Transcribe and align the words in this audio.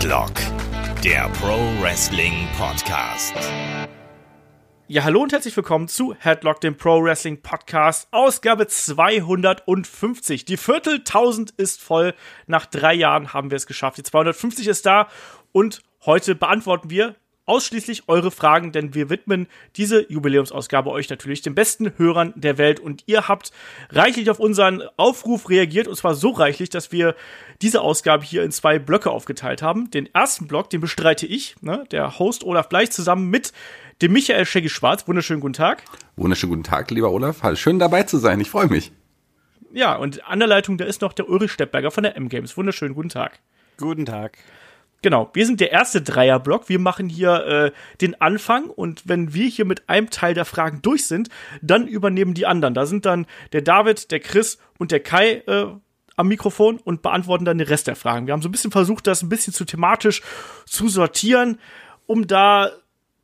Headlock, 0.00 0.32
der 1.04 1.28
Pro 1.28 1.58
Wrestling 1.82 2.48
Podcast. 2.56 3.34
Ja, 4.88 5.04
hallo 5.04 5.20
und 5.20 5.30
herzlich 5.30 5.54
willkommen 5.54 5.88
zu 5.88 6.14
Headlock, 6.18 6.62
dem 6.62 6.74
Pro 6.78 7.04
Wrestling 7.04 7.42
Podcast, 7.42 8.08
Ausgabe 8.10 8.66
250. 8.66 10.46
Die 10.46 10.56
Vierteltausend 10.56 11.50
ist 11.50 11.82
voll. 11.82 12.14
Nach 12.46 12.64
drei 12.64 12.94
Jahren 12.94 13.34
haben 13.34 13.50
wir 13.50 13.56
es 13.56 13.66
geschafft. 13.66 13.98
Die 13.98 14.02
250 14.02 14.68
ist 14.68 14.86
da 14.86 15.06
und 15.52 15.82
heute 16.06 16.34
beantworten 16.34 16.88
wir 16.88 17.14
ausschließlich 17.50 18.04
eure 18.06 18.30
Fragen, 18.30 18.70
denn 18.70 18.94
wir 18.94 19.10
widmen 19.10 19.48
diese 19.74 20.08
Jubiläumsausgabe 20.08 20.88
euch 20.88 21.10
natürlich 21.10 21.42
den 21.42 21.56
besten 21.56 21.92
Hörern 21.96 22.32
der 22.36 22.58
Welt 22.58 22.78
und 22.78 23.02
ihr 23.06 23.26
habt 23.26 23.50
reichlich 23.90 24.30
auf 24.30 24.38
unseren 24.38 24.84
Aufruf 24.96 25.50
reagiert 25.50 25.88
und 25.88 25.96
zwar 25.96 26.14
so 26.14 26.30
reichlich, 26.30 26.70
dass 26.70 26.92
wir 26.92 27.16
diese 27.60 27.80
Ausgabe 27.80 28.24
hier 28.24 28.44
in 28.44 28.52
zwei 28.52 28.78
Blöcke 28.78 29.10
aufgeteilt 29.10 29.62
haben. 29.62 29.90
Den 29.90 30.08
ersten 30.14 30.46
Block, 30.46 30.70
den 30.70 30.80
bestreite 30.80 31.26
ich, 31.26 31.56
ne, 31.60 31.84
der 31.90 32.20
Host 32.20 32.44
Olaf 32.44 32.68
Bleich 32.68 32.92
zusammen 32.92 33.30
mit 33.30 33.52
dem 34.00 34.12
Michael 34.12 34.46
Shaggy 34.46 34.68
Schwarz. 34.68 35.08
Wunderschönen 35.08 35.40
guten 35.40 35.54
Tag. 35.54 35.82
Wunderschönen 36.14 36.50
guten 36.50 36.62
Tag, 36.62 36.92
lieber 36.92 37.10
Olaf. 37.10 37.42
Schön 37.58 37.80
dabei 37.80 38.04
zu 38.04 38.18
sein. 38.18 38.40
Ich 38.40 38.48
freue 38.48 38.68
mich. 38.68 38.92
Ja, 39.72 39.96
und 39.96 40.24
an 40.24 40.38
der 40.38 40.46
Leitung, 40.46 40.78
da 40.78 40.84
ist 40.84 41.00
noch 41.00 41.12
der 41.12 41.28
Ulrich 41.28 41.50
Steppberger 41.50 41.90
von 41.90 42.04
der 42.04 42.16
M-Games. 42.16 42.56
Wunderschönen 42.56 42.94
guten 42.94 43.08
Tag. 43.08 43.40
Guten 43.76 44.06
Tag. 44.06 44.38
Genau, 45.02 45.30
wir 45.32 45.46
sind 45.46 45.60
der 45.60 45.72
erste 45.72 46.02
Dreierblock. 46.02 46.68
Wir 46.68 46.78
machen 46.78 47.08
hier 47.08 47.46
äh, 47.46 47.72
den 48.00 48.20
Anfang 48.20 48.68
und 48.68 49.08
wenn 49.08 49.32
wir 49.32 49.46
hier 49.46 49.64
mit 49.64 49.88
einem 49.88 50.10
Teil 50.10 50.34
der 50.34 50.44
Fragen 50.44 50.82
durch 50.82 51.06
sind, 51.06 51.30
dann 51.62 51.86
übernehmen 51.86 52.34
die 52.34 52.46
anderen. 52.46 52.74
Da 52.74 52.84
sind 52.84 53.06
dann 53.06 53.26
der 53.52 53.62
David, 53.62 54.10
der 54.10 54.20
Chris 54.20 54.58
und 54.78 54.92
der 54.92 55.00
Kai 55.00 55.42
äh, 55.46 55.66
am 56.16 56.28
Mikrofon 56.28 56.76
und 56.78 57.00
beantworten 57.00 57.46
dann 57.46 57.56
den 57.56 57.66
Rest 57.66 57.86
der 57.86 57.96
Fragen. 57.96 58.26
Wir 58.26 58.34
haben 58.34 58.42
so 58.42 58.48
ein 58.48 58.52
bisschen 58.52 58.70
versucht, 58.70 59.06
das 59.06 59.22
ein 59.22 59.30
bisschen 59.30 59.54
zu 59.54 59.64
thematisch 59.64 60.20
zu 60.66 60.88
sortieren, 60.88 61.58
um 62.06 62.26
da 62.26 62.70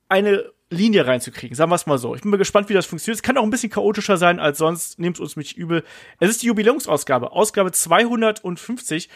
eine 0.08 0.50
Linie 0.70 1.06
reinzukriegen. 1.06 1.54
Sagen 1.54 1.70
wir 1.70 1.76
es 1.76 1.86
mal 1.86 1.98
so. 1.98 2.14
Ich 2.14 2.22
bin 2.22 2.30
mal 2.30 2.38
gespannt, 2.38 2.70
wie 2.70 2.74
das 2.74 2.86
funktioniert. 2.86 3.18
Es 3.18 3.22
kann 3.22 3.36
auch 3.36 3.42
ein 3.42 3.50
bisschen 3.50 3.70
chaotischer 3.70 4.16
sein 4.16 4.40
als 4.40 4.58
sonst. 4.58 4.98
Nehmt 4.98 5.20
uns 5.20 5.36
nicht 5.36 5.56
übel. 5.56 5.84
Es 6.18 6.30
ist 6.30 6.42
die 6.42 6.46
Jubiläumsausgabe, 6.46 7.32
Ausgabe 7.32 7.70
250. 7.70 9.10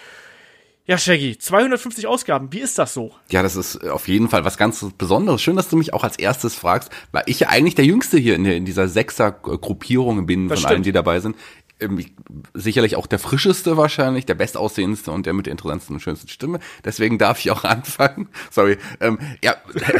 Ja, 0.90 0.98
Shaggy, 0.98 1.38
250 1.38 2.08
Ausgaben, 2.08 2.52
wie 2.52 2.58
ist 2.58 2.76
das 2.76 2.92
so? 2.94 3.12
Ja, 3.30 3.44
das 3.44 3.54
ist 3.54 3.88
auf 3.88 4.08
jeden 4.08 4.28
Fall 4.28 4.44
was 4.44 4.58
ganz 4.58 4.84
Besonderes. 4.98 5.40
Schön, 5.40 5.54
dass 5.54 5.68
du 5.68 5.76
mich 5.76 5.94
auch 5.94 6.02
als 6.02 6.18
erstes 6.18 6.56
fragst, 6.56 6.90
weil 7.12 7.22
ich 7.26 7.38
ja 7.38 7.48
eigentlich 7.48 7.76
der 7.76 7.84
Jüngste 7.84 8.18
hier 8.18 8.34
in, 8.34 8.42
der, 8.42 8.56
in 8.56 8.64
dieser 8.64 8.88
Sechser-Gruppierung 8.88 10.26
bin 10.26 10.48
das 10.48 10.58
von 10.58 10.62
stimmt. 10.62 10.72
allen, 10.72 10.82
die 10.82 10.90
dabei 10.90 11.20
sind. 11.20 11.36
Ähm, 11.78 12.04
sicherlich 12.54 12.96
auch 12.96 13.06
der 13.06 13.20
frischeste 13.20 13.76
wahrscheinlich, 13.76 14.26
der 14.26 14.34
bestaussehendste 14.34 15.12
und 15.12 15.26
der 15.26 15.32
mit 15.32 15.46
der 15.46 15.52
interessantesten 15.52 15.94
und 15.94 16.00
schönsten 16.00 16.26
Stimme. 16.26 16.58
Deswegen 16.84 17.18
darf 17.18 17.38
ich 17.38 17.52
auch 17.52 17.62
anfangen. 17.64 18.28
Sorry. 18.50 18.76
Ähm, 18.98 19.20
ja, 19.44 19.54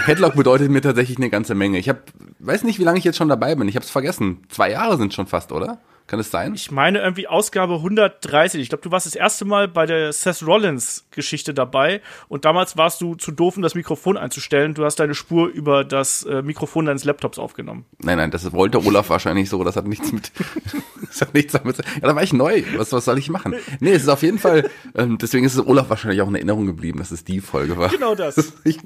Headlock 0.07 0.35
bedeutet 0.35 0.73
mir 0.73 0.81
tatsächlich 0.81 1.19
eine 1.19 1.31
ganze 1.31 1.55
Menge. 1.55 1.79
Ich 1.79 1.89
habe, 1.89 2.03
weiß 2.41 2.65
nicht, 2.65 2.81
wie 2.81 2.85
lange 2.85 2.99
ich 2.99 3.05
jetzt 3.05 3.17
schon 3.17 3.29
dabei 3.29 3.55
bin. 3.55 3.69
Ich 3.69 3.77
habe 3.77 3.85
es 3.85 3.93
vergessen. 3.93 4.43
Zwei 4.49 4.73
Jahre 4.73 4.97
sind 4.97 5.15
schon 5.15 5.29
fast, 5.29 5.53
oder? 5.53 5.79
Kann 6.11 6.19
es 6.19 6.33
sein? 6.33 6.55
Ich 6.57 6.73
meine 6.73 6.99
irgendwie 6.99 7.29
Ausgabe 7.29 7.75
130. 7.75 8.61
Ich 8.61 8.69
glaube, 8.69 8.83
du 8.83 8.91
warst 8.91 9.07
das 9.07 9.15
erste 9.15 9.45
Mal 9.45 9.69
bei 9.69 9.87
der 9.87 10.13
Seth 10.13 10.45
Rollins 10.45 11.07
Geschichte 11.13 11.55
dabei 11.55 12.01
und 12.27 12.45
damals 12.45 12.77
warst 12.77 13.01
du 13.01 13.15
zu 13.15 13.31
doof, 13.31 13.57
um 13.57 13.63
das 13.63 13.77
Mikrofon 13.77 14.17
einzustellen. 14.17 14.75
Du 14.75 14.85
hast 14.85 14.97
deine 14.97 15.15
Spur 15.15 15.47
über 15.47 15.85
das 15.85 16.25
äh, 16.25 16.43
Mikrofon 16.43 16.87
deines 16.87 17.05
Laptops 17.05 17.39
aufgenommen. 17.39 17.85
Nein, 18.01 18.19
nein, 18.19 18.33
das 18.33 18.51
wollte 18.51 18.85
Olaf 18.85 19.09
wahrscheinlich 19.09 19.49
so. 19.49 19.63
Das 19.63 19.77
hat 19.77 19.87
nichts 19.87 20.11
mit, 20.11 20.33
das 21.07 21.21
hat 21.21 21.33
nichts 21.33 21.53
damit. 21.53 21.79
Ja, 21.79 21.85
da 22.01 22.17
war 22.17 22.25
ich 22.25 22.33
neu. 22.33 22.65
Was, 22.77 22.91
was 22.91 23.05
soll 23.05 23.19
ich 23.19 23.31
machen? 23.31 23.55
Nee, 23.79 23.93
es 23.93 24.03
ist 24.03 24.09
auf 24.09 24.25
jeden 24.25 24.41
Fall, 24.41 24.69
ähm, 24.97 25.17
deswegen 25.17 25.47
ist 25.47 25.55
es 25.55 25.65
Olaf 25.65 25.91
wahrscheinlich 25.91 26.23
auch 26.23 26.29
in 26.29 26.35
Erinnerung 26.35 26.67
geblieben, 26.67 26.99
dass 26.99 27.13
es 27.13 27.23
die 27.23 27.41
Folge 27.41 27.79
war. 27.79 27.89
Genau 27.89 28.17
das. 28.17 28.53
ich, 28.65 28.81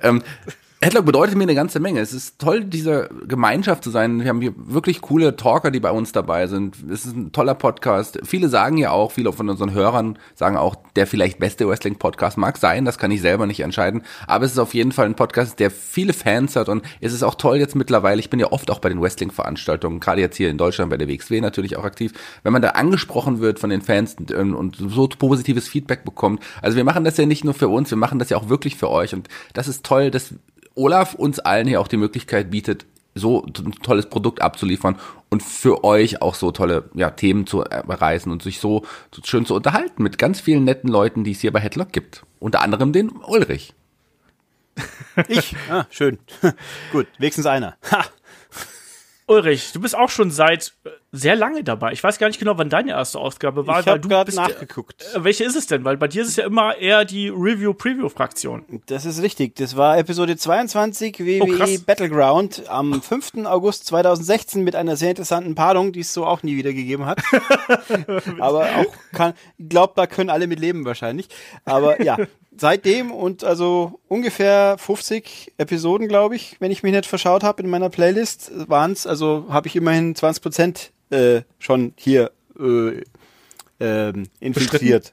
ähm, 0.00 0.22
Headlock 0.84 1.04
bedeutet 1.04 1.36
mir 1.36 1.44
eine 1.44 1.54
ganze 1.54 1.78
Menge. 1.78 2.00
Es 2.00 2.12
ist 2.12 2.40
toll, 2.40 2.64
diese 2.64 3.08
Gemeinschaft 3.28 3.84
zu 3.84 3.90
sein. 3.90 4.18
Wir 4.18 4.28
haben 4.28 4.40
hier 4.40 4.52
wirklich 4.56 5.00
coole 5.00 5.36
Talker, 5.36 5.70
die 5.70 5.78
bei 5.78 5.92
uns 5.92 6.10
dabei 6.10 6.48
sind. 6.48 6.76
Es 6.90 7.06
ist 7.06 7.14
ein 7.14 7.30
toller 7.30 7.54
Podcast. 7.54 8.18
Viele 8.24 8.48
sagen 8.48 8.78
ja 8.78 8.90
auch, 8.90 9.12
viele 9.12 9.32
von 9.32 9.48
unseren 9.48 9.72
Hörern 9.74 10.18
sagen 10.34 10.56
auch, 10.56 10.74
der 10.96 11.06
vielleicht 11.06 11.38
beste 11.38 11.68
Wrestling-Podcast 11.68 12.36
mag 12.36 12.58
sein. 12.58 12.84
Das 12.84 12.98
kann 12.98 13.12
ich 13.12 13.20
selber 13.20 13.46
nicht 13.46 13.60
entscheiden. 13.60 14.02
Aber 14.26 14.44
es 14.44 14.50
ist 14.50 14.58
auf 14.58 14.74
jeden 14.74 14.90
Fall 14.90 15.06
ein 15.06 15.14
Podcast, 15.14 15.60
der 15.60 15.70
viele 15.70 16.12
Fans 16.12 16.56
hat. 16.56 16.68
Und 16.68 16.84
es 17.00 17.12
ist 17.12 17.22
auch 17.22 17.36
toll 17.36 17.58
jetzt 17.58 17.76
mittlerweile. 17.76 18.18
Ich 18.18 18.28
bin 18.28 18.40
ja 18.40 18.50
oft 18.50 18.68
auch 18.68 18.80
bei 18.80 18.88
den 18.88 19.00
Wrestling-Veranstaltungen, 19.00 20.00
gerade 20.00 20.20
jetzt 20.20 20.36
hier 20.36 20.50
in 20.50 20.58
Deutschland 20.58 20.90
bei 20.90 20.96
der 20.96 21.08
WXW 21.08 21.40
natürlich 21.40 21.76
auch 21.76 21.84
aktiv. 21.84 22.12
Wenn 22.42 22.52
man 22.52 22.60
da 22.60 22.70
angesprochen 22.70 23.38
wird 23.38 23.60
von 23.60 23.70
den 23.70 23.82
Fans 23.82 24.16
und 24.18 24.74
so 24.76 25.06
positives 25.06 25.68
Feedback 25.68 26.04
bekommt. 26.04 26.42
Also 26.60 26.76
wir 26.76 26.82
machen 26.82 27.04
das 27.04 27.18
ja 27.18 27.26
nicht 27.26 27.44
nur 27.44 27.54
für 27.54 27.68
uns, 27.68 27.90
wir 27.90 27.98
machen 27.98 28.18
das 28.18 28.30
ja 28.30 28.36
auch 28.36 28.48
wirklich 28.48 28.74
für 28.74 28.90
euch. 28.90 29.14
Und 29.14 29.28
das 29.52 29.68
ist 29.68 29.86
toll, 29.86 30.10
dass 30.10 30.34
Olaf 30.74 31.14
uns 31.14 31.38
allen 31.38 31.66
hier 31.66 31.80
auch 31.80 31.88
die 31.88 31.96
Möglichkeit 31.96 32.50
bietet, 32.50 32.86
so 33.14 33.44
ein 33.44 33.72
tolles 33.82 34.06
Produkt 34.06 34.40
abzuliefern 34.40 34.98
und 35.28 35.42
für 35.42 35.84
euch 35.84 36.22
auch 36.22 36.34
so 36.34 36.50
tolle 36.50 36.88
ja, 36.94 37.10
Themen 37.10 37.46
zu 37.46 37.62
erreißen 37.62 38.30
und 38.32 38.42
sich 38.42 38.58
so, 38.58 38.84
so 39.14 39.22
schön 39.24 39.44
zu 39.44 39.54
unterhalten 39.54 40.02
mit 40.02 40.18
ganz 40.18 40.40
vielen 40.40 40.64
netten 40.64 40.90
Leuten, 40.90 41.24
die 41.24 41.32
es 41.32 41.40
hier 41.40 41.52
bei 41.52 41.60
Headlock 41.60 41.92
gibt. 41.92 42.22
Unter 42.40 42.62
anderem 42.62 42.92
den 42.92 43.10
Ulrich. 43.10 43.74
Ich? 45.28 45.54
Ah, 45.68 45.84
schön. 45.90 46.18
Gut, 46.92 47.06
wenigstens 47.18 47.44
einer. 47.44 47.76
Ha. 47.90 48.06
Ulrich, 49.26 49.72
du 49.72 49.80
bist 49.80 49.94
auch 49.94 50.08
schon 50.08 50.30
seit 50.30 50.72
äh, 50.84 50.90
sehr 51.14 51.36
lange 51.36 51.62
dabei. 51.62 51.92
Ich 51.92 52.02
weiß 52.02 52.18
gar 52.18 52.28
nicht 52.28 52.38
genau, 52.38 52.56
wann 52.56 52.70
deine 52.70 52.92
erste 52.92 53.18
Ausgabe 53.18 53.66
war. 53.66 53.80
Ich 53.80 53.86
habe 53.86 54.00
gerade 54.00 54.34
nachgeguckt. 54.34 55.04
Äh, 55.14 55.22
welche 55.22 55.44
ist 55.44 55.56
es 55.56 55.66
denn? 55.66 55.84
Weil 55.84 55.98
bei 55.98 56.08
dir 56.08 56.22
ist 56.22 56.28
es 56.28 56.36
ja 56.36 56.46
immer 56.46 56.78
eher 56.78 57.04
die 57.04 57.28
Review-Preview-Fraktion. 57.28 58.82
Das 58.86 59.04
ist 59.04 59.20
richtig. 59.20 59.54
Das 59.56 59.76
war 59.76 59.98
Episode 59.98 60.38
22 60.38 61.20
WWE 61.20 61.42
oh, 61.42 61.78
Battleground 61.84 62.62
am 62.68 63.02
5. 63.02 63.44
August 63.44 63.84
2016 63.86 64.64
mit 64.64 64.74
einer 64.74 64.96
sehr 64.96 65.10
interessanten 65.10 65.54
Paarung, 65.54 65.92
die 65.92 66.00
es 66.00 66.14
so 66.14 66.24
auch 66.24 66.42
nie 66.42 66.56
wieder 66.56 66.72
gegeben 66.72 67.04
hat. 67.04 67.20
Aber 68.40 68.64
auch 68.76 68.94
kann, 69.12 69.34
glaubt, 69.58 69.98
da 69.98 70.06
können 70.06 70.30
alle 70.30 70.46
mit 70.46 70.60
leben 70.60 70.86
wahrscheinlich. 70.86 71.28
Aber 71.66 72.00
ja, 72.02 72.16
seitdem 72.56 73.10
und 73.10 73.44
also 73.44 74.00
ungefähr 74.08 74.76
50 74.78 75.52
Episoden, 75.58 76.08
glaube 76.08 76.36
ich, 76.36 76.56
wenn 76.58 76.70
ich 76.70 76.82
mich 76.82 76.92
nicht 76.92 77.06
verschaut 77.06 77.44
habe 77.44 77.62
in 77.62 77.68
meiner 77.68 77.90
Playlist, 77.90 78.50
waren 78.68 78.92
es, 78.92 79.06
also 79.06 79.44
habe 79.50 79.68
ich 79.68 79.76
immerhin 79.76 80.14
20 80.14 80.42
Prozent 80.42 80.92
äh, 81.12 81.42
schon 81.58 81.92
hier 81.96 82.32
äh, 82.58 83.02
äh, 83.78 84.12
infiltriert. 84.40 85.12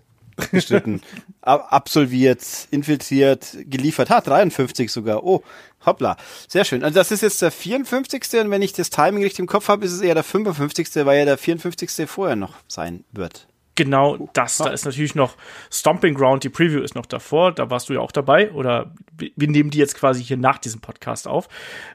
Bestritten. 0.52 1.02
absolviert, 1.42 2.68
infiltriert, 2.72 3.58
geliefert. 3.66 4.10
Ha, 4.10 4.22
53 4.22 4.92
sogar. 4.92 5.24
Oh, 5.24 5.44
hoppla. 5.86 6.16
Sehr 6.48 6.64
schön. 6.64 6.84
Also 6.84 6.96
das 6.96 7.12
ist 7.12 7.22
jetzt 7.22 7.42
der 7.42 7.52
54. 7.52 8.24
Und 8.42 8.52
wenn 8.52 8.62
ich 8.62 8.74
das 8.74 8.90
Timing 8.90 9.24
richtig 9.24 9.40
im 9.40 9.48
Kopf 9.48 9.68
habe, 9.68 9.86
ist 9.86 9.92
es 9.92 10.02
eher 10.02 10.14
der 10.14 10.24
55., 10.24 11.06
weil 11.06 11.20
ja 11.20 11.26
der 11.26 11.38
54. 11.38 12.10
vorher 12.10 12.36
noch 12.36 12.54
sein 12.68 13.04
wird 13.12 13.50
genau 13.80 14.30
das. 14.34 14.58
Da 14.58 14.72
ist 14.72 14.84
natürlich 14.84 15.16
noch 15.16 15.38
Stomping 15.72 16.14
Ground, 16.14 16.44
die 16.44 16.50
Preview 16.50 16.82
ist 16.82 16.96
noch 16.96 17.06
davor, 17.06 17.54
da 17.54 17.70
warst 17.70 17.88
du 17.88 17.94
ja 17.94 18.02
auch 18.02 18.12
dabei 18.12 18.52
oder 18.52 18.94
wir 19.18 19.48
nehmen 19.48 19.70
die 19.70 19.78
jetzt 19.78 19.96
quasi 19.96 20.22
hier 20.22 20.36
nach 20.36 20.58
diesem 20.58 20.82
Podcast 20.82 21.30
auf. 21.30 21.48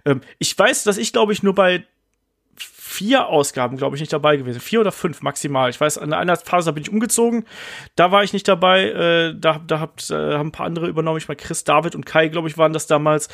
Ähm, 0.07 0.23
ich 0.39 0.59
weiß, 0.59 0.85
dass 0.85 0.97
ich 0.97 1.13
glaube 1.13 1.35
ich 1.35 1.43
nur 1.43 1.55
bei 1.55 1.85
vier 2.95 3.27
Ausgaben, 3.29 3.77
glaube 3.77 3.97
ich, 3.97 4.01
nicht 4.01 4.13
dabei 4.13 4.37
gewesen. 4.37 4.61
Vier 4.61 4.81
oder 4.81 4.93
fünf 4.93 5.21
maximal. 5.21 5.69
Ich 5.69 5.81
weiß, 5.81 5.99
an 5.99 6.13
einer 6.13 6.37
Phase 6.37 6.73
bin 6.73 6.85
ich 6.85 6.91
umgezogen. 6.91 7.45
Da 7.97 8.13
war 8.13 8.23
ich 8.23 8.33
nicht 8.33 8.47
dabei. 8.47 8.85
Äh, 8.85 9.35
da 9.37 9.61
da 9.67 9.81
habt, 9.81 10.11
äh, 10.11 10.15
haben 10.15 10.49
ein 10.49 10.53
paar 10.53 10.67
andere 10.67 10.87
übernommen. 10.87 11.19
Ich 11.19 11.27
meine, 11.27 11.37
Chris, 11.37 11.65
David 11.65 11.97
und 11.97 12.07
Kai, 12.07 12.29
glaube 12.29 12.49
ich, 12.49 12.57
waren 12.57 12.73
das 12.73 12.87
damals. 12.87 13.29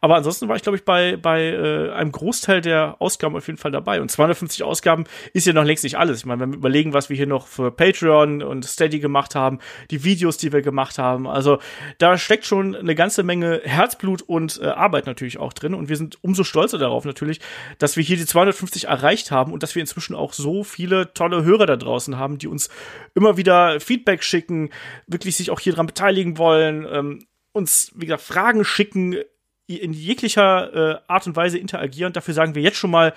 Aber 0.00 0.16
ansonsten 0.16 0.48
war 0.48 0.56
ich, 0.56 0.62
glaube 0.62 0.76
ich, 0.76 0.84
bei, 0.84 1.16
bei 1.16 1.44
äh, 1.44 1.92
einem 1.92 2.10
Großteil 2.10 2.60
der 2.60 2.96
Ausgaben 2.98 3.36
auf 3.36 3.46
jeden 3.46 3.58
Fall 3.58 3.70
dabei. 3.70 4.00
Und 4.00 4.10
250 4.10 4.64
Ausgaben 4.64 5.04
ist 5.32 5.46
ja 5.46 5.52
noch 5.52 5.64
längst 5.64 5.84
nicht 5.84 5.96
alles. 5.96 6.18
Ich 6.18 6.26
meine, 6.26 6.40
wenn 6.40 6.50
wir 6.50 6.58
überlegen, 6.58 6.92
was 6.92 7.08
wir 7.08 7.16
hier 7.16 7.28
noch 7.28 7.46
für 7.46 7.70
Patreon 7.70 8.42
und 8.42 8.64
Steady 8.64 8.98
gemacht 8.98 9.36
haben, 9.36 9.60
die 9.92 10.02
Videos, 10.02 10.38
die 10.38 10.52
wir 10.52 10.62
gemacht 10.62 10.98
haben. 10.98 11.28
Also 11.28 11.58
da 11.98 12.18
steckt 12.18 12.46
schon 12.46 12.74
eine 12.74 12.96
ganze 12.96 13.22
Menge 13.22 13.60
Herzblut 13.62 14.22
und 14.22 14.60
äh, 14.60 14.66
Arbeit 14.66 15.06
natürlich 15.06 15.38
auch 15.38 15.52
drin. 15.52 15.74
Und 15.74 15.88
wir 15.88 15.96
sind 15.96 16.18
umso 16.22 16.42
stolzer 16.42 16.78
darauf 16.78 17.04
natürlich, 17.04 17.40
dass 17.78 17.96
wir 17.96 18.02
hier 18.02 18.16
die 18.16 18.26
250 18.26 18.88
erreichen 18.88 19.03
erreicht 19.04 19.30
haben 19.30 19.52
und 19.52 19.62
dass 19.62 19.74
wir 19.74 19.80
inzwischen 19.80 20.14
auch 20.14 20.32
so 20.32 20.64
viele 20.64 21.12
tolle 21.12 21.44
Hörer 21.44 21.66
da 21.66 21.76
draußen 21.76 22.16
haben, 22.18 22.38
die 22.38 22.48
uns 22.48 22.70
immer 23.14 23.36
wieder 23.36 23.78
Feedback 23.80 24.24
schicken, 24.24 24.70
wirklich 25.06 25.36
sich 25.36 25.50
auch 25.50 25.60
hier 25.60 25.74
dran 25.74 25.86
beteiligen 25.86 26.38
wollen, 26.38 26.86
ähm, 26.90 27.26
uns, 27.52 27.92
wie 27.94 28.06
gesagt, 28.06 28.22
Fragen 28.22 28.64
schicken, 28.64 29.16
in 29.66 29.92
jeglicher 29.92 30.74
äh, 30.74 30.98
Art 31.06 31.26
und 31.26 31.36
Weise 31.36 31.58
interagieren. 31.58 32.12
Dafür 32.12 32.34
sagen 32.34 32.54
wir 32.54 32.62
jetzt 32.62 32.76
schon 32.76 32.90
mal 32.90 33.14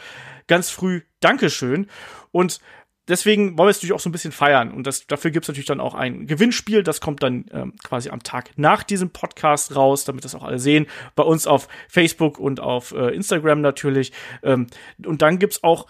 ganz 0.48 0.70
früh 0.70 1.02
Dankeschön. 1.20 1.88
Und 2.32 2.62
deswegen 3.08 3.58
wollen 3.58 3.68
wir 3.68 3.72
es 3.72 3.78
natürlich 3.78 3.94
auch 3.94 4.00
so 4.00 4.10
ein 4.10 4.12
bisschen 4.12 4.32
feiern. 4.32 4.72
Und 4.72 4.86
das, 4.86 5.08
dafür 5.08 5.32
gibt 5.32 5.46
es 5.46 5.48
natürlich 5.48 5.68
dann 5.68 5.80
auch 5.80 5.96
ein 5.96 6.28
Gewinnspiel. 6.28 6.84
Das 6.84 7.02
kommt 7.02 7.24
dann 7.24 7.46
ähm, 7.52 7.74
quasi 7.84 8.10
am 8.10 8.24
Tag 8.24 8.52
nach 8.58 8.84
diesem 8.84 9.12
Podcast 9.12 9.76
raus, 9.76 10.06
damit 10.06 10.26
das 10.26 10.36
auch 10.36 10.44
alle 10.44 10.60
sehen. 10.60 10.88
Bei 11.16 11.24
uns 11.24 11.48
auf 11.48 11.68
Facebook 11.88 12.40
und 12.40 12.60
auf 12.60 12.92
äh, 12.92 13.16
Instagram 13.16 13.62
natürlich. 13.62 14.12
Ähm, 14.44 14.68
und 15.06 15.22
dann 15.22 15.40
gibt's 15.40 15.64
auch, 15.64 15.88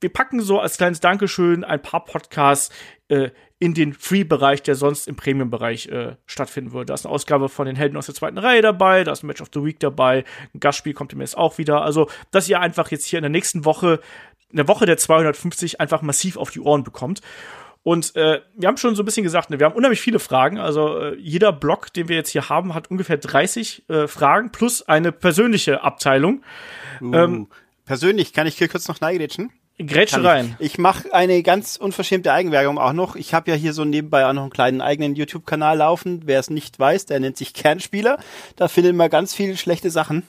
wir 0.00 0.12
packen 0.12 0.40
so 0.40 0.60
als 0.60 0.76
kleines 0.76 1.00
Dankeschön 1.00 1.64
ein 1.64 1.80
paar 1.80 2.04
Podcasts 2.04 2.70
äh, 3.08 3.30
in 3.58 3.72
den 3.72 3.94
Free-Bereich, 3.94 4.62
der 4.62 4.74
sonst 4.74 5.08
im 5.08 5.16
Premium-Bereich 5.16 5.86
äh, 5.86 6.16
stattfinden 6.26 6.72
würde. 6.72 6.86
Da 6.86 6.94
ist 6.94 7.06
eine 7.06 7.14
Ausgabe 7.14 7.48
von 7.48 7.66
den 7.66 7.76
Helden 7.76 7.96
aus 7.96 8.06
der 8.06 8.14
zweiten 8.14 8.36
Reihe 8.36 8.60
dabei, 8.60 9.04
da 9.04 9.12
ist 9.12 9.22
ein 9.22 9.28
Match 9.28 9.40
of 9.40 9.48
the 9.54 9.64
Week 9.64 9.80
dabei, 9.80 10.24
ein 10.52 10.60
Gastspiel 10.60 10.92
kommt 10.92 11.12
demnächst 11.12 11.38
auch 11.38 11.56
wieder. 11.56 11.82
Also, 11.82 12.10
dass 12.30 12.48
ihr 12.48 12.60
einfach 12.60 12.90
jetzt 12.90 13.06
hier 13.06 13.18
in 13.18 13.22
der 13.22 13.30
nächsten 13.30 13.64
Woche, 13.64 14.00
in 14.54 14.58
der 14.58 14.68
Woche 14.68 14.86
der 14.86 14.96
250 14.96 15.80
einfach 15.80 16.00
massiv 16.00 16.36
auf 16.36 16.52
die 16.52 16.60
Ohren 16.60 16.84
bekommt. 16.84 17.22
Und 17.82 18.14
äh, 18.14 18.40
wir 18.56 18.68
haben 18.68 18.76
schon 18.76 18.94
so 18.94 19.02
ein 19.02 19.04
bisschen 19.04 19.24
gesagt, 19.24 19.50
ne, 19.50 19.58
wir 19.58 19.66
haben 19.66 19.74
unheimlich 19.74 20.00
viele 20.00 20.20
Fragen. 20.20 20.58
Also 20.58 20.96
äh, 20.96 21.16
jeder 21.16 21.52
Blog, 21.52 21.92
den 21.92 22.08
wir 22.08 22.14
jetzt 22.14 22.30
hier 22.30 22.48
haben, 22.48 22.72
hat 22.72 22.88
ungefähr 22.88 23.16
30 23.16 23.88
äh, 23.88 24.06
Fragen 24.06 24.52
plus 24.52 24.86
eine 24.86 25.10
persönliche 25.10 25.82
Abteilung. 25.82 26.42
Uh, 27.02 27.14
ähm, 27.14 27.46
persönlich 27.84 28.32
kann 28.32 28.46
ich 28.46 28.56
hier 28.56 28.68
kurz 28.68 28.86
noch 28.86 29.00
neigrätschen? 29.00 29.50
Grätsche 29.76 30.22
rein. 30.22 30.54
Ich, 30.60 30.74
ich 30.74 30.78
mache 30.78 31.12
eine 31.12 31.42
ganz 31.42 31.76
unverschämte 31.76 32.32
Eigenwerbung 32.32 32.78
auch 32.78 32.92
noch. 32.92 33.16
Ich 33.16 33.34
habe 33.34 33.50
ja 33.50 33.56
hier 33.56 33.72
so 33.72 33.84
nebenbei 33.84 34.24
auch 34.24 34.32
noch 34.32 34.42
einen 34.42 34.52
kleinen 34.52 34.80
eigenen 34.80 35.16
YouTube-Kanal 35.16 35.78
laufen. 35.78 36.22
Wer 36.26 36.38
es 36.38 36.48
nicht 36.48 36.78
weiß, 36.78 37.06
der 37.06 37.18
nennt 37.18 37.36
sich 37.36 37.54
Kernspieler. 37.54 38.18
Da 38.54 38.68
findet 38.68 38.94
man 38.94 39.10
ganz 39.10 39.34
viele 39.34 39.56
schlechte 39.56 39.90
Sachen 39.90 40.22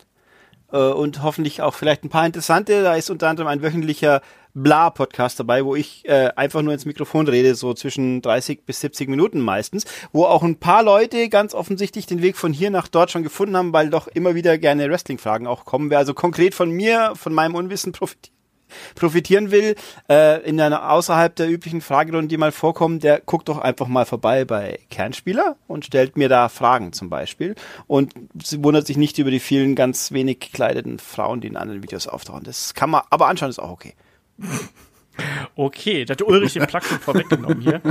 und 0.80 1.24
hoffentlich 1.24 1.62
auch 1.62 1.74
vielleicht 1.74 2.04
ein 2.04 2.10
paar 2.10 2.26
interessante. 2.26 2.84
Da 2.84 2.96
ist 2.96 3.10
unter 3.10 3.30
anderem 3.30 3.48
ein 3.48 3.62
wöchentlicher 3.62 4.22
Bla-Podcast 4.54 5.40
dabei, 5.40 5.66
wo 5.66 5.76
ich 5.76 6.08
äh, 6.08 6.30
einfach 6.36 6.62
nur 6.62 6.74
ins 6.74 6.86
Mikrofon 6.86 7.28
rede, 7.28 7.56
so 7.56 7.74
zwischen 7.74 8.22
30 8.22 8.66
bis 8.66 8.80
70 8.80 9.10
Minuten 9.10 9.42
meistens, 9.42 9.86
wo 10.14 10.26
auch 10.26 10.44
ein 10.44 10.58
paar 10.58 10.82
Leute 10.82 11.28
ganz 11.30 11.54
offensichtlich 11.54 12.06
den 12.06 12.22
Weg 12.22 12.38
von 12.38 12.54
hier 12.54 12.70
nach 12.72 12.88
dort 12.88 13.12
schon 13.12 13.24
gefunden 13.24 13.58
haben, 13.58 13.74
weil 13.74 13.90
doch 13.90 14.08
immer 14.08 14.34
wieder 14.34 14.58
gerne 14.58 14.90
Wrestling-Fragen 14.90 15.46
auch 15.46 15.66
kommen. 15.66 15.90
Wer 15.90 15.98
also 15.98 16.14
konkret 16.14 16.56
von 16.56 16.72
mir, 16.72 17.14
von 17.16 17.34
meinem 17.34 17.54
Unwissen 17.54 17.92
profitiert, 17.92 18.32
profitieren 18.96 19.52
will, 19.52 19.76
äh, 20.10 20.42
in 20.48 20.60
einer 20.60 20.92
außerhalb 20.92 21.36
der 21.36 21.50
üblichen 21.50 21.82
Fragerunden, 21.82 22.30
die 22.30 22.38
mal 22.38 22.52
vorkommen, 22.52 23.00
der 23.00 23.22
guckt 23.22 23.50
doch 23.50 23.58
einfach 23.58 23.88
mal 23.88 24.06
vorbei 24.06 24.46
bei 24.46 24.80
Kernspieler 24.90 25.58
und 25.68 25.86
stellt 25.86 26.18
mir 26.18 26.30
da 26.30 26.50
Fragen 26.50 26.94
zum 26.94 27.10
Beispiel 27.10 27.56
und 27.88 28.14
sie 28.42 28.64
wundert 28.64 28.88
sich 28.88 28.98
nicht 28.98 29.18
über 29.18 29.32
die 29.32 29.40
vielen 29.40 29.76
ganz 29.76 30.12
wenig 30.12 30.40
gekleideten 30.40 31.00
Frauen, 31.00 31.42
die 31.42 31.48
in 31.48 31.58
anderen 31.58 31.84
Videos 31.84 32.08
auftauchen. 32.08 32.44
Das 32.44 32.74
kann 32.74 32.90
man 32.90 33.04
aber 33.10 33.28
anschauen, 33.28 33.50
ist 33.50 33.60
auch 33.60 33.72
okay. 33.72 33.94
Okay, 35.56 36.06
da 36.06 36.14
hat 36.14 36.22
Ulrich 36.22 36.54
den 36.54 36.68
Plug 36.68 36.82
schon 36.84 37.00
vorweggenommen 37.00 37.62
hier. 37.62 37.82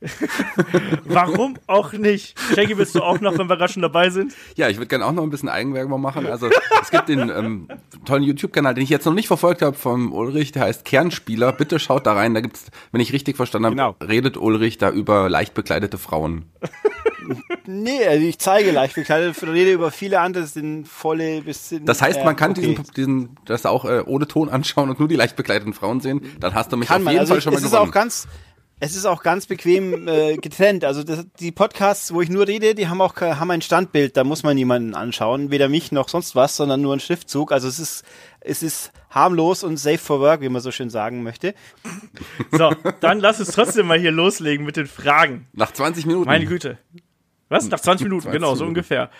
Warum 1.04 1.56
auch 1.66 1.92
nicht? 1.92 2.38
Shaggy, 2.54 2.78
willst 2.78 2.94
du 2.94 3.02
auch 3.02 3.20
noch, 3.20 3.36
wenn 3.36 3.48
wir 3.48 3.56
gerade 3.56 3.72
schon 3.72 3.82
dabei 3.82 4.10
sind? 4.10 4.32
Ja, 4.56 4.68
ich 4.68 4.76
würde 4.76 4.86
gerne 4.86 5.04
auch 5.04 5.12
noch 5.12 5.24
ein 5.24 5.30
bisschen 5.30 5.48
Eigenwerbung 5.48 6.00
machen. 6.00 6.26
Also 6.26 6.48
es 6.80 6.90
gibt 6.90 7.08
den 7.08 7.28
ähm, 7.30 7.68
tollen 8.04 8.22
YouTube-Kanal, 8.22 8.74
den 8.74 8.84
ich 8.84 8.90
jetzt 8.90 9.06
noch 9.06 9.14
nicht 9.14 9.26
verfolgt 9.26 9.62
habe 9.62 9.76
vom 9.76 10.12
Ulrich, 10.12 10.52
der 10.52 10.62
heißt 10.62 10.84
Kernspieler. 10.84 11.52
Bitte 11.52 11.80
schaut 11.80 12.06
da 12.06 12.12
rein. 12.12 12.34
Da 12.34 12.40
gibt's, 12.40 12.70
wenn 12.92 13.00
ich 13.00 13.12
richtig 13.12 13.36
verstanden 13.36 13.66
habe, 13.66 13.76
genau. 13.76 13.96
redet 14.00 14.36
Ulrich 14.36 14.78
da 14.78 14.90
über 14.90 15.28
leicht 15.28 15.54
bekleidete 15.54 15.98
Frauen. 15.98 16.44
Nee, 17.66 18.06
also 18.06 18.26
ich 18.26 18.38
zeige 18.38 18.70
leicht 18.70 18.94
bekleidet, 18.94 19.36
rede 19.42 19.72
über 19.72 19.90
viele 19.90 20.20
andere, 20.20 20.46
sind 20.46 20.86
volle 20.86 21.42
bis 21.42 21.74
Das 21.84 22.02
heißt, 22.02 22.24
man 22.24 22.36
kann 22.36 22.52
okay. 22.52 22.60
diesen, 22.60 22.84
diesen, 22.96 23.36
das 23.44 23.66
auch 23.66 23.84
äh, 23.84 24.02
ohne 24.06 24.26
Ton 24.26 24.48
anschauen 24.48 24.90
und 24.90 24.98
nur 24.98 25.08
die 25.08 25.16
leicht 25.16 25.36
bekleideten 25.36 25.74
Frauen 25.74 26.00
sehen. 26.00 26.22
Dann 26.40 26.54
hast 26.54 26.72
du 26.72 26.76
mich 26.76 26.88
kann 26.88 27.06
auf 27.06 27.12
jeden 27.12 27.14
man. 27.14 27.20
Also 27.20 27.34
Fall 27.34 27.40
schon 27.42 27.52
mal 27.52 27.58
es 27.58 27.64
gewonnen. 27.64 27.82
Ist 27.82 27.88
auch 27.88 27.92
ganz, 27.92 28.28
es 28.80 28.96
ist 28.96 29.06
auch 29.06 29.22
ganz 29.22 29.46
bequem 29.46 30.06
äh, 30.06 30.36
getrennt. 30.36 30.84
Also 30.84 31.02
das, 31.02 31.26
die 31.40 31.52
Podcasts, 31.52 32.14
wo 32.14 32.22
ich 32.22 32.30
nur 32.30 32.46
rede, 32.46 32.74
die 32.74 32.88
haben 32.88 33.00
auch 33.00 33.16
haben 33.16 33.50
ein 33.50 33.62
Standbild. 33.62 34.16
Da 34.16 34.24
muss 34.24 34.42
man 34.42 34.54
niemanden 34.54 34.94
anschauen, 34.94 35.50
weder 35.50 35.68
mich 35.68 35.92
noch 35.92 36.08
sonst 36.08 36.36
was, 36.36 36.56
sondern 36.56 36.80
nur 36.80 36.94
ein 36.94 37.00
Schriftzug. 37.00 37.52
Also 37.52 37.68
es 37.68 37.78
ist 37.78 38.04
es 38.40 38.62
ist 38.62 38.92
harmlos 39.10 39.64
und 39.64 39.76
safe 39.78 39.98
for 39.98 40.20
work, 40.20 40.40
wie 40.40 40.48
man 40.48 40.62
so 40.62 40.70
schön 40.70 40.90
sagen 40.90 41.22
möchte. 41.22 41.54
So, 42.52 42.72
dann 43.00 43.20
lass 43.20 43.40
uns 43.40 43.50
trotzdem 43.50 43.86
mal 43.86 43.98
hier 43.98 44.12
loslegen 44.12 44.64
mit 44.64 44.76
den 44.76 44.86
Fragen. 44.86 45.48
Nach 45.52 45.72
20 45.72 46.06
Minuten. 46.06 46.26
Meine 46.26 46.46
Güte. 46.46 46.78
Was? 47.48 47.68
Nach 47.68 47.80
20 47.80 48.04
Minuten, 48.04 48.22
20 48.22 48.32
genau, 48.38 48.48
Minuten. 48.48 48.58
so 48.58 48.66
ungefähr. 48.66 49.10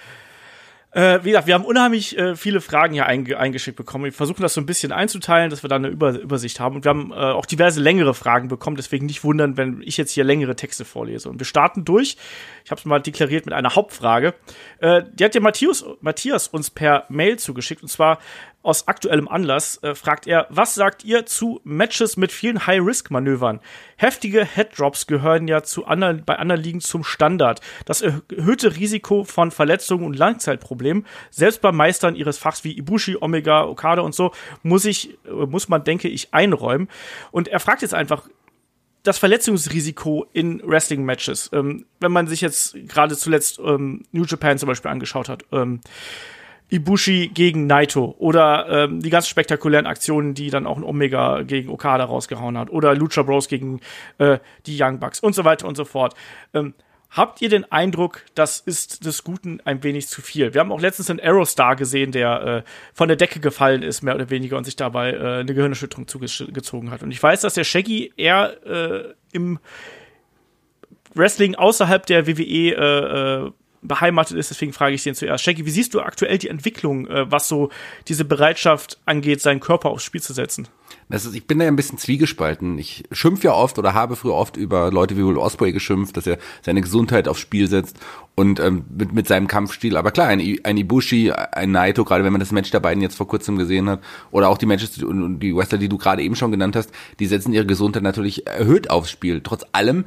Äh, 0.91 1.21
wie 1.23 1.31
gesagt, 1.31 1.47
wir 1.47 1.53
haben 1.53 1.67
unheimlich 1.67 2.17
äh, 2.17 2.35
viele 2.35 2.63
Fragen 2.63 2.95
hier 2.95 3.05
einge 3.05 3.39
eingeschickt 3.39 3.77
bekommen. 3.77 4.05
Wir 4.05 4.13
versuchen 4.13 4.41
das 4.41 4.55
so 4.55 4.61
ein 4.63 4.67
bisschen 4.67 4.91
einzuteilen, 4.91 5.51
dass 5.51 5.63
wir 5.63 5.69
da 5.69 5.77
eine 5.77 5.89
Über 5.89 6.19
Übersicht 6.19 6.61
haben. 6.61 6.77
Und 6.77 6.85
wir 6.85 6.89
haben 6.89 7.13
äh, 7.13 7.15
auch 7.15 7.45
diverse 7.45 7.79
längere 7.81 8.15
Fragen 8.15 8.49
bekommen, 8.49 8.77
deswegen 8.77 9.05
nicht 9.05 9.23
wundern, 9.23 9.59
wenn 9.59 9.83
ich 9.83 9.99
jetzt 9.99 10.13
hier 10.13 10.25
längere 10.25 10.57
Texte 10.57 10.87
vorlese. 10.87 11.29
Und 11.29 11.41
wir 11.41 11.45
starten 11.45 11.85
durch. 11.85 12.17
Ich 12.65 12.71
habe 12.71 12.79
es 12.79 12.87
mal 12.87 13.01
deklariert 13.01 13.45
mit 13.45 13.55
einer 13.55 13.75
Hauptfrage. 13.75 14.35
Äh, 14.79 15.03
die 15.13 15.25
hat 15.25 15.35
der 15.35 15.43
Matthias, 15.43 15.85
Matthias 16.01 16.49
uns 16.49 16.71
per 16.71 17.05
Mail 17.11 17.39
zugeschickt. 17.39 17.83
Und 17.83 17.89
zwar 17.89 18.19
aus 18.63 18.89
aktuellem 18.89 19.29
Anlass 19.29 19.83
äh, 19.83 19.95
fragt 19.95 20.27
er, 20.27 20.47
was 20.51 20.75
sagt 20.75 21.05
ihr 21.05 21.27
zu 21.27 21.61
Matches 21.65 22.17
mit 22.17 22.33
vielen 22.33 22.67
High-Risk-Manövern? 22.67 23.61
Heftige 23.97 24.45
Headdrops 24.45 25.07
gehören 25.07 25.49
ja 25.49 25.63
zu 25.63 25.87
anderen, 25.87 26.25
bei 26.25 26.37
anderen 26.37 26.61
Ligen 26.61 26.81
zum 26.81 27.05
Standard. 27.05 27.61
Das 27.87 28.03
erhöhte 28.03 28.77
Risiko 28.77 29.25
von 29.25 29.51
Verletzungen 29.51 30.05
und 30.05 30.17
Langzeitproblemen, 30.17 31.07
selbst 31.31 31.63
bei 31.63 31.73
Meistern 31.73 32.17
ihres 32.17 32.39
Fachs 32.39 32.65
wie 32.65 32.77
Ibushi, 32.77 33.17
Omega, 33.21 33.65
Okada 33.65 34.03
und 34.03 34.15
so, 34.15 34.33
muss 34.63 34.85
ich, 34.85 35.19
äh, 35.27 35.31
muss 35.31 35.69
man, 35.69 35.85
denke 35.85 36.09
ich, 36.09 36.35
einräumen. 36.35 36.89
Und 37.31 37.49
er 37.49 37.61
fragt 37.61 37.83
jetzt 37.83 37.95
einfach, 37.95 38.29
das 39.05 39.19
Verletzungsrisiko 39.19 40.27
in 40.33 40.61
Wrestling-Matches, 40.63 41.51
ähm, 41.53 41.87
wenn 42.01 42.13
man 42.13 42.27
sich 42.27 42.41
jetzt 42.41 42.77
gerade 42.89 43.17
zuletzt 43.17 43.59
ähm, 43.59 44.05
New 44.13 44.25
Japan 44.25 44.59
zum 44.59 44.67
Beispiel 44.67 44.91
angeschaut 44.91 45.29
hat, 45.29 45.45
ähm, 45.53 45.81
Ibushi 46.71 47.31
gegen 47.33 47.67
Naito 47.67 48.15
oder 48.19 48.67
ähm, 48.69 49.01
die 49.01 49.11
ganz 49.11 49.27
spektakulären 49.29 49.87
Aktionen, 49.87 50.35
die 50.35 50.51
dann 50.51 50.67
auch 50.67 50.77
ein 50.77 50.85
Omega 50.85 51.43
gegen 51.43 51.71
Okada 51.71 52.05
rausgehauen 52.05 52.59
hat 52.59 52.71
oder 52.71 52.95
Lucha 52.95 53.23
Bros 53.23 53.49
gegen 53.49 53.81
äh, 54.19 54.39
die 54.67 54.77
Young 54.81 54.99
Bucks 54.99 55.21
und 55.21 55.35
so 55.35 55.45
weiter 55.45 55.67
und 55.67 55.77
so 55.77 55.85
fort. 55.85 56.15
Ähm, 56.53 56.75
habt 57.11 57.41
ihr 57.41 57.49
den 57.49 57.71
Eindruck, 57.73 58.25
das 58.35 58.61
ist 58.61 59.07
des 59.07 59.25
Guten 59.25 59.61
ein 59.65 59.83
wenig 59.83 60.09
zu 60.09 60.21
viel? 60.21 60.53
Wir 60.53 60.61
haben 60.61 60.73
auch 60.73 60.81
letztens 60.81 61.09
einen 61.09 61.21
Aerostar 61.21 61.77
gesehen, 61.77 62.13
der 62.13 62.43
äh, 62.43 62.63
von 62.93 63.09
der 63.09 63.17
Decke 63.17 63.41
gefallen 63.41 63.83
ist, 63.83 64.03
mehr 64.03 64.15
oder 64.15 64.29
weniger, 64.29 64.59
und 64.59 64.65
sich 64.65 64.77
dabei 64.77 65.13
äh, 65.13 65.41
eine 65.41 65.55
Gehirnerschütterung 65.55 66.07
zugezogen 66.07 66.91
hat. 66.91 67.03
Und 67.03 67.11
ich 67.11 67.23
weiß, 67.23 67.41
dass 67.41 67.55
der 67.55 67.65
Shaggy 67.65 68.13
eher 68.17 68.67
äh, 68.67 69.15
im 69.33 69.59
Wrestling 71.15 71.55
außerhalb 71.55 72.05
der 72.05 72.27
WWE 72.27 72.35
äh, 72.35 73.47
äh, 73.47 73.51
beheimatet 73.83 74.37
ist. 74.37 74.51
Deswegen 74.51 74.73
frage 74.73 74.95
ich 74.95 75.03
den 75.03 75.15
zuerst. 75.15 75.45
Shaggy, 75.45 75.65
wie 75.67 75.71
siehst 75.71 75.95
du 75.95 76.01
aktuell 76.01 76.39
die 76.39 76.49
Entwicklung, 76.49 77.07
äh, 77.07 77.31
was 77.31 77.49
so 77.49 77.71
diese 78.09 78.25
Bereitschaft 78.25 78.99
angeht, 79.05 79.41
seinen 79.41 79.61
Körper 79.61 79.91
aufs 79.91 80.05
Spiel 80.05 80.23
zu 80.23 80.33
setzen? 80.33 80.69
Das 81.11 81.25
ist, 81.25 81.35
ich 81.35 81.47
bin 81.47 81.59
da 81.59 81.65
ja 81.65 81.71
ein 81.71 81.77
bisschen 81.77 81.99
zwiegespalten. 81.99 82.79
Ich 82.79 83.05
schimpfe 83.13 83.45
ja 83.45 83.55
oft 83.55 83.79
oder 83.79 83.95
habe 83.95 84.17
früher 84.17 84.35
oft 84.35 84.57
über 84.57 84.91
Leute 84.91 85.17
wie 85.17 85.25
Will 85.25 85.39
Osprey 85.39 85.73
geschimpft, 85.73 86.17
dass 86.17 86.27
er 86.27 86.39
seine 86.63 86.83
Gesundheit 86.83 87.29
aufs 87.29 87.41
Spiel 87.41 87.67
setzt 87.67 87.99
und 88.35 88.61
ähm, 88.61 88.85
mit, 88.95 89.13
mit 89.13 89.27
seinem 89.27 89.49
Kampfstil. 89.49 89.97
Aber 89.97 90.11
klar, 90.11 90.29
ein, 90.29 90.41
ein 90.65 90.77
Ibushi, 90.77 91.33
ein 91.33 91.71
Naito, 91.71 92.05
gerade 92.05 92.25
wenn 92.25 92.33
man 92.33 92.41
das 92.41 92.53
Match 92.53 92.71
der 92.71 92.81
beiden 92.81 93.03
jetzt 93.03 93.17
vor 93.17 93.27
kurzem 93.27 93.57
gesehen 93.57 93.89
hat, 93.89 94.01
oder 94.31 94.49
auch 94.49 94.59
die 94.59 94.67
Matches 94.67 95.03
und 95.03 95.41
die 95.41 95.57
Wrestler, 95.57 95.79
die 95.79 95.89
du 95.89 95.97
gerade 95.97 96.23
eben 96.23 96.37
schon 96.37 96.51
genannt 96.51 96.77
hast, 96.77 96.91
die 97.19 97.27
setzen 97.27 97.53
ihre 97.53 97.67
Gesundheit 97.67 98.03
natürlich 98.03 98.47
erhöht 98.47 98.91
aufs 98.91 99.11
Spiel. 99.11 99.41
Trotz 99.43 99.65
allem 99.73 100.05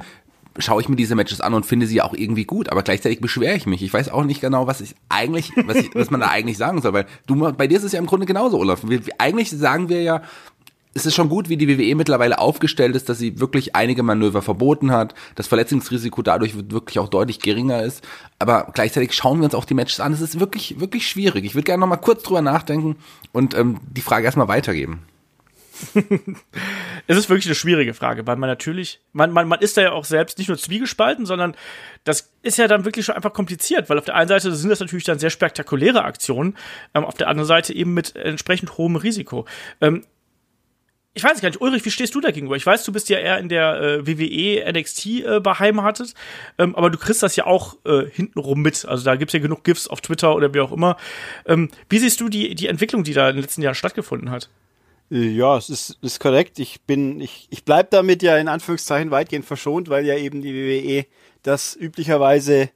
schaue 0.58 0.80
ich 0.82 0.88
mir 0.88 0.96
diese 0.96 1.14
Matches 1.14 1.40
an 1.40 1.54
und 1.54 1.66
finde 1.66 1.86
sie 1.86 2.02
auch 2.02 2.14
irgendwie 2.14 2.44
gut, 2.44 2.68
aber 2.68 2.82
gleichzeitig 2.82 3.20
beschwere 3.20 3.56
ich 3.56 3.66
mich. 3.66 3.82
Ich 3.82 3.92
weiß 3.92 4.10
auch 4.10 4.24
nicht 4.24 4.40
genau, 4.40 4.66
was 4.66 4.80
ich 4.80 4.94
eigentlich, 5.08 5.52
was, 5.66 5.76
ich, 5.76 5.94
was 5.94 6.10
man 6.10 6.20
da 6.20 6.28
eigentlich 6.28 6.58
sagen 6.58 6.80
soll, 6.82 6.92
weil 6.92 7.06
du, 7.26 7.52
bei 7.52 7.66
dir 7.66 7.78
ist 7.78 7.84
es 7.84 7.92
ja 7.92 7.98
im 7.98 8.06
Grunde 8.06 8.26
genauso, 8.26 8.58
Olaf. 8.58 8.82
Wir, 8.84 9.00
eigentlich 9.18 9.50
sagen 9.50 9.88
wir 9.88 10.02
ja, 10.02 10.22
es 10.94 11.06
ist 11.06 11.14
schon 11.14 11.28
gut, 11.28 11.48
wie 11.48 11.56
die 11.56 11.68
WWE 11.68 11.94
mittlerweile 11.94 12.38
aufgestellt 12.38 12.94
ist, 12.96 13.08
dass 13.08 13.18
sie 13.18 13.40
wirklich 13.40 13.74
einige 13.74 14.02
Manöver 14.02 14.42
verboten 14.42 14.92
hat, 14.92 15.14
das 15.36 15.46
Verletzungsrisiko 15.46 16.20
dadurch 16.22 16.54
wirklich 16.70 16.98
auch 16.98 17.08
deutlich 17.08 17.40
geringer 17.40 17.82
ist. 17.82 18.06
Aber 18.38 18.68
gleichzeitig 18.74 19.14
schauen 19.14 19.38
wir 19.38 19.46
uns 19.46 19.54
auch 19.54 19.64
die 19.64 19.74
Matches 19.74 20.00
an. 20.00 20.12
Es 20.12 20.20
ist 20.20 20.38
wirklich, 20.38 20.80
wirklich 20.80 21.08
schwierig. 21.08 21.44
Ich 21.44 21.54
würde 21.54 21.64
gerne 21.64 21.80
noch 21.80 21.86
mal 21.86 21.96
kurz 21.96 22.22
drüber 22.22 22.42
nachdenken 22.42 22.96
und 23.32 23.54
ähm, 23.54 23.78
die 23.90 24.02
Frage 24.02 24.26
erstmal 24.26 24.48
weitergeben. 24.48 25.00
es 27.06 27.16
ist 27.16 27.28
wirklich 27.28 27.46
eine 27.46 27.54
schwierige 27.54 27.94
Frage, 27.94 28.26
weil 28.26 28.36
man 28.36 28.48
natürlich, 28.48 29.00
man, 29.12 29.32
man, 29.32 29.48
man 29.48 29.60
ist 29.60 29.76
da 29.76 29.82
ja 29.82 29.92
auch 29.92 30.04
selbst 30.04 30.38
nicht 30.38 30.48
nur 30.48 30.58
zwiegespalten, 30.58 31.26
sondern 31.26 31.54
das 32.04 32.32
ist 32.42 32.58
ja 32.58 32.68
dann 32.68 32.84
wirklich 32.84 33.06
schon 33.06 33.14
einfach 33.14 33.32
kompliziert, 33.32 33.88
weil 33.88 33.98
auf 33.98 34.04
der 34.04 34.14
einen 34.14 34.28
Seite 34.28 34.54
sind 34.54 34.70
das 34.70 34.80
natürlich 34.80 35.04
dann 35.04 35.18
sehr 35.18 35.30
spektakuläre 35.30 36.04
Aktionen, 36.04 36.56
ähm, 36.94 37.04
auf 37.04 37.14
der 37.14 37.28
anderen 37.28 37.46
Seite 37.46 37.74
eben 37.74 37.94
mit 37.94 38.16
entsprechend 38.16 38.76
hohem 38.76 38.96
Risiko. 38.96 39.46
Ähm, 39.80 40.04
ich 41.14 41.24
weiß 41.24 41.42
gar 41.42 41.50
nicht, 41.50 41.60
Ulrich, 41.60 41.84
wie 41.84 41.90
stehst 41.90 42.14
du 42.14 42.20
da? 42.20 42.28
Ich 42.28 42.66
weiß, 42.66 42.84
du 42.84 42.92
bist 42.92 43.10
ja 43.10 43.18
eher 43.18 43.38
in 43.38 43.50
der 43.50 43.80
äh, 43.80 44.06
WWE 44.06 44.72
NXT 44.72 45.06
äh, 45.06 45.40
beheimatet, 45.40 46.14
ähm, 46.58 46.74
aber 46.74 46.88
du 46.88 46.96
kriegst 46.96 47.22
das 47.22 47.36
ja 47.36 47.44
auch 47.44 47.76
äh, 47.84 48.06
hintenrum 48.10 48.62
mit. 48.62 48.86
Also 48.86 49.04
da 49.04 49.16
gibt's 49.16 49.34
ja 49.34 49.40
genug 49.40 49.62
GIFs 49.62 49.88
auf 49.88 50.00
Twitter 50.00 50.34
oder 50.34 50.54
wie 50.54 50.60
auch 50.60 50.72
immer. 50.72 50.96
Ähm, 51.44 51.68
wie 51.90 51.98
siehst 51.98 52.20
du 52.20 52.30
die, 52.30 52.54
die 52.54 52.66
Entwicklung, 52.66 53.04
die 53.04 53.12
da 53.12 53.28
in 53.28 53.36
den 53.36 53.42
letzten 53.42 53.60
Jahren 53.60 53.74
stattgefunden 53.74 54.30
hat? 54.30 54.48
Ja, 55.14 55.58
es 55.58 55.68
ist, 55.68 55.98
ist 56.00 56.20
korrekt. 56.20 56.58
Ich 56.58 56.80
bin, 56.84 57.20
ich, 57.20 57.46
ich 57.50 57.66
bleib 57.66 57.90
damit 57.90 58.22
ja 58.22 58.38
in 58.38 58.48
Anführungszeichen 58.48 59.10
weitgehend 59.10 59.44
verschont, 59.44 59.90
weil 59.90 60.06
ja 60.06 60.16
eben 60.16 60.40
die 60.40 60.54
WWE 60.54 61.04
das 61.42 61.76
üblicherweise 61.76 62.70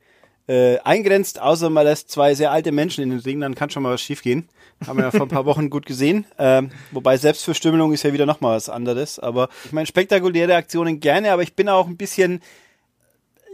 äh, 0.46 0.76
eingrenzt, 0.80 1.40
außer 1.40 1.70
man 1.70 1.86
lässt 1.86 2.10
zwei 2.10 2.34
sehr 2.34 2.52
alte 2.52 2.72
Menschen 2.72 3.02
in 3.02 3.08
den 3.08 3.20
Ring, 3.20 3.40
dann 3.40 3.54
kann 3.54 3.70
schon 3.70 3.82
mal 3.82 3.94
was 3.94 4.02
schiefgehen. 4.02 4.50
Haben 4.86 4.98
wir 4.98 5.06
ja 5.06 5.10
vor 5.12 5.22
ein 5.22 5.28
paar 5.28 5.46
Wochen 5.46 5.70
gut 5.70 5.86
gesehen. 5.86 6.26
Ähm, 6.38 6.72
wobei 6.90 7.16
Selbstverstümmelung 7.16 7.94
ist 7.94 8.02
ja 8.02 8.12
wieder 8.12 8.26
nochmal 8.26 8.54
was 8.54 8.68
anderes. 8.68 9.18
Aber 9.18 9.48
ich 9.64 9.72
meine, 9.72 9.86
spektakuläre 9.86 10.56
Aktionen 10.56 11.00
gerne, 11.00 11.32
aber 11.32 11.42
ich 11.42 11.54
bin 11.54 11.70
auch 11.70 11.86
ein 11.86 11.96
bisschen 11.96 12.42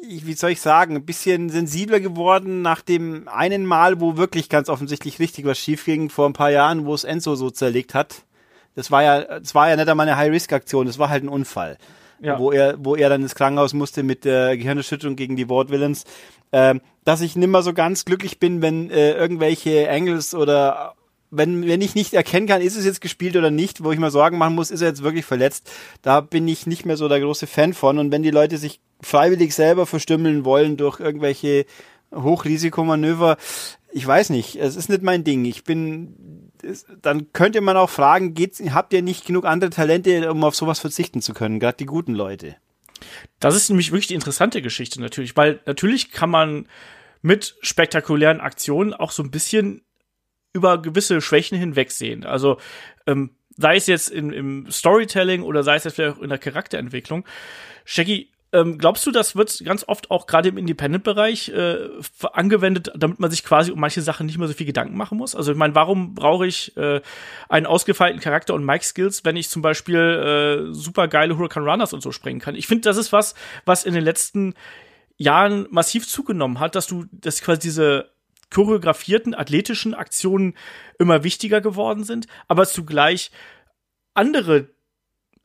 wie 0.05 0.33
soll 0.33 0.51
ich 0.51 0.61
sagen, 0.61 0.97
ein 0.97 1.07
bisschen 1.07 1.51
sensibler 1.51 2.01
geworden 2.01 2.61
nach 2.61 2.83
dem 2.83 3.29
einen 3.29 3.65
Mal, 3.65 4.01
wo 4.01 4.17
wirklich 4.17 4.49
ganz 4.49 4.69
offensichtlich 4.69 5.21
richtig 5.21 5.45
was 5.45 5.61
schief 5.61 5.85
ging, 5.85 6.11
vor 6.11 6.29
ein 6.29 6.33
paar 6.33 6.51
Jahren, 6.51 6.87
wo 6.87 6.93
es 6.93 7.05
Enzo 7.05 7.37
so 7.37 7.51
zerlegt 7.51 7.95
hat. 7.95 8.25
Das 8.75 8.91
war 8.91 9.03
ja, 9.03 9.39
das 9.41 9.55
war 9.55 9.69
ja 9.69 9.77
nicht 9.77 9.89
einmal 9.89 10.09
eine 10.09 10.17
High-Risk-Aktion, 10.17 10.87
das 10.87 10.99
war 10.99 11.09
halt 11.09 11.25
ein 11.25 11.29
Unfall. 11.29 11.79
Ja. 12.21 12.39
Wo 12.39 12.53
er, 12.53 12.77
wo 12.79 12.95
er 12.95 13.09
dann 13.09 13.23
ins 13.23 13.35
Krankenhaus 13.35 13.75
musste 13.75 14.05
mit 14.05 14.25
der 14.25 14.57
Gehirnerschütterung 14.57 15.17
gegen 15.17 15.35
die 15.35 15.49
Wortwillens. 15.49 16.05
Ähm, 16.53 16.81
dass 17.05 17.21
ich 17.21 17.35
nimmer 17.35 17.63
so 17.63 17.73
ganz 17.73 18.05
glücklich 18.05 18.39
bin, 18.39 18.63
wenn 18.63 18.91
äh, 18.91 19.13
irgendwelche 19.15 19.91
Angles 19.91 20.35
oder 20.35 20.95
wenn, 21.33 21.67
wenn 21.67 21.81
ich 21.81 21.95
nicht 21.95 22.13
erkennen 22.13 22.47
kann, 22.47 22.61
ist 22.61 22.77
es 22.77 22.85
jetzt 22.85 23.01
gespielt 23.01 23.37
oder 23.37 23.51
nicht, 23.51 23.83
wo 23.83 23.91
ich 23.91 23.99
mir 23.99 24.11
Sorgen 24.11 24.37
machen 24.37 24.55
muss, 24.55 24.71
ist 24.71 24.83
er 24.83 24.89
jetzt 24.89 25.03
wirklich 25.03 25.25
verletzt, 25.25 25.73
da 26.03 26.21
bin 26.21 26.47
ich 26.47 26.67
nicht 26.67 26.85
mehr 26.85 26.99
so 26.99 27.09
der 27.09 27.21
große 27.21 27.47
Fan 27.47 27.73
von. 27.73 27.99
Und 27.99 28.13
wenn 28.13 28.23
die 28.23 28.31
Leute 28.31 28.59
sich 28.59 28.81
freiwillig 29.01 29.55
selber 29.55 29.87
verstümmeln 29.87 30.45
wollen 30.45 30.77
durch 30.77 31.01
irgendwelche 31.01 31.65
Hochrisikomanöver, 32.15 33.39
ich 33.93 34.07
weiß 34.07 34.29
nicht, 34.29 34.57
es 34.57 34.77
ist 34.77 34.91
nicht 34.91 35.03
mein 35.03 35.25
Ding. 35.25 35.47
Ich 35.47 35.65
bin, 35.65 36.52
dann 37.01 37.33
könnte 37.33 37.61
man 37.61 37.77
auch 37.77 37.91
fragen, 37.91 38.35
geht's, 38.35 38.61
habt 38.73 38.93
ihr 38.93 39.03
nicht 39.03 39.27
genug 39.27 39.45
andere 39.45 39.71
Talente, 39.71 40.31
um 40.31 40.45
auf 40.45 40.55
sowas 40.55 40.81
verzichten 40.81 41.21
zu 41.21 41.35
können, 41.35 41.61
gerade 41.61 41.79
die 41.79 41.87
guten 41.87 42.15
Leute? 42.15 42.57
Das 43.41 43.57
ist 43.57 43.69
nämlich 43.69 43.91
wirklich 43.91 44.07
die 44.09 44.15
interessante 44.15 44.63
Geschichte 44.63 45.01
natürlich, 45.01 45.37
weil 45.37 45.61
natürlich 45.67 46.13
kann 46.13 46.31
man 46.31 46.69
mit 47.21 47.57
spektakulären 47.61 48.41
Aktionen 48.41 48.95
auch 48.95 49.11
so 49.11 49.23
ein 49.23 49.31
bisschen 49.31 49.83
über 50.53 50.81
gewisse 50.81 51.21
Schwächen 51.21 51.59
hinwegsehen. 51.59 52.25
Also 52.25 52.59
ähm, 53.07 53.31
sei 53.57 53.77
es 53.77 53.87
jetzt 53.87 54.09
in, 54.11 54.33
im 54.33 54.71
Storytelling 54.71 55.43
oder 55.43 55.63
sei 55.63 55.77
es 55.77 55.85
jetzt 55.85 55.95
vielleicht 55.95 56.19
auch 56.19 56.23
in 56.23 56.29
der 56.29 56.39
Charakterentwicklung. 56.39 57.25
Shaggy, 57.85 58.31
ähm, 58.53 58.77
glaubst 58.77 59.07
du, 59.07 59.11
das 59.11 59.35
wird 59.35 59.65
ganz 59.65 59.85
oft 59.89 60.11
auch 60.11 60.27
gerade 60.27 60.51
im 60.51 60.59
Independent-Bereich 60.59 61.49
äh, 61.49 61.89
angewendet, 62.33 62.93
damit 62.95 63.19
man 63.19 63.31
sich 63.31 63.45
quasi 63.45 63.73
um 63.73 63.81
manche 63.81 64.03
Sachen 64.03 64.27
nicht 64.27 64.37
mehr 64.37 64.47
so 64.47 64.53
viel 64.53 64.67
Gedanken 64.67 64.97
machen 64.97 65.17
muss? 65.17 65.35
Also 65.35 65.53
ich 65.53 65.59
meine, 65.59 65.75
warum 65.75 66.15
brauche 66.15 66.47
ich 66.47 66.77
äh, 66.77 67.01
einen 67.49 67.65
ausgefeilten 67.65 68.21
Charakter 68.21 68.53
und 68.53 68.65
Mike-Skills, 68.65 69.25
wenn 69.25 69.37
ich 69.37 69.49
zum 69.49 69.63
Beispiel 69.63 70.69
äh, 70.71 70.75
super 70.75 71.09
geile 71.09 71.39
Hurricane 71.39 71.65
Runners 71.65 71.95
und 71.95 72.03
so 72.03 72.13
springen 72.13 72.41
kann? 72.41 72.55
Ich 72.55 72.67
finde, 72.67 72.83
das 72.83 72.99
ist 72.99 73.11
was, 73.11 73.35
was 73.65 73.85
in 73.85 73.95
den 73.95 74.05
letzten 74.05 74.53
Jahren 75.17 75.67
massiv 75.71 76.07
zugenommen 76.07 76.61
hat, 76.61 76.75
dass 76.75 76.87
du, 76.87 77.07
dass 77.11 77.41
quasi 77.41 77.61
diese 77.61 78.11
choreografierten 78.51 79.35
athletischen 79.35 79.95
Aktionen 79.95 80.55
immer 80.99 81.25
wichtiger 81.25 81.63
geworden 81.63 82.05
sind, 82.05 82.27
aber 82.49 82.67
zugleich 82.67 83.31
andere 84.13 84.69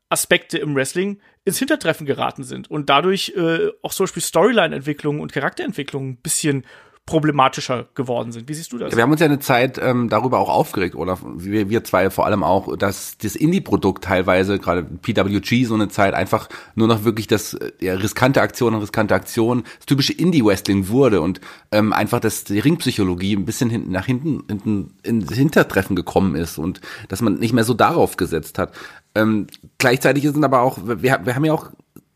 Aspekte 0.10 0.58
im 0.58 0.76
Wrestling 0.76 1.22
ins 1.48 1.60
Hintertreffen 1.60 2.06
geraten 2.06 2.44
sind 2.44 2.70
und 2.70 2.90
dadurch 2.90 3.34
äh, 3.38 3.70
auch 3.82 3.94
zum 3.94 4.04
Beispiel 4.04 4.22
Storyline-Entwicklung 4.22 5.22
und 5.22 5.32
Charakterentwicklung 5.32 6.10
ein 6.10 6.18
bisschen 6.18 6.66
problematischer 7.08 7.88
geworden 7.96 8.34
sind. 8.34 8.48
Wie 8.50 8.54
siehst 8.54 8.74
du 8.74 8.78
das? 8.78 8.96
Wir 8.96 9.02
haben 9.02 9.12
uns 9.12 9.22
ja 9.22 9.26
eine 9.26 9.40
Zeit 9.40 9.80
ähm, 9.82 10.10
darüber 10.10 10.40
auch 10.40 10.50
aufgeregt, 10.50 10.94
oder 10.94 11.18
wir, 11.38 11.70
wir 11.70 11.84
zwei 11.86 12.10
vor 12.10 12.26
allem 12.26 12.44
auch, 12.44 12.78
dass 12.78 13.18
das 13.18 13.36
Indie-Produkt 13.36 14.04
teilweise, 14.04 14.60
gerade 14.60 14.84
PWG 14.84 15.64
so 15.64 15.74
eine 15.74 15.88
Zeit, 15.88 16.14
einfach 16.14 16.50
nur 16.76 16.88
noch 16.88 17.06
wirklich 17.06 17.26
das 17.26 17.54
äh, 17.56 17.72
ja, 17.80 17.96
riskante 17.96 18.42
Aktionen, 18.42 18.80
riskante 18.82 19.16
Aktionen, 19.16 19.64
das 19.78 19.86
typische 19.86 20.14
Indie-Wrestling 20.14 20.90
wurde 20.90 21.22
und 21.22 21.40
ähm, 21.72 21.94
einfach 21.94 22.20
das 22.20 22.44
die 22.44 22.60
Ringpsychologie 22.60 23.38
ein 23.38 23.46
bisschen 23.46 23.70
hinten 23.70 23.92
nach 23.92 24.06
hinten, 24.06 24.44
hinten 24.50 24.94
ins 25.02 25.34
Hintertreffen 25.34 25.96
gekommen 25.96 26.36
ist 26.36 26.58
und 26.58 26.82
dass 27.08 27.22
man 27.22 27.36
nicht 27.36 27.54
mehr 27.54 27.64
so 27.64 27.74
darauf 27.74 28.18
gesetzt 28.18 28.60
hat. 28.60 28.74
Ähm, 29.16 29.48
gleichzeitig 29.78 30.24
sind 30.24 30.44
aber 30.44 30.62
auch, 30.62 30.78
wir, 30.84 31.02
wir 31.02 31.36
haben 31.36 31.46
ja 31.46 31.54
auch 31.54 31.72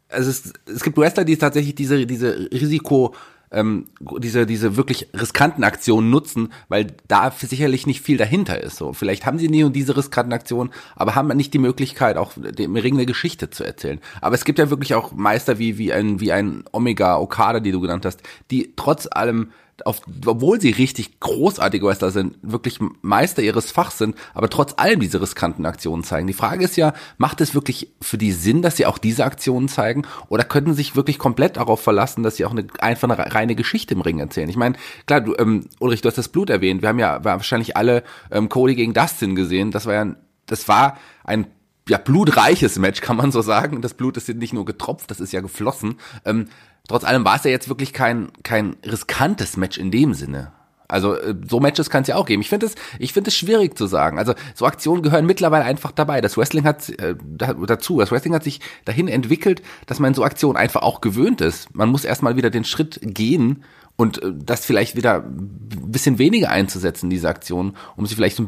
also 0.09 0.29
es, 0.29 0.51
es 0.65 0.83
gibt 0.83 0.97
Wrestler, 0.97 1.23
die 1.23 1.37
tatsächlich 1.37 1.75
diese, 1.75 2.05
diese 2.05 2.49
Risiko 2.51 3.15
ähm, 3.51 3.87
diese, 4.17 4.45
diese 4.45 4.77
wirklich 4.77 5.09
riskanten 5.13 5.63
Aktionen 5.63 6.09
nutzen, 6.09 6.53
weil 6.69 6.87
da 7.07 7.31
sicherlich 7.31 7.85
nicht 7.85 8.01
viel 8.01 8.17
dahinter 8.17 8.61
ist. 8.61 8.77
So, 8.77 8.93
vielleicht 8.93 9.25
haben 9.25 9.39
sie 9.39 9.49
nie 9.49 9.63
und 9.63 9.75
diese 9.75 9.97
riskanten 9.97 10.33
Aktionen, 10.33 10.71
aber 10.95 11.15
haben 11.15 11.27
nicht 11.35 11.53
die 11.53 11.59
Möglichkeit, 11.59 12.17
auch 12.17 12.33
dem 12.35 12.75
Ring 12.75 12.95
eine 12.95 13.05
Geschichte 13.05 13.49
zu 13.49 13.63
erzählen. 13.63 13.99
Aber 14.21 14.35
es 14.35 14.45
gibt 14.45 14.59
ja 14.59 14.69
wirklich 14.69 14.95
auch 14.95 15.11
Meister 15.11 15.59
wie, 15.59 15.77
wie 15.77 15.91
ein, 15.91 16.19
wie 16.19 16.31
ein 16.31 16.63
Omega 16.71 17.17
Okada, 17.17 17.59
die 17.59 17.71
du 17.71 17.81
genannt 17.81 18.05
hast, 18.05 18.21
die 18.49 18.73
trotz 18.75 19.07
allem 19.11 19.51
auf, 19.85 20.01
obwohl 20.25 20.59
sie 20.61 20.71
richtig 20.71 21.19
großartige 21.19 21.85
Wrestler 21.85 22.11
sind, 22.11 22.37
wirklich 22.41 22.79
Meister 23.01 23.41
ihres 23.41 23.71
Fachs 23.71 23.97
sind, 23.97 24.15
aber 24.33 24.49
trotz 24.49 24.73
allem 24.77 24.99
diese 24.99 25.21
riskanten 25.21 25.65
Aktionen 25.65 26.03
zeigen. 26.03 26.27
Die 26.27 26.33
Frage 26.33 26.63
ist 26.63 26.77
ja, 26.77 26.93
macht 27.17 27.41
es 27.41 27.53
wirklich 27.53 27.91
für 28.01 28.17
die 28.17 28.31
Sinn, 28.31 28.61
dass 28.61 28.77
sie 28.77 28.85
auch 28.85 28.97
diese 28.97 29.25
Aktionen 29.25 29.67
zeigen 29.67 30.03
oder 30.29 30.43
könnten 30.43 30.73
sich 30.73 30.95
wirklich 30.95 31.19
komplett 31.19 31.57
darauf 31.57 31.81
verlassen, 31.81 32.23
dass 32.23 32.37
sie 32.37 32.45
auch 32.45 32.51
eine 32.51 32.65
einfach 32.79 33.09
eine 33.09 33.33
reine 33.33 33.55
Geschichte 33.55 33.93
im 33.93 34.01
Ring 34.01 34.19
erzählen? 34.19 34.49
Ich 34.49 34.57
meine, 34.57 34.75
klar, 35.05 35.21
du, 35.21 35.35
ähm, 35.37 35.67
Ulrich, 35.79 36.01
du 36.01 36.07
hast 36.09 36.17
das 36.17 36.29
Blut 36.29 36.49
erwähnt. 36.49 36.81
Wir 36.81 36.89
haben 36.89 36.99
ja 36.99 37.23
wahrscheinlich 37.23 37.77
alle 37.77 38.03
ähm, 38.31 38.49
Cody 38.49 38.75
gegen 38.75 38.93
Dustin 38.93 39.35
gesehen. 39.35 39.71
Das 39.71 39.85
war 39.85 39.93
ja, 39.93 40.15
das 40.45 40.67
war 40.67 40.97
ein 41.23 41.47
ja, 41.89 41.97
blutreiches 41.97 42.77
Match, 42.77 43.01
kann 43.01 43.17
man 43.17 43.31
so 43.31 43.41
sagen. 43.41 43.81
Das 43.81 43.93
Blut 43.93 44.17
ist 44.17 44.29
nicht 44.29 44.53
nur 44.53 44.65
getropft, 44.65 45.11
das 45.11 45.19
ist 45.19 45.33
ja 45.33 45.41
geflossen. 45.41 45.95
Ähm, 46.25 46.47
trotz 46.87 47.03
allem 47.03 47.25
war 47.25 47.35
es 47.35 47.43
ja 47.43 47.51
jetzt 47.51 47.69
wirklich 47.69 47.93
kein, 47.93 48.31
kein 48.43 48.75
riskantes 48.85 49.57
Match 49.57 49.77
in 49.77 49.91
dem 49.91 50.13
Sinne. 50.13 50.51
Also 50.91 51.15
äh, 51.15 51.35
so 51.47 51.59
Matches 51.59 51.89
kann 51.89 52.01
es 52.01 52.09
ja 52.09 52.15
auch 52.17 52.25
geben. 52.25 52.41
Ich 52.41 52.49
finde 52.49 52.65
es, 52.65 52.75
ich 52.99 53.13
finde 53.13 53.29
es 53.29 53.35
schwierig 53.35 53.77
zu 53.77 53.87
sagen. 53.87 54.19
Also 54.19 54.33
so 54.53 54.65
Aktionen 54.65 55.01
gehören 55.01 55.25
mittlerweile 55.25 55.63
einfach 55.63 55.91
dabei. 55.91 56.21
Das 56.21 56.37
Wrestling 56.37 56.65
hat 56.65 56.89
äh, 56.89 57.15
dazu. 57.37 57.99
Das 57.99 58.11
Wrestling 58.11 58.35
hat 58.35 58.43
sich 58.43 58.59
dahin 58.85 59.07
entwickelt, 59.07 59.61
dass 59.85 59.99
man 59.99 60.13
so 60.13 60.23
Aktionen 60.23 60.57
einfach 60.57 60.81
auch 60.81 61.01
gewöhnt 61.01 61.41
ist. 61.41 61.73
Man 61.73 61.89
muss 61.89 62.03
erstmal 62.03 62.35
wieder 62.35 62.49
den 62.49 62.65
Schritt 62.65 62.99
gehen 63.01 63.63
und 63.95 64.21
äh, 64.21 64.33
das 64.35 64.65
vielleicht 64.65 64.95
wieder 64.95 65.23
ein 65.23 65.91
bisschen 65.91 66.19
weniger 66.19 66.49
einzusetzen, 66.49 67.09
diese 67.09 67.29
Aktionen, 67.29 67.77
um 67.95 68.05
sie 68.05 68.15
vielleicht 68.15 68.41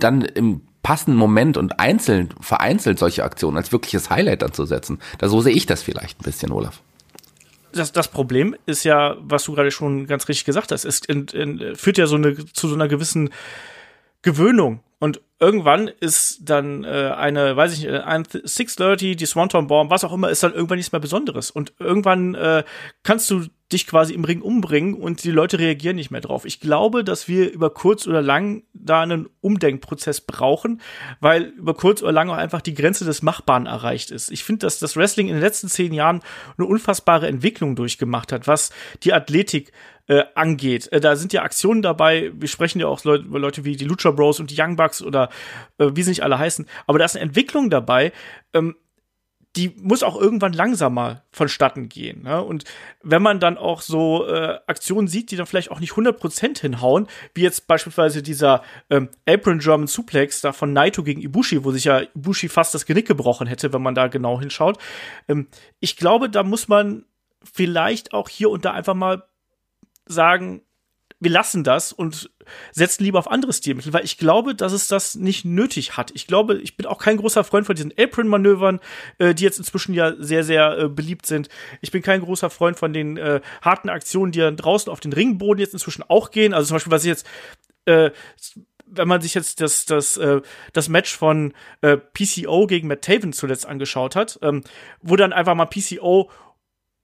dann 0.00 0.22
im 0.22 0.62
passenden 0.82 1.18
Moment 1.18 1.56
und 1.56 1.78
einzeln, 1.78 2.30
vereinzelt 2.40 2.98
solche 2.98 3.24
Aktionen 3.24 3.56
als 3.56 3.72
wirkliches 3.72 4.10
Highlight 4.10 4.42
anzusetzen. 4.42 4.98
Da 5.18 5.28
so 5.28 5.40
sehe 5.40 5.52
ich 5.54 5.66
das 5.66 5.82
vielleicht 5.82 6.20
ein 6.20 6.24
bisschen, 6.24 6.50
Olaf 6.52 6.82
das, 7.76 7.92
das 7.92 8.08
Problem 8.08 8.56
ist 8.66 8.84
ja, 8.84 9.16
was 9.20 9.44
du 9.44 9.54
gerade 9.54 9.70
schon 9.70 10.06
ganz 10.06 10.28
richtig 10.28 10.44
gesagt 10.44 10.72
hast, 10.72 10.84
es 10.84 11.00
in, 11.00 11.26
in, 11.28 11.76
führt 11.76 11.98
ja 11.98 12.06
so 12.06 12.16
eine, 12.16 12.34
zu 12.52 12.68
so 12.68 12.74
einer 12.74 12.88
gewissen 12.88 13.30
Gewöhnung. 14.22 14.80
Und 14.98 15.20
irgendwann 15.38 15.88
ist 15.88 16.40
dann 16.42 16.84
äh, 16.84 17.12
eine, 17.16 17.56
weiß 17.56 17.74
ich 17.74 17.80
nicht, 17.80 17.90
ein 17.90 18.24
630, 18.24 19.16
die 19.16 19.26
Swanton 19.26 19.66
Bomb, 19.66 19.90
was 19.90 20.04
auch 20.04 20.12
immer, 20.12 20.30
ist 20.30 20.42
dann 20.42 20.54
irgendwann 20.54 20.78
nichts 20.78 20.92
mehr 20.92 21.00
Besonderes. 21.00 21.50
Und 21.50 21.74
irgendwann 21.78 22.34
äh, 22.34 22.64
kannst 23.02 23.30
du 23.30 23.44
dich 23.72 23.86
quasi 23.86 24.14
im 24.14 24.24
Ring 24.24 24.42
umbringen 24.42 24.94
und 24.94 25.24
die 25.24 25.30
Leute 25.30 25.58
reagieren 25.58 25.96
nicht 25.96 26.10
mehr 26.10 26.20
drauf. 26.20 26.44
Ich 26.44 26.60
glaube, 26.60 27.02
dass 27.02 27.26
wir 27.26 27.50
über 27.50 27.70
kurz 27.70 28.06
oder 28.06 28.22
lang 28.22 28.62
da 28.72 29.02
einen 29.02 29.28
Umdenkprozess 29.40 30.20
brauchen, 30.20 30.80
weil 31.20 31.42
über 31.44 31.74
kurz 31.74 32.02
oder 32.02 32.12
lang 32.12 32.30
auch 32.30 32.36
einfach 32.36 32.60
die 32.60 32.74
Grenze 32.74 33.04
des 33.04 33.22
Machbaren 33.22 33.66
erreicht 33.66 34.12
ist. 34.12 34.30
Ich 34.30 34.44
finde, 34.44 34.66
dass 34.66 34.78
das 34.78 34.96
Wrestling 34.96 35.26
in 35.26 35.34
den 35.34 35.42
letzten 35.42 35.68
zehn 35.68 35.92
Jahren 35.92 36.22
eine 36.56 36.66
unfassbare 36.66 37.26
Entwicklung 37.26 37.74
durchgemacht 37.74 38.30
hat, 38.30 38.46
was 38.46 38.70
die 39.02 39.12
Athletik 39.12 39.72
äh, 40.06 40.22
angeht. 40.36 40.90
Äh, 40.92 41.00
da 41.00 41.16
sind 41.16 41.32
ja 41.32 41.42
Aktionen 41.42 41.82
dabei, 41.82 42.30
wir 42.34 42.48
sprechen 42.48 42.78
ja 42.78 42.86
auch 42.86 43.02
Leute, 43.02 43.24
über 43.24 43.40
Leute 43.40 43.64
wie 43.64 43.76
die 43.76 43.84
Lucha 43.84 44.12
Bros 44.12 44.38
und 44.38 44.50
die 44.50 44.60
Young 44.60 44.76
Bucks 44.76 45.02
oder 45.02 45.28
äh, 45.78 45.90
wie 45.94 46.02
sie 46.02 46.10
nicht 46.10 46.22
alle 46.22 46.38
heißen, 46.38 46.66
aber 46.86 47.00
da 47.00 47.04
ist 47.04 47.16
eine 47.16 47.24
Entwicklung 47.24 47.70
dabei, 47.70 48.12
ähm, 48.52 48.76
die 49.56 49.74
muss 49.80 50.02
auch 50.02 50.20
irgendwann 50.20 50.52
langsamer 50.52 51.22
vonstatten 51.32 51.88
gehen. 51.88 52.22
Ne? 52.24 52.42
Und 52.42 52.64
wenn 53.02 53.22
man 53.22 53.40
dann 53.40 53.56
auch 53.56 53.80
so 53.80 54.26
äh, 54.26 54.58
Aktionen 54.66 55.08
sieht, 55.08 55.30
die 55.30 55.36
dann 55.36 55.46
vielleicht 55.46 55.70
auch 55.70 55.80
nicht 55.80 55.92
100% 55.92 56.60
hinhauen, 56.60 57.06
wie 57.34 57.42
jetzt 57.42 57.66
beispielsweise 57.66 58.22
dieser 58.22 58.62
ähm, 58.90 59.08
Apron 59.26 59.58
German 59.58 59.86
Suplex 59.86 60.42
da 60.42 60.52
von 60.52 60.72
Naito 60.72 61.02
gegen 61.02 61.22
Ibushi, 61.22 61.64
wo 61.64 61.72
sich 61.72 61.84
ja 61.84 62.02
Ibushi 62.14 62.48
fast 62.48 62.74
das 62.74 62.84
Genick 62.84 63.06
gebrochen 63.06 63.46
hätte, 63.46 63.72
wenn 63.72 63.82
man 63.82 63.94
da 63.94 64.08
genau 64.08 64.38
hinschaut. 64.38 64.78
Ähm, 65.26 65.48
ich 65.80 65.96
glaube, 65.96 66.28
da 66.28 66.42
muss 66.42 66.68
man 66.68 67.04
vielleicht 67.42 68.12
auch 68.12 68.28
hier 68.28 68.50
und 68.50 68.64
da 68.64 68.72
einfach 68.72 68.94
mal 68.94 69.24
sagen, 70.04 70.62
wir 71.18 71.30
lassen 71.30 71.64
das 71.64 71.92
und 71.92 72.30
setzen 72.72 73.04
lieber 73.04 73.18
auf 73.18 73.30
andere 73.30 73.52
Stilmittel, 73.52 73.92
weil 73.92 74.04
ich 74.04 74.18
glaube, 74.18 74.54
dass 74.54 74.72
es 74.72 74.88
das 74.88 75.14
nicht 75.14 75.44
nötig 75.44 75.96
hat. 75.96 76.10
Ich 76.14 76.26
glaube, 76.26 76.56
ich 76.58 76.76
bin 76.76 76.86
auch 76.86 76.98
kein 76.98 77.16
großer 77.16 77.44
Freund 77.44 77.66
von 77.66 77.76
diesen 77.76 77.92
Apron-Manövern, 77.96 78.80
äh, 79.18 79.34
die 79.34 79.44
jetzt 79.44 79.58
inzwischen 79.58 79.94
ja 79.94 80.14
sehr, 80.18 80.44
sehr 80.44 80.78
äh, 80.78 80.88
beliebt 80.88 81.26
sind. 81.26 81.48
Ich 81.80 81.90
bin 81.90 82.02
kein 82.02 82.20
großer 82.20 82.50
Freund 82.50 82.78
von 82.78 82.92
den 82.92 83.16
äh, 83.16 83.40
harten 83.62 83.88
Aktionen, 83.88 84.32
die 84.32 84.40
dann 84.40 84.56
draußen 84.56 84.90
auf 84.90 85.00
den 85.00 85.12
Ringboden 85.12 85.60
jetzt 85.60 85.74
inzwischen 85.74 86.02
auch 86.02 86.30
gehen. 86.30 86.54
Also 86.54 86.68
zum 86.68 86.76
Beispiel, 86.76 86.92
was 86.92 87.04
ich 87.04 87.08
jetzt 87.08 87.26
äh, 87.86 88.10
wenn 88.86 89.08
man 89.08 89.20
sich 89.20 89.34
jetzt 89.34 89.60
das, 89.60 89.84
das, 89.84 90.16
äh, 90.16 90.40
das 90.72 90.88
Match 90.88 91.16
von 91.16 91.52
äh, 91.80 91.96
PCO 91.96 92.66
gegen 92.66 92.88
Matt 92.88 93.02
Taven 93.02 93.32
zuletzt 93.32 93.66
angeschaut 93.66 94.14
hat, 94.14 94.38
ähm, 94.42 94.62
wo 95.02 95.16
dann 95.16 95.32
einfach 95.32 95.54
mal 95.54 95.66
PCO 95.66 96.30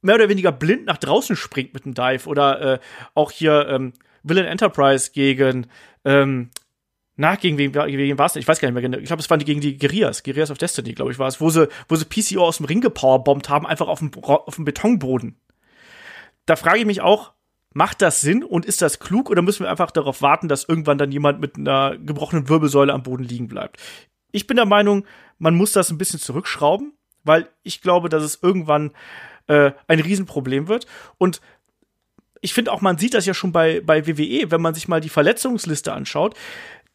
mehr 0.00 0.16
oder 0.16 0.28
weniger 0.28 0.52
blind 0.52 0.86
nach 0.86 0.98
draußen 0.98 1.36
springt 1.36 1.74
mit 1.74 1.84
einem 1.84 1.94
Dive 1.94 2.28
oder 2.28 2.60
äh, 2.60 2.78
auch 3.14 3.30
hier 3.30 3.66
ähm, 3.68 3.92
Villain 4.22 4.46
Enterprise 4.46 5.10
gegen 5.12 5.66
ähm, 6.04 6.50
nach 7.16 7.38
gegen 7.38 7.58
wen, 7.58 7.72
gegen 7.72 8.18
war 8.18 8.26
es 8.26 8.36
Ich 8.36 8.48
weiß 8.48 8.58
gar 8.58 8.68
nicht 8.68 8.74
mehr 8.74 8.82
genau. 8.82 8.98
Ich 8.98 9.06
glaube, 9.06 9.20
es 9.20 9.28
waren 9.28 9.38
die 9.38 9.44
gegen 9.44 9.60
die 9.60 9.76
Guerillas, 9.76 10.22
Guerillas 10.22 10.50
of 10.50 10.58
Destiny, 10.58 10.92
glaube 10.92 11.12
ich, 11.12 11.18
war 11.18 11.28
es, 11.28 11.40
wo 11.40 11.50
sie, 11.50 11.68
wo 11.88 11.96
sie 11.96 12.04
PCO 12.04 12.44
aus 12.44 12.56
dem 12.56 12.66
Ring 12.66 12.80
gepowerbombt 12.80 13.48
haben, 13.48 13.66
einfach 13.66 13.88
auf 13.88 13.98
dem, 13.98 14.10
auf 14.22 14.56
dem 14.56 14.64
Betonboden. 14.64 15.36
da 16.46 16.56
frage 16.56 16.80
ich 16.80 16.86
mich 16.86 17.02
auch, 17.02 17.32
macht 17.74 18.02
das 18.02 18.20
Sinn 18.20 18.42
und 18.42 18.66
ist 18.66 18.82
das 18.82 18.98
klug 18.98 19.30
oder 19.30 19.42
müssen 19.42 19.64
wir 19.64 19.70
einfach 19.70 19.90
darauf 19.90 20.22
warten, 20.22 20.48
dass 20.48 20.64
irgendwann 20.64 20.98
dann 20.98 21.12
jemand 21.12 21.40
mit 21.40 21.56
einer 21.56 21.96
gebrochenen 21.96 22.48
Wirbelsäule 22.48 22.92
am 22.92 23.02
Boden 23.02 23.24
liegen 23.24 23.48
bleibt? 23.48 23.80
Ich 24.30 24.46
bin 24.46 24.56
der 24.56 24.66
Meinung, 24.66 25.04
man 25.38 25.54
muss 25.54 25.72
das 25.72 25.90
ein 25.90 25.98
bisschen 25.98 26.18
zurückschrauben, 26.18 26.94
weil 27.24 27.48
ich 27.62 27.82
glaube, 27.82 28.08
dass 28.08 28.22
es 28.22 28.42
irgendwann 28.42 28.92
äh, 29.46 29.72
ein 29.86 30.00
Riesenproblem 30.00 30.68
wird. 30.68 30.86
Und 31.18 31.40
ich 32.42 32.52
finde 32.52 32.72
auch, 32.72 32.82
man 32.82 32.98
sieht 32.98 33.14
das 33.14 33.24
ja 33.24 33.32
schon 33.32 33.52
bei, 33.52 33.80
bei 33.80 34.06
WWE, 34.06 34.50
wenn 34.50 34.60
man 34.60 34.74
sich 34.74 34.88
mal 34.88 35.00
die 35.00 35.08
Verletzungsliste 35.08 35.92
anschaut. 35.92 36.34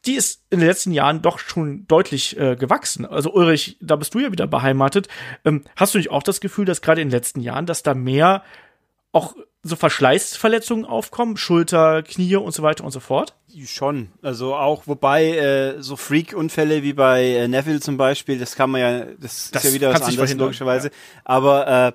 Die 0.06 0.14
ist 0.14 0.44
in 0.52 0.60
den 0.60 0.68
letzten 0.68 0.92
Jahren 0.92 1.22
doch 1.22 1.40
schon 1.40 1.88
deutlich 1.88 2.38
äh, 2.38 2.56
gewachsen. 2.56 3.06
Also 3.06 3.34
Ulrich, 3.34 3.78
da 3.82 3.96
bist 3.96 4.14
du 4.14 4.20
ja 4.20 4.32
wieder 4.32 4.46
beheimatet. 4.46 5.08
Ähm, 5.44 5.64
hast 5.76 5.94
du 5.94 5.98
nicht 5.98 6.12
auch 6.12 6.22
das 6.22 6.42
Gefühl, 6.42 6.66
dass 6.66 6.82
gerade 6.82 7.02
in 7.02 7.08
den 7.08 7.14
letzten 7.14 7.40
Jahren, 7.40 7.66
dass 7.66 7.82
da 7.82 7.94
mehr 7.94 8.44
auch 9.12 9.36
so 9.64 9.76
Verschleißverletzungen 9.76 10.86
aufkommen, 10.86 11.38
Schulter, 11.38 12.04
Knie 12.04 12.36
und 12.36 12.54
so 12.54 12.62
weiter 12.62 12.84
und 12.84 12.92
so 12.92 13.00
fort? 13.00 13.34
Schon, 13.66 14.12
also 14.22 14.56
auch, 14.56 14.84
wobei 14.86 15.30
äh, 15.30 15.82
so 15.82 15.96
Freak-Unfälle 15.96 16.84
wie 16.84 16.94
bei 16.94 17.24
äh, 17.24 17.48
Neville 17.48 17.80
zum 17.80 17.98
Beispiel, 17.98 18.38
das 18.38 18.56
kann 18.56 18.70
man 18.70 18.82
ja, 18.82 19.06
das, 19.20 19.50
das 19.52 19.64
ist 19.64 19.70
ja 19.72 19.76
wieder 19.76 19.94
was 19.94 20.04
anderes 20.04 20.36
logischerweise, 20.36 20.90
ja. 20.90 20.94
aber 21.26 21.68
äh, 21.88 21.92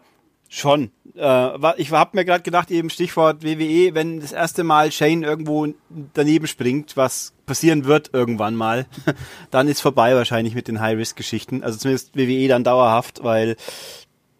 schon. 0.52 0.90
Äh, 1.16 1.80
ich 1.80 1.90
habe 1.90 2.16
mir 2.16 2.24
gerade 2.24 2.42
gedacht, 2.42 2.70
eben 2.70 2.90
Stichwort 2.90 3.42
WWE, 3.42 3.94
wenn 3.94 4.20
das 4.20 4.32
erste 4.32 4.64
Mal 4.64 4.92
Shane 4.92 5.22
irgendwo 5.22 5.66
daneben 6.12 6.46
springt, 6.46 6.96
was 6.96 7.32
passieren 7.46 7.86
wird 7.86 8.10
irgendwann 8.12 8.54
mal, 8.54 8.86
dann 9.50 9.66
ist 9.66 9.80
vorbei 9.80 10.14
wahrscheinlich 10.14 10.54
mit 10.54 10.68
den 10.68 10.80
High-Risk-Geschichten. 10.80 11.62
Also 11.64 11.78
zumindest 11.78 12.16
WWE 12.16 12.48
dann 12.48 12.64
dauerhaft, 12.64 13.24
weil 13.24 13.56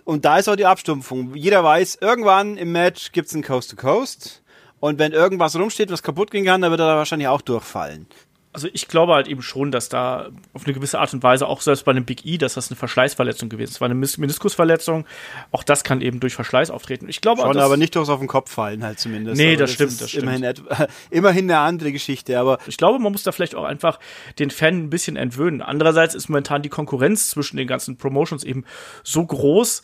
und 0.04 0.25
da 0.25 0.37
ist 0.37 0.49
auch 0.49 0.57
die 0.57 0.66
Abstumpfung. 0.66 1.35
Jeder 1.35 1.64
weiß, 1.64 1.99
irgendwann 2.00 2.57
im 2.57 2.73
Match 2.73 3.12
gibt's 3.12 3.35
ein 3.35 3.42
Coast 3.42 3.71
to 3.71 3.76
Coast. 3.76 4.42
Und 4.81 4.99
wenn 4.99 5.12
irgendwas 5.12 5.57
rumsteht, 5.57 5.92
was 5.92 6.02
kaputt 6.02 6.33
gehen 6.33 6.45
kann, 6.45 6.61
dann 6.61 6.73
wird 6.73 6.81
er 6.81 6.88
da 6.88 6.97
wahrscheinlich 6.97 7.28
auch 7.28 7.40
durchfallen 7.40 8.07
also 8.52 8.68
ich 8.73 8.87
glaube 8.88 9.14
halt 9.14 9.28
eben 9.28 9.40
schon, 9.40 9.71
dass 9.71 9.88
da 9.88 10.28
auf 10.52 10.64
eine 10.64 10.75
gewisse 10.75 10.99
Art 10.99 11.12
und 11.14 11.23
Weise, 11.23 11.47
auch 11.47 11.62
selbst 11.62 11.85
bei 11.85 11.92
einem 11.92 12.04
Big 12.04 12.26
E, 12.26 12.37
dass 12.37 12.54
das 12.54 12.71
eine 12.71 12.76
Verschleißverletzung 12.76 13.49
gewesen 13.49 13.71
ist. 13.71 13.80
War 13.80 13.87
eine 13.87 13.94
Meniskusverletzung. 13.94 15.06
Auch 15.52 15.62
das 15.62 15.85
kann 15.85 16.02
eben 16.02 16.21
durch 16.21 16.35
Verschleiß 16.35 16.71
auftreten. 16.71 17.09
Ich 17.09 17.23
glaube 17.23 17.40
schon, 17.40 17.56
aber 17.56 17.76
nicht 17.78 17.94
durchs 17.94 18.11
auf 18.11 18.18
den 18.18 18.28
Kopf 18.28 18.50
fallen 18.50 18.85
halt 18.85 18.99
zumindest. 18.99 19.38
Nee, 19.38 19.56
das, 19.56 19.71
das, 19.71 19.75
stimmt, 19.75 20.00
das 20.00 20.11
stimmt. 20.11 20.25
Immerhin, 20.25 20.54
immerhin 21.11 21.50
eine 21.50 21.61
andere 21.61 21.92
Geschichte, 21.92 22.38
aber. 22.38 22.59
Ich 22.66 22.76
glaube, 22.76 22.99
man 22.99 23.12
muss 23.12 23.23
da 23.23 23.32
vielleicht 23.32 23.54
auch 23.54 23.64
einfach 23.64 23.99
den 24.38 24.50
Fan 24.50 24.85
ein 24.85 24.90
bisschen 24.90 25.16
entwöhnen. 25.16 25.62
Andererseits 25.62 26.14
ist 26.14 26.28
momentan 26.28 26.61
die 26.62 26.68
Konkurrenz 26.68 27.30
zwischen 27.30 27.56
den 27.56 27.66
ganzen 27.66 27.97
Promotions 27.97 28.44
eben 28.44 28.64
so 29.02 29.25
groß, 29.25 29.82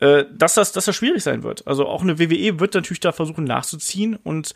äh, 0.00 0.24
dass 0.32 0.54
das, 0.54 0.72
dass 0.72 0.86
das 0.86 0.96
schwierig 0.96 1.22
sein 1.22 1.42
wird. 1.42 1.66
Also 1.66 1.86
auch 1.86 2.02
eine 2.02 2.18
WWE 2.18 2.60
wird 2.60 2.74
natürlich 2.74 3.00
da 3.00 3.12
versuchen 3.12 3.44
nachzuziehen 3.44 4.18
und 4.24 4.54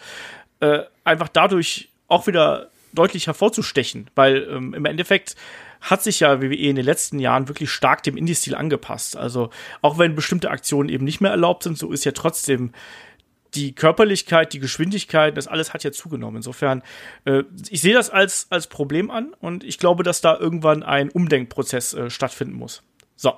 äh, 0.60 0.80
einfach 1.04 1.28
dadurch 1.28 1.90
auch 2.08 2.26
wieder 2.26 2.69
deutlich 2.92 3.26
hervorzustechen, 3.26 4.10
weil 4.14 4.48
ähm, 4.50 4.74
im 4.74 4.84
Endeffekt 4.84 5.36
hat 5.80 6.02
sich 6.02 6.20
ja 6.20 6.42
WWE 6.42 6.54
in 6.54 6.76
den 6.76 6.84
letzten 6.84 7.18
Jahren 7.18 7.48
wirklich 7.48 7.70
stark 7.70 8.02
dem 8.02 8.16
Indie-Stil 8.16 8.54
angepasst. 8.54 9.16
Also 9.16 9.50
auch 9.80 9.98
wenn 9.98 10.14
bestimmte 10.14 10.50
Aktionen 10.50 10.88
eben 10.88 11.04
nicht 11.04 11.20
mehr 11.20 11.30
erlaubt 11.30 11.62
sind, 11.62 11.78
so 11.78 11.90
ist 11.90 12.04
ja 12.04 12.12
trotzdem 12.12 12.72
die 13.54 13.74
Körperlichkeit, 13.74 14.52
die 14.52 14.60
Geschwindigkeit, 14.60 15.36
das 15.36 15.48
alles 15.48 15.72
hat 15.72 15.82
ja 15.82 15.90
zugenommen. 15.90 16.36
Insofern, 16.36 16.82
äh, 17.24 17.42
ich 17.68 17.80
sehe 17.80 17.94
das 17.94 18.10
als, 18.10 18.46
als 18.50 18.66
Problem 18.68 19.10
an 19.10 19.34
und 19.40 19.64
ich 19.64 19.78
glaube, 19.78 20.02
dass 20.02 20.20
da 20.20 20.38
irgendwann 20.38 20.82
ein 20.82 21.10
Umdenkprozess 21.10 21.94
äh, 21.94 22.10
stattfinden 22.10 22.54
muss. 22.54 22.82
So, 23.22 23.34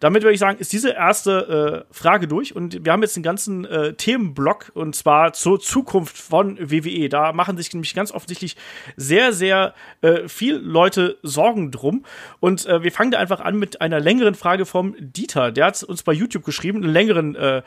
damit 0.00 0.24
würde 0.24 0.34
ich 0.34 0.40
sagen, 0.40 0.58
ist 0.58 0.72
diese 0.72 0.90
erste 0.90 1.86
äh, 1.88 1.94
Frage 1.94 2.26
durch 2.26 2.56
und 2.56 2.84
wir 2.84 2.90
haben 2.90 3.02
jetzt 3.02 3.16
einen 3.16 3.22
ganzen 3.22 3.64
äh, 3.64 3.94
Themenblock 3.94 4.72
und 4.74 4.96
zwar 4.96 5.32
zur 5.32 5.60
Zukunft 5.60 6.18
von 6.18 6.58
WWE. 6.58 7.08
Da 7.08 7.32
machen 7.32 7.56
sich 7.56 7.72
nämlich 7.72 7.94
ganz 7.94 8.10
offensichtlich 8.10 8.56
sehr, 8.96 9.32
sehr 9.32 9.74
äh, 10.00 10.26
viel 10.26 10.56
Leute 10.56 11.18
Sorgen 11.22 11.70
drum 11.70 12.04
und 12.40 12.66
äh, 12.66 12.82
wir 12.82 12.90
fangen 12.90 13.12
da 13.12 13.20
einfach 13.20 13.38
an 13.38 13.60
mit 13.60 13.80
einer 13.80 14.00
längeren 14.00 14.34
Frage 14.34 14.66
vom 14.66 14.96
Dieter. 14.98 15.52
Der 15.52 15.66
hat 15.66 15.80
uns 15.84 16.02
bei 16.02 16.12
YouTube 16.12 16.44
geschrieben, 16.44 16.82
einen 16.82 16.92
längeren 16.92 17.62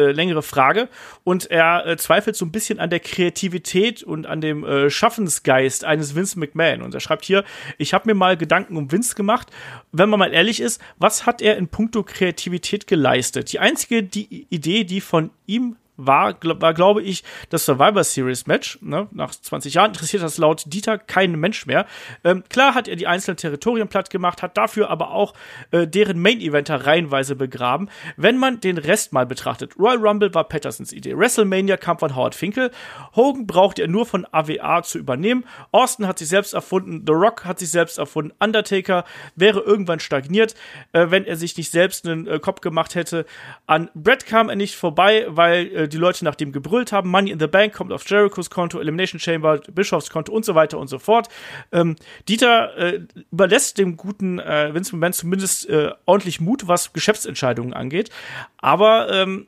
äh, 0.00 0.12
längere 0.12 0.42
Frage. 0.42 0.88
Und 1.24 1.50
er 1.50 1.86
äh, 1.86 1.96
zweifelt 1.96 2.36
so 2.36 2.44
ein 2.44 2.52
bisschen 2.52 2.80
an 2.80 2.90
der 2.90 3.00
Kreativität 3.00 4.02
und 4.02 4.26
an 4.26 4.40
dem 4.40 4.64
äh, 4.64 4.90
Schaffensgeist 4.90 5.84
eines 5.84 6.14
Vince 6.14 6.38
McMahon. 6.38 6.82
Und 6.82 6.94
er 6.94 7.00
schreibt 7.00 7.24
hier, 7.24 7.44
ich 7.78 7.94
habe 7.94 8.08
mir 8.08 8.14
mal 8.14 8.36
Gedanken 8.36 8.76
um 8.76 8.90
Vince 8.90 9.14
gemacht. 9.14 9.48
Wenn 9.92 10.08
man 10.08 10.18
mal 10.18 10.32
ehrlich 10.32 10.60
ist, 10.60 10.80
was 10.98 11.26
hat 11.26 11.42
er 11.42 11.56
in 11.56 11.68
puncto 11.68 12.02
Kreativität 12.02 12.86
geleistet? 12.86 13.52
Die 13.52 13.58
einzige 13.58 14.02
die 14.02 14.46
Idee, 14.50 14.84
die 14.84 15.00
von 15.00 15.30
ihm 15.46 15.76
war, 16.06 16.36
war 16.42 16.74
glaube 16.74 17.02
ich, 17.02 17.24
das 17.50 17.64
Survivor 17.64 18.04
Series 18.04 18.46
Match. 18.46 18.78
Ne? 18.80 19.08
Nach 19.12 19.30
20 19.30 19.74
Jahren 19.74 19.90
interessiert 19.90 20.22
das 20.22 20.38
laut 20.38 20.64
Dieter 20.66 20.98
keinen 20.98 21.38
Mensch 21.38 21.66
mehr. 21.66 21.86
Ähm, 22.24 22.44
klar 22.48 22.74
hat 22.74 22.88
er 22.88 22.96
die 22.96 23.06
einzelnen 23.06 23.36
Territorien 23.36 23.88
platt 23.88 24.10
gemacht, 24.10 24.42
hat 24.42 24.56
dafür 24.56 24.90
aber 24.90 25.12
auch 25.12 25.34
äh, 25.70 25.86
deren 25.86 26.20
Main 26.20 26.40
Eventer 26.40 26.86
reihenweise 26.86 27.36
begraben. 27.36 27.88
Wenn 28.16 28.38
man 28.38 28.60
den 28.60 28.78
Rest 28.78 29.12
mal 29.12 29.26
betrachtet, 29.26 29.78
Royal 29.78 29.98
Rumble 29.98 30.34
war 30.34 30.44
Pattersons 30.44 30.92
Idee, 30.92 31.16
WrestleMania 31.16 31.76
kam 31.76 31.98
von 31.98 32.16
Howard 32.16 32.34
Finkel, 32.34 32.70
Hogan 33.14 33.46
brauchte 33.46 33.82
er 33.82 33.88
nur 33.88 34.06
von 34.06 34.26
AWA 34.30 34.82
zu 34.82 34.98
übernehmen, 34.98 35.44
Austin 35.72 36.06
hat 36.06 36.18
sich 36.18 36.28
selbst 36.28 36.54
erfunden, 36.54 37.04
The 37.06 37.12
Rock 37.12 37.44
hat 37.44 37.58
sich 37.58 37.70
selbst 37.70 37.98
erfunden, 37.98 38.32
Undertaker 38.38 39.04
wäre 39.36 39.60
irgendwann 39.60 40.00
stagniert, 40.00 40.54
äh, 40.92 41.06
wenn 41.10 41.24
er 41.24 41.36
sich 41.36 41.56
nicht 41.56 41.70
selbst 41.70 42.06
einen 42.06 42.26
äh, 42.26 42.38
Kopf 42.38 42.60
gemacht 42.60 42.94
hätte. 42.94 43.26
An 43.66 43.90
Brett 43.94 44.26
kam 44.26 44.48
er 44.48 44.56
nicht 44.56 44.76
vorbei, 44.76 45.26
weil 45.28 45.66
äh, 45.66 45.88
die 45.90 45.98
Leute 45.98 46.24
nach 46.24 46.34
dem 46.34 46.52
gebrüllt 46.52 46.92
haben. 46.92 47.10
Money 47.10 47.30
in 47.30 47.38
the 47.38 47.46
Bank 47.46 47.74
kommt 47.74 47.92
auf 47.92 48.08
Jerichos 48.08 48.50
Konto, 48.50 48.80
Elimination 48.80 49.20
Chamber, 49.20 49.58
Bischofs 49.72 50.10
Konto 50.10 50.32
und 50.32 50.44
so 50.44 50.54
weiter 50.54 50.78
und 50.78 50.88
so 50.88 50.98
fort. 50.98 51.28
Ähm, 51.72 51.96
Dieter 52.28 52.76
äh, 52.76 53.00
überlässt 53.30 53.78
dem 53.78 53.96
guten 53.96 54.38
äh, 54.38 54.72
Vince 54.72 54.94
McMahon 54.94 55.12
zumindest 55.12 55.68
äh, 55.68 55.92
ordentlich 56.06 56.40
Mut, 56.40 56.68
was 56.68 56.92
Geschäftsentscheidungen 56.92 57.74
angeht. 57.74 58.10
Aber 58.58 59.12
ähm, 59.12 59.46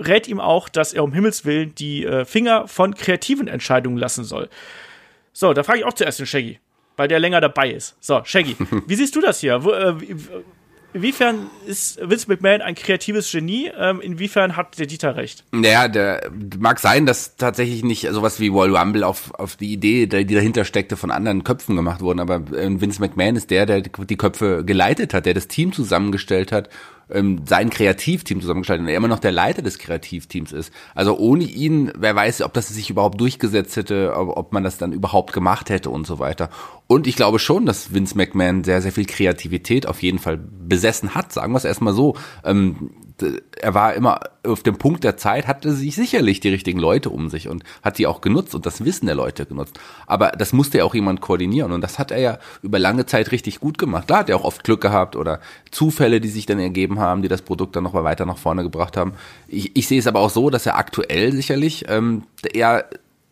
rät 0.00 0.28
ihm 0.28 0.40
auch, 0.40 0.68
dass 0.68 0.92
er 0.92 1.04
um 1.04 1.12
Himmels 1.12 1.44
Willen 1.44 1.74
die 1.74 2.04
äh, 2.04 2.24
Finger 2.24 2.68
von 2.68 2.94
kreativen 2.94 3.48
Entscheidungen 3.48 3.98
lassen 3.98 4.24
soll. 4.24 4.48
So, 5.32 5.52
da 5.52 5.62
frage 5.62 5.80
ich 5.80 5.84
auch 5.84 5.92
zuerst 5.92 6.18
den 6.18 6.26
Shaggy, 6.26 6.60
weil 6.96 7.08
der 7.08 7.18
länger 7.18 7.40
dabei 7.40 7.70
ist. 7.70 7.96
So, 8.00 8.22
Shaggy, 8.24 8.56
wie 8.86 8.94
siehst 8.94 9.14
du 9.16 9.20
das 9.20 9.40
hier? 9.40 9.64
Wo, 9.64 9.72
äh, 9.72 10.00
wie, 10.00 10.16
inwiefern 10.94 11.50
ist 11.66 11.98
Vince 12.00 12.28
McMahon 12.28 12.62
ein 12.62 12.74
kreatives 12.74 13.30
Genie? 13.30 13.70
Ähm, 13.76 14.00
inwiefern 14.00 14.56
hat 14.56 14.78
der 14.78 14.86
Dieter 14.86 15.16
recht? 15.16 15.44
Naja, 15.52 15.88
der 15.88 16.30
mag 16.58 16.80
sein, 16.80 17.04
dass 17.04 17.36
tatsächlich 17.36 17.84
nicht 17.84 18.08
sowas 18.10 18.40
wie 18.40 18.48
Royal 18.48 18.76
Rumble 18.76 19.04
auf, 19.04 19.34
auf 19.34 19.56
die 19.56 19.72
Idee, 19.72 20.06
die 20.06 20.34
dahinter 20.34 20.64
steckte, 20.64 20.96
von 20.96 21.10
anderen 21.10 21.44
Köpfen 21.44 21.76
gemacht 21.76 22.00
wurden. 22.00 22.20
Aber 22.20 22.36
äh, 22.56 22.80
Vince 22.80 23.00
McMahon 23.00 23.36
ist 23.36 23.50
der, 23.50 23.66
der 23.66 23.82
die 23.82 24.16
Köpfe 24.16 24.64
geleitet 24.64 25.12
hat, 25.12 25.26
der 25.26 25.34
das 25.34 25.48
Team 25.48 25.72
zusammengestellt 25.72 26.52
hat 26.52 26.70
ähm, 27.10 27.42
sein 27.46 27.70
Kreativteam 27.70 28.40
zusammengestellt 28.40 28.80
und 28.80 28.88
er 28.88 28.96
immer 28.96 29.08
noch 29.08 29.18
der 29.18 29.32
Leiter 29.32 29.62
des 29.62 29.78
Kreativteams 29.78 30.52
ist. 30.52 30.72
Also 30.94 31.16
ohne 31.18 31.44
ihn, 31.44 31.92
wer 31.96 32.14
weiß, 32.14 32.42
ob 32.42 32.52
das 32.52 32.68
sich 32.68 32.90
überhaupt 32.90 33.20
durchgesetzt 33.20 33.76
hätte, 33.76 34.14
ob, 34.16 34.36
ob 34.36 34.52
man 34.52 34.64
das 34.64 34.78
dann 34.78 34.92
überhaupt 34.92 35.32
gemacht 35.32 35.70
hätte 35.70 35.90
und 35.90 36.06
so 36.06 36.18
weiter. 36.18 36.50
Und 36.86 37.06
ich 37.06 37.16
glaube 37.16 37.38
schon, 37.38 37.66
dass 37.66 37.94
Vince 37.94 38.16
McMahon 38.16 38.64
sehr, 38.64 38.82
sehr 38.82 38.92
viel 38.92 39.06
Kreativität 39.06 39.86
auf 39.86 40.02
jeden 40.02 40.18
Fall 40.18 40.36
besessen 40.38 41.14
hat, 41.14 41.32
sagen 41.32 41.52
wir 41.52 41.58
es 41.58 41.64
erstmal 41.64 41.94
so. 41.94 42.16
Ähm, 42.44 42.90
er 43.60 43.74
war 43.74 43.94
immer 43.94 44.20
auf 44.44 44.62
dem 44.62 44.76
Punkt 44.76 45.04
der 45.04 45.16
Zeit, 45.16 45.46
hatte 45.46 45.72
sich 45.72 45.94
sicherlich 45.94 46.40
die 46.40 46.48
richtigen 46.48 46.78
Leute 46.78 47.10
um 47.10 47.30
sich 47.30 47.48
und 47.48 47.62
hat 47.82 47.98
die 47.98 48.06
auch 48.06 48.20
genutzt 48.20 48.54
und 48.54 48.66
das 48.66 48.84
Wissen 48.84 49.06
der 49.06 49.14
Leute 49.14 49.46
genutzt. 49.46 49.78
Aber 50.06 50.30
das 50.30 50.52
musste 50.52 50.78
ja 50.78 50.84
auch 50.84 50.94
jemand 50.94 51.20
koordinieren 51.20 51.72
und 51.72 51.80
das 51.80 51.98
hat 51.98 52.10
er 52.10 52.18
ja 52.18 52.38
über 52.62 52.78
lange 52.78 53.06
Zeit 53.06 53.30
richtig 53.30 53.60
gut 53.60 53.78
gemacht. 53.78 54.08
Klar 54.08 54.20
hat 54.20 54.30
er 54.30 54.36
auch 54.36 54.44
oft 54.44 54.64
Glück 54.64 54.80
gehabt 54.80 55.14
oder 55.16 55.40
Zufälle, 55.70 56.20
die 56.20 56.28
sich 56.28 56.46
dann 56.46 56.58
ergeben 56.58 56.98
haben, 56.98 57.22
die 57.22 57.28
das 57.28 57.42
Produkt 57.42 57.76
dann 57.76 57.84
noch 57.84 57.92
mal 57.92 58.04
weiter 58.04 58.26
nach 58.26 58.38
vorne 58.38 58.64
gebracht 58.64 58.96
haben. 58.96 59.14
Ich, 59.46 59.76
ich 59.76 59.86
sehe 59.86 59.98
es 59.98 60.06
aber 60.06 60.20
auch 60.20 60.30
so, 60.30 60.50
dass 60.50 60.66
er 60.66 60.76
aktuell 60.76 61.32
sicherlich 61.32 61.84
ähm, 61.88 62.24
eher 62.52 62.86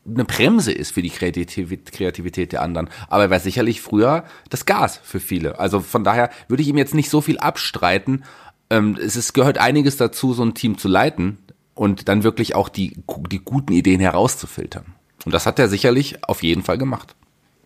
eine 0.04 0.24
Bremse 0.24 0.72
ist 0.72 0.92
für 0.92 1.02
die 1.02 1.10
Kreativität 1.10 2.52
der 2.52 2.62
anderen. 2.62 2.88
Aber 3.08 3.24
er 3.24 3.30
war 3.30 3.40
sicherlich 3.40 3.80
früher 3.80 4.24
das 4.50 4.66
Gas 4.66 5.00
für 5.02 5.20
viele. 5.20 5.60
Also 5.60 5.80
von 5.80 6.02
daher 6.02 6.30
würde 6.48 6.62
ich 6.62 6.68
ihm 6.68 6.78
jetzt 6.78 6.94
nicht 6.94 7.08
so 7.08 7.20
viel 7.20 7.38
abstreiten, 7.38 8.24
ähm, 8.72 8.98
es 8.98 9.16
ist, 9.16 9.34
gehört 9.34 9.58
einiges 9.58 9.98
dazu, 9.98 10.32
so 10.32 10.42
ein 10.42 10.54
Team 10.54 10.78
zu 10.78 10.88
leiten 10.88 11.38
und 11.74 12.08
dann 12.08 12.24
wirklich 12.24 12.54
auch 12.54 12.70
die, 12.70 12.96
die 13.30 13.38
guten 13.38 13.72
Ideen 13.72 14.00
herauszufiltern. 14.00 14.94
Und 15.26 15.32
das 15.32 15.46
hat 15.46 15.58
er 15.58 15.68
sicherlich 15.68 16.24
auf 16.24 16.42
jeden 16.42 16.62
Fall 16.62 16.78
gemacht. 16.78 17.14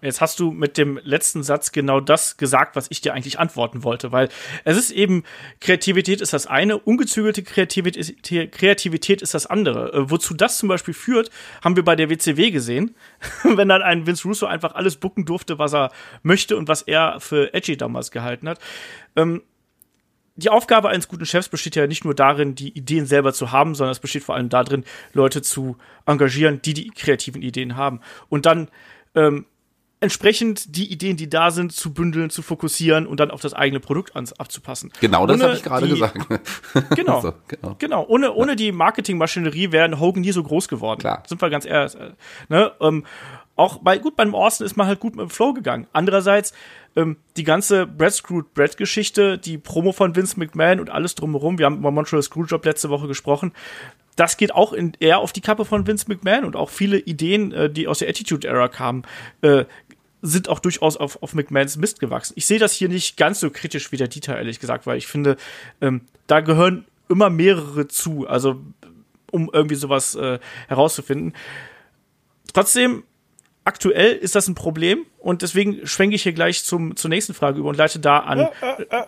Jetzt 0.03 0.21
hast 0.21 0.41
du 0.41 0.51
mit 0.51 0.77
dem 0.77 1.01
letzten 1.03 1.43
Satz 1.43 1.73
genau 1.73 2.01
das 2.01 2.37
gesagt, 2.37 2.77
was 2.77 2.87
ich 2.91 3.01
dir 3.01 3.15
eigentlich 3.15 3.39
antworten 3.39 3.83
wollte, 3.83 4.13
weil 4.13 4.29
es 4.65 4.77
ist 4.77 4.91
eben, 4.91 5.23
Kreativität 5.61 6.21
ist 6.21 6.33
das 6.33 6.47
eine, 6.47 6.77
ungezügelte 6.77 7.43
Kreativität, 7.43 8.53
Kreativität 8.53 9.23
ist 9.23 9.33
das 9.33 9.47
andere. 9.47 9.93
Äh, 9.95 10.11
wozu 10.11 10.35
das 10.35 10.59
zum 10.59 10.69
Beispiel 10.69 10.93
führt, 10.93 11.31
haben 11.65 11.77
wir 11.77 11.85
bei 11.85 11.97
der 11.97 12.11
WCW 12.11 12.51
gesehen, 12.51 12.95
wenn 13.45 13.69
dann 13.69 13.83
ein 13.83 14.07
Vince 14.07 14.29
Russo 14.29 14.47
einfach 14.47 14.75
alles 14.75 14.97
bucken 14.97 15.25
durfte, 15.25 15.59
was 15.59 15.73
er 15.73 15.93
möchte 16.23 16.57
und 16.57 16.69
was 16.69 16.83
er 16.83 17.21
für 17.21 17.55
edgy 17.55 17.77
damals 17.77 18.11
gehalten 18.11 18.49
hat. 18.49 18.59
Ähm, 19.15 19.43
die 20.37 20.51
Aufgabe 20.51 20.89
eines 20.89 21.09
guten 21.09 21.27
Chefs 21.27 21.49
besteht 21.49 21.77
ja 21.77 21.87
nicht 21.87 22.05
nur 22.05 22.15
darin, 22.15 22.55
die 22.55 22.77
Ideen 22.77 23.07
selber 23.07 23.33
zu 23.33 23.53
haben, 23.53 23.75
sondern 23.75 23.93
es 23.93 24.01
besteht 24.01 24.23
vor 24.23 24.35
allem 24.35 24.49
darin, 24.49 24.85
Leute 25.13 25.43
zu 25.43 25.77
engagieren, 26.05 26.61
die 26.63 26.75
die 26.75 26.91
kreativen 26.91 27.43
Ideen 27.43 27.77
haben. 27.77 28.01
Und 28.29 28.47
dann 28.47 28.69
ähm, 29.15 29.47
entsprechend 30.01 30.77
die 30.77 30.93
Ideen, 30.93 31.17
die 31.17 31.31
da 31.31 31.51
sind, 31.51 31.73
zu 31.73 31.95
bündeln, 31.95 32.29
zu 32.29 32.43
fokussieren 32.43 33.07
und 33.07 33.19
dann 33.19 33.31
auf 33.31 33.41
das 33.41 33.55
eigene 33.55 33.81
Produkt 33.81 34.15
ans, 34.15 34.35
abzupassen. 34.35 34.93
Genau, 35.01 35.27
das 35.27 35.43
habe 35.43 35.55
ich 35.55 35.63
gerade 35.63 35.89
gesagt. 35.89 36.19
Genau, 36.95 37.21
so, 37.23 37.33
genau. 37.49 37.77
Genau. 37.79 38.07
Ohne, 38.07 38.33
ohne 38.33 38.53
ja. 38.53 38.57
die 38.57 38.73
Marketingmaschinerie 38.73 39.73
wäre 39.73 39.99
Hogan 39.99 40.21
nie 40.21 40.33
so 40.33 40.43
groß 40.43 40.69
geworden. 40.69 41.01
Klar. 41.01 41.23
Sind 41.27 41.41
wir 41.41 41.49
ganz 41.49 41.65
ehrlich. 41.65 41.95
Äh, 41.95 42.13
ne? 42.49 42.73
Auch 43.57 43.79
bei, 43.79 43.99
gut, 43.99 44.17
beim 44.17 44.35
Austin 44.35 44.67
ist 44.67 44.77
man 44.77 44.87
halt 44.87 45.01
gut 45.01 45.17
mit 45.17 45.23
dem 45.23 45.31
Flow 45.31 45.55
gegangen. 45.55 45.87
Andererseits, 45.93 46.53
ähm, 46.95 47.17
die 47.37 47.45
ganze 47.45 47.87
Brad 47.87 48.13
Screwed 48.13 48.53
Brad 48.55 48.77
Geschichte, 48.77 49.39
die 49.39 49.59
Promo 49.59 49.93
von 49.93 50.15
Vince 50.15 50.39
McMahon 50.39 50.79
und 50.79 50.91
alles 50.91 51.15
drumherum, 51.15 51.59
wir 51.59 51.67
haben 51.67 51.79
über 51.79 51.91
Montreal 51.91 52.23
Screwjob 52.23 52.65
letzte 52.65 52.91
Woche 52.91 53.09
gesprochen, 53.09 53.53
das 54.15 54.37
geht 54.37 54.55
auch 54.55 54.73
in, 54.73 54.93
eher 55.01 55.19
auf 55.19 55.33
die 55.33 55.41
Kappe 55.41 55.65
von 55.65 55.87
Vince 55.87 56.07
McMahon 56.09 56.45
und 56.45 56.57
auch 56.57 56.71
viele 56.71 56.99
Ideen, 56.99 57.53
äh, 57.53 57.71
die 57.71 57.89
aus 57.89 57.99
der 57.99 58.09
Attitude 58.09 58.47
Era 58.47 58.69
kamen, 58.69 59.05
äh, 59.43 59.65
sind 60.23 60.49
auch 60.49 60.59
durchaus 60.59 60.97
auf, 60.97 61.23
auf 61.23 61.35
McMahons 61.35 61.77
Mist 61.77 62.01
gewachsen. 62.01 62.35
Ich 62.37 62.47
sehe 62.47 62.59
das 62.59 62.73
hier 62.73 62.89
nicht 62.89 63.17
ganz 63.17 63.41
so 63.41 63.51
kritisch 63.51 63.93
wie 63.93 63.97
der 63.97 64.09
Dieter, 64.09 64.37
ehrlich 64.37 64.61
gesagt, 64.61 64.87
weil 64.87 64.99
ich 64.99 65.07
finde, 65.07 65.37
ähm, 65.81 66.03
da 66.27 66.41
gehören 66.41 66.87
immer 67.09 67.31
mehrere 67.31 67.89
zu, 67.89 68.27
also 68.27 68.61
um 69.31 69.51
irgendwie 69.53 69.77
sowas 69.77 70.15
äh, 70.15 70.39
herauszufinden. 70.69 71.35
Trotzdem, 72.53 73.05
aktuell 73.67 74.13
ist 74.13 74.35
das 74.35 74.49
ein 74.49 74.55
Problem 74.55 75.05
und 75.19 75.43
deswegen 75.43 75.87
schwenke 75.87 76.17
ich 76.17 76.23
hier 76.23 76.33
gleich 76.33 76.65
zum, 76.65 76.97
zur 76.97 77.11
nächsten 77.11 77.35
Frage 77.35 77.59
über 77.59 77.69
und 77.69 77.77
leite 77.77 77.99
da 77.99 78.21
an. 78.21 78.39
Äh, 78.39 78.49
äh, 78.63 78.87
äh 78.91 79.03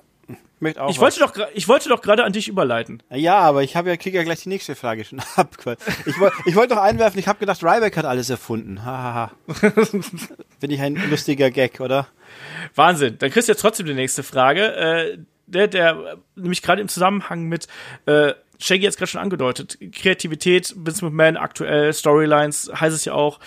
möchte 0.61 0.83
auch 0.83 0.91
ich, 0.91 0.99
wollte 0.99 1.21
doch, 1.21 1.33
ich 1.55 1.69
wollte 1.69 1.89
doch 1.89 2.03
gerade 2.03 2.25
an 2.25 2.33
dich 2.33 2.49
überleiten. 2.49 3.03
Ja, 3.11 3.39
aber 3.39 3.63
ich 3.63 3.77
habe 3.77 3.89
ja, 3.91 3.97
krieg 3.97 4.15
ja 4.15 4.25
gleich 4.25 4.43
die 4.43 4.49
nächste 4.49 4.75
Frage 4.75 5.05
schon 5.05 5.21
ab. 5.37 5.57
Ich, 6.05 6.19
wollte 6.19 6.37
ich 6.47 6.57
wollte 6.57 6.75
doch 6.75 6.83
einwerfen, 6.83 7.19
ich 7.21 7.29
habe 7.29 7.39
gedacht, 7.39 7.63
Ryback 7.63 7.97
hat 7.97 8.05
alles 8.05 8.29
erfunden. 8.29 8.85
Hahaha. 8.85 9.31
Bin 10.61 10.71
ich 10.71 10.81
ein 10.81 10.97
lustiger 11.09 11.51
Gag, 11.51 11.81
oder? 11.81 12.09
Wahnsinn. 12.75 13.17
Dann 13.19 13.31
kriegst 13.31 13.49
du 13.49 13.53
jetzt 13.53 13.61
trotzdem 13.61 13.87
die 13.87 13.95
nächste 13.95 14.23
Frage. 14.23 14.75
Äh, 14.75 15.19
der, 15.47 15.69
der, 15.69 16.19
nämlich 16.35 16.63
gerade 16.63 16.83
im 16.83 16.89
Zusammenhang 16.89 17.45
mit, 17.45 17.69
äh, 18.07 18.35
Shaggy 18.59 18.83
jetzt 18.83 18.99
gerade 18.99 19.11
schon 19.11 19.21
angedeutet, 19.21 19.79
Kreativität, 19.93 20.75
Vince 20.77 21.05
McMahon 21.05 21.37
aktuell, 21.37 21.93
Storylines, 21.93 22.71
heißt 22.75 22.95
es 22.95 23.05
ja 23.05 23.15
auch, 23.15 23.39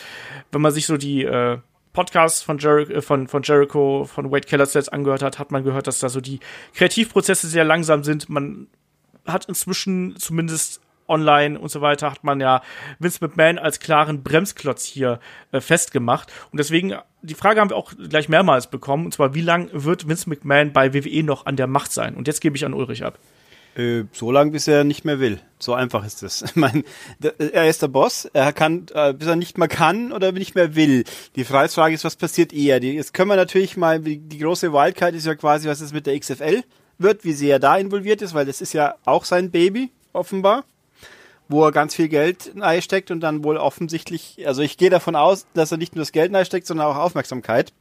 wenn 0.51 0.61
man 0.61 0.71
sich 0.71 0.85
so 0.85 0.97
die, 0.97 1.23
äh, 1.23 1.57
Podcast 1.93 2.43
von, 2.43 2.57
Jer 2.57 2.89
äh, 2.89 3.01
von, 3.01 3.27
von 3.27 3.43
Jericho, 3.43 4.05
von 4.05 4.31
Wade 4.31 4.47
Keller 4.47 4.67
zuletzt 4.67 4.93
angehört 4.93 5.21
hat, 5.21 5.39
hat 5.39 5.51
man 5.51 5.63
gehört, 5.63 5.87
dass 5.87 5.99
da 5.99 6.09
so 6.09 6.21
die 6.21 6.39
Kreativprozesse 6.73 7.47
sehr 7.47 7.65
langsam 7.65 8.03
sind. 8.03 8.29
Man 8.29 8.67
hat 9.25 9.45
inzwischen 9.45 10.15
zumindest 10.17 10.81
online 11.07 11.59
und 11.59 11.69
so 11.69 11.81
weiter, 11.81 12.11
hat 12.11 12.23
man 12.23 12.39
ja 12.39 12.61
Vince 12.99 13.19
McMahon 13.21 13.59
als 13.59 13.79
klaren 13.79 14.23
Bremsklotz 14.23 14.85
hier 14.85 15.19
äh, 15.51 15.59
festgemacht. 15.59 16.31
Und 16.51 16.59
deswegen, 16.59 16.93
die 17.21 17.33
Frage 17.33 17.59
haben 17.59 17.69
wir 17.69 17.75
auch 17.75 17.93
gleich 18.09 18.29
mehrmals 18.29 18.67
bekommen, 18.67 19.05
und 19.05 19.13
zwar, 19.13 19.33
wie 19.33 19.41
lange 19.41 19.69
wird 19.73 20.07
Vince 20.07 20.29
McMahon 20.29 20.71
bei 20.71 20.93
WWE 20.93 21.23
noch 21.23 21.45
an 21.45 21.57
der 21.57 21.67
Macht 21.67 21.91
sein? 21.91 22.15
Und 22.15 22.27
jetzt 22.27 22.39
gebe 22.39 22.55
ich 22.55 22.63
an 22.63 22.73
Ulrich 22.73 23.03
ab. 23.03 23.19
Äh, 23.75 24.03
so 24.11 24.31
lange, 24.31 24.51
bis 24.51 24.67
er 24.67 24.83
nicht 24.83 25.05
mehr 25.05 25.19
will. 25.19 25.39
So 25.59 25.73
einfach 25.73 26.05
ist 26.05 26.23
es. 26.23 26.41
Ich 26.51 26.55
meine, 26.55 26.83
er 27.37 27.69
ist 27.69 27.81
der 27.81 27.87
Boss, 27.87 28.25
er 28.33 28.51
kann, 28.51 28.87
äh, 28.93 29.13
bis 29.13 29.27
er 29.27 29.37
nicht 29.37 29.57
mehr 29.57 29.69
kann 29.69 30.11
oder 30.11 30.31
nicht 30.33 30.55
mehr 30.55 30.75
will. 30.75 31.05
Die 31.35 31.45
Frage 31.45 31.93
ist, 31.93 32.03
was 32.03 32.15
passiert 32.15 32.51
eher? 32.51 32.83
jetzt 32.83 33.13
können 33.13 33.29
wir 33.29 33.37
natürlich 33.37 33.77
mal, 33.77 33.99
die, 33.99 34.17
die 34.17 34.39
große 34.39 34.73
Wildcard 34.73 35.15
ist 35.15 35.25
ja 35.25 35.35
quasi, 35.35 35.69
was 35.69 35.79
es 35.79 35.93
mit 35.93 36.05
der 36.05 36.19
XFL 36.19 36.63
wird, 36.97 37.23
wie 37.23 37.33
sehr 37.33 37.53
er 37.55 37.59
da 37.59 37.77
involviert 37.77 38.21
ist, 38.21 38.33
weil 38.33 38.45
das 38.45 38.61
ist 38.61 38.73
ja 38.73 38.95
auch 39.05 39.23
sein 39.25 39.51
Baby, 39.51 39.91
offenbar, 40.13 40.65
wo 41.47 41.63
er 41.63 41.71
ganz 41.71 41.95
viel 41.95 42.09
Geld 42.09 42.51
einsteckt 42.59 43.09
und 43.09 43.21
dann 43.21 43.43
wohl 43.43 43.57
offensichtlich, 43.57 44.45
also 44.45 44.61
ich 44.61 44.77
gehe 44.77 44.89
davon 44.89 45.15
aus, 45.15 45.47
dass 45.53 45.71
er 45.71 45.77
nicht 45.77 45.95
nur 45.95 46.01
das 46.01 46.11
Geld 46.11 46.33
einsteckt, 46.35 46.67
sondern 46.67 46.87
auch 46.87 46.97
Aufmerksamkeit. 46.97 47.71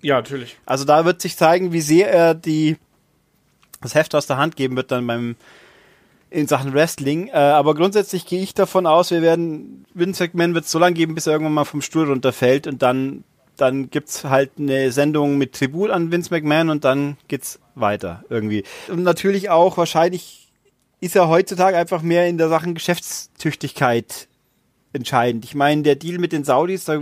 Ja, 0.00 0.16
natürlich. 0.16 0.58
Also 0.66 0.84
da 0.84 1.04
wird 1.04 1.20
sich 1.20 1.36
zeigen, 1.36 1.72
wie 1.72 1.80
sehr 1.80 2.12
er 2.12 2.34
die 2.34 2.76
das 3.84 3.94
Heft 3.94 4.14
aus 4.14 4.26
der 4.26 4.36
Hand 4.36 4.56
geben 4.56 4.76
wird 4.76 4.90
dann 4.90 5.06
beim 5.06 5.36
in 6.30 6.48
Sachen 6.48 6.74
Wrestling. 6.74 7.28
Äh, 7.28 7.36
aber 7.36 7.74
grundsätzlich 7.74 8.26
gehe 8.26 8.42
ich 8.42 8.54
davon 8.54 8.86
aus, 8.86 9.10
wir 9.10 9.22
werden 9.22 9.86
Vince 9.94 10.24
McMahon 10.24 10.54
wird 10.54 10.64
es 10.64 10.70
so 10.70 10.78
lange 10.78 10.94
geben, 10.94 11.14
bis 11.14 11.26
er 11.26 11.34
irgendwann 11.34 11.54
mal 11.54 11.64
vom 11.64 11.80
Stuhl 11.80 12.08
runterfällt 12.08 12.66
und 12.66 12.82
dann 12.82 13.24
dann 13.56 13.88
gibt's 13.88 14.24
halt 14.24 14.50
eine 14.58 14.90
Sendung 14.90 15.38
mit 15.38 15.54
Tribut 15.54 15.90
an 15.90 16.10
Vince 16.10 16.34
McMahon 16.34 16.70
und 16.70 16.84
dann 16.84 17.16
geht's 17.28 17.60
weiter 17.76 18.24
irgendwie. 18.28 18.64
Und 18.88 19.04
natürlich 19.04 19.48
auch 19.48 19.76
wahrscheinlich 19.76 20.48
ist 21.00 21.14
er 21.14 21.28
heutzutage 21.28 21.76
einfach 21.76 22.02
mehr 22.02 22.26
in 22.26 22.36
der 22.36 22.48
Sachen 22.48 22.74
Geschäftstüchtigkeit 22.74 24.26
entscheidend. 24.92 25.44
Ich 25.44 25.54
meine, 25.54 25.82
der 25.82 25.96
Deal 25.96 26.18
mit 26.18 26.32
den 26.32 26.44
Saudis, 26.44 26.84
da 26.84 26.98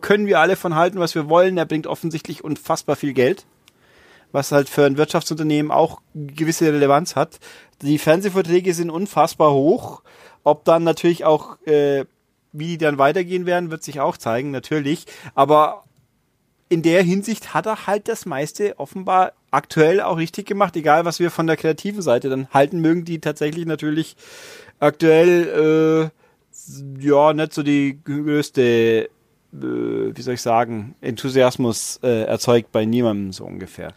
können 0.00 0.26
wir 0.26 0.40
alle 0.40 0.56
von 0.56 0.74
halten, 0.74 0.98
was 0.98 1.14
wir 1.14 1.28
wollen. 1.28 1.56
Er 1.58 1.66
bringt 1.66 1.86
offensichtlich 1.86 2.44
unfassbar 2.44 2.96
viel 2.96 3.14
Geld 3.14 3.44
was 4.32 4.52
halt 4.52 4.68
für 4.68 4.84
ein 4.84 4.96
Wirtschaftsunternehmen 4.96 5.72
auch 5.72 6.00
gewisse 6.14 6.72
Relevanz 6.72 7.16
hat. 7.16 7.38
Die 7.82 7.98
Fernsehverträge 7.98 8.74
sind 8.74 8.90
unfassbar 8.90 9.52
hoch. 9.52 10.02
Ob 10.44 10.64
dann 10.64 10.84
natürlich 10.84 11.24
auch, 11.24 11.60
äh, 11.66 12.04
wie 12.52 12.68
die 12.68 12.78
dann 12.78 12.98
weitergehen 12.98 13.46
werden, 13.46 13.70
wird 13.70 13.82
sich 13.82 14.00
auch 14.00 14.16
zeigen, 14.16 14.50
natürlich. 14.50 15.06
Aber 15.34 15.84
in 16.68 16.82
der 16.82 17.02
Hinsicht 17.02 17.54
hat 17.54 17.66
er 17.66 17.86
halt 17.86 18.08
das 18.08 18.26
meiste 18.26 18.78
offenbar 18.78 19.32
aktuell 19.50 20.00
auch 20.00 20.18
richtig 20.18 20.46
gemacht, 20.46 20.76
egal 20.76 21.04
was 21.04 21.18
wir 21.18 21.30
von 21.30 21.46
der 21.46 21.56
kreativen 21.56 22.02
Seite 22.02 22.28
dann 22.28 22.48
halten 22.50 22.80
mögen, 22.80 23.04
die 23.04 23.20
tatsächlich 23.20 23.66
natürlich 23.66 24.16
aktuell 24.78 26.10
äh, 26.10 27.04
ja 27.06 27.32
nicht 27.32 27.54
so 27.54 27.62
die 27.62 27.98
größte 28.04 29.08
wie 29.50 30.22
soll 30.22 30.34
ich 30.34 30.42
sagen, 30.42 30.94
Enthusiasmus 31.00 32.00
äh, 32.02 32.24
erzeugt 32.24 32.72
bei 32.72 32.84
niemandem 32.84 33.32
so 33.32 33.44
ungefähr. 33.44 33.92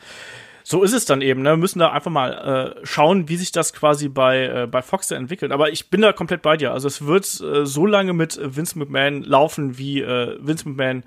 So 0.64 0.84
ist 0.84 0.94
es 0.94 1.06
dann 1.06 1.22
eben. 1.22 1.42
Ne? 1.42 1.50
Wir 1.50 1.58
müssen 1.58 1.80
da 1.80 1.92
einfach 1.92 2.12
mal 2.12 2.76
äh, 2.78 2.86
schauen, 2.86 3.28
wie 3.28 3.36
sich 3.36 3.52
das 3.52 3.74
quasi 3.74 4.10
bei, 4.10 4.46
äh, 4.46 4.68
bei 4.68 4.82
Fox 4.82 5.12
entwickelt. 5.12 5.52
Aber 5.52 5.72
ich 5.72 5.90
bin 5.90 6.02
da 6.02 6.14
komplett 6.14 6.42
bei 6.42 6.56
dir. 6.56 6.72
Also 6.72 6.88
es 6.88 7.06
wird 7.06 7.26
äh, 7.42 7.66
so 7.66 7.86
lange 7.86 8.14
mit 8.14 8.40
Vince 8.42 8.78
McMahon 8.78 9.24
laufen, 9.24 9.78
wie 9.78 10.02
äh, 10.02 10.38
Vince 10.40 10.70
McMahon 10.70 11.04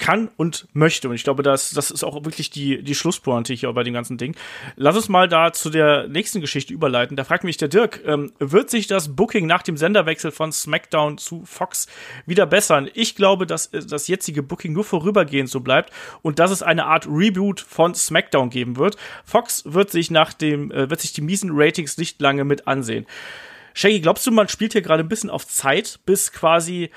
kann 0.00 0.28
und 0.36 0.66
möchte. 0.72 1.08
Und 1.08 1.14
ich 1.14 1.22
glaube, 1.22 1.44
das, 1.44 1.70
das 1.70 1.90
ist 1.90 2.02
auch 2.02 2.24
wirklich 2.24 2.50
die, 2.50 2.82
die 2.82 2.94
Schlusspointe 2.94 3.52
hier 3.52 3.72
bei 3.72 3.84
dem 3.84 3.94
ganzen 3.94 4.18
Ding. 4.18 4.34
Lass 4.74 4.96
uns 4.96 5.08
mal 5.08 5.28
da 5.28 5.52
zu 5.52 5.70
der 5.70 6.08
nächsten 6.08 6.40
Geschichte 6.40 6.72
überleiten. 6.72 7.16
Da 7.16 7.24
fragt 7.24 7.44
mich 7.44 7.58
der 7.58 7.68
Dirk, 7.68 8.00
ähm, 8.04 8.32
wird 8.38 8.70
sich 8.70 8.86
das 8.86 9.14
Booking 9.14 9.46
nach 9.46 9.62
dem 9.62 9.76
Senderwechsel 9.76 10.32
von 10.32 10.50
SmackDown 10.50 11.18
zu 11.18 11.44
Fox 11.44 11.86
wieder 12.26 12.46
bessern? 12.46 12.90
Ich 12.94 13.14
glaube, 13.14 13.46
dass 13.46 13.66
äh, 13.66 13.84
das 13.86 14.08
jetzige 14.08 14.42
Booking 14.42 14.72
nur 14.72 14.84
vorübergehend 14.84 15.50
so 15.50 15.60
bleibt 15.60 15.92
und 16.22 16.38
dass 16.38 16.50
es 16.50 16.62
eine 16.62 16.86
Art 16.86 17.06
Reboot 17.06 17.60
von 17.60 17.94
SmackDown 17.94 18.50
geben 18.50 18.76
wird. 18.76 18.96
Fox 19.24 19.62
wird 19.66 19.90
sich 19.90 20.10
nach 20.10 20.32
dem, 20.32 20.72
äh, 20.72 20.88
wird 20.88 21.02
sich 21.02 21.12
die 21.12 21.20
miesen 21.20 21.50
Ratings 21.52 21.98
nicht 21.98 22.20
lange 22.20 22.44
mit 22.44 22.66
ansehen. 22.66 23.06
Shaggy, 23.74 24.00
glaubst 24.00 24.26
du, 24.26 24.30
man 24.30 24.48
spielt 24.48 24.72
hier 24.72 24.82
gerade 24.82 25.02
ein 25.02 25.08
bisschen 25.08 25.30
auf 25.30 25.46
Zeit, 25.46 26.00
bis 26.04 26.32
quasi 26.32 26.90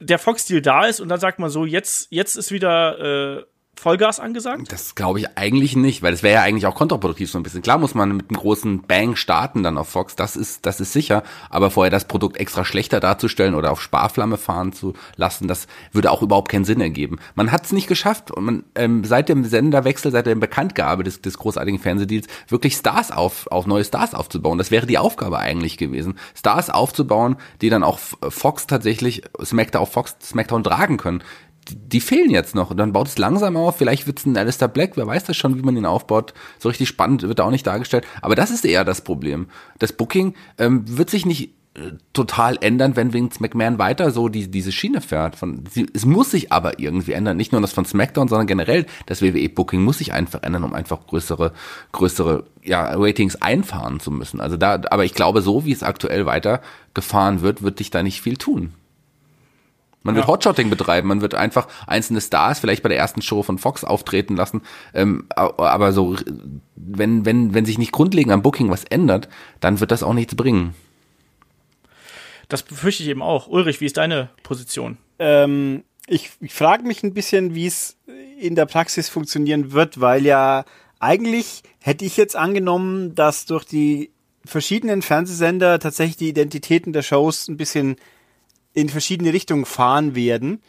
der 0.00 0.18
Fox-Deal 0.18 0.62
da 0.62 0.86
ist 0.86 1.00
und 1.00 1.08
dann 1.08 1.20
sagt 1.20 1.38
man 1.38 1.50
so, 1.50 1.64
jetzt, 1.64 2.08
jetzt 2.10 2.36
ist 2.36 2.50
wieder 2.52 3.38
äh, 3.38 3.44
Vollgas 3.78 4.20
angesagt? 4.20 4.72
Das 4.72 4.94
glaube 4.94 5.20
ich 5.20 5.36
eigentlich 5.36 5.76
nicht, 5.76 6.02
weil 6.02 6.12
das 6.12 6.22
wäre 6.22 6.34
ja 6.34 6.42
eigentlich 6.42 6.66
auch 6.66 6.74
kontraproduktiv 6.74 7.30
so 7.30 7.38
ein 7.38 7.42
bisschen. 7.42 7.62
Klar 7.62 7.78
muss 7.78 7.94
man 7.94 8.16
mit 8.16 8.30
einem 8.30 8.38
großen 8.38 8.82
Bang 8.82 9.16
starten 9.16 9.62
dann 9.62 9.78
auf 9.78 9.88
Fox, 9.88 10.16
das 10.16 10.36
ist, 10.36 10.66
das 10.66 10.80
ist 10.80 10.92
sicher, 10.92 11.22
aber 11.50 11.70
vorher 11.70 11.90
das 11.90 12.06
Produkt 12.06 12.36
extra 12.36 12.64
schlechter 12.64 13.00
darzustellen 13.00 13.54
oder 13.54 13.72
auf 13.72 13.80
Sparflamme 13.80 14.36
fahren 14.36 14.72
zu 14.72 14.94
lassen, 15.16 15.48
das 15.48 15.66
würde 15.92 16.10
auch 16.10 16.22
überhaupt 16.22 16.50
keinen 16.50 16.64
Sinn 16.64 16.80
ergeben. 16.80 17.18
Man 17.34 17.52
hat 17.52 17.64
es 17.64 17.72
nicht 17.72 17.86
geschafft 17.86 18.30
und 18.30 18.44
man 18.44 18.64
ähm, 18.74 19.04
seit 19.04 19.28
dem 19.28 19.44
Senderwechsel, 19.44 20.12
seit 20.12 20.26
dem 20.26 20.40
Bekanntgabe 20.40 21.04
des, 21.04 21.22
des 21.22 21.38
großartigen 21.38 21.80
Fernsehdeals 21.80 22.26
wirklich 22.48 22.74
Stars 22.74 23.10
auf, 23.10 23.46
auf 23.48 23.66
neue 23.66 23.84
Stars 23.84 24.14
aufzubauen. 24.14 24.58
Das 24.58 24.70
wäre 24.70 24.86
die 24.86 24.98
Aufgabe 24.98 25.38
eigentlich 25.38 25.78
gewesen, 25.78 26.18
Stars 26.34 26.70
aufzubauen, 26.70 27.36
die 27.60 27.70
dann 27.70 27.82
auch 27.82 27.98
Fox 27.98 28.66
tatsächlich 28.66 29.22
Smackdown 29.42 29.86
Fox 29.86 30.16
Smackdown 30.22 30.64
tragen 30.64 30.96
können 30.96 31.22
die 31.74 32.00
fehlen 32.00 32.30
jetzt 32.30 32.54
noch. 32.54 32.70
Und 32.70 32.76
dann 32.76 32.92
baut 32.92 33.08
es 33.08 33.18
langsam 33.18 33.56
auf. 33.56 33.76
Vielleicht 33.76 34.06
wird 34.06 34.18
es 34.18 34.26
ein 34.26 34.36
Alistair 34.36 34.68
Black, 34.68 34.96
wer 34.96 35.06
weiß 35.06 35.24
das 35.24 35.36
schon, 35.36 35.56
wie 35.56 35.62
man 35.62 35.76
ihn 35.76 35.86
aufbaut. 35.86 36.34
So 36.58 36.68
richtig 36.68 36.88
spannend 36.88 37.22
wird 37.22 37.38
er 37.38 37.46
auch 37.46 37.50
nicht 37.50 37.66
dargestellt. 37.66 38.06
Aber 38.22 38.34
das 38.34 38.50
ist 38.50 38.64
eher 38.64 38.84
das 38.84 39.02
Problem. 39.02 39.48
Das 39.78 39.92
Booking 39.92 40.34
ähm, 40.58 40.84
wird 40.86 41.10
sich 41.10 41.26
nicht 41.26 41.50
äh, 41.74 41.92
total 42.12 42.58
ändern, 42.60 42.96
wenn 42.96 43.12
Vince 43.12 43.40
McMahon 43.40 43.78
weiter 43.78 44.10
so 44.10 44.28
die, 44.28 44.50
diese 44.50 44.72
Schiene 44.72 45.00
fährt. 45.00 45.36
Von, 45.36 45.64
sie, 45.70 45.86
es 45.94 46.04
muss 46.04 46.30
sich 46.30 46.52
aber 46.52 46.80
irgendwie 46.80 47.12
ändern. 47.12 47.36
Nicht 47.36 47.52
nur 47.52 47.60
das 47.60 47.72
von 47.72 47.84
SmackDown, 47.84 48.28
sondern 48.28 48.46
generell 48.46 48.86
das 49.06 49.22
WWE-Booking 49.22 49.82
muss 49.82 49.98
sich 49.98 50.12
einfach 50.12 50.42
ändern, 50.42 50.64
um 50.64 50.74
einfach 50.74 51.06
größere, 51.06 51.52
größere 51.92 52.44
ja, 52.64 52.92
Ratings 52.94 53.36
einfahren 53.36 54.00
zu 54.00 54.10
müssen. 54.10 54.40
Also 54.40 54.56
da, 54.56 54.80
aber 54.90 55.04
ich 55.04 55.14
glaube, 55.14 55.42
so 55.42 55.64
wie 55.64 55.72
es 55.72 55.82
aktuell 55.82 56.26
weiter 56.26 56.60
gefahren 56.94 57.42
wird, 57.42 57.62
wird 57.62 57.78
dich 57.78 57.90
da 57.90 58.02
nicht 58.02 58.20
viel 58.20 58.36
tun. 58.36 58.72
Man 60.02 60.14
wird 60.14 60.26
ja. 60.26 60.32
Hotshotting 60.32 60.70
betreiben, 60.70 61.08
man 61.08 61.20
wird 61.20 61.34
einfach 61.34 61.68
einzelne 61.86 62.20
Stars 62.20 62.60
vielleicht 62.60 62.82
bei 62.82 62.88
der 62.88 62.98
ersten 62.98 63.20
Show 63.20 63.42
von 63.42 63.58
Fox 63.58 63.84
auftreten 63.84 64.36
lassen, 64.36 64.62
ähm, 64.94 65.26
aber 65.34 65.92
so 65.92 66.16
wenn, 66.76 67.24
wenn, 67.24 67.52
wenn 67.52 67.66
sich 67.66 67.78
nicht 67.78 67.92
grundlegend 67.92 68.32
am 68.32 68.42
Booking 68.42 68.70
was 68.70 68.84
ändert, 68.84 69.28
dann 69.60 69.80
wird 69.80 69.90
das 69.90 70.02
auch 70.02 70.14
nichts 70.14 70.34
bringen. 70.34 70.74
Das 72.48 72.62
befürchte 72.62 73.02
ich 73.02 73.08
eben 73.08 73.22
auch. 73.22 73.48
Ulrich, 73.48 73.80
wie 73.80 73.86
ist 73.86 73.98
deine 73.98 74.30
Position? 74.42 74.96
Ähm, 75.18 75.84
ich 76.06 76.30
ich 76.40 76.54
frage 76.54 76.84
mich 76.84 77.02
ein 77.02 77.12
bisschen, 77.12 77.54
wie 77.54 77.66
es 77.66 77.96
in 78.40 78.54
der 78.54 78.66
Praxis 78.66 79.08
funktionieren 79.08 79.72
wird, 79.72 80.00
weil 80.00 80.24
ja 80.24 80.64
eigentlich 81.00 81.62
hätte 81.80 82.04
ich 82.04 82.16
jetzt 82.16 82.36
angenommen, 82.36 83.14
dass 83.14 83.46
durch 83.46 83.64
die 83.64 84.10
verschiedenen 84.44 85.02
Fernsehsender 85.02 85.78
tatsächlich 85.78 86.16
die 86.16 86.28
Identitäten 86.28 86.92
der 86.92 87.02
Shows 87.02 87.48
ein 87.48 87.56
bisschen 87.56 87.96
in 88.74 88.88
verschiedene 88.88 89.32
Richtungen 89.32 89.64
fahren 89.64 90.14
werden. 90.14 90.62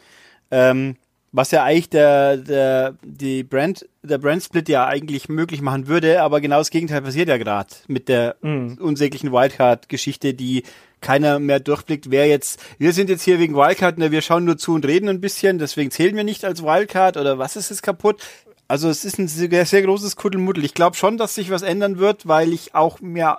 Ähm, 0.50 0.96
was 1.32 1.52
ja 1.52 1.62
eigentlich 1.62 1.90
der, 1.90 2.36
der, 2.36 2.96
die 3.04 3.44
Brand, 3.44 3.88
der 4.02 4.18
Brand 4.18 4.42
Split 4.42 4.68
ja 4.68 4.86
eigentlich 4.86 5.28
möglich 5.28 5.60
machen 5.60 5.86
würde, 5.86 6.22
aber 6.22 6.40
genau 6.40 6.58
das 6.58 6.70
Gegenteil 6.70 7.02
passiert 7.02 7.28
ja 7.28 7.36
gerade 7.36 7.72
mit 7.86 8.08
der 8.08 8.36
mhm. 8.42 8.78
unsäglichen 8.80 9.30
Wildcard-Geschichte, 9.30 10.34
die 10.34 10.64
keiner 11.00 11.38
mehr 11.38 11.60
durchblickt, 11.60 12.10
wer 12.10 12.26
jetzt, 12.26 12.60
wir 12.78 12.92
sind 12.92 13.08
jetzt 13.08 13.22
hier 13.22 13.38
wegen 13.38 13.54
Wildcard, 13.54 13.98
ne, 13.98 14.10
wir 14.10 14.22
schauen 14.22 14.44
nur 14.44 14.58
zu 14.58 14.74
und 14.74 14.84
reden 14.84 15.08
ein 15.08 15.20
bisschen, 15.20 15.58
deswegen 15.58 15.90
zählen 15.90 16.16
wir 16.16 16.24
nicht 16.24 16.44
als 16.44 16.62
Wildcard 16.62 17.16
oder 17.16 17.38
was 17.38 17.56
ist 17.56 17.70
es 17.70 17.80
kaputt? 17.80 18.22
Also 18.68 18.88
es 18.88 19.04
ist 19.04 19.18
ein 19.18 19.28
sehr, 19.28 19.66
sehr 19.66 19.82
großes 19.82 20.16
Kuddelmuddel. 20.16 20.64
Ich 20.64 20.74
glaube 20.74 20.96
schon, 20.96 21.16
dass 21.16 21.34
sich 21.34 21.50
was 21.50 21.62
ändern 21.62 21.98
wird, 21.98 22.28
weil 22.28 22.52
ich 22.52 22.74
auch 22.74 23.00
mir 23.00 23.38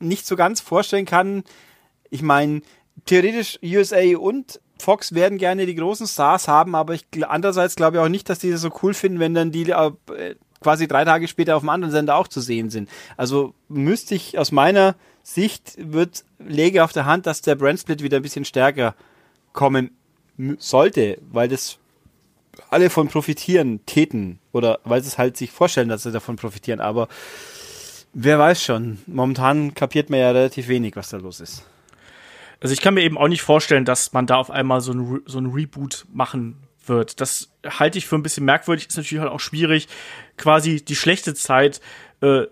nicht 0.00 0.26
so 0.26 0.36
ganz 0.36 0.60
vorstellen 0.60 1.06
kann, 1.06 1.44
ich 2.10 2.22
meine, 2.22 2.62
theoretisch 3.06 3.58
USA 3.62 4.16
und 4.18 4.60
Fox 4.78 5.14
werden 5.14 5.38
gerne 5.38 5.66
die 5.66 5.74
großen 5.74 6.06
Stars 6.06 6.46
haben, 6.48 6.74
aber 6.74 6.94
ich 6.94 7.06
andererseits 7.26 7.74
glaube 7.74 7.96
ich 7.96 8.02
auch 8.02 8.08
nicht, 8.08 8.28
dass 8.28 8.38
die 8.38 8.50
das 8.50 8.60
so 8.60 8.70
cool 8.82 8.94
finden, 8.94 9.18
wenn 9.18 9.34
dann 9.34 9.50
die 9.50 9.70
äh, 9.70 9.90
quasi 10.60 10.86
drei 10.88 11.04
Tage 11.04 11.28
später 11.28 11.56
auf 11.56 11.62
dem 11.62 11.68
anderen 11.68 11.92
Sender 11.92 12.16
auch 12.16 12.28
zu 12.28 12.40
sehen 12.40 12.70
sind. 12.70 12.88
Also 13.16 13.54
müsste 13.68 14.14
ich 14.14 14.38
aus 14.38 14.52
meiner 14.52 14.94
Sicht 15.22 15.74
wird 15.78 16.24
lege 16.38 16.84
auf 16.84 16.92
der 16.92 17.06
Hand, 17.06 17.26
dass 17.26 17.42
der 17.42 17.54
Brand 17.54 17.80
Split 17.80 18.02
wieder 18.02 18.18
ein 18.18 18.22
bisschen 18.22 18.44
stärker 18.44 18.94
kommen 19.52 19.90
sollte, 20.58 21.18
weil 21.30 21.48
das 21.48 21.78
alle 22.70 22.90
von 22.90 23.08
profitieren 23.08 23.84
täten 23.86 24.38
oder 24.52 24.80
weil 24.84 25.02
sie 25.02 25.08
es 25.08 25.18
halt 25.18 25.36
sich 25.36 25.50
vorstellen, 25.50 25.88
dass 25.88 26.02
sie 26.02 26.12
davon 26.12 26.36
profitieren. 26.36 26.80
Aber 26.80 27.08
wer 28.12 28.38
weiß 28.38 28.62
schon. 28.62 28.98
Momentan 29.06 29.74
kapiert 29.74 30.10
man 30.10 30.20
ja 30.20 30.30
relativ 30.30 30.68
wenig, 30.68 30.96
was 30.96 31.10
da 31.10 31.18
los 31.18 31.40
ist. 31.40 31.64
Also 32.60 32.72
ich 32.72 32.80
kann 32.80 32.94
mir 32.94 33.02
eben 33.02 33.18
auch 33.18 33.28
nicht 33.28 33.42
vorstellen, 33.42 33.84
dass 33.84 34.12
man 34.12 34.26
da 34.26 34.36
auf 34.36 34.50
einmal 34.50 34.80
so 34.80 34.92
ein, 34.92 35.22
so 35.26 35.38
ein 35.38 35.46
Reboot 35.46 36.06
machen 36.12 36.56
wird. 36.86 37.20
Das 37.20 37.50
halte 37.64 37.98
ich 37.98 38.06
für 38.06 38.16
ein 38.16 38.22
bisschen 38.22 38.44
merkwürdig. 38.44 38.88
Ist 38.88 38.96
natürlich 38.96 39.20
halt 39.20 39.30
auch 39.30 39.40
schwierig, 39.40 39.88
quasi 40.36 40.84
die 40.84 40.96
schlechte 40.96 41.34
Zeit 41.34 41.80
äh, 42.20 42.44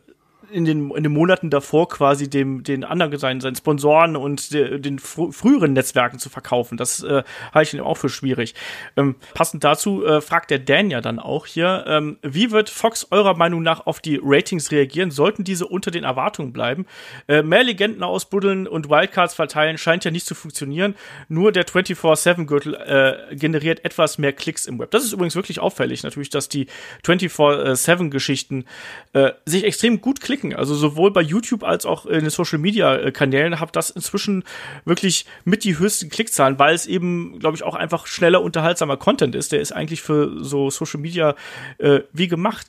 in 0.50 0.64
den, 0.64 0.90
in 0.90 1.02
den 1.02 1.12
Monaten 1.12 1.50
davor 1.50 1.88
quasi 1.88 2.28
dem, 2.28 2.62
den 2.62 2.84
anderen, 2.84 3.16
seinen, 3.18 3.40
seinen 3.40 3.56
Sponsoren 3.56 4.16
und 4.16 4.52
de, 4.52 4.78
den 4.78 4.98
fr 4.98 5.32
früheren 5.32 5.72
Netzwerken 5.72 6.18
zu 6.18 6.28
verkaufen. 6.28 6.76
Das 6.76 7.02
äh, 7.02 7.22
halte 7.52 7.76
ich 7.76 7.82
auch 7.82 7.96
für 7.96 8.08
schwierig. 8.08 8.54
Ähm, 8.96 9.16
passend 9.34 9.64
dazu 9.64 10.04
äh, 10.04 10.20
fragt 10.20 10.50
der 10.50 10.58
Dan 10.58 10.90
ja 10.90 11.00
dann 11.00 11.18
auch 11.18 11.46
hier, 11.46 11.84
ähm, 11.86 12.18
wie 12.22 12.50
wird 12.50 12.70
Fox 12.70 13.08
eurer 13.10 13.36
Meinung 13.36 13.62
nach 13.62 13.86
auf 13.86 14.00
die 14.00 14.20
Ratings 14.22 14.70
reagieren? 14.70 15.10
Sollten 15.10 15.44
diese 15.44 15.66
unter 15.66 15.90
den 15.90 16.04
Erwartungen 16.04 16.52
bleiben? 16.52 16.86
Äh, 17.28 17.42
mehr 17.42 17.64
Legenden 17.64 18.02
ausbuddeln 18.02 18.66
und 18.66 18.88
Wildcards 18.88 19.34
verteilen 19.34 19.78
scheint 19.78 20.04
ja 20.04 20.10
nicht 20.10 20.26
zu 20.26 20.34
funktionieren. 20.34 20.94
Nur 21.28 21.52
der 21.52 21.66
24-7-Gürtel 21.66 22.74
äh, 22.74 23.36
generiert 23.36 23.84
etwas 23.84 24.18
mehr 24.18 24.32
Klicks 24.32 24.66
im 24.66 24.78
Web. 24.78 24.90
Das 24.90 25.04
ist 25.04 25.12
übrigens 25.12 25.34
wirklich 25.34 25.60
auffällig, 25.60 26.02
natürlich, 26.02 26.30
dass 26.30 26.48
die 26.48 26.66
24-7-Geschichten 27.04 28.64
äh, 29.12 29.32
sich 29.44 29.64
extrem 29.64 30.00
gut 30.00 30.20
klicken 30.20 30.35
klicken. 30.36 30.54
Also 30.54 30.74
sowohl 30.74 31.10
bei 31.10 31.22
YouTube 31.22 31.64
als 31.64 31.86
auch 31.86 32.06
in 32.06 32.20
den 32.20 32.30
Social 32.30 32.58
Media 32.58 32.96
äh, 32.96 33.12
Kanälen 33.12 33.60
habe 33.60 33.72
das 33.72 33.90
inzwischen 33.90 34.44
wirklich 34.84 35.26
mit 35.44 35.64
die 35.64 35.78
höchsten 35.78 36.10
Klickzahlen, 36.10 36.58
weil 36.58 36.74
es 36.74 36.86
eben, 36.86 37.38
glaube 37.38 37.56
ich, 37.56 37.62
auch 37.62 37.74
einfach 37.74 38.06
schneller 38.06 38.42
unterhaltsamer 38.42 38.96
Content 38.96 39.34
ist. 39.34 39.52
Der 39.52 39.60
ist 39.60 39.72
eigentlich 39.72 40.02
für 40.02 40.44
so 40.44 40.70
Social 40.70 41.00
Media 41.00 41.34
äh, 41.78 42.00
wie 42.12 42.28
gemacht. 42.28 42.66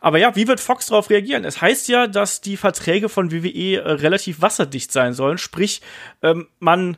Aber 0.00 0.18
ja, 0.18 0.36
wie 0.36 0.48
wird 0.48 0.60
Fox 0.60 0.86
darauf 0.86 1.08
reagieren? 1.08 1.44
Es 1.44 1.60
heißt 1.60 1.88
ja, 1.88 2.06
dass 2.06 2.40
die 2.40 2.56
Verträge 2.56 3.08
von 3.08 3.32
WWE 3.32 3.76
äh, 3.76 3.90
relativ 3.92 4.42
wasserdicht 4.42 4.92
sein 4.92 5.14
sollen. 5.14 5.38
Sprich, 5.38 5.80
ähm, 6.22 6.48
man 6.58 6.96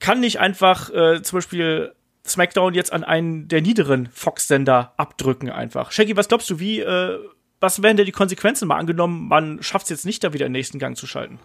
kann 0.00 0.20
nicht 0.20 0.38
einfach 0.38 0.90
äh, 0.90 1.22
zum 1.22 1.38
Beispiel 1.38 1.92
SmackDown 2.26 2.74
jetzt 2.74 2.92
an 2.92 3.04
einen 3.04 3.48
der 3.48 3.62
niederen 3.62 4.08
Fox-Sender 4.12 4.92
abdrücken 4.96 5.50
einfach. 5.50 5.92
Shaggy, 5.92 6.16
was 6.16 6.28
glaubst 6.28 6.50
du, 6.50 6.58
wie 6.58 6.80
äh, 6.80 7.18
was 7.66 7.82
wären 7.82 7.96
denn 7.96 8.06
die 8.06 8.12
Konsequenzen 8.12 8.68
mal 8.68 8.76
angenommen, 8.76 9.26
man 9.26 9.60
schafft 9.60 9.86
es 9.86 9.90
jetzt 9.90 10.06
nicht, 10.06 10.22
da 10.22 10.32
wieder 10.32 10.46
den 10.46 10.52
nächsten 10.52 10.78
Gang 10.78 10.96
zu 10.96 11.06
schalten? 11.08 11.40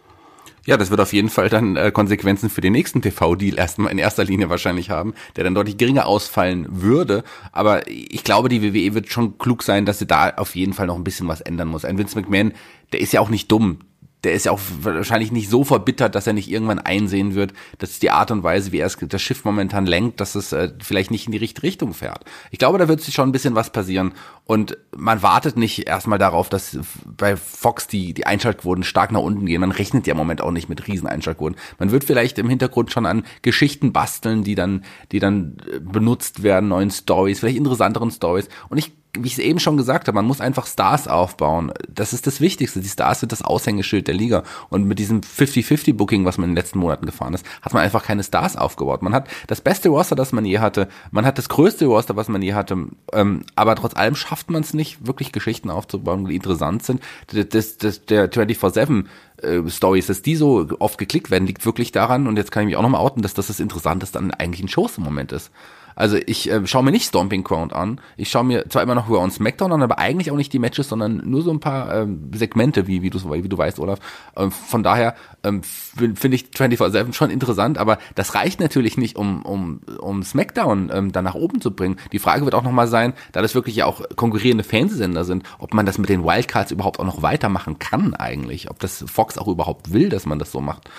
Ja, 0.67 0.77
das 0.77 0.91
wird 0.91 1.01
auf 1.01 1.11
jeden 1.11 1.29
Fall 1.29 1.49
dann 1.49 1.75
äh, 1.75 1.91
Konsequenzen 1.91 2.51
für 2.51 2.61
den 2.61 2.73
nächsten 2.73 3.01
TV-Deal 3.01 3.57
erstmal 3.57 3.91
in 3.91 3.97
erster 3.97 4.23
Linie 4.23 4.51
wahrscheinlich 4.51 4.91
haben, 4.91 5.15
der 5.35 5.43
dann 5.43 5.55
deutlich 5.55 5.77
geringer 5.77 6.05
ausfallen 6.05 6.67
würde. 6.69 7.23
Aber 7.51 7.87
ich 7.87 8.23
glaube, 8.23 8.47
die 8.47 8.61
WWE 8.61 8.93
wird 8.93 9.11
schon 9.11 9.39
klug 9.39 9.63
sein, 9.63 9.87
dass 9.87 9.97
sie 9.97 10.05
da 10.05 10.29
auf 10.29 10.55
jeden 10.55 10.73
Fall 10.73 10.85
noch 10.85 10.97
ein 10.97 11.03
bisschen 11.03 11.27
was 11.27 11.41
ändern 11.41 11.67
muss. 11.67 11.83
Ein 11.83 11.97
Vince 11.97 12.19
McMahon, 12.19 12.53
der 12.93 12.99
ist 12.99 13.11
ja 13.11 13.21
auch 13.21 13.29
nicht 13.29 13.51
dumm 13.51 13.79
der 14.23 14.33
ist 14.33 14.45
ja 14.45 14.51
auch 14.51 14.59
wahrscheinlich 14.81 15.31
nicht 15.31 15.49
so 15.49 15.63
verbittert, 15.63 16.13
dass 16.15 16.27
er 16.27 16.33
nicht 16.33 16.49
irgendwann 16.49 16.79
einsehen 16.79 17.33
wird, 17.33 17.53
dass 17.79 17.99
die 17.99 18.11
Art 18.11 18.29
und 18.29 18.43
Weise, 18.43 18.71
wie 18.71 18.79
er 18.79 18.89
das 18.89 19.21
Schiff 19.21 19.45
momentan 19.45 19.85
lenkt, 19.85 20.19
dass 20.19 20.35
es 20.35 20.51
äh, 20.51 20.71
vielleicht 20.81 21.09
nicht 21.09 21.25
in 21.25 21.31
die 21.31 21.39
richtige 21.39 21.63
Richtung 21.63 21.93
fährt. 21.93 22.23
Ich 22.51 22.59
glaube, 22.59 22.77
da 22.77 22.87
wird 22.87 23.01
sich 23.01 23.15
schon 23.15 23.29
ein 23.29 23.31
bisschen 23.31 23.55
was 23.55 23.71
passieren 23.71 24.13
und 24.45 24.77
man 24.95 25.23
wartet 25.23 25.57
nicht 25.57 25.87
erstmal 25.87 26.19
darauf, 26.19 26.49
dass 26.49 26.77
bei 27.05 27.35
Fox 27.35 27.87
die, 27.87 28.13
die 28.13 28.27
Einschaltquoten 28.27 28.83
stark 28.83 29.11
nach 29.11 29.21
unten 29.21 29.45
gehen. 29.45 29.61
Man 29.61 29.71
rechnet 29.71 30.05
ja 30.05 30.11
im 30.11 30.17
Moment 30.17 30.41
auch 30.41 30.51
nicht 30.51 30.69
mit 30.69 30.87
riesen 30.87 31.07
Einschaltquoten. 31.07 31.57
Man 31.79 31.91
wird 31.91 32.03
vielleicht 32.03 32.37
im 32.37 32.49
Hintergrund 32.49 32.91
schon 32.91 33.05
an 33.05 33.23
Geschichten 33.41 33.91
basteln, 33.91 34.43
die 34.43 34.55
dann, 34.55 34.83
die 35.11 35.19
dann 35.19 35.57
äh, 35.71 35.79
benutzt 35.79 36.43
werden, 36.43 36.69
neuen 36.69 36.91
Stories, 36.91 37.39
vielleicht 37.39 37.57
interessanteren 37.57 38.11
Stories 38.11 38.49
und 38.69 38.77
ich 38.77 38.91
wie 39.17 39.27
ich 39.27 39.33
es 39.33 39.39
eben 39.39 39.59
schon 39.59 39.75
gesagt 39.75 40.07
habe, 40.07 40.15
man 40.15 40.25
muss 40.25 40.39
einfach 40.39 40.65
Stars 40.65 41.07
aufbauen. 41.07 41.73
Das 41.89 42.13
ist 42.13 42.27
das 42.27 42.39
Wichtigste. 42.39 42.79
Die 42.79 42.87
Stars 42.87 43.19
sind 43.19 43.31
das 43.31 43.41
Aushängeschild 43.41 44.07
der 44.07 44.15
Liga. 44.15 44.43
Und 44.69 44.85
mit 44.85 44.99
diesem 44.99 45.21
50-50-Booking, 45.21 46.23
was 46.23 46.37
man 46.37 46.49
in 46.49 46.51
den 46.51 46.57
letzten 46.57 46.79
Monaten 46.79 47.05
gefahren 47.05 47.33
ist, 47.33 47.45
hat 47.61 47.73
man 47.73 47.83
einfach 47.83 48.03
keine 48.03 48.23
Stars 48.23 48.55
aufgebaut. 48.55 49.01
Man 49.01 49.13
hat 49.13 49.27
das 49.47 49.59
beste 49.59 49.89
Roster, 49.89 50.15
das 50.15 50.31
man 50.31 50.45
je 50.45 50.59
hatte. 50.59 50.87
Man 51.11 51.25
hat 51.25 51.37
das 51.37 51.49
größte 51.49 51.85
Roster, 51.85 52.15
was 52.15 52.29
man 52.29 52.41
je 52.41 52.53
hatte. 52.53 52.87
Ähm, 53.11 53.43
aber 53.55 53.75
trotz 53.75 53.95
allem 53.95 54.15
schafft 54.15 54.49
man 54.49 54.61
es 54.61 54.73
nicht, 54.73 55.05
wirklich 55.05 55.33
Geschichten 55.33 55.69
aufzubauen, 55.69 56.25
die 56.25 56.35
interessant 56.35 56.83
sind. 56.83 57.01
Das, 57.27 57.77
das, 57.77 58.05
der 58.05 58.31
24-7 58.31 59.05
äh, 59.41 59.69
Stories, 59.69 60.07
dass 60.07 60.21
die 60.21 60.37
so 60.37 60.67
oft 60.79 60.97
geklickt 60.97 61.31
werden, 61.31 61.47
liegt 61.47 61.65
wirklich 61.65 61.91
daran, 61.91 62.27
und 62.27 62.37
jetzt 62.37 62.51
kann 62.51 62.63
ich 62.63 62.67
mich 62.67 62.77
auch 62.77 62.81
nochmal 62.81 63.01
outen, 63.01 63.21
dass 63.21 63.33
das 63.33 63.47
das 63.47 63.59
Interessanteste 63.59 64.17
an 64.19 64.31
eigentlichen 64.31 64.69
Shows 64.69 64.97
im 64.97 65.03
Moment 65.03 65.33
ist. 65.33 65.51
Also 65.95 66.17
ich 66.25 66.49
äh, 66.49 66.65
schaue 66.65 66.83
mir 66.83 66.91
nicht 66.91 67.07
Stomping 67.07 67.43
Ground 67.43 67.73
an. 67.73 67.99
Ich 68.17 68.29
schaue 68.29 68.43
mir 68.43 68.67
zwar 68.69 68.83
immer 68.83 68.95
noch 68.95 69.09
Raw 69.09 69.23
und 69.23 69.31
SmackDown 69.31 69.71
an, 69.71 69.81
aber 69.81 69.99
eigentlich 69.99 70.31
auch 70.31 70.35
nicht 70.35 70.53
die 70.53 70.59
Matches, 70.59 70.89
sondern 70.89 71.21
nur 71.25 71.41
so 71.41 71.51
ein 71.51 71.59
paar 71.59 71.93
ähm, 71.93 72.31
Segmente, 72.33 72.87
wie, 72.87 73.01
wie, 73.01 73.09
du, 73.09 73.19
wie 73.31 73.49
du 73.49 73.57
weißt, 73.57 73.79
Olaf. 73.79 73.99
Ähm, 74.35 74.51
von 74.51 74.83
daher 74.83 75.15
ähm, 75.43 75.63
finde 75.63 76.35
ich 76.35 76.45
24-7 76.55 77.13
schon 77.13 77.29
interessant, 77.29 77.77
aber 77.77 77.97
das 78.15 78.35
reicht 78.35 78.59
natürlich 78.59 78.97
nicht, 78.97 79.15
um, 79.15 79.41
um, 79.43 79.81
um 79.99 80.23
SmackDown 80.23 80.91
ähm, 80.93 81.11
da 81.11 81.21
nach 81.21 81.35
oben 81.35 81.61
zu 81.61 81.71
bringen. 81.71 81.97
Die 82.11 82.19
Frage 82.19 82.45
wird 82.45 82.55
auch 82.55 82.63
nochmal 82.63 82.87
sein, 82.87 83.13
da 83.31 83.41
das 83.41 83.55
wirklich 83.55 83.75
ja 83.75 83.85
auch 83.85 84.01
konkurrierende 84.15 84.63
Fernsehsender 84.63 85.23
sind, 85.23 85.43
ob 85.59 85.73
man 85.73 85.85
das 85.85 85.97
mit 85.97 86.09
den 86.09 86.23
Wildcards 86.23 86.71
überhaupt 86.71 86.99
auch 86.99 87.05
noch 87.05 87.21
weitermachen 87.21 87.79
kann 87.79 88.13
eigentlich. 88.13 88.69
Ob 88.69 88.79
das 88.79 89.03
Fox 89.07 89.37
auch 89.37 89.47
überhaupt 89.47 89.93
will, 89.93 90.09
dass 90.09 90.25
man 90.25 90.39
das 90.39 90.51
so 90.51 90.61
macht. 90.61 90.89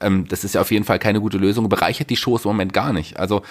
Ähm, 0.00 0.26
das 0.28 0.44
ist 0.44 0.54
ja 0.54 0.60
auf 0.60 0.70
jeden 0.70 0.84
Fall 0.84 0.98
keine 0.98 1.20
gute 1.20 1.38
Lösung, 1.38 1.68
bereichert 1.68 2.10
die 2.10 2.16
Shows 2.16 2.44
im 2.44 2.50
Moment 2.50 2.72
gar 2.72 2.92
nicht. 2.92 3.18
Also 3.18 3.42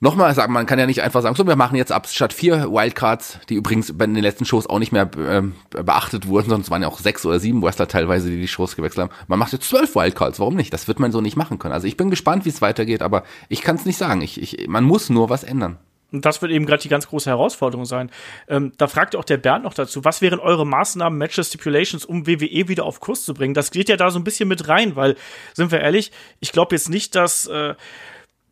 nochmal 0.00 0.34
sagen, 0.34 0.52
man 0.52 0.66
kann 0.66 0.78
ja 0.78 0.86
nicht 0.86 1.02
einfach 1.02 1.22
sagen, 1.22 1.34
so, 1.34 1.46
wir 1.46 1.56
machen 1.56 1.76
jetzt 1.76 1.92
ab 1.92 2.06
statt 2.08 2.32
vier 2.32 2.70
Wildcards, 2.70 3.40
die 3.48 3.54
übrigens 3.54 3.96
bei 3.96 4.06
den 4.06 4.16
letzten 4.16 4.44
Shows 4.44 4.68
auch 4.68 4.78
nicht 4.78 4.92
mehr 4.92 5.10
äh, 5.16 5.42
beachtet 5.82 6.26
wurden, 6.26 6.60
es 6.60 6.70
waren 6.70 6.82
ja 6.82 6.88
auch 6.88 6.98
sechs 6.98 7.24
oder 7.24 7.38
sieben 7.38 7.62
Wrestler 7.62 7.88
teilweise, 7.88 8.30
die 8.30 8.40
die 8.40 8.48
Shows 8.48 8.76
gewechselt 8.76 9.08
haben. 9.08 9.18
Man 9.28 9.38
macht 9.38 9.52
jetzt 9.52 9.68
zwölf 9.68 9.94
Wildcards, 9.94 10.40
warum 10.40 10.54
nicht? 10.56 10.72
Das 10.72 10.88
wird 10.88 11.00
man 11.00 11.12
so 11.12 11.20
nicht 11.20 11.36
machen 11.36 11.58
können. 11.58 11.74
Also 11.74 11.86
ich 11.86 11.96
bin 11.96 12.10
gespannt, 12.10 12.44
wie 12.44 12.50
es 12.50 12.62
weitergeht, 12.62 13.02
aber 13.02 13.24
ich 13.48 13.62
kann 13.62 13.76
es 13.76 13.84
nicht 13.84 13.96
sagen. 13.96 14.20
Ich, 14.22 14.40
ich, 14.40 14.68
man 14.68 14.84
muss 14.84 15.10
nur 15.10 15.30
was 15.30 15.44
ändern. 15.44 15.78
Und 16.12 16.24
das 16.24 16.40
wird 16.40 16.52
eben 16.52 16.66
gerade 16.66 16.82
die 16.82 16.88
ganz 16.88 17.08
große 17.08 17.28
Herausforderung 17.28 17.84
sein. 17.84 18.10
Ähm, 18.48 18.72
da 18.78 18.86
fragt 18.86 19.16
auch 19.16 19.24
der 19.24 19.38
Bernd 19.38 19.64
noch 19.64 19.74
dazu, 19.74 20.04
was 20.04 20.22
wären 20.22 20.38
eure 20.38 20.64
Maßnahmen, 20.64 21.18
Matches, 21.18 21.48
Stipulations, 21.48 22.04
um 22.04 22.26
WWE 22.26 22.68
wieder 22.68 22.84
auf 22.84 23.00
Kurs 23.00 23.24
zu 23.24 23.34
bringen? 23.34 23.54
Das 23.54 23.72
geht 23.72 23.88
ja 23.88 23.96
da 23.96 24.10
so 24.10 24.18
ein 24.18 24.24
bisschen 24.24 24.48
mit 24.48 24.68
rein, 24.68 24.94
weil, 24.94 25.16
sind 25.54 25.72
wir 25.72 25.80
ehrlich, 25.80 26.12
ich 26.38 26.52
glaube 26.52 26.74
jetzt 26.76 26.88
nicht, 26.88 27.16
dass 27.16 27.48
äh, 27.48 27.74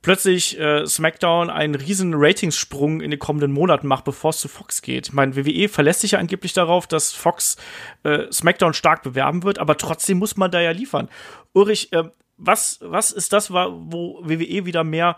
plötzlich 0.04 0.60
äh, 0.60 0.86
SmackDown 0.86 1.48
einen 1.48 1.74
riesen 1.74 2.12
Ratingssprung 2.14 3.00
in 3.00 3.10
den 3.10 3.18
kommenden 3.18 3.52
Monaten 3.52 3.86
macht, 3.86 4.04
bevor 4.04 4.30
es 4.30 4.38
zu 4.38 4.48
Fox 4.48 4.82
geht. 4.82 5.08
Ich 5.08 5.12
meine, 5.14 5.34
WWE 5.34 5.68
verlässt 5.70 6.02
sich 6.02 6.10
ja 6.10 6.18
angeblich 6.18 6.52
darauf, 6.52 6.86
dass 6.86 7.12
Fox 7.12 7.56
äh, 8.02 8.30
SmackDown 8.30 8.74
stark 8.74 9.02
bewerben 9.02 9.42
wird, 9.44 9.58
aber 9.58 9.78
trotzdem 9.78 10.18
muss 10.18 10.36
man 10.36 10.50
da 10.50 10.60
ja 10.60 10.72
liefern. 10.72 11.08
Ulrich, 11.54 11.90
äh, 11.94 12.04
was, 12.36 12.80
was 12.82 13.12
ist 13.12 13.32
das, 13.32 13.50
wo 13.50 14.20
WWE 14.22 14.66
wieder 14.66 14.84
mehr 14.84 15.16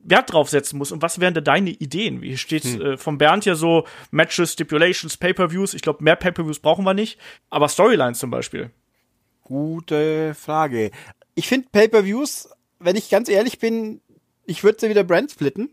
Wert 0.00 0.30
drauf 0.30 0.50
setzen 0.50 0.76
muss 0.76 0.92
und 0.92 1.00
was 1.00 1.18
wären 1.18 1.32
da 1.32 1.40
deine 1.40 1.70
Ideen? 1.70 2.20
Wie 2.20 2.36
steht 2.36 2.64
hm. 2.64 2.82
äh, 2.82 2.96
von 2.98 3.16
Bernd 3.16 3.46
ja 3.46 3.54
so 3.54 3.86
Matches, 4.10 4.52
Stipulations, 4.52 5.16
Pay-per-Views? 5.16 5.72
Ich 5.72 5.80
glaube, 5.80 6.04
mehr 6.04 6.16
Pay-per-Views 6.16 6.58
brauchen 6.58 6.84
wir 6.84 6.92
nicht, 6.92 7.18
aber 7.48 7.66
Storylines 7.70 8.18
zum 8.18 8.30
Beispiel. 8.30 8.72
Gute 9.42 10.34
Frage. 10.34 10.90
Ich 11.34 11.48
finde 11.48 11.68
Pay-per-Views, 11.72 12.50
wenn 12.82 12.96
ich 12.96 13.10
ganz 13.10 13.28
ehrlich 13.28 13.58
bin, 13.58 14.00
ich 14.44 14.64
würde 14.64 14.78
sie 14.80 14.88
wieder 14.88 15.04
Brand 15.04 15.30
splitten. 15.30 15.70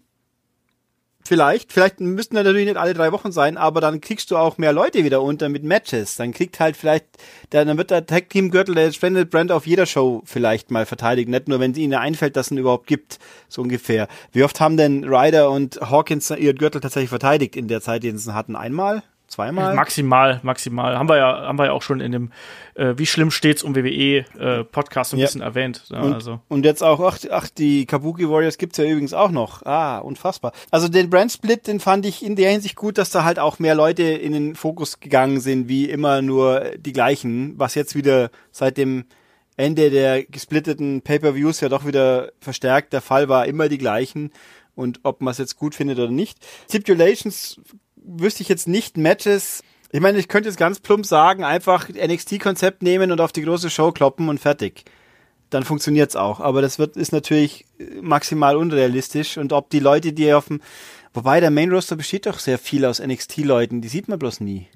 Vielleicht, 1.26 1.74
vielleicht 1.74 2.00
müssten 2.00 2.36
natürlich 2.36 2.66
nicht 2.66 2.78
alle 2.78 2.94
drei 2.94 3.12
Wochen 3.12 3.32
sein, 3.32 3.58
aber 3.58 3.82
dann 3.82 4.02
kriegst 4.02 4.32
du 4.32 4.38
auch 4.38 4.58
mehr 4.58 4.74
Leute 4.74 5.04
wieder 5.04 5.22
unter 5.22 5.50
mit 5.50 5.64
Matches. 5.64 6.16
Dann 6.16 6.34
kriegt 6.34 6.60
halt 6.60 6.78
vielleicht, 6.78 7.06
dann 7.52 7.78
wird 7.78 7.92
der 7.92 8.06
Tag 8.06 8.30
Team 8.30 8.50
Gürtel 8.50 8.74
der 8.74 8.92
Splendid 8.92 9.30
Brand 9.30 9.52
auf 9.52 9.68
jeder 9.68 9.86
Show 9.86 10.24
vielleicht 10.26 10.72
mal 10.72 10.86
verteidigt. 10.86 11.30
Nicht 11.30 11.48
nur, 11.48 11.60
wenn 11.60 11.72
es 11.72 11.78
ihnen 11.78 11.94
einfällt, 11.94 12.36
dass 12.36 12.48
es 12.48 12.52
ihn 12.52 12.58
überhaupt 12.58 12.88
gibt. 12.88 13.20
So 13.48 13.62
ungefähr. 13.62 14.08
Wie 14.32 14.44
oft 14.44 14.60
haben 14.60 14.78
denn 14.78 15.04
Ryder 15.04 15.52
und 15.52 15.80
Hawkins 15.82 16.32
ihren 16.32 16.58
Gürtel 16.58 16.82
tatsächlich 16.82 17.10
verteidigt 17.10 17.56
in 17.56 17.68
der 17.68 17.82
Zeit, 17.82 18.04
den 18.04 18.18
sie 18.18 18.34
hatten? 18.34 18.56
Einmal? 18.56 19.04
Zweimal? 19.30 19.76
Maximal, 19.76 20.40
maximal. 20.42 20.98
Haben 20.98 21.08
wir 21.08 21.18
ja, 21.18 21.42
haben 21.48 21.60
wir 21.60 21.66
ja 21.66 21.72
auch 21.72 21.84
schon 21.84 22.02
in 22.02 22.12
dem 22.12 22.32
äh, 22.74 22.96
Wie 22.98 23.06
schlimm 23.06 23.30
steht's 23.30 23.62
um 23.62 23.76
WWE 23.76 24.26
äh, 24.40 24.64
Podcast 24.64 25.12
so 25.12 25.18
ein 25.18 25.20
ja. 25.20 25.28
bisschen 25.28 25.42
erwähnt. 25.42 25.84
Ja, 25.90 26.02
und, 26.02 26.14
also. 26.14 26.40
und 26.48 26.66
jetzt 26.66 26.84
auch, 26.84 27.00
ach, 27.00 27.20
ach, 27.30 27.48
die 27.48 27.86
Kabuki 27.86 28.28
Warriors 28.28 28.58
gibt's 28.58 28.78
ja 28.78 28.86
übrigens 28.86 29.14
auch 29.14 29.32
noch. 29.32 29.64
Ah, 29.66 30.00
unfassbar. 30.00 30.52
Also 30.72 30.88
den 30.88 31.10
Brand 31.10 31.32
Split, 31.32 31.68
den 31.68 31.80
fand 31.80 32.06
ich 32.06 32.26
in 32.26 32.36
der 32.36 32.50
Hinsicht 32.52 32.76
gut, 32.76 32.98
dass 32.98 33.12
da 33.12 33.24
halt 33.24 33.38
auch 33.38 33.60
mehr 33.60 33.76
Leute 33.76 34.04
in 34.04 34.34
den 34.34 34.56
Fokus 34.56 35.00
gegangen 35.00 35.40
sind, 35.40 35.70
wie 35.70 35.90
immer 35.90 36.22
nur 36.22 36.72
die 36.78 36.94
gleichen, 36.94 37.54
was 37.58 37.76
jetzt 37.76 37.96
wieder 37.96 38.32
seit 38.52 38.78
dem 38.78 39.06
Ende 39.58 39.92
der 39.92 40.24
gesplitteten 40.24 41.02
Pay-per-Views 41.02 41.60
ja 41.60 41.70
doch 41.70 41.86
wieder 41.86 42.32
verstärkt 42.40 42.94
der 42.94 43.02
Fall 43.02 43.30
war, 43.30 43.46
immer 43.46 43.70
die 43.70 43.78
gleichen 43.78 44.32
und 44.80 45.02
ob 45.04 45.20
man 45.20 45.34
es 45.34 45.38
jetzt 45.38 45.58
gut 45.58 45.76
findet 45.76 46.00
oder 46.00 46.10
nicht. 46.12 46.38
Stipulations 46.70 47.60
wüsste 48.10 48.44
ich 48.44 48.50
jetzt 48.50 48.68
nicht 48.68 48.98
Matches. 48.98 49.64
Ich 49.92 50.02
meine, 50.02 50.20
ich 50.20 50.28
könnte 50.28 50.50
jetzt 50.50 50.58
ganz 50.58 50.80
plump 50.80 51.06
sagen, 51.06 51.44
einfach 51.44 51.90
NXT-Konzept 51.90 52.84
nehmen 52.84 53.12
und 53.12 53.22
auf 53.22 53.32
die 53.32 53.42
große 53.42 53.70
Show 53.70 53.92
kloppen 53.92 54.30
und 54.30 54.40
fertig. 54.40 54.86
Dann 55.50 55.64
funktioniert's 55.64 56.16
auch. 56.16 56.40
Aber 56.40 56.62
das 56.62 56.80
wird, 56.80 56.96
ist 56.96 57.12
natürlich 57.12 57.66
maximal 58.02 58.56
unrealistisch. 58.56 59.38
Und 59.38 59.54
ob 59.54 59.70
die 59.70 59.80
Leute, 59.80 60.14
die 60.14 60.34
auf 60.34 60.48
dem, 60.48 60.62
wobei 61.14 61.40
der 61.40 61.52
Main 61.52 61.72
Roster 61.72 61.96
besteht 61.96 62.26
doch 62.26 62.40
sehr 62.40 62.60
viel 62.60 62.86
aus 62.86 63.00
NXT-Leuten, 63.00 63.82
die 63.82 63.88
sieht 63.88 64.08
man 64.08 64.20
bloß 64.20 64.42
nie. 64.42 64.68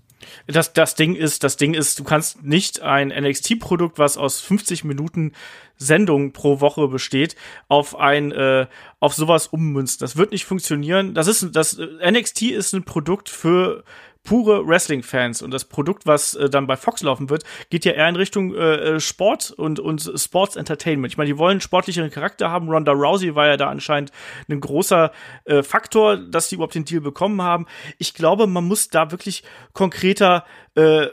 Das, 0.47 0.73
das 0.73 0.95
Ding 0.95 1.15
ist, 1.15 1.43
das 1.43 1.57
Ding 1.57 1.73
ist, 1.73 1.99
du 1.99 2.03
kannst 2.03 2.43
nicht 2.43 2.81
ein 2.81 3.09
NXT-Produkt, 3.09 3.99
was 3.99 4.17
aus 4.17 4.41
50 4.41 4.83
Minuten 4.83 5.33
Sendung 5.77 6.33
pro 6.33 6.61
Woche 6.61 6.87
besteht, 6.87 7.35
auf 7.67 7.97
ein, 7.97 8.31
äh, 8.31 8.67
auf 8.99 9.13
sowas 9.13 9.47
ummünzen. 9.47 9.99
Das 9.99 10.17
wird 10.17 10.31
nicht 10.31 10.45
funktionieren. 10.45 11.13
Das 11.13 11.27
ist, 11.27 11.55
das, 11.55 11.77
äh, 11.77 12.11
NXT 12.11 12.43
ist 12.43 12.73
ein 12.73 12.83
Produkt 12.83 13.29
für 13.29 13.83
pure 14.23 14.65
Wrestling-Fans 14.65 15.41
und 15.41 15.51
das 15.51 15.65
Produkt, 15.65 16.05
was 16.05 16.33
äh, 16.33 16.49
dann 16.49 16.65
bei 16.65 16.77
Fox 16.77 17.01
laufen 17.03 17.29
wird, 17.29 17.43
geht 17.69 17.85
ja 17.85 17.91
eher 17.91 18.07
in 18.07 18.15
Richtung 18.15 18.55
äh, 18.55 18.75
äh, 18.75 18.99
Sport 18.99 19.51
und, 19.51 19.79
und 19.79 20.11
Sports 20.15 20.55
Entertainment. 20.55 21.11
Ich 21.11 21.17
meine, 21.17 21.27
die 21.27 21.37
wollen 21.37 21.59
sportlicheren 21.59 22.09
Charakter 22.09 22.49
haben. 22.49 22.69
Ronda 22.69 22.93
Rousey 22.93 23.35
war 23.35 23.47
ja 23.47 23.57
da 23.57 23.69
anscheinend 23.69 24.11
ein 24.49 24.59
großer 24.59 25.11
äh, 25.45 25.61
Faktor, 25.61 26.17
dass 26.17 26.49
sie 26.49 26.55
überhaupt 26.55 26.75
den 26.75 26.85
Deal 26.85 27.01
bekommen 27.01 27.41
haben. 27.41 27.65
Ich 27.97 28.13
glaube, 28.13 28.47
man 28.47 28.65
muss 28.65 28.87
da 28.87 29.11
wirklich 29.11 29.43
konkreter 29.73 30.45
äh, 30.75 31.07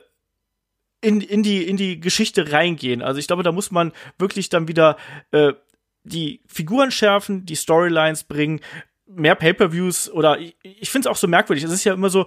in, 1.01 1.20
in, 1.20 1.42
die, 1.42 1.64
in 1.64 1.77
die 1.77 1.99
Geschichte 1.99 2.53
reingehen. 2.53 3.03
Also 3.03 3.18
ich 3.18 3.27
glaube, 3.27 3.42
da 3.42 3.53
muss 3.53 3.70
man 3.70 3.92
wirklich 4.18 4.51
dann 4.51 4.68
wieder 4.68 4.96
äh, 5.33 5.55
die 6.05 6.42
Figuren 6.46 6.90
schärfen, 6.90 7.44
die 7.44 7.57
Storylines 7.57 8.25
bringen, 8.25 8.61
mehr 9.07 9.35
Pay-per-Views 9.35 10.11
oder 10.11 10.38
ich, 10.38 10.57
ich 10.62 10.90
finde 10.90 11.09
es 11.09 11.12
auch 11.12 11.18
so 11.18 11.27
merkwürdig. 11.27 11.64
Es 11.64 11.73
ist 11.73 11.85
ja 11.85 11.94
immer 11.94 12.11
so, 12.11 12.27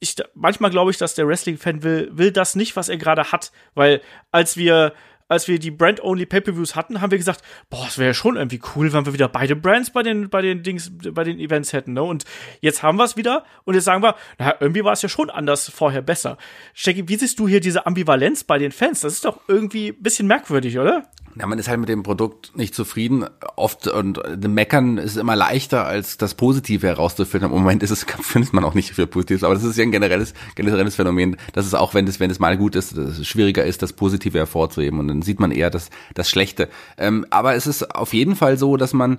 ich, 0.00 0.16
manchmal 0.34 0.70
glaube 0.70 0.90
ich, 0.90 0.98
dass 0.98 1.14
der 1.14 1.28
Wrestling-Fan 1.28 1.82
will, 1.82 2.10
will 2.12 2.32
das 2.32 2.56
nicht, 2.56 2.74
was 2.74 2.88
er 2.88 2.96
gerade 2.96 3.32
hat. 3.32 3.52
Weil 3.74 4.00
als 4.32 4.56
wir 4.56 4.94
als 5.30 5.46
wir 5.46 5.60
die 5.60 5.70
Brand-only 5.70 6.26
Pay-per-Views 6.26 6.74
hatten, 6.74 7.00
haben 7.00 7.12
wir 7.12 7.18
gesagt, 7.18 7.42
boah, 7.70 7.86
es 7.86 7.98
wäre 7.98 8.14
schon 8.14 8.36
irgendwie 8.36 8.60
cool, 8.74 8.92
wenn 8.92 9.06
wir 9.06 9.12
wieder 9.12 9.28
beide 9.28 9.54
Brands 9.54 9.90
bei 9.90 10.02
den, 10.02 10.28
bei 10.28 10.42
den 10.42 10.64
Dings, 10.64 10.90
bei 11.12 11.22
den 11.22 11.38
Events 11.38 11.72
hätten, 11.72 11.92
ne? 11.92 12.02
Und 12.02 12.24
jetzt 12.60 12.82
haben 12.82 12.98
wir 12.98 13.04
es 13.04 13.16
wieder 13.16 13.44
und 13.62 13.74
jetzt 13.74 13.84
sagen 13.84 14.02
wir, 14.02 14.16
naja, 14.38 14.56
irgendwie 14.58 14.82
war 14.82 14.92
es 14.92 15.02
ja 15.02 15.08
schon 15.08 15.30
anders 15.30 15.70
vorher 15.70 16.02
besser. 16.02 16.36
Shaggy, 16.74 17.08
wie 17.08 17.14
siehst 17.14 17.38
du 17.38 17.46
hier 17.46 17.60
diese 17.60 17.86
Ambivalenz 17.86 18.42
bei 18.42 18.58
den 18.58 18.72
Fans? 18.72 19.02
Das 19.02 19.12
ist 19.12 19.24
doch 19.24 19.40
irgendwie 19.46 19.90
ein 19.90 20.02
bisschen 20.02 20.26
merkwürdig, 20.26 20.76
oder? 20.80 21.08
Ja, 21.38 21.46
man 21.46 21.58
ist 21.58 21.68
halt 21.68 21.78
mit 21.78 21.88
dem 21.88 22.02
Produkt 22.02 22.56
nicht 22.56 22.74
zufrieden. 22.74 23.24
Oft 23.54 23.86
und 23.86 24.20
meckern 24.48 24.98
ist 24.98 25.16
immer 25.16 25.36
leichter 25.36 25.86
als 25.86 26.16
das 26.18 26.34
Positive 26.34 26.86
herauszufinden. 26.86 27.50
Im 27.50 27.58
Moment 27.58 27.82
ist 27.82 27.90
es 27.90 28.04
findet 28.20 28.52
man 28.52 28.64
auch 28.64 28.74
nicht 28.74 28.92
für 28.92 29.06
Positives, 29.06 29.44
aber 29.44 29.54
das 29.54 29.62
ist 29.62 29.76
ja 29.76 29.84
ein 29.84 29.92
generelles 29.92 30.34
generelles 30.56 30.96
Phänomen, 30.96 31.36
dass 31.52 31.66
es 31.66 31.74
auch 31.74 31.94
wenn 31.94 32.06
es 32.08 32.18
wenn 32.18 32.30
es 32.30 32.40
mal 32.40 32.56
gut 32.56 32.74
ist, 32.74 32.96
es 32.96 33.26
schwieriger 33.26 33.64
ist, 33.64 33.82
das 33.82 33.92
Positive 33.92 34.38
hervorzuheben 34.38 34.98
und 34.98 35.08
dann 35.08 35.22
sieht 35.22 35.38
man 35.38 35.52
eher 35.52 35.70
das 35.70 35.90
das 36.14 36.28
Schlechte. 36.28 36.68
Ähm, 36.98 37.24
aber 37.30 37.54
es 37.54 37.66
ist 37.66 37.94
auf 37.94 38.12
jeden 38.12 38.34
Fall 38.34 38.58
so, 38.58 38.76
dass 38.76 38.92
man 38.92 39.18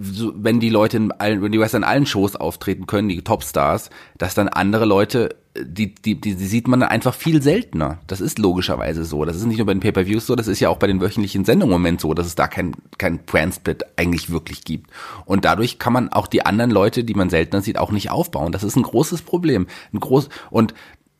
so, 0.00 0.32
wenn 0.36 0.60
die 0.60 0.70
Leute 0.70 0.96
in 0.96 1.12
allen, 1.12 1.42
wenn 1.42 1.52
die 1.52 1.60
Wrestler 1.60 1.78
in 1.78 1.84
allen 1.84 2.06
Shows 2.06 2.36
auftreten 2.36 2.86
können, 2.86 3.08
die 3.08 3.22
Topstars, 3.22 3.90
dass 4.18 4.34
dann 4.34 4.48
andere 4.48 4.84
Leute, 4.84 5.36
die, 5.56 5.94
die, 5.94 6.20
die, 6.20 6.34
die 6.34 6.46
sieht 6.46 6.66
man 6.66 6.82
einfach 6.82 7.14
viel 7.14 7.40
seltener. 7.40 7.98
Das 8.06 8.20
ist 8.20 8.38
logischerweise 8.38 9.04
so. 9.04 9.24
Das 9.24 9.36
ist 9.36 9.44
nicht 9.44 9.58
nur 9.58 9.66
bei 9.66 9.74
den 9.74 9.80
Pay-Per-Views 9.80 10.26
so, 10.26 10.34
das 10.34 10.48
ist 10.48 10.60
ja 10.60 10.68
auch 10.68 10.78
bei 10.78 10.86
den 10.86 11.00
wöchentlichen 11.00 11.44
Sendungen 11.44 11.76
im 11.76 11.80
Moment 11.80 12.00
so, 12.00 12.12
dass 12.14 12.26
es 12.26 12.34
da 12.34 12.48
kein, 12.48 12.74
kein 12.98 13.24
Brand-Split 13.24 13.84
eigentlich 13.96 14.30
wirklich 14.30 14.64
gibt. 14.64 14.90
Und 15.26 15.44
dadurch 15.44 15.78
kann 15.78 15.92
man 15.92 16.08
auch 16.08 16.26
die 16.26 16.44
anderen 16.44 16.70
Leute, 16.70 17.04
die 17.04 17.14
man 17.14 17.30
seltener 17.30 17.62
sieht, 17.62 17.78
auch 17.78 17.92
nicht 17.92 18.10
aufbauen. 18.10 18.52
Das 18.52 18.64
ist 18.64 18.76
ein 18.76 18.82
großes 18.82 19.22
Problem. 19.22 19.66
Ein 19.92 20.00
groß, 20.00 20.28
und 20.50 20.74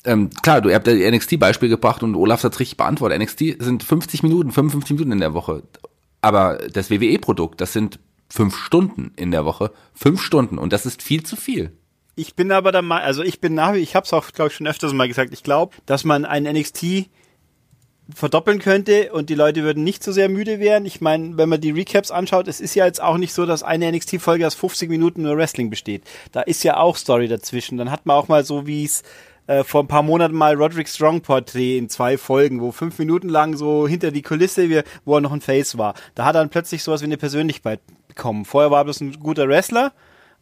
ähm, 0.04 0.30
klar, 0.42 0.60
du 0.60 0.68
ihr 0.68 0.74
habt 0.74 0.86
das 0.86 0.94
NXT-Beispiel 0.94 1.68
gebracht 1.68 2.02
und 2.02 2.14
Olaf 2.14 2.42
hat 2.44 2.58
richtig 2.58 2.76
beantwortet. 2.76 3.20
NXT 3.20 3.62
sind 3.62 3.82
50 3.82 4.22
Minuten, 4.22 4.50
55 4.50 4.96
Minuten 4.96 5.12
in 5.12 5.20
der 5.20 5.34
Woche. 5.34 5.62
Aber 6.20 6.58
das 6.72 6.90
WWE-Produkt, 6.90 7.60
das 7.60 7.72
sind 7.72 7.98
fünf 8.28 8.56
Stunden 8.56 9.12
in 9.16 9.30
der 9.30 9.44
Woche. 9.44 9.72
Fünf 9.94 10.20
Stunden 10.20 10.58
und 10.58 10.72
das 10.72 10.86
ist 10.86 11.02
viel 11.02 11.22
zu 11.22 11.36
viel. 11.36 11.72
Ich 12.16 12.36
bin 12.36 12.52
aber 12.52 12.70
der 12.70 12.82
Meinung, 12.82 13.04
also 13.04 13.22
ich 13.22 13.40
bin 13.40 13.54
nach 13.54 13.74
wie, 13.74 13.78
ich 13.78 13.96
habe 13.96 14.04
es 14.04 14.12
auch, 14.12 14.30
glaube 14.32 14.50
ich, 14.50 14.56
schon 14.56 14.68
öfters 14.68 14.92
mal 14.92 15.08
gesagt, 15.08 15.32
ich 15.32 15.42
glaube, 15.42 15.74
dass 15.86 16.04
man 16.04 16.24
ein 16.24 16.44
NXT 16.44 17.08
verdoppeln 18.14 18.58
könnte 18.58 19.12
und 19.12 19.30
die 19.30 19.34
Leute 19.34 19.62
würden 19.62 19.82
nicht 19.82 20.04
so 20.04 20.12
sehr 20.12 20.28
müde 20.28 20.60
werden. 20.60 20.84
Ich 20.84 21.00
meine, 21.00 21.36
wenn 21.38 21.48
man 21.48 21.60
die 21.60 21.70
Recaps 21.70 22.10
anschaut, 22.10 22.48
es 22.48 22.60
ist 22.60 22.74
ja 22.74 22.84
jetzt 22.84 23.02
auch 23.02 23.16
nicht 23.16 23.32
so, 23.32 23.46
dass 23.46 23.62
eine 23.62 23.90
NXT-Folge 23.90 24.46
aus 24.46 24.54
50 24.54 24.90
Minuten 24.90 25.22
nur 25.22 25.36
Wrestling 25.36 25.70
besteht. 25.70 26.02
Da 26.30 26.42
ist 26.42 26.62
ja 26.64 26.76
auch 26.76 26.96
Story 26.96 27.28
dazwischen. 27.28 27.78
Dann 27.78 27.90
hat 27.90 28.04
man 28.04 28.16
auch 28.16 28.28
mal 28.28 28.44
so, 28.44 28.66
wie 28.66 28.84
es 28.84 29.02
äh, 29.46 29.64
vor 29.64 29.82
ein 29.82 29.88
paar 29.88 30.02
Monaten 30.02 30.34
mal 30.34 30.54
Roderick 30.54 30.88
Strong 30.88 31.22
Porträt 31.22 31.78
in 31.78 31.88
zwei 31.88 32.18
Folgen, 32.18 32.60
wo 32.60 32.72
fünf 32.72 32.98
Minuten 32.98 33.28
lang 33.28 33.56
so 33.56 33.88
hinter 33.88 34.10
die 34.10 34.22
Kulisse, 34.22 34.84
wo 35.04 35.16
er 35.16 35.20
noch 35.20 35.32
ein 35.32 35.40
Face 35.40 35.78
war. 35.78 35.94
Da 36.14 36.26
hat 36.26 36.34
er 36.34 36.40
dann 36.40 36.50
plötzlich 36.50 36.82
sowas 36.82 37.00
wie 37.00 37.06
eine 37.06 37.16
Persönlichkeit 37.16 37.80
bekommen. 38.14 38.44
Vorher 38.44 38.70
war 38.70 38.80
er 38.80 38.84
bloß 38.84 39.00
ein 39.00 39.20
guter 39.20 39.48
Wrestler 39.48 39.92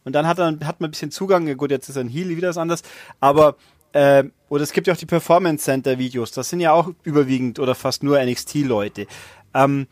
und 0.03 0.13
dann 0.13 0.27
hat 0.27 0.39
er 0.39 0.47
hat 0.63 0.81
man 0.81 0.89
ein 0.89 0.91
bisschen 0.91 1.11
Zugang. 1.11 1.55
Gut, 1.57 1.71
jetzt 1.71 1.89
ist 1.89 1.95
er 1.95 2.03
ein 2.03 2.09
Heal, 2.09 2.29
wieder 2.29 2.49
was 2.49 2.57
anderes. 2.57 2.83
Aber 3.19 3.55
äh, 3.93 4.23
oder 4.49 4.63
es 4.63 4.73
gibt 4.73 4.87
ja 4.87 4.93
auch 4.93 4.97
die 4.97 5.05
Performance 5.05 5.63
Center 5.63 5.97
Videos. 5.97 6.31
Das 6.31 6.49
sind 6.49 6.59
ja 6.59 6.73
auch 6.73 6.89
überwiegend 7.03 7.59
oder 7.59 7.75
fast 7.75 8.03
nur 8.03 8.23
NXT 8.23 8.55
Leute. 8.55 9.07
Ähm, 9.53 9.87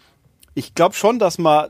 ich 0.53 0.75
glaube 0.75 0.95
schon, 0.95 1.19
dass 1.19 1.37
man 1.37 1.69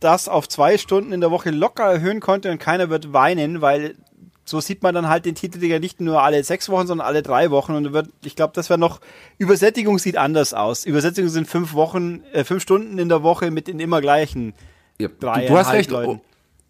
das 0.00 0.28
auf 0.28 0.48
zwei 0.48 0.78
Stunden 0.78 1.12
in 1.12 1.20
der 1.20 1.30
Woche 1.30 1.50
locker 1.50 1.84
erhöhen 1.84 2.20
konnte 2.20 2.50
und 2.50 2.58
keiner 2.58 2.90
wird 2.90 3.12
weinen, 3.12 3.62
weil 3.62 3.96
so 4.44 4.60
sieht 4.60 4.82
man 4.82 4.94
dann 4.94 5.08
halt 5.08 5.24
den 5.24 5.34
Titelträger 5.34 5.80
nicht 5.80 6.00
nur 6.00 6.22
alle 6.22 6.42
sechs 6.44 6.68
Wochen, 6.68 6.86
sondern 6.86 7.06
alle 7.06 7.22
drei 7.22 7.50
Wochen. 7.50 7.74
Und 7.74 7.92
wird, 7.92 8.10
ich 8.24 8.36
glaube, 8.36 8.52
das 8.54 8.70
wäre 8.70 8.78
noch, 8.78 9.00
Übersättigung 9.38 9.98
sieht 9.98 10.16
anders 10.16 10.54
aus. 10.54 10.84
Übersättigung 10.84 11.30
sind 11.30 11.48
fünf 11.48 11.74
Wochen, 11.74 12.22
äh, 12.32 12.44
fünf 12.44 12.62
Stunden 12.62 12.98
in 12.98 13.08
der 13.08 13.22
Woche 13.22 13.50
mit 13.50 13.66
den 13.66 13.80
immer 13.80 14.00
gleichen 14.00 14.54
ja. 14.98 15.08
Du, 15.08 15.26
du 15.26 15.56
hast 15.56 15.72
recht. 15.72 15.90
Leuten. 15.90 16.20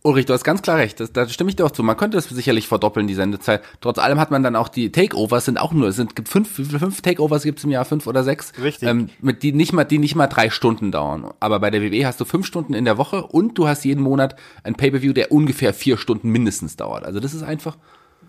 Ulrich, 0.07 0.27
du 0.27 0.35
hast 0.35 0.45
ganz 0.45 0.63
klar 0.63 0.77
recht. 0.77 1.01
Das, 1.01 1.13
da 1.13 1.29
stimme 1.29 1.51
ich 1.51 1.57
dir 1.57 1.65
auch 1.67 1.73
zu. 1.73 1.83
Man 1.83 1.97
könnte 1.97 2.17
das 2.17 2.29
sicherlich 2.29 2.69
verdoppeln, 2.69 3.09
die 3.09 3.15
Sendezeit. 3.15 3.63
Trotz 3.81 3.99
allem 3.99 4.21
hat 4.21 4.31
man 4.31 4.45
dann 4.45 4.55
auch 4.55 4.69
die 4.69 4.93
Takeovers 4.93 5.47
sind 5.47 5.59
auch 5.59 5.73
nur, 5.73 5.89
es 5.89 5.97
sind 5.97 6.15
gibt 6.15 6.29
fünf, 6.29 6.49
fünf 6.49 7.01
Takeovers 7.01 7.43
gibt 7.43 7.59
es 7.59 7.65
im 7.65 7.73
Jahr, 7.73 7.85
fünf 7.85 8.07
oder 8.07 8.23
sechs. 8.23 8.53
Richtig. 8.63 8.89
Ähm, 8.89 9.09
mit 9.21 9.43
die 9.43 9.53
nicht 9.53 9.73
mal, 9.73 9.83
die 9.83 9.99
nicht 9.99 10.15
mal 10.15 10.29
drei 10.29 10.49
Stunden 10.51 10.93
dauern. 10.93 11.33
Aber 11.41 11.59
bei 11.59 11.71
der 11.71 11.83
WWE 11.83 12.07
hast 12.07 12.21
du 12.21 12.25
fünf 12.25 12.47
Stunden 12.47 12.73
in 12.73 12.85
der 12.85 12.99
Woche 12.99 13.27
und 13.27 13.59
du 13.59 13.67
hast 13.67 13.85
jeden 13.85 14.01
Monat 14.01 14.37
ein 14.63 14.77
Pay-Per-View, 14.77 15.13
der 15.13 15.33
ungefähr 15.33 15.75
vier 15.75 15.99
Stunden 15.99 16.31
mindestens 16.31 16.77
dauert. 16.77 17.05
Also 17.05 17.19
das 17.19 17.35
ist 17.35 17.43
einfach. 17.43 17.77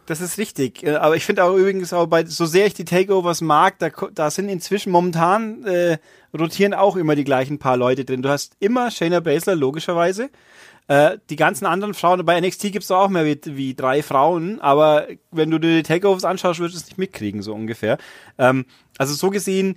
Das 0.08 0.22
ist 0.22 0.38
richtig. 0.38 0.84
Äh, 0.84 0.96
aber 0.96 1.16
ich 1.16 1.26
finde 1.26 1.44
auch 1.44 1.56
übrigens 1.56 1.94
auch 1.94 2.08
bei, 2.08 2.26
so 2.26 2.46
sehr 2.48 2.66
ich 2.66 2.74
die 2.74 2.86
Takeovers 2.86 3.42
mag, 3.42 3.78
da, 3.78 3.90
da 3.90 4.32
sind 4.32 4.50
inzwischen 4.50 4.92
momentan 4.92 5.64
äh, 5.66 6.00
rotieren 6.36 6.74
auch 6.74 6.96
immer 6.96 7.16
die 7.16 7.26
gleichen 7.26 7.60
paar 7.60 7.78
Leute 7.78 8.06
drin. 8.06 8.24
Du 8.24 8.30
hast 8.30 8.56
immer 8.60 8.90
Shayna 8.90 9.20
Baszler, 9.20 9.56
logischerweise. 9.56 10.30
Äh, 10.88 11.18
die 11.30 11.36
ganzen 11.36 11.66
anderen 11.66 11.94
Frauen, 11.94 12.26
bei 12.26 12.40
NXT 12.40 12.72
gibt's 12.72 12.90
auch 12.90 13.10
mehr 13.10 13.26
wie, 13.26 13.38
wie 13.58 13.76
drei 13.76 14.02
Frauen, 14.02 14.62
aber 14.62 15.08
wenn 15.32 15.52
du 15.52 15.60
dir 15.60 15.76
die 15.76 15.84
Takeovers 15.84 16.24
anschaust, 16.24 16.62
wirst 16.62 16.76
du 16.76 16.78
es 16.78 16.86
nicht 16.86 16.98
mitkriegen, 16.98 17.42
so 17.42 17.54
ungefähr. 17.54 17.98
Ähm, 18.38 18.66
also 18.98 19.14
so 19.14 19.30
gesehen, 19.30 19.76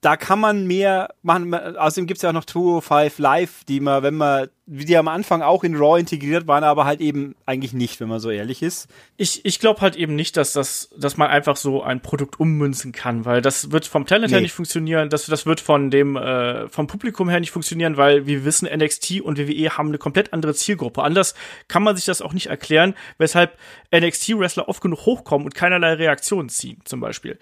da 0.00 0.16
kann 0.16 0.38
man 0.38 0.66
mehr 0.66 1.12
machen. 1.22 1.52
Außerdem 1.52 2.06
gibt's 2.06 2.22
ja 2.22 2.28
auch 2.28 2.34
noch 2.34 2.44
205 2.44 3.18
Live, 3.18 3.64
die 3.64 3.80
man, 3.80 4.04
wenn 4.04 4.14
man, 4.14 4.48
wie 4.64 4.84
die 4.84 4.96
am 4.96 5.08
Anfang 5.08 5.42
auch 5.42 5.64
in 5.64 5.74
Raw 5.74 5.98
integriert 5.98 6.46
waren, 6.46 6.62
aber 6.62 6.84
halt 6.84 7.00
eben 7.00 7.34
eigentlich 7.46 7.72
nicht, 7.72 7.98
wenn 7.98 8.08
man 8.08 8.20
so 8.20 8.30
ehrlich 8.30 8.62
ist. 8.62 8.86
Ich, 9.16 9.44
ich 9.44 9.58
glaube 9.58 9.80
halt 9.80 9.96
eben 9.96 10.14
nicht, 10.14 10.36
dass 10.36 10.52
das, 10.52 10.90
dass 10.96 11.16
man 11.16 11.30
einfach 11.30 11.56
so 11.56 11.82
ein 11.82 12.00
Produkt 12.00 12.38
ummünzen 12.38 12.92
kann, 12.92 13.24
weil 13.24 13.42
das 13.42 13.72
wird 13.72 13.86
vom 13.86 14.06
Talent 14.06 14.30
nee. 14.30 14.36
her 14.36 14.40
nicht 14.40 14.52
funktionieren, 14.52 15.10
das, 15.10 15.26
das 15.26 15.46
wird 15.46 15.58
von 15.58 15.90
dem, 15.90 16.14
äh, 16.14 16.68
vom 16.68 16.86
Publikum 16.86 17.28
her 17.28 17.40
nicht 17.40 17.50
funktionieren, 17.50 17.96
weil 17.96 18.26
wir 18.26 18.44
wissen, 18.44 18.68
NXT 18.72 19.20
und 19.22 19.36
WWE 19.36 19.76
haben 19.76 19.88
eine 19.88 19.98
komplett 19.98 20.32
andere 20.32 20.54
Zielgruppe. 20.54 21.02
Anders 21.02 21.34
kann 21.66 21.82
man 21.82 21.96
sich 21.96 22.04
das 22.04 22.22
auch 22.22 22.34
nicht 22.34 22.46
erklären, 22.46 22.94
weshalb 23.18 23.58
NXT-Wrestler 23.92 24.68
oft 24.68 24.80
genug 24.80 25.06
hochkommen 25.06 25.44
und 25.44 25.56
keinerlei 25.56 25.94
Reaktionen 25.94 26.50
ziehen, 26.50 26.82
zum 26.84 27.00
Beispiel. 27.00 27.38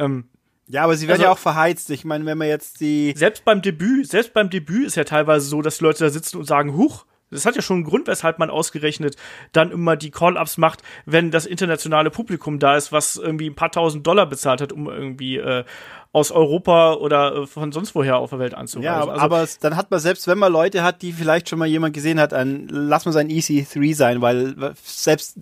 Ähm, 0.00 0.24
ja, 0.72 0.84
aber 0.84 0.96
sie 0.96 1.06
werden 1.06 1.20
also, 1.20 1.24
ja 1.24 1.30
auch 1.32 1.38
verheizt. 1.38 1.90
Ich 1.90 2.06
meine, 2.06 2.24
wenn 2.24 2.38
man 2.38 2.48
jetzt 2.48 2.80
die. 2.80 3.12
Selbst 3.14 3.44
beim 3.44 3.60
Debüt, 3.60 4.08
selbst 4.08 4.32
beim 4.32 4.48
Debüt 4.48 4.86
ist 4.86 4.96
ja 4.96 5.04
teilweise 5.04 5.46
so, 5.46 5.60
dass 5.60 5.82
Leute 5.82 6.04
da 6.04 6.10
sitzen 6.10 6.38
und 6.38 6.46
sagen, 6.46 6.74
huch, 6.74 7.04
das 7.30 7.44
hat 7.44 7.56
ja 7.56 7.62
schon 7.62 7.76
einen 7.76 7.84
Grund, 7.84 8.06
weshalb 8.06 8.38
man 8.38 8.48
ausgerechnet 8.48 9.16
dann 9.52 9.70
immer 9.70 9.96
die 9.96 10.10
Call-Ups 10.10 10.56
macht, 10.56 10.82
wenn 11.04 11.30
das 11.30 11.44
internationale 11.44 12.10
Publikum 12.10 12.58
da 12.58 12.76
ist, 12.76 12.90
was 12.90 13.16
irgendwie 13.16 13.50
ein 13.50 13.54
paar 13.54 13.70
tausend 13.70 14.06
Dollar 14.06 14.24
bezahlt 14.24 14.62
hat, 14.62 14.72
um 14.72 14.88
irgendwie 14.88 15.36
äh, 15.36 15.64
aus 16.12 16.30
Europa 16.30 16.94
oder 16.94 17.36
äh, 17.36 17.46
von 17.46 17.70
sonst 17.72 17.94
woher 17.94 18.16
auf 18.16 18.30
der 18.30 18.38
Welt 18.38 18.54
anzureisen. 18.54 18.84
Ja, 18.84 19.00
also, 19.00 19.12
aber 19.12 19.46
dann 19.60 19.76
hat 19.76 19.90
man 19.90 20.00
selbst, 20.00 20.26
wenn 20.26 20.38
man 20.38 20.52
Leute 20.52 20.82
hat, 20.82 21.02
die 21.02 21.12
vielleicht 21.12 21.50
schon 21.50 21.58
mal 21.58 21.68
jemand 21.68 21.92
gesehen 21.94 22.18
hat, 22.18 22.32
ein, 22.32 22.66
lass 22.70 23.04
mal 23.04 23.12
sein 23.12 23.28
EC3 23.28 23.94
sein, 23.94 24.22
weil 24.22 24.74
selbst 24.84 25.36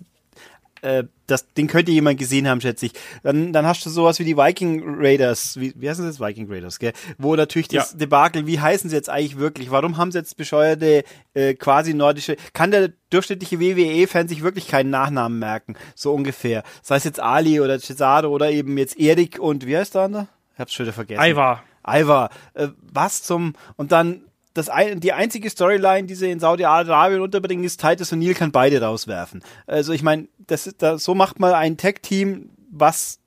äh, 0.81 1.03
das, 1.27 1.53
den 1.53 1.67
könnte 1.67 1.91
jemand 1.91 2.19
gesehen 2.19 2.47
haben, 2.47 2.61
schätze 2.61 2.87
ich. 2.87 2.93
Dann, 3.23 3.53
dann 3.53 3.65
hast 3.65 3.85
du 3.85 3.89
sowas 3.89 4.19
wie 4.19 4.25
die 4.25 4.35
Viking 4.35 4.83
Raiders, 4.85 5.59
wie, 5.59 5.73
wie 5.75 5.89
heißen 5.89 6.05
das 6.05 6.19
Viking 6.19 6.51
Raiders, 6.51 6.79
gell? 6.79 6.93
Wo 7.17 7.35
natürlich 7.35 7.67
das 7.69 7.93
ja. 7.93 7.97
Debakel, 7.97 8.47
wie 8.47 8.59
heißen 8.59 8.89
sie 8.89 8.95
jetzt 8.95 9.09
eigentlich 9.09 9.37
wirklich? 9.37 9.71
Warum 9.71 9.97
haben 9.97 10.11
sie 10.11 10.17
jetzt 10.17 10.37
bescheuerte, 10.37 11.03
äh, 11.33 11.53
quasi 11.53 11.93
nordische, 11.93 12.35
kann 12.53 12.71
der 12.71 12.91
durchschnittliche 13.09 13.59
WWE-Fan 13.59 14.27
sich 14.27 14.41
wirklich 14.43 14.67
keinen 14.67 14.89
Nachnamen 14.89 15.39
merken? 15.39 15.75
So 15.95 16.13
ungefähr. 16.13 16.63
Sei 16.81 16.97
es 16.97 17.03
jetzt 17.03 17.19
Ali 17.19 17.61
oder 17.61 17.79
Cesaro 17.79 18.29
oder 18.29 18.51
eben 18.51 18.77
jetzt 18.77 18.99
Erik 18.99 19.39
und, 19.39 19.65
wie 19.65 19.77
heißt 19.77 19.95
der 19.95 20.01
andere? 20.03 20.27
Ich 20.53 20.59
hab's 20.59 20.73
schon 20.73 20.85
wieder 20.85 20.93
vergessen. 20.93 21.23
Ivar. 21.23 21.63
Ivar. 21.87 22.29
Äh, 22.53 22.69
was 22.81 23.23
zum, 23.23 23.53
und 23.77 23.91
dann, 23.91 24.23
das 24.53 24.69
ein, 24.69 24.99
die 24.99 25.13
einzige 25.13 25.49
Storyline, 25.49 26.07
die 26.07 26.15
sie 26.15 26.31
in 26.31 26.39
Saudi-Arabien 26.39 27.21
unterbringen, 27.21 27.63
ist, 27.63 27.79
Titus 27.79 28.11
und 28.11 28.19
Neil 28.19 28.33
kann 28.33 28.51
beide 28.51 28.81
rauswerfen. 28.81 29.43
Also 29.67 29.93
ich 29.93 30.03
meine, 30.03 30.27
das, 30.47 30.73
das, 30.77 31.03
so 31.03 31.15
macht 31.15 31.39
man 31.39 31.53
ein 31.53 31.77
Tag-Team, 31.77 32.49
was 32.71 33.19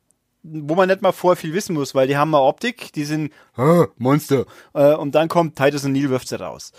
wo 0.47 0.75
man 0.75 0.89
nicht 0.89 1.01
mal 1.01 1.13
vorher 1.13 1.41
viel 1.41 1.55
wissen 1.55 1.75
muss, 1.75 1.95
weil 1.95 2.07
die 2.07 2.19
haben 2.19 2.35
eine 2.35 2.45
Optik, 2.45 2.93
die 2.93 3.05
sind 3.05 3.33
Monster. 3.97 4.45
Äh, 4.75 4.93
und 4.95 5.15
dann 5.15 5.29
kommt 5.29 5.57
Titus 5.57 5.87
und 5.87 5.93
Neil 5.93 6.11
wirft 6.11 6.29
sie 6.29 6.39
raus. 6.39 6.73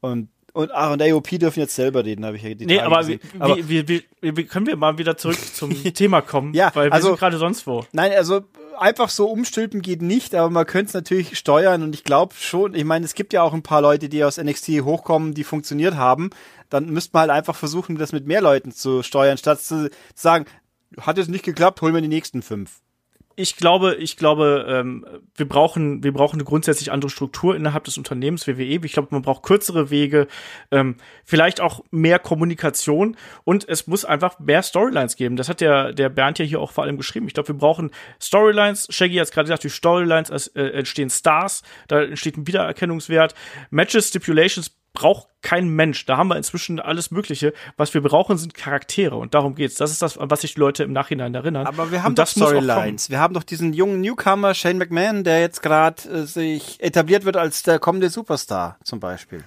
Und 0.00 0.28
und, 0.54 0.72
ach, 0.72 0.92
und 0.92 1.00
AOP 1.00 1.38
dürfen 1.38 1.60
jetzt 1.60 1.76
selber 1.76 2.04
reden, 2.04 2.24
habe 2.24 2.36
ich 2.36 2.42
ja 2.42 2.52
die 2.52 2.66
Nee, 2.66 2.78
Tage 2.78 2.86
aber, 2.86 2.98
gesehen. 2.98 3.20
Wie, 3.32 3.40
aber 3.40 3.56
wie, 3.56 3.88
wie, 3.88 4.02
wie, 4.22 4.44
können 4.44 4.66
wir 4.66 4.76
mal 4.76 4.98
wieder 4.98 5.16
zurück 5.16 5.38
zum 5.54 5.70
Thema 5.94 6.20
kommen? 6.20 6.52
Ja, 6.52 6.72
weil 6.74 6.86
wir 6.88 6.94
also, 6.94 7.08
sind 7.08 7.18
gerade 7.20 7.38
sonst 7.38 7.64
wo. 7.66 7.84
Nein, 7.92 8.10
also 8.12 8.40
einfach 8.80 9.10
so 9.10 9.28
umstülpen 9.28 9.82
geht 9.82 10.02
nicht, 10.02 10.34
aber 10.34 10.50
man 10.50 10.66
könnte 10.66 10.88
es 10.88 10.94
natürlich 10.94 11.38
steuern 11.38 11.82
und 11.82 11.94
ich 11.94 12.04
glaube 12.04 12.34
schon, 12.38 12.74
ich 12.74 12.84
meine, 12.84 13.04
es 13.04 13.14
gibt 13.14 13.32
ja 13.32 13.42
auch 13.42 13.52
ein 13.52 13.62
paar 13.62 13.82
Leute, 13.82 14.08
die 14.08 14.24
aus 14.24 14.38
NXT 14.38 14.68
hochkommen, 14.82 15.34
die 15.34 15.44
funktioniert 15.44 15.96
haben. 15.96 16.30
Dann 16.70 16.90
müsste 16.90 17.10
man 17.12 17.22
halt 17.22 17.30
einfach 17.30 17.56
versuchen, 17.56 17.96
das 17.96 18.12
mit 18.12 18.26
mehr 18.26 18.42
Leuten 18.42 18.72
zu 18.72 19.02
steuern, 19.02 19.38
statt 19.38 19.60
zu 19.60 19.90
sagen, 20.14 20.46
hat 21.00 21.18
es 21.18 21.28
nicht 21.28 21.44
geklappt, 21.44 21.82
holen 21.82 21.94
wir 21.94 22.00
die 22.00 22.08
nächsten 22.08 22.42
fünf 22.42 22.80
ich 23.38 23.56
glaube, 23.56 23.94
ich 23.94 24.16
glaube, 24.16 24.66
ähm, 24.68 25.06
wir 25.36 25.48
brauchen, 25.48 26.02
wir 26.02 26.12
brauchen 26.12 26.36
eine 26.36 26.44
grundsätzlich 26.44 26.90
andere 26.90 27.08
Struktur 27.08 27.54
innerhalb 27.54 27.84
des 27.84 27.96
Unternehmens 27.96 28.48
WWE. 28.48 28.84
Ich 28.84 28.92
glaube, 28.92 29.08
man 29.12 29.22
braucht 29.22 29.44
kürzere 29.44 29.90
Wege, 29.90 30.26
ähm, 30.72 30.96
vielleicht 31.24 31.60
auch 31.60 31.84
mehr 31.92 32.18
Kommunikation 32.18 33.16
und 33.44 33.68
es 33.68 33.86
muss 33.86 34.04
einfach 34.04 34.40
mehr 34.40 34.64
Storylines 34.64 35.14
geben. 35.14 35.36
Das 35.36 35.48
hat 35.48 35.60
der, 35.60 35.92
der 35.92 36.08
Bernd 36.08 36.40
ja 36.40 36.44
hier 36.44 36.60
auch 36.60 36.72
vor 36.72 36.82
allem 36.82 36.96
geschrieben. 36.96 37.28
Ich 37.28 37.34
glaube, 37.34 37.50
wir 37.50 37.56
brauchen 37.56 37.92
Storylines. 38.20 38.88
Shaggy 38.90 39.14
hat 39.18 39.30
gerade 39.30 39.46
gesagt, 39.46 39.62
durch 39.62 39.74
Storylines 39.74 40.48
äh, 40.48 40.70
entstehen 40.70 41.08
Stars, 41.08 41.62
da 41.86 42.02
entsteht 42.02 42.36
ein 42.36 42.48
Wiedererkennungswert. 42.48 43.34
Matches, 43.70 44.08
Stipulations 44.08 44.77
braucht 44.98 45.28
kein 45.42 45.68
Mensch. 45.68 46.04
Da 46.06 46.16
haben 46.16 46.28
wir 46.28 46.36
inzwischen 46.36 46.80
alles 46.80 47.12
Mögliche. 47.12 47.52
Was 47.76 47.94
wir 47.94 48.02
brauchen, 48.02 48.36
sind 48.36 48.54
Charaktere. 48.54 49.14
Und 49.14 49.32
darum 49.32 49.54
geht's. 49.54 49.76
Das 49.76 49.92
ist 49.92 50.02
das, 50.02 50.18
was 50.20 50.40
sich 50.40 50.54
die 50.54 50.60
Leute 50.60 50.82
im 50.82 50.92
Nachhinein 50.92 51.34
erinnern. 51.34 51.66
Aber 51.66 51.92
wir 51.92 52.02
haben 52.02 52.16
doch 52.16 52.26
Storylines. 52.26 53.08
Wir 53.08 53.20
haben 53.20 53.32
doch 53.32 53.44
diesen 53.44 53.72
jungen 53.72 54.00
Newcomer 54.00 54.54
Shane 54.54 54.78
McMahon, 54.78 55.22
der 55.22 55.40
jetzt 55.40 55.62
gerade 55.62 56.02
äh, 56.08 56.22
sich 56.26 56.82
etabliert 56.82 57.24
wird 57.24 57.36
als 57.36 57.62
der 57.62 57.78
kommende 57.78 58.10
Superstar, 58.10 58.78
zum 58.82 58.98
Beispiel. 58.98 59.44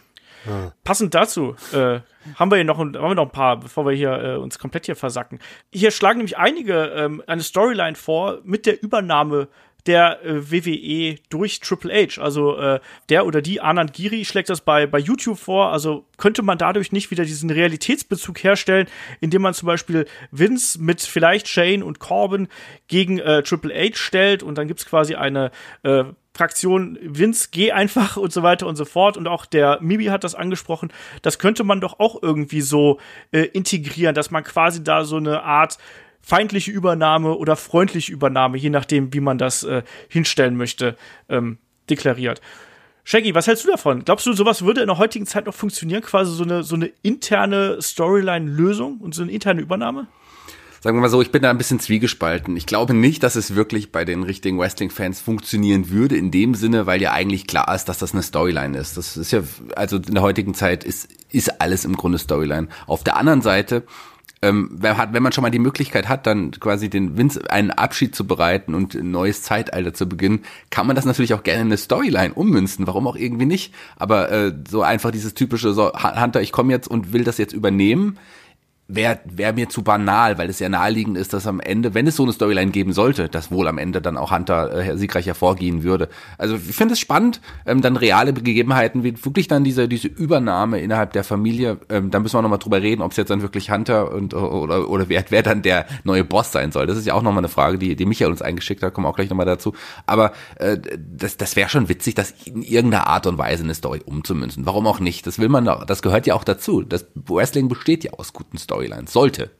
Ja. 0.47 0.71
Passend 0.83 1.13
dazu 1.13 1.55
äh, 1.73 1.99
haben 2.35 2.49
wir 2.49 2.55
hier 2.55 2.65
noch, 2.65 2.79
haben 2.79 2.93
wir 2.93 3.15
noch 3.15 3.25
ein 3.25 3.31
paar, 3.31 3.59
bevor 3.59 3.85
wir 3.85 3.93
hier 3.93 4.11
äh, 4.11 4.35
uns 4.37 4.57
komplett 4.57 4.85
hier 4.85 4.95
versacken. 4.95 5.39
Hier 5.71 5.91
schlagen 5.91 6.19
nämlich 6.19 6.37
einige 6.37 6.85
ähm, 6.85 7.21
eine 7.27 7.43
Storyline 7.43 7.95
vor 7.95 8.39
mit 8.43 8.65
der 8.65 8.81
Übernahme 8.81 9.49
der 9.87 10.23
äh, 10.23 10.51
WWE 10.51 11.15
durch 11.29 11.59
Triple 11.59 11.93
H. 11.93 12.21
Also 12.21 12.57
äh, 12.57 12.79
der 13.09 13.25
oder 13.25 13.41
die 13.41 13.61
Anand 13.61 13.93
Giri 13.93 14.25
schlägt 14.25 14.49
das 14.49 14.61
bei, 14.61 14.87
bei 14.87 14.99
YouTube 14.99 15.39
vor. 15.39 15.71
Also 15.71 16.05
könnte 16.17 16.43
man 16.43 16.57
dadurch 16.57 16.91
nicht 16.91 17.11
wieder 17.11 17.25
diesen 17.25 17.49
Realitätsbezug 17.49 18.43
herstellen, 18.43 18.87
indem 19.19 19.41
man 19.41 19.53
zum 19.53 19.67
Beispiel 19.67 20.05
Vince 20.31 20.79
mit 20.81 21.01
vielleicht 21.01 21.47
Shane 21.47 21.83
und 21.83 21.99
Corbin 21.99 22.47
gegen 22.87 23.19
äh, 23.19 23.43
Triple 23.43 23.73
H 23.73 23.95
stellt 23.95 24.43
und 24.43 24.57
dann 24.57 24.67
gibt's 24.67 24.85
quasi 24.85 25.15
eine 25.15 25.51
äh, 25.83 26.03
Fraktion 26.33 26.97
Vince, 27.01 27.49
geh 27.51 27.71
einfach 27.71 28.15
und 28.15 28.31
so 28.31 28.41
weiter 28.41 28.67
und 28.67 28.75
so 28.75 28.85
fort. 28.85 29.17
Und 29.17 29.27
auch 29.27 29.45
der 29.45 29.79
Mibi 29.81 30.05
hat 30.05 30.23
das 30.23 30.35
angesprochen. 30.35 30.91
Das 31.21 31.39
könnte 31.39 31.63
man 31.63 31.81
doch 31.81 31.99
auch 31.99 32.21
irgendwie 32.21 32.61
so 32.61 32.99
äh, 33.31 33.41
integrieren, 33.41 34.15
dass 34.15 34.31
man 34.31 34.43
quasi 34.43 34.83
da 34.83 35.03
so 35.03 35.17
eine 35.17 35.43
Art 35.43 35.77
feindliche 36.21 36.71
Übernahme 36.71 37.35
oder 37.35 37.55
freundliche 37.55 38.11
Übernahme, 38.11 38.57
je 38.57 38.69
nachdem, 38.69 39.13
wie 39.13 39.19
man 39.19 39.37
das 39.37 39.63
äh, 39.63 39.83
hinstellen 40.07 40.55
möchte, 40.55 40.95
ähm, 41.29 41.57
deklariert. 41.89 42.41
Shaggy, 43.03 43.33
was 43.33 43.47
hältst 43.47 43.65
du 43.65 43.69
davon? 43.69 44.05
Glaubst 44.05 44.27
du, 44.27 44.33
sowas 44.33 44.63
würde 44.63 44.81
in 44.81 44.87
der 44.87 44.97
heutigen 44.97 45.25
Zeit 45.25 45.47
noch 45.47 45.55
funktionieren? 45.55 46.01
Quasi 46.03 46.31
so 46.33 46.43
eine, 46.43 46.63
so 46.63 46.75
eine 46.75 46.91
interne 47.01 47.81
Storyline-Lösung 47.81 48.99
und 48.99 49.15
so 49.15 49.23
eine 49.23 49.31
interne 49.31 49.61
Übernahme? 49.61 50.07
Sagen 50.83 50.97
wir 50.97 51.01
mal 51.01 51.09
so, 51.09 51.21
ich 51.21 51.31
bin 51.31 51.43
da 51.43 51.51
ein 51.51 51.59
bisschen 51.59 51.79
zwiegespalten. 51.79 52.57
Ich 52.57 52.65
glaube 52.65 52.95
nicht, 52.95 53.21
dass 53.21 53.35
es 53.35 53.53
wirklich 53.53 53.91
bei 53.91 54.03
den 54.03 54.23
richtigen 54.23 54.57
Wrestling-Fans 54.57 55.21
funktionieren 55.21 55.91
würde, 55.91 56.17
in 56.17 56.31
dem 56.31 56.55
Sinne, 56.55 56.87
weil 56.87 56.99
ja 57.01 57.11
eigentlich 57.11 57.45
klar 57.45 57.73
ist, 57.75 57.85
dass 57.85 57.99
das 57.99 58.13
eine 58.13 58.23
Storyline 58.23 58.75
ist. 58.77 58.97
Das 58.97 59.15
ist 59.15 59.31
ja, 59.31 59.43
also 59.75 59.97
in 59.97 60.15
der 60.15 60.23
heutigen 60.23 60.55
Zeit 60.55 60.83
ist, 60.83 61.07
ist 61.29 61.61
alles 61.61 61.85
im 61.85 61.95
Grunde 61.95 62.17
Storyline. 62.17 62.67
Auf 62.87 63.03
der 63.03 63.15
anderen 63.17 63.43
Seite 63.43 63.83
ähm, 64.41 64.69
wenn 64.73 65.23
man 65.23 65.31
schon 65.31 65.43
mal 65.43 65.51
die 65.51 65.59
Möglichkeit 65.59 66.09
hat, 66.09 66.25
dann 66.25 66.51
quasi 66.51 66.89
den 66.89 67.17
Vince 67.17 67.49
einen 67.51 67.69
Abschied 67.69 68.15
zu 68.15 68.25
bereiten 68.25 68.73
und 68.73 68.95
ein 68.95 69.11
neues 69.11 69.43
Zeitalter 69.43 69.93
zu 69.93 70.09
beginnen, 70.09 70.43
kann 70.71 70.87
man 70.87 70.95
das 70.95 71.05
natürlich 71.05 71.33
auch 71.35 71.43
gerne 71.43 71.61
in 71.61 71.67
eine 71.67 71.77
Storyline 71.77 72.33
ummünzen. 72.33 72.87
Warum 72.87 73.07
auch 73.07 73.15
irgendwie 73.15 73.45
nicht? 73.45 73.73
Aber 73.97 74.31
äh, 74.31 74.53
so 74.67 74.81
einfach 74.81 75.11
dieses 75.11 75.35
typische, 75.35 75.73
so 75.73 75.91
Hunter, 75.93 76.41
ich 76.41 76.51
komme 76.51 76.73
jetzt 76.73 76.87
und 76.87 77.13
will 77.13 77.23
das 77.23 77.37
jetzt 77.37 77.53
übernehmen, 77.53 78.17
wäre 78.95 79.19
wär 79.25 79.53
mir 79.53 79.69
zu 79.69 79.83
banal, 79.83 80.37
weil 80.37 80.49
es 80.49 80.59
ja 80.59 80.69
naheliegend 80.69 81.17
ist, 81.17 81.33
dass 81.33 81.47
am 81.47 81.59
Ende, 81.59 81.93
wenn 81.93 82.07
es 82.07 82.15
so 82.15 82.23
eine 82.23 82.33
Storyline 82.33 82.71
geben 82.71 82.93
sollte, 82.93 83.29
dass 83.29 83.51
wohl 83.51 83.67
am 83.67 83.77
Ende 83.77 84.01
dann 84.01 84.17
auch 84.17 84.31
Hunter 84.31 84.73
äh, 84.73 84.97
siegreich 84.97 85.27
hervorgehen 85.27 85.83
würde. 85.83 86.09
Also 86.37 86.55
ich 86.55 86.75
finde 86.75 86.93
es 86.93 86.99
spannend, 86.99 87.41
ähm, 87.65 87.81
dann 87.81 87.95
reale 87.95 88.33
Gegebenheiten, 88.33 89.03
wie 89.03 89.13
wirklich 89.23 89.47
dann 89.47 89.63
diese, 89.63 89.87
diese 89.87 90.07
Übernahme 90.07 90.79
innerhalb 90.79 91.13
der 91.13 91.23
Familie, 91.23 91.77
ähm, 91.89 92.11
da 92.11 92.19
müssen 92.19 92.37
wir 92.37 92.41
nochmal 92.41 92.59
drüber 92.59 92.81
reden, 92.81 93.01
ob 93.01 93.11
es 93.11 93.17
jetzt 93.17 93.29
dann 93.29 93.41
wirklich 93.41 93.71
Hunter 93.71 94.11
und 94.11 94.33
oder, 94.33 94.89
oder 94.89 95.09
wer, 95.09 95.23
wer 95.29 95.43
dann 95.43 95.61
der 95.61 95.85
neue 96.03 96.23
Boss 96.23 96.51
sein 96.51 96.71
soll. 96.71 96.87
Das 96.87 96.97
ist 96.97 97.07
ja 97.07 97.13
auch 97.13 97.21
nochmal 97.21 97.41
eine 97.41 97.49
Frage, 97.49 97.77
die, 97.77 97.95
die 97.95 98.05
Michael 98.05 98.31
uns 98.31 98.41
eingeschickt 98.41 98.83
hat, 98.83 98.93
kommen 98.93 99.05
wir 99.05 99.09
auch 99.09 99.15
gleich 99.15 99.29
nochmal 99.29 99.45
dazu. 99.45 99.73
Aber 100.05 100.33
äh, 100.55 100.77
das, 100.97 101.37
das 101.37 101.55
wäre 101.55 101.69
schon 101.69 101.89
witzig, 101.89 102.15
das 102.15 102.33
in 102.45 102.63
irgendeiner 102.63 103.07
Art 103.07 103.27
und 103.27 103.37
Weise 103.37 103.63
eine 103.63 103.73
Story 103.73 104.01
umzumünzen. 104.05 104.65
Warum 104.65 104.87
auch 104.87 104.99
nicht? 104.99 105.25
Das 105.27 105.39
will 105.39 105.49
man, 105.49 105.65
das 105.87 106.01
gehört 106.01 106.27
ja 106.27 106.35
auch 106.35 106.43
dazu. 106.43 106.81
Das 106.81 107.05
Wrestling 107.15 107.67
besteht 107.67 108.03
ja 108.03 108.11
aus 108.13 108.33
guten 108.33 108.57
Storys. 108.57 108.80
Storylines. 108.81 109.13
Sollte. 109.13 109.51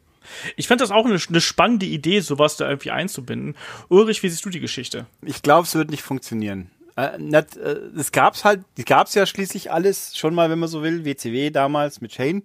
Ich 0.55 0.67
fand 0.67 0.81
das 0.81 0.91
auch 0.91 1.05
eine, 1.05 1.19
eine, 1.27 1.41
spannende 1.41 1.85
Idee, 1.85 2.21
sowas 2.21 2.57
da 2.57 2.69
irgendwie 2.69 2.91
einzubinden. 2.91 3.55
Ulrich, 3.89 4.23
wie 4.23 4.29
siehst 4.29 4.45
du 4.45 4.49
die 4.49 4.59
Geschichte? 4.59 5.05
Ich 5.23 5.41
glaube, 5.41 5.65
es 5.65 5.75
wird 5.75 5.91
nicht 5.91 6.03
funktionieren. 6.03 6.71
Äh, 6.95 7.17
nicht, 7.17 7.57
äh, 7.57 7.77
es 7.97 8.11
gab's 8.11 8.45
halt, 8.45 8.61
es 8.77 8.85
gab's 8.85 9.13
ja 9.13 9.25
schließlich 9.25 9.71
alles 9.71 10.17
schon 10.17 10.33
mal, 10.33 10.49
wenn 10.49 10.59
man 10.59 10.69
so 10.69 10.83
will, 10.83 11.05
WCW 11.05 11.49
damals 11.49 12.01
mit 12.01 12.13
Shane. 12.13 12.43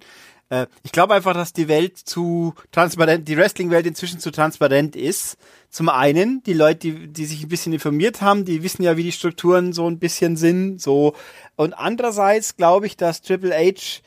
Äh, 0.49 0.67
ich 0.83 0.93
glaube 0.93 1.15
einfach, 1.15 1.35
dass 1.35 1.53
die 1.53 1.69
Welt 1.69 1.97
zu 1.99 2.55
transparent, 2.73 3.29
die 3.29 3.37
Wrestling-Welt 3.37 3.87
inzwischen 3.87 4.21
zu 4.21 4.31
transparent 4.31 4.97
ist. 4.97 5.37
Zum 5.71 5.89
einen, 5.89 6.43
die 6.45 6.55
Leute, 6.55 6.79
die, 6.79 7.09
die 7.09 7.27
sich 7.27 7.43
ein 7.43 7.49
bisschen 7.49 7.73
informiert 7.73 8.21
haben, 8.21 8.45
die 8.45 8.63
wissen 8.63 8.83
ja, 8.83 8.97
wie 8.97 9.03
die 9.05 9.13
Strukturen 9.13 9.73
so 9.73 9.89
ein 9.89 9.99
bisschen 9.99 10.37
sind, 10.37 10.81
so. 10.81 11.15
Und 11.57 11.75
andererseits 11.75 12.57
glaube 12.57 12.87
ich, 12.87 12.97
dass 12.97 13.23
Triple 13.23 13.55
H 13.55 14.01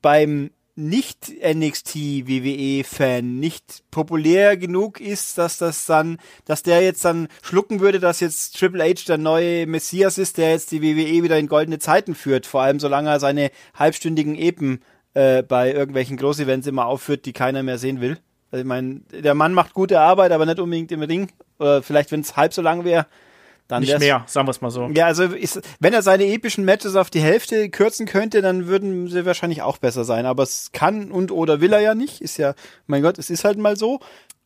beim 0.00 0.50
nicht 0.76 1.32
NXT 1.42 1.96
WWE 2.26 2.84
Fan 2.84 3.40
nicht 3.40 3.82
populär 3.90 4.56
genug 4.56 5.00
ist, 5.00 5.38
dass 5.38 5.58
das 5.58 5.86
dann, 5.86 6.18
dass 6.44 6.62
der 6.62 6.82
jetzt 6.82 7.04
dann 7.04 7.28
schlucken 7.42 7.80
würde, 7.80 7.98
dass 7.98 8.20
jetzt 8.20 8.58
Triple 8.58 8.84
H 8.84 9.06
der 9.08 9.18
neue 9.18 9.66
Messias 9.66 10.18
ist, 10.18 10.36
der 10.36 10.50
jetzt 10.50 10.70
die 10.70 10.82
WWE 10.82 11.22
wieder 11.22 11.38
in 11.38 11.48
goldene 11.48 11.78
Zeiten 11.78 12.14
führt, 12.14 12.46
vor 12.46 12.62
allem 12.62 12.78
solange 12.78 13.08
er 13.08 13.20
seine 13.20 13.50
halbstündigen 13.74 14.36
Epen 14.36 14.80
äh, 15.14 15.42
bei 15.42 15.72
irgendwelchen 15.72 16.18
Großevents 16.18 16.66
immer 16.66 16.86
aufführt, 16.86 17.24
die 17.24 17.32
keiner 17.32 17.62
mehr 17.62 17.78
sehen 17.78 18.02
will. 18.02 18.18
Also 18.50 18.60
ich 18.60 18.66
meine, 18.66 19.00
der 19.10 19.34
Mann 19.34 19.54
macht 19.54 19.72
gute 19.72 20.00
Arbeit, 20.00 20.30
aber 20.30 20.46
nicht 20.46 20.60
unbedingt 20.60 20.92
im 20.92 21.02
Ring. 21.02 21.32
Oder 21.58 21.82
vielleicht, 21.82 22.12
wenn 22.12 22.20
es 22.20 22.36
halb 22.36 22.52
so 22.52 22.62
lang 22.62 22.84
wäre, 22.84 23.06
dann 23.68 23.82
nicht 23.82 23.98
mehr, 23.98 24.24
sagen 24.26 24.46
wir 24.46 24.52
es 24.52 24.60
mal 24.60 24.70
so. 24.70 24.88
Ja, 24.88 25.06
also 25.06 25.24
ist, 25.24 25.60
wenn 25.80 25.92
er 25.92 26.02
seine 26.02 26.26
epischen 26.26 26.64
Matches 26.64 26.94
auf 26.96 27.10
die 27.10 27.20
Hälfte 27.20 27.68
kürzen 27.68 28.06
könnte, 28.06 28.42
dann 28.42 28.66
würden 28.66 29.08
sie 29.08 29.26
wahrscheinlich 29.26 29.62
auch 29.62 29.78
besser 29.78 30.04
sein. 30.04 30.26
Aber 30.26 30.42
es 30.42 30.70
kann 30.72 31.10
und 31.10 31.32
oder 31.32 31.60
will 31.60 31.72
er 31.72 31.80
ja 31.80 31.94
nicht. 31.94 32.20
Ist 32.20 32.36
ja, 32.36 32.54
mein 32.86 33.02
Gott, 33.02 33.18
es 33.18 33.30
ist 33.30 33.44
halt 33.44 33.58
mal 33.58 33.76
so. 33.76 34.00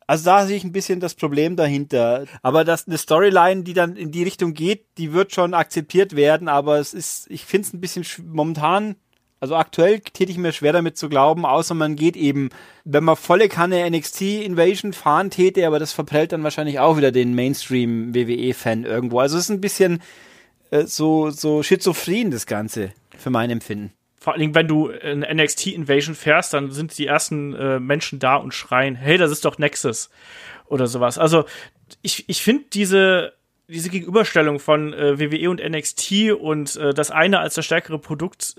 Also 0.07 0.25
da 0.25 0.45
sehe 0.45 0.57
ich 0.57 0.63
ein 0.63 0.71
bisschen 0.71 0.99
das 0.99 1.15
Problem 1.15 1.55
dahinter. 1.55 2.25
Aber 2.41 2.65
dass 2.65 2.87
eine 2.87 2.97
Storyline, 2.97 3.63
die 3.63 3.73
dann 3.73 3.95
in 3.95 4.11
die 4.11 4.23
Richtung 4.23 4.53
geht, 4.53 4.85
die 4.97 5.13
wird 5.13 5.33
schon 5.33 5.53
akzeptiert 5.53 6.15
werden. 6.15 6.47
Aber 6.47 6.79
es 6.79 6.93
ist, 6.93 7.29
ich 7.29 7.45
finde 7.45 7.67
es 7.67 7.73
ein 7.73 7.79
bisschen 7.81 8.05
momentan 8.27 8.95
also 9.41 9.55
aktuell 9.55 9.99
täte 9.99 10.31
ich 10.31 10.37
mir 10.37 10.53
schwer 10.53 10.71
damit 10.71 10.97
zu 10.97 11.09
glauben, 11.09 11.47
außer 11.47 11.73
man 11.73 11.95
geht 11.95 12.15
eben, 12.15 12.49
wenn 12.85 13.03
man 13.03 13.15
volle 13.15 13.49
Kanne 13.49 13.89
NXT 13.89 14.21
Invasion 14.21 14.93
fahren 14.93 15.31
täte, 15.31 15.65
aber 15.65 15.79
das 15.79 15.93
verprellt 15.93 16.31
dann 16.31 16.43
wahrscheinlich 16.43 16.79
auch 16.79 16.95
wieder 16.95 17.11
den 17.11 17.33
Mainstream 17.33 18.13
WWE-Fan 18.13 18.85
irgendwo. 18.85 19.19
Also 19.19 19.37
es 19.37 19.45
ist 19.45 19.49
ein 19.49 19.59
bisschen 19.59 20.01
äh, 20.69 20.83
so, 20.83 21.31
so 21.31 21.63
schizophren, 21.63 22.29
das 22.29 22.45
Ganze, 22.45 22.93
für 23.17 23.31
mein 23.31 23.49
Empfinden. 23.49 23.91
Vor 24.19 24.33
allen 24.33 24.41
Dingen, 24.41 24.53
wenn 24.53 24.67
du 24.67 24.89
in 24.89 25.21
NXT 25.21 25.67
Invasion 25.67 26.13
fährst, 26.13 26.53
dann 26.53 26.69
sind 26.69 26.95
die 26.99 27.07
ersten 27.07 27.55
äh, 27.55 27.79
Menschen 27.79 28.19
da 28.19 28.35
und 28.35 28.53
schreien, 28.53 28.95
hey, 28.95 29.17
das 29.17 29.31
ist 29.31 29.43
doch 29.43 29.57
Nexus 29.57 30.11
oder 30.67 30.85
sowas. 30.85 31.17
Also 31.17 31.45
ich, 32.03 32.29
ich 32.29 32.43
finde 32.43 32.65
diese 32.71 33.33
diese 33.67 33.89
Gegenüberstellung 33.89 34.59
von 34.59 34.93
äh, 34.93 35.19
WWE 35.19 35.49
und 35.49 35.61
NXT 35.63 36.31
und 36.39 36.75
äh, 36.75 36.93
das 36.93 37.09
eine 37.09 37.39
als 37.39 37.55
das 37.55 37.65
stärkere 37.65 37.99
Produkt, 37.99 38.55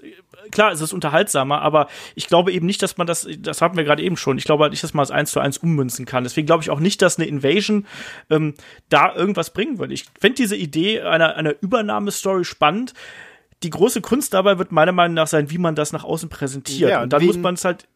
klar, 0.51 0.73
es 0.73 0.81
ist 0.81 0.93
unterhaltsamer, 0.93 1.61
aber 1.61 1.89
ich 2.15 2.29
glaube 2.29 2.53
eben 2.53 2.67
nicht, 2.67 2.83
dass 2.83 2.97
man 2.97 3.07
das, 3.07 3.29
das 3.39 3.61
hatten 3.61 3.77
wir 3.77 3.85
gerade 3.85 4.03
eben 4.03 4.17
schon, 4.17 4.39
ich 4.39 4.45
glaube 4.45 4.63
halt 4.63 4.73
nicht, 4.73 4.83
dass 4.83 4.95
man 4.95 5.03
das 5.03 5.11
eins 5.11 5.33
zu 5.33 5.41
eins 5.41 5.59
ummünzen 5.59 6.07
kann. 6.07 6.25
Deswegen 6.25 6.47
glaube 6.47 6.63
ich 6.63 6.71
auch 6.71 6.81
nicht, 6.81 7.03
dass 7.03 7.19
eine 7.19 7.29
Invasion 7.29 7.87
ähm, 8.31 8.55
da 8.89 9.15
irgendwas 9.15 9.53
bringen 9.53 9.79
würde. 9.79 9.93
Ich 9.93 10.07
finde 10.19 10.37
diese 10.37 10.57
Idee 10.57 11.03
einer, 11.03 11.37
einer 11.37 11.55
Übernahmestory 11.61 12.45
spannend. 12.45 12.95
Die 13.63 13.71
große 13.71 14.01
Kunst 14.01 14.35
dabei 14.35 14.59
wird 14.59 14.73
meiner 14.73 14.93
Meinung 14.93 15.15
nach 15.15 15.29
sein, 15.29 15.51
wie 15.51 15.59
man 15.59 15.75
das 15.75 15.93
nach 15.93 16.05
außen 16.05 16.29
präsentiert. 16.29 16.91
Ja, 16.91 17.03
und, 17.03 17.13
dann 17.13 17.21
wen, 17.21 17.29
muss 17.29 17.39
man 17.39 17.55
es 17.55 17.65
halt. 17.65 17.87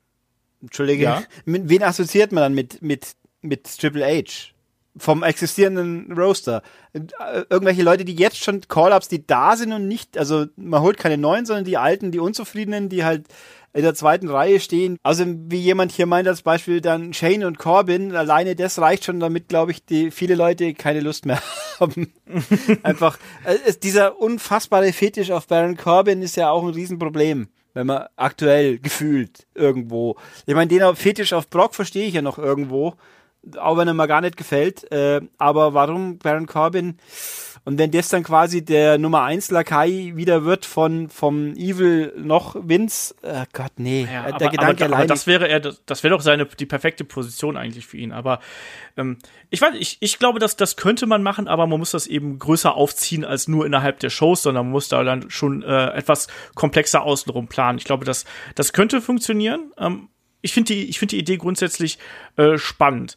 Entschuldige, 0.61 1.04
ja? 1.04 1.22
wen 1.44 1.82
assoziiert 1.82 2.32
man 2.32 2.42
dann 2.42 2.54
mit, 2.54 2.82
mit, 2.82 3.16
mit 3.40 3.64
Triple 3.78 4.04
H? 4.04 4.52
Vom 4.99 5.22
existierenden 5.22 6.12
Roster. 6.12 6.62
Irgendwelche 7.51 7.82
Leute, 7.82 8.05
die 8.05 8.14
jetzt 8.14 8.42
schon 8.42 8.62
Call-Ups, 8.62 9.09
die 9.09 9.26
da 9.26 9.57
sind 9.57 9.72
und 9.72 9.88
nicht, 9.88 10.16
also 10.18 10.47
man 10.57 10.82
holt 10.82 10.99
keine 10.99 11.18
neuen, 11.18 11.47
sondern 11.47 11.64
die 11.64 11.76
alten, 11.76 12.12
die 12.12 12.18
Unzufriedenen, 12.18 12.88
die 12.88 13.05
halt 13.05 13.26
in 13.76 13.82
der 13.82 13.94
zweiten 13.94 14.30
Reihe 14.30 14.59
stehen. 14.59 14.99
Also 15.03 15.24
wie 15.26 15.59
jemand 15.59 15.92
hier 15.92 16.07
meint 16.07 16.26
als 16.26 16.42
Beispiel 16.42 16.80
dann 16.80 17.12
Shane 17.12 17.44
und 17.44 17.59
Corbin, 17.59 18.16
alleine 18.16 18.57
das 18.57 18.78
reicht 18.78 19.05
schon, 19.05 19.20
damit 19.20 19.49
glaube 19.49 19.72
ich, 19.72 19.84
die 19.84 20.11
viele 20.11 20.34
Leute 20.34 20.72
keine 20.72 21.01
Lust 21.01 21.26
mehr 21.26 21.42
haben. 21.80 22.12
Einfach 22.82 23.18
äh, 23.44 23.72
dieser 23.82 24.18
unfassbare 24.18 24.92
Fetisch 24.92 25.30
auf 25.30 25.47
Baron 25.47 25.76
Corbin 25.76 26.22
ist 26.22 26.36
ja 26.36 26.51
auch 26.51 26.62
ein 26.62 26.74
Riesenproblem 26.74 27.49
wenn 27.74 27.88
man 27.88 28.07
aktuell 28.16 28.78
gefühlt 28.78 29.47
irgendwo. 29.55 30.16
Ich 30.47 30.55
meine, 30.55 30.68
den 30.68 30.97
Fetisch 30.97 31.34
auf 31.34 31.51
Brock 31.51 31.74
verstehe 31.74 32.09
ich 32.09 32.14
ja 32.14 32.22
noch 32.22 32.38
irgendwo 32.38 32.94
auch 33.59 33.76
wenn 33.76 33.88
er 33.88 33.94
mir 33.94 34.07
gar 34.07 34.20
nicht 34.20 34.36
gefällt. 34.36 34.90
Äh, 34.90 35.20
aber 35.38 35.74
warum 35.74 36.18
Baron 36.18 36.47
Corbin? 36.47 36.99
Und 37.66 37.78
wenn 37.78 37.90
das 37.90 38.09
dann 38.11 38.22
quasi 38.22 38.64
der 38.64 38.97
Nummer 38.97 39.24
1 39.24 39.51
Lakai 39.51 40.12
wieder 40.14 40.44
wird 40.44 40.64
von 40.64 41.09
vom 41.09 41.53
Evil 41.55 42.12
noch 42.16 42.55
Vince, 42.57 43.12
äh 43.22 43.44
Gott, 43.53 43.72
nee, 43.76 44.03
ja, 44.05 44.22
der 44.22 44.34
aber, 44.34 44.51
Gedanke 44.51 44.84
aber, 44.84 44.97
aber 44.99 45.07
das 45.07 45.26
wäre 45.26 45.49
er, 45.49 45.59
das 45.59 46.05
wäre 46.05 46.14
doch 46.14 46.20
seine 46.20 46.47
die 46.47 46.64
perfekte 46.64 47.03
Position 47.03 47.57
eigentlich 47.57 47.84
für 47.84 47.97
ihn. 47.97 48.12
Aber 48.12 48.38
ähm, 48.97 49.18
ich 49.51 49.61
weiß, 49.61 49.74
ich, 49.80 49.97
ich 49.99 50.20
glaube, 50.20 50.38
dass 50.38 50.55
das 50.55 50.76
könnte 50.76 51.07
man 51.07 51.24
machen, 51.24 51.49
aber 51.49 51.66
man 51.66 51.80
muss 51.80 51.90
das 51.90 52.07
eben 52.07 52.38
größer 52.38 52.72
aufziehen 52.72 53.24
als 53.24 53.49
nur 53.49 53.66
innerhalb 53.66 53.99
der 53.99 54.11
Shows, 54.11 54.42
sondern 54.42 54.66
man 54.66 54.72
muss 54.72 54.88
da 54.88 55.03
dann 55.03 55.28
schon 55.28 55.64
äh, 55.64 55.88
etwas 55.88 56.28
komplexer 56.55 57.03
außenrum 57.03 57.49
planen. 57.49 57.78
Ich 57.78 57.84
glaube, 57.84 58.05
das 58.05 58.26
das 58.55 58.72
könnte 58.72 59.01
funktionieren. 59.01 59.72
Ähm, 59.76 60.09
ich 60.43 60.53
finde 60.53 60.74
die, 60.74 60.89
ich 60.89 60.99
finde 60.99 61.16
die 61.16 61.20
Idee 61.20 61.37
grundsätzlich 61.37 61.99
äh, 62.37 62.59
spannend. 62.59 63.16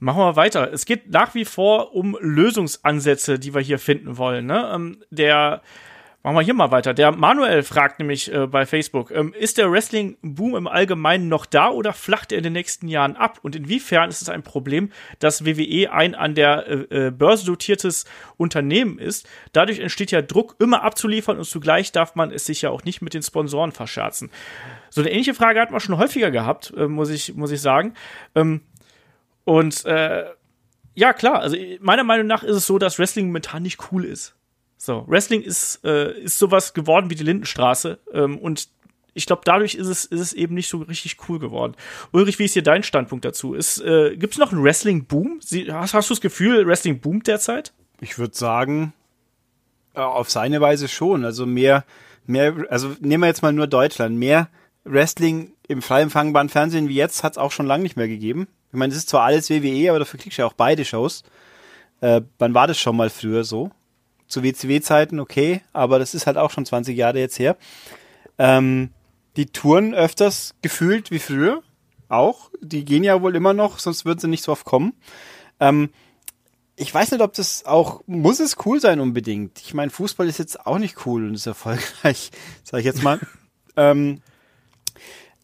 Machen 0.00 0.18
wir 0.18 0.36
weiter. 0.36 0.72
Es 0.72 0.86
geht 0.86 1.10
nach 1.10 1.34
wie 1.34 1.44
vor 1.44 1.94
um 1.94 2.16
Lösungsansätze, 2.20 3.38
die 3.38 3.54
wir 3.54 3.60
hier 3.60 3.78
finden 3.78 4.18
wollen. 4.18 4.46
Ne? 4.46 4.70
Ähm, 4.74 5.02
der 5.10 5.62
Machen 6.24 6.36
wir 6.36 6.40
hier 6.42 6.54
mal 6.54 6.70
weiter. 6.70 6.94
Der 6.94 7.12
Manuel 7.12 7.62
fragt 7.62 7.98
nämlich 7.98 8.32
äh, 8.32 8.46
bei 8.46 8.64
Facebook, 8.64 9.10
ähm, 9.10 9.34
ist 9.38 9.58
der 9.58 9.70
Wrestling-Boom 9.70 10.56
im 10.56 10.66
Allgemeinen 10.66 11.28
noch 11.28 11.44
da 11.44 11.68
oder 11.68 11.92
flacht 11.92 12.32
er 12.32 12.38
in 12.38 12.44
den 12.44 12.54
nächsten 12.54 12.88
Jahren 12.88 13.14
ab? 13.14 13.40
Und 13.42 13.54
inwiefern 13.54 14.08
ist 14.08 14.22
es 14.22 14.30
ein 14.30 14.42
Problem, 14.42 14.90
dass 15.18 15.44
WWE 15.44 15.92
ein 15.92 16.14
an 16.14 16.34
der 16.34 16.66
äh, 16.66 17.08
äh, 17.08 17.10
Börse 17.10 17.44
dotiertes 17.44 18.06
Unternehmen 18.38 18.98
ist? 18.98 19.28
Dadurch 19.52 19.80
entsteht 19.80 20.12
ja 20.12 20.22
Druck, 20.22 20.56
immer 20.60 20.82
abzuliefern 20.82 21.36
und 21.36 21.44
zugleich 21.44 21.92
darf 21.92 22.14
man 22.14 22.30
es 22.30 22.46
sich 22.46 22.62
ja 22.62 22.70
auch 22.70 22.84
nicht 22.84 23.02
mit 23.02 23.12
den 23.12 23.22
Sponsoren 23.22 23.72
verscherzen. 23.72 24.30
So 24.88 25.02
eine 25.02 25.10
ähnliche 25.10 25.34
Frage 25.34 25.60
hat 25.60 25.72
man 25.72 25.80
schon 25.80 25.98
häufiger 25.98 26.30
gehabt, 26.30 26.72
äh, 26.74 26.88
muss, 26.88 27.10
ich, 27.10 27.34
muss 27.34 27.50
ich 27.50 27.60
sagen. 27.60 27.92
Ähm, 28.34 28.62
und 29.44 29.84
äh, 29.84 30.24
ja, 30.94 31.12
klar, 31.12 31.40
also 31.40 31.58
meiner 31.80 32.04
Meinung 32.04 32.26
nach 32.26 32.44
ist 32.44 32.56
es 32.56 32.66
so, 32.66 32.78
dass 32.78 32.98
Wrestling 32.98 33.26
momentan 33.26 33.62
nicht 33.62 33.92
cool 33.92 34.06
ist. 34.06 34.34
So, 34.84 35.04
Wrestling 35.06 35.40
ist, 35.40 35.80
äh, 35.82 36.12
ist 36.20 36.38
sowas 36.38 36.74
geworden 36.74 37.08
wie 37.08 37.14
die 37.14 37.24
Lindenstraße. 37.24 37.98
Ähm, 38.12 38.36
und 38.36 38.68
ich 39.14 39.24
glaube, 39.24 39.40
dadurch 39.44 39.76
ist 39.76 39.86
es, 39.86 40.04
ist 40.04 40.20
es 40.20 40.32
eben 40.34 40.54
nicht 40.54 40.68
so 40.68 40.78
richtig 40.78 41.16
cool 41.26 41.38
geworden. 41.38 41.74
Ulrich, 42.12 42.38
wie 42.38 42.44
ist 42.44 42.52
hier 42.52 42.62
dein 42.62 42.82
Standpunkt 42.82 43.24
dazu? 43.24 43.54
Ist, 43.54 43.80
äh, 43.80 44.14
Gibt 44.16 44.34
es 44.34 44.38
noch 44.38 44.52
einen 44.52 44.62
Wrestling-Boom? 44.62 45.40
Hast, 45.70 45.94
hast 45.94 46.10
du 46.10 46.14
das 46.14 46.20
Gefühl, 46.20 46.66
Wrestling 46.66 47.00
boomt 47.00 47.26
derzeit? 47.28 47.72
Ich 48.00 48.18
würde 48.18 48.36
sagen, 48.36 48.92
äh, 49.94 50.00
auf 50.00 50.30
seine 50.30 50.60
Weise 50.60 50.88
schon. 50.88 51.24
Also 51.24 51.46
mehr, 51.46 51.84
mehr, 52.26 52.54
also 52.68 52.94
nehmen 53.00 53.22
wir 53.22 53.28
jetzt 53.28 53.40
mal 53.40 53.54
nur 53.54 53.66
Deutschland. 53.66 54.18
Mehr 54.18 54.48
Wrestling 54.84 55.52
im 55.66 55.80
frei 55.80 56.02
empfangbaren 56.02 56.50
Fernsehen 56.50 56.90
wie 56.90 56.96
jetzt 56.96 57.24
hat 57.24 57.32
es 57.32 57.38
auch 57.38 57.52
schon 57.52 57.66
lange 57.66 57.84
nicht 57.84 57.96
mehr 57.96 58.08
gegeben. 58.08 58.48
Ich 58.70 58.78
meine, 58.78 58.92
es 58.92 58.98
ist 58.98 59.08
zwar 59.08 59.22
alles 59.22 59.48
WWE, 59.48 59.88
aber 59.88 60.00
dafür 60.00 60.20
kriegst 60.20 60.36
du 60.36 60.42
ja 60.42 60.46
auch 60.46 60.52
beide 60.52 60.84
Shows. 60.84 61.22
Äh, 62.02 62.20
wann 62.38 62.52
war 62.52 62.66
das 62.66 62.78
schon 62.78 62.96
mal 62.96 63.08
früher 63.08 63.44
so? 63.44 63.70
Zu 64.34 64.42
WCW-Zeiten 64.42 65.20
okay, 65.20 65.62
aber 65.72 65.98
das 65.98 66.14
ist 66.14 66.26
halt 66.26 66.36
auch 66.36 66.50
schon 66.50 66.66
20 66.66 66.96
Jahre 66.96 67.18
jetzt 67.18 67.38
her. 67.38 67.56
Ähm, 68.36 68.90
die 69.36 69.46
touren 69.46 69.94
öfters 69.94 70.54
gefühlt 70.60 71.10
wie 71.10 71.18
früher, 71.18 71.62
auch. 72.08 72.50
Die 72.60 72.84
gehen 72.84 73.04
ja 73.04 73.22
wohl 73.22 73.34
immer 73.36 73.52
noch, 73.52 73.78
sonst 73.78 74.04
würden 74.04 74.20
sie 74.20 74.28
nicht 74.28 74.44
so 74.44 74.52
oft 74.52 74.64
kommen. 74.64 74.92
Ähm, 75.60 75.90
ich 76.76 76.92
weiß 76.92 77.12
nicht, 77.12 77.20
ob 77.20 77.32
das 77.34 77.64
auch, 77.64 78.02
muss 78.06 78.40
es 78.40 78.56
cool 78.66 78.80
sein 78.80 79.00
unbedingt. 79.00 79.60
Ich 79.60 79.74
meine, 79.74 79.90
Fußball 79.90 80.28
ist 80.28 80.38
jetzt 80.38 80.66
auch 80.66 80.78
nicht 80.78 81.06
cool 81.06 81.26
und 81.26 81.34
ist 81.34 81.46
erfolgreich, 81.46 82.30
sag 82.64 82.80
ich 82.80 82.84
jetzt 82.84 83.02
mal. 83.02 83.20
ähm, 83.76 84.20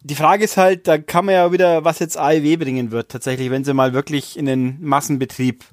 die 0.03 0.15
Frage 0.15 0.43
ist 0.43 0.57
halt, 0.57 0.87
da 0.87 0.97
kann 0.97 1.25
man 1.25 1.35
ja 1.35 1.51
wieder, 1.51 1.85
was 1.85 1.99
jetzt 1.99 2.17
AEW 2.17 2.57
bringen 2.57 2.91
wird, 2.91 3.11
tatsächlich, 3.11 3.51
wenn 3.51 3.63
sie 3.63 3.73
mal 3.73 3.93
wirklich 3.93 4.37
in 4.37 4.45
den 4.45 4.81
Massenbetrieb 4.81 5.63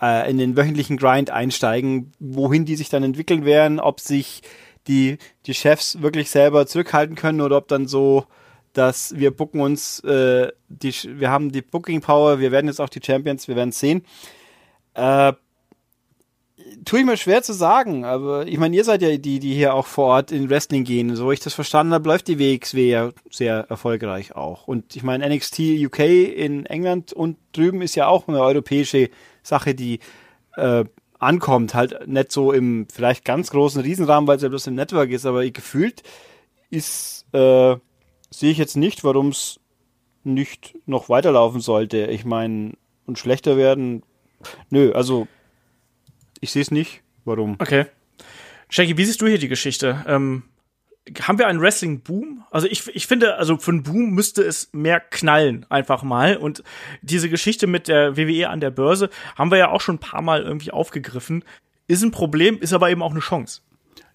äh, 0.00 0.30
in 0.30 0.38
den 0.38 0.56
wöchentlichen 0.56 0.96
Grind 0.96 1.30
einsteigen, 1.30 2.12
wohin 2.18 2.64
die 2.64 2.76
sich 2.76 2.88
dann 2.88 3.02
entwickeln 3.02 3.44
werden, 3.44 3.80
ob 3.80 4.00
sich 4.00 4.42
die, 4.86 5.18
die 5.46 5.54
Chefs 5.54 6.00
wirklich 6.00 6.30
selber 6.30 6.66
zurückhalten 6.66 7.16
können 7.16 7.40
oder 7.40 7.58
ob 7.58 7.68
dann 7.68 7.86
so, 7.86 8.24
dass 8.72 9.14
wir 9.16 9.30
booken 9.30 9.60
uns, 9.60 10.00
äh, 10.00 10.50
die, 10.68 10.92
wir 11.18 11.30
haben 11.30 11.52
die 11.52 11.62
Booking 11.62 12.00
Power, 12.00 12.40
wir 12.40 12.52
werden 12.52 12.68
jetzt 12.68 12.80
auch 12.80 12.88
die 12.88 13.02
Champions, 13.04 13.48
wir 13.48 13.56
werden 13.56 13.70
es 13.70 13.80
sehen. 13.80 14.04
Äh, 14.94 15.32
tue 16.84 17.00
ich 17.00 17.06
mir 17.06 17.16
schwer 17.16 17.42
zu 17.42 17.52
sagen, 17.52 18.04
aber 18.04 18.46
ich 18.46 18.58
meine, 18.58 18.76
ihr 18.76 18.84
seid 18.84 19.02
ja 19.02 19.16
die, 19.16 19.38
die 19.38 19.54
hier 19.54 19.74
auch 19.74 19.86
vor 19.86 20.06
Ort 20.06 20.32
in 20.32 20.50
Wrestling 20.50 20.84
gehen. 20.84 21.14
So 21.16 21.32
ich 21.32 21.40
das 21.40 21.54
verstanden 21.54 21.92
habe, 21.92 22.08
läuft 22.08 22.28
die 22.28 22.38
WXW 22.38 22.88
ja 22.88 23.10
sehr 23.30 23.66
erfolgreich 23.68 24.34
auch. 24.34 24.66
Und 24.66 24.96
ich 24.96 25.02
meine, 25.02 25.28
NXT 25.28 25.60
UK 25.60 26.00
in 26.00 26.66
England 26.66 27.12
und 27.12 27.36
drüben 27.52 27.82
ist 27.82 27.94
ja 27.94 28.06
auch 28.08 28.28
eine 28.28 28.40
europäische 28.40 29.10
Sache, 29.48 29.74
die 29.74 30.00
äh, 30.56 30.84
ankommt, 31.18 31.74
halt 31.74 32.06
nicht 32.06 32.32
so 32.32 32.52
im 32.52 32.86
vielleicht 32.92 33.24
ganz 33.24 33.50
großen 33.50 33.82
Riesenrahmen, 33.82 34.28
weil 34.28 34.36
es 34.36 34.42
ja 34.42 34.48
bloß 34.48 34.68
im 34.68 34.74
Network 34.74 35.10
ist, 35.10 35.26
aber 35.26 35.48
gefühlt 35.50 36.02
ist, 36.70 37.26
äh, 37.32 37.76
sehe 38.30 38.50
ich 38.52 38.58
jetzt 38.58 38.76
nicht, 38.76 39.04
warum 39.04 39.28
es 39.28 39.60
nicht 40.24 40.76
noch 40.86 41.08
weiterlaufen 41.08 41.60
sollte. 41.60 42.06
Ich 42.06 42.24
meine, 42.24 42.74
und 43.06 43.18
schlechter 43.18 43.56
werden, 43.56 44.02
nö, 44.70 44.92
also 44.92 45.26
ich 46.40 46.52
sehe 46.52 46.62
es 46.62 46.70
nicht. 46.70 47.02
Warum? 47.24 47.56
Okay. 47.58 47.86
Shaggy, 48.70 48.96
wie 48.96 49.04
siehst 49.04 49.20
du 49.20 49.26
hier 49.26 49.38
die 49.38 49.48
Geschichte? 49.48 50.04
Ähm, 50.06 50.44
haben 51.22 51.38
wir 51.38 51.46
einen 51.46 51.60
Wrestling-Boom? 51.60 52.44
Also 52.50 52.66
ich, 52.66 52.88
ich 52.94 53.06
finde, 53.06 53.36
also 53.36 53.56
für 53.58 53.70
einen 53.70 53.82
Boom 53.82 54.10
müsste 54.10 54.42
es 54.42 54.70
mehr 54.72 55.00
knallen, 55.00 55.66
einfach 55.68 56.02
mal. 56.02 56.36
Und 56.36 56.62
diese 57.02 57.28
Geschichte 57.28 57.66
mit 57.66 57.88
der 57.88 58.16
WWE 58.16 58.48
an 58.48 58.60
der 58.60 58.70
Börse 58.70 59.10
haben 59.36 59.50
wir 59.50 59.58
ja 59.58 59.70
auch 59.70 59.80
schon 59.80 59.96
ein 59.96 60.00
paar 60.00 60.22
Mal 60.22 60.42
irgendwie 60.42 60.70
aufgegriffen. 60.70 61.44
Ist 61.86 62.02
ein 62.02 62.10
Problem, 62.10 62.58
ist 62.58 62.72
aber 62.72 62.90
eben 62.90 63.02
auch 63.02 63.12
eine 63.12 63.20
Chance. 63.20 63.62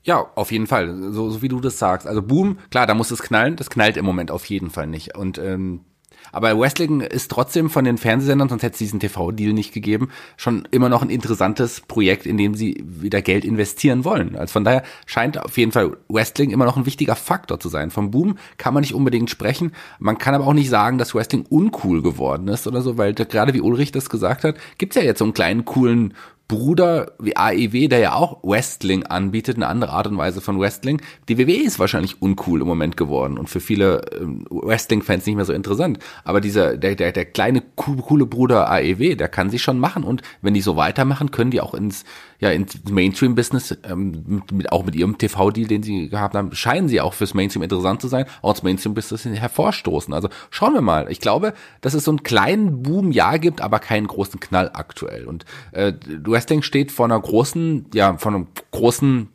Ja, 0.04 0.32
auf 0.36 0.52
jeden 0.52 0.68
Fall, 0.68 1.12
so, 1.12 1.30
so 1.30 1.42
wie 1.42 1.48
du 1.48 1.62
das 1.62 1.80
sagst. 1.80 2.08
Also 2.08 2.22
Boom, 2.22 2.60
klar, 2.70 2.88
da 2.88 2.94
muss 2.94 3.12
es 3.12 3.22
knallen, 3.22 3.56
das 3.56 3.70
knallt 3.70 3.98
im 3.98 4.06
Moment 4.06 4.32
auf 4.32 4.46
jeden 4.46 4.70
Fall 4.70 4.88
nicht. 4.88 5.16
Und 5.16 5.38
ähm, 5.38 5.86
aber 6.34 6.60
Wrestling 6.60 7.02
ist 7.02 7.32
trotzdem 7.32 7.70
von 7.70 7.86
den 7.86 7.98
Fernsehsendern, 7.98 8.50
sonst 8.50 8.64
hätte 8.64 8.74
es 8.74 8.80
diesen 8.80 9.00
TV-Deal 9.00 9.54
nicht 9.54 9.72
gegeben, 9.72 10.10
schon 10.36 10.68
immer 10.72 10.90
noch 10.90 11.04
ein 11.04 11.12
interessantes 11.12 11.82
Projekt, 11.82 12.26
in 12.26 12.38
dem 12.38 12.56
sie 12.56 12.84
wieder 12.86 13.22
Geld 13.22 13.46
investieren 13.46 14.04
wollen. 14.04 14.36
Also 14.36 14.54
von 14.54 14.64
daher 14.64 14.84
scheint 15.06 15.38
auf 15.38 15.58
jeden 15.58 15.72
Fall 15.72 15.96
Wrestling 16.10 16.50
immer 16.50 16.66
noch 16.66 16.76
ein 16.76 16.88
wichtiger 16.88 17.16
Faktor 17.16 17.60
zu 17.60 17.70
sein. 17.70 17.92
Vom 17.92 18.10
Boom 18.10 18.38
kann 18.58 18.74
man 18.74 18.82
nicht 18.82 18.96
unbedingt 18.96 19.30
sprechen. 19.30 19.74
Man 20.00 20.18
kann 20.18 20.34
aber 20.34 20.48
auch 20.48 20.54
nicht 20.54 20.70
sagen, 20.70 20.98
dass 20.98 21.14
Wrestling 21.14 21.46
uncool 21.48 22.02
geworden 22.02 22.48
ist 22.48 22.66
oder 22.66 22.82
so, 22.82 22.98
weil 22.98 23.14
gerade 23.14 23.54
wie 23.54 23.62
Ulrich 23.62 23.92
das 23.92 24.10
gesagt 24.10 24.44
hat, 24.44 24.56
gibt's 24.80 24.96
ja 24.96 25.04
jetzt 25.04 25.20
so 25.20 25.26
einen 25.26 25.36
kleinen 25.36 25.66
coolen 25.66 26.16
Bruder 26.54 27.14
wie 27.20 27.36
AEW, 27.36 27.88
der 27.88 28.00
ja 28.00 28.14
auch 28.14 28.44
Wrestling 28.44 29.04
anbietet, 29.04 29.56
eine 29.56 29.68
andere 29.68 29.92
Art 29.92 30.06
und 30.06 30.18
Weise 30.18 30.40
von 30.40 30.60
Wrestling. 30.60 31.02
Die 31.28 31.40
WWE 31.40 31.64
ist 31.64 31.80
wahrscheinlich 31.80 32.22
uncool 32.22 32.62
im 32.62 32.68
Moment 32.68 32.96
geworden 32.96 33.40
und 33.40 33.50
für 33.50 33.60
viele 33.60 34.02
ähm, 34.20 34.46
Wrestling-Fans 34.50 35.26
nicht 35.26 35.36
mehr 35.36 35.46
so 35.46 35.54
interessant. 35.54 35.98
Aber 36.24 36.42
dieser, 36.42 36.78
der, 36.78 36.96
der, 36.96 37.12
der 37.12 37.26
kleine 37.26 37.64
coole 37.76 38.28
Bruder 38.28 38.70
AEW, 38.70 39.16
der 39.16 39.30
kann 39.30 39.50
sich 39.50 39.64
schon 39.64 39.80
machen 39.80 40.04
und 40.04 40.22
wenn 40.42 40.54
die 40.54 40.62
so 40.62 40.76
weitermachen, 40.76 41.32
können 41.32 41.50
die 41.50 41.60
auch 41.62 41.74
ins, 41.74 42.06
ja, 42.44 42.52
ins 42.52 42.78
Mainstream-Business, 42.90 43.78
ähm, 43.90 44.22
mit, 44.28 44.52
mit, 44.52 44.72
auch 44.74 44.84
mit 44.84 44.96
ihrem 44.96 45.18
TV-Deal, 45.18 45.66
den 45.66 45.82
sie 45.82 46.10
gehabt 46.10 46.36
haben, 46.36 46.54
scheinen 46.54 46.90
sie 46.90 47.00
auch 47.00 47.14
fürs 47.14 47.34
Mainstream 47.34 47.64
interessant 47.64 48.02
zu 48.02 48.10
sein, 48.10 48.26
auch 48.42 48.50
ins 48.50 48.64
Mainstream-Business 48.64 49.24
hervorstoßen. 49.24 50.14
Also 50.14 50.28
schauen 50.50 50.74
wir 50.74 50.82
mal. 50.82 51.10
Ich 51.10 51.22
glaube, 51.22 51.54
dass 51.80 51.94
es 51.94 52.04
so 52.04 52.12
einen 52.12 52.24
kleinen 52.24 52.84
Boom-Jahr 52.84 53.40
gibt, 53.40 53.62
aber 53.62 53.80
keinen 53.80 54.08
großen 54.08 54.42
Knall 54.42 54.72
aktuell. 54.74 55.24
Und 55.24 55.46
äh, 55.72 55.94
Wrestling 56.26 56.64
steht 56.64 56.92
vor 56.92 57.06
einer 57.06 57.18
großen, 57.18 57.86
ja, 57.94 58.18
vor 58.18 58.34
einem 58.34 58.48
großen 58.72 59.30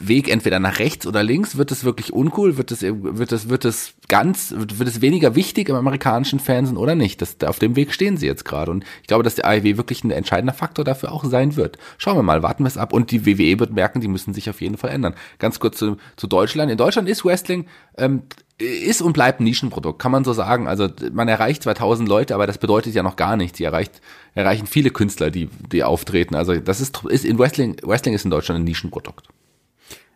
Weg 0.00 0.28
entweder 0.28 0.58
nach 0.58 0.78
rechts 0.78 1.06
oder 1.06 1.22
links, 1.22 1.56
wird 1.56 1.70
es 1.70 1.84
wirklich 1.84 2.12
uncool, 2.12 2.56
wird 2.56 2.70
es, 2.70 2.82
wird 2.82 3.32
es, 3.32 3.48
wird 3.48 3.64
es 3.64 3.94
ganz, 4.08 4.54
wird, 4.56 4.88
es 4.88 5.00
weniger 5.00 5.34
wichtig 5.34 5.68
im 5.68 5.76
amerikanischen 5.76 6.40
Fernsehen 6.40 6.76
oder 6.76 6.94
nicht? 6.94 7.22
Das, 7.22 7.36
auf 7.44 7.58
dem 7.58 7.76
Weg 7.76 7.92
stehen 7.92 8.16
sie 8.16 8.26
jetzt 8.26 8.44
gerade 8.44 8.70
und 8.70 8.84
ich 9.00 9.08
glaube, 9.08 9.22
dass 9.22 9.34
der 9.34 9.46
AEW 9.46 9.76
wirklich 9.76 10.04
ein 10.04 10.10
entscheidender 10.10 10.54
Faktor 10.54 10.84
dafür 10.84 11.12
auch 11.12 11.24
sein 11.24 11.56
wird. 11.56 11.78
Schauen 11.98 12.16
wir 12.16 12.22
mal, 12.22 12.42
warten 12.42 12.64
wir 12.64 12.68
es 12.68 12.76
ab 12.76 12.92
und 12.92 13.10
die 13.10 13.26
WWE 13.26 13.60
wird 13.60 13.72
merken, 13.72 14.00
die 14.00 14.08
müssen 14.08 14.34
sich 14.34 14.48
auf 14.50 14.60
jeden 14.60 14.76
Fall 14.76 14.90
ändern. 14.90 15.14
Ganz 15.38 15.60
kurz 15.60 15.78
zu, 15.78 15.96
zu 16.16 16.26
Deutschland. 16.26 16.70
In 16.70 16.78
Deutschland 16.78 17.08
ist 17.08 17.24
Wrestling 17.24 17.66
ähm, 17.96 18.22
ist 18.62 19.02
und 19.02 19.12
bleibt 19.12 19.40
ein 19.40 19.44
Nischenprodukt, 19.44 20.00
kann 20.00 20.12
man 20.12 20.24
so 20.24 20.32
sagen. 20.32 20.68
Also 20.68 20.88
man 21.12 21.28
erreicht 21.28 21.62
2000 21.62 22.08
Leute, 22.08 22.34
aber 22.34 22.46
das 22.46 22.58
bedeutet 22.58 22.94
ja 22.94 23.02
noch 23.02 23.16
gar 23.16 23.36
nichts. 23.36 23.58
Sie 23.58 23.64
erreicht, 23.64 24.00
erreichen 24.34 24.66
viele 24.66 24.90
Künstler, 24.90 25.30
die, 25.30 25.48
die 25.70 25.82
auftreten. 25.82 26.34
Also 26.34 26.56
das 26.56 26.80
ist, 26.80 27.04
ist 27.04 27.24
in 27.24 27.38
Wrestling, 27.38 27.76
Wrestling 27.82 28.14
ist 28.14 28.24
in 28.24 28.30
Deutschland 28.30 28.60
ein 28.60 28.64
Nischenprodukt. 28.64 29.28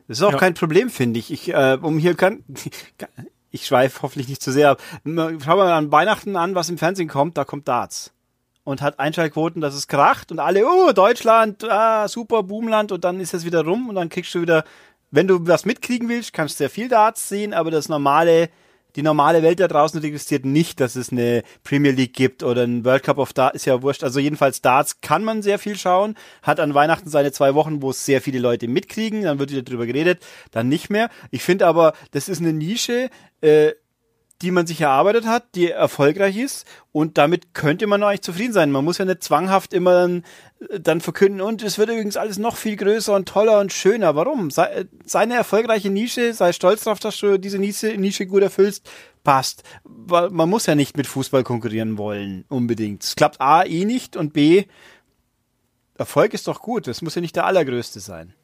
Das 0.08 0.18
ist 0.18 0.24
auch 0.24 0.32
ja. 0.32 0.38
kein 0.38 0.54
Problem, 0.54 0.90
finde 0.90 1.18
ich. 1.18 1.32
Ich, 1.32 1.52
äh, 1.52 1.78
um 1.80 1.98
hier 1.98 2.14
kann, 2.14 2.44
ich 3.50 3.66
schweife 3.66 4.02
hoffentlich 4.02 4.28
nicht 4.28 4.42
zu 4.42 4.52
sehr 4.52 4.70
ab. 4.70 4.82
Schau 5.04 5.56
mal 5.56 5.72
an 5.72 5.90
Weihnachten 5.92 6.36
an, 6.36 6.54
was 6.54 6.68
im 6.68 6.78
Fernsehen 6.78 7.08
kommt, 7.08 7.36
da 7.36 7.44
kommt 7.44 7.68
Darts. 7.68 8.12
Und 8.64 8.82
hat 8.82 8.98
Einschaltquoten, 8.98 9.60
dass 9.60 9.74
es 9.74 9.86
kracht 9.86 10.32
und 10.32 10.40
alle, 10.40 10.66
oh, 10.66 10.92
Deutschland, 10.92 11.62
ah, 11.64 12.08
super, 12.08 12.42
Boomland 12.42 12.90
und 12.90 13.04
dann 13.04 13.20
ist 13.20 13.32
es 13.32 13.44
wieder 13.44 13.64
rum 13.64 13.88
und 13.88 13.94
dann 13.94 14.08
kriegst 14.08 14.34
du 14.34 14.40
wieder, 14.40 14.64
wenn 15.12 15.28
du 15.28 15.46
was 15.46 15.64
mitkriegen 15.64 16.08
willst, 16.08 16.32
kannst 16.32 16.54
du 16.54 16.58
sehr 16.58 16.70
viel 16.70 16.88
Darts 16.88 17.28
sehen, 17.28 17.54
aber 17.54 17.70
das 17.70 17.88
normale 17.88 18.50
die 18.96 19.02
normale 19.02 19.42
Welt 19.42 19.60
da 19.60 19.68
draußen 19.68 20.00
registriert 20.00 20.44
nicht, 20.44 20.80
dass 20.80 20.96
es 20.96 21.12
eine 21.12 21.42
Premier 21.62 21.92
League 21.92 22.14
gibt 22.14 22.42
oder 22.42 22.62
ein 22.62 22.84
World 22.84 23.02
Cup 23.02 23.18
of 23.18 23.32
Darts, 23.32 23.56
ist 23.56 23.66
ja 23.66 23.82
wurscht. 23.82 24.02
Also 24.02 24.18
jedenfalls 24.18 24.62
Darts 24.62 25.00
kann 25.02 25.22
man 25.22 25.42
sehr 25.42 25.58
viel 25.58 25.76
schauen, 25.76 26.16
hat 26.42 26.60
an 26.60 26.74
Weihnachten 26.74 27.10
seine 27.10 27.30
zwei 27.32 27.54
Wochen, 27.54 27.82
wo 27.82 27.90
es 27.90 28.04
sehr 28.04 28.22
viele 28.22 28.38
Leute 28.38 28.68
mitkriegen, 28.68 29.22
dann 29.22 29.38
wird 29.38 29.50
wieder 29.50 29.62
drüber 29.62 29.86
geredet, 29.86 30.24
dann 30.50 30.68
nicht 30.68 30.88
mehr. 30.88 31.10
Ich 31.30 31.42
finde 31.42 31.66
aber, 31.66 31.92
das 32.12 32.28
ist 32.28 32.40
eine 32.40 32.52
Nische, 32.52 33.10
äh, 33.42 33.72
die 34.42 34.50
man 34.50 34.66
sich 34.66 34.80
erarbeitet 34.80 35.26
hat, 35.26 35.54
die 35.54 35.70
erfolgreich 35.70 36.36
ist 36.36 36.66
und 36.92 37.16
damit 37.16 37.54
könnte 37.54 37.86
man 37.86 38.02
eigentlich 38.02 38.22
zufrieden 38.22 38.52
sein. 38.52 38.70
Man 38.70 38.84
muss 38.84 38.98
ja 38.98 39.04
nicht 39.04 39.22
zwanghaft 39.22 39.72
immer 39.72 40.08
dann, 40.78 41.00
verkünden 41.00 41.40
und 41.40 41.62
es 41.62 41.78
wird 41.78 41.90
übrigens 41.90 42.16
alles 42.16 42.38
noch 42.38 42.56
viel 42.56 42.76
größer 42.76 43.14
und 43.14 43.28
toller 43.28 43.60
und 43.60 43.72
schöner. 43.72 44.16
Warum? 44.16 44.50
Sei, 44.50 44.86
seine 45.04 45.34
erfolgreiche 45.34 45.90
Nische, 45.90 46.32
sei 46.32 46.52
stolz 46.52 46.84
darauf, 46.84 46.98
dass 46.98 47.18
du 47.18 47.38
diese 47.38 47.58
Nische, 47.58 47.96
Nische 47.98 48.26
gut 48.26 48.42
erfüllst, 48.42 48.88
passt. 49.22 49.64
Man 49.84 50.48
muss 50.48 50.66
ja 50.66 50.74
nicht 50.74 50.96
mit 50.96 51.06
Fußball 51.06 51.44
konkurrieren 51.44 51.98
wollen, 51.98 52.44
unbedingt. 52.48 53.04
Es 53.04 53.16
klappt 53.16 53.40
A, 53.40 53.64
eh 53.64 53.84
nicht 53.84 54.16
und 54.16 54.32
B, 54.32 54.64
Erfolg 55.98 56.34
ist 56.34 56.46
doch 56.46 56.60
gut. 56.60 56.86
Das 56.86 57.02
muss 57.02 57.14
ja 57.14 57.20
nicht 57.20 57.36
der 57.36 57.46
allergrößte 57.46 58.00
sein. 58.00 58.34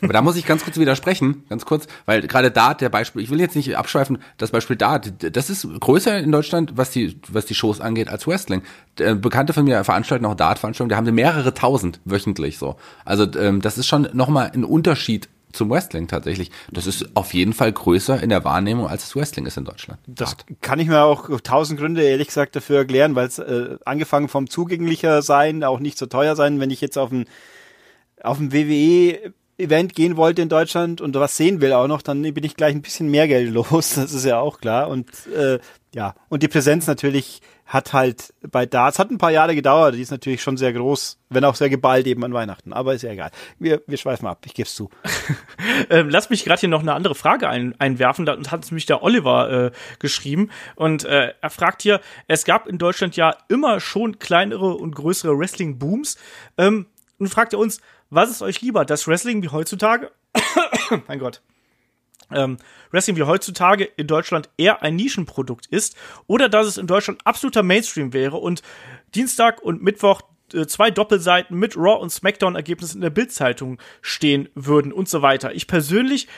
Aber 0.00 0.12
da 0.12 0.22
muss 0.22 0.36
ich 0.36 0.46
ganz 0.46 0.62
kurz 0.62 0.78
widersprechen, 0.78 1.44
ganz 1.48 1.64
kurz, 1.64 1.86
weil 2.06 2.22
gerade 2.22 2.50
Dart, 2.50 2.80
der 2.80 2.88
Beispiel, 2.88 3.22
ich 3.22 3.30
will 3.30 3.40
jetzt 3.40 3.56
nicht 3.56 3.76
abschweifen, 3.76 4.18
das 4.38 4.52
Beispiel 4.52 4.76
Dart, 4.76 5.12
das 5.36 5.50
ist 5.50 5.66
größer 5.80 6.18
in 6.18 6.30
Deutschland, 6.30 6.76
was 6.76 6.90
die, 6.90 7.18
was 7.28 7.46
die 7.46 7.54
Shows 7.54 7.80
angeht, 7.80 8.08
als 8.08 8.26
Wrestling. 8.26 8.62
Bekannte 8.96 9.52
von 9.52 9.64
mir 9.64 9.82
veranstalten 9.82 10.24
auch 10.26 10.34
Dart-Veranstaltungen, 10.34 10.90
da 10.90 10.96
haben 10.96 11.14
mehrere 11.14 11.52
tausend 11.54 12.00
wöchentlich 12.04 12.58
so. 12.58 12.76
Also 13.04 13.26
ähm, 13.38 13.60
das 13.60 13.76
ist 13.76 13.86
schon 13.86 14.08
nochmal 14.12 14.52
ein 14.54 14.64
Unterschied 14.64 15.28
zum 15.52 15.70
Wrestling 15.70 16.08
tatsächlich. 16.08 16.50
Das 16.70 16.86
ist 16.86 17.14
auf 17.14 17.34
jeden 17.34 17.52
Fall 17.52 17.72
größer 17.72 18.22
in 18.22 18.30
der 18.30 18.44
Wahrnehmung, 18.44 18.86
als 18.86 19.02
das 19.02 19.16
Wrestling 19.16 19.46
ist 19.46 19.56
in 19.56 19.64
Deutschland. 19.64 20.00
Das 20.06 20.36
Dart. 20.36 20.46
kann 20.60 20.78
ich 20.78 20.88
mir 20.88 21.02
auch 21.02 21.28
tausend 21.42 21.78
Gründe 21.78 22.02
ehrlich 22.02 22.28
gesagt 22.28 22.56
dafür 22.56 22.78
erklären, 22.78 23.14
weil 23.14 23.26
es 23.26 23.38
äh, 23.38 23.76
angefangen 23.84 24.28
vom 24.28 24.48
zugänglicher 24.48 25.22
sein, 25.22 25.64
auch 25.64 25.80
nicht 25.80 25.98
so 25.98 26.06
teuer 26.06 26.36
sein, 26.36 26.60
wenn 26.60 26.70
ich 26.70 26.80
jetzt 26.80 26.96
auf 26.96 27.10
ein 27.10 27.26
auf 28.22 28.38
WWE 28.40 29.32
Event 29.58 29.94
gehen 29.94 30.16
wollte 30.16 30.42
in 30.42 30.48
Deutschland 30.48 31.00
und 31.00 31.14
was 31.14 31.36
sehen 31.36 31.60
will 31.60 31.72
auch 31.72 31.86
noch, 31.86 32.02
dann 32.02 32.22
bin 32.22 32.44
ich 32.44 32.56
gleich 32.56 32.74
ein 32.74 32.82
bisschen 32.82 33.10
mehr 33.10 33.28
Geld 33.28 33.52
los. 33.52 33.94
Das 34.02 34.12
ist 34.12 34.24
ja 34.24 34.40
auch 34.40 34.58
klar. 34.58 34.88
Und 34.88 35.08
äh, 35.28 35.58
ja, 35.94 36.14
und 36.28 36.42
die 36.42 36.48
Präsenz 36.48 36.86
natürlich 36.86 37.40
hat 37.66 37.92
halt 37.92 38.34
bei 38.50 38.66
Darts, 38.66 38.98
hat 38.98 39.10
ein 39.10 39.18
paar 39.18 39.30
Jahre 39.30 39.54
gedauert, 39.54 39.94
die 39.94 40.02
ist 40.02 40.10
natürlich 40.10 40.42
schon 40.42 40.58
sehr 40.58 40.72
groß, 40.72 41.18
wenn 41.30 41.44
auch 41.44 41.54
sehr 41.54 41.70
geballt 41.70 42.06
eben 42.06 42.22
an 42.24 42.34
Weihnachten, 42.34 42.72
aber 42.72 42.92
ist 42.94 43.02
ja 43.02 43.10
egal. 43.10 43.30
Wir, 43.58 43.82
wir 43.86 43.96
schweifen 43.96 44.26
ab, 44.26 44.42
ich 44.44 44.52
gebe 44.52 44.68
zu. 44.68 44.90
ähm, 45.90 46.10
lass 46.10 46.28
mich 46.28 46.44
gerade 46.44 46.60
hier 46.60 46.68
noch 46.68 46.82
eine 46.82 46.92
andere 46.92 47.14
Frage 47.14 47.48
ein, 47.48 47.74
einwerfen, 47.78 48.26
da 48.26 48.36
hat 48.50 48.70
mich 48.72 48.84
der 48.84 49.02
Oliver 49.02 49.50
äh, 49.50 49.70
geschrieben 50.00 50.50
und 50.76 51.04
äh, 51.04 51.32
er 51.40 51.50
fragt 51.50 51.80
hier, 51.80 52.00
es 52.28 52.44
gab 52.44 52.66
in 52.66 52.76
Deutschland 52.76 53.16
ja 53.16 53.34
immer 53.48 53.80
schon 53.80 54.18
kleinere 54.18 54.74
und 54.74 54.94
größere 54.94 55.38
Wrestling-Booms 55.38 56.18
ähm, 56.58 56.86
und 57.18 57.28
fragt 57.28 57.54
er 57.54 57.58
uns, 57.58 57.80
was 58.12 58.30
ist 58.30 58.42
euch 58.42 58.60
lieber, 58.60 58.84
das 58.84 59.08
Wrestling 59.08 59.42
wie 59.42 59.48
heutzutage? 59.48 60.12
mein 61.08 61.18
Gott. 61.18 61.40
Ähm, 62.30 62.58
Wrestling 62.90 63.16
wie 63.16 63.22
heutzutage 63.22 63.84
in 63.84 64.06
Deutschland 64.06 64.50
eher 64.56 64.82
ein 64.82 64.96
Nischenprodukt 64.96 65.66
ist 65.66 65.96
oder 66.26 66.48
dass 66.48 66.66
es 66.66 66.76
in 66.76 66.86
Deutschland 66.86 67.20
absoluter 67.24 67.62
Mainstream 67.62 68.12
wäre 68.12 68.36
und 68.36 68.62
Dienstag 69.14 69.62
und 69.62 69.82
Mittwoch 69.82 70.22
äh, 70.52 70.66
zwei 70.66 70.90
Doppelseiten 70.90 71.58
mit 71.58 71.76
Raw 71.76 72.00
und 72.00 72.10
SmackDown 72.10 72.54
Ergebnissen 72.54 72.98
in 72.98 73.02
der 73.02 73.10
Bildzeitung 73.10 73.78
stehen 74.02 74.48
würden 74.54 74.92
und 74.92 75.08
so 75.08 75.22
weiter. 75.22 75.54
Ich 75.54 75.66
persönlich 75.66 76.28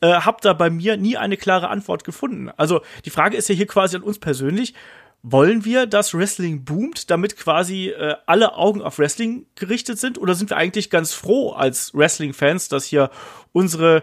äh, 0.00 0.12
habe 0.12 0.38
da 0.40 0.52
bei 0.52 0.68
mir 0.68 0.96
nie 0.96 1.16
eine 1.16 1.36
klare 1.36 1.68
Antwort 1.68 2.04
gefunden. 2.04 2.50
Also 2.56 2.80
die 3.04 3.10
Frage 3.10 3.36
ist 3.36 3.48
ja 3.48 3.54
hier 3.54 3.66
quasi 3.66 3.96
an 3.96 4.02
uns 4.02 4.18
persönlich 4.18 4.74
wollen 5.22 5.64
wir, 5.64 5.86
dass 5.86 6.14
Wrestling 6.14 6.64
boomt, 6.64 7.10
damit 7.10 7.36
quasi 7.36 7.88
äh, 7.88 8.16
alle 8.26 8.54
Augen 8.54 8.82
auf 8.82 8.98
Wrestling 8.98 9.46
gerichtet 9.54 9.98
sind? 9.98 10.18
Oder 10.18 10.34
sind 10.34 10.50
wir 10.50 10.56
eigentlich 10.56 10.90
ganz 10.90 11.12
froh 11.12 11.52
als 11.52 11.94
Wrestling-Fans, 11.94 12.68
dass 12.68 12.84
hier 12.84 13.10
unsere, 13.52 14.02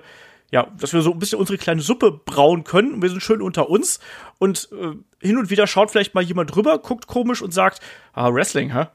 ja, 0.52 0.68
dass 0.80 0.94
wir 0.94 1.02
so 1.02 1.12
ein 1.12 1.20
bisschen 1.20 1.40
unsere 1.40 1.58
kleine 1.58 1.82
Suppe 1.82 2.12
brauen 2.12 2.64
können 2.64 2.94
und 2.94 3.02
wir 3.02 3.10
sind 3.10 3.24
schön 3.24 3.42
unter 3.42 3.70
uns 3.70 4.00
und 4.38 4.70
äh, 4.72 5.26
hin 5.26 5.38
und 5.38 5.50
wieder 5.50 5.66
schaut 5.66 5.90
vielleicht 5.92 6.14
mal 6.14 6.24
jemand 6.24 6.56
drüber, 6.56 6.78
guckt 6.78 7.08
komisch 7.08 7.42
und 7.42 7.54
sagt, 7.54 7.82
ah, 8.14 8.32
Wrestling, 8.32 8.74
hä? 8.74 8.86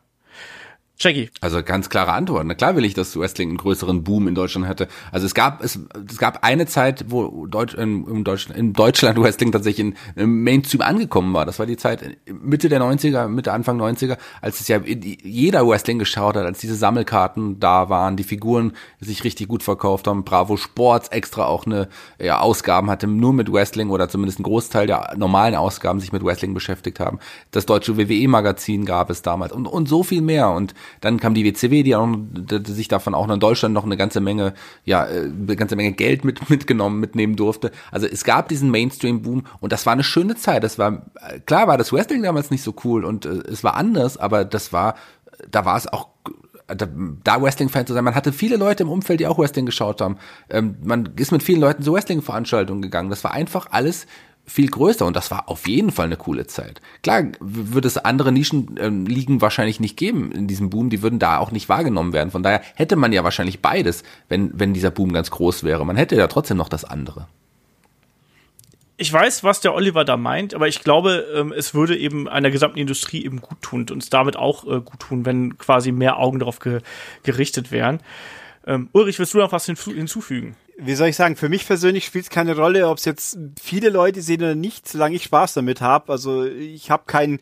Jackie. 0.98 1.30
Also 1.40 1.62
ganz 1.62 1.88
klare 1.88 2.12
Antwort. 2.12 2.46
Na 2.46 2.54
klar 2.54 2.76
will 2.76 2.84
ich, 2.84 2.94
dass 2.94 3.18
Wrestling 3.18 3.48
einen 3.48 3.58
größeren 3.58 4.04
Boom 4.04 4.28
in 4.28 4.34
Deutschland 4.34 4.68
hatte. 4.68 4.86
Also 5.10 5.26
es 5.26 5.34
gab 5.34 5.62
es, 5.62 5.78
es 6.08 6.18
gab 6.18 6.44
eine 6.44 6.66
Zeit, 6.66 7.06
wo 7.08 7.46
Deutsch, 7.46 7.74
in, 7.74 8.22
Deutschland, 8.22 8.58
in 8.58 8.72
Deutschland 8.72 9.18
Wrestling 9.22 9.50
tatsächlich 9.50 9.86
in, 9.86 9.94
in 10.14 10.30
Mainstream 10.44 10.80
angekommen 10.80 11.34
war. 11.34 11.44
Das 11.44 11.58
war 11.58 11.66
die 11.66 11.76
Zeit 11.76 12.18
Mitte 12.26 12.68
der 12.68 12.80
90er, 12.80 13.26
Mitte 13.26 13.52
Anfang 13.52 13.80
90er, 13.80 14.16
als 14.40 14.60
es 14.60 14.68
ja 14.68 14.80
jeder 14.84 15.66
Wrestling 15.66 15.98
geschaut 15.98 16.36
hat, 16.36 16.44
als 16.44 16.60
diese 16.60 16.76
Sammelkarten 16.76 17.58
da 17.58 17.88
waren, 17.88 18.16
die 18.16 18.24
Figuren 18.24 18.72
sich 19.00 19.24
richtig 19.24 19.48
gut 19.48 19.64
verkauft 19.64 20.06
haben, 20.06 20.24
Bravo 20.24 20.56
Sports 20.56 21.08
extra 21.08 21.46
auch 21.46 21.66
eine 21.66 21.88
ja, 22.20 22.40
Ausgaben 22.40 22.88
hatte, 22.90 23.08
nur 23.08 23.32
mit 23.32 23.52
Wrestling 23.52 23.90
oder 23.90 24.08
zumindest 24.08 24.38
ein 24.38 24.44
Großteil 24.44 24.86
der 24.86 25.14
normalen 25.16 25.56
Ausgaben 25.56 25.98
sich 25.98 26.12
mit 26.12 26.24
Wrestling 26.24 26.54
beschäftigt 26.54 27.00
haben. 27.00 27.18
Das 27.50 27.66
deutsche 27.66 27.96
WWE 27.96 28.28
Magazin 28.28 28.84
gab 28.84 29.10
es 29.10 29.22
damals 29.22 29.52
und 29.52 29.66
und 29.66 29.88
so 29.88 30.02
viel 30.02 30.22
mehr 30.22 30.50
und 30.50 30.74
Dann 31.00 31.20
kam 31.20 31.34
die 31.34 31.44
WCW, 31.44 31.82
die, 31.82 31.94
auch, 31.94 32.08
die 32.08 32.72
sich 32.72 32.88
davon 32.88 33.14
auch 33.14 33.28
in 33.28 33.40
Deutschland 33.40 33.74
noch 33.74 33.84
eine 33.84 33.96
ganze 33.96 34.20
Menge, 34.20 34.54
ja, 34.84 35.06
äh, 35.06 35.24
eine 35.24 35.56
ganze 35.56 35.76
Menge 35.76 35.92
Geld 35.92 36.24
mit, 36.24 36.48
mitgenommen, 36.50 37.00
mitnehmen 37.00 37.36
durfte. 37.36 37.70
Also 37.90 38.06
es 38.06 38.24
gab 38.24 38.48
diesen 38.48 38.70
Mainstream-Boom 38.70 39.44
und 39.60 39.72
das 39.72 39.86
war 39.86 39.92
eine 39.92 40.04
schöne 40.04 40.36
Zeit. 40.36 40.64
Das 40.64 40.78
war, 40.78 41.06
klar 41.46 41.68
war 41.68 41.78
das 41.78 41.92
Wrestling 41.92 42.22
damals 42.22 42.50
nicht 42.50 42.62
so 42.62 42.74
cool 42.84 43.04
und 43.04 43.26
äh, 43.26 43.42
es 43.50 43.64
war 43.64 43.74
anders, 43.74 44.16
aber 44.16 44.44
das 44.44 44.72
war, 44.72 44.94
da 45.50 45.64
war 45.64 45.76
es 45.76 45.86
auch 45.86 46.08
da 46.76 47.42
Wrestling-Fan 47.42 47.86
zu 47.86 47.92
sein. 47.92 48.04
Man 48.04 48.14
hatte 48.14 48.32
viele 48.32 48.56
Leute 48.56 48.84
im 48.84 48.88
Umfeld, 48.88 49.20
die 49.20 49.26
auch 49.26 49.38
Wrestling 49.38 49.66
geschaut 49.66 50.00
haben. 50.00 50.16
Ähm, 50.48 50.76
man 50.82 51.10
ist 51.16 51.32
mit 51.32 51.42
vielen 51.42 51.60
Leuten 51.60 51.82
zu 51.82 51.92
Wrestling-Veranstaltungen 51.92 52.82
gegangen. 52.82 53.10
Das 53.10 53.24
war 53.24 53.32
einfach 53.32 53.66
alles 53.70 54.06
viel 54.46 54.68
größer 54.68 55.06
und 55.06 55.16
das 55.16 55.30
war 55.30 55.48
auf 55.48 55.68
jeden 55.68 55.92
Fall 55.92 56.06
eine 56.06 56.16
coole 56.16 56.46
Zeit. 56.46 56.80
Klar, 57.02 57.24
würde 57.40 57.88
es 57.88 57.96
andere 57.96 58.32
Nischenligen 58.32 59.34
ähm, 59.34 59.40
wahrscheinlich 59.40 59.80
nicht 59.80 59.96
geben 59.96 60.32
in 60.32 60.48
diesem 60.48 60.70
Boom, 60.70 60.90
die 60.90 61.02
würden 61.02 61.18
da 61.18 61.38
auch 61.38 61.52
nicht 61.52 61.68
wahrgenommen 61.68 62.12
werden. 62.12 62.30
Von 62.30 62.42
daher 62.42 62.62
hätte 62.74 62.96
man 62.96 63.12
ja 63.12 63.24
wahrscheinlich 63.24 63.60
beides, 63.60 64.02
wenn, 64.28 64.50
wenn 64.58 64.74
dieser 64.74 64.90
Boom 64.90 65.12
ganz 65.12 65.30
groß 65.30 65.64
wäre. 65.64 65.86
Man 65.86 65.96
hätte 65.96 66.16
ja 66.16 66.26
trotzdem 66.26 66.56
noch 66.56 66.68
das 66.68 66.84
andere 66.84 67.26
ich 69.02 69.12
weiß, 69.12 69.42
was 69.42 69.60
der 69.60 69.74
Oliver 69.74 70.04
da 70.04 70.16
meint, 70.16 70.54
aber 70.54 70.68
ich 70.68 70.80
glaube, 70.84 71.26
ähm, 71.34 71.52
es 71.52 71.74
würde 71.74 71.96
eben 71.96 72.28
einer 72.28 72.52
gesamten 72.52 72.78
Industrie 72.78 73.24
eben 73.24 73.40
gut 73.40 73.60
tun 73.60 73.80
und 73.80 73.90
uns 73.90 74.10
damit 74.10 74.36
auch 74.36 74.64
äh, 74.64 74.80
gut 74.80 75.00
tun, 75.00 75.26
wenn 75.26 75.58
quasi 75.58 75.90
mehr 75.90 76.18
Augen 76.18 76.38
darauf 76.38 76.60
ge 76.60 76.80
gerichtet 77.24 77.72
wären. 77.72 78.00
Ähm, 78.64 78.90
Ulrich, 78.92 79.18
willst 79.18 79.34
du 79.34 79.38
noch 79.38 79.50
was 79.50 79.66
hinzufügen? 79.66 80.54
Wie 80.78 80.94
soll 80.94 81.08
ich 81.08 81.16
sagen, 81.16 81.36
für 81.36 81.48
mich 81.48 81.66
persönlich 81.66 82.06
spielt 82.06 82.24
es 82.24 82.30
keine 82.30 82.56
Rolle, 82.56 82.88
ob 82.88 82.98
es 82.98 83.04
jetzt 83.04 83.38
viele 83.60 83.90
Leute 83.90 84.22
sehen 84.22 84.42
oder 84.42 84.54
nicht, 84.54 84.88
solange 84.88 85.16
ich 85.16 85.24
Spaß 85.24 85.54
damit 85.54 85.80
habe. 85.80 86.10
Also 86.10 86.44
ich 86.44 86.90
habe 86.90 87.04
kein 87.06 87.40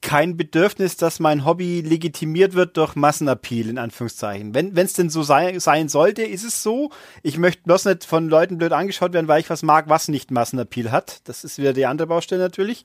kein 0.00 0.36
Bedürfnis, 0.36 0.96
dass 0.96 1.18
mein 1.18 1.44
Hobby 1.44 1.80
legitimiert 1.80 2.54
wird 2.54 2.76
durch 2.76 2.94
Massenappeal, 2.94 3.68
in 3.68 3.78
Anführungszeichen. 3.78 4.54
Wenn 4.54 4.76
es 4.76 4.92
denn 4.92 5.10
so 5.10 5.22
sei, 5.22 5.58
sein 5.58 5.88
sollte, 5.88 6.22
ist 6.22 6.44
es 6.44 6.62
so. 6.62 6.90
Ich 7.22 7.36
möchte 7.36 7.62
bloß 7.64 7.86
nicht 7.86 8.04
von 8.04 8.28
Leuten 8.28 8.58
blöd 8.58 8.72
angeschaut 8.72 9.12
werden, 9.12 9.28
weil 9.28 9.40
ich 9.40 9.50
was 9.50 9.62
mag, 9.62 9.88
was 9.88 10.08
nicht 10.08 10.30
Massenappeal 10.30 10.92
hat. 10.92 11.28
Das 11.28 11.42
ist 11.42 11.58
wieder 11.58 11.72
die 11.72 11.86
andere 11.86 12.06
Baustelle 12.06 12.40
natürlich. 12.40 12.84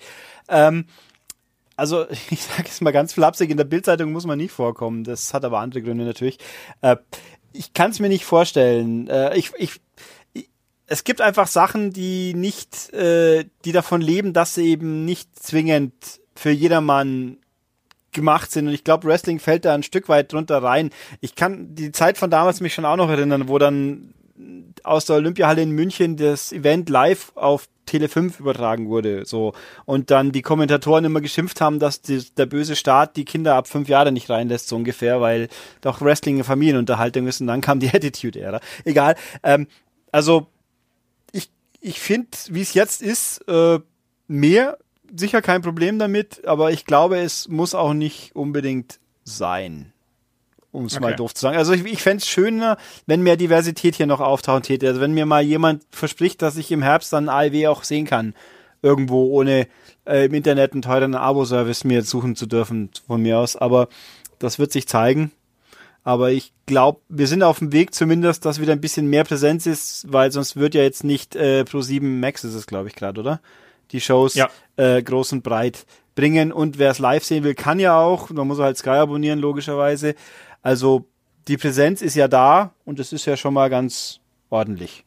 Ähm, 0.49 0.85
also, 1.75 2.05
ich 2.31 2.41
sage 2.41 2.67
es 2.67 2.81
mal 2.81 2.91
ganz 2.91 3.13
flapsig, 3.13 3.51
in 3.51 3.57
der 3.57 3.63
Bildzeitung 3.63 4.11
muss 4.11 4.25
man 4.25 4.39
nicht 4.39 4.51
vorkommen. 4.51 5.03
Das 5.03 5.33
hat 5.35 5.45
aber 5.45 5.59
andere 5.59 5.83
Gründe 5.83 6.05
natürlich. 6.05 6.39
Äh, 6.81 6.97
ich 7.53 7.73
kann 7.73 7.91
es 7.91 7.99
mir 7.99 8.09
nicht 8.09 8.25
vorstellen. 8.25 9.07
Äh, 9.07 9.37
ich, 9.37 9.51
ich, 9.57 9.79
es 10.87 11.03
gibt 11.03 11.21
einfach 11.21 11.47
Sachen, 11.47 11.91
die 11.91 12.33
nicht, 12.33 12.91
äh, 12.93 13.45
die 13.65 13.71
davon 13.71 14.01
leben, 14.01 14.33
dass 14.33 14.55
sie 14.55 14.67
eben 14.67 15.05
nicht 15.05 15.39
zwingend 15.39 15.93
für 16.35 16.51
jedermann 16.51 17.37
gemacht 18.11 18.51
sind. 18.51 18.67
Und 18.67 18.73
ich 18.73 18.83
glaube, 18.83 19.07
Wrestling 19.07 19.39
fällt 19.39 19.65
da 19.65 19.73
ein 19.73 19.83
Stück 19.83 20.09
weit 20.09 20.31
drunter 20.33 20.61
rein. 20.61 20.91
Ich 21.21 21.35
kann 21.35 21.73
die 21.75 21.91
Zeit 21.91 22.17
von 22.17 22.29
damals 22.29 22.61
mich 22.61 22.73
schon 22.73 22.85
auch 22.85 22.95
noch 22.95 23.09
erinnern, 23.09 23.47
wo 23.47 23.57
dann 23.57 24.13
aus 24.83 25.05
der 25.05 25.17
Olympiahalle 25.17 25.61
in 25.61 25.71
München 25.71 26.17
das 26.17 26.51
Event 26.51 26.89
live 26.89 27.31
auf 27.35 27.67
Tele 27.85 28.09
5 28.09 28.39
übertragen 28.39 28.87
wurde, 28.89 29.25
so. 29.25 29.53
Und 29.85 30.11
dann 30.11 30.31
die 30.31 30.41
Kommentatoren 30.41 31.05
immer 31.05 31.21
geschimpft 31.21 31.61
haben, 31.61 31.79
dass 31.79 32.01
die, 32.01 32.23
der 32.37 32.45
böse 32.45 32.75
Staat 32.75 33.15
die 33.15 33.25
Kinder 33.25 33.55
ab 33.55 33.67
fünf 33.67 33.89
Jahre 33.89 34.11
nicht 34.11 34.29
reinlässt, 34.29 34.67
so 34.67 34.75
ungefähr, 34.75 35.21
weil 35.21 35.49
doch 35.81 36.01
Wrestling 36.01 36.35
eine 36.35 36.43
Familienunterhaltung 36.43 37.27
ist 37.27 37.41
und 37.41 37.47
dann 37.47 37.61
kam 37.61 37.79
die 37.79 37.89
Attitude-Ära. 37.93 38.59
Egal. 38.85 39.15
Ähm, 39.43 39.67
also, 40.11 40.47
ich, 41.31 41.49
ich 41.81 41.99
finde, 41.99 42.29
wie 42.49 42.61
es 42.61 42.73
jetzt 42.73 43.01
ist, 43.01 43.47
äh, 43.47 43.79
mehr 44.27 44.77
sicher 45.15 45.41
kein 45.41 45.61
Problem 45.61 45.99
damit, 45.99 46.45
aber 46.45 46.71
ich 46.71 46.85
glaube, 46.85 47.19
es 47.19 47.47
muss 47.47 47.75
auch 47.75 47.93
nicht 47.93 48.35
unbedingt 48.35 48.99
sein. 49.23 49.92
Um 50.73 50.85
es 50.85 50.95
okay. 50.95 51.01
mal 51.01 51.15
doof 51.15 51.33
zu 51.33 51.41
sagen. 51.41 51.55
Also 51.55 51.71
ich, 51.71 51.85
ich 51.85 52.01
fände 52.01 52.17
es 52.17 52.27
schöner, 52.27 52.77
wenn 53.05 53.21
mehr 53.21 53.37
Diversität 53.37 53.95
hier 53.95 54.07
noch 54.07 54.19
auftauchen 54.19 54.63
täte. 54.63 54.87
Also 54.87 54.99
wenn 54.99 55.13
mir 55.13 55.25
mal 55.25 55.41
jemand 55.41 55.83
verspricht, 55.91 56.41
dass 56.41 56.57
ich 56.57 56.71
im 56.71 56.81
Herbst 56.81 57.13
dann 57.13 57.29
ALW 57.29 57.67
auch 57.67 57.83
sehen 57.83 58.05
kann. 58.05 58.33
Irgendwo, 58.81 59.31
ohne 59.31 59.67
äh, 60.05 60.25
im 60.25 60.33
Internet 60.33 60.73
einen 60.73 60.81
teuren 60.81 61.15
Abo-Service 61.15 61.85
mir 61.85 62.01
suchen 62.01 62.35
zu 62.35 62.47
dürfen, 62.47 62.89
von 63.07 63.21
mir 63.21 63.39
aus. 63.39 63.55
Aber 63.55 63.87
das 64.39 64.59
wird 64.59 64.73
sich 64.73 64.87
zeigen. 64.87 65.31
Aber 66.03 66.31
ich 66.31 66.51
glaube, 66.65 66.99
wir 67.07 67.27
sind 67.27 67.43
auf 67.43 67.59
dem 67.59 67.71
Weg 67.71 67.93
zumindest, 67.93 68.43
dass 68.43 68.59
wieder 68.59 68.73
ein 68.73 68.81
bisschen 68.81 69.07
mehr 69.07 69.23
Präsenz 69.23 69.65
ist, 69.67 70.11
weil 70.11 70.33
sonst 70.33 70.57
wird 70.57 70.75
ja 70.75 70.81
jetzt 70.81 71.05
nicht 71.05 71.35
äh, 71.37 71.63
Pro 71.63 71.79
7 71.81 72.19
Max 72.19 72.43
ist 72.43 72.55
es, 72.55 72.67
glaube 72.67 72.89
ich, 72.89 72.95
gerade, 72.95 73.21
oder? 73.21 73.39
die 73.93 74.01
Shows 74.01 74.35
ja. 74.35 74.49
äh, 74.75 75.01
groß 75.01 75.33
und 75.33 75.43
breit 75.43 75.85
bringen. 76.15 76.51
Und 76.51 76.79
wer 76.79 76.91
es 76.91 76.99
live 76.99 77.23
sehen 77.23 77.43
will, 77.43 77.55
kann 77.55 77.79
ja 77.79 77.97
auch. 77.97 78.29
Man 78.29 78.47
muss 78.47 78.59
halt 78.59 78.77
Sky 78.77 78.89
abonnieren, 78.89 79.39
logischerweise. 79.39 80.15
Also 80.63 81.05
die 81.47 81.57
Präsenz 81.57 82.01
ist 82.01 82.15
ja 82.15 82.27
da 82.27 82.73
und 82.85 82.99
es 82.99 83.13
ist 83.13 83.25
ja 83.25 83.37
schon 83.37 83.53
mal 83.53 83.69
ganz 83.69 84.19
ordentlich. 84.49 85.05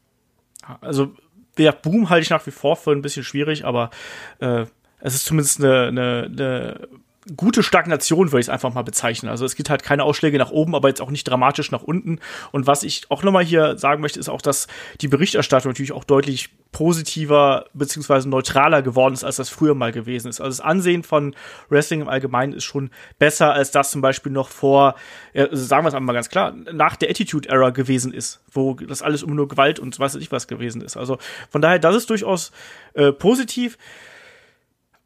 Also 0.80 1.12
der 1.58 1.72
Boom 1.72 2.10
halte 2.10 2.22
ich 2.22 2.30
nach 2.30 2.46
wie 2.46 2.50
vor 2.52 2.76
für 2.76 2.92
ein 2.92 3.02
bisschen 3.02 3.24
schwierig, 3.24 3.64
aber 3.64 3.90
äh, 4.38 4.66
es 5.00 5.14
ist 5.14 5.26
zumindest 5.26 5.62
eine, 5.62 5.88
eine, 5.88 6.30
eine 6.30 6.88
gute 7.34 7.62
Stagnation, 7.62 8.30
würde 8.30 8.40
ich 8.40 8.46
es 8.46 8.50
einfach 8.50 8.72
mal 8.72 8.82
bezeichnen. 8.82 9.30
Also 9.30 9.44
es 9.44 9.56
gibt 9.56 9.70
halt 9.70 9.82
keine 9.82 10.04
Ausschläge 10.04 10.38
nach 10.38 10.50
oben, 10.50 10.74
aber 10.74 10.88
jetzt 10.88 11.00
auch 11.00 11.10
nicht 11.10 11.24
dramatisch 11.24 11.70
nach 11.70 11.82
unten. 11.82 12.20
Und 12.52 12.66
was 12.66 12.82
ich 12.82 13.10
auch 13.10 13.22
nochmal 13.22 13.44
hier 13.44 13.78
sagen 13.78 14.00
möchte, 14.00 14.20
ist 14.20 14.28
auch, 14.28 14.42
dass 14.42 14.68
die 15.00 15.08
Berichterstattung 15.08 15.70
natürlich 15.70 15.92
auch 15.92 16.04
deutlich 16.04 16.50
positiver 16.70 17.64
beziehungsweise 17.72 18.28
neutraler 18.28 18.82
geworden 18.82 19.14
ist, 19.14 19.24
als 19.24 19.36
das 19.36 19.48
früher 19.48 19.74
mal 19.74 19.92
gewesen 19.92 20.28
ist. 20.28 20.40
Also 20.40 20.58
das 20.58 20.60
Ansehen 20.60 21.02
von 21.02 21.34
Wrestling 21.68 22.02
im 22.02 22.08
Allgemeinen 22.08 22.52
ist 22.52 22.64
schon 22.64 22.90
besser, 23.18 23.52
als 23.52 23.70
das 23.70 23.90
zum 23.90 24.02
Beispiel 24.02 24.30
noch 24.30 24.50
vor, 24.50 24.94
also 25.34 25.56
sagen 25.56 25.84
wir 25.84 25.88
es 25.88 25.94
einmal 25.94 26.14
ganz 26.14 26.28
klar, 26.28 26.54
nach 26.72 26.96
der 26.96 27.08
Attitude 27.08 27.48
Era 27.48 27.70
gewesen 27.70 28.12
ist, 28.12 28.42
wo 28.52 28.74
das 28.74 29.02
alles 29.02 29.22
um 29.22 29.34
nur 29.34 29.48
Gewalt 29.48 29.78
und 29.78 29.98
was 29.98 30.14
weiß 30.14 30.20
ich 30.20 30.30
was 30.32 30.48
gewesen 30.48 30.82
ist. 30.82 30.96
Also 30.96 31.18
von 31.50 31.62
daher, 31.62 31.78
das 31.78 31.96
ist 31.96 32.10
durchaus 32.10 32.52
äh, 32.94 33.10
positiv. 33.10 33.78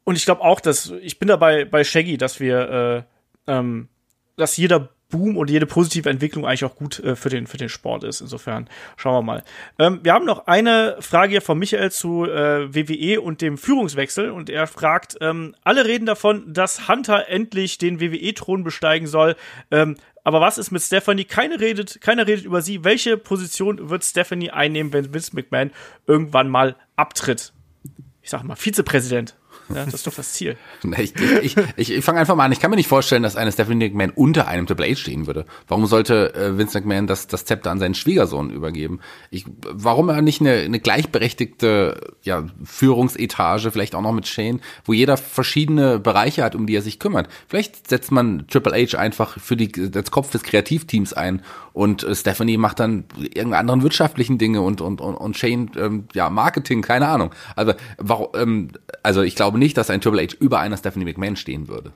Und 0.03 0.15
ich 0.15 0.25
glaube 0.25 0.41
auch, 0.41 0.59
dass 0.59 0.89
ich 1.01 1.19
bin 1.19 1.27
dabei 1.27 1.65
bei 1.65 1.83
Shaggy, 1.83 2.17
dass 2.17 2.39
wir, 2.39 3.05
äh, 3.47 3.51
ähm, 3.51 3.89
dass 4.35 4.57
jeder 4.57 4.89
Boom 5.11 5.37
und 5.37 5.49
jede 5.49 5.67
positive 5.67 6.09
Entwicklung 6.09 6.45
eigentlich 6.45 6.65
auch 6.65 6.75
gut 6.75 6.99
äh, 6.99 7.15
für 7.15 7.29
den 7.29 7.45
für 7.45 7.57
den 7.57 7.69
Sport 7.69 8.03
ist. 8.03 8.21
Insofern 8.21 8.67
schauen 8.97 9.13
wir 9.13 9.21
mal. 9.21 9.43
Ähm, 9.77 9.99
wir 10.03 10.13
haben 10.13 10.25
noch 10.25 10.47
eine 10.47 10.97
Frage 11.01 11.31
hier 11.31 11.41
von 11.41 11.59
Michael 11.59 11.91
zu 11.91 12.25
äh, 12.25 12.73
WWE 12.73 13.21
und 13.21 13.41
dem 13.41 13.57
Führungswechsel 13.57 14.31
und 14.31 14.49
er 14.49 14.65
fragt: 14.65 15.17
ähm, 15.21 15.53
Alle 15.63 15.85
reden 15.85 16.05
davon, 16.05 16.51
dass 16.51 16.87
Hunter 16.87 17.27
endlich 17.27 17.77
den 17.77 17.99
WWE-Thron 17.99 18.63
besteigen 18.63 19.05
soll. 19.05 19.35
Ähm, 19.69 19.97
aber 20.23 20.39
was 20.39 20.57
ist 20.57 20.71
mit 20.71 20.81
Stephanie? 20.81 21.25
Keine 21.25 21.59
redet, 21.59 21.99
keiner 22.01 22.25
redet 22.25 22.45
über 22.45 22.61
sie. 22.61 22.83
Welche 22.83 23.17
Position 23.17 23.89
wird 23.89 24.03
Stephanie 24.03 24.51
einnehmen, 24.51 24.93
wenn 24.93 25.13
Vince 25.13 25.35
McMahon 25.35 25.71
irgendwann 26.07 26.47
mal 26.47 26.75
abtritt? 26.95 27.53
Ich 28.21 28.29
sag 28.29 28.43
mal 28.43 28.55
Vizepräsident. 28.55 29.35
Ja, 29.75 29.85
das 29.85 29.93
ist 29.93 30.07
doch 30.07 30.13
das 30.13 30.33
Ziel. 30.33 30.57
ich 30.97 31.13
ich, 31.41 31.55
ich, 31.75 31.91
ich 31.91 32.05
fange 32.05 32.19
einfach 32.19 32.35
mal 32.35 32.45
an. 32.45 32.51
Ich 32.51 32.59
kann 32.59 32.69
mir 32.69 32.77
nicht 32.77 32.87
vorstellen, 32.87 33.23
dass 33.23 33.35
eine 33.35 33.51
Stephanie 33.51 33.89
McMahon 33.89 34.11
unter 34.11 34.47
einem 34.47 34.67
Triple 34.67 34.87
H 34.89 34.95
stehen 34.95 35.27
würde. 35.27 35.45
Warum 35.67 35.85
sollte 35.85 36.33
äh, 36.35 36.57
Vince 36.57 36.79
McMahon 36.79 37.07
das, 37.07 37.27
das 37.27 37.45
Zepter 37.45 37.71
an 37.71 37.79
seinen 37.79 37.95
Schwiegersohn 37.95 38.49
übergeben? 38.49 38.99
Ich, 39.29 39.45
warum 39.61 40.09
er 40.09 40.21
nicht 40.21 40.41
eine, 40.41 40.53
eine 40.53 40.79
gleichberechtigte 40.79 42.13
ja, 42.23 42.45
Führungsetage, 42.63 43.71
vielleicht 43.71 43.95
auch 43.95 44.01
noch 44.01 44.13
mit 44.13 44.27
Shane, 44.27 44.61
wo 44.85 44.93
jeder 44.93 45.17
verschiedene 45.17 45.99
Bereiche 45.99 46.43
hat, 46.43 46.55
um 46.55 46.67
die 46.67 46.75
er 46.75 46.81
sich 46.81 46.99
kümmert? 46.99 47.27
Vielleicht 47.47 47.89
setzt 47.89 48.11
man 48.11 48.47
Triple 48.47 48.73
H 48.73 48.97
einfach 48.97 49.39
für 49.39 49.55
die, 49.55 49.71
als 49.95 50.11
Kopf 50.11 50.31
des 50.31 50.43
Kreativteams 50.43 51.13
ein 51.13 51.41
und 51.73 52.03
äh, 52.03 52.15
Stephanie 52.15 52.57
macht 52.57 52.79
dann 52.79 53.05
irgendeine 53.17 53.57
anderen 53.57 53.83
wirtschaftlichen 53.83 54.37
Dinge 54.37 54.61
und, 54.61 54.81
und, 54.81 55.01
und, 55.01 55.15
und 55.15 55.37
Shane, 55.37 55.71
ähm, 55.77 56.07
ja, 56.13 56.29
Marketing, 56.29 56.81
keine 56.81 57.07
Ahnung. 57.07 57.31
Also, 57.55 57.73
warum, 57.97 58.27
ähm, 58.35 58.71
also 59.03 59.21
ich 59.21 59.35
glaube 59.35 59.57
nicht, 59.57 59.77
dass 59.77 59.89
ein 59.89 60.01
Triple 60.01 60.21
H 60.21 60.35
über 60.39 60.59
einer 60.59 60.77
Stephanie 60.77 61.05
McMahon 61.05 61.35
stehen 61.35 61.67
würde. 61.67 61.93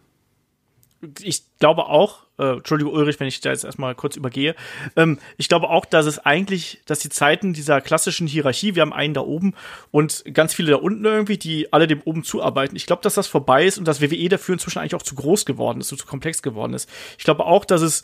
Ich 1.22 1.44
glaube 1.60 1.86
auch, 1.86 2.24
äh, 2.40 2.54
Entschuldigung 2.54 2.94
Ulrich, 2.94 3.20
wenn 3.20 3.28
ich 3.28 3.40
da 3.42 3.52
jetzt 3.52 3.64
erstmal 3.64 3.94
kurz 3.96 4.16
übergehe, 4.16 4.56
ähm, 4.96 5.20
ich 5.38 5.48
glaube 5.48 5.70
auch, 5.70 5.86
dass 5.86 6.06
es 6.06 6.20
eigentlich, 6.20 6.82
dass 6.86 7.00
die 7.00 7.10
Zeiten 7.10 7.54
dieser 7.54 7.82
klassischen 7.82 8.28
Hierarchie, 8.28 8.76
wir 8.76 8.82
haben 8.82 8.94
einen 8.94 9.14
da 9.14 9.22
oben 9.22 9.54
und 9.92 10.24
ganz 10.34 10.54
viele 10.54 10.72
da 10.72 10.78
unten 10.78 11.06
irgendwie, 11.06 11.38
die 11.38 11.72
alle 11.72 11.88
dem 11.88 12.02
oben 12.02 12.24
zuarbeiten. 12.24 12.76
Ich 12.76 12.88
glaube, 12.88 13.04
dass 13.04 13.14
das 13.14 13.28
vorbei 13.28 13.66
ist 13.66 13.78
und 13.78 13.88
dass 13.88 14.02
WWE 14.02 14.30
dafür 14.30 14.54
inzwischen 14.54 14.80
eigentlich 14.80 14.96
auch 14.96 15.04
zu 15.04 15.16
groß 15.16 15.46
geworden 15.46 15.80
ist, 15.80 15.90
zu 15.90 15.98
komplex 16.06 16.42
geworden 16.42 16.74
ist. 16.74 16.90
Ich 17.18 17.24
glaube 17.24 17.46
auch, 17.46 17.66
dass 17.66 17.82
es 17.82 18.04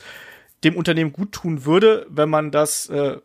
dem 0.64 0.76
Unternehmen 0.76 1.14
gut 1.14 1.32
tun 1.32 1.66
würde, 1.66 2.06
wenn 2.10 2.30
man 2.30 2.52
das 2.52 2.88
äh, 2.90 3.18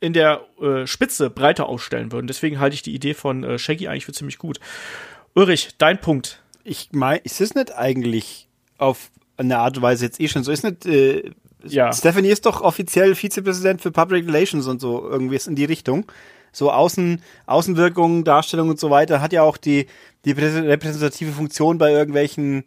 in 0.00 0.12
der 0.12 0.46
äh, 0.60 0.86
Spitze 0.86 1.30
breiter 1.30 1.68
ausstellen 1.68 2.10
würde. 2.10 2.26
Deswegen 2.26 2.58
halte 2.58 2.74
ich 2.74 2.82
die 2.82 2.94
Idee 2.94 3.14
von 3.14 3.44
äh, 3.44 3.58
Shaggy 3.58 3.88
eigentlich 3.88 4.06
für 4.06 4.12
ziemlich 4.12 4.38
gut. 4.38 4.58
Ulrich, 5.34 5.70
dein 5.78 6.00
Punkt. 6.00 6.42
Ich 6.64 6.88
meine, 6.92 7.18
ist 7.18 7.40
es 7.40 7.54
nicht 7.54 7.74
eigentlich 7.74 8.48
auf 8.78 9.10
eine 9.36 9.58
Art 9.58 9.76
und 9.76 9.82
Weise 9.82 10.04
jetzt 10.04 10.20
eh 10.20 10.28
schon 10.28 10.42
so? 10.42 10.52
Ist 10.52 10.64
nicht, 10.64 10.86
äh, 10.86 11.30
ja. 11.64 11.92
Stephanie 11.92 12.28
ist 12.28 12.46
doch 12.46 12.62
offiziell 12.62 13.14
Vizepräsident 13.14 13.80
für 13.80 13.90
Public 13.90 14.26
Relations 14.26 14.66
und 14.66 14.80
so, 14.80 15.08
irgendwie 15.08 15.36
ist 15.36 15.46
in 15.46 15.54
die 15.54 15.64
Richtung. 15.64 16.10
So 16.52 16.72
Außen, 16.72 17.22
Außenwirkung, 17.46 18.24
Darstellung 18.24 18.70
und 18.70 18.80
so 18.80 18.90
weiter, 18.90 19.20
hat 19.20 19.32
ja 19.32 19.42
auch 19.42 19.56
die, 19.56 19.86
die 20.24 20.32
repräsentative 20.32 21.30
Funktion 21.30 21.78
bei 21.78 21.92
irgendwelchen 21.92 22.64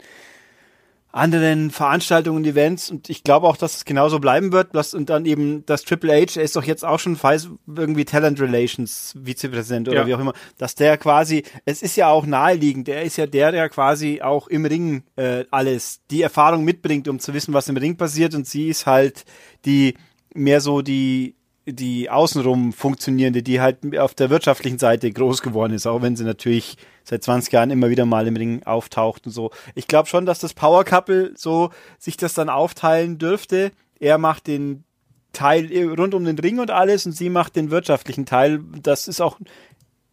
anderen 1.14 1.70
Veranstaltungen 1.70 2.44
Events 2.44 2.90
und 2.90 3.08
ich 3.08 3.24
glaube 3.24 3.48
auch, 3.48 3.56
dass 3.56 3.76
es 3.78 3.86
genauso 3.86 4.20
bleiben 4.20 4.52
wird. 4.52 4.76
und 4.96 5.10
dann 5.10 5.26
eben 5.26 5.64
das 5.68 5.84
Triple 5.84 6.12
H, 6.12 6.40
er 6.40 6.44
ist 6.44 6.56
doch 6.56 6.64
jetzt 6.64 6.84
auch 6.84 7.00
schon 7.00 7.22
weiß, 7.22 7.50
irgendwie 7.68 8.04
Talent 8.04 8.42
Relations 8.42 9.16
Vizepräsident 9.16 9.88
oder 9.88 10.00
ja. 10.00 10.08
wie 10.08 10.16
auch 10.16 10.20
immer, 10.20 10.34
dass 10.58 10.74
der 10.74 10.98
quasi, 10.98 11.44
es 11.66 11.84
ist 11.84 11.96
ja 11.96 12.10
auch 12.10 12.26
naheliegend, 12.26 12.88
der 12.88 13.04
ist 13.04 13.18
ja 13.18 13.28
der, 13.28 13.52
der 13.52 13.70
quasi 13.70 14.22
auch 14.22 14.48
im 14.48 14.66
Ring 14.66 15.04
äh, 15.16 15.46
alles, 15.52 16.02
die 16.10 16.24
Erfahrung 16.24 16.64
mitbringt, 16.64 17.08
um 17.08 17.20
zu 17.20 17.34
wissen, 17.36 17.54
was 17.54 17.70
im 17.70 17.78
Ring 17.78 17.96
passiert 17.96 18.34
und 18.34 18.48
sie 18.48 18.70
ist 18.70 18.88
halt 18.88 19.24
die 19.66 19.94
mehr 20.34 20.62
so 20.62 20.82
die 20.82 21.36
die 21.66 22.10
außenrum 22.10 22.74
funktionierende, 22.74 23.42
die 23.42 23.62
halt 23.62 23.98
auf 23.98 24.14
der 24.14 24.30
wirtschaftlichen 24.30 24.80
Seite 24.80 25.12
groß 25.12 25.42
geworden 25.42 25.74
ist, 25.74 25.88
auch 25.88 26.02
wenn 26.02 26.16
sie 26.16 26.26
natürlich 26.26 26.78
seit 27.04 27.24
20 27.24 27.54
Jahren 27.54 27.72
immer 27.72 27.90
wieder 27.90 28.06
mal 28.06 28.28
im 28.28 28.36
Ring 28.36 28.64
auftaucht 28.64 29.26
und 29.26 29.32
so. 29.32 29.52
Ich 29.76 29.88
glaube 29.88 30.10
schon, 30.10 30.26
dass 30.26 30.40
das 30.40 30.54
Power 30.54 30.84
Couple 30.84 31.34
so 31.36 31.70
sich 32.00 32.18
das 32.18 32.34
dann 32.34 32.50
aufteilen 32.50 33.18
dürfte. 33.18 33.72
Er 34.00 34.18
macht 34.18 34.48
den 34.48 34.84
Teil 35.32 35.70
rund 35.98 36.14
um 36.14 36.26
den 36.26 36.38
Ring 36.38 36.60
und 36.60 36.70
alles 36.70 37.06
und 37.06 37.14
sie 37.14 37.30
macht 37.30 37.56
den 37.56 37.72
wirtschaftlichen 37.72 38.26
Teil. 38.26 38.60
Das 38.82 39.08
ist 39.08 39.22
auch 39.22 39.40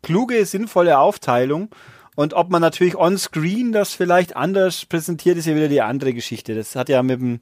kluge, 0.03 0.46
sinnvolle 0.46 0.98
Aufteilung. 0.98 1.70
Und 2.16 2.34
ob 2.34 2.51
man 2.51 2.62
natürlich 2.62 2.96
on-screen 2.96 3.72
das 3.72 3.94
vielleicht 3.94 4.36
anders 4.36 4.84
präsentiert, 4.86 5.36
ist 5.36 5.46
ja 5.46 5.57
wieder 5.57 5.68
die 5.68 5.82
andere 5.82 6.14
Geschichte. 6.14 6.55
Das 6.55 6.76
hat 6.76 6.88
ja 6.88 7.03
mit 7.03 7.20
dem 7.20 7.40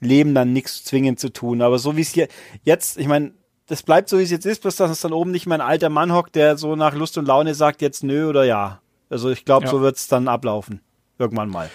Leben 0.00 0.34
dann 0.34 0.52
nichts 0.52 0.84
zwingend 0.84 1.18
zu 1.18 1.32
tun. 1.32 1.62
Aber 1.62 1.78
so 1.78 1.96
wie 1.96 2.02
es 2.02 2.10
hier 2.10 2.28
jetzt, 2.62 2.98
ich 2.98 3.06
meine, 3.06 3.32
das 3.66 3.82
bleibt 3.82 4.08
so, 4.08 4.18
wie 4.18 4.22
es 4.22 4.30
jetzt 4.30 4.46
ist, 4.46 4.62
bloß 4.62 4.76
dass 4.76 4.90
es 4.90 5.00
dann 5.00 5.12
oben 5.12 5.30
nicht 5.30 5.46
mehr 5.46 5.58
ein 5.58 5.66
alter 5.66 5.88
Mann 5.88 6.12
hockt, 6.12 6.34
der 6.36 6.56
so 6.56 6.76
nach 6.76 6.94
Lust 6.94 7.18
und 7.18 7.26
Laune 7.26 7.54
sagt, 7.54 7.82
jetzt 7.82 8.04
nö 8.04 8.28
oder 8.28 8.44
ja. 8.44 8.80
Also 9.10 9.30
ich 9.30 9.44
glaube, 9.44 9.66
ja. 9.66 9.70
so 9.70 9.80
wird 9.80 9.96
es 9.96 10.08
dann 10.08 10.28
ablaufen. 10.28 10.80
Irgendwann 11.18 11.48
mal. 11.48 11.70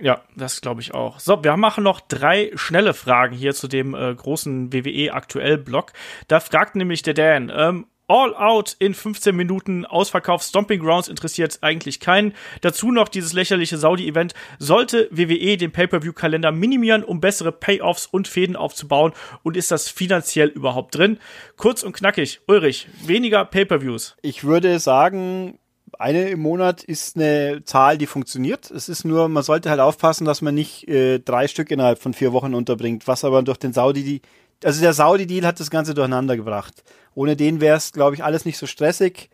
Ja, 0.00 0.20
das 0.36 0.60
glaube 0.60 0.80
ich 0.80 0.94
auch. 0.94 1.18
So, 1.18 1.42
wir 1.42 1.56
machen 1.56 1.82
noch 1.84 2.00
drei 2.00 2.52
schnelle 2.54 2.94
Fragen 2.94 3.34
hier 3.34 3.54
zu 3.54 3.68
dem 3.68 3.94
äh, 3.94 4.14
großen 4.14 4.72
WWE 4.72 5.12
aktuell 5.12 5.58
Blog. 5.58 5.92
Da 6.28 6.40
fragt 6.40 6.76
nämlich 6.76 7.02
der 7.02 7.14
Dan, 7.14 7.52
ähm, 7.54 7.86
All 8.08 8.34
Out 8.34 8.74
in 8.78 8.94
15 8.94 9.36
Minuten 9.36 9.84
Ausverkauf 9.84 10.42
Stomping 10.42 10.80
Grounds 10.80 11.08
interessiert 11.08 11.58
eigentlich 11.60 12.00
keinen. 12.00 12.32
Dazu 12.62 12.90
noch 12.90 13.08
dieses 13.08 13.34
lächerliche 13.34 13.76
Saudi-Event. 13.76 14.32
Sollte 14.58 15.08
WWE 15.10 15.58
den 15.58 15.72
Pay-Per-View-Kalender 15.72 16.50
minimieren, 16.50 17.04
um 17.04 17.20
bessere 17.20 17.52
Payoffs 17.52 18.06
und 18.06 18.26
Fäden 18.26 18.56
aufzubauen? 18.56 19.12
Und 19.42 19.58
ist 19.58 19.70
das 19.70 19.88
finanziell 19.88 20.48
überhaupt 20.48 20.94
drin? 20.94 21.18
Kurz 21.58 21.82
und 21.82 21.92
knackig. 21.92 22.40
Ulrich, 22.46 22.88
weniger 23.04 23.44
Pay-Per-Views. 23.44 24.16
Ich 24.22 24.42
würde 24.42 24.78
sagen, 24.80 25.58
eine 25.98 26.30
im 26.30 26.40
Monat 26.40 26.82
ist 26.82 27.16
eine 27.16 27.62
Zahl, 27.64 27.98
die 27.98 28.06
funktioniert. 28.06 28.70
Es 28.70 28.88
ist 28.88 29.04
nur, 29.04 29.28
man 29.28 29.42
sollte 29.42 29.68
halt 29.68 29.80
aufpassen, 29.80 30.24
dass 30.24 30.42
man 30.42 30.54
nicht 30.54 30.88
äh, 30.88 31.18
drei 31.18 31.48
Stück 31.48 31.70
innerhalb 31.70 31.98
von 31.98 32.14
vier 32.14 32.32
Wochen 32.32 32.54
unterbringt, 32.54 33.06
was 33.06 33.24
aber 33.24 33.42
durch 33.42 33.58
den 33.58 33.72
Saudi, 33.72 34.02
die, 34.02 34.22
also 34.64 34.80
der 34.80 34.92
Saudi-Deal 34.92 35.46
hat 35.46 35.60
das 35.60 35.70
Ganze 35.70 35.94
durcheinander 35.94 36.36
gebracht. 36.36 36.82
Ohne 37.14 37.36
den 37.36 37.60
wäre 37.60 37.76
es, 37.76 37.92
glaube 37.92 38.14
ich, 38.14 38.24
alles 38.24 38.44
nicht 38.44 38.58
so 38.58 38.66
stressig. 38.66 39.30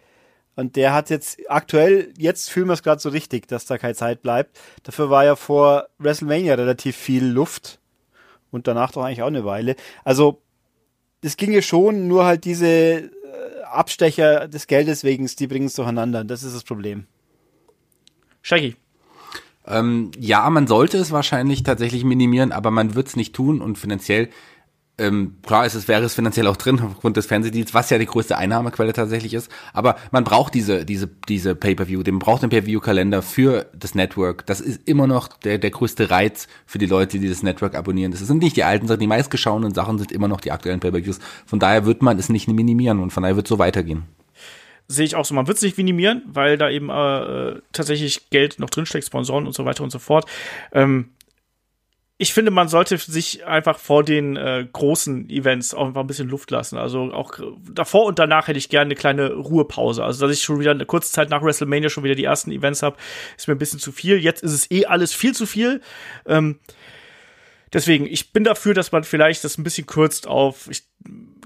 Und 0.56 0.76
der 0.76 0.92
hat 0.92 1.10
jetzt 1.10 1.38
aktuell, 1.48 2.12
jetzt 2.16 2.50
fühlen 2.50 2.68
wir 2.68 2.74
es 2.74 2.82
gerade 2.82 3.00
so 3.00 3.08
richtig, 3.08 3.48
dass 3.48 3.66
da 3.66 3.76
keine 3.78 3.94
Zeit 3.94 4.22
bleibt. 4.22 4.58
Dafür 4.84 5.10
war 5.10 5.24
ja 5.24 5.36
vor 5.36 5.88
WrestleMania 5.98 6.54
relativ 6.54 6.96
viel 6.96 7.24
Luft. 7.24 7.80
Und 8.50 8.68
danach 8.68 8.92
doch 8.92 9.02
eigentlich 9.02 9.22
auch 9.22 9.28
eine 9.28 9.44
Weile. 9.44 9.74
Also, 10.04 10.40
das 11.22 11.36
ginge 11.36 11.60
schon, 11.62 12.06
nur 12.06 12.24
halt 12.24 12.44
diese 12.44 12.68
äh, 12.68 13.10
Abstecher 13.64 14.46
des 14.46 14.68
Geldes 14.68 15.02
wegen, 15.02 15.26
die 15.26 15.46
bringen 15.48 15.66
es 15.66 15.74
durcheinander. 15.74 16.22
Das 16.22 16.44
ist 16.44 16.54
das 16.54 16.62
Problem. 16.62 17.06
Shaggy. 18.42 18.76
Ähm, 19.66 20.12
ja, 20.18 20.48
man 20.50 20.66
sollte 20.66 20.98
es 20.98 21.10
wahrscheinlich 21.10 21.62
tatsächlich 21.62 22.04
minimieren, 22.04 22.52
aber 22.52 22.70
man 22.70 22.94
wird 22.94 23.08
es 23.08 23.16
nicht 23.16 23.34
tun 23.34 23.60
und 23.60 23.78
finanziell 23.78 24.28
ähm, 24.96 25.36
klar 25.42 25.66
ist 25.66 25.74
es, 25.74 25.88
wäre 25.88 26.04
es 26.04 26.14
finanziell 26.14 26.46
auch 26.46 26.56
drin 26.56 26.80
aufgrund 26.80 27.16
des 27.16 27.26
Fernsehdeals, 27.26 27.74
was 27.74 27.90
ja 27.90 27.98
die 27.98 28.06
größte 28.06 28.38
Einnahmequelle 28.38 28.92
tatsächlich 28.92 29.34
ist. 29.34 29.50
Aber 29.72 29.96
man 30.12 30.22
braucht 30.22 30.54
diese, 30.54 30.84
diese, 30.84 31.08
diese 31.28 31.56
Pay-per-View, 31.56 32.02
den 32.02 32.18
braucht 32.20 32.42
den 32.42 32.50
Pay-per-View-Kalender 32.50 33.22
für 33.22 33.66
das 33.74 33.94
Network. 33.94 34.46
Das 34.46 34.60
ist 34.60 34.88
immer 34.88 35.06
noch 35.06 35.28
der, 35.28 35.58
der 35.58 35.70
größte 35.70 36.10
Reiz 36.10 36.46
für 36.64 36.78
die 36.78 36.86
Leute, 36.86 37.18
die 37.18 37.28
das 37.28 37.42
Network 37.42 37.74
abonnieren. 37.74 38.12
Das 38.12 38.20
sind 38.20 38.42
nicht 38.42 38.56
die 38.56 38.64
alten 38.64 38.86
Sachen, 38.86 39.00
die 39.00 39.06
meistgeschauenen 39.08 39.74
Sachen 39.74 39.98
sind 39.98 40.12
immer 40.12 40.28
noch 40.28 40.40
die 40.40 40.52
aktuellen 40.52 40.80
Pay-per-Views. 40.80 41.18
Von 41.44 41.58
daher 41.58 41.86
wird 41.86 42.02
man 42.02 42.18
es 42.18 42.28
nicht 42.28 42.46
minimieren 42.46 43.00
und 43.00 43.12
von 43.12 43.24
daher 43.24 43.36
wird 43.36 43.46
es 43.46 43.50
so 43.50 43.58
weitergehen 43.58 44.04
sehe 44.86 45.06
ich 45.06 45.16
auch 45.16 45.24
so. 45.24 45.34
Man 45.34 45.46
wird 45.46 45.56
es 45.56 45.62
nicht 45.62 45.78
minimieren, 45.78 46.22
weil 46.26 46.58
da 46.58 46.68
eben 46.68 46.90
äh, 46.90 47.60
tatsächlich 47.72 48.28
Geld 48.28 48.58
noch 48.58 48.68
drinsteckt, 48.68 49.06
Sponsoren 49.06 49.46
und 49.46 49.54
so 49.54 49.64
weiter 49.64 49.82
und 49.82 49.90
so 49.90 49.98
fort. 49.98 50.26
Ähm, 50.72 51.08
ich 52.24 52.32
finde, 52.32 52.50
man 52.50 52.68
sollte 52.68 52.96
sich 52.96 53.44
einfach 53.44 53.78
vor 53.78 54.02
den 54.02 54.36
äh, 54.36 54.66
großen 54.72 55.28
Events 55.28 55.74
auch 55.74 55.88
einfach 55.88 56.00
ein 56.00 56.06
bisschen 56.06 56.30
Luft 56.30 56.50
lassen. 56.50 56.78
Also 56.78 57.12
auch 57.12 57.38
davor 57.70 58.06
und 58.06 58.18
danach 58.18 58.48
hätte 58.48 58.58
ich 58.58 58.70
gerne 58.70 58.86
eine 58.86 58.94
kleine 58.94 59.34
Ruhepause. 59.34 60.02
Also, 60.02 60.26
dass 60.26 60.34
ich 60.34 60.42
schon 60.42 60.58
wieder 60.58 60.70
eine 60.70 60.86
kurze 60.86 61.12
Zeit 61.12 61.28
nach 61.28 61.42
WrestleMania 61.42 61.90
schon 61.90 62.02
wieder 62.02 62.14
die 62.14 62.24
ersten 62.24 62.50
Events 62.50 62.82
habe, 62.82 62.96
ist 63.36 63.46
mir 63.46 63.54
ein 63.54 63.58
bisschen 63.58 63.78
zu 63.78 63.92
viel. 63.92 64.16
Jetzt 64.16 64.42
ist 64.42 64.52
es 64.52 64.70
eh 64.70 64.86
alles 64.86 65.12
viel 65.12 65.34
zu 65.34 65.44
viel. 65.44 65.82
Ähm, 66.24 66.60
deswegen, 67.74 68.06
ich 68.06 68.32
bin 68.32 68.42
dafür, 68.42 68.72
dass 68.72 68.90
man 68.90 69.04
vielleicht 69.04 69.44
das 69.44 69.58
ein 69.58 69.62
bisschen 69.62 69.86
kürzt 69.86 70.26
auf, 70.26 70.66
ich 70.70 70.84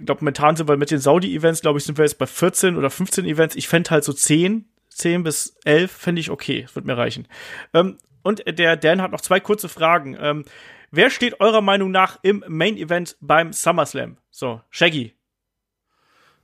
glaube, 0.04 0.20
momentan 0.20 0.54
sind 0.54 0.68
wir 0.68 0.76
mit 0.76 0.92
den 0.92 1.00
Saudi-Events, 1.00 1.60
glaube 1.60 1.80
ich, 1.80 1.86
sind 1.86 1.98
wir 1.98 2.04
jetzt 2.04 2.18
bei 2.18 2.26
14 2.26 2.76
oder 2.76 2.88
15 2.88 3.24
Events. 3.24 3.56
Ich 3.56 3.66
fände 3.66 3.90
halt 3.90 4.04
so 4.04 4.12
10, 4.12 4.64
10 4.90 5.24
bis 5.24 5.56
11 5.64 5.90
fände 5.90 6.20
ich 6.20 6.30
okay, 6.30 6.68
wird 6.72 6.86
mir 6.86 6.96
reichen. 6.96 7.26
Ähm, 7.74 7.98
und 8.22 8.42
der 8.46 8.76
Dan 8.76 9.02
hat 9.02 9.12
noch 9.12 9.20
zwei 9.20 9.40
kurze 9.40 9.68
Fragen. 9.68 10.16
Ähm, 10.20 10.44
wer 10.90 11.10
steht 11.10 11.40
eurer 11.40 11.60
Meinung 11.60 11.90
nach 11.90 12.18
im 12.22 12.44
Main 12.48 12.76
Event 12.76 13.16
beim 13.20 13.52
SummerSlam? 13.52 14.16
So, 14.30 14.60
Shaggy. 14.70 15.14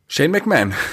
Shane 0.06 0.30
McMahon. 0.30 0.74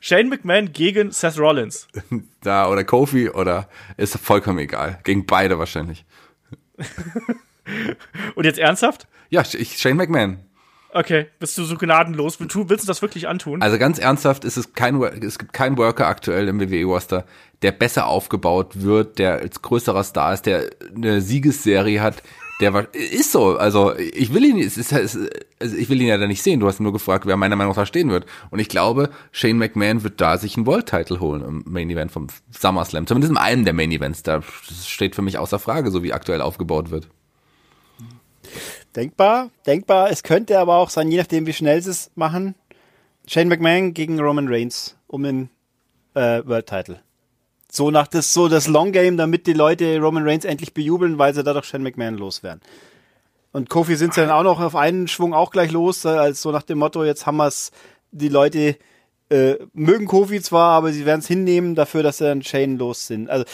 Shane 0.00 0.28
McMahon 0.28 0.72
gegen 0.72 1.10
Seth 1.10 1.38
Rollins. 1.38 1.88
Da, 2.42 2.68
oder 2.68 2.84
Kofi, 2.84 3.30
oder 3.30 3.68
ist 3.96 4.18
vollkommen 4.18 4.58
egal. 4.58 5.00
Gegen 5.04 5.26
beide 5.26 5.58
wahrscheinlich. 5.58 6.04
Und 8.34 8.44
jetzt 8.44 8.58
ernsthaft? 8.58 9.06
Ja, 9.30 9.42
ich, 9.42 9.78
Shane 9.78 9.96
McMahon. 9.96 10.40
Okay, 10.96 11.26
bist 11.40 11.58
du 11.58 11.64
so 11.64 11.76
gnadenlos? 11.76 12.38
Willst 12.38 12.54
du 12.54 12.86
das 12.86 13.02
wirklich 13.02 13.26
antun? 13.26 13.60
Also 13.62 13.78
ganz 13.78 13.98
ernsthaft, 13.98 14.44
ist 14.44 14.56
es 14.56 14.74
kein, 14.74 15.02
es 15.02 15.40
gibt 15.40 15.52
keinen 15.52 15.76
Worker 15.76 16.06
aktuell 16.06 16.46
im 16.46 16.60
WWE-Roster, 16.60 17.24
der 17.62 17.72
besser 17.72 18.06
aufgebaut 18.06 18.80
wird, 18.80 19.18
der 19.18 19.40
als 19.40 19.60
größerer 19.60 20.04
Star 20.04 20.32
ist, 20.32 20.46
der 20.46 20.70
eine 20.94 21.20
Siegesserie 21.20 22.00
hat, 22.00 22.22
der 22.60 22.74
war, 22.74 22.94
ist 22.94 23.32
so. 23.32 23.56
Also 23.56 23.92
ich 23.96 24.32
will 24.32 24.44
ihn, 24.44 24.56
es 24.60 24.78
ist, 24.78 24.92
es, 24.92 25.18
also 25.58 25.76
ich 25.76 25.88
will 25.88 26.00
ihn 26.00 26.06
ja 26.06 26.16
da 26.16 26.28
nicht 26.28 26.44
sehen. 26.44 26.60
Du 26.60 26.68
hast 26.68 26.78
nur 26.78 26.92
gefragt, 26.92 27.26
wer 27.26 27.36
meiner 27.36 27.56
Meinung 27.56 27.72
nach 27.72 27.82
da 27.82 27.86
stehen 27.86 28.10
wird. 28.10 28.26
Und 28.50 28.60
ich 28.60 28.68
glaube, 28.68 29.10
Shane 29.32 29.58
McMahon 29.58 30.04
wird 30.04 30.20
da 30.20 30.38
sich 30.38 30.56
einen 30.56 30.66
World 30.66 30.86
Title 30.86 31.18
holen 31.18 31.42
im 31.42 31.64
Main 31.66 31.90
Event 31.90 32.12
vom 32.12 32.28
SummerSlam. 32.52 33.08
Zumindest 33.08 33.32
in 33.32 33.36
einem 33.36 33.64
der 33.64 33.74
Main 33.74 33.90
Events. 33.90 34.22
Da 34.22 34.42
steht 34.42 35.16
für 35.16 35.22
mich 35.22 35.38
außer 35.38 35.58
Frage, 35.58 35.90
so 35.90 36.04
wie 36.04 36.12
aktuell 36.12 36.40
aufgebaut 36.40 36.92
wird. 36.92 37.08
Denkbar, 38.96 39.50
denkbar. 39.66 40.10
Es 40.10 40.22
könnte 40.22 40.58
aber 40.58 40.76
auch 40.76 40.90
sein, 40.90 41.10
je 41.10 41.18
nachdem, 41.18 41.46
wie 41.46 41.52
schnell 41.52 41.82
sie 41.82 41.90
es 41.90 42.10
machen. 42.14 42.54
Shane 43.26 43.48
McMahon 43.48 43.94
gegen 43.94 44.20
Roman 44.20 44.48
Reigns 44.48 44.96
um 45.06 45.22
den 45.22 45.50
äh, 46.14 46.42
World 46.44 46.66
Title. 46.66 47.00
So 47.70 47.90
nach 47.90 48.06
das 48.06 48.32
so 48.32 48.48
das 48.48 48.68
Long 48.68 48.92
Game, 48.92 49.16
damit 49.16 49.46
die 49.46 49.52
Leute 49.52 49.98
Roman 49.98 50.26
Reigns 50.26 50.44
endlich 50.44 50.74
bejubeln, 50.74 51.18
weil 51.18 51.34
sie 51.34 51.42
dadurch 51.42 51.64
Shane 51.64 51.82
McMahon 51.82 52.14
loswerden. 52.14 52.60
Und 53.50 53.68
Kofi 53.68 53.96
sind 53.96 54.14
sie 54.14 54.20
dann 54.20 54.30
auch 54.30 54.42
noch 54.42 54.60
auf 54.60 54.76
einen 54.76 55.08
Schwung 55.08 55.34
auch 55.34 55.50
gleich 55.50 55.72
los, 55.72 56.04
äh, 56.04 56.08
als 56.08 56.42
so 56.42 56.52
nach 56.52 56.62
dem 56.62 56.78
Motto, 56.78 57.04
jetzt 57.04 57.26
haben 57.26 57.36
wir's, 57.38 57.72
die 58.12 58.28
Leute 58.28 58.76
äh, 59.30 59.56
mögen 59.72 60.06
Kofi 60.06 60.40
zwar, 60.40 60.72
aber 60.72 60.92
sie 60.92 61.06
werden 61.06 61.20
es 61.20 61.26
hinnehmen 61.26 61.74
dafür, 61.74 62.02
dass 62.02 62.18
sie 62.18 62.24
dann 62.24 62.42
Shane 62.42 62.78
los 62.78 63.06
sind. 63.06 63.30
Also 63.30 63.44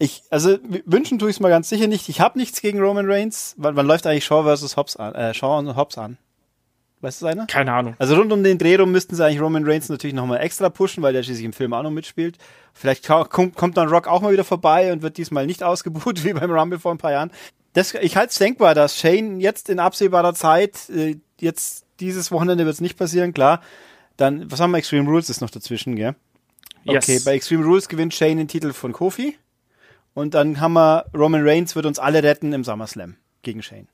ich, 0.00 0.22
also 0.30 0.56
wünschen 0.86 1.18
tue 1.18 1.28
ich 1.28 1.36
es 1.36 1.40
mal 1.40 1.50
ganz 1.50 1.68
sicher 1.68 1.86
nicht. 1.86 2.08
Ich 2.08 2.20
habe 2.20 2.38
nichts 2.38 2.62
gegen 2.62 2.80
Roman 2.80 3.04
Reigns. 3.08 3.54
Wann, 3.58 3.76
wann 3.76 3.86
läuft 3.86 4.06
eigentlich 4.06 4.24
Shaw 4.24 4.44
versus 4.44 4.78
Hobbs 4.78 4.96
an? 4.96 5.14
Äh, 5.14 5.34
Shaw 5.34 5.58
und 5.58 5.76
Hobbs 5.76 5.98
an? 5.98 6.16
Weißt 7.02 7.20
du 7.20 7.26
einer? 7.26 7.46
Keine 7.46 7.72
Ahnung. 7.74 7.96
Also 7.98 8.14
rund 8.16 8.32
um 8.32 8.42
den 8.42 8.56
Dreh 8.56 8.76
rum 8.76 8.92
müssten 8.92 9.14
sie 9.14 9.22
eigentlich 9.22 9.42
Roman 9.42 9.66
Reigns 9.66 9.90
natürlich 9.90 10.14
nochmal 10.14 10.40
extra 10.40 10.70
pushen, 10.70 11.02
weil 11.02 11.12
der 11.12 11.22
schließlich 11.22 11.44
im 11.44 11.52
Film 11.52 11.74
auch 11.74 11.82
noch 11.82 11.90
mitspielt. 11.90 12.38
Vielleicht 12.72 13.08
kommt, 13.08 13.56
kommt 13.56 13.76
dann 13.76 13.88
Rock 13.88 14.08
auch 14.08 14.22
mal 14.22 14.32
wieder 14.32 14.44
vorbei 14.44 14.90
und 14.90 15.02
wird 15.02 15.18
diesmal 15.18 15.44
nicht 15.44 15.62
ausgebucht 15.62 16.24
wie 16.24 16.32
beim 16.32 16.50
Rumble 16.50 16.78
vor 16.78 16.92
ein 16.92 16.98
paar 16.98 17.12
Jahren. 17.12 17.30
Das, 17.74 17.92
ich 17.92 18.16
halte 18.16 18.30
es 18.30 18.38
denkbar, 18.38 18.74
dass 18.74 18.98
Shane 18.98 19.38
jetzt 19.38 19.68
in 19.68 19.78
absehbarer 19.80 20.32
Zeit, 20.32 20.88
äh, 20.88 21.16
jetzt 21.38 21.84
dieses 22.00 22.32
Wochenende 22.32 22.64
wird 22.64 22.72
es 22.74 22.80
nicht 22.80 22.96
passieren, 22.96 23.34
klar. 23.34 23.60
Dann, 24.16 24.50
was 24.50 24.60
haben 24.60 24.70
wir? 24.70 24.78
Extreme 24.78 25.08
Rules 25.08 25.28
ist 25.28 25.42
noch 25.42 25.50
dazwischen, 25.50 25.94
gell? 25.94 26.14
Okay, 26.86 27.12
yes. 27.12 27.24
bei 27.24 27.34
Extreme 27.34 27.64
Rules 27.64 27.88
gewinnt 27.88 28.14
Shane 28.14 28.38
den 28.38 28.48
Titel 28.48 28.72
von 28.72 28.92
Kofi. 28.92 29.36
Und 30.14 30.34
dann 30.34 30.60
haben 30.60 30.72
wir, 30.74 31.06
Roman 31.16 31.46
Reigns 31.46 31.76
wird 31.76 31.86
uns 31.86 31.98
alle 31.98 32.22
retten 32.22 32.52
im 32.52 32.64
SummerSlam 32.64 33.16
gegen 33.42 33.62
Shane. 33.62 33.88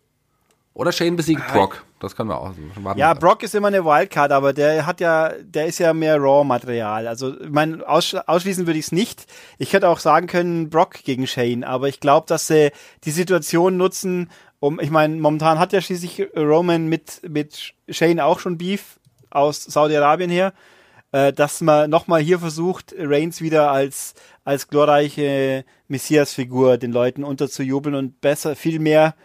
Oder 0.77 0.93
Shane 0.93 1.17
besiegt 1.17 1.43
ah, 1.49 1.53
Brock. 1.53 1.85
Das 2.01 2.14
können 2.14 2.29
wir 2.29 2.39
auch. 2.39 2.53
Ja, 2.97 3.14
Brock 3.14 3.43
ist 3.43 3.55
immer 3.55 3.69
eine 3.69 3.83
Wildcard, 3.87 4.31
aber 4.31 4.53
der 4.53 4.85
hat 4.85 5.01
ja, 5.01 5.33
der 5.41 5.67
ist 5.67 5.79
ja 5.79 5.95
mehr 5.95 6.19
Raw-Material. 6.19 7.09
Also, 7.09 7.41
ich 7.41 7.49
meine, 7.49 7.87
aussch 7.89 8.14
ausschließen 8.14 8.67
würde 8.67 8.79
ich 8.79 8.87
es 8.87 8.93
nicht. 8.93 9.25
Ich 9.57 9.73
hätte 9.73 9.89
auch 9.89 9.99
sagen 9.99 10.27
können, 10.27 10.69
Brock 10.69 11.03
gegen 11.03 11.27
Shane, 11.27 11.64
aber 11.64 11.89
ich 11.89 12.01
glaube, 12.01 12.27
dass 12.29 12.47
sie 12.49 12.73
die 13.05 13.11
Situation 13.11 13.79
nutzen, 13.79 14.31
um, 14.59 14.79
ich 14.81 14.91
meine, 14.91 15.17
momentan 15.17 15.59
hat 15.59 15.73
ja 15.73 15.81
schließlich 15.81 16.29
Roman 16.37 16.89
mit, 16.89 17.23
mit 17.27 17.75
Shane 17.89 18.21
auch 18.21 18.39
schon 18.39 18.59
Beef 18.59 18.99
aus 19.31 19.64
Saudi-Arabien 19.64 20.31
her, 20.31 20.53
äh, 21.12 21.33
dass 21.33 21.62
man 21.62 21.89
nochmal 21.89 22.21
hier 22.21 22.39
versucht, 22.39 22.95
Reigns 22.99 23.41
wieder 23.41 23.71
als, 23.71 24.14
als 24.47 24.68
glorreiche 24.68 25.64
Messias-Figur 25.88 26.78
den 26.78 26.92
Leuten 26.92 27.24
unterzujubeln 27.24 27.97
und 27.97 28.20
besser, 28.20 28.55
viel 28.55 28.78
mehr 28.78 29.16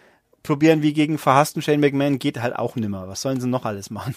probieren 0.42 0.82
wie 0.82 0.94
gegen 0.94 1.20
verhassten 1.20 1.62
Shane 1.62 1.80
McMahon 1.80 2.18
geht 2.18 2.42
halt 2.42 2.56
auch 2.56 2.76
nimmer. 2.76 3.08
Was 3.08 3.22
sollen 3.22 3.40
sie 3.40 3.48
noch 3.48 3.64
alles 3.64 3.92
machen? 3.92 4.16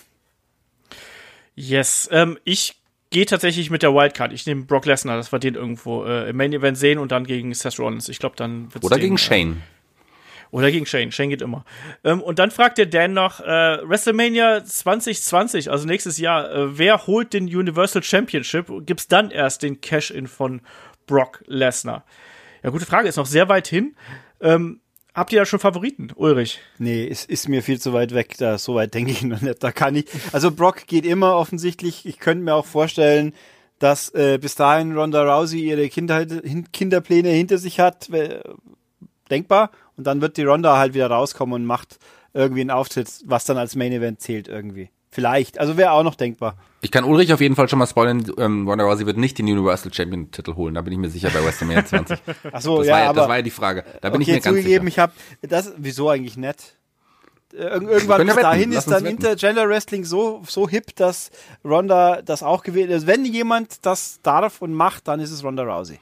Yes, 1.54 2.08
ähm, 2.10 2.38
ich 2.44 2.80
gehe 3.10 3.26
tatsächlich 3.26 3.68
mit 3.68 3.82
der 3.82 3.94
Wildcard. 3.94 4.32
Ich 4.32 4.46
nehme 4.46 4.64
Brock 4.64 4.86
Lesnar, 4.86 5.18
dass 5.18 5.30
wir 5.30 5.38
den 5.38 5.56
irgendwo 5.56 6.04
äh, 6.04 6.30
im 6.30 6.38
Main 6.38 6.54
Event 6.54 6.78
sehen 6.78 6.98
und 6.98 7.12
dann 7.12 7.24
gegen 7.24 7.52
Seth 7.52 7.78
Rollins. 7.78 8.08
Ich 8.08 8.18
glaube, 8.18 8.36
dann 8.36 8.72
wird's 8.72 8.86
Oder 8.86 8.96
den, 8.96 9.02
gegen 9.02 9.18
Shane. 9.18 9.52
Äh, 9.52 10.54
oder 10.54 10.70
gegen 10.70 10.86
Shane. 10.86 11.12
Shane 11.12 11.28
geht 11.28 11.42
immer. 11.42 11.66
Ähm, 12.02 12.22
und 12.22 12.38
dann 12.38 12.50
fragt 12.50 12.78
der 12.78 12.86
Dan 12.86 13.12
noch, 13.12 13.40
äh, 13.40 13.44
WrestleMania 13.44 14.64
2020, 14.64 15.70
also 15.70 15.86
nächstes 15.86 16.16
Jahr, 16.16 16.50
äh, 16.50 16.78
wer 16.78 17.06
holt 17.06 17.34
den 17.34 17.44
Universal 17.44 18.02
Championship? 18.02 18.72
Gibt's 18.86 19.06
dann 19.06 19.30
erst 19.30 19.62
den 19.62 19.82
Cash-In 19.82 20.28
von 20.28 20.62
Brock 21.06 21.42
Lesnar? 21.46 22.04
Ja, 22.62 22.70
gute 22.70 22.86
Frage, 22.86 23.08
ist 23.08 23.16
noch 23.16 23.26
sehr 23.26 23.48
weit 23.48 23.68
hin. 23.68 23.94
Ähm, 24.40 24.80
Habt 25.14 25.32
ihr 25.32 25.38
da 25.38 25.46
schon 25.46 25.60
Favoriten, 25.60 26.10
Ulrich? 26.16 26.58
Nee, 26.78 27.06
es 27.06 27.24
ist 27.24 27.48
mir 27.48 27.62
viel 27.62 27.80
zu 27.80 27.92
weit 27.92 28.14
weg. 28.14 28.34
Da 28.38 28.58
so 28.58 28.74
weit 28.74 28.94
denke 28.94 29.12
ich 29.12 29.22
noch 29.22 29.40
nicht. 29.40 29.62
Da 29.62 29.70
kann 29.70 29.94
ich. 29.94 30.06
Also 30.32 30.50
Brock 30.50 30.88
geht 30.88 31.06
immer 31.06 31.36
offensichtlich. 31.36 32.04
Ich 32.04 32.18
könnte 32.18 32.42
mir 32.42 32.54
auch 32.54 32.66
vorstellen, 32.66 33.32
dass 33.78 34.08
äh, 34.10 34.38
bis 34.38 34.56
dahin 34.56 34.98
Ronda 34.98 35.22
Rousey 35.22 35.60
ihre 35.60 35.88
Kindheit, 35.88 36.42
Kinderpläne 36.72 37.28
hinter 37.28 37.58
sich 37.58 37.78
hat. 37.78 38.10
Äh, 38.10 38.40
denkbar. 39.30 39.70
Und 39.96 40.04
dann 40.04 40.20
wird 40.20 40.36
die 40.36 40.42
Ronda 40.42 40.78
halt 40.78 40.94
wieder 40.94 41.06
rauskommen 41.06 41.54
und 41.54 41.64
macht 41.64 41.98
irgendwie 42.32 42.62
einen 42.62 42.72
Auftritt, 42.72 43.08
was 43.24 43.44
dann 43.44 43.56
als 43.56 43.76
Main 43.76 43.92
Event 43.92 44.20
zählt 44.20 44.48
irgendwie. 44.48 44.90
Vielleicht. 45.14 45.60
Also 45.60 45.76
wäre 45.76 45.92
auch 45.92 46.02
noch 46.02 46.16
denkbar. 46.16 46.56
Ich 46.80 46.90
kann 46.90 47.04
Ulrich 47.04 47.32
auf 47.32 47.40
jeden 47.40 47.54
Fall 47.54 47.68
schon 47.68 47.78
mal 47.78 47.86
spoilern, 47.86 48.24
ähm, 48.36 48.68
Ronda 48.68 48.84
Rousey 48.84 49.06
wird 49.06 49.16
nicht 49.16 49.38
den 49.38 49.46
Universal 49.46 49.94
Champion 49.94 50.32
Titel 50.32 50.56
holen, 50.56 50.74
da 50.74 50.80
bin 50.80 50.92
ich 50.92 50.98
mir 50.98 51.08
sicher 51.08 51.30
bei 51.30 51.42
WrestleMania 51.44 51.84
20. 51.86 52.18
Ach 52.50 52.60
so, 52.60 52.78
das 52.78 52.88
ja, 52.88 52.94
war, 52.94 53.02
aber, 53.02 53.20
das 53.20 53.28
war 53.28 53.36
ja 53.36 53.42
die 53.42 53.50
Frage. 53.52 53.84
Da 54.00 54.10
bin 54.10 54.20
okay, 54.20 54.22
ich 54.22 54.26
mir 54.26 54.40
ganz 54.40 54.56
zugegeben, 54.56 54.86
sicher. 54.86 54.88
ich 54.88 54.98
habe 54.98 55.12
das 55.42 55.72
wieso 55.76 56.08
eigentlich 56.10 56.36
nett? 56.36 56.74
Äh, 57.52 57.58
irgendwann 57.58 58.26
bis 58.26 58.34
dahin 58.34 58.72
ist 58.72 58.90
dann 58.90 59.06
Intergender 59.06 59.68
Wrestling 59.68 60.04
so, 60.04 60.42
so 60.48 60.68
hip, 60.68 60.96
dass 60.96 61.30
Ronda 61.64 62.20
das 62.20 62.42
auch 62.42 62.64
gewählt 62.64 62.90
ist. 62.90 63.06
Wenn 63.06 63.24
jemand 63.24 63.86
das 63.86 64.18
darf 64.24 64.62
und 64.62 64.74
macht, 64.74 65.06
dann 65.06 65.20
ist 65.20 65.30
es 65.30 65.44
Ronda 65.44 65.62
Rousey. 65.62 66.00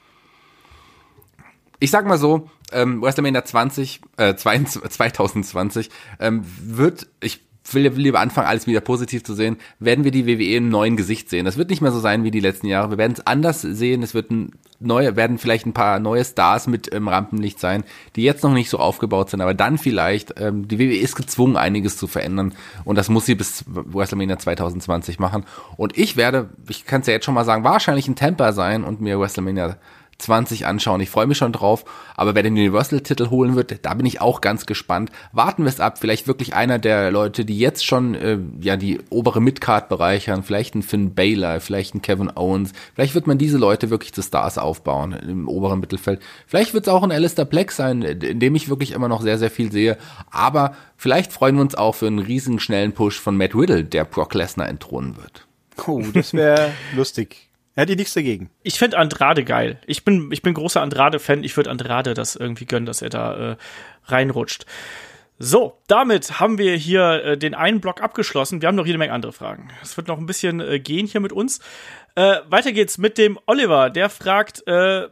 Ich 1.79 1.91
sag 1.91 2.07
mal 2.07 2.17
so, 2.17 2.49
ähm, 2.71 2.99
WrestleMania 3.03 3.45
20, 3.45 4.01
äh, 4.17 4.33
2020 4.33 5.91
ähm, 6.19 6.43
wird, 6.59 7.05
ich 7.21 7.41
will 7.71 7.87
lieber 7.95 8.19
anfangen, 8.19 8.47
alles 8.47 8.67
wieder 8.67 8.81
positiv 8.81 9.23
zu 9.23 9.33
sehen, 9.33 9.57
werden 9.79 10.03
wir 10.03 10.11
die 10.11 10.27
WWE 10.27 10.57
im 10.57 10.69
neuen 10.69 10.97
Gesicht 10.97 11.29
sehen. 11.29 11.45
Das 11.45 11.57
wird 11.57 11.69
nicht 11.69 11.81
mehr 11.81 11.91
so 11.91 11.99
sein 11.99 12.23
wie 12.23 12.31
die 12.31 12.39
letzten 12.39 12.67
Jahre. 12.67 12.91
Wir 12.91 12.97
werden 12.97 13.13
es 13.13 13.25
anders 13.25 13.61
sehen. 13.61 14.03
Es 14.03 14.13
wird 14.13 14.31
ein 14.31 14.51
neue, 14.83 15.15
werden 15.15 15.37
vielleicht 15.37 15.65
ein 15.65 15.73
paar 15.73 15.99
neue 15.99 16.23
Stars 16.23 16.67
mit 16.67 16.87
im 16.87 17.07
Rampenlicht 17.07 17.59
sein, 17.59 17.83
die 18.15 18.23
jetzt 18.23 18.43
noch 18.43 18.53
nicht 18.53 18.69
so 18.69 18.77
aufgebaut 18.77 19.29
sind, 19.29 19.41
aber 19.41 19.53
dann 19.53 19.77
vielleicht. 19.77 20.39
Ähm, 20.39 20.67
die 20.67 20.79
WWE 20.79 20.97
ist 20.97 21.15
gezwungen, 21.15 21.57
einiges 21.57 21.97
zu 21.97 22.07
verändern 22.07 22.53
und 22.83 22.97
das 22.97 23.09
muss 23.09 23.25
sie 23.25 23.35
bis 23.35 23.63
WrestleMania 23.67 24.37
2020 24.37 25.19
machen. 25.19 25.45
Und 25.77 25.97
ich 25.97 26.17
werde, 26.17 26.49
ich 26.69 26.85
kann 26.85 27.01
es 27.01 27.07
ja 27.07 27.13
jetzt 27.13 27.25
schon 27.25 27.33
mal 27.33 27.45
sagen, 27.45 27.63
wahrscheinlich 27.63 28.07
ein 28.07 28.15
Temper 28.15 28.53
sein 28.53 28.83
und 28.83 29.01
mir 29.01 29.19
WrestleMania 29.19 29.77
20 30.17 30.65
anschauen. 30.65 31.01
Ich 31.01 31.09
freue 31.09 31.27
mich 31.27 31.37
schon 31.37 31.51
drauf. 31.51 31.85
Aber 32.15 32.35
wer 32.35 32.43
den 32.43 32.53
Universal-Titel 32.53 33.29
holen 33.29 33.55
wird, 33.55 33.85
da 33.85 33.93
bin 33.93 34.05
ich 34.05 34.21
auch 34.21 34.41
ganz 34.41 34.65
gespannt. 34.65 35.11
Warten 35.31 35.63
wir 35.63 35.69
es 35.69 35.79
ab. 35.79 35.97
Vielleicht 35.97 36.27
wirklich 36.27 36.53
einer 36.53 36.79
der 36.79 37.11
Leute, 37.11 37.45
die 37.45 37.57
jetzt 37.57 37.85
schon 37.85 38.15
äh, 38.15 38.37
ja 38.61 38.77
die 38.77 38.99
obere 39.09 39.41
Midcard 39.41 39.89
bereichern. 39.89 40.43
Vielleicht 40.43 40.75
ein 40.75 40.83
Finn 40.83 41.13
Baylor, 41.13 41.59
vielleicht 41.59 41.95
ein 41.95 42.01
Kevin 42.01 42.31
Owens. 42.35 42.73
Vielleicht 42.93 43.15
wird 43.15 43.27
man 43.27 43.37
diese 43.37 43.57
Leute 43.57 43.89
wirklich 43.89 44.13
zu 44.13 44.21
Stars 44.21 44.57
aufbauen 44.57 45.13
im 45.13 45.47
oberen 45.47 45.79
Mittelfeld. 45.79 46.21
Vielleicht 46.47 46.73
wird 46.73 46.87
es 46.87 46.93
auch 46.93 47.03
ein 47.03 47.11
Alistair 47.11 47.45
Black 47.45 47.71
sein, 47.71 48.01
in 48.01 48.39
dem 48.39 48.55
ich 48.55 48.69
wirklich 48.69 48.91
immer 48.91 49.07
noch 49.07 49.21
sehr, 49.21 49.37
sehr 49.37 49.51
viel 49.51 49.71
sehe. 49.71 49.97
Aber 50.31 50.75
vielleicht 50.97 51.33
freuen 51.33 51.55
wir 51.55 51.61
uns 51.61 51.75
auch 51.75 51.95
für 51.95 52.07
einen 52.07 52.19
riesigen 52.19 52.59
schnellen 52.59 52.93
Push 52.93 53.19
von 53.19 53.37
Matt 53.37 53.55
Riddle, 53.55 53.83
der 53.83 54.05
Brock 54.05 54.33
Lesnar 54.33 54.69
entthronen 54.69 55.17
wird. 55.17 55.47
Oh, 55.87 56.03
das 56.13 56.33
wäre 56.33 56.71
lustig. 56.95 57.49
Er 57.75 57.83
hat 57.83 57.89
nichts 57.89 58.13
dagegen. 58.13 58.49
Ich 58.61 58.77
finde 58.77 58.97
Andrade 58.97 59.43
geil. 59.43 59.79
Ich 59.87 60.05
bin, 60.05 60.31
ich 60.31 60.41
bin 60.41 60.53
großer 60.53 60.81
Andrade-Fan. 60.81 61.43
Ich 61.43 61.57
würde 61.57 61.71
Andrade 61.71 62.13
das 62.13 62.35
irgendwie 62.35 62.65
gönnen, 62.65 62.85
dass 62.85 63.01
er 63.01 63.09
da 63.09 63.51
äh, 63.51 63.55
reinrutscht. 64.05 64.65
So, 65.39 65.79
damit 65.87 66.39
haben 66.39 66.59
wir 66.59 66.75
hier 66.75 67.23
äh, 67.23 67.37
den 67.37 67.55
einen 67.55 67.81
Block 67.81 68.01
abgeschlossen. 68.01 68.61
Wir 68.61 68.67
haben 68.67 68.75
noch 68.75 68.85
jede 68.85 68.99
Menge 68.99 69.13
andere 69.13 69.33
Fragen. 69.33 69.69
Es 69.81 69.97
wird 69.97 70.07
noch 70.07 70.19
ein 70.19 70.27
bisschen 70.27 70.59
äh, 70.59 70.79
gehen 70.79 71.07
hier 71.07 71.21
mit 71.21 71.33
uns. 71.33 71.59
Äh, 72.15 72.37
weiter 72.47 72.71
geht's 72.71 72.99
mit 72.99 73.17
dem 73.17 73.39
Oliver. 73.47 73.89
Der 73.89 74.09
fragt, 74.09 74.65
äh, 74.67 75.07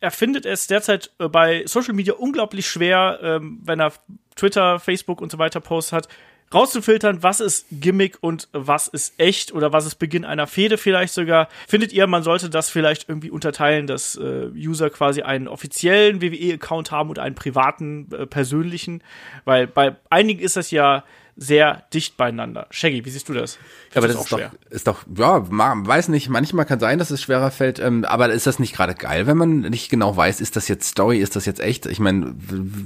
er 0.00 0.10
findet 0.10 0.44
es 0.44 0.66
derzeit 0.66 1.10
äh, 1.18 1.28
bei 1.28 1.64
Social 1.66 1.94
Media 1.94 2.14
unglaublich 2.14 2.66
schwer, 2.66 3.18
ähm, 3.22 3.60
wenn 3.64 3.80
er 3.80 3.92
Twitter, 4.36 4.78
Facebook 4.78 5.22
und 5.22 5.32
so 5.32 5.38
weiter 5.38 5.60
Posts 5.60 5.92
hat, 5.92 6.08
rauszufiltern, 6.54 7.22
was 7.22 7.40
ist 7.40 7.66
Gimmick 7.70 8.18
und 8.20 8.48
was 8.52 8.88
ist 8.88 9.18
echt 9.18 9.52
oder 9.52 9.72
was 9.72 9.86
ist 9.86 9.96
Beginn 9.96 10.24
einer 10.24 10.46
Fehde 10.46 10.78
vielleicht 10.78 11.14
sogar. 11.14 11.48
Findet 11.66 11.92
ihr, 11.92 12.06
man 12.06 12.22
sollte 12.22 12.50
das 12.50 12.70
vielleicht 12.70 13.08
irgendwie 13.08 13.30
unterteilen, 13.30 13.86
dass 13.86 14.16
äh, 14.16 14.48
User 14.54 14.90
quasi 14.90 15.22
einen 15.22 15.48
offiziellen 15.48 16.20
WWE-Account 16.20 16.90
haben 16.90 17.10
und 17.10 17.18
einen 17.18 17.34
privaten, 17.34 18.08
äh, 18.12 18.26
persönlichen? 18.26 19.02
Weil 19.44 19.66
bei 19.66 19.96
einigen 20.10 20.40
ist 20.40 20.56
das 20.56 20.70
ja 20.70 21.04
sehr 21.36 21.84
dicht 21.94 22.16
beieinander. 22.16 22.66
Shaggy, 22.70 23.04
wie 23.04 23.10
siehst 23.10 23.28
du 23.28 23.32
das? 23.32 23.58
Ja, 23.94 23.98
aber 23.98 24.08
das, 24.08 24.16
das 24.16 24.24
ist, 24.24 24.32
doch, 24.32 24.40
ist 24.70 24.86
doch, 24.86 25.04
ja, 25.16 25.44
man 25.48 25.86
weiß 25.86 26.08
nicht, 26.08 26.28
manchmal 26.28 26.66
kann 26.66 26.78
sein, 26.78 26.98
dass 26.98 27.10
es 27.10 27.22
schwerer 27.22 27.50
fällt, 27.50 27.78
ähm, 27.78 28.04
aber 28.04 28.30
ist 28.30 28.46
das 28.46 28.58
nicht 28.58 28.74
gerade 28.74 28.94
geil, 28.94 29.26
wenn 29.26 29.36
man 29.36 29.60
nicht 29.60 29.90
genau 29.90 30.16
weiß, 30.16 30.40
ist 30.40 30.56
das 30.56 30.68
jetzt 30.68 30.88
Story, 30.88 31.18
ist 31.18 31.36
das 31.36 31.46
jetzt 31.46 31.60
echt? 31.60 31.86
Ich 31.86 32.00
meine, 32.00 32.34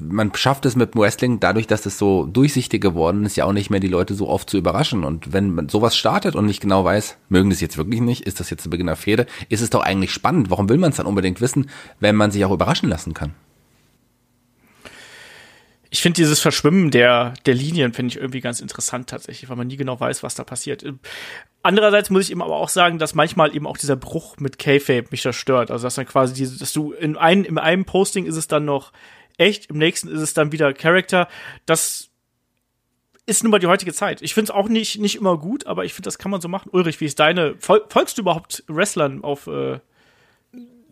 man 0.09 0.34
schafft 0.34 0.64
es 0.66 0.76
mit 0.76 0.94
dem 0.94 1.01
Wrestling 1.01 1.40
dadurch, 1.40 1.66
dass 1.66 1.86
es 1.86 1.99
so 1.99 2.26
durchsichtig 2.26 2.80
geworden 2.80 3.24
ist, 3.24 3.36
ja 3.36 3.44
auch 3.44 3.53
nicht 3.53 3.70
mehr 3.70 3.80
die 3.80 3.88
Leute 3.88 4.14
so 4.14 4.28
oft 4.28 4.49
zu 4.49 4.57
überraschen. 4.57 5.05
Und 5.05 5.32
wenn 5.32 5.55
man 5.55 5.68
sowas 5.68 5.97
startet 5.97 6.36
und 6.36 6.47
nicht 6.47 6.61
genau 6.61 6.84
weiß, 6.84 7.16
mögen 7.28 7.51
das 7.51 7.61
jetzt 7.61 7.76
wirklich 7.76 8.01
nicht, 8.01 8.26
ist 8.26 8.40
das 8.40 8.51
jetzt 8.51 8.64
der 8.64 8.70
Beginn 8.70 8.86
der 8.86 8.97
Fehde, 8.97 9.26
ist 9.49 9.61
es 9.61 9.70
doch 9.70 9.82
eigentlich 9.82 10.12
spannend. 10.12 10.51
Warum 10.51 10.68
will 10.68 10.78
man 10.78 10.90
es 10.90 10.97
dann 10.97 11.07
unbedingt 11.07 11.40
wissen, 11.40 11.68
wenn 12.01 12.16
man 12.16 12.30
sich 12.30 12.44
auch 12.44 12.53
überraschen 12.53 12.88
lassen 12.88 13.14
kann? 13.14 13.34
Ich 15.91 16.03
finde 16.03 16.16
dieses 16.16 16.41
Verschwimmen 16.41 16.91
der, 16.91 17.34
der 17.47 17.55
Linien 17.55 17.93
finde 17.93 18.12
ich 18.12 18.16
irgendwie 18.20 18.41
ganz 18.41 18.61
interessant 18.61 19.09
tatsächlich, 19.09 19.49
weil 19.49 19.57
man 19.57 19.66
nie 19.66 19.76
genau 19.76 19.99
weiß, 19.99 20.22
was 20.22 20.34
da 20.34 20.45
passiert. 20.45 20.84
Andererseits 21.62 22.11
muss 22.11 22.24
ich 22.24 22.30
eben 22.30 22.43
aber 22.43 22.57
auch 22.57 22.68
sagen, 22.68 22.99
dass 22.99 23.14
manchmal 23.14 23.55
eben 23.55 23.66
auch 23.66 23.76
dieser 23.76 23.97
Bruch 23.97 24.37
mit 24.39 24.59
K-Fape 24.59 25.07
mich 25.11 25.22
da 25.22 25.32
stört. 25.32 25.70
Also, 25.70 25.84
dass 25.84 25.97
dann 25.97 26.07
quasi 26.07 26.34
diese, 26.34 26.59
dass 26.59 26.72
du 26.72 26.93
in 26.93 27.16
einem, 27.16 27.45
in 27.45 27.59
einem 27.59 27.84
Posting 27.84 28.26
ist 28.26 28.37
es 28.37 28.49
dann 28.49 28.64
noch 28.64 28.93
echt, 29.37 29.70
im 29.70 29.78
nächsten 29.78 30.09
ist 30.09 30.20
es 30.20 30.34
dann 30.34 30.53
wieder 30.53 30.72
Character. 30.72 31.28
Das 31.66 32.11
ist 33.26 33.43
nun 33.43 33.51
mal 33.51 33.59
die 33.59 33.66
heutige 33.66 33.93
Zeit. 33.93 34.22
Ich 34.22 34.34
finde 34.34 34.53
es 34.53 34.57
auch 34.57 34.68
nicht, 34.68 35.01
nicht 35.01 35.16
immer 35.16 35.37
gut, 35.39 35.66
aber 35.66 35.84
ich 35.84 35.93
finde, 35.93 36.07
das 36.07 36.18
kann 36.18 36.30
man 36.30 36.41
so 36.41 36.49
machen. 36.49 36.70
Ulrich, 36.72 37.01
wie 37.01 37.07
ist 37.07 37.18
deine, 37.18 37.57
folgst 37.59 38.16
du 38.16 38.22
überhaupt 38.22 38.62
Wrestlern 38.68 39.24
auf, 39.24 39.49
äh, 39.49 39.80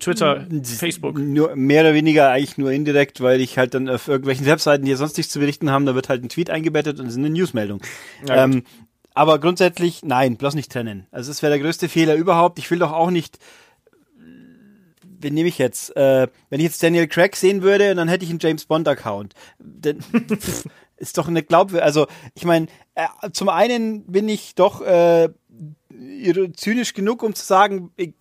Twitter, 0.01 0.47
Facebook. 0.63 1.19
Nur, 1.19 1.55
mehr 1.57 1.83
oder 1.83 1.95
weniger 1.95 2.31
eigentlich 2.31 2.59
nur 2.59 2.71
indirekt, 2.73 3.21
weil 3.21 3.41
ich 3.41 3.59
halt 3.59 3.75
dann 3.75 3.89
auf 3.89 4.09
irgendwelchen 4.09 4.47
Webseiten, 4.47 4.85
die 4.85 4.95
sonst 4.95 5.17
nichts 5.17 5.33
zu 5.33 5.39
berichten 5.39 5.71
haben, 5.71 5.87
da 5.87 5.95
wird 5.95 6.09
halt 6.09 6.23
ein 6.23 6.29
Tweet 6.29 6.51
eingebettet 6.51 7.01
und 7.01 7.07
es 7.07 7.13
ist 7.13 7.19
eine 7.19 7.31
Newsmeldung. 7.31 7.81
Ja, 8.27 8.45
ähm, 8.45 8.65
aber 9.15 9.39
grundsätzlich, 9.39 10.03
nein, 10.03 10.37
bloß 10.37 10.55
nicht 10.55 10.73
trennen. 10.73 11.07
Also 11.13 11.31
es 11.31 11.43
wäre 11.43 11.53
der 11.53 11.63
größte 11.63 11.89
Fehler 11.89 12.17
überhaupt. 12.17 12.59
Ich 12.59 12.71
will 12.71 12.81
doch 12.81 12.93
auch 12.93 13.11
nicht, 13.11 13.39
wen 15.25 15.35
nehme 15.35 15.49
ich 15.49 15.59
jetzt? 15.59 15.97
Äh, 15.97 16.27
wenn 16.51 16.61
ich 16.61 16.67
jetzt 16.67 16.83
Daniel 16.83 17.07
Craig 17.07 17.37
sehen 17.37 17.63
würde, 17.63 17.95
dann 17.95 18.09
hätte 18.09 18.25
ich 18.25 18.31
einen 18.31 18.41
James 18.41 18.67
Bond 18.67 18.89
Account. 18.89 19.35
ist 20.97 21.19
doch 21.19 21.29
eine 21.29 21.43
Glaubwürdigkeit. 21.43 21.87
Also 21.87 22.07
ich 22.35 22.45
meine, 22.45 22.67
äh, 22.95 23.07
zum 23.33 23.49
einen 23.49 24.05
bin 24.07 24.29
ich 24.29 24.57
doch 24.57 24.81
äh, 24.83 25.29
zynisch 26.57 26.95
genug, 26.95 27.23
um 27.23 27.35
zu 27.35 27.45
sagen, 27.45 27.91
ich, 27.97 28.15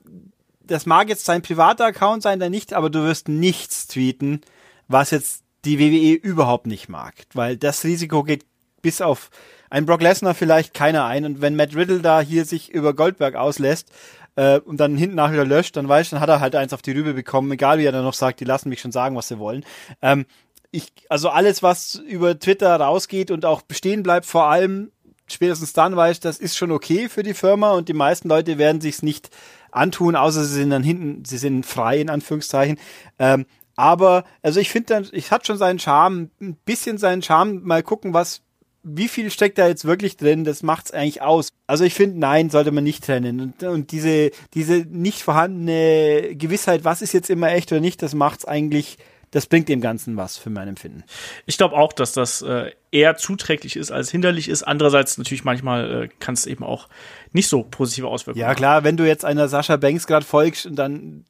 das 0.66 0.86
mag 0.86 1.10
jetzt 1.10 1.26
sein 1.26 1.42
privater 1.42 1.86
Account 1.86 2.24
sein, 2.24 2.40
der 2.40 2.50
nicht, 2.50 2.74
aber 2.74 2.90
du 2.90 3.04
wirst 3.04 3.28
nichts 3.28 3.88
tweeten, 3.88 4.42
was 4.88 5.12
jetzt 5.12 5.44
die 5.66 5.80
WWE 5.80 6.14
überhaupt 6.14 6.68
nicht 6.68 6.90
mag, 6.90 7.14
weil 7.34 7.58
das 7.58 7.84
Risiko 7.84 8.24
geht 8.24 8.46
bis 8.82 9.02
auf 9.02 9.30
ein 9.70 9.86
Brock 9.86 10.02
Lesnar 10.02 10.36
vielleicht 10.36 10.74
keiner 10.74 11.06
ein 11.06 11.26
und 11.26 11.42
wenn 11.42 11.56
Matt 11.56 11.76
Riddle 11.76 12.02
da 12.02 12.22
hier 12.22 12.46
sich 12.46 12.70
über 12.70 12.94
Goldberg 12.94 13.36
auslässt 13.36 13.92
äh, 14.36 14.60
und 14.60 14.78
dann 14.78 14.98
hinten 14.98 15.16
nach 15.16 15.32
wieder 15.32 15.46
löscht, 15.46 15.78
dann 15.78 15.88
weißt 15.88 16.12
du, 16.12 16.16
dann 16.16 16.22
hat 16.22 16.30
er 16.30 16.40
halt 16.42 16.56
eins 16.56 16.74
auf 16.74 16.82
die 16.82 16.92
Rübe 16.92 17.14
bekommen, 17.14 17.52
egal 17.52 17.80
wie 17.80 17.86
er 17.86 17.92
dann 17.92 18.04
noch 18.04 18.14
sagt, 18.14 18.40
die 18.40 18.46
lassen 18.46 18.70
mich 18.70 18.82
schon 18.82 18.92
sagen, 18.92 19.16
was 19.16 19.30
sie 19.30 19.40
wollen. 19.40 19.66
Ähm, 20.02 20.26
ich, 20.72 20.92
also 21.10 21.30
alles, 21.30 21.64
was 21.64 21.96
über 21.96 22.38
Twitter 22.38 22.76
rausgeht 22.76 23.32
und 23.32 23.46
auch 23.46 23.62
bestehen 23.62 24.04
bleibt, 24.04 24.26
vor 24.26 24.46
allem 24.46 24.92
spätestens 25.28 25.74
dann 25.74 25.96
weiß, 25.96 26.20
das 26.20 26.40
ist 26.40 26.58
schon 26.58 26.72
okay 26.72 27.10
für 27.10 27.24
die 27.24 27.34
Firma 27.34 27.72
und 27.72 27.90
die 27.90 27.94
meisten 27.94 28.28
Leute 28.28 28.58
werden 28.58 28.82
sich's 28.82 29.02
nicht 29.02 29.30
antun, 29.76 30.16
außer 30.16 30.44
sie 30.46 30.56
sind 30.56 30.70
dann 30.70 30.84
hinten, 30.84 31.26
sie 31.26 31.38
sind 31.38 31.66
frei 31.66 32.00
in 32.00 32.10
Anführungszeichen. 32.10 32.78
Ähm, 33.20 33.46
aber 33.76 34.24
also 34.42 34.60
ich 34.60 34.70
finde, 34.70 34.88
dann, 34.88 35.08
ich 35.12 35.32
hat 35.32 35.48
schon 35.48 35.58
seinen 35.58 35.80
Charme, 35.80 36.30
ein 36.42 36.56
bisschen 36.66 36.98
seinen 36.98 37.22
Charme. 37.22 37.62
Mal 37.64 37.84
gucken, 37.84 38.14
was 38.14 38.42
wie 38.84 39.08
viel 39.08 39.32
steckt 39.32 39.58
da 39.58 39.68
jetzt 39.68 39.86
wirklich 39.86 40.18
drin? 40.18 40.44
Das 40.44 40.62
macht's 40.62 40.92
eigentlich 40.92 41.22
aus. 41.22 41.50
Also 41.68 41.86
ich 41.86 41.94
finde, 41.94 42.20
nein, 42.20 42.50
sollte 42.50 42.72
man 42.72 42.84
nicht 42.84 43.06
trennen. 43.06 43.40
Und, 43.40 43.64
und, 43.64 43.92
diese, 43.92 44.32
diese 44.54 44.86
nicht 44.90 45.22
vorhandene 45.22 46.36
Gewissheit, 46.36 46.84
was 46.84 47.02
ist 47.02 47.14
jetzt 47.14 47.30
immer 47.30 47.50
echt 47.52 47.72
oder 47.72 47.80
nicht, 47.80 48.02
das 48.02 48.14
macht's 48.14 48.44
eigentlich, 48.44 48.98
das 49.34 49.48
bringt 49.48 49.68
dem 49.68 49.82
Ganzen 49.82 50.16
was 50.16 50.38
für 50.38 50.52
mein 50.52 50.68
Empfinden. 50.68 51.04
Ich 51.48 51.58
glaube 51.58 51.76
auch, 51.76 51.92
dass 51.92 52.14
das 52.14 52.44
äh, 52.44 52.72
eher 52.92 53.18
zuträglich 53.18 53.76
ist 53.76 53.92
als 53.92 54.12
hinderlich 54.12 54.48
ist. 54.48 54.62
Andererseits 54.64 55.18
natürlich 55.18 55.44
manchmal 55.44 56.04
äh, 56.04 56.10
kann 56.20 56.36
es 56.36 56.46
eben 56.46 56.64
auch 56.64 56.88
nicht 57.32 57.48
so 57.50 57.64
positive 57.64 58.08
Auswirkungen 58.08 58.42
Ja 58.42 58.54
klar, 58.54 58.84
wenn 58.84 58.96
du 58.96 59.08
jetzt 59.08 59.26
einer 59.26 59.48
Sascha 59.48 59.78
Banks 59.78 60.06
gerade 60.06 60.26
folgst 60.26 60.68
und 60.68 60.76
dann 60.76 61.26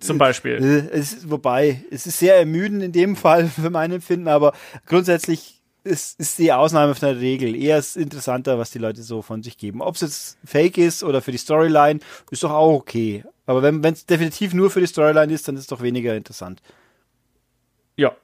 zum 0.00 0.16
Beispiel. 0.16 0.88
Äh, 0.92 0.96
es, 0.96 1.30
wobei, 1.30 1.84
es 1.90 2.06
ist 2.06 2.18
sehr 2.18 2.36
ermüdend 2.36 2.82
in 2.82 2.92
dem 2.92 3.16
Fall 3.16 3.46
für 3.48 3.70
mein 3.70 3.92
Empfinden, 3.92 4.28
aber 4.28 4.54
grundsätzlich 4.86 5.60
ist, 5.84 6.18
ist 6.18 6.38
die 6.38 6.52
Ausnahme 6.52 6.94
von 6.94 7.08
der 7.08 7.20
Regel. 7.20 7.54
Eher 7.54 7.78
ist 7.78 7.98
interessanter, 7.98 8.58
was 8.58 8.70
die 8.70 8.78
Leute 8.78 9.02
so 9.02 9.20
von 9.20 9.42
sich 9.42 9.58
geben. 9.58 9.82
Ob 9.82 9.94
es 9.94 10.00
jetzt 10.00 10.38
fake 10.44 10.78
ist 10.78 11.04
oder 11.04 11.20
für 11.20 11.32
die 11.32 11.38
Storyline, 11.38 12.00
ist 12.30 12.42
doch 12.42 12.50
auch 12.50 12.72
okay. 12.72 13.24
Aber 13.44 13.62
wenn 13.62 13.84
es 13.84 14.06
definitiv 14.06 14.54
nur 14.54 14.70
für 14.70 14.80
die 14.80 14.86
Storyline 14.86 15.32
ist, 15.32 15.46
dann 15.46 15.54
ist 15.54 15.62
es 15.62 15.66
doch 15.68 15.82
weniger 15.82 16.16
interessant. 16.16 16.60
Ja. 17.96 18.14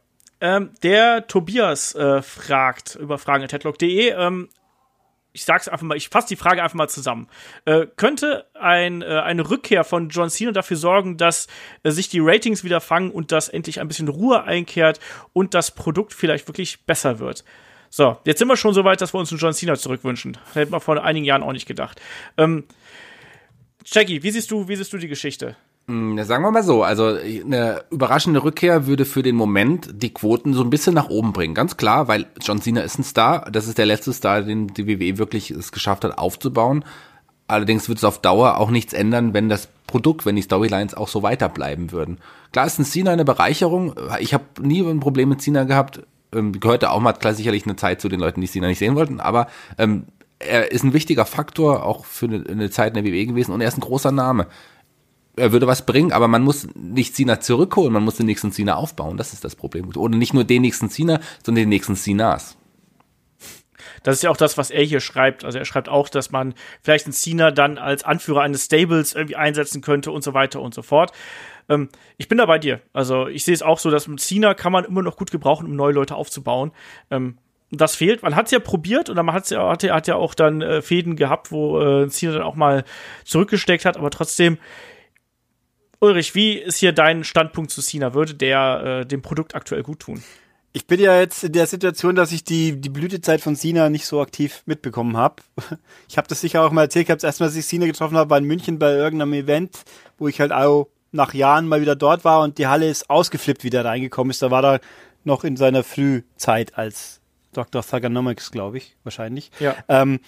Ähm, 0.41 0.71
der 0.83 1.27
Tobias 1.27 1.95
äh, 1.95 2.23
fragt 2.23 2.97
über 2.97 3.19
fragen.headlock.de, 3.19 4.11
ähm, 4.11 4.49
ich 5.33 5.45
sag's 5.45 5.69
einfach 5.69 5.87
mal, 5.87 5.97
ich 5.97 6.09
fasse 6.09 6.29
die 6.29 6.37
Frage 6.37 6.63
einfach 6.63 6.77
mal 6.77 6.89
zusammen. 6.89 7.29
Äh, 7.65 7.87
könnte 7.97 8.47
ein, 8.55 9.03
äh, 9.03 9.07
eine 9.07 9.49
Rückkehr 9.49 9.85
von 9.85 10.09
John 10.11 10.31
Cena 10.31 10.53
dafür 10.53 10.77
sorgen, 10.77 11.17
dass 11.17 11.47
äh, 11.83 11.91
sich 11.91 12.09
die 12.09 12.21
Ratings 12.21 12.65
wieder 12.65 12.81
fangen 12.81 13.11
und 13.11 13.33
dass 13.33 13.49
endlich 13.49 13.81
ein 13.81 13.89
bisschen 13.89 14.09
Ruhe 14.09 14.45
einkehrt 14.45 15.01
und 15.33 15.55
das 15.55 15.71
Produkt 15.71 16.13
vielleicht 16.13 16.49
wirklich 16.49 16.85
besser 16.85 17.19
wird? 17.19 17.45
So, 17.89 18.19
jetzt 18.25 18.39
sind 18.39 18.49
wir 18.49 18.57
schon 18.57 18.75
so 18.75 18.85
weit, 18.85 19.01
dass 19.01 19.15
wir 19.15 19.21
uns 19.21 19.31
einen 19.31 19.39
John 19.39 19.53
Cena 19.53 19.77
zurückwünschen. 19.77 20.39
Das 20.47 20.55
hätten 20.55 20.73
wir 20.73 20.81
vor 20.81 21.03
einigen 21.03 21.25
Jahren 21.25 21.43
auch 21.43 21.53
nicht 21.53 21.67
gedacht. 21.67 22.01
Ähm, 22.37 22.65
Jackie, 23.85 24.23
wie 24.23 24.31
siehst 24.31 24.51
du, 24.51 24.69
wie 24.69 24.77
siehst 24.77 24.93
du 24.93 24.99
die 24.99 25.09
Geschichte? 25.09 25.57
Hm, 25.89 26.23
sagen 26.23 26.45
wir 26.45 26.53
mal 26.53 26.63
so, 26.63 26.85
also 26.85 27.07
eine 27.07 27.83
überraschende 27.91 28.45
Rückkehr 28.45 28.87
würde 28.87 29.05
für 29.05 29.23
den 29.23 29.35
Moment 29.35 29.91
die 29.93 30.15
Quoten 30.15 30.55
so 30.55 30.63
ein 30.63 30.71
bisschen 30.71 30.95
nach 30.95 31.09
oben 31.09 31.33
bringen. 31.33 31.55
Ganz 31.55 31.77
klar, 31.77 32.07
weil 32.07 32.27
John 32.41 32.61
Cena 32.61 32.83
ist 32.83 32.99
ein 32.99 33.05
Star. 33.05 33.51
Das 33.51 33.67
ist 33.67 33.79
der 33.79 33.87
letzte 33.87 34.13
Star, 34.13 34.43
den 34.43 34.69
die 34.69 34.87
WWE 34.87 35.19
wirklich 35.19 35.51
es 35.51 35.73
geschafft 35.73 36.05
hat 36.05 36.19
aufzubauen. 36.19 36.85
Allerdings 37.49 37.89
wird 37.89 37.99
es 37.99 38.05
auf 38.05 38.21
Dauer 38.21 38.59
auch 38.59 38.71
nichts 38.71 38.93
ändern, 38.93 39.35
wenn 39.35 39.49
das 39.49 39.69
Produkt, 39.89 40.25
wenn 40.25 40.37
die 40.37 40.43
Storylines 40.43 40.95
auch 40.95 41.09
so 41.09 41.23
weiterbleiben 41.23 41.91
würden. 41.91 42.19
Klar 42.53 42.67
ist 42.67 42.79
ein 42.79 42.85
Cena 42.85 43.11
eine 43.11 43.25
Bereicherung. 43.25 43.95
Ich 44.21 44.33
habe 44.33 44.45
nie 44.61 44.81
ein 44.81 45.01
Problem 45.01 45.31
mit 45.31 45.43
Cena 45.43 45.65
gehabt. 45.65 46.01
Ähm, 46.33 46.59
gehörte 46.59 46.91
auch 46.93 47.01
mal 47.01 47.13
klar 47.13 47.35
sicherlich 47.35 47.65
eine 47.65 47.77
Zeit 47.77 48.01
zu 48.01 48.09
den 48.09 48.21
Leuten, 48.21 48.41
die 48.41 48.47
Cena 48.47 48.69
nicht 48.69 48.79
sehen 48.79 48.95
wollten. 48.95 49.21
Aber 49.21 49.49
ähm, 49.79 50.05
er 50.39 50.71
ist 50.71 50.85
ein 50.85 50.93
wichtiger 50.93 51.27
Faktor 51.27 51.85
auch 51.85 52.05
für 52.05 52.27
eine, 52.27 52.45
eine 52.49 52.71
Zeit 52.71 52.97
in 52.97 53.03
der 53.03 53.13
WWE 53.13 53.27
gewesen 53.27 53.53
und 53.53 53.61
er 53.61 53.69
ist 53.69 53.77
ein 53.77 53.83
großer 53.83 54.13
Name 54.13 54.47
er 55.37 55.53
würde 55.53 55.67
was 55.67 55.87
bringen, 55.87 56.13
aber 56.13 56.29
man 56.29 56.43
muss 56.43 56.69
nicht 56.75 57.15
Cena 57.15 57.41
zurückholen, 57.41 57.93
man 57.93 58.05
muss 58.05 58.17
den 58.17 58.27
nächsten 58.27 58.53
Cena 58.53 58.77
aufbauen. 58.77 59.17
Das 59.17 59.33
ist 59.33 59.45
das 59.45 59.57
Problem. 59.57 59.89
Oder 59.97 60.17
nicht 60.17 60.35
nur 60.35 60.45
den 60.45 60.63
nächsten 60.63 60.91
Cena, 60.91 61.21
sondern 61.45 61.63
den 61.63 61.69
nächsten 61.71 61.97
Cenas. 61.97 62.57
Das 64.03 64.17
ist 64.17 64.23
ja 64.23 64.31
auch 64.31 64.37
das, 64.37 64.59
was 64.59 64.71
er 64.71 64.83
hier 64.83 65.01
schreibt. 65.01 65.45
Also 65.45 65.59
er 65.59 65.65
schreibt 65.65 65.89
auch, 65.89 66.09
dass 66.09 66.31
man 66.31 66.55
vielleicht 66.83 67.07
einen 67.07 67.13
Cena 67.13 67.51
dann 67.51 67.79
als 67.79 68.05
Anführer 68.05 68.43
eines 68.43 68.65
Stables 68.65 69.15
irgendwie 69.15 69.37
einsetzen 69.37 69.81
könnte 69.81 70.11
und 70.11 70.23
so 70.23 70.35
weiter 70.35 70.61
und 70.61 70.75
so 70.75 70.83
fort. 70.83 71.13
Ähm, 71.69 71.89
ich 72.17 72.29
bin 72.29 72.39
da 72.39 72.47
bei 72.47 72.59
dir. 72.59 72.81
Also 72.93 73.29
ich 73.29 73.45
sehe 73.45 73.55
es 73.55 73.63
auch 73.63 73.79
so, 73.79 73.91
dass 73.91 74.09
mit 74.09 74.21
Cena 74.21 74.55
kann 74.55 74.73
man 74.73 74.85
immer 74.85 75.03
noch 75.03 75.17
gut 75.17 75.31
gebrauchen, 75.31 75.67
um 75.67 75.77
neue 75.77 75.93
Leute 75.93 76.17
aufzubauen. 76.17 76.73
Ähm, 77.11 77.39
das 77.71 77.97
fehlt. 77.97 78.23
Man 78.23 78.37
hat 78.37 78.47
es 78.47 78.53
ja 78.53 78.59
probiert 78.59 79.09
und 79.09 79.17
man 79.17 79.33
hat's 79.33 79.51
ja, 79.51 79.69
hat, 79.71 79.83
hat 79.85 80.07
ja 80.07 80.17
auch 80.17 80.35
dann 80.35 80.61
äh, 80.61 80.83
Fäden 80.83 81.17
gehabt, 81.17 81.53
wo 81.53 81.81
äh, 81.81 82.09
Cena 82.09 82.35
dann 82.35 82.43
auch 82.43 82.57
mal 82.57 82.85
zurückgesteckt 83.25 83.85
hat, 83.85 83.97
aber 83.97 84.11
trotzdem 84.11 84.59
Ulrich, 86.03 86.35
wie 86.35 86.55
ist 86.55 86.79
hier 86.79 86.93
dein 86.93 87.23
Standpunkt 87.23 87.71
zu 87.71 87.81
Cena? 87.81 88.13
Würde 88.13 88.35
der 88.35 89.03
äh, 89.03 89.07
dem 89.07 89.23
Produkt 89.23 89.55
aktuell 89.55 89.85
gut 89.85 90.01
tun? 90.01 90.21
Ich 90.73 90.89
bin 90.89 90.99
ja 90.99 91.17
jetzt 91.21 91.45
in 91.45 91.53
der 91.53 91.69
Situation, 91.69 92.17
dass 92.17 92.33
ich 92.33 92.43
die, 92.43 92.81
die 92.81 92.89
Blütezeit 92.89 93.41
von 93.41 93.55
Cena 93.55 93.89
nicht 93.89 94.07
so 94.07 94.21
aktiv 94.21 94.63
mitbekommen 94.67 95.17
habe. 95.17 95.37
Ich 96.09 96.19
habe 96.19 96.27
das 96.27 96.41
sicher 96.41 96.63
auch 96.63 96.73
mal 96.73 96.83
erzählt, 96.83 97.07
ich 97.07 97.11
habe 97.11 97.25
erstmal, 97.25 97.49
als 97.49 97.57
ich 97.57 97.67
Cena 97.67 97.87
getroffen 97.87 98.17
habe, 98.17 98.29
war 98.31 98.39
in 98.39 98.45
München 98.45 98.81
bei 98.81 98.93
irgendeinem 98.93 99.33
Event, 99.35 99.85
wo 100.19 100.27
ich 100.27 100.41
halt 100.41 100.51
auch 100.53 100.89
nach 101.13 101.35
Jahren 101.35 101.69
mal 101.69 101.81
wieder 101.81 101.95
dort 101.95 102.25
war 102.25 102.43
und 102.43 102.59
die 102.59 102.67
Halle 102.67 102.91
ist 102.91 103.09
ausgeflippt, 103.09 103.63
wie 103.63 103.71
der 103.71 103.85
reingekommen 103.85 104.33
ist. 104.33 104.43
Da 104.43 104.51
war 104.51 104.65
er 104.65 104.81
noch 105.23 105.45
in 105.45 105.57
seiner 105.57 105.85
Frühzeit 105.85 106.77
als 106.77 107.21
Dr. 107.53 107.83
Thugonomics, 107.83 108.51
glaube 108.51 108.79
ich, 108.79 108.97
wahrscheinlich. 109.05 109.53
Ja. 109.61 109.77
Ähm, 109.89 110.19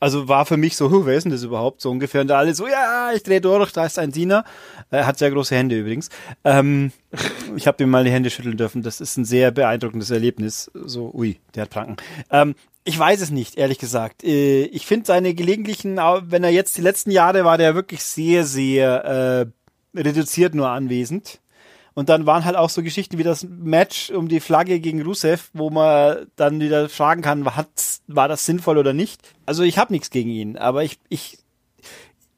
also 0.00 0.28
war 0.28 0.46
für 0.46 0.56
mich 0.56 0.76
so, 0.76 1.06
wer 1.06 1.16
ist 1.16 1.24
denn 1.24 1.32
das 1.32 1.42
überhaupt? 1.42 1.80
So 1.80 1.90
ungefähr. 1.90 2.20
Und 2.20 2.28
da 2.28 2.38
alle 2.38 2.54
so, 2.54 2.66
ja, 2.66 3.12
ich 3.14 3.22
drehe 3.22 3.40
durch, 3.40 3.72
da 3.72 3.84
ist 3.84 3.98
ein 3.98 4.12
Diener. 4.12 4.44
Er 4.90 5.06
hat 5.06 5.18
sehr 5.18 5.30
große 5.30 5.54
Hände 5.54 5.78
übrigens. 5.78 6.08
Ähm, 6.44 6.92
ich 7.56 7.66
habe 7.66 7.82
ihm 7.82 7.90
mal 7.90 8.04
die 8.04 8.10
Hände 8.10 8.30
schütteln 8.30 8.56
dürfen. 8.56 8.82
Das 8.82 9.00
ist 9.00 9.16
ein 9.16 9.24
sehr 9.24 9.50
beeindruckendes 9.50 10.10
Erlebnis. 10.10 10.70
So, 10.74 11.10
ui, 11.12 11.38
der 11.54 11.62
hat 11.62 11.70
Pranken. 11.70 11.96
Ähm, 12.30 12.54
ich 12.84 12.98
weiß 12.98 13.20
es 13.20 13.30
nicht, 13.30 13.58
ehrlich 13.58 13.78
gesagt. 13.78 14.24
Äh, 14.24 14.64
ich 14.64 14.86
finde 14.86 15.06
seine 15.06 15.34
gelegentlichen, 15.34 15.96
wenn 15.96 16.44
er 16.44 16.50
jetzt 16.50 16.76
die 16.76 16.82
letzten 16.82 17.10
Jahre 17.10 17.44
war, 17.44 17.58
der 17.58 17.74
wirklich 17.74 18.02
sehr, 18.02 18.44
sehr 18.44 19.50
äh, 19.94 19.98
reduziert 19.98 20.54
nur 20.54 20.68
anwesend. 20.68 21.40
Und 21.98 22.08
dann 22.08 22.26
waren 22.26 22.44
halt 22.44 22.54
auch 22.54 22.70
so 22.70 22.84
Geschichten 22.84 23.18
wie 23.18 23.24
das 23.24 23.42
Match 23.42 24.10
um 24.10 24.28
die 24.28 24.38
Flagge 24.38 24.78
gegen 24.78 25.02
Rusev, 25.02 25.50
wo 25.52 25.68
man 25.68 26.28
dann 26.36 26.60
wieder 26.60 26.88
fragen 26.88 27.22
kann, 27.22 27.44
war 27.44 28.28
das 28.28 28.46
sinnvoll 28.46 28.78
oder 28.78 28.92
nicht. 28.92 29.20
Also 29.46 29.64
ich 29.64 29.78
habe 29.78 29.92
nichts 29.92 30.10
gegen 30.10 30.30
ihn, 30.30 30.56
aber 30.56 30.84
ich, 30.84 31.00
ich, 31.08 31.38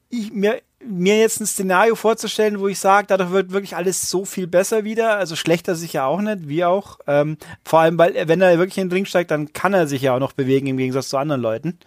ich 0.09 0.33
mir, 0.33 0.63
mir 0.83 1.19
jetzt 1.19 1.41
ein 1.41 1.45
Szenario 1.45 1.93
vorzustellen, 1.93 2.59
wo 2.59 2.69
ich 2.69 2.79
sage, 2.79 3.05
dadurch 3.07 3.29
wird 3.29 3.51
wirklich 3.51 3.75
alles 3.75 4.09
so 4.09 4.25
viel 4.25 4.47
besser 4.47 4.83
wieder. 4.83 5.17
Also 5.17 5.35
schlechter 5.35 5.75
sicher 5.75 6.07
auch 6.07 6.21
nicht, 6.21 6.47
wie 6.47 6.65
auch. 6.65 6.97
Ähm, 7.05 7.37
vor 7.63 7.81
allem, 7.81 7.99
weil 7.99 8.15
wenn 8.27 8.41
er 8.41 8.57
wirklich 8.57 8.79
in 8.79 8.89
den 8.89 8.93
Ring 8.95 9.05
steigt, 9.05 9.29
dann 9.29 9.53
kann 9.53 9.75
er 9.75 9.85
sich 9.85 10.01
ja 10.01 10.15
auch 10.15 10.19
noch 10.19 10.33
bewegen 10.33 10.65
im 10.65 10.77
Gegensatz 10.77 11.09
zu 11.09 11.17
anderen 11.17 11.39
Leuten. 11.39 11.77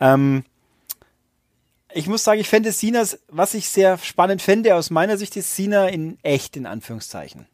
Ähm, 0.00 0.44
ich 1.96 2.08
muss 2.08 2.24
sagen, 2.24 2.40
ich 2.40 2.48
fände 2.48 2.72
Sinas, 2.72 3.18
was 3.28 3.54
ich 3.54 3.68
sehr 3.68 3.98
spannend 3.98 4.42
fände 4.42 4.74
aus 4.74 4.90
meiner 4.90 5.16
Sicht, 5.16 5.36
ist 5.36 5.56
Sina 5.56 5.88
in 5.88 6.18
echt, 6.22 6.56
in 6.56 6.66
Anführungszeichen. 6.66 7.46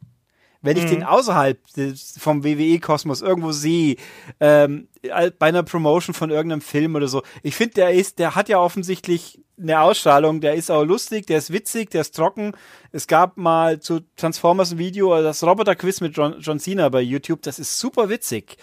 Wenn 0.61 0.77
ich 0.77 0.85
mhm. 0.85 0.91
den 0.91 1.05
außerhalb 1.05 1.59
des, 1.75 2.15
vom 2.19 2.45
WWE-Kosmos 2.45 3.23
irgendwo 3.23 3.53
sehe, 3.53 3.97
ähm, 4.41 4.89
bei 5.39 5.47
einer 5.47 5.63
Promotion 5.63 6.15
von 6.15 6.31
irgendeinem 6.31 6.61
Film 6.61 6.95
oder 6.95 7.09
so, 7.09 7.23
ich 7.43 7.55
finde, 7.57 7.75
der 7.75 7.93
ist, 7.93 8.19
der 8.19 8.35
hat 8.35 8.49
ja 8.49 8.59
offensichtlich 8.59 9.41
eine 9.61 9.81
Ausstrahlung, 9.81 10.41
der 10.41 10.55
ist 10.55 10.71
auch 10.71 10.85
lustig, 10.85 11.27
der 11.27 11.39
ist 11.39 11.53
witzig, 11.53 11.91
der 11.91 12.01
ist 12.01 12.15
trocken. 12.15 12.53
Es 12.91 13.07
gab 13.07 13.37
mal 13.37 13.81
zu 13.81 14.01
Transformers 14.17 14.73
ein 14.73 14.79
Video, 14.79 15.21
das 15.23 15.43
Roboter-Quiz 15.45 16.01
mit 16.01 16.17
John, 16.17 16.37
John 16.41 16.59
Cena 16.59 16.89
bei 16.89 17.01
YouTube, 17.01 17.43
das 17.43 17.59
ist 17.59 17.79
super 17.79 18.09
witzig. 18.09 18.57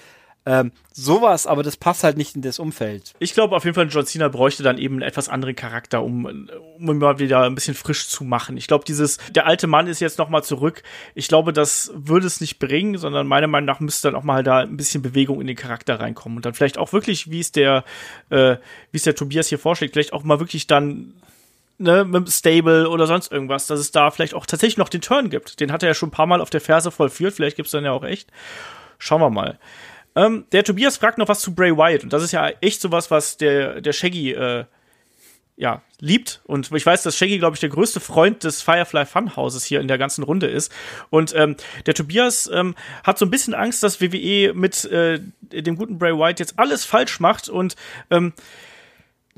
Ähm, 0.49 0.71
sowas, 0.91 1.45
aber 1.45 1.61
das 1.61 1.77
passt 1.77 2.03
halt 2.03 2.17
nicht 2.17 2.35
in 2.35 2.41
das 2.41 2.57
Umfeld. 2.57 3.13
Ich 3.19 3.35
glaube 3.35 3.55
auf 3.55 3.65
jeden 3.65 3.75
Fall, 3.75 3.87
John 3.87 4.07
Cena 4.07 4.29
bräuchte 4.29 4.63
dann 4.63 4.79
eben 4.79 4.95
einen 4.95 5.03
etwas 5.03 5.29
anderen 5.29 5.55
Charakter, 5.55 6.01
um, 6.01 6.25
um 6.25 6.89
ihn 6.89 6.97
mal 6.97 7.19
wieder 7.19 7.43
ein 7.43 7.53
bisschen 7.53 7.75
frisch 7.75 8.07
zu 8.07 8.23
machen. 8.23 8.57
Ich 8.57 8.65
glaube, 8.65 8.83
dieses, 8.83 9.19
der 9.29 9.45
alte 9.45 9.67
Mann 9.67 9.85
ist 9.85 9.99
jetzt 9.99 10.17
noch 10.17 10.27
mal 10.27 10.41
zurück. 10.41 10.81
Ich 11.13 11.27
glaube, 11.27 11.53
das 11.53 11.91
würde 11.93 12.25
es 12.25 12.41
nicht 12.41 12.57
bringen, 12.57 12.97
sondern 12.97 13.27
meiner 13.27 13.45
Meinung 13.45 13.67
nach 13.67 13.79
müsste 13.79 14.07
dann 14.07 14.19
auch 14.19 14.23
mal 14.23 14.41
da 14.41 14.61
ein 14.61 14.75
bisschen 14.75 15.03
Bewegung 15.03 15.39
in 15.39 15.45
den 15.45 15.55
Charakter 15.55 15.99
reinkommen 15.99 16.37
und 16.39 16.45
dann 16.47 16.55
vielleicht 16.55 16.79
auch 16.79 16.93
wirklich, 16.93 17.29
wie 17.29 17.41
es 17.41 17.51
der, 17.51 17.83
äh, 18.31 18.55
wie 18.89 18.97
es 18.97 19.03
der 19.03 19.13
Tobias 19.13 19.49
hier 19.49 19.59
vorschlägt, 19.59 19.93
vielleicht 19.93 20.13
auch 20.13 20.23
mal 20.23 20.39
wirklich 20.39 20.65
dann 20.65 21.13
ne, 21.77 22.05
mit 22.05 22.15
dem 22.15 22.25
Stable 22.25 22.89
oder 22.89 23.05
sonst 23.05 23.31
irgendwas, 23.31 23.67
dass 23.67 23.79
es 23.79 23.91
da 23.91 24.09
vielleicht 24.09 24.33
auch 24.33 24.47
tatsächlich 24.47 24.77
noch 24.77 24.89
den 24.89 25.01
Turn 25.01 25.29
gibt. 25.29 25.59
Den 25.59 25.71
hat 25.71 25.83
er 25.83 25.89
ja 25.89 25.93
schon 25.93 26.09
ein 26.09 26.11
paar 26.13 26.25
Mal 26.25 26.41
auf 26.41 26.49
der 26.49 26.61
Ferse 26.61 26.89
vollführt, 26.89 27.35
vielleicht 27.35 27.55
gibt's 27.55 27.71
dann 27.71 27.85
ja 27.85 27.91
auch 27.91 28.03
echt. 28.03 28.31
Schauen 28.97 29.21
wir 29.21 29.29
mal. 29.29 29.59
Ähm, 30.19 30.45
der 30.51 30.65
Tobias 30.65 30.97
fragt 30.97 31.17
noch 31.17 31.29
was 31.29 31.39
zu 31.39 31.55
Bray 31.55 31.71
Wyatt 31.75 32.03
und 32.03 32.11
das 32.11 32.23
ist 32.23 32.33
ja 32.33 32.49
echt 32.59 32.81
sowas, 32.81 33.09
was 33.09 33.37
der, 33.37 33.79
der 33.79 33.93
Shaggy 33.93 34.33
äh, 34.33 34.65
ja, 35.55 35.81
liebt. 35.99 36.41
Und 36.45 36.71
ich 36.71 36.85
weiß, 36.85 37.03
dass 37.03 37.17
Shaggy, 37.17 37.37
glaube 37.37 37.55
ich, 37.55 37.59
der 37.61 37.69
größte 37.69 38.01
Freund 38.01 38.43
des 38.43 38.61
Firefly 38.61 39.05
Funhauses 39.05 39.63
hier 39.63 39.79
in 39.79 39.87
der 39.87 39.97
ganzen 39.97 40.23
Runde 40.23 40.47
ist. 40.47 40.73
Und 41.09 41.33
ähm, 41.35 41.55
der 41.85 41.93
Tobias 41.93 42.49
ähm, 42.53 42.75
hat 43.03 43.17
so 43.17 43.25
ein 43.25 43.29
bisschen 43.29 43.53
Angst, 43.53 43.81
dass 43.81 44.01
WWE 44.01 44.53
mit 44.53 44.83
äh, 44.85 45.19
dem 45.41 45.77
guten 45.77 45.97
Bray 45.97 46.13
Wyatt 46.13 46.39
jetzt 46.39 46.59
alles 46.59 46.83
falsch 46.83 47.21
macht 47.21 47.47
und 47.47 47.77
ähm, 48.09 48.33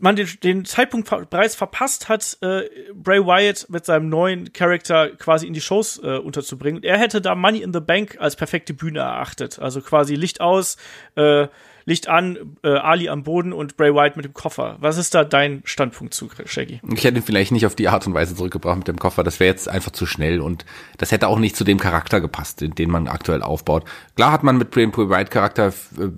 man 0.02 0.16
den, 0.16 0.28
den 0.44 0.66
Zeitpunkt 0.66 1.10
bereits 1.30 1.56
verpasst 1.56 2.10
hat, 2.10 2.38
äh, 2.42 2.64
Bray 2.94 3.26
Wyatt 3.26 3.68
mit 3.70 3.86
seinem 3.86 4.10
neuen 4.10 4.54
Charakter 4.54 5.10
quasi 5.10 5.48
in 5.48 5.54
die 5.54 5.62
Shows 5.62 6.00
äh, 6.04 6.18
unterzubringen. 6.18 6.84
Er 6.84 6.98
hätte 6.98 7.22
da 7.22 7.36
Money 7.36 7.62
in 7.62 7.74
the 7.74 7.80
Bank 7.80 8.18
als 8.20 8.36
perfekte 8.36 8.74
Bühne 8.74 9.00
erachtet. 9.00 9.60
Also 9.60 9.82
quasi 9.82 10.16
Licht 10.16 10.42
aus, 10.42 10.78
äh, 11.16 11.48
Licht 11.86 12.08
an, 12.08 12.58
äh, 12.64 12.70
Ali 12.70 13.10
am 13.10 13.24
Boden 13.24 13.54
und 13.54 13.78
Bray 13.78 13.94
Wyatt 13.94 14.16
mit 14.16 14.26
dem 14.26 14.34
Koffer. 14.34 14.78
Was 14.80 14.98
ist 14.98 15.16
da 15.16 15.24
dein 15.24 15.62
Standpunkt 15.66 16.14
zu, 16.14 16.30
Shaggy? 16.46 16.80
Ich 16.94 17.04
hätte 17.04 17.18
ihn 17.18 17.24
vielleicht 17.24 17.52
nicht 17.52 17.66
auf 17.66 17.76
die 17.76 17.88
Art 17.88 18.06
und 18.06 18.14
Weise 18.14 18.36
zurückgebracht 18.36 18.78
mit 18.78 18.88
dem 18.88 19.00
Koffer. 19.00 19.24
Das 19.24 19.40
wäre 19.40 19.50
jetzt 19.50 19.68
einfach 19.68 19.92
zu 19.92 20.06
schnell 20.06 20.42
und 20.42 20.66
das 20.98 21.12
hätte 21.12 21.28
auch 21.28 21.40
nicht 21.40 21.56
zu 21.56 21.64
dem 21.64 21.80
Charakter 21.80 22.22
gepasst, 22.22 22.62
den 22.62 22.90
man 22.90 23.08
aktuell 23.08 23.42
aufbaut. 23.42 23.86
Klar 24.16 24.32
hat 24.32 24.44
man 24.44 24.58
mit 24.58 24.72
Bray 24.72 24.88
Wyatt 24.88 25.32
Charakter 25.32 25.74
äh, 25.98 26.10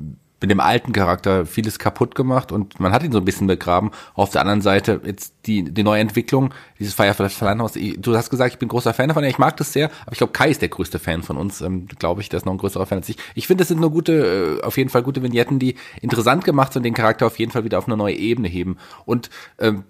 mit 0.44 0.52
dem 0.52 0.60
alten 0.60 0.91
Charakter 0.91 1.45
vieles 1.45 1.80
kaputt 1.80 2.15
gemacht 2.15 2.52
und 2.52 2.78
man 2.78 2.91
hat 2.91 3.02
ihn 3.02 3.14
so 3.14 3.18
ein 3.18 3.24
bisschen 3.24 3.48
begraben. 3.48 3.91
Auf 4.14 4.30
der 4.32 4.41
anderen 4.41 4.60
Seite 4.60 4.99
jetzt 5.06 5.36
die, 5.45 5.64
die 5.64 5.84
neue 5.84 6.02
Entwicklung, 6.02 6.53
dieses 6.80 6.94
Firefly 6.94 7.30
Funhouse. 7.30 7.80
Du 7.98 8.18
hast 8.18 8.30
gesagt, 8.30 8.52
ich 8.52 8.60
bin 8.60 8.68
großer 8.68 8.94
Fan 8.94 9.07
davon. 9.07 9.24
Ich 9.24 9.38
mag 9.38 9.56
das 9.56 9.72
sehr, 9.72 9.90
aber 10.02 10.11
ich 10.11 10.18
glaube, 10.18 10.34
Kai 10.34 10.49
ist 10.49 10.61
der 10.61 10.68
größte 10.68 10.99
Fan 10.99 11.24
von 11.24 11.38
uns. 11.38 11.61
Ähm, 11.61 11.88
glaube 11.88 12.20
ich, 12.20 12.28
der 12.28 12.40
ist 12.40 12.45
noch 12.45 12.52
ein 12.52 12.57
größerer 12.57 12.86
Fan 12.86 12.98
als 12.98 13.07
ich. 13.07 13.15
Ich 13.36 13.48
finde, 13.48 13.61
das 13.61 13.70
sind 13.70 13.80
nur 13.80 13.91
gute, 13.91 14.60
äh, 14.61 14.65
auf 14.65 14.76
jeden 14.76 14.90
Fall 14.90 15.02
gute 15.02 15.24
Vignetten, 15.24 15.60
die 15.60 15.76
interessant 16.02 16.44
gemacht 16.44 16.74
sind 16.74 16.82
und 16.82 16.84
den 16.84 16.94
Charakter 16.94 17.26
auf 17.26 17.40
jeden 17.40 17.53
Fall 17.53 17.64
wieder 17.64 17.78
auf 17.78 17.88
eine 17.88 17.95
neue 17.95 18.15
Ebene 18.15 18.49
heben. 18.49 18.76
Und 19.06 19.30
ähm, 19.60 19.86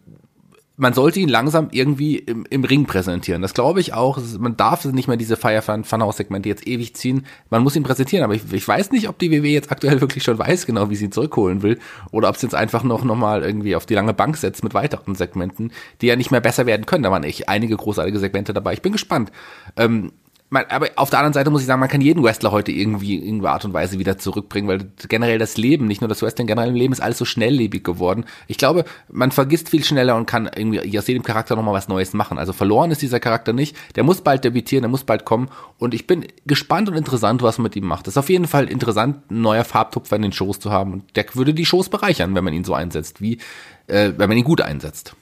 man 0.76 0.94
sollte 0.94 1.20
ihn 1.20 1.30
langsam 1.30 1.68
irgendwie 1.72 2.18
im, 2.18 2.46
im 2.50 2.64
Ring 2.64 2.86
präsentieren. 2.86 3.44
Das 3.44 3.54
glaube 3.54 3.80
ich 3.80 3.94
auch. 3.94 4.18
Man 4.40 4.58
darf 4.58 4.86
nicht 4.86 5.08
mehr 5.08 5.18
diese 5.18 5.38
Fire 5.38 5.62
Funhouse 5.62 6.18
Segmente 6.18 6.50
jetzt 6.50 6.68
ewig 6.68 6.96
ziehen. 6.96 7.28
Man 7.52 7.62
muss 7.62 7.76
ihn 7.76 7.84
präsentieren. 7.84 8.24
Aber 8.24 8.34
ich, 8.34 8.52
ich 8.52 8.68
weiß 8.68 8.92
nicht, 8.92 9.08
ob 9.08 9.20
die 9.20 9.32
WWE 9.32 9.50
jetzt 9.50 9.72
aktuell 9.72 10.02
wirklich 10.02 10.24
schon 10.24 10.40
weiß, 10.40 10.66
genau 10.66 10.90
wie 10.90 10.96
sie 10.96 11.06
ihn 11.06 11.12
zurückholen 11.12 11.62
will, 11.62 11.80
oder 12.12 12.30
ob 12.30 12.38
sie 12.38 12.48
jetzt 12.48 12.56
einfach 12.56 12.84
noch 12.84 13.04
noch 13.04 13.16
mal 13.16 13.44
irgendwie 13.44 13.76
auf 13.76 13.86
die 13.86 13.94
lange 13.94 14.16
Bank 14.16 14.36
setzt 14.38 14.64
mit 14.64 14.74
weiteren 14.74 15.14
Segmenten, 15.14 15.72
die 16.02 16.08
ja 16.08 16.16
nicht 16.16 16.32
mehr 16.32 16.42
besser 16.42 16.66
werden 16.66 16.88
können. 16.88 17.04
Da 17.04 17.12
waren 17.12 17.24
echt 17.24 17.50
einige 17.50 17.78
großartige 17.78 18.18
Segmente 18.18 18.54
dabei. 18.54 18.74
Ich 18.74 18.82
bin 18.82 18.94
gespannt. 18.94 19.32
Ähm, 19.78 20.12
aber 20.52 20.90
auf 20.98 21.10
der 21.10 21.20
anderen 21.20 21.34
Seite 21.34 21.50
muss 21.50 21.62
ich 21.62 21.68
sagen, 21.68 21.80
man 21.80 21.90
kann 21.90 22.02
jeden 22.02 22.24
Wrestler 22.24 22.52
heute 22.52 22.72
irgendwie 22.72 23.16
in 23.16 23.24
irgendeiner 23.24 23.54
Art 23.54 23.66
und 23.66 23.74
Weise 23.74 23.98
wieder 23.98 24.18
zurückbringen, 24.18 24.68
weil 24.68 24.92
generell 25.10 25.40
das 25.40 25.58
Leben, 25.58 25.88
nicht 25.88 26.02
nur 26.02 26.08
das 26.08 26.22
Wrestling, 26.22 26.46
generell 26.46 26.70
im 26.70 26.76
Leben 26.76 26.94
ist 26.94 27.02
alles 27.02 27.18
so 27.18 27.26
schnelllebig 27.26 27.84
geworden. 27.84 28.26
Ich 28.48 28.58
glaube, 28.58 28.86
man 29.12 29.32
vergisst 29.32 29.70
viel 29.70 29.84
schneller 29.84 30.16
und 30.16 30.28
kann 30.28 30.50
irgendwie 30.56 30.98
aus 30.98 31.08
jedem 31.08 31.24
Charakter 31.24 31.56
nochmal 31.56 31.74
was 31.74 31.88
Neues 31.88 32.14
machen. 32.14 32.38
Also 32.38 32.54
verloren 32.54 32.92
ist 32.92 33.02
dieser 33.02 33.20
Charakter 33.20 33.52
nicht. 33.52 33.76
Der 33.96 34.04
muss 34.04 34.22
bald 34.22 34.44
debütieren, 34.44 34.84
der 34.84 34.90
muss 34.90 35.04
bald 35.04 35.26
kommen. 35.26 35.50
Und 35.80 35.94
ich 35.94 36.06
bin 36.06 36.28
gespannt 36.46 36.88
und 36.88 36.96
interessant, 36.96 37.42
was 37.42 37.58
man 37.58 37.64
mit 37.64 37.76
ihm 37.76 37.86
macht. 37.86 38.06
Das 38.06 38.14
ist 38.14 38.20
auf 38.20 38.30
jeden 38.30 38.48
Fall 38.48 38.70
interessant, 38.70 39.32
ein 39.32 39.42
neuer 39.42 39.64
Farbtupfer 39.64 40.16
in 40.18 40.22
den 40.22 40.34
Shows 40.34 40.60
zu 40.60 40.72
haben. 40.72 40.94
Und 40.94 41.16
der 41.16 41.26
würde 41.34 41.54
die 41.54 41.66
Shows 41.66 41.90
bereichern, 41.90 42.36
wenn 42.36 42.44
man 42.44 42.54
ihn 42.54 42.64
so 42.64 42.76
einsetzt, 42.76 43.22
wie 43.22 43.40
äh, 43.88 44.12
wenn 44.18 44.30
man 44.30 44.38
ihn 44.38 44.44
gut 44.44 44.62
einsetzt. 44.62 45.16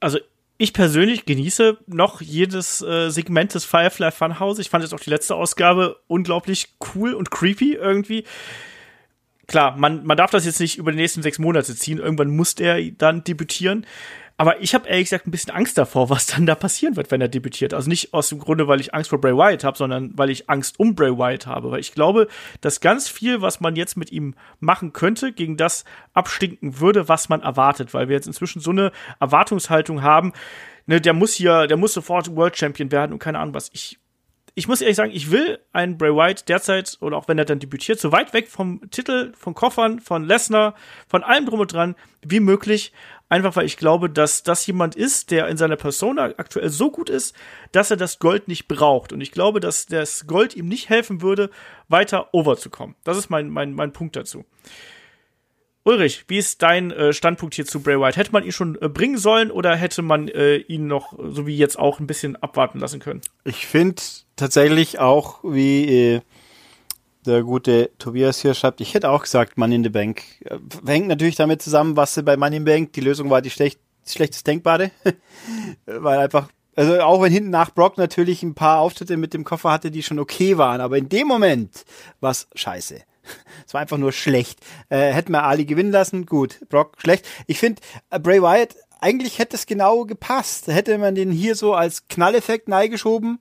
Also 0.00 0.18
ich 0.58 0.72
persönlich 0.72 1.24
genieße 1.24 1.78
noch 1.86 2.20
jedes 2.20 2.82
äh, 2.82 3.10
Segment 3.10 3.54
des 3.54 3.64
Firefly 3.64 4.10
Funhouse. 4.10 4.58
Ich 4.58 4.70
fand 4.70 4.82
jetzt 4.82 4.92
auch 4.92 5.00
die 5.00 5.10
letzte 5.10 5.36
Ausgabe 5.36 6.00
unglaublich 6.08 6.74
cool 6.94 7.14
und 7.14 7.30
creepy 7.30 7.74
irgendwie. 7.74 8.24
Klar, 9.46 9.76
man, 9.76 10.04
man 10.04 10.16
darf 10.16 10.32
das 10.32 10.44
jetzt 10.44 10.60
nicht 10.60 10.76
über 10.76 10.90
die 10.90 10.98
nächsten 10.98 11.22
sechs 11.22 11.38
Monate 11.38 11.74
ziehen. 11.76 11.98
Irgendwann 11.98 12.34
muss 12.34 12.56
der 12.56 12.82
dann 12.90 13.22
debütieren. 13.22 13.86
Aber 14.40 14.62
ich 14.62 14.72
habe 14.72 14.88
ehrlich 14.88 15.06
gesagt 15.06 15.26
ein 15.26 15.32
bisschen 15.32 15.52
Angst 15.52 15.76
davor, 15.76 16.10
was 16.10 16.26
dann 16.26 16.46
da 16.46 16.54
passieren 16.54 16.94
wird, 16.94 17.10
wenn 17.10 17.20
er 17.20 17.26
debütiert. 17.26 17.74
Also 17.74 17.88
nicht 17.88 18.14
aus 18.14 18.28
dem 18.28 18.38
Grunde, 18.38 18.68
weil 18.68 18.80
ich 18.80 18.94
Angst 18.94 19.10
vor 19.10 19.20
Bray 19.20 19.34
Wyatt 19.34 19.64
habe, 19.64 19.76
sondern 19.76 20.16
weil 20.16 20.30
ich 20.30 20.48
Angst 20.48 20.78
um 20.78 20.94
Bray 20.94 21.10
Wyatt 21.10 21.48
habe. 21.48 21.72
Weil 21.72 21.80
ich 21.80 21.92
glaube, 21.92 22.28
dass 22.60 22.80
ganz 22.80 23.08
viel, 23.08 23.42
was 23.42 23.58
man 23.58 23.74
jetzt 23.74 23.96
mit 23.96 24.12
ihm 24.12 24.36
machen 24.60 24.92
könnte, 24.92 25.32
gegen 25.32 25.56
das 25.56 25.84
abstinken 26.12 26.78
würde, 26.78 27.08
was 27.08 27.28
man 27.28 27.42
erwartet. 27.42 27.92
Weil 27.94 28.08
wir 28.08 28.14
jetzt 28.14 28.28
inzwischen 28.28 28.60
so 28.60 28.70
eine 28.70 28.92
Erwartungshaltung 29.18 30.02
haben, 30.02 30.32
ne, 30.86 31.00
der 31.00 31.14
muss 31.14 31.34
hier, 31.34 31.66
der 31.66 31.76
muss 31.76 31.92
sofort 31.92 32.36
World 32.36 32.56
Champion 32.56 32.92
werden 32.92 33.12
und 33.12 33.18
keine 33.18 33.40
Ahnung 33.40 33.54
was. 33.54 33.70
Ich 33.72 33.98
ich 34.58 34.66
muss 34.66 34.80
ehrlich 34.80 34.96
sagen, 34.96 35.12
ich 35.14 35.30
will 35.30 35.60
einen 35.72 35.98
Bray 35.98 36.12
Wyatt 36.12 36.48
derzeit 36.48 36.98
oder 37.00 37.16
auch 37.16 37.28
wenn 37.28 37.38
er 37.38 37.44
dann 37.44 37.60
debütiert, 37.60 38.00
so 38.00 38.10
weit 38.10 38.32
weg 38.32 38.48
vom 38.48 38.80
Titel, 38.90 39.32
von 39.36 39.54
Koffern, 39.54 40.00
von 40.00 40.24
Lesnar, 40.24 40.74
von 41.06 41.22
allem 41.22 41.46
drum 41.46 41.60
und 41.60 41.72
dran 41.72 41.94
wie 42.22 42.40
möglich. 42.40 42.92
Einfach 43.28 43.56
weil 43.56 43.66
ich 43.66 43.76
glaube, 43.76 44.08
dass 44.08 44.42
das 44.42 44.66
jemand 44.66 44.94
ist, 44.94 45.30
der 45.30 45.48
in 45.48 45.58
seiner 45.58 45.76
Persona 45.76 46.32
aktuell 46.36 46.70
so 46.70 46.90
gut 46.90 47.10
ist, 47.10 47.34
dass 47.72 47.90
er 47.90 47.98
das 47.98 48.18
Gold 48.18 48.48
nicht 48.48 48.68
braucht. 48.68 49.12
Und 49.12 49.20
ich 49.20 49.32
glaube, 49.32 49.60
dass 49.60 49.86
das 49.86 50.26
Gold 50.26 50.56
ihm 50.56 50.68
nicht 50.68 50.88
helfen 50.88 51.20
würde, 51.20 51.50
weiter 51.88 52.32
overzukommen. 52.32 52.96
Das 53.04 53.18
ist 53.18 53.28
mein, 53.28 53.50
mein, 53.50 53.74
mein 53.74 53.92
Punkt 53.92 54.16
dazu. 54.16 54.44
Ulrich, 55.84 56.24
wie 56.28 56.36
ist 56.36 56.62
dein 56.62 56.90
äh, 56.90 57.12
Standpunkt 57.14 57.54
hier 57.54 57.64
zu 57.64 57.80
Bray 57.80 57.98
Wyatt? 57.98 58.16
Hätte 58.16 58.32
man 58.32 58.44
ihn 58.44 58.52
schon 58.52 58.76
äh, 58.82 58.88
bringen 58.88 59.16
sollen 59.16 59.50
oder 59.50 59.74
hätte 59.74 60.02
man 60.02 60.28
äh, 60.28 60.56
ihn 60.56 60.86
noch, 60.86 61.18
so 61.18 61.46
wie 61.46 61.56
jetzt 61.56 61.78
auch, 61.78 61.98
ein 61.98 62.06
bisschen 62.06 62.36
abwarten 62.36 62.78
lassen 62.78 63.00
können? 63.00 63.22
Ich 63.44 63.66
finde 63.66 64.02
tatsächlich 64.36 64.98
auch, 64.98 65.42
wie 65.44 66.14
äh, 66.16 66.20
der 67.26 67.42
gute 67.42 67.90
Tobias 67.98 68.40
hier 68.40 68.54
schreibt, 68.54 68.80
ich 68.80 68.94
hätte 68.94 69.10
auch 69.10 69.22
gesagt, 69.22 69.58
Money 69.58 69.76
in 69.76 69.82
the 69.84 69.90
Bank. 69.90 70.22
Äh, 70.44 70.58
hängt 70.86 71.08
natürlich 71.08 71.36
damit 71.36 71.62
zusammen, 71.62 71.96
was 71.96 72.20
bei 72.24 72.36
Money 72.36 72.56
in 72.56 72.66
the 72.66 72.72
Bank, 72.72 72.92
die 72.92 73.00
Lösung 73.00 73.30
war 73.30 73.42
die 73.42 73.50
schlecht, 73.50 73.80
schlechtest 74.06 74.46
Denkbare. 74.46 74.90
Weil 75.86 76.18
einfach, 76.18 76.48
also 76.76 77.00
auch 77.00 77.22
wenn 77.22 77.32
hinten 77.32 77.50
nach 77.50 77.74
Brock 77.74 77.98
natürlich 77.98 78.42
ein 78.42 78.54
paar 78.54 78.80
Auftritte 78.80 79.16
mit 79.16 79.34
dem 79.34 79.44
Koffer 79.44 79.70
hatte, 79.70 79.90
die 79.90 80.02
schon 80.02 80.18
okay 80.18 80.58
waren, 80.58 80.80
aber 80.80 80.96
in 80.96 81.08
dem 81.08 81.26
Moment 81.26 81.84
war 82.20 82.30
es 82.30 82.48
scheiße. 82.54 83.00
Es 83.66 83.74
war 83.74 83.82
einfach 83.82 83.98
nur 83.98 84.12
schlecht. 84.12 84.60
Äh, 84.88 85.12
hätten 85.12 85.32
wir 85.32 85.44
Ali 85.44 85.66
gewinnen 85.66 85.92
lassen, 85.92 86.24
gut. 86.24 86.60
Brock 86.70 86.96
schlecht. 86.98 87.28
Ich 87.46 87.58
finde, 87.58 87.82
äh, 88.08 88.18
Bray 88.18 88.40
Wyatt, 88.40 88.74
eigentlich 89.00 89.38
hätte 89.38 89.56
es 89.56 89.66
genau 89.66 90.04
gepasst. 90.04 90.68
Hätte 90.68 90.96
man 90.96 91.14
den 91.14 91.30
hier 91.30 91.54
so 91.54 91.74
als 91.74 92.08
Knalleffekt 92.08 92.68
neigeschoben, 92.68 93.38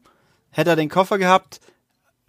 hätte 0.52 0.72
er 0.72 0.76
den 0.76 0.90
Koffer 0.90 1.18
gehabt, 1.18 1.62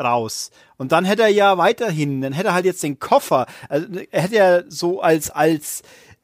raus. 0.01 0.51
Und 0.77 0.93
dann 0.93 1.05
hätte 1.05 1.23
er 1.23 1.29
ja 1.29 1.59
weiterhin, 1.59 2.21
dann 2.21 2.33
hätte 2.33 2.49
er 2.49 2.55
halt 2.55 2.65
jetzt 2.65 2.83
den 2.83 2.99
Koffer, 2.99 3.47
also 3.69 3.87
er 4.11 4.23
hätte 4.23 4.35
ja 4.37 4.63
so 4.69 5.01
als, 5.01 5.31
als, 5.31 5.83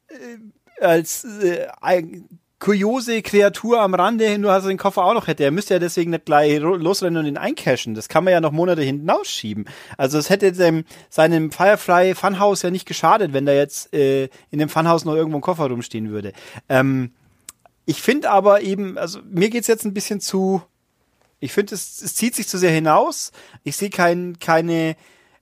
äh, 0.09 0.83
als 0.83 1.25
äh, 1.25 1.67
kuriose 2.65 3.21
Kreatur 3.21 3.83
am 3.83 3.95
Rande, 3.95 4.39
nur 4.39 4.53
dass 4.53 4.65
er 4.65 4.69
den 4.69 4.79
Koffer 4.79 5.05
auch 5.05 5.13
noch 5.13 5.27
hätte. 5.27 5.45
Er 5.45 5.51
müsste 5.51 5.75
ja 5.75 5.81
deswegen 5.81 6.13
nicht 6.13 6.25
gleich 6.25 6.59
losrennen 6.61 7.19
und 7.19 7.27
ihn 7.27 7.37
eincashen. 7.37 7.95
Das 7.95 8.09
kann 8.09 8.25
man 8.25 8.33
ja 8.33 8.41
noch 8.41 8.53
Monate 8.53 8.81
hinten 8.81 9.11
ausschieben. 9.11 9.67
Also 9.99 10.17
es 10.17 10.31
hätte 10.31 10.51
dem, 10.53 10.85
seinem 11.11 11.51
Firefly 11.51 12.15
Funhouse 12.15 12.63
ja 12.63 12.71
nicht 12.71 12.87
geschadet, 12.87 13.35
wenn 13.35 13.45
da 13.45 13.53
jetzt 13.53 13.93
äh, 13.93 14.31
in 14.51 14.61
dem 14.61 14.71
Funhouse 14.71 15.05
noch 15.05 15.15
irgendwo 15.15 15.39
ein 15.39 15.43
Koffer 15.43 15.67
rumstehen 15.69 16.11
würde. 16.11 16.33
Ähm, 16.71 17.13
ich 17.85 18.01
finde 18.01 18.31
aber 18.31 18.63
eben, 18.63 18.97
also 18.97 19.19
mir 19.29 19.51
geht's 19.51 19.69
jetzt 19.69 19.85
ein 19.85 19.93
bisschen 19.93 20.21
zu 20.21 20.63
ich 21.41 21.53
finde, 21.53 21.75
es, 21.75 22.01
es 22.03 22.15
zieht 22.15 22.35
sich 22.35 22.49
zu 22.49 22.59
sehr 22.59 22.71
hinaus. 22.71 23.33
Ich 23.63 23.77
sehe 23.77 23.91
kein, 23.91 24.39
keine, 24.39 24.97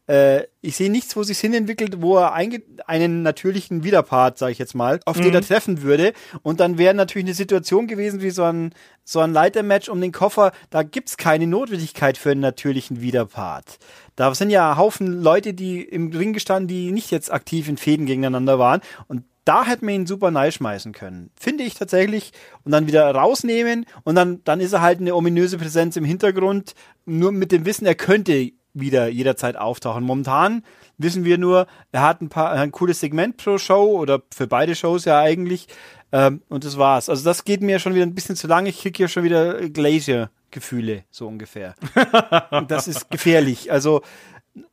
äh, 0.07 0.43
ich 0.61 0.77
sehe 0.77 0.91
nichts, 0.91 1.17
wo 1.17 1.23
sich 1.23 1.39
hin 1.39 1.55
entwickelt, 1.55 2.03
wo 2.03 2.19
er 2.19 2.33
einen 2.33 3.23
natürlichen 3.23 3.85
Widerpart, 3.85 4.39
sage 4.39 4.53
ich 4.53 4.59
jetzt 4.59 4.75
mal, 4.75 5.01
auf 5.05 5.17
mhm. 5.17 5.23
den 5.23 5.35
er 5.35 5.43
treffen 5.43 5.83
würde. 5.83 6.13
Und 6.43 6.61
dann 6.61 6.79
wäre 6.79 6.95
natürlich 6.95 7.27
eine 7.27 7.35
Situation 7.35 7.87
gewesen 7.87 8.21
wie 8.21 8.31
so 8.31 8.45
ein, 8.45 8.75
so 9.05 9.21
ein 9.21 9.33
Leitermatch 9.33 9.89
um 9.89 10.01
den 10.01 10.13
Koffer. 10.13 10.53
Da 10.71 10.83
gibt's 10.83 11.17
keine 11.17 11.47
Notwendigkeit 11.47 12.19
für 12.19 12.31
einen 12.31 12.41
natürlichen 12.41 13.01
Widerpart. 13.01 13.79
Da 14.17 14.35
sind 14.35 14.51
ja 14.51 14.77
Haufen 14.77 15.23
Leute, 15.23 15.55
die 15.55 15.83
im 15.83 16.13
Ring 16.13 16.33
gestanden, 16.33 16.69
die 16.69 16.93
nicht 16.93 17.11
jetzt 17.11 17.33
aktiv 17.33 17.69
in 17.69 17.77
Fäden 17.77 18.07
gegeneinander 18.07 18.59
waren. 18.59 18.81
Und 19.09 19.25
da 19.45 19.65
hätte 19.65 19.85
man 19.85 19.95
ihn 19.95 20.07
super 20.07 20.31
neu 20.31 20.51
schmeißen 20.51 20.93
können. 20.93 21.31
Finde 21.39 21.65
ich 21.65 21.75
tatsächlich. 21.75 22.33
Und 22.65 22.73
dann 22.73 22.87
wieder 22.87 23.11
rausnehmen 23.13 23.87
und 24.05 24.15
dann, 24.15 24.43
dann 24.45 24.61
ist 24.61 24.73
er 24.73 24.83
halt 24.83 25.01
eine 25.01 25.15
ominöse 25.15 25.59
Präsenz 25.59 25.97
im 25.97 26.05
Hintergrund. 26.05 26.75
Nur 27.05 27.33
mit 27.33 27.53
dem 27.53 27.65
Wissen, 27.65 27.87
er 27.87 27.95
könnte 27.95 28.53
wieder 28.75 29.09
jederzeit 29.09 29.57
auftauchen. 29.57 30.05
Momentan 30.05 30.65
wissen 30.97 31.25
wir 31.25 31.39
nur, 31.39 31.67
er 31.91 32.03
hat 32.03 32.21
ein 32.21 32.29
paar, 32.29 32.53
ein 32.53 32.73
cooles 32.73 33.01
Segment 33.01 33.37
pro 33.37 33.59
Show 33.59 33.99
oder 33.99 34.23
für 34.33 34.47
beide 34.47 34.75
Shows 34.75 35.05
ja 35.05 35.21
eigentlich. 35.21 35.67
Ähm, 36.13 36.43
und 36.49 36.65
das 36.65 36.79
war's. 36.79 37.09
Also 37.09 37.25
das 37.25 37.45
geht 37.45 37.63
mir 37.63 37.79
schon 37.79 37.95
wieder 37.95 38.07
ein 38.07 38.15
bisschen 38.15 38.37
zu 38.37 38.47
lange. 38.47 38.69
Ich 38.69 38.81
kriege 38.81 38.97
hier 38.97 39.09
schon 39.09 39.25
wieder 39.25 39.69
Glacier-Gefühle, 39.69 41.05
so 41.11 41.27
ungefähr. 41.27 41.75
das 42.69 42.89
ist 42.89 43.11
gefährlich. 43.11 43.73
Also 43.73 44.03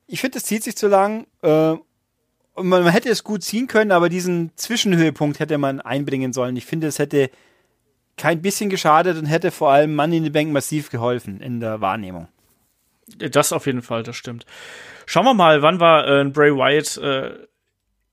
ich 0.06 0.22
finde, 0.22 0.36
das 0.36 0.46
zieht 0.46 0.64
sich 0.64 0.76
zu 0.76 0.88
lang. 0.88 1.28
Äh, 1.42 1.76
man, 2.64 2.84
man 2.84 2.92
hätte 2.92 3.10
es 3.10 3.24
gut 3.24 3.44
ziehen 3.44 3.68
können, 3.68 3.92
aber 3.92 4.10
diesen 4.10 4.52
Zwischenhöhepunkt 4.56 5.40
hätte 5.40 5.58
man 5.58 5.82
einbringen 5.82 6.34
sollen. 6.34 6.56
Ich 6.56 6.66
finde, 6.66 6.88
es 6.88 7.00
hätte 7.00 7.30
kein 8.18 8.42
bisschen 8.42 8.70
geschadet 8.70 9.18
und 9.18 9.26
hätte 9.26 9.52
vor 9.52 9.72
allem 9.72 9.96
Money 9.96 10.18
in 10.18 10.24
the 10.26 10.30
Bank 10.30 10.52
massiv 10.52 10.90
geholfen 10.90 11.40
in 11.42 11.60
der 11.60 11.82
Wahrnehmung. 11.82 12.28
Das 13.18 13.54
auf 13.54 13.66
jeden 13.66 13.82
Fall, 13.82 14.04
das 14.04 14.16
stimmt. 14.16 14.46
Schauen 15.06 15.26
wir 15.26 15.34
mal, 15.34 15.62
wann 15.62 15.80
wir 15.80 16.08
äh, 16.08 16.26
Bray 16.26 16.54
Wyatt 16.54 16.98
äh, 16.98 17.48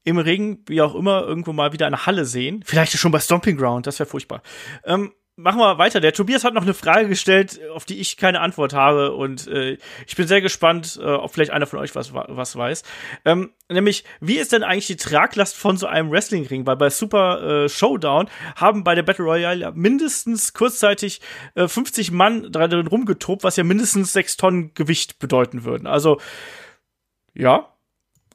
im 0.05 0.19
Ring, 0.19 0.61
wie 0.67 0.81
auch 0.81 0.95
immer, 0.95 1.23
irgendwo 1.23 1.53
mal 1.53 1.73
wieder 1.73 1.87
eine 1.87 2.07
Halle 2.07 2.25
sehen. 2.25 2.63
Vielleicht 2.65 2.93
schon 2.93 3.13
bei 3.13 3.19
Stomping 3.19 3.57
Ground, 3.57 3.87
das 3.87 3.99
wäre 3.99 4.09
furchtbar. 4.09 4.41
Ähm, 4.85 5.13
machen 5.37 5.61
wir 5.61 5.79
weiter. 5.79 6.01
Der 6.01 6.13
Tobias 6.13 6.45
hat 6.45 6.55
noch 6.55 6.63
eine 6.63 6.75
Frage 6.75 7.09
gestellt, 7.09 7.61
auf 7.73 7.85
die 7.85 8.01
ich 8.01 8.17
keine 8.17 8.41
Antwort 8.41 8.73
habe 8.73 9.13
und 9.13 9.47
äh, 9.47 9.77
ich 10.07 10.17
bin 10.17 10.27
sehr 10.27 10.41
gespannt, 10.41 10.99
äh, 11.01 11.05
ob 11.05 11.33
vielleicht 11.33 11.51
einer 11.51 11.67
von 11.67 11.79
euch 11.79 11.95
was, 11.95 12.13
was 12.13 12.57
weiß. 12.57 12.83
Ähm, 13.25 13.53
nämlich, 13.69 14.05
wie 14.21 14.39
ist 14.39 14.53
denn 14.53 14.63
eigentlich 14.63 14.87
die 14.87 14.97
Traglast 14.97 15.55
von 15.57 15.77
so 15.77 15.87
einem 15.87 16.11
Wrestlingring? 16.11 16.67
Weil 16.67 16.77
bei 16.77 16.91
Super 16.91 17.65
äh, 17.65 17.69
Showdown 17.69 18.29
haben 18.57 18.83
bei 18.83 18.95
der 18.95 19.03
Battle 19.03 19.27
Royale 19.27 19.61
ja 19.61 19.71
mindestens 19.73 20.55
kurzzeitig 20.55 21.21
äh, 21.55 21.69
50 21.69 22.11
Mann 22.11 22.51
drin 22.51 22.87
rumgetobt, 22.87 23.45
was 23.45 23.57
ja 23.57 23.65
mindestens 23.65 24.13
6 24.15 24.39
Tonnen 24.39 24.75
Gewicht 24.75 25.19
bedeuten 25.19 25.65
würden. 25.65 25.87
Also, 25.87 26.19
ja, 27.35 27.76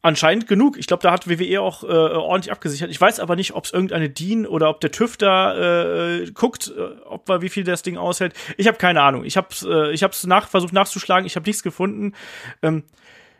anscheinend 0.01 0.47
genug. 0.47 0.77
Ich 0.77 0.87
glaube, 0.87 1.03
da 1.03 1.11
hat 1.11 1.29
WWE 1.29 1.61
auch 1.61 1.83
äh, 1.83 1.87
ordentlich 1.87 2.51
abgesichert. 2.51 2.89
Ich 2.89 2.99
weiß 2.99 3.19
aber 3.19 3.35
nicht, 3.35 3.53
ob 3.53 3.65
es 3.65 3.73
irgendeine 3.73 4.09
DIN 4.09 4.47
oder 4.47 4.69
ob 4.69 4.81
der 4.81 4.91
TÜV 4.91 5.17
da 5.17 6.19
äh, 6.19 6.31
guckt, 6.31 6.73
äh, 6.75 6.81
ob 7.05 7.29
wie 7.41 7.49
viel 7.49 7.63
das 7.63 7.83
Ding 7.83 7.97
aushält. 7.97 8.33
Ich 8.57 8.67
habe 8.67 8.77
keine 8.77 9.01
Ahnung. 9.01 9.23
Ich 9.25 9.37
habe 9.37 9.47
äh, 9.63 9.93
ich 9.93 10.03
hab's 10.03 10.25
nach 10.25 10.47
versucht 10.47 10.73
nachzuschlagen. 10.73 11.25
Ich 11.25 11.35
habe 11.35 11.47
nichts 11.47 11.63
gefunden. 11.63 12.13
Ähm, 12.61 12.83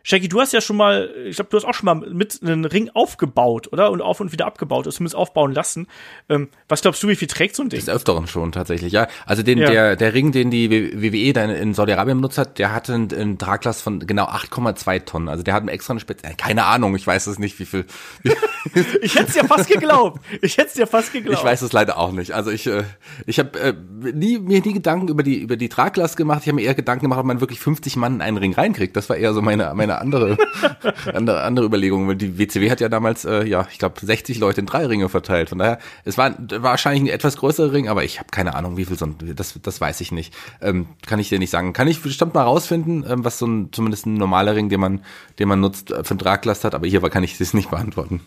Shaggy, 0.04 0.28
du 0.28 0.40
hast 0.42 0.54
ja 0.54 0.62
schon 0.62 0.78
mal, 0.78 1.14
ich 1.26 1.36
glaube, 1.36 1.50
du 1.52 1.58
hast 1.58 1.66
auch 1.66 1.74
schon 1.74 1.86
mal 1.86 1.96
mit 1.96 2.40
einem 2.42 2.66
Ring 2.66 2.90
aufgebaut, 2.94 3.72
oder? 3.72 3.92
Und 3.92 4.02
auf 4.02 4.20
und 4.20 4.32
wieder 4.32 4.46
abgebaut, 4.46 4.86
also 4.86 4.98
zumindest 4.98 5.16
aufbauen 5.16 5.54
lassen. 5.54 5.88
Ähm, 6.30 6.50
was 6.68 6.82
glaubst 6.82 7.04
du, 7.04 7.08
wie 7.08 7.16
viel 7.16 7.28
trägt 7.28 7.56
so 7.56 7.64
ein 7.64 7.70
Ding? 7.70 7.80
Des 7.80 7.90
Öfteren 7.90 8.28
schon 8.28 8.52
tatsächlich, 8.52 8.94
ja. 8.94 9.08
Also 9.26 9.44
den, 9.44 9.60
ja. 9.60 9.70
der, 9.70 9.96
der 9.96 10.14
Ring, 10.14 10.32
den 10.32 10.50
die 10.50 10.70
WWE 10.72 11.34
dann 11.34 11.50
in 11.50 11.74
Saudi-Arabien 11.74 12.18
benutzt 12.18 12.38
hat, 12.38 12.58
der 12.58 12.74
hatte 12.74 12.94
einen, 12.94 13.14
einen 13.14 13.38
Traglast 13.38 13.82
von 13.82 14.00
genau 14.00 14.26
8,2 14.26 15.06
Tonnen. 15.06 15.30
Also 15.30 15.44
der 15.44 15.54
hat 15.54 15.62
einen 15.62 15.70
extra 15.70 15.92
eine 15.92 16.00
Spezielle, 16.00 16.36
keine 16.36 16.66
Ahnung, 16.66 16.96
ich 16.96 17.06
weiß 17.06 17.28
es 17.28 17.40
nicht, 17.40 17.60
wie 17.60 17.66
viel. 17.66 17.86
ich 19.02 19.16
hätte 19.16 19.28
es 19.28 19.34
dir 19.34 19.46
fast 19.46 19.70
geglaubt. 19.70 20.22
Ich 20.42 20.58
hätte 20.58 20.70
es 20.70 20.74
dir 20.74 20.88
fast 20.88 21.14
geglaubt. 21.14 21.40
Ich 21.40 21.44
weiß 21.44 21.62
es 21.62 21.74
leider 21.74 21.98
auch 21.98 22.12
nicht. 22.12 22.32
Also 22.32 22.52
ich, 22.52 22.68
äh, 22.68 22.84
ich 23.26 23.40
habe 23.40 23.60
äh, 23.60 23.74
nie, 24.14 24.40
mir 24.40 24.62
nie 24.62 24.74
Gedanken 24.74 25.08
über 25.10 25.24
die, 25.24 25.38
über 25.38 25.58
die 25.58 25.70
Traglast 25.70 26.18
gemacht. 26.18 26.42
Ich 26.42 26.48
habe 26.48 26.56
mir 26.56 26.64
eher 26.64 26.76
Gedanken 26.76 27.06
gemacht, 27.06 27.20
ob 27.20 27.26
man 27.26 27.42
wirklich 27.42 27.60
50 27.60 27.96
Mann 27.98 28.16
in 28.16 28.22
einen 28.22 28.38
Ring 28.38 28.54
reinkriegt. 28.54 28.96
Das 28.96 29.10
war 29.10 29.18
eher 29.18 29.34
so 29.34 29.42
meine, 29.42 29.74
meine 29.76 29.91
eine 29.92 30.02
andere, 30.02 30.38
andere, 31.14 31.44
andere 31.44 31.66
Überlegung, 31.66 32.08
weil 32.08 32.16
die 32.16 32.38
WCW 32.38 32.70
hat 32.70 32.80
ja 32.80 32.90
damals, 32.90 33.26
äh, 33.26 33.46
ja, 33.46 33.68
ich 33.72 33.80
glaube, 33.80 34.04
60 34.06 34.40
Leute 34.40 34.62
in 34.62 34.66
drei 34.66 34.86
Ringe 34.86 35.10
verteilt. 35.10 35.50
Von 35.50 35.60
daher, 35.60 35.80
es 36.06 36.18
war 36.18 36.36
wahrscheinlich 36.38 37.04
ein 37.04 37.16
etwas 37.16 37.38
größerer 37.38 37.72
Ring, 37.72 37.88
aber 37.88 38.04
ich 38.04 38.20
habe 38.20 38.30
keine 38.32 38.56
Ahnung, 38.56 38.78
wie 38.78 38.86
viel 38.86 38.98
so 38.98 39.06
ein, 39.06 39.16
das, 39.36 39.60
das 39.62 39.82
weiß 39.82 40.02
ich 40.02 40.12
nicht. 40.12 40.34
Ähm, 40.62 40.88
kann 41.06 41.20
ich 41.20 41.30
dir 41.30 41.40
nicht 41.40 41.50
sagen. 41.50 41.74
Kann 41.74 41.88
ich 41.88 42.02
bestimmt 42.02 42.34
mal 42.34 42.44
rausfinden, 42.44 43.06
ähm, 43.08 43.26
was 43.26 43.38
so 43.38 43.48
ein, 43.48 43.70
zumindest 43.72 44.06
ein 44.06 44.16
normaler 44.16 44.56
Ring, 44.56 44.70
den 44.70 44.80
man, 44.80 45.02
den 45.40 45.48
man 45.48 45.60
nutzt, 45.60 45.92
äh, 45.92 46.04
für 46.04 46.16
ein 46.16 46.20
Traglast 46.20 46.64
hat, 46.64 46.76
aber 46.76 46.88
hier 46.88 47.02
kann 47.10 47.24
ich 47.24 47.38
das 47.38 47.54
nicht 47.54 47.70
beantworten. 47.70 48.22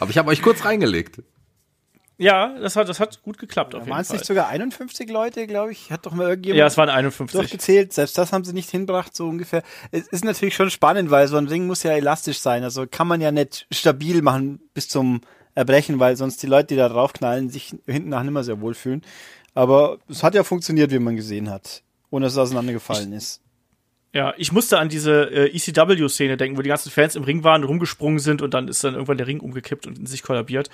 Aber 0.00 0.10
ich 0.10 0.18
habe 0.18 0.30
euch 0.30 0.42
kurz 0.42 0.64
reingelegt. 0.64 1.22
Ja, 2.18 2.58
das 2.58 2.74
hat, 2.74 2.88
das 2.88 2.98
hat 2.98 3.22
gut 3.22 3.38
geklappt 3.38 3.76
auf 3.76 3.82
jeden 3.82 3.92
Waren 3.92 4.00
es 4.00 4.12
nicht 4.12 4.24
sogar 4.24 4.48
51 4.48 5.08
Leute, 5.08 5.46
glaube 5.46 5.70
ich? 5.70 5.92
Hat 5.92 6.04
doch 6.04 6.12
mal 6.12 6.28
irgendjemand 6.28 6.58
ja, 6.58 6.66
es 6.66 6.76
waren 6.76 6.88
51. 6.88 7.38
durchgezählt. 7.38 7.92
Selbst 7.92 8.18
das 8.18 8.32
haben 8.32 8.44
sie 8.44 8.52
nicht 8.52 8.70
hinbracht, 8.70 9.14
so 9.14 9.28
ungefähr. 9.28 9.62
Es 9.92 10.08
ist 10.08 10.24
natürlich 10.24 10.56
schon 10.56 10.70
spannend, 10.70 11.12
weil 11.12 11.28
so 11.28 11.36
ein 11.36 11.46
Ring 11.46 11.68
muss 11.68 11.84
ja 11.84 11.92
elastisch 11.92 12.40
sein. 12.40 12.64
Also 12.64 12.86
kann 12.90 13.06
man 13.06 13.20
ja 13.20 13.30
nicht 13.30 13.68
stabil 13.70 14.20
machen 14.20 14.60
bis 14.74 14.88
zum 14.88 15.20
Erbrechen, 15.54 16.00
weil 16.00 16.16
sonst 16.16 16.42
die 16.42 16.48
Leute, 16.48 16.68
die 16.68 16.76
da 16.76 16.88
draufknallen, 16.88 17.50
sich 17.50 17.76
hinten 17.86 18.08
nach 18.08 18.24
nicht 18.24 18.32
mehr 18.32 18.44
sehr 18.44 18.60
wohl 18.60 18.74
fühlen. 18.74 19.02
Aber 19.54 19.98
es 20.08 20.24
hat 20.24 20.34
ja 20.34 20.42
funktioniert, 20.42 20.90
wie 20.90 20.98
man 20.98 21.14
gesehen 21.14 21.48
hat. 21.50 21.82
Ohne 22.10 22.26
dass 22.26 22.32
es 22.32 22.38
auseinandergefallen 22.38 23.12
ich, 23.12 23.18
ist. 23.18 23.40
Ja, 24.14 24.32
ich 24.38 24.52
musste 24.52 24.78
an 24.78 24.88
diese 24.88 25.30
äh, 25.30 25.54
ECW-Szene 25.54 26.38
denken, 26.38 26.56
wo 26.56 26.62
die 26.62 26.70
ganzen 26.70 26.90
Fans 26.90 27.14
im 27.14 27.24
Ring 27.24 27.44
waren, 27.44 27.62
rumgesprungen 27.62 28.18
sind 28.18 28.40
und 28.40 28.54
dann 28.54 28.66
ist 28.66 28.82
dann 28.82 28.94
irgendwann 28.94 29.18
der 29.18 29.26
Ring 29.26 29.40
umgekippt 29.40 29.86
und 29.86 29.98
in 29.98 30.06
sich 30.06 30.22
kollabiert. 30.22 30.70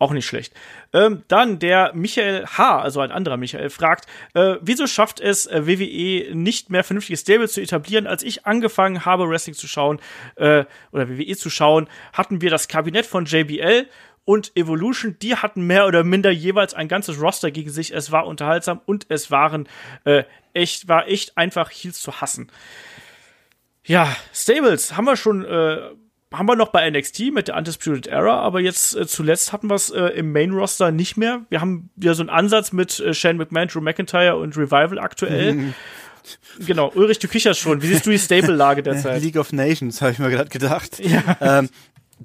Auch 0.00 0.10
nicht 0.10 0.26
schlecht. 0.26 0.52
Ähm, 0.92 1.22
dann 1.28 1.60
der 1.60 1.92
Michael 1.94 2.44
H., 2.44 2.80
also 2.80 2.98
ein 2.98 3.12
anderer 3.12 3.36
Michael, 3.36 3.70
fragt, 3.70 4.06
äh, 4.34 4.56
wieso 4.60 4.88
schafft 4.88 5.20
es 5.20 5.46
äh, 5.46 5.64
WWE 5.64 6.34
nicht 6.34 6.70
mehr 6.70 6.82
vernünftige 6.82 7.16
Stables 7.16 7.52
zu 7.52 7.60
etablieren? 7.60 8.08
Als 8.08 8.24
ich 8.24 8.46
angefangen 8.46 9.04
habe, 9.04 9.28
Wrestling 9.28 9.54
zu 9.54 9.68
schauen, 9.68 10.00
äh, 10.34 10.64
oder 10.90 11.08
WWE 11.08 11.36
zu 11.36 11.50
schauen, 11.50 11.88
hatten 12.12 12.40
wir 12.40 12.50
das 12.50 12.66
Kabinett 12.66 13.06
von 13.06 13.26
JBL 13.26 13.86
und 14.24 14.56
Evolution, 14.56 15.16
die 15.20 15.36
hatten 15.36 15.66
mehr 15.66 15.86
oder 15.86 16.04
minder 16.04 16.30
jeweils 16.30 16.74
ein 16.74 16.88
ganzes 16.88 17.20
Roster 17.20 17.50
gegen 17.50 17.70
sich. 17.70 17.92
Es 17.92 18.12
war 18.12 18.26
unterhaltsam 18.26 18.80
und 18.86 19.06
es 19.08 19.30
waren 19.30 19.68
äh, 20.04 20.24
echt, 20.54 20.88
war 20.88 21.08
echt 21.08 21.36
einfach 21.36 21.70
Heels 21.70 22.00
zu 22.00 22.20
hassen. 22.20 22.50
Ja, 23.84 24.14
Stables 24.32 24.96
haben 24.96 25.06
wir 25.06 25.16
schon, 25.16 25.44
äh, 25.44 25.78
haben 26.32 26.46
wir 26.46 26.54
noch 26.54 26.68
bei 26.68 26.88
NXT 26.88 27.32
mit 27.32 27.48
der 27.48 27.56
Undisputed 27.56 28.06
Era, 28.06 28.38
aber 28.38 28.60
jetzt 28.60 28.94
äh, 28.94 29.06
zuletzt 29.06 29.52
hatten 29.52 29.68
wir 29.68 29.74
es 29.74 29.90
äh, 29.90 30.06
im 30.06 30.32
Main 30.32 30.52
Roster 30.52 30.92
nicht 30.92 31.16
mehr. 31.16 31.44
Wir 31.48 31.60
haben 31.60 31.90
wieder 31.96 32.14
so 32.14 32.22
einen 32.22 32.30
Ansatz 32.30 32.72
mit 32.72 33.00
äh, 33.00 33.12
Shane 33.12 33.36
McMahon, 33.36 33.68
Drew 33.68 33.80
McIntyre 33.80 34.36
und 34.36 34.56
Revival 34.56 35.00
aktuell. 35.00 35.54
Mhm. 35.54 35.74
Genau, 36.60 36.92
Ulrich, 36.94 37.18
du 37.18 37.26
kicherst 37.26 37.58
schon. 37.58 37.82
Wie 37.82 37.88
siehst 37.88 38.06
du 38.06 38.10
die 38.10 38.18
Stable-Lage 38.18 38.82
derzeit? 38.84 39.20
League 39.20 39.36
of 39.36 39.52
Nations, 39.52 40.00
habe 40.00 40.12
ich 40.12 40.20
mir 40.20 40.30
gerade 40.30 40.50
gedacht. 40.50 41.00
Ja. 41.00 41.36
Ähm, 41.40 41.68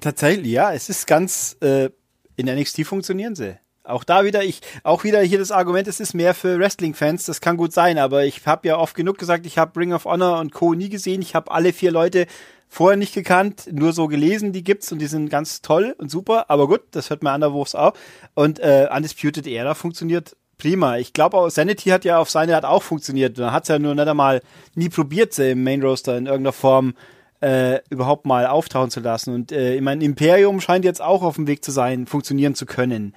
tatsächlich, 0.00 0.52
ja, 0.52 0.72
es 0.72 0.88
ist 0.88 1.06
ganz, 1.06 1.56
äh, 1.60 1.90
in 2.36 2.46
NXT 2.46 2.84
funktionieren 2.86 3.34
sie. 3.34 3.58
Auch 3.84 4.04
da 4.04 4.24
wieder, 4.24 4.44
ich, 4.44 4.60
auch 4.82 5.04
wieder 5.04 5.20
hier 5.22 5.38
das 5.38 5.50
Argument, 5.50 5.88
es 5.88 5.98
ist 5.98 6.12
mehr 6.12 6.34
für 6.34 6.58
Wrestling-Fans, 6.58 7.24
das 7.24 7.40
kann 7.40 7.56
gut 7.56 7.72
sein, 7.72 7.96
aber 7.98 8.24
ich 8.24 8.46
habe 8.46 8.68
ja 8.68 8.76
oft 8.76 8.94
genug 8.94 9.16
gesagt, 9.16 9.46
ich 9.46 9.56
habe 9.56 9.80
Ring 9.80 9.94
of 9.94 10.04
Honor 10.04 10.40
und 10.40 10.52
Co. 10.52 10.74
nie 10.74 10.90
gesehen, 10.90 11.22
ich 11.22 11.34
habe 11.34 11.50
alle 11.50 11.72
vier 11.72 11.90
Leute 11.90 12.26
vorher 12.68 12.98
nicht 12.98 13.14
gekannt, 13.14 13.68
nur 13.72 13.94
so 13.94 14.06
gelesen, 14.06 14.52
die 14.52 14.62
gibt's 14.62 14.92
und 14.92 14.98
die 14.98 15.06
sind 15.06 15.30
ganz 15.30 15.62
toll 15.62 15.94
und 15.96 16.10
super, 16.10 16.50
aber 16.50 16.68
gut, 16.68 16.82
das 16.90 17.08
hört 17.08 17.22
man 17.22 17.32
anderwurfs 17.32 17.74
auch. 17.74 17.94
Und 18.34 18.60
äh, 18.60 18.88
Undisputed 18.94 19.46
Era 19.46 19.74
funktioniert 19.74 20.36
prima. 20.58 20.98
Ich 20.98 21.12
glaube 21.12 21.36
auch, 21.38 21.48
Sanity 21.48 21.88
hat 21.90 22.04
ja 22.04 22.18
auf 22.18 22.28
seine 22.28 22.56
Art 22.56 22.64
auch 22.64 22.82
funktioniert. 22.82 23.38
Da 23.38 23.52
hat's 23.52 23.68
ja 23.68 23.78
nur 23.78 23.94
nicht 23.94 24.08
einmal 24.08 24.42
nie 24.74 24.88
probiert, 24.88 25.32
sie 25.32 25.52
im 25.52 25.64
Main 25.64 25.82
Roster 25.82 26.18
in 26.18 26.26
irgendeiner 26.26 26.52
Form 26.52 26.94
äh, 27.40 27.80
überhaupt 27.90 28.26
mal 28.26 28.46
auftauchen 28.46 28.90
zu 28.90 29.00
lassen. 29.00 29.34
Und 29.34 29.52
äh, 29.52 29.76
ich 29.76 29.80
meine, 29.80 30.04
Imperium 30.04 30.60
scheint 30.60 30.84
jetzt 30.84 31.02
auch 31.02 31.22
auf 31.22 31.36
dem 31.36 31.46
Weg 31.46 31.64
zu 31.64 31.70
sein, 31.70 32.06
funktionieren 32.06 32.54
zu 32.54 32.66
können 32.66 33.14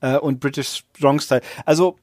äh, 0.00 0.16
und 0.16 0.40
British 0.40 0.84
Strong 0.96 1.20
Style. 1.20 1.42
Also 1.64 1.96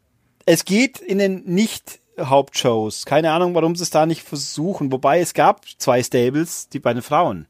es 0.46 0.66
geht 0.66 1.00
in 1.00 1.20
den 1.20 1.44
nicht 1.46 2.00
Hauptshows. 2.20 3.06
Keine 3.06 3.32
Ahnung, 3.32 3.54
warum 3.56 3.76
sie 3.76 3.84
es 3.84 3.92
da 3.92 4.06
nicht 4.06 4.24
versuchen. 4.24 4.92
Wobei 4.92 5.20
es 5.20 5.34
gab 5.34 5.66
zwei 5.78 6.04
Stables, 6.04 6.70
die 6.70 6.80
bei 6.80 6.94
den 6.94 7.04
Frauen. 7.04 7.48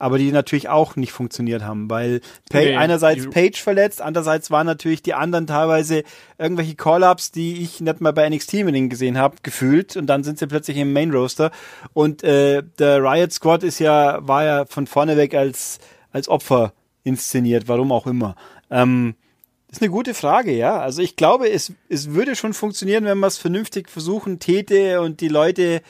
Aber 0.00 0.16
die 0.16 0.32
natürlich 0.32 0.70
auch 0.70 0.96
nicht 0.96 1.12
funktioniert 1.12 1.62
haben, 1.62 1.90
weil 1.90 2.20
pa 2.48 2.58
nee, 2.58 2.74
einerseits 2.74 3.28
Page 3.28 3.62
verletzt, 3.62 4.00
andererseits 4.00 4.50
waren 4.50 4.66
natürlich 4.66 5.02
die 5.02 5.12
anderen 5.12 5.46
teilweise 5.46 6.04
irgendwelche 6.38 6.74
Call-Ups, 6.74 7.32
die 7.32 7.62
ich 7.62 7.80
nicht 7.80 8.00
mal 8.00 8.12
bei 8.12 8.28
NXT 8.28 8.64
mit 8.64 8.74
ihnen 8.74 8.88
gesehen 8.88 9.18
habe, 9.18 9.36
gefühlt. 9.42 9.96
Und 9.98 10.06
dann 10.06 10.24
sind 10.24 10.38
sie 10.38 10.46
plötzlich 10.46 10.78
im 10.78 10.94
Main 10.94 11.12
Roster. 11.12 11.50
Und 11.92 12.24
äh, 12.24 12.62
der 12.78 13.02
Riot 13.02 13.32
Squad 13.32 13.62
ist 13.62 13.78
ja, 13.78 14.26
war 14.26 14.42
ja 14.42 14.64
von 14.64 14.86
vorne 14.86 15.18
weg 15.18 15.34
als, 15.34 15.78
als 16.12 16.28
Opfer 16.28 16.72
inszeniert, 17.04 17.68
warum 17.68 17.92
auch 17.92 18.06
immer. 18.06 18.36
Ähm, 18.70 19.14
das 19.68 19.78
ist 19.78 19.82
eine 19.82 19.90
gute 19.90 20.14
Frage, 20.14 20.52
ja. 20.52 20.80
Also 20.80 21.02
ich 21.02 21.14
glaube, 21.14 21.50
es, 21.50 21.72
es 21.90 22.10
würde 22.10 22.34
schon 22.34 22.54
funktionieren, 22.54 23.04
wenn 23.04 23.18
man 23.18 23.28
es 23.28 23.36
vernünftig 23.36 23.90
versuchen 23.90 24.38
täte 24.38 25.00
und 25.02 25.20
die 25.20 25.28
Leute, 25.28 25.82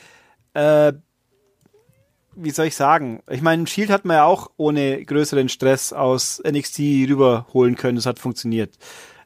äh, 0.52 0.92
wie 2.42 2.50
soll 2.50 2.66
ich 2.66 2.76
sagen? 2.76 3.22
Ich 3.28 3.42
meine, 3.42 3.66
Shield 3.66 3.90
hat 3.90 4.04
man 4.04 4.16
ja 4.16 4.24
auch 4.24 4.50
ohne 4.56 5.04
größeren 5.04 5.48
Stress 5.48 5.92
aus 5.92 6.42
NXT 6.46 6.78
rüberholen 7.08 7.76
können. 7.76 7.96
Das 7.96 8.06
hat 8.06 8.18
funktioniert. 8.18 8.76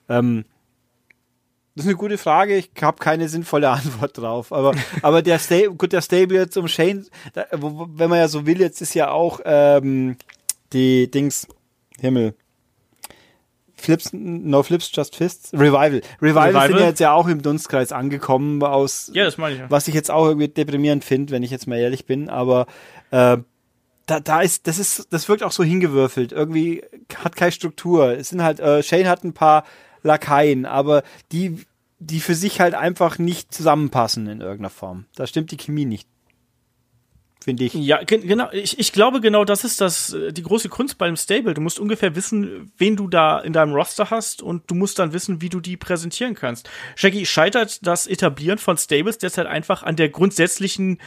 Ähm, 0.09 0.45
das 1.74 1.86
ist 1.86 1.91
eine 1.91 1.99
gute 1.99 2.19
Frage. 2.19 2.57
Ich 2.57 2.70
habe 2.81 2.99
keine 2.99 3.28
sinnvolle 3.28 3.69
Antwort 3.70 4.19
drauf. 4.19 4.53
Aber, 4.53 4.74
aber 5.03 5.23
der 5.23 5.39
Stable, 5.39 5.74
gut, 5.74 5.93
der 5.93 6.03
Stable 6.03 6.36
jetzt 6.36 6.57
um 6.57 6.69
Shane, 6.69 7.07
da, 7.32 7.47
wo, 7.53 7.89
wenn 7.91 8.11
man 8.11 8.19
ja 8.19 8.28
so 8.28 8.47
will, 8.47 8.61
jetzt 8.61 8.81
ist 8.81 8.95
ja 8.95 9.11
auch 9.11 9.41
ähm, 9.45 10.16
die 10.73 11.11
Dings, 11.11 11.49
Himmel, 11.99 12.35
Flips, 13.85 14.11
No 14.12 14.62
Flips, 14.62 14.90
Just 14.93 15.16
Fists, 15.16 15.52
Revival. 15.52 16.01
Revival, 16.20 16.48
Revival 16.48 16.69
sind 16.69 16.78
ja 16.78 16.86
jetzt 16.86 17.01
ja 17.01 17.12
auch 17.12 17.28
im 17.28 17.43
Dunstkreis 17.43 17.93
angekommen 17.93 18.62
aus, 18.62 19.11
ja, 19.15 19.24
das 19.24 19.39
meine 19.39 19.55
ich 19.55 19.61
ja. 19.61 19.70
was 19.70 19.89
ich 19.89 19.94
jetzt 19.94 20.11
auch 20.11 20.27
irgendwie 20.27 20.48
deprimierend 20.48 21.05
finde, 21.05 21.32
wenn 21.32 21.43
ich 21.43 21.51
jetzt 21.51 21.66
mal 21.66 21.78
ehrlich 21.78 22.06
bin, 22.06 22.28
aber 22.28 22.66
äh, 23.11 23.39
da, 24.06 24.20
da 24.20 24.40
ist, 24.40 24.66
das 24.66 24.78
ist, 24.78 25.09
das 25.11 25.28
wirkt 25.28 25.43
auch 25.43 25.52
so 25.52 25.65
hingewürfelt. 25.65 26.32
Irgendwie 26.32 26.82
hat 27.16 27.36
keine 27.36 27.52
Struktur. 27.52 28.16
Es 28.16 28.28
sind 28.28 28.43
halt, 28.43 28.61
äh, 28.61 28.82
Shane 28.82 29.09
hat 29.09 29.24
ein 29.24 29.32
paar 29.32 29.65
Lakaien, 30.02 30.66
aber 30.66 31.02
die, 31.32 31.65
die 31.98 32.20
für 32.20 32.35
sich 32.35 32.61
halt 32.61 32.74
einfach 32.74 33.19
nicht 33.19 33.55
zusammenpassen 33.55 34.27
in 34.27 34.40
irgendeiner 34.40 34.70
Form. 34.70 35.06
Da 35.15 35.27
stimmt 35.27 35.51
die 35.51 35.56
Chemie 35.56 35.86
nicht 35.86 36.09
finde 37.44 37.64
ich. 37.64 37.74
Ja, 37.74 38.02
genau. 38.02 38.48
Ich, 38.52 38.78
ich 38.78 38.92
glaube 38.92 39.20
genau, 39.20 39.44
das 39.44 39.64
ist 39.64 39.80
das 39.80 40.12
äh, 40.14 40.32
die 40.32 40.42
große 40.42 40.68
Kunst 40.68 40.98
beim 40.98 41.16
Stable. 41.16 41.54
Du 41.54 41.60
musst 41.60 41.78
ungefähr 41.78 42.16
wissen, 42.16 42.72
wen 42.78 42.96
du 42.96 43.06
da 43.06 43.38
in 43.38 43.52
deinem 43.52 43.74
Roster 43.74 44.10
hast 44.10 44.42
und 44.42 44.70
du 44.70 44.74
musst 44.74 44.98
dann 44.98 45.12
wissen, 45.12 45.40
wie 45.40 45.50
du 45.50 45.60
die 45.60 45.76
präsentieren 45.76 46.34
kannst. 46.34 46.68
Shaggy, 46.96 47.26
scheitert 47.26 47.86
das 47.86 48.06
Etablieren 48.06 48.58
von 48.58 48.76
Stables 48.76 49.18
derzeit 49.18 49.46
einfach 49.46 49.82
an 49.82 49.96
der 49.96 50.08
grundsätzlichen 50.08 50.98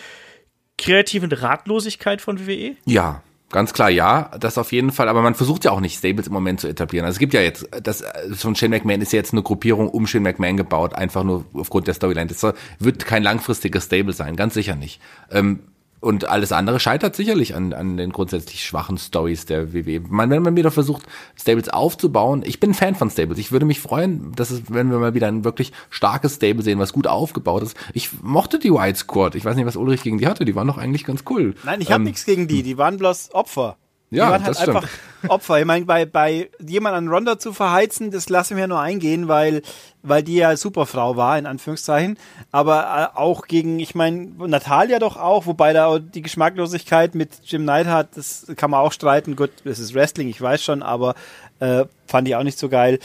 kreativen 0.77 1.31
Ratlosigkeit 1.31 2.21
von 2.21 2.47
WWE? 2.47 2.75
Ja, 2.85 3.23
Ganz 3.49 3.71
klar, 3.71 3.89
ja, 3.89 4.29
das 4.37 4.57
auf 4.57 4.73
jeden 4.73 4.91
Fall, 4.91 5.07
aber 5.07 5.21
man 5.21 5.33
versucht 5.33 5.63
ja 5.63 5.71
auch 5.71 5.79
nicht 5.79 5.97
Stables 5.97 6.27
im 6.27 6.33
Moment 6.33 6.59
zu 6.59 6.67
etablieren. 6.67 7.05
Also 7.05 7.15
es 7.15 7.19
gibt 7.19 7.33
ja 7.33 7.39
jetzt, 7.39 7.65
das 7.81 8.03
von 8.33 8.57
Shane 8.57 8.71
McMahon 8.71 8.99
ist 8.99 9.13
ja 9.13 9.17
jetzt 9.17 9.31
eine 9.31 9.41
Gruppierung 9.41 9.87
um 9.87 10.05
Shane 10.05 10.23
McMahon 10.23 10.57
gebaut, 10.57 10.93
einfach 10.93 11.23
nur 11.23 11.45
aufgrund 11.53 11.87
der 11.87 11.93
Storyline. 11.93 12.27
Das 12.27 12.45
wird 12.79 13.05
kein 13.05 13.23
langfristiges 13.23 13.85
Stable 13.85 14.11
sein, 14.11 14.35
ganz 14.35 14.53
sicher 14.53 14.75
nicht. 14.75 14.99
Ähm, 15.31 15.61
und 15.99 16.29
alles 16.29 16.51
andere 16.51 16.79
scheitert 16.79 17.15
sicherlich 17.15 17.55
an, 17.55 17.73
an 17.73 17.97
den 17.97 18.11
grundsätzlich 18.11 18.63
schwachen 18.63 18.97
Stories 18.97 19.45
der 19.45 19.73
WWE. 19.73 20.01
Man, 20.07 20.29
wenn 20.29 20.43
man 20.43 20.55
wieder 20.55 20.69
versucht, 20.69 21.03
Stables 21.35 21.69
aufzubauen, 21.69 22.43
ich 22.45 22.59
bin 22.59 22.73
Fan 22.73 22.95
von 22.95 23.09
Stables. 23.09 23.39
Ich 23.39 23.51
würde 23.51 23.65
mich 23.65 23.79
freuen, 23.79 24.31
dass 24.33 24.51
es, 24.51 24.63
wenn 24.69 24.91
wir 24.91 24.99
mal 24.99 25.15
wieder 25.15 25.27
ein 25.27 25.43
wirklich 25.43 25.73
starkes 25.89 26.35
Stable 26.35 26.63
sehen, 26.63 26.79
was 26.79 26.93
gut 26.93 27.07
aufgebaut 27.07 27.63
ist. 27.63 27.75
Ich 27.93 28.21
mochte 28.21 28.59
die 28.59 28.71
White 28.71 28.99
Squad. 28.99 29.35
Ich 29.35 29.43
weiß 29.43 29.55
nicht, 29.55 29.65
was 29.65 29.75
Ulrich 29.75 30.03
gegen 30.03 30.19
die 30.19 30.27
hatte. 30.27 30.45
Die 30.45 30.55
waren 30.55 30.67
doch 30.67 30.77
eigentlich 30.77 31.03
ganz 31.03 31.23
cool. 31.29 31.55
Nein, 31.63 31.81
ich 31.81 31.91
habe 31.91 32.01
ähm, 32.01 32.05
nichts 32.05 32.25
gegen 32.25 32.47
die. 32.47 32.61
Die 32.61 32.77
waren 32.77 32.97
bloß 32.97 33.33
Opfer. 33.33 33.77
Die 34.09 34.17
ja, 34.17 34.31
waren 34.31 34.43
halt 34.43 34.55
das 34.55 34.67
einfach 34.67 34.87
Opfer. 35.27 35.59
Ich 35.59 35.65
meine, 35.65 35.85
bei, 35.85 36.05
bei 36.05 36.49
jemand 36.65 36.95
an 36.95 37.09
Ronda 37.09 37.39
zu 37.39 37.51
verheizen, 37.51 38.11
das 38.11 38.29
lasse 38.29 38.53
ich 38.53 38.59
mir 38.59 38.67
nur 38.67 38.79
eingehen, 38.79 39.27
weil, 39.27 39.61
weil 40.01 40.23
die 40.23 40.35
ja 40.35 40.55
Superfrau 40.55 41.17
war, 41.17 41.37
in 41.37 41.45
Anführungszeichen. 41.45 42.17
Aber 42.51 43.11
äh, 43.13 43.17
auch 43.17 43.47
gegen, 43.47 43.79
ich 43.79 43.95
meine, 43.95 44.31
Natalia 44.37 44.99
doch 44.99 45.17
auch, 45.17 45.45
wobei 45.45 45.73
da 45.73 45.99
die 45.99 46.21
Geschmacklosigkeit 46.21 47.15
mit 47.15 47.31
Jim 47.43 47.65
Neidhart, 47.65 48.09
das 48.15 48.45
kann 48.55 48.71
man 48.71 48.79
auch 48.79 48.93
streiten. 48.93 49.35
Gut, 49.35 49.51
das 49.65 49.79
ist 49.79 49.93
Wrestling, 49.93 50.29
ich 50.29 50.41
weiß 50.41 50.63
schon, 50.63 50.83
aber 50.83 51.15
äh, 51.59 51.85
fand 52.05 52.27
ich 52.27 52.35
auch 52.35 52.43
nicht 52.43 52.59
so 52.59 52.69
geil. 52.69 52.99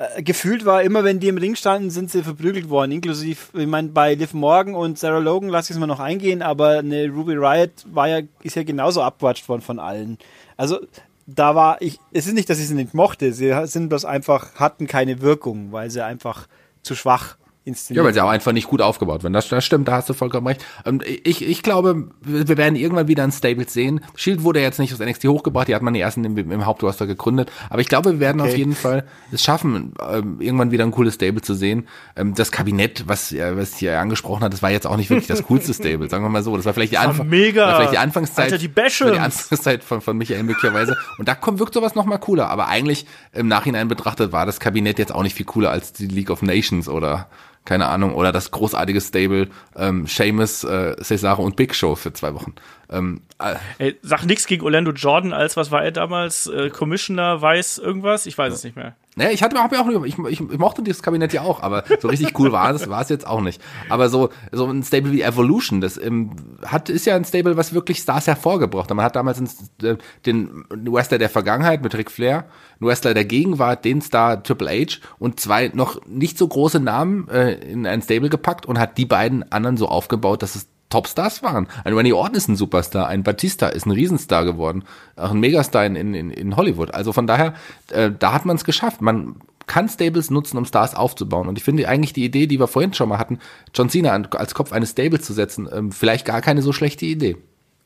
Äh, 0.00 0.22
gefühlt 0.22 0.64
war 0.64 0.82
immer, 0.82 1.04
wenn 1.04 1.20
die 1.20 1.28
im 1.28 1.36
Ring 1.36 1.54
standen, 1.54 1.90
sind 1.90 2.10
sie 2.10 2.22
verprügelt 2.22 2.70
worden. 2.70 2.92
Inklusive, 2.92 3.38
ich 3.52 3.66
meine, 3.66 3.88
bei 3.88 4.14
Liv 4.14 4.32
Morgan 4.32 4.74
und 4.74 4.98
Sarah 4.98 5.18
Logan 5.18 5.50
lasse 5.50 5.72
ich 5.72 5.76
es 5.76 5.80
mal 5.80 5.86
noch 5.86 6.00
eingehen, 6.00 6.40
aber 6.40 6.78
eine 6.78 7.08
Ruby 7.10 7.34
Riot 7.34 7.84
war 7.92 8.08
ja, 8.08 8.20
ist 8.42 8.56
ja 8.56 8.62
genauso 8.62 9.02
abquatscht 9.02 9.46
worden 9.48 9.60
von 9.60 9.78
allen. 9.78 10.16
Also 10.56 10.80
da 11.26 11.54
war 11.54 11.82
ich, 11.82 11.98
es 12.12 12.26
ist 12.26 12.32
nicht, 12.32 12.48
dass 12.48 12.58
ich 12.58 12.68
sie 12.68 12.74
nicht 12.74 12.94
mochte, 12.94 13.34
sie 13.34 13.54
sind 13.66 13.90
bloß 13.90 14.06
einfach, 14.06 14.54
hatten 14.54 14.86
keine 14.86 15.20
Wirkung, 15.20 15.70
weil 15.70 15.90
sie 15.90 16.02
einfach 16.02 16.48
zu 16.82 16.94
schwach 16.94 17.36
inszeniert. 17.64 18.02
Ja, 18.02 18.06
weil 18.06 18.14
sie 18.14 18.20
auch 18.22 18.30
einfach 18.30 18.52
nicht 18.52 18.68
gut 18.68 18.80
aufgebaut 18.80 19.22
werden. 19.22 19.34
Das, 19.34 19.48
das 19.48 19.64
stimmt, 19.64 19.88
da 19.88 19.92
hast 19.92 20.08
du 20.08 20.14
vollkommen 20.14 20.46
recht. 20.46 20.64
Und 20.84 21.06
ich, 21.06 21.46
ich 21.46 21.62
glaube, 21.62 22.08
wir 22.22 22.56
werden 22.56 22.74
irgendwann 22.76 23.08
wieder 23.08 23.22
ein 23.22 23.32
Stables 23.32 23.72
sehen. 23.72 24.00
Shield 24.14 24.42
wurde 24.42 24.60
jetzt 24.60 24.78
nicht 24.78 24.92
aus 24.92 24.98
NXT 24.98 25.24
hochgebracht, 25.24 25.68
die 25.68 25.74
hat 25.74 25.82
man 25.82 25.92
die 25.92 26.00
ersten 26.00 26.24
im, 26.24 26.36
im 26.36 26.66
Hauptroster 26.66 27.06
gegründet. 27.06 27.52
Aber 27.68 27.80
ich 27.80 27.88
glaube, 27.88 28.12
wir 28.12 28.20
werden 28.20 28.40
okay. 28.40 28.50
auf 28.50 28.56
jeden 28.56 28.74
Fall 28.74 29.04
es 29.30 29.42
schaffen, 29.42 29.92
ähm, 30.10 30.40
irgendwann 30.40 30.70
wieder 30.70 30.84
ein 30.84 30.90
cooles 30.90 31.14
Stable 31.14 31.42
zu 31.42 31.54
sehen. 31.54 31.86
Ähm, 32.16 32.34
das 32.34 32.50
Kabinett, 32.50 33.06
was, 33.06 33.34
was 33.34 33.76
hier 33.76 34.00
angesprochen 34.00 34.42
hat, 34.42 34.52
das 34.52 34.62
war 34.62 34.70
jetzt 34.70 34.86
auch 34.86 34.96
nicht 34.96 35.10
wirklich 35.10 35.28
das 35.28 35.42
coolste 35.44 35.74
Stable, 35.74 36.08
sagen 36.08 36.24
wir 36.24 36.30
mal 36.30 36.42
so. 36.42 36.56
Das 36.56 36.64
war 36.64 36.72
vielleicht 36.72 36.92
die, 36.92 36.98
Anf 36.98 37.22
mega. 37.24 37.76
vielleicht 37.76 37.92
die 37.92 37.98
Anfangszeit. 37.98 38.46
Alter, 38.46 38.58
die 38.58 38.68
Bäsche. 38.68 39.12
Die 39.12 39.18
Anfangszeit 39.18 39.84
von, 39.84 40.00
von 40.00 40.16
Michael 40.16 40.42
möglicherweise. 40.44 40.96
Und 41.18 41.28
da 41.28 41.34
kommt, 41.34 41.58
wirkt 41.58 41.74
sowas 41.74 41.94
nochmal 41.94 42.18
cooler. 42.18 42.48
Aber 42.48 42.68
eigentlich 42.68 43.06
im 43.32 43.48
Nachhinein 43.48 43.88
betrachtet 43.88 44.32
war 44.32 44.46
das 44.46 44.60
Kabinett 44.60 44.98
jetzt 44.98 45.14
auch 45.14 45.22
nicht 45.22 45.34
viel 45.34 45.46
cooler 45.46 45.70
als 45.70 45.92
die 45.92 46.06
League 46.06 46.30
of 46.30 46.42
Nations 46.42 46.88
oder 46.88 47.28
keine 47.70 47.86
Ahnung, 47.86 48.16
oder 48.16 48.32
das 48.32 48.50
großartige 48.50 49.00
Stable 49.00 49.48
ähm, 49.76 50.04
Seamus, 50.04 50.64
äh, 50.64 50.96
Cesaro 51.00 51.44
und 51.44 51.54
Big 51.54 51.72
Show 51.72 51.94
für 51.94 52.12
zwei 52.12 52.34
Wochen. 52.34 52.56
Ähm, 52.90 53.20
äh, 53.38 53.54
Ey, 53.78 53.98
sag 54.02 54.24
nichts 54.24 54.48
gegen 54.48 54.64
Orlando 54.64 54.90
Jordan 54.90 55.32
als, 55.32 55.56
was 55.56 55.70
war 55.70 55.84
er 55.84 55.92
damals, 55.92 56.48
äh, 56.48 56.70
Commissioner, 56.70 57.40
weiß 57.40 57.78
irgendwas? 57.78 58.26
Ich 58.26 58.36
weiß 58.36 58.54
es 58.54 58.64
nicht 58.64 58.74
mehr. 58.74 58.96
Naja, 59.16 59.30
ich 59.32 59.42
hatte 59.42 59.56
auch, 59.58 60.04
ich, 60.04 60.16
ich, 60.18 60.40
ich 60.40 60.58
mochte 60.58 60.82
dieses 60.82 61.02
Kabinett 61.02 61.32
ja 61.32 61.42
auch, 61.42 61.62
aber 61.62 61.82
so 62.00 62.06
richtig 62.06 62.38
cool 62.38 62.52
war 62.52 62.70
es, 62.70 62.88
war 62.88 63.02
es 63.02 63.08
jetzt 63.08 63.26
auch 63.26 63.40
nicht. 63.40 63.60
Aber 63.88 64.08
so, 64.08 64.30
so 64.52 64.66
ein 64.66 64.84
Stable 64.84 65.10
wie 65.10 65.22
Evolution, 65.22 65.80
das 65.80 65.98
ähm, 65.98 66.30
hat, 66.64 66.88
ist 66.88 67.06
ja 67.06 67.16
ein 67.16 67.24
Stable, 67.24 67.56
was 67.56 67.74
wirklich 67.74 67.98
Stars 67.98 68.28
hervorgebracht 68.28 68.88
hat. 68.88 68.96
Man 68.96 69.04
hat 69.04 69.16
damals 69.16 69.38
einen, 69.38 69.50
äh, 69.82 69.96
den 70.26 70.64
Wrestler 70.70 71.18
der 71.18 71.28
Vergangenheit 71.28 71.82
mit 71.82 71.96
Ric 71.96 72.08
Flair, 72.08 72.46
einen 72.80 72.88
Wrestler 72.88 73.12
der 73.12 73.24
Gegenwart, 73.24 73.84
den 73.84 74.00
Star 74.00 74.44
Triple 74.44 74.70
H 74.70 74.98
und 75.18 75.40
zwei 75.40 75.72
noch 75.74 76.00
nicht 76.06 76.38
so 76.38 76.46
große 76.46 76.78
Namen 76.78 77.28
äh, 77.28 77.54
in 77.54 77.86
ein 77.86 78.02
Stable 78.02 78.30
gepackt 78.30 78.64
und 78.66 78.78
hat 78.78 78.96
die 78.96 79.06
beiden 79.06 79.50
anderen 79.50 79.76
so 79.76 79.88
aufgebaut, 79.88 80.42
dass 80.42 80.54
es 80.54 80.68
Topstars 80.90 81.42
waren. 81.42 81.68
Ein 81.84 81.94
Randy 81.94 82.12
Orton 82.12 82.34
ist 82.34 82.48
ein 82.48 82.56
Superstar, 82.56 83.06
ein 83.06 83.22
Batista 83.22 83.68
ist 83.68 83.86
ein 83.86 83.92
Riesenstar 83.92 84.44
geworden, 84.44 84.84
auch 85.16 85.30
ein 85.30 85.40
Megastar 85.40 85.86
in, 85.86 85.96
in, 85.96 86.30
in 86.30 86.56
Hollywood. 86.56 86.92
Also 86.92 87.12
von 87.12 87.26
daher, 87.26 87.54
äh, 87.90 88.10
da 88.16 88.32
hat 88.32 88.44
man 88.44 88.56
es 88.56 88.64
geschafft. 88.64 89.00
Man 89.00 89.36
kann 89.66 89.88
Stables 89.88 90.30
nutzen, 90.30 90.58
um 90.58 90.64
Stars 90.64 90.96
aufzubauen. 90.96 91.48
Und 91.48 91.56
ich 91.56 91.64
finde 91.64 91.88
eigentlich 91.88 92.12
die 92.12 92.24
Idee, 92.24 92.48
die 92.48 92.58
wir 92.58 92.66
vorhin 92.66 92.92
schon 92.92 93.08
mal 93.08 93.18
hatten, 93.18 93.38
John 93.72 93.88
Cena 93.88 94.10
als 94.12 94.52
Kopf 94.52 94.72
eines 94.72 94.90
Stables 94.90 95.22
zu 95.22 95.32
setzen, 95.32 95.68
ähm, 95.72 95.92
vielleicht 95.92 96.26
gar 96.26 96.40
keine 96.40 96.60
so 96.60 96.72
schlechte 96.72 97.06
Idee. 97.06 97.36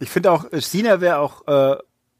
Ich 0.00 0.08
finde 0.08 0.32
auch, 0.32 0.50
äh, 0.50 0.60
Cena 0.60 1.02
wäre 1.02 1.18
auch, 1.18 1.46
äh, 1.46 1.76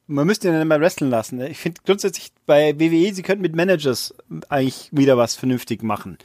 man 0.06 0.26
müsste 0.26 0.48
ihn 0.48 0.54
dann 0.54 0.68
mal 0.68 0.82
wresteln 0.82 1.10
lassen. 1.10 1.38
Ne? 1.38 1.48
Ich 1.48 1.58
finde 1.58 1.80
grundsätzlich 1.86 2.30
bei 2.44 2.78
WWE, 2.78 3.14
sie 3.14 3.22
könnten 3.22 3.40
mit 3.40 3.56
Managers 3.56 4.14
eigentlich 4.50 4.90
wieder 4.92 5.16
was 5.16 5.34
vernünftig 5.34 5.82
machen 5.82 6.18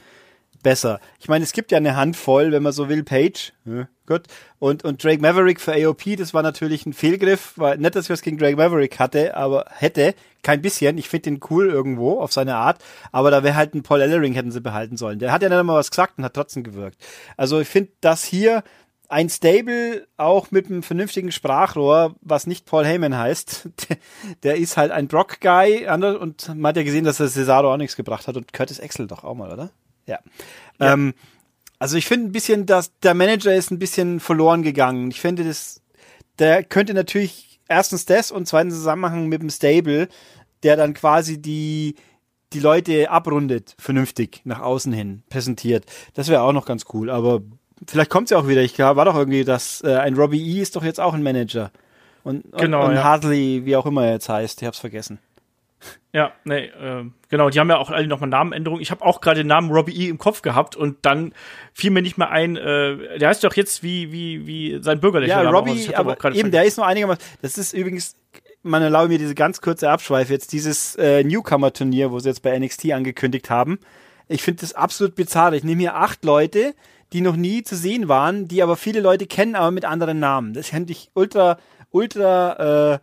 besser. 0.62 1.00
Ich 1.18 1.28
meine, 1.28 1.44
es 1.44 1.52
gibt 1.52 1.72
ja 1.72 1.78
eine 1.78 1.96
Handvoll, 1.96 2.52
wenn 2.52 2.62
man 2.62 2.72
so 2.72 2.88
will, 2.88 3.02
Page. 3.02 3.52
Ja, 3.64 3.88
gut. 4.10 4.26
Und, 4.58 4.84
und 4.84 5.02
Drake 5.02 5.22
Maverick 5.22 5.60
für 5.60 5.72
AOP, 5.72 6.16
das 6.16 6.34
war 6.34 6.42
natürlich 6.42 6.84
ein 6.84 6.92
Fehlgriff. 6.92 7.56
War 7.56 7.76
nicht, 7.76 7.94
dass 7.94 8.06
ich 8.06 8.10
was 8.10 8.22
gegen 8.22 8.38
Drake 8.38 8.56
Maverick 8.56 8.98
hatte, 8.98 9.36
aber 9.36 9.66
hätte. 9.70 10.14
Kein 10.42 10.62
bisschen. 10.62 10.96
Ich 10.96 11.08
finde 11.08 11.30
den 11.30 11.40
cool 11.50 11.68
irgendwo 11.68 12.20
auf 12.20 12.32
seine 12.32 12.56
Art. 12.56 12.82
Aber 13.12 13.30
da 13.30 13.42
wäre 13.42 13.56
halt 13.56 13.74
ein 13.74 13.82
Paul 13.82 14.00
Ellering 14.00 14.32
hätten 14.32 14.52
sie 14.52 14.60
behalten 14.60 14.96
sollen. 14.96 15.18
Der 15.18 15.32
hat 15.32 15.42
ja 15.42 15.48
nicht 15.48 15.58
einmal 15.58 15.76
was 15.76 15.90
gesagt 15.90 16.18
und 16.18 16.24
hat 16.24 16.34
trotzdem 16.34 16.62
gewirkt. 16.62 16.96
Also 17.36 17.60
ich 17.60 17.68
finde 17.68 17.92
das 18.00 18.24
hier 18.24 18.62
ein 19.10 19.28
Stable 19.28 20.06
auch 20.16 20.50
mit 20.50 20.66
einem 20.66 20.82
vernünftigen 20.82 21.32
Sprachrohr, 21.32 22.14
was 22.22 22.46
nicht 22.46 22.64
Paul 22.64 22.86
Heyman 22.86 23.16
heißt, 23.16 23.68
der, 24.44 24.56
ist 24.56 24.76
halt 24.76 24.92
ein 24.92 25.08
Brock-Guy 25.08 25.88
und 25.88 26.48
man 26.56 26.68
hat 26.68 26.76
ja 26.76 26.84
gesehen, 26.84 27.04
dass 27.04 27.18
er 27.18 27.28
Cesaro 27.28 27.72
auch 27.72 27.76
nichts 27.76 27.96
gebracht 27.96 28.28
hat 28.28 28.36
und 28.36 28.52
Curtis 28.52 28.80
Axel 28.80 29.08
doch 29.08 29.24
auch 29.24 29.34
mal, 29.34 29.52
oder? 29.52 29.70
Ja. 30.06 30.20
ja. 30.78 30.92
Ähm, 30.92 31.14
also 31.80 31.96
ich 31.96 32.06
finde 32.06 32.28
ein 32.28 32.32
bisschen, 32.32 32.66
dass 32.66 32.96
der 33.00 33.14
Manager 33.14 33.54
ist 33.54 33.72
ein 33.72 33.78
bisschen 33.78 34.20
verloren 34.20 34.62
gegangen. 34.62 35.10
Ich 35.10 35.20
finde, 35.20 35.44
das, 35.44 35.80
der 36.38 36.62
könnte 36.62 36.92
natürlich 36.92 37.58
erstens 37.68 38.04
das 38.04 38.30
und 38.30 38.46
zweitens 38.46 38.74
Zusammenhang 38.74 39.28
mit 39.28 39.40
dem 39.40 39.48
Stable, 39.48 40.08
der 40.62 40.76
dann 40.76 40.92
quasi 40.92 41.40
die, 41.40 41.96
die 42.52 42.60
Leute 42.60 43.10
abrundet, 43.10 43.74
vernünftig 43.78 44.42
nach 44.44 44.60
außen 44.60 44.92
hin 44.92 45.22
präsentiert. 45.30 45.86
Das 46.12 46.28
wäre 46.28 46.42
auch 46.42 46.52
noch 46.52 46.66
ganz 46.66 46.84
cool, 46.92 47.08
aber 47.08 47.40
vielleicht 47.88 48.10
kommt 48.10 48.26
es 48.26 48.32
ja 48.32 48.38
auch 48.38 48.46
wieder. 48.46 48.60
Ich 48.60 48.74
glaube, 48.74 48.96
war 48.96 49.06
doch 49.06 49.16
irgendwie, 49.16 49.44
dass 49.44 49.82
äh, 49.82 49.94
ein 49.96 50.16
Robbie 50.16 50.56
E 50.56 50.60
ist 50.60 50.76
doch 50.76 50.84
jetzt 50.84 51.00
auch 51.00 51.14
ein 51.14 51.22
Manager. 51.22 51.70
Und, 52.24 52.44
genau, 52.52 52.82
und, 52.82 52.90
und 52.90 52.96
ja. 52.96 53.04
Hartley, 53.04 53.64
wie 53.64 53.76
auch 53.76 53.86
immer 53.86 54.04
er 54.04 54.12
jetzt 54.12 54.28
heißt, 54.28 54.60
ich 54.60 54.66
hab's 54.66 54.78
vergessen. 54.78 55.18
Ja, 56.12 56.32
nee, 56.44 56.64
äh, 56.64 57.04
genau, 57.28 57.50
die 57.50 57.60
haben 57.60 57.68
ja 57.68 57.78
auch 57.78 57.90
alle 57.90 58.06
nochmal 58.06 58.28
Namenänderungen. 58.28 58.82
Ich 58.82 58.90
habe 58.90 59.04
auch 59.04 59.20
gerade 59.20 59.40
den 59.40 59.46
Namen 59.46 59.70
Robbie 59.70 59.94
E. 59.94 60.08
im 60.08 60.18
Kopf 60.18 60.42
gehabt 60.42 60.74
und 60.76 60.98
dann 61.02 61.32
fiel 61.72 61.90
mir 61.90 62.02
nicht 62.02 62.18
mehr 62.18 62.30
ein, 62.30 62.56
äh, 62.56 63.18
der 63.18 63.28
heißt 63.28 63.44
doch 63.44 63.54
jetzt 63.54 63.82
wie, 63.82 64.10
wie, 64.10 64.46
wie 64.46 64.82
sein 64.82 65.00
bürgerlicher 65.00 65.36
ja, 65.36 65.42
Name. 65.44 65.56
Robbie, 65.56 65.94
aber, 65.94 66.12
aber 66.12 66.34
eben, 66.34 66.50
der 66.50 66.64
ist 66.64 66.76
nur 66.76 66.86
einigermaßen, 66.86 67.22
das 67.42 67.58
ist 67.58 67.72
übrigens, 67.72 68.16
man 68.62 68.82
erlaube 68.82 69.08
mir 69.08 69.18
diese 69.18 69.34
ganz 69.34 69.60
kurze 69.60 69.88
Abschweife 69.88 70.32
jetzt, 70.32 70.52
dieses 70.52 70.96
äh, 70.96 71.22
Newcomer-Turnier, 71.24 72.10
wo 72.10 72.18
sie 72.18 72.28
jetzt 72.28 72.42
bei 72.42 72.58
NXT 72.58 72.92
angekündigt 72.92 73.48
haben. 73.48 73.78
Ich 74.28 74.42
finde 74.42 74.60
das 74.60 74.74
absolut 74.74 75.14
bizarr. 75.14 75.52
Ich 75.54 75.64
nehme 75.64 75.80
hier 75.80 75.96
acht 75.96 76.24
Leute, 76.24 76.74
die 77.12 77.20
noch 77.20 77.36
nie 77.36 77.62
zu 77.62 77.76
sehen 77.76 78.08
waren, 78.08 78.48
die 78.48 78.62
aber 78.62 78.76
viele 78.76 79.00
Leute 79.00 79.26
kennen, 79.26 79.56
aber 79.56 79.70
mit 79.70 79.84
anderen 79.84 80.18
Namen. 80.20 80.54
Das 80.54 80.68
fände 80.68 80.92
ich 80.92 81.10
ultra, 81.14 81.58
ultra, 81.90 82.94
äh, 82.94 82.98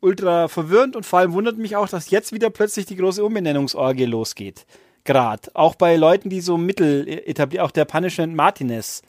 ultra 0.00 0.48
verwirrend 0.48 0.96
und 0.96 1.04
vor 1.04 1.18
allem 1.18 1.32
wundert 1.32 1.58
mich 1.58 1.76
auch, 1.76 1.88
dass 1.88 2.10
jetzt 2.10 2.32
wieder 2.32 2.50
plötzlich 2.50 2.86
die 2.86 2.96
große 2.96 3.24
Umbenennungsorgie 3.24 4.04
losgeht. 4.04 4.66
Grad. 5.04 5.54
Auch 5.54 5.74
bei 5.74 5.96
Leuten, 5.96 6.30
die 6.30 6.40
so 6.40 6.56
mittel 6.56 7.08
etabliert, 7.08 7.64
auch 7.64 7.72
der 7.72 7.84
Punishment 7.84 8.34
Martinez, 8.36 9.02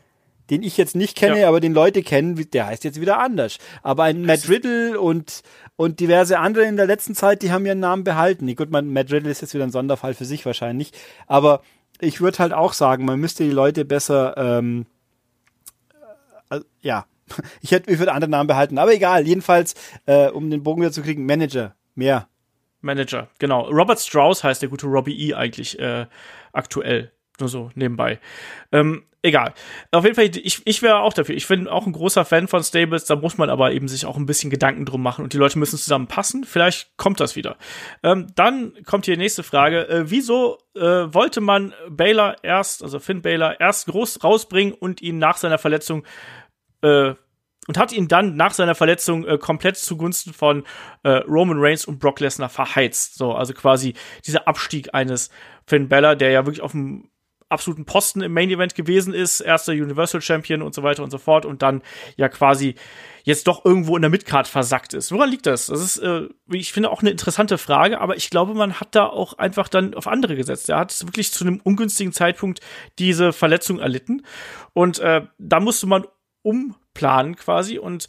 den 0.50 0.64
ich 0.64 0.76
jetzt 0.76 0.96
nicht 0.96 1.16
kenne, 1.16 1.42
ja. 1.42 1.48
aber 1.48 1.60
den 1.60 1.74
Leute 1.74 2.02
kennen, 2.02 2.50
der 2.52 2.66
heißt 2.66 2.84
jetzt 2.84 3.00
wieder 3.00 3.20
anders. 3.20 3.60
Aber 3.82 4.04
ein 4.04 4.26
Matt 4.26 4.50
Riddle 4.50 5.00
und, 5.00 5.42
und 5.76 6.00
diverse 6.00 6.40
andere 6.40 6.66
in 6.66 6.76
der 6.76 6.88
letzten 6.88 7.16
Zeit, 7.16 7.44
die 7.44 7.52
haben 7.52 7.66
ihren 7.66 7.80
Namen 7.80 8.04
behalten. 8.04 8.54
Gut, 8.56 8.72
man, 8.72 8.92
Matt 8.92 9.12
Riddle 9.12 9.32
ist 9.32 9.42
jetzt 9.42 9.54
wieder 9.54 9.64
ein 9.64 9.72
Sonderfall 9.72 10.14
für 10.16 10.26
sich 10.26 10.46
wahrscheinlich. 10.46 10.92
Aber 11.28 11.62
ich 12.00 12.20
würde 12.20 12.40
halt 12.40 12.54
auch 12.54 12.74
sagen, 12.74 13.06
man 13.06 13.20
müsste 13.20 13.44
die 13.44 13.52
Leute 13.52 13.86
besser, 13.86 14.36
ähm, 14.36 14.86
äh, 16.50 16.60
ja, 16.82 17.06
ich 17.62 17.72
hätte, 17.72 17.92
ich 17.92 18.00
würde 18.00 18.14
andere 18.14 18.32
Namen 18.32 18.48
behalten, 18.48 18.78
aber 18.78 18.94
egal. 18.94 19.28
Jedenfalls, 19.28 19.76
äh, 20.06 20.28
um 20.28 20.50
den 20.50 20.64
Bogen 20.64 20.82
wieder 20.82 20.92
zu 20.92 21.02
kriegen, 21.02 21.26
Manager, 21.26 21.76
mehr. 21.96 22.28
Manager, 22.82 23.30
genau. 23.40 23.70
Robert 23.70 24.00
Strauss 24.00 24.44
heißt 24.44 24.62
der 24.62 24.70
gute 24.70 24.88
Robbie 24.88 25.30
E. 25.30 25.34
eigentlich 25.34 25.80
äh, 25.80 26.06
aktuell. 26.52 27.12
Nur 27.40 27.50
so 27.50 27.72
nebenbei. 27.74 28.20
Ähm, 28.72 29.06
egal. 29.24 29.54
Auf 29.92 30.04
jeden 30.04 30.16
Fall, 30.16 30.26
ich, 30.26 30.62
ich 30.66 30.82
wäre 30.84 31.00
auch 31.00 31.14
dafür. 31.14 31.36
Ich 31.36 31.48
bin 31.48 31.68
auch 31.68 31.88
ein 31.88 31.94
großer 31.94 32.26
Fan 32.26 32.48
von 32.48 32.64
Stables. 32.64 33.06
Da 33.06 33.16
muss 33.16 33.40
man 33.40 33.50
aber 33.50 33.72
eben 33.72 33.88
sich 33.88 34.06
auch 34.06 34.18
ein 34.18 34.28
bisschen 34.28 34.52
Gedanken 34.52 34.86
drum 34.86 35.02
machen 35.02 35.24
und 35.24 35.34
die 35.34 35.38
Leute 35.38 35.58
müssen 35.58 35.80
zusammenpassen. 35.80 36.44
Vielleicht 36.44 36.96
kommt 36.98 37.20
das 37.20 37.36
wieder. 37.36 37.58
Ähm, 38.04 38.28
dann 38.36 38.74
kommt 38.86 39.06
hier 39.06 39.16
die 39.16 39.22
nächste 39.22 39.42
Frage. 39.42 39.88
Äh, 39.90 40.12
wieso 40.12 40.60
äh, 40.76 40.82
wollte 40.82 41.42
man 41.42 41.74
Baylor 41.90 42.36
erst, 42.44 42.84
also 42.84 43.00
Finn 43.00 43.24
Baylor, 43.24 43.60
erst 43.60 43.88
groß 43.88 44.24
rausbringen 44.24 44.74
und 44.74 45.02
ihn 45.02 45.18
nach 45.18 45.38
seiner 45.38 45.58
Verletzung 45.58 46.04
äh, 46.84 47.16
und 47.68 47.78
hat 47.78 47.94
ihn 47.94 48.08
dann 48.08 48.36
nach 48.36 48.54
seiner 48.54 48.76
Verletzung 48.76 49.26
äh, 49.26 49.38
komplett 49.38 49.78
zugunsten 49.78 50.34
von 50.34 50.64
äh, 51.04 51.10
Roman 51.10 51.58
Reigns 51.60 51.86
und 51.86 52.00
Brock 52.00 52.20
Lesnar 52.20 52.50
verheizt. 52.50 53.16
So, 53.16 53.34
also 53.34 53.54
quasi 53.54 53.94
dieser 54.26 54.48
Abstieg 54.48 54.94
eines 54.94 55.30
Finn 55.66 55.88
Bella, 55.88 56.16
der 56.16 56.32
ja 56.32 56.46
wirklich 56.46 56.62
auf 56.62 56.72
dem 56.72 57.10
absoluten 57.54 57.86
Posten 57.86 58.22
im 58.22 58.34
Main 58.34 58.50
Event 58.50 58.76
gewesen 58.76 59.14
ist, 59.14 59.40
erster 59.40 59.72
Universal 59.72 60.22
Champion 60.22 60.62
und 60.62 60.74
so 60.74 60.84
weiter 60.84 61.04
und 61.04 61.12
so 61.12 61.20
fort 61.20 61.46
und 61.46 61.62
dann 61.62 61.84
ja 62.18 62.28
quasi 62.28 62.76
jetzt 63.24 63.48
doch 63.48 63.64
irgendwo 63.64 63.96
in 63.96 64.02
der 64.02 64.10
Midcard 64.12 64.48
versackt 64.48 64.94
ist. 64.94 65.12
Woran 65.12 65.30
liegt 65.30 65.46
das? 65.46 65.68
Das 65.68 65.82
ist, 65.82 66.00
äh, 66.00 66.28
ich 66.52 66.74
finde, 66.74 66.90
auch 66.90 67.02
eine 67.02 67.12
interessante 67.12 67.58
Frage, 67.58 68.02
aber 68.02 68.18
ich 68.18 68.30
glaube, 68.30 68.54
man 68.54 68.80
hat 68.82 68.96
da 68.96 69.06
auch 69.06 69.38
einfach 69.38 69.70
dann 69.70 69.94
auf 69.94 70.08
andere 70.08 70.36
gesetzt. 70.36 70.68
Er 70.68 70.80
hat 70.80 71.00
wirklich 71.06 71.32
zu 71.32 71.46
einem 71.46 71.62
ungünstigen 71.64 72.12
Zeitpunkt 72.12 72.60
diese 73.00 73.32
Verletzung 73.32 73.80
erlitten 73.80 74.26
und 74.74 75.00
äh, 75.00 75.22
da 75.38 75.60
musste 75.60 75.88
man 75.88 76.06
umplanen 76.94 77.36
quasi 77.36 77.80
und 77.80 78.08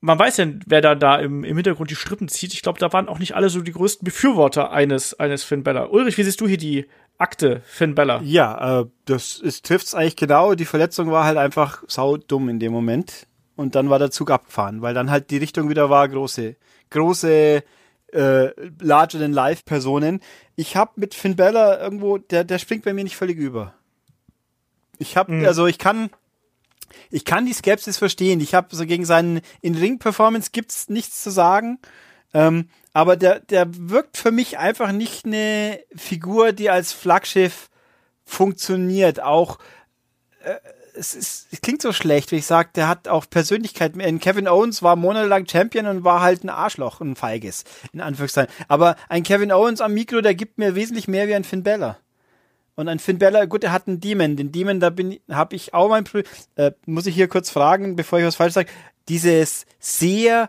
man 0.00 0.16
weiß 0.16 0.36
ja, 0.36 0.46
wer 0.66 0.80
da, 0.80 0.94
da 0.94 1.16
im, 1.16 1.42
im 1.42 1.56
Hintergrund 1.56 1.90
die 1.90 1.96
Strippen 1.96 2.28
zieht. 2.28 2.54
Ich 2.54 2.62
glaube, 2.62 2.78
da 2.78 2.92
waren 2.92 3.08
auch 3.08 3.18
nicht 3.18 3.34
alle 3.34 3.48
so 3.48 3.60
die 3.62 3.72
größten 3.72 4.04
Befürworter 4.04 4.70
eines, 4.70 5.18
eines 5.18 5.42
Finn 5.42 5.64
Bella. 5.64 5.86
Ulrich, 5.86 6.16
wie 6.18 6.22
siehst 6.22 6.40
du 6.40 6.46
hier 6.46 6.56
die 6.56 6.86
Akte 7.18 7.62
Finn 7.66 7.96
Bella? 7.96 8.20
Ja, 8.22 8.82
äh, 8.82 8.86
das 9.06 9.40
ist, 9.40 9.66
trifft's 9.66 9.96
eigentlich 9.96 10.14
genau. 10.14 10.54
Die 10.54 10.66
Verletzung 10.66 11.10
war 11.10 11.24
halt 11.24 11.36
einfach 11.36 11.82
sau 11.88 12.16
dumm 12.16 12.48
in 12.48 12.60
dem 12.60 12.70
Moment. 12.70 13.26
Und 13.56 13.74
dann 13.74 13.90
war 13.90 13.98
der 13.98 14.12
Zug 14.12 14.30
abgefahren, 14.30 14.82
weil 14.82 14.94
dann 14.94 15.10
halt 15.10 15.30
die 15.30 15.38
Richtung 15.38 15.68
wieder 15.68 15.90
war, 15.90 16.08
große, 16.08 16.54
große, 16.90 17.64
äh, 18.12 18.50
larger 18.80 19.18
than 19.18 19.32
life 19.32 19.64
Personen. 19.64 20.20
Ich 20.54 20.76
habe 20.76 20.92
mit 20.94 21.16
Finn 21.16 21.34
Bella 21.34 21.80
irgendwo, 21.80 22.18
der, 22.18 22.44
der 22.44 22.60
springt 22.60 22.84
bei 22.84 22.92
mir 22.92 23.02
nicht 23.02 23.16
völlig 23.16 23.36
über. 23.36 23.74
Ich 24.98 25.16
habe, 25.16 25.32
mhm. 25.32 25.44
also 25.44 25.66
ich 25.66 25.78
kann, 25.78 26.10
ich 27.10 27.24
kann 27.24 27.46
die 27.46 27.52
Skepsis 27.52 27.98
verstehen. 27.98 28.40
Ich 28.40 28.54
habe 28.54 28.74
so 28.74 28.86
gegen 28.86 29.04
seinen 29.04 29.40
In-Ring-Performance 29.60 30.50
gibt's 30.52 30.88
nichts 30.88 31.22
zu 31.22 31.30
sagen. 31.30 31.78
Ähm, 32.34 32.68
aber 32.92 33.16
der, 33.16 33.40
der 33.40 33.66
wirkt 33.70 34.16
für 34.16 34.32
mich 34.32 34.58
einfach 34.58 34.92
nicht 34.92 35.24
eine 35.24 35.80
Figur, 35.94 36.52
die 36.52 36.70
als 36.70 36.92
Flaggschiff 36.92 37.70
funktioniert. 38.24 39.22
Auch 39.22 39.58
äh, 40.42 40.56
es, 40.94 41.14
ist, 41.14 41.48
es 41.52 41.60
klingt 41.60 41.80
so 41.80 41.92
schlecht, 41.92 42.32
wie 42.32 42.36
ich 42.36 42.46
sage, 42.46 42.70
der 42.74 42.88
hat 42.88 43.08
auch 43.08 43.30
Persönlichkeit. 43.30 43.94
Kevin 44.20 44.48
Owens 44.48 44.82
war 44.82 44.96
monatelang 44.96 45.46
Champion 45.46 45.86
und 45.86 46.04
war 46.04 46.20
halt 46.20 46.44
ein 46.44 46.50
Arschloch, 46.50 47.00
ein 47.00 47.16
feiges, 47.16 47.64
in 47.92 48.00
Anführungszeichen. 48.00 48.52
Aber 48.66 48.96
ein 49.08 49.22
Kevin 49.22 49.52
Owens 49.52 49.80
am 49.80 49.94
Mikro, 49.94 50.20
der 50.20 50.34
gibt 50.34 50.58
mir 50.58 50.74
wesentlich 50.74 51.08
mehr 51.08 51.28
wie 51.28 51.34
ein 51.34 51.44
Finn 51.44 51.62
Bella. 51.62 51.98
Und 52.78 52.86
ein 52.86 53.00
Finn 53.00 53.18
Bella, 53.18 53.46
gut, 53.46 53.64
er 53.64 53.72
hat 53.72 53.88
einen 53.88 53.98
Demon. 53.98 54.36
Den 54.36 54.52
Demon, 54.52 54.78
da 54.78 54.90
bin 54.90 55.18
habe 55.28 55.56
ich 55.56 55.74
auch 55.74 55.88
mein 55.88 56.04
äh, 56.54 56.70
muss 56.86 57.06
ich 57.06 57.14
hier 57.16 57.26
kurz 57.26 57.50
fragen, 57.50 57.96
bevor 57.96 58.20
ich 58.20 58.24
was 58.24 58.36
falsch 58.36 58.54
sage. 58.54 58.70
Dieses 59.08 59.66
sehr 59.80 60.48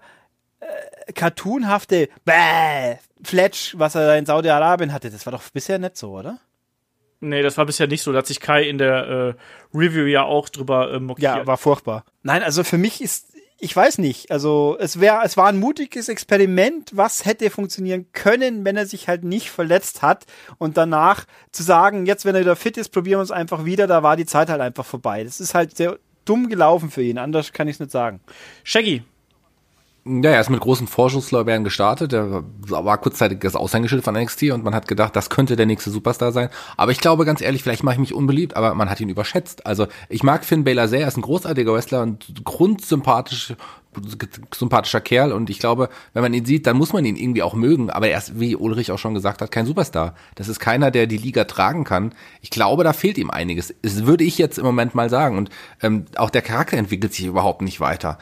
äh, 0.60 1.12
cartoonhafte 1.14 2.08
Bäh, 2.26 2.98
Fletch, 3.24 3.74
was 3.80 3.96
er 3.96 4.06
da 4.06 4.16
in 4.16 4.28
Saudi-Arabien 4.28 4.94
hatte, 4.94 5.10
das 5.10 5.26
war 5.26 5.32
doch 5.32 5.42
bisher 5.50 5.80
nicht 5.80 5.98
so, 5.98 6.12
oder? 6.12 6.38
Nee, 7.20 7.42
das 7.42 7.58
war 7.58 7.66
bisher 7.66 7.88
nicht 7.88 8.04
so. 8.04 8.12
Da 8.12 8.20
hat 8.20 8.28
sich 8.28 8.40
Kai 8.40 8.62
in 8.62 8.78
der 8.78 9.08
äh, 9.08 9.34
Review 9.76 10.06
ja 10.06 10.22
auch 10.22 10.50
drüber 10.50 10.94
äh, 10.94 11.00
mokiert. 11.00 11.36
Ja, 11.36 11.48
war 11.48 11.58
furchtbar. 11.58 12.06
Nein, 12.22 12.44
also 12.44 12.64
für 12.64 12.78
mich 12.78 13.02
ist 13.02 13.29
ich 13.60 13.76
weiß 13.76 13.98
nicht. 13.98 14.32
Also 14.32 14.78
es 14.80 15.00
wäre, 15.00 15.22
es 15.24 15.36
war 15.38 15.48
ein 15.48 15.60
mutiges 15.60 16.10
Experiment, 16.10 16.92
was 16.94 17.26
hätte 17.26 17.50
funktionieren 17.50 18.08
können, 18.14 18.64
wenn 18.66 18.78
er 18.78 18.86
sich 18.86 19.08
halt 19.08 19.24
nicht 19.24 19.50
verletzt 19.52 20.02
hat 20.02 20.26
und 20.58 20.78
danach 20.78 21.26
zu 21.52 21.64
sagen, 21.64 22.06
jetzt 22.06 22.26
wenn 22.26 22.36
er 22.36 22.42
wieder 22.42 22.56
fit 22.56 22.78
ist, 22.78 22.90
probieren 22.90 23.20
wir 23.20 23.24
es 23.24 23.32
einfach 23.32 23.66
wieder. 23.66 23.88
Da 23.88 24.02
war 24.02 24.16
die 24.16 24.26
Zeit 24.26 24.50
halt 24.50 24.62
einfach 24.62 24.86
vorbei. 24.86 25.24
Das 25.24 25.40
ist 25.40 25.54
halt 25.54 25.76
sehr 25.76 26.00
dumm 26.26 26.48
gelaufen 26.48 26.90
für 26.90 27.04
ihn. 27.04 27.18
Anders 27.18 27.52
kann 27.52 27.68
ich 27.68 27.76
es 27.76 27.80
nicht 27.80 27.92
sagen. 27.92 28.22
Shaggy, 28.64 29.04
ja, 30.10 30.32
er 30.32 30.42
ist 30.42 30.50
mit 30.50 30.60
großen 30.60 30.88
Vorschusslorbeeren 30.88 31.64
gestartet. 31.64 32.14
Er 32.14 32.44
war 32.68 32.98
kurzzeitig 32.98 33.40
das 33.42 33.56
Aushängeschild 33.56 34.04
von 34.04 34.16
NXT 34.16 34.52
und 34.52 34.64
man 34.64 34.74
hat 34.74 34.88
gedacht, 34.88 35.16
das 35.16 35.30
könnte 35.30 35.56
der 35.56 35.66
nächste 35.66 35.92
Superstar 35.92 36.32
sein. 36.32 36.50
Aber 36.78 36.92
ich 36.92 37.00
glaube, 37.00 37.26
ganz 37.26 37.42
ehrlich, 37.42 37.62
vielleicht 37.62 37.84
mache 37.84 37.96
ich 37.96 38.00
mich 38.00 38.14
unbeliebt, 38.14 38.56
aber 38.56 38.74
man 38.74 38.90
hat 38.90 39.00
ihn 39.00 39.10
überschätzt. 39.10 39.66
Also 39.66 39.88
ich 40.10 40.24
mag 40.24 40.46
Finn 40.46 40.64
Balor 40.64 40.88
sehr, 40.88 41.02
er 41.02 41.08
ist 41.08 41.18
ein 41.18 41.22
großartiger 41.22 41.74
Wrestler 41.74 42.02
und 42.02 42.44
grundsympathisch 42.44 43.54
sympathischer 44.54 45.02
Kerl 45.02 45.32
und 45.32 45.50
ich 45.50 45.58
glaube, 45.58 45.90
wenn 46.14 46.22
man 46.22 46.34
ihn 46.34 46.46
sieht, 46.46 46.68
dann 46.68 46.78
muss 46.78 46.94
man 46.94 47.06
ihn 47.06 47.16
irgendwie 47.16 47.42
auch 47.42 47.56
mögen, 47.56 47.90
aber 47.90 48.08
er 48.08 48.20
ist, 48.20 48.40
wie 48.40 48.56
Ulrich 48.56 48.92
auch 48.92 49.00
schon 49.00 49.16
gesagt 49.16 49.42
hat, 49.42 49.52
kein 49.52 49.66
Superstar. 49.66 50.14
Das 50.36 50.48
ist 50.48 50.60
keiner, 50.60 50.92
der 50.92 51.08
die 51.08 51.18
Liga 51.18 51.46
tragen 51.46 51.86
kann. 51.86 52.14
Ich 52.42 52.52
glaube, 52.52 52.84
da 52.84 52.94
fehlt 52.94 53.18
ihm 53.18 53.32
einiges. 53.32 53.74
Das 53.82 54.06
würde 54.06 54.24
ich 54.24 54.38
jetzt 54.38 54.60
im 54.60 54.66
Moment 54.66 54.94
mal 54.94 55.10
sagen 55.10 55.38
und 55.38 55.50
ähm, 55.82 56.06
auch 56.18 56.30
der 56.30 56.44
Charakter 56.44 56.78
entwickelt 56.78 57.14
sich 57.16 57.26
überhaupt 57.26 57.64
nicht 57.64 57.80
weiter 57.80 58.20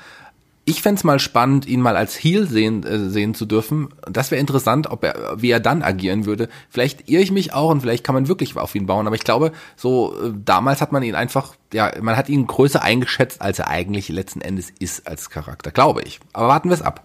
ich 0.69 0.81
fände 0.81 1.07
mal 1.07 1.17
spannend, 1.17 1.65
ihn 1.65 1.79
mal 1.79 1.95
als 1.95 2.21
Heel 2.21 2.45
sehen, 2.45 2.83
äh, 2.83 3.09
sehen 3.09 3.33
zu 3.33 3.45
dürfen. 3.45 3.87
Das 4.05 4.31
wäre 4.31 4.41
interessant, 4.41 4.87
ob 4.91 5.01
er, 5.05 5.41
wie 5.41 5.49
er 5.49 5.61
dann 5.61 5.81
agieren 5.81 6.25
würde. 6.25 6.49
Vielleicht 6.69 7.09
irre 7.09 7.23
ich 7.23 7.31
mich 7.31 7.53
auch 7.53 7.71
und 7.71 7.79
vielleicht 7.79 8.03
kann 8.03 8.13
man 8.13 8.27
wirklich 8.27 8.57
auf 8.57 8.75
ihn 8.75 8.85
bauen. 8.85 9.07
Aber 9.07 9.15
ich 9.15 9.23
glaube, 9.23 9.53
so 9.77 10.13
äh, 10.21 10.33
damals 10.35 10.81
hat 10.81 10.91
man 10.91 11.03
ihn 11.03 11.15
einfach, 11.15 11.55
ja, 11.71 11.93
man 12.01 12.17
hat 12.17 12.27
ihn 12.27 12.47
größer 12.47 12.83
eingeschätzt, 12.83 13.41
als 13.41 13.59
er 13.59 13.69
eigentlich 13.69 14.09
letzten 14.09 14.41
Endes 14.41 14.69
ist 14.77 15.07
als 15.07 15.29
Charakter, 15.29 15.71
glaube 15.71 16.01
ich. 16.01 16.19
Aber 16.33 16.49
warten 16.49 16.67
wir 16.67 16.75
es 16.75 16.81
ab. 16.81 17.01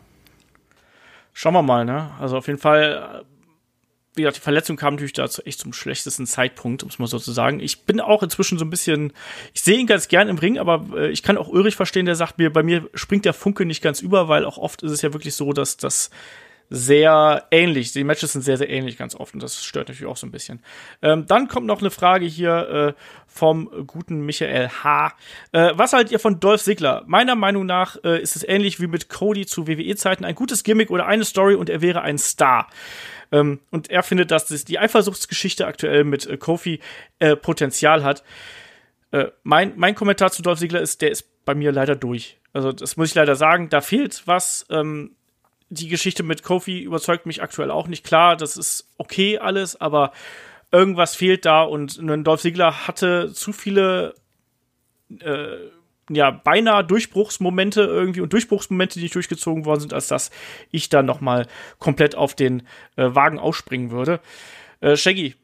Schauen 1.32 1.54
wir 1.54 1.62
mal, 1.62 1.84
ne? 1.84 2.10
Also 2.18 2.38
auf 2.38 2.48
jeden 2.48 2.58
Fall 2.58 3.24
wie 4.14 4.22
gesagt, 4.22 4.36
die 4.36 4.42
Verletzung 4.42 4.76
kam 4.76 4.94
natürlich 4.94 5.14
dazu 5.14 5.42
echt 5.42 5.60
zum 5.60 5.72
schlechtesten 5.72 6.26
Zeitpunkt, 6.26 6.82
um 6.82 6.90
es 6.90 6.98
mal 6.98 7.06
so 7.06 7.18
zu 7.18 7.32
sagen. 7.32 7.60
Ich 7.60 7.82
bin 7.82 8.00
auch 8.00 8.22
inzwischen 8.22 8.58
so 8.58 8.64
ein 8.64 8.70
bisschen, 8.70 9.12
ich 9.54 9.62
sehe 9.62 9.78
ihn 9.78 9.86
ganz 9.86 10.08
gern 10.08 10.28
im 10.28 10.38
Ring, 10.38 10.58
aber 10.58 10.84
äh, 10.96 11.10
ich 11.10 11.22
kann 11.22 11.38
auch 11.38 11.48
Ulrich 11.48 11.76
verstehen, 11.76 12.06
der 12.06 12.14
sagt 12.14 12.38
mir, 12.38 12.52
bei 12.52 12.62
mir 12.62 12.88
springt 12.94 13.24
der 13.24 13.32
Funke 13.32 13.64
nicht 13.64 13.82
ganz 13.82 14.00
über, 14.00 14.28
weil 14.28 14.44
auch 14.44 14.58
oft 14.58 14.82
ist 14.82 14.92
es 14.92 15.02
ja 15.02 15.12
wirklich 15.12 15.34
so, 15.34 15.52
dass 15.52 15.78
das 15.78 16.10
sehr 16.74 17.46
ähnlich, 17.50 17.92
die 17.92 18.02
Matches 18.02 18.32
sind 18.32 18.42
sehr, 18.42 18.56
sehr 18.56 18.70
ähnlich 18.70 18.96
ganz 18.96 19.14
oft 19.14 19.34
und 19.34 19.42
das 19.42 19.62
stört 19.62 19.88
natürlich 19.88 20.10
auch 20.10 20.16
so 20.16 20.26
ein 20.26 20.30
bisschen. 20.30 20.60
Ähm, 21.02 21.26
dann 21.26 21.46
kommt 21.46 21.66
noch 21.66 21.80
eine 21.80 21.90
Frage 21.90 22.24
hier 22.24 22.94
äh, 22.96 23.00
vom 23.26 23.86
guten 23.86 24.20
Michael 24.22 24.68
H. 24.68 25.12
Äh, 25.52 25.72
was 25.74 25.92
haltet 25.92 26.12
ihr 26.12 26.18
von 26.18 26.40
Dolph 26.40 26.62
Ziggler? 26.62 27.02
Meiner 27.06 27.34
Meinung 27.34 27.66
nach 27.66 27.96
äh, 28.04 28.20
ist 28.22 28.36
es 28.36 28.48
ähnlich 28.48 28.80
wie 28.80 28.86
mit 28.86 29.10
Cody 29.10 29.44
zu 29.44 29.66
WWE-Zeiten, 29.66 30.24
ein 30.24 30.34
gutes 30.34 30.64
Gimmick 30.64 30.90
oder 30.90 31.06
eine 31.06 31.24
Story 31.24 31.56
und 31.56 31.68
er 31.68 31.82
wäre 31.82 32.00
ein 32.00 32.16
Star. 32.16 32.68
Ähm, 33.32 33.60
und 33.70 33.90
er 33.90 34.02
findet, 34.02 34.30
dass 34.30 34.46
das 34.46 34.64
die 34.64 34.78
Eifersuchtsgeschichte 34.78 35.66
aktuell 35.66 36.04
mit 36.04 36.26
äh, 36.26 36.36
Kofi 36.36 36.80
äh, 37.18 37.34
Potenzial 37.34 38.04
hat. 38.04 38.22
Äh, 39.10 39.26
mein, 39.42 39.72
mein 39.76 39.94
Kommentar 39.94 40.30
zu 40.30 40.42
Dolph 40.42 40.58
Ziggler 40.58 40.80
ist, 40.80 41.02
der 41.02 41.10
ist 41.10 41.44
bei 41.44 41.54
mir 41.54 41.72
leider 41.72 41.96
durch. 41.96 42.38
Also, 42.52 42.70
das 42.72 42.96
muss 42.96 43.08
ich 43.08 43.14
leider 43.14 43.34
sagen. 43.34 43.70
Da 43.70 43.80
fehlt 43.80 44.22
was. 44.26 44.66
Ähm, 44.70 45.16
die 45.70 45.88
Geschichte 45.88 46.22
mit 46.22 46.42
Kofi 46.42 46.80
überzeugt 46.80 47.24
mich 47.24 47.42
aktuell 47.42 47.70
auch 47.70 47.88
nicht. 47.88 48.04
Klar, 48.04 48.36
das 48.36 48.58
ist 48.58 48.92
okay 48.98 49.38
alles, 49.38 49.80
aber 49.80 50.12
irgendwas 50.70 51.16
fehlt 51.16 51.46
da 51.46 51.62
und 51.62 51.98
Dolph 52.26 52.42
Ziggler 52.42 52.86
hatte 52.86 53.32
zu 53.32 53.52
viele 53.52 54.14
äh, 55.20 55.56
ja, 56.14 56.30
beinahe 56.30 56.84
Durchbruchsmomente 56.84 57.82
irgendwie 57.82 58.20
und 58.20 58.32
Durchbruchsmomente, 58.32 58.98
die 58.98 59.04
nicht 59.04 59.14
durchgezogen 59.14 59.64
worden 59.64 59.80
sind, 59.80 59.94
als 59.94 60.08
dass 60.08 60.30
ich 60.70 60.88
dann 60.88 61.06
nochmal 61.06 61.46
komplett 61.78 62.14
auf 62.14 62.34
den 62.34 62.62
äh, 62.96 63.14
Wagen 63.14 63.38
ausspringen 63.38 63.90
würde. 63.90 64.20
Äh, 64.80 64.96
Shaggy, 64.96 65.34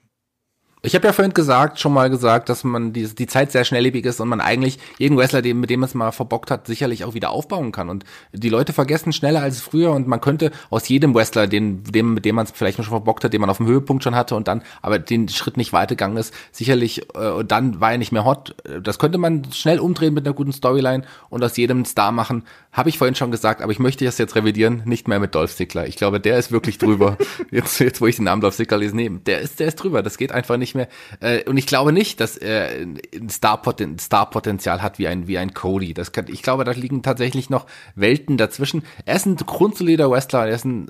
ich 0.83 0.95
habe 0.95 1.07
ja 1.07 1.13
vorhin 1.13 1.35
gesagt, 1.35 1.81
schon 1.81 1.93
mal 1.93 2.09
gesagt, 2.09 2.49
dass 2.49 2.63
man 2.63 2.93
die, 2.93 3.05
die 3.15 3.27
Zeit 3.27 3.51
sehr 3.51 3.65
schnelllebig 3.65 4.05
ist 4.05 4.21
und 4.21 4.29
man 4.29 4.41
eigentlich 4.41 4.79
jeden 4.99 5.17
Wrestler, 5.17 5.43
den, 5.43 5.59
mit 5.59 5.71
dem 5.71 5.83
es 5.83 5.95
mal 5.95 6.13
verbockt 6.13 6.51
hat, 6.51 6.67
sicherlich 6.67 7.05
auch 7.05 7.15
wieder 7.15 7.31
aufbauen 7.31 7.73
kann. 7.73 7.89
Und 7.89 8.05
die 8.33 8.49
Leute 8.49 8.73
vergessen 8.73 9.13
schneller 9.13 9.43
als 9.43 9.61
früher 9.61 9.91
und 9.93 10.07
man 10.07 10.21
könnte 10.21 10.53
aus 10.71 10.89
jedem 10.89 11.15
Wrestler, 11.15 11.47
den, 11.47 11.83
dem, 11.83 12.15
mit 12.15 12.25
dem 12.25 12.37
man 12.37 12.47
es 12.47 12.53
vielleicht 12.53 12.77
schon 12.77 12.85
verbockt 12.85 13.25
hat, 13.25 13.33
den 13.33 13.41
man 13.41 13.51
auf 13.51 13.57
dem 13.57 13.67
Höhepunkt 13.67 14.05
schon 14.05 14.15
hatte 14.15 14.37
und 14.37 14.47
dann 14.47 14.63
aber 14.81 14.99
den 14.99 15.29
Schritt 15.29 15.57
nicht 15.57 15.73
weitergegangen 15.73 16.17
ist, 16.17 16.33
sicherlich, 16.53 17.03
äh, 17.15 17.45
dann 17.45 17.81
war 17.81 17.93
er 17.93 17.99
nicht 17.99 18.13
mehr 18.13 18.25
hot. 18.25 18.55
Das 18.83 18.99
könnte 18.99 19.19
man 19.19 19.51
schnell 19.53 19.81
umdrehen 19.81 20.15
mit 20.15 20.27
einer 20.27 20.35
guten 20.35 20.53
Storyline 20.53 21.03
und 21.29 21.43
aus 21.43 21.57
jedem 21.57 21.85
Star 21.85 22.13
machen. 22.13 22.45
Habe 22.73 22.89
ich 22.89 22.99
vorhin 22.99 23.17
schon 23.17 23.31
gesagt, 23.31 23.63
aber 23.63 23.73
ich 23.73 23.81
möchte 23.81 24.05
das 24.05 24.19
jetzt 24.19 24.37
revidieren, 24.37 24.83
nicht 24.85 25.09
mehr 25.09 25.19
mit 25.19 25.35
Dolph 25.35 25.57
Ziggler. 25.57 25.89
Ich 25.89 25.97
glaube, 25.97 26.21
der 26.21 26.39
ist 26.39 26.53
wirklich 26.53 26.79
drüber. 26.79 27.17
jetzt, 27.51 27.81
jetzt, 27.81 28.01
wo 28.01 28.07
ich 28.07 28.17
den 28.17 28.27
Namen 28.27 28.41
Dolph 28.41 28.57
Ziggler 28.57 28.79
lese, 28.79 28.95
nee, 28.95 29.11
der 29.27 29.41
ist, 29.41 29.59
der 29.59 29.69
ist 29.69 29.77
drüber. 29.77 30.03
Das 30.03 30.19
geht 30.19 30.31
einfach 30.31 30.57
nicht 30.57 30.68
nicht 30.69 30.75
mehr. 30.75 30.89
Äh, 31.21 31.49
und 31.49 31.57
ich 31.57 31.67
glaube 31.67 31.93
nicht, 31.93 32.21
dass 32.21 32.37
er 32.37 32.71
ein 32.71 33.29
Starpoten 33.31 33.99
Starpotenzial 33.99 34.83
hat 34.83 34.99
wie 34.99 35.09
ein, 35.09 35.27
wie 35.27 35.39
ein 35.39 35.55
Cody. 35.55 35.95
Das 35.95 36.13
kann, 36.13 36.27
ich 36.29 36.43
glaube, 36.43 36.65
da 36.65 36.73
liegen 36.73 37.03
tatsächlich 37.03 37.51
noch 37.51 37.67
Welten 37.95 38.37
dazwischen. 38.37 38.83
Er 39.05 39.17
ist 39.17 39.27
ein 39.27 39.37
grundsolider 39.37 40.11
Wrestler, 40.11 40.47
er 40.47 40.55
ist 40.55 40.65
ein, 40.65 40.89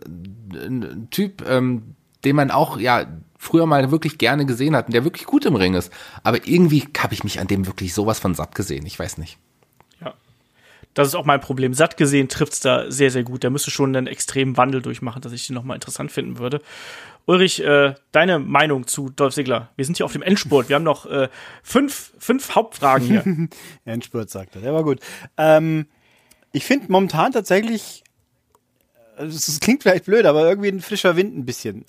ein 0.52 1.08
Typ, 1.10 1.48
ähm, 1.48 1.94
den 2.24 2.36
man 2.36 2.50
auch, 2.50 2.78
ja, 2.78 3.06
früher 3.38 3.66
mal 3.66 3.90
wirklich 3.92 4.18
gerne 4.18 4.46
gesehen 4.46 4.74
hat 4.74 4.86
und 4.86 4.94
der 4.94 5.04
wirklich 5.04 5.26
gut 5.26 5.46
im 5.46 5.54
Ring 5.54 5.74
ist. 5.74 5.92
Aber 6.24 6.46
irgendwie 6.46 6.88
habe 6.98 7.14
ich 7.14 7.22
mich 7.22 7.40
an 7.40 7.46
dem 7.46 7.66
wirklich 7.66 7.94
sowas 7.94 8.18
von 8.18 8.34
satt 8.34 8.54
gesehen. 8.54 8.84
Ich 8.84 8.98
weiß 8.98 9.18
nicht. 9.18 9.38
Das 10.98 11.06
ist 11.06 11.14
auch 11.14 11.24
mein 11.24 11.40
Problem. 11.40 11.74
Satt 11.74 11.96
gesehen 11.96 12.28
trifft's 12.28 12.58
da 12.58 12.90
sehr, 12.90 13.12
sehr 13.12 13.22
gut. 13.22 13.44
Der 13.44 13.50
müsste 13.50 13.70
schon 13.70 13.94
einen 13.94 14.08
extremen 14.08 14.56
Wandel 14.56 14.82
durchmachen, 14.82 15.22
dass 15.22 15.30
ich 15.30 15.46
den 15.46 15.54
nochmal 15.54 15.76
interessant 15.76 16.10
finden 16.10 16.40
würde. 16.40 16.60
Ulrich, 17.24 17.62
äh, 17.62 17.94
deine 18.10 18.40
Meinung 18.40 18.88
zu 18.88 19.08
Dolph 19.08 19.32
Ziggler? 19.32 19.70
Wir 19.76 19.84
sind 19.84 19.96
hier 19.96 20.06
auf 20.06 20.12
dem 20.12 20.22
Endspurt. 20.22 20.68
Wir 20.68 20.74
haben 20.74 20.82
noch 20.82 21.06
äh, 21.06 21.28
fünf, 21.62 22.14
fünf 22.18 22.56
Hauptfragen 22.56 23.06
hier. 23.06 23.48
Endspurt, 23.84 24.28
sagt 24.28 24.56
er. 24.56 24.62
Der 24.62 24.74
war 24.74 24.82
gut. 24.82 24.98
Ähm, 25.36 25.86
Ich 26.50 26.64
finde 26.64 26.90
momentan 26.90 27.30
tatsächlich, 27.30 28.02
es 29.18 29.60
klingt 29.60 29.84
vielleicht 29.84 30.06
blöd, 30.06 30.26
aber 30.26 30.48
irgendwie 30.48 30.70
ein 30.70 30.80
frischer 30.80 31.14
Wind 31.14 31.38
ein 31.38 31.44
bisschen 31.44 31.84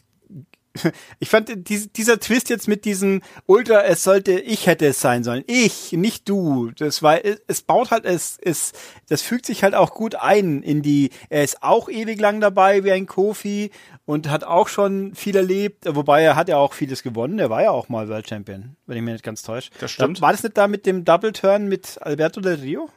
ich 1.19 1.29
fand 1.29 1.51
dieser 1.69 2.19
Twist 2.19 2.49
jetzt 2.49 2.67
mit 2.67 2.85
diesem 2.85 3.21
Ultra, 3.45 3.83
es 3.83 4.03
sollte, 4.03 4.39
ich 4.39 4.67
hätte 4.67 4.87
es 4.87 5.01
sein 5.01 5.23
sollen. 5.23 5.43
Ich, 5.47 5.91
nicht 5.93 6.29
du. 6.29 6.71
Das 6.77 7.01
war, 7.01 7.19
es 7.47 7.61
baut 7.61 7.91
halt, 7.91 8.05
es, 8.05 8.37
es, 8.41 8.73
das 9.07 9.21
fügt 9.21 9.45
sich 9.45 9.63
halt 9.63 9.75
auch 9.75 9.93
gut 9.93 10.15
ein 10.15 10.61
in 10.61 10.81
die, 10.81 11.09
er 11.29 11.43
ist 11.43 11.63
auch 11.63 11.89
ewig 11.89 12.19
lang 12.19 12.39
dabei 12.39 12.83
wie 12.83 12.91
ein 12.91 13.07
Kofi 13.07 13.71
und 14.05 14.29
hat 14.29 14.43
auch 14.43 14.67
schon 14.67 15.15
viel 15.15 15.35
erlebt, 15.35 15.85
wobei 15.87 16.23
er 16.23 16.35
hat 16.35 16.49
ja 16.49 16.57
auch 16.57 16.73
vieles 16.73 17.03
gewonnen. 17.03 17.39
Er 17.39 17.49
war 17.49 17.63
ja 17.63 17.71
auch 17.71 17.89
mal 17.89 18.07
World 18.09 18.29
Champion, 18.29 18.75
wenn 18.85 18.97
ich 18.97 19.03
mich 19.03 19.13
nicht 19.13 19.25
ganz 19.25 19.43
täusche. 19.43 19.71
Das 19.79 19.91
stimmt. 19.91 20.21
war 20.21 20.31
das 20.31 20.43
nicht 20.43 20.57
da 20.57 20.67
mit 20.67 20.85
dem 20.85 21.05
Double 21.05 21.33
Turn 21.33 21.67
mit 21.67 21.97
Alberto 22.01 22.41
del 22.41 22.55
Rio? 22.55 22.89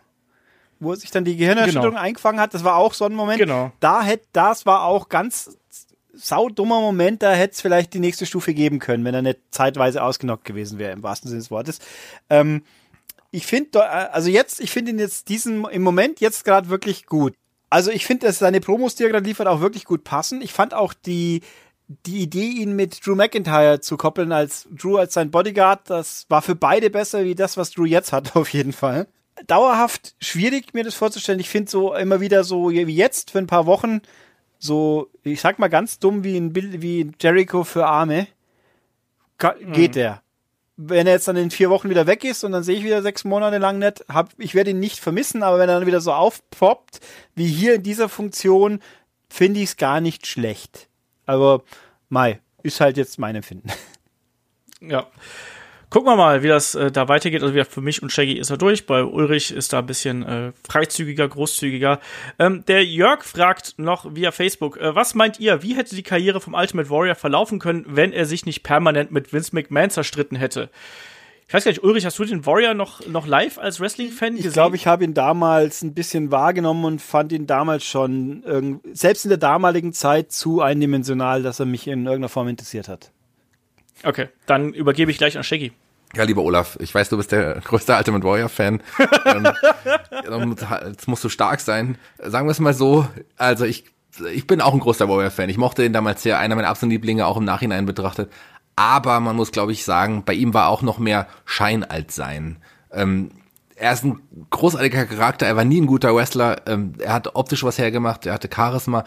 Wo 0.81 0.91
er 0.91 0.97
sich 0.97 1.13
dann 1.13 1.25
die 1.25 1.37
Gehirnerschütterung 1.37 1.91
genau. 1.91 2.01
eingefangen 2.01 2.41
hat, 2.41 2.55
das 2.55 2.65
war 2.65 2.75
auch 2.75 2.93
so 2.93 3.05
ein 3.05 3.15
Moment. 3.15 3.39
Genau. 3.39 3.71
Da 3.79 4.03
hätte, 4.03 4.27
das 4.33 4.67
war 4.67 4.83
auch 4.83 5.09
ganz 5.09 5.57
saudummer 6.13 6.81
Moment, 6.81 7.23
da 7.23 7.33
hätte 7.33 7.55
es 7.55 7.61
vielleicht 7.61 7.95
die 7.95 8.01
nächste 8.01 8.27
Stufe 8.27 8.55
geben 8.55 8.79
können, 8.79 9.05
wenn 9.05 9.15
er 9.15 9.23
nicht 9.23 9.41
zeitweise 9.51 10.03
ausgenockt 10.03 10.45
gewesen 10.45 10.79
wäre, 10.79 10.93
im 10.93 11.03
wahrsten 11.03 11.29
Sinne 11.29 11.41
des 11.41 11.51
Wortes. 11.51 11.79
Ähm, 12.31 12.63
ich 13.31 13.47
finde, 13.47 13.89
also 13.89 14.29
jetzt, 14.29 14.61
ich 14.61 14.71
finde 14.71 14.93
ihn 14.93 14.99
jetzt 14.99 15.29
diesen, 15.29 15.65
im 15.65 15.83
Moment 15.83 16.21
jetzt 16.21 16.45
gerade 16.45 16.69
wirklich 16.69 17.07
gut. 17.07 17.35
Also 17.71 17.91
ich 17.91 18.05
finde, 18.05 18.27
dass 18.27 18.39
seine 18.39 18.61
Promos, 18.61 18.95
die 18.95 19.05
er 19.05 19.09
gerade 19.09 19.27
liefert, 19.27 19.47
auch 19.47 19.63
wirklich 19.63 19.87
gut 19.87 20.05
passen. 20.05 20.43
Ich 20.43 20.53
fand 20.53 20.75
auch 20.75 20.93
die, 20.93 21.41
die 21.89 22.19
Idee, 22.19 22.49
ihn 22.49 22.77
mit 22.77 23.05
Drew 23.05 23.15
McIntyre 23.15 23.81
zu 23.81 23.97
koppeln 23.97 24.33
als 24.33 24.69
Drew 24.71 24.99
als 24.99 25.15
sein 25.15 25.31
Bodyguard, 25.31 25.89
das 25.89 26.27
war 26.29 26.43
für 26.43 26.55
beide 26.55 26.91
besser 26.91 27.25
wie 27.25 27.35
das, 27.35 27.57
was 27.57 27.71
Drew 27.71 27.87
jetzt 27.87 28.13
hat, 28.13 28.37
auf 28.37 28.51
jeden 28.51 28.75
Fall. 28.75 29.07
Dauerhaft 29.47 30.15
schwierig, 30.21 30.75
mir 30.75 30.85
das 30.85 30.95
vorzustellen. 30.95 31.41
Ich 31.41 31.49
finde 31.49 31.71
so 31.71 31.95
immer 31.95 32.21
wieder 32.21 32.45
so 32.45 32.71
wie 32.71 32.95
jetzt 32.95 33.31
für 33.31 33.39
ein 33.39 33.47
paar 33.47 33.65
Wochen 33.65 34.03
so, 34.63 35.11
ich 35.25 35.41
sag 35.41 35.59
mal 35.59 35.69
ganz 35.69 35.99
dumm 35.99 36.23
wie 36.23 36.37
ein 36.37 36.53
Bild, 36.53 36.83
wie 36.83 37.11
Jericho 37.21 37.65
für 37.65 37.87
Arme, 37.87 38.29
geht 39.39 39.91
mhm. 39.91 39.93
der. 39.93 40.23
Wenn 40.77 41.07
er 41.07 41.15
jetzt 41.15 41.27
dann 41.27 41.37
in 41.37 41.51
vier 41.51 41.69
Wochen 41.69 41.91
wieder 41.91 42.07
weg 42.07 42.23
ist 42.23 42.45
und 42.45 42.53
dann 42.53 42.63
sehe 42.63 42.77
ich 42.77 42.85
wieder 42.85 43.03
sechs 43.03 43.25
Monate 43.25 43.59
lang 43.59 43.79
nicht, 43.81 44.05
hab, 44.09 44.31
ich 44.39 44.55
werde 44.55 44.71
ihn 44.71 44.79
nicht 44.79 45.01
vermissen, 45.01 45.43
aber 45.43 45.59
wenn 45.59 45.69
er 45.69 45.79
dann 45.81 45.87
wieder 45.87 46.01
so 46.01 46.13
aufpoppt, 46.13 47.01
wie 47.35 47.47
hier 47.47 47.75
in 47.75 47.83
dieser 47.83 48.09
Funktion, 48.09 48.81
finde 49.29 49.61
ich 49.61 49.71
es 49.71 49.77
gar 49.77 50.01
nicht 50.01 50.29
schlecht. 50.29 50.89
Aber, 51.27 51.63
Mai, 52.09 52.41
ist 52.63 52.81
halt 52.81 52.97
jetzt 52.97 53.19
mein 53.19 53.35
Empfinden. 53.35 53.69
Ja. 54.81 55.07
Gucken 55.93 56.09
wir 56.09 56.17
mal, 56.17 56.43
wie 56.43 56.49
das 56.49 56.75
äh, 56.75 56.91
da 56.91 57.09
weitergeht. 57.09 57.43
Also 57.43 57.63
für 57.65 57.83
mich 57.83 58.03
und 58.03 58.11
Shaggy 58.11 58.39
ist 58.39 58.49
er 58.49 58.57
durch. 58.57 58.87
Bei 58.87 59.05
Ulrich 59.05 59.51
ist 59.51 59.75
da 59.75 59.81
ein 59.81 59.87
bisschen 59.87 60.23
äh, 60.23 60.53
freizügiger, 60.67 61.29
großzügiger. 61.29 62.01
Ähm, 62.39 62.65
der 62.67 62.83
Jörg 62.83 63.23
fragt 63.25 63.75
noch 63.77 64.15
via 64.15 64.31
Facebook, 64.33 64.79
äh, 64.79 64.95
was 64.95 65.15
meint 65.15 65.39
ihr, 65.39 65.63
wie 65.63 65.77
hätte 65.77 65.95
die 65.95 66.03
Karriere 66.03 66.41
vom 66.41 66.55
Ultimate 66.55 66.89
Warrior 66.89 67.15
verlaufen 67.15 67.59
können, 67.59 67.85
wenn 67.87 68.15
er 68.15 68.25
sich 68.25 68.47
nicht 68.47 68.63
permanent 68.63 69.13
mit 69.13 69.35
Vince 69.35 69.55
McMahon 69.55 69.91
zerstritten 69.91 70.39
hätte? 70.39 70.71
Ich 71.47 71.53
weiß 71.53 71.65
gar 71.65 71.73
nicht, 71.73 71.85
Ulrich, 71.85 72.07
hast 72.07 72.19
du 72.19 72.25
den 72.25 72.47
Warrior 72.47 72.73
noch, 72.73 73.07
noch 73.07 73.27
live 73.27 73.59
als 73.59 73.79
Wrestling-Fan 73.79 74.37
gesehen? 74.37 74.49
Ich 74.49 74.55
glaube, 74.55 74.77
ich 74.77 74.87
habe 74.87 75.05
ihn 75.05 75.13
damals 75.13 75.83
ein 75.83 75.93
bisschen 75.93 76.31
wahrgenommen 76.31 76.87
und 76.87 77.03
fand 77.03 77.33
ihn 77.33 77.47
damals 77.47 77.85
schon, 77.85 78.81
selbst 78.95 79.27
in 79.27 79.29
der 79.29 79.37
damaligen 79.37 79.93
Zeit, 79.93 80.33
zu 80.33 80.63
eindimensional, 80.63 81.43
dass 81.43 81.61
er 81.61 81.67
mich 81.67 81.87
in 81.87 82.07
irgendeiner 82.07 82.31
Form 82.31 82.49
interessiert 82.49 82.89
hat. 82.89 83.11
Okay, 84.05 84.29
dann 84.47 84.73
übergebe 84.73 85.11
ich 85.11 85.19
gleich 85.19 85.37
an 85.37 85.45
Shaggy. 85.45 85.73
Ja, 86.15 86.25
lieber 86.25 86.43
Olaf, 86.43 86.77
ich 86.81 86.95
weiß, 86.95 87.09
du 87.09 87.17
bist 87.17 87.33
der 87.33 87.61
größte 87.65 87.97
Ultimate 87.97 88.25
Warrior-Fan. 88.25 88.83
ähm, 89.25 89.49
jetzt 90.87 91.09
musst 91.09 91.25
du 91.25 91.29
stark 91.29 91.61
sein. 91.61 91.97
Sagen 92.23 92.47
wir 92.47 92.53
es 92.53 92.61
mal 92.61 92.75
so, 92.75 93.07
also 93.37 93.65
ich, 93.65 93.85
ich 94.33 94.47
bin 94.47 94.61
auch 94.61 94.75
ein 94.75 94.81
großer 94.81 95.09
Warrior-Fan. 95.09 95.49
Ich 95.49 95.57
mochte 95.57 95.85
ihn 95.85 95.93
damals 95.93 96.23
sehr, 96.23 96.39
einer 96.39 96.55
meiner 96.55 96.69
absoluten 96.69 96.93
Lieblinge, 96.93 97.27
auch 97.27 97.39
im 97.39 97.45
Nachhinein 97.45 97.87
betrachtet. 97.87 98.31
Aber 98.77 99.21
man 99.21 99.37
muss, 99.37 99.53
glaube 99.53 99.73
ich, 99.73 99.85
sagen, 99.85 100.25
bei 100.25 100.35
ihm 100.35 100.55
war 100.55 100.69
auch 100.69 100.83
noch 100.83 100.99
mehr 100.99 101.29
Schein 101.45 101.85
als 101.85 102.15
Sein. 102.15 102.59
Ähm, 102.91 103.31
er 103.75 103.93
ist 103.93 104.05
ein 104.05 104.21
großartiger 104.51 105.07
Charakter, 105.07 105.47
er 105.47 105.57
war 105.57 105.65
nie 105.65 105.81
ein 105.81 105.87
guter 105.87 106.15
Wrestler, 106.15 106.63
ähm, 106.67 106.93
er 106.99 107.13
hat 107.15 107.35
optisch 107.35 107.65
was 107.65 107.79
hergemacht, 107.79 108.27
er 108.27 108.35
hatte 108.35 108.49
Charisma, 108.55 109.05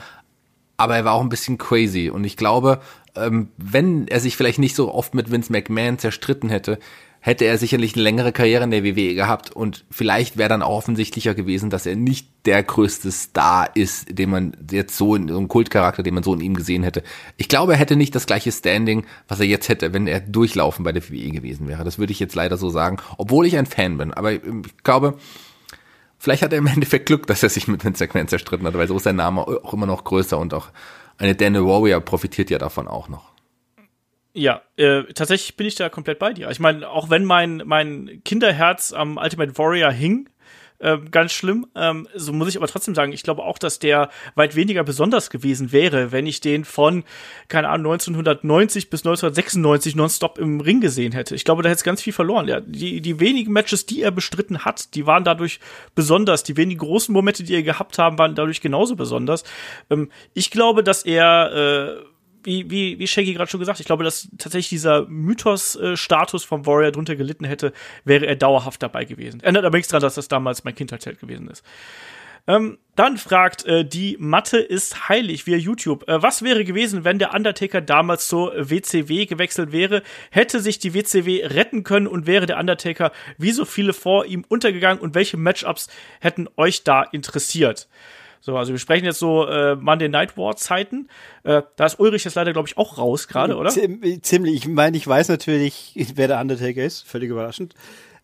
aber 0.75 0.97
er 0.97 1.05
war 1.05 1.13
auch 1.13 1.21
ein 1.21 1.29
bisschen 1.29 1.57
crazy. 1.57 2.09
Und 2.09 2.23
ich 2.23 2.35
glaube, 2.35 2.81
ähm, 3.15 3.49
wenn 3.57 4.07
er 4.07 4.19
sich 4.19 4.37
vielleicht 4.37 4.59
nicht 4.59 4.75
so 4.75 4.93
oft 4.93 5.13
mit 5.13 5.31
Vince 5.31 5.51
McMahon 5.51 5.99
zerstritten 5.99 6.49
hätte, 6.49 6.79
hätte 7.25 7.45
er 7.45 7.57
sicherlich 7.57 7.95
eine 7.95 8.03
längere 8.03 8.31
Karriere 8.31 8.65
in 8.65 8.69
der 8.69 8.83
WWE 8.83 9.15
gehabt 9.15 9.49
und 9.49 9.83
vielleicht 9.89 10.37
wäre 10.37 10.47
dann 10.47 10.61
auch 10.61 10.77
offensichtlicher 10.77 11.33
gewesen, 11.33 11.71
dass 11.71 11.87
er 11.87 11.95
nicht 11.95 12.27
der 12.45 12.61
größte 12.61 13.11
Star 13.11 13.75
ist, 13.75 14.19
den 14.19 14.29
man 14.29 14.55
jetzt 14.69 14.95
so 14.95 15.15
in 15.15 15.29
so 15.29 15.37
einem 15.37 15.47
Kultcharakter, 15.47 16.03
den 16.03 16.13
man 16.13 16.21
so 16.21 16.35
in 16.35 16.41
ihm 16.41 16.53
gesehen 16.53 16.83
hätte. 16.83 17.01
Ich 17.37 17.49
glaube, 17.49 17.73
er 17.73 17.79
hätte 17.79 17.95
nicht 17.95 18.13
das 18.13 18.27
gleiche 18.27 18.51
Standing, 18.51 19.07
was 19.27 19.39
er 19.39 19.47
jetzt 19.47 19.69
hätte, 19.69 19.91
wenn 19.91 20.05
er 20.05 20.19
durchlaufen 20.19 20.85
bei 20.85 20.91
der 20.91 21.01
WWE 21.09 21.31
gewesen 21.31 21.67
wäre. 21.67 21.83
Das 21.83 21.97
würde 21.97 22.11
ich 22.11 22.19
jetzt 22.19 22.35
leider 22.35 22.57
so 22.57 22.69
sagen, 22.69 22.97
obwohl 23.17 23.47
ich 23.47 23.57
ein 23.57 23.65
Fan 23.65 23.97
bin. 23.97 24.13
Aber 24.13 24.31
ich 24.33 24.41
glaube, 24.83 25.17
vielleicht 26.19 26.43
hat 26.43 26.53
er 26.53 26.59
im 26.59 26.67
Endeffekt 26.75 27.07
Glück, 27.07 27.25
dass 27.25 27.41
er 27.41 27.49
sich 27.49 27.67
mit 27.67 27.83
Vince 27.83 28.03
McMahon 28.03 28.27
zerstritten 28.27 28.67
hat, 28.67 28.75
weil 28.75 28.87
so 28.87 28.97
ist 28.97 29.03
sein 29.03 29.15
Name 29.15 29.47
auch 29.47 29.73
immer 29.73 29.87
noch 29.87 30.03
größer 30.03 30.37
und 30.37 30.53
auch 30.53 30.67
eine 31.17 31.35
Daniel 31.35 31.65
Warrior 31.65 32.01
profitiert 32.01 32.49
ja 32.49 32.57
davon 32.57 32.87
auch 32.87 33.07
noch. 33.09 33.35
Ja, 34.33 34.61
äh, 34.75 35.03
tatsächlich 35.13 35.55
bin 35.55 35.65
ich 35.65 35.75
da 35.75 35.87
komplett 35.87 36.19
bei 36.19 36.33
dir. 36.33 36.49
Ich 36.49 36.59
meine, 36.59 36.89
auch 36.89 37.09
wenn 37.09 37.23
mein, 37.23 37.63
mein 37.65 38.21
Kinderherz 38.25 38.91
am 38.91 39.15
Ultimate 39.15 39.57
Warrior 39.57 39.91
hing, 39.91 40.29
äh, 40.79 40.97
ganz 41.11 41.31
schlimm. 41.31 41.67
Ähm, 41.75 42.07
so 42.15 42.33
muss 42.33 42.49
ich 42.49 42.57
aber 42.57 42.67
trotzdem 42.67 42.95
sagen, 42.95 43.11
ich 43.11 43.23
glaube 43.23 43.43
auch, 43.43 43.57
dass 43.57 43.79
der 43.79 44.09
weit 44.35 44.55
weniger 44.55 44.83
besonders 44.83 45.29
gewesen 45.29 45.71
wäre, 45.71 46.11
wenn 46.11 46.27
ich 46.27 46.41
den 46.41 46.65
von, 46.65 47.03
keine 47.47 47.69
Ahnung, 47.69 47.93
1990 47.93 48.89
bis 48.89 49.01
1996 49.01 49.95
nonstop 49.95 50.37
im 50.37 50.59
Ring 50.59 50.81
gesehen 50.81 51.13
hätte. 51.13 51.35
Ich 51.35 51.45
glaube, 51.45 51.63
da 51.63 51.69
hätte 51.69 51.77
es 51.77 51.83
ganz 51.83 52.01
viel 52.01 52.13
verloren. 52.13 52.47
Ja, 52.47 52.59
die, 52.59 53.01
die 53.01 53.19
wenigen 53.19 53.53
Matches, 53.53 53.85
die 53.85 54.01
er 54.01 54.11
bestritten 54.11 54.65
hat, 54.65 54.95
die 54.95 55.05
waren 55.05 55.23
dadurch 55.23 55.59
besonders. 55.95 56.43
Die 56.43 56.57
wenigen 56.57 56.79
großen 56.79 57.13
Momente, 57.13 57.43
die 57.43 57.55
er 57.55 57.63
gehabt 57.63 57.97
haben, 57.97 58.17
waren 58.17 58.35
dadurch 58.35 58.61
genauso 58.61 58.95
besonders. 58.95 59.43
Ähm, 59.89 60.11
ich 60.33 60.51
glaube, 60.51 60.83
dass 60.83 61.03
er 61.03 61.99
äh, 62.01 62.14
wie, 62.45 62.69
wie, 62.69 62.99
wie 62.99 63.07
Shaggy 63.07 63.33
gerade 63.33 63.49
schon 63.49 63.59
gesagt, 63.59 63.79
ich 63.79 63.85
glaube, 63.85 64.03
dass 64.03 64.29
tatsächlich 64.37 64.69
dieser 64.69 65.05
Mythos-Status 65.07 66.43
vom 66.43 66.65
Warrior 66.65 66.91
drunter 66.91 67.15
gelitten 67.15 67.45
hätte, 67.45 67.73
wäre 68.03 68.25
er 68.25 68.35
dauerhaft 68.35 68.81
dabei 68.81 69.05
gewesen. 69.05 69.41
Ändert 69.41 69.65
aber 69.65 69.77
nichts 69.77 69.89
daran, 69.91 70.03
dass 70.03 70.15
das 70.15 70.27
damals 70.27 70.63
mein 70.63 70.75
Kindheitsheld 70.75 71.19
gewesen 71.19 71.49
ist. 71.49 71.63
Ähm, 72.47 72.77
dann 72.95 73.17
fragt 73.17 73.65
äh, 73.65 73.83
die 73.83 74.17
Mathe 74.19 74.59
ist 74.59 75.09
heilig 75.09 75.47
via 75.47 75.57
YouTube. 75.57 76.07
Äh, 76.07 76.21
was 76.21 76.43
wäre 76.43 76.63
gewesen, 76.63 77.03
wenn 77.03 77.17
der 77.17 77.33
Undertaker 77.33 77.81
damals 77.81 78.27
zur 78.27 78.53
WCW 78.69 79.25
gewechselt 79.25 79.71
wäre? 79.71 80.03
Hätte 80.29 80.59
sich 80.59 80.77
die 80.77 80.93
WCW 80.93 81.43
retten 81.45 81.83
können 81.83 82.05
und 82.05 82.27
wäre 82.27 82.45
der 82.45 82.59
Undertaker 82.59 83.11
wie 83.39 83.51
so 83.51 83.65
viele 83.65 83.93
vor 83.93 84.25
ihm 84.25 84.45
untergegangen 84.47 85.01
und 85.01 85.15
welche 85.15 85.37
Matchups 85.37 85.89
hätten 86.19 86.47
euch 86.55 86.83
da 86.83 87.01
interessiert? 87.01 87.87
So, 88.45 88.55
also 88.57 88.73
wir 88.73 88.77
sprechen 88.77 89.05
jetzt 89.05 89.17
so 89.17 89.47
äh, 89.47 89.75
Monday 89.75 90.07
Night 90.07 90.37
War 90.37 90.55
Zeiten. 90.55 91.09
Äh, 91.41 91.63
da 91.77 91.87
ist 91.87 91.99
Ulrich 91.99 92.25
jetzt 92.25 92.35
leider, 92.35 92.53
glaube 92.53 92.67
ich, 92.67 92.77
auch 92.77 92.99
raus 92.99 93.27
gerade, 93.27 93.55
oder? 93.55 93.71
Ziemlich. 93.71 94.55
Ich 94.55 94.67
meine, 94.67 94.95
ich 94.95 95.07
weiß 95.07 95.29
natürlich, 95.29 95.93
wer 96.13 96.27
der 96.27 96.39
Undertaker 96.39 96.83
ist. 96.83 97.07
Völlig 97.07 97.31
überraschend. 97.31 97.73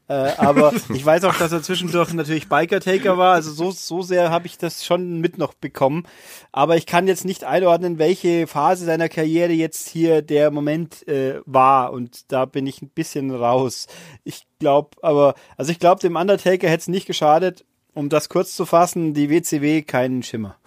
Äh, 0.07 0.33
aber 0.37 0.73
ich 0.93 1.03
weiß 1.03 1.23
auch, 1.23 1.33
dass 1.33 1.51
er 1.51 1.63
zwischendurch 1.63 2.13
natürlich 2.13 2.49
Biker-Taker 2.49 3.17
war. 3.17 3.33
Also 3.33 3.51
so, 3.51 3.71
so 3.71 4.03
sehr 4.03 4.29
habe 4.29 4.45
ich 4.45 4.59
das 4.59 4.85
schon 4.85 5.21
mit 5.21 5.39
noch 5.39 5.55
bekommen. 5.55 6.03
Aber 6.51 6.77
ich 6.77 6.85
kann 6.85 7.07
jetzt 7.07 7.25
nicht 7.25 7.43
einordnen, 7.43 7.97
welche 7.97 8.45
Phase 8.45 8.85
seiner 8.85 9.09
Karriere 9.09 9.53
jetzt 9.53 9.89
hier 9.89 10.21
der 10.21 10.51
Moment 10.51 11.07
äh, 11.07 11.41
war. 11.47 11.93
Und 11.93 12.31
da 12.31 12.45
bin 12.45 12.67
ich 12.67 12.83
ein 12.83 12.89
bisschen 12.89 13.31
raus. 13.31 13.87
Ich 14.23 14.45
glaube, 14.59 14.97
aber, 15.01 15.33
also 15.57 15.71
ich 15.71 15.79
glaube, 15.79 15.99
dem 15.99 16.15
Undertaker 16.15 16.69
hätte 16.69 16.81
es 16.81 16.87
nicht 16.89 17.07
geschadet, 17.07 17.65
um 17.93 18.09
das 18.09 18.29
kurz 18.29 18.55
zu 18.55 18.65
fassen, 18.65 19.13
die 19.13 19.29
WCW 19.29 19.81
keinen 19.81 20.23
Schimmer. 20.23 20.57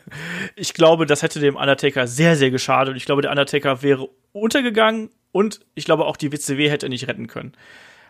ich 0.56 0.74
glaube, 0.74 1.06
das 1.06 1.22
hätte 1.22 1.40
dem 1.40 1.56
Undertaker 1.56 2.06
sehr, 2.06 2.36
sehr 2.36 2.50
geschadet. 2.50 2.92
Und 2.92 2.96
ich 2.96 3.04
glaube, 3.04 3.22
der 3.22 3.30
Undertaker 3.30 3.82
wäre 3.82 4.08
untergegangen 4.32 5.10
und 5.32 5.60
ich 5.74 5.84
glaube 5.84 6.06
auch 6.06 6.16
die 6.16 6.32
WCW 6.32 6.68
hätte 6.70 6.88
nicht 6.88 7.08
retten 7.08 7.26
können. 7.26 7.52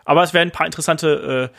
Aber 0.05 0.23
es 0.23 0.33
wären 0.33 0.49
ein 0.49 0.51
paar 0.51 0.65
interessante 0.65 1.51
äh, 1.51 1.55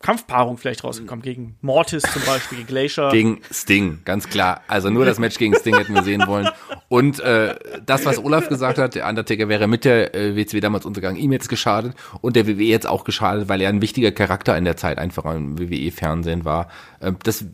Kampfpaarung 0.00 0.58
vielleicht 0.58 0.84
rausgekommen. 0.84 1.22
Gegen 1.22 1.56
Mortis 1.62 2.02
zum 2.02 2.22
Beispiel, 2.24 2.58
gegen 2.58 2.68
Glacier. 2.68 3.08
Gegen 3.10 3.40
Sting, 3.50 4.00
ganz 4.04 4.28
klar. 4.28 4.60
Also 4.68 4.90
nur 4.90 5.06
das 5.06 5.18
Match 5.18 5.38
gegen 5.38 5.54
Sting 5.56 5.76
hätten 5.76 5.94
wir 5.94 6.02
sehen 6.02 6.26
wollen. 6.26 6.48
Und 6.88 7.18
äh, 7.20 7.56
das, 7.84 8.04
was 8.04 8.18
Olaf 8.18 8.48
gesagt 8.48 8.78
hat, 8.78 8.94
der 8.94 9.08
Undertaker 9.08 9.48
wäre 9.48 9.66
mit 9.66 9.84
der 9.84 10.14
äh, 10.14 10.36
WCW 10.36 10.60
damals 10.60 10.84
untergegangen, 10.84 11.20
ihm 11.20 11.32
jetzt 11.32 11.48
geschadet 11.48 11.94
und 12.20 12.36
der 12.36 12.46
WWE 12.46 12.64
jetzt 12.64 12.86
auch 12.86 13.04
geschadet, 13.04 13.48
weil 13.48 13.60
er 13.60 13.70
ein 13.70 13.80
wichtiger 13.80 14.12
Charakter 14.12 14.56
in 14.56 14.64
der 14.64 14.76
Zeit 14.76 14.98
einfach 14.98 15.24
im 15.34 15.58
WWE-Fernsehen 15.58 16.44
war. 16.44 16.68
Äh, 17.00 17.12
das 17.22 17.46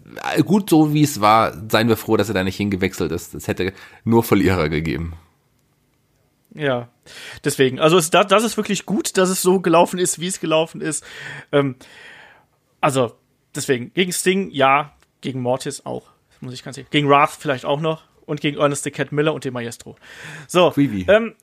gut 0.44 0.68
so 0.68 0.92
wie 0.92 1.02
es 1.04 1.20
war, 1.20 1.52
seien 1.70 1.88
wir 1.88 1.96
froh, 1.96 2.16
dass 2.16 2.28
er 2.28 2.34
da 2.34 2.42
nicht 2.42 2.56
hingewechselt 2.56 3.12
ist. 3.12 3.34
Das 3.34 3.46
hätte 3.46 3.72
nur 4.04 4.24
Verlierer 4.24 4.68
gegeben. 4.68 5.14
Ja, 6.54 6.88
deswegen. 7.44 7.80
Also 7.80 7.96
es, 7.96 8.10
das, 8.10 8.26
das 8.26 8.44
ist 8.44 8.56
wirklich 8.56 8.84
gut, 8.84 9.16
dass 9.16 9.30
es 9.30 9.42
so 9.42 9.60
gelaufen 9.60 9.98
ist, 9.98 10.20
wie 10.20 10.26
es 10.26 10.40
gelaufen 10.40 10.80
ist. 10.80 11.04
Ähm, 11.50 11.76
also 12.82 13.16
deswegen, 13.54 13.94
gegen 13.94 14.12
Sting, 14.12 14.50
ja, 14.50 14.92
gegen 15.22 15.40
Mortis 15.40 15.86
auch. 15.86 16.10
Das 16.30 16.42
muss 16.42 16.52
ich 16.52 16.62
ganz 16.62 16.76
ehrlich. 16.76 16.90
Gegen 16.90 17.08
Wrath 17.08 17.30
vielleicht 17.30 17.64
auch 17.64 17.80
noch 17.80 18.02
und 18.26 18.40
gegen 18.40 18.58
Ernest 18.58 18.84
the 18.84 18.90
Cat 18.90 19.12
Miller 19.12 19.32
und 19.32 19.44
den 19.44 19.54
Maestro. 19.54 19.96
So, 20.46 20.74
ähm, 20.76 21.34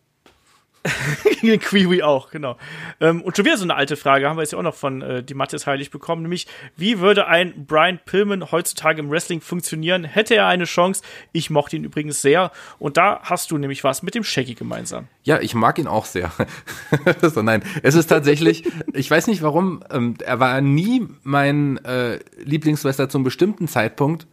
gegen 1.41 1.60
Kiwi 1.60 2.03
auch, 2.03 2.31
genau. 2.31 2.57
Ähm, 2.99 3.22
und 3.22 3.35
schon 3.35 3.45
wieder 3.45 3.57
so 3.57 3.64
eine 3.64 3.76
alte 3.76 3.95
Frage 3.95 4.30
haben 4.30 4.38
wir 4.38 4.43
jetzt 4.43 4.51
ja 4.51 4.60
auch 4.60 4.64
noch 4.64 4.76
von 4.76 5.01
äh, 5.01 5.23
die 5.23 5.34
Mattes 5.34 5.68
Heilig 5.68 5.91
bekommen, 5.91 6.22
nämlich 6.22 6.47
wie 6.77 6.99
würde 6.99 7.27
ein 7.27 7.65
Brian 7.65 7.99
Pillman 8.03 8.51
heutzutage 8.51 9.01
im 9.01 9.10
Wrestling 9.10 9.41
funktionieren? 9.41 10.03
Hätte 10.03 10.35
er 10.35 10.47
eine 10.47 10.65
Chance? 10.65 11.01
Ich 11.31 11.49
mochte 11.49 11.76
ihn 11.76 11.84
übrigens 11.84 12.22
sehr 12.22 12.51
und 12.77 12.97
da 12.97 13.19
hast 13.23 13.51
du 13.51 13.57
nämlich 13.57 13.84
was 13.84 14.03
mit 14.03 14.15
dem 14.15 14.23
Shaggy 14.23 14.56
gemeinsam. 14.56 15.07
Ja, 15.23 15.39
ich 15.39 15.53
mag 15.53 15.77
ihn 15.80 15.88
auch 15.88 16.06
sehr. 16.06 16.31
so, 17.22 17.41
nein, 17.41 17.64
es 17.84 17.95
ist 17.95 18.07
tatsächlich, 18.07 18.64
ich 18.93 19.10
weiß 19.10 19.27
nicht 19.27 19.41
warum, 19.41 19.84
ähm, 19.91 20.15
er 20.23 20.39
war 20.39 20.61
nie 20.61 21.07
mein 21.23 21.84
äh, 21.84 22.19
Lieblingswrestler 22.43 23.10
zum 23.10 23.23
bestimmten 23.23 23.68
Zeitpunkt 23.68 24.27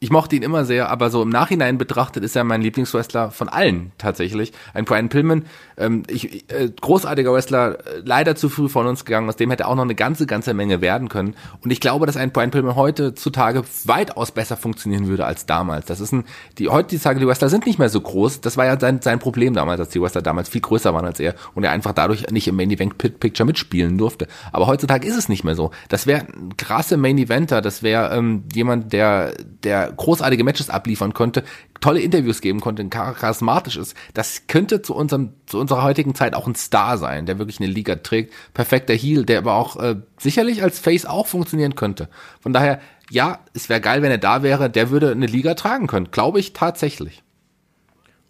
ich 0.00 0.10
mochte 0.10 0.36
ihn 0.36 0.42
immer 0.42 0.64
sehr, 0.64 0.90
aber 0.90 1.10
so 1.10 1.22
im 1.22 1.28
Nachhinein 1.28 1.76
betrachtet 1.76 2.22
ist 2.22 2.36
er 2.36 2.44
mein 2.44 2.62
Lieblingswrestler 2.62 3.30
von 3.32 3.48
allen 3.48 3.90
tatsächlich. 3.98 4.52
Ein 4.72 4.84
Brian 4.84 5.08
Pillman, 5.08 5.44
ähm, 5.76 6.04
ich, 6.08 6.48
äh, 6.52 6.70
großartiger 6.80 7.32
Wrestler, 7.32 7.78
leider 8.04 8.36
zu 8.36 8.48
früh 8.48 8.68
von 8.68 8.86
uns 8.86 9.04
gegangen, 9.04 9.28
aus 9.28 9.36
dem 9.36 9.50
hätte 9.50 9.66
auch 9.66 9.74
noch 9.74 9.82
eine 9.82 9.96
ganze, 9.96 10.26
ganze 10.26 10.54
Menge 10.54 10.80
werden 10.80 11.08
können. 11.08 11.34
Und 11.64 11.72
ich 11.72 11.80
glaube, 11.80 12.06
dass 12.06 12.16
ein 12.16 12.30
Brian 12.30 12.52
Pillman 12.52 12.76
heutzutage 12.76 13.64
weitaus 13.84 14.30
besser 14.30 14.56
funktionieren 14.56 15.08
würde 15.08 15.24
als 15.24 15.46
damals. 15.46 15.86
Das 15.86 15.98
ist 15.98 16.12
ein, 16.12 16.24
die 16.58 16.68
heutzutage 16.68 17.18
die 17.18 17.26
Wrestler 17.26 17.48
sind 17.48 17.66
nicht 17.66 17.80
mehr 17.80 17.88
so 17.88 18.00
groß. 18.00 18.40
Das 18.40 18.56
war 18.56 18.66
ja 18.66 18.78
sein, 18.78 19.02
sein 19.02 19.18
Problem 19.18 19.54
damals, 19.54 19.78
dass 19.78 19.88
die 19.88 20.00
Wrestler 20.00 20.22
damals 20.22 20.48
viel 20.48 20.60
größer 20.60 20.94
waren 20.94 21.06
als 21.06 21.18
er 21.18 21.34
und 21.54 21.64
er 21.64 21.72
einfach 21.72 21.92
dadurch 21.92 22.30
nicht 22.30 22.46
im 22.46 22.54
Main 22.54 22.70
Event 22.70 22.98
Picture 22.98 23.46
mitspielen 23.46 23.98
durfte. 23.98 24.28
Aber 24.52 24.68
heutzutage 24.68 25.08
ist 25.08 25.16
es 25.16 25.28
nicht 25.28 25.42
mehr 25.42 25.56
so. 25.56 25.72
Das 25.88 26.06
wäre 26.06 26.20
ein 26.20 26.56
krasse 26.56 26.96
Main 26.96 27.18
Eventer. 27.18 27.60
Das 27.60 27.82
wäre 27.82 28.16
ähm, 28.16 28.44
jemand, 28.52 28.92
der, 28.92 29.34
der 29.64 29.87
großartige 29.96 30.44
Matches 30.44 30.70
abliefern 30.70 31.14
konnte, 31.14 31.44
tolle 31.80 32.00
Interviews 32.00 32.40
geben 32.40 32.60
konnte, 32.60 32.88
charismatisch 32.88 33.76
ist, 33.76 33.96
das 34.14 34.46
könnte 34.46 34.82
zu 34.82 34.94
unserem 34.94 35.34
zu 35.46 35.58
unserer 35.58 35.82
heutigen 35.82 36.14
Zeit 36.14 36.34
auch 36.34 36.46
ein 36.46 36.54
Star 36.54 36.98
sein, 36.98 37.26
der 37.26 37.38
wirklich 37.38 37.60
eine 37.60 37.70
Liga 37.70 37.96
trägt, 37.96 38.34
perfekter 38.54 38.94
Heel, 38.94 39.24
der 39.24 39.38
aber 39.38 39.54
auch 39.54 39.76
äh, 39.76 39.96
sicherlich 40.18 40.62
als 40.62 40.78
Face 40.78 41.06
auch 41.06 41.26
funktionieren 41.26 41.74
könnte. 41.74 42.08
Von 42.40 42.52
daher, 42.52 42.80
ja, 43.10 43.40
es 43.54 43.68
wäre 43.68 43.80
geil, 43.80 44.02
wenn 44.02 44.10
er 44.10 44.18
da 44.18 44.42
wäre, 44.42 44.70
der 44.70 44.90
würde 44.90 45.10
eine 45.10 45.26
Liga 45.26 45.54
tragen 45.54 45.86
können, 45.86 46.10
glaube 46.10 46.40
ich 46.40 46.52
tatsächlich. 46.52 47.22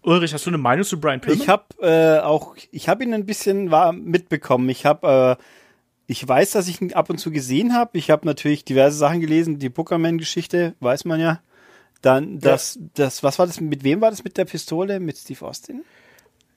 Ulrich, 0.01 0.33
hast 0.33 0.45
du 0.45 0.49
eine 0.49 0.57
Meinung 0.57 0.85
zu 0.85 0.99
Brian 0.99 1.19
Pillman? 1.19 1.41
Ich 1.41 1.49
habe 1.49 1.65
äh, 1.81 2.19
auch, 2.23 2.55
ich 2.71 2.87
habe 2.87 3.03
ihn 3.03 3.13
ein 3.13 3.25
bisschen 3.25 3.69
war 3.69 3.91
mitbekommen. 3.91 4.69
Ich 4.69 4.85
habe 4.85 5.37
äh, 5.37 5.43
ich 6.09 6.27
weiß, 6.27 6.51
dass 6.51 6.67
ich 6.67 6.81
ihn 6.81 6.93
ab 6.93 7.11
und 7.11 7.19
zu 7.19 7.29
gesehen 7.29 7.75
habe. 7.75 7.95
Ich 7.95 8.09
habe 8.09 8.25
natürlich 8.25 8.65
diverse 8.65 8.97
Sachen 8.97 9.19
gelesen, 9.19 9.59
die 9.59 9.69
Bookerman-Geschichte, 9.69 10.73
weiß 10.79 11.05
man 11.05 11.19
ja. 11.19 11.39
Dann 12.01 12.39
das, 12.39 12.75
ja. 12.75 12.81
das, 12.95 13.23
was 13.23 13.39
war 13.39 13.47
das, 13.47 13.59
mit 13.59 13.83
wem 13.83 14.01
war 14.01 14.09
das 14.09 14.23
mit 14.23 14.37
der 14.37 14.45
Pistole? 14.45 14.99
Mit 14.99 15.17
Steve 15.17 15.45
Austin? 15.45 15.83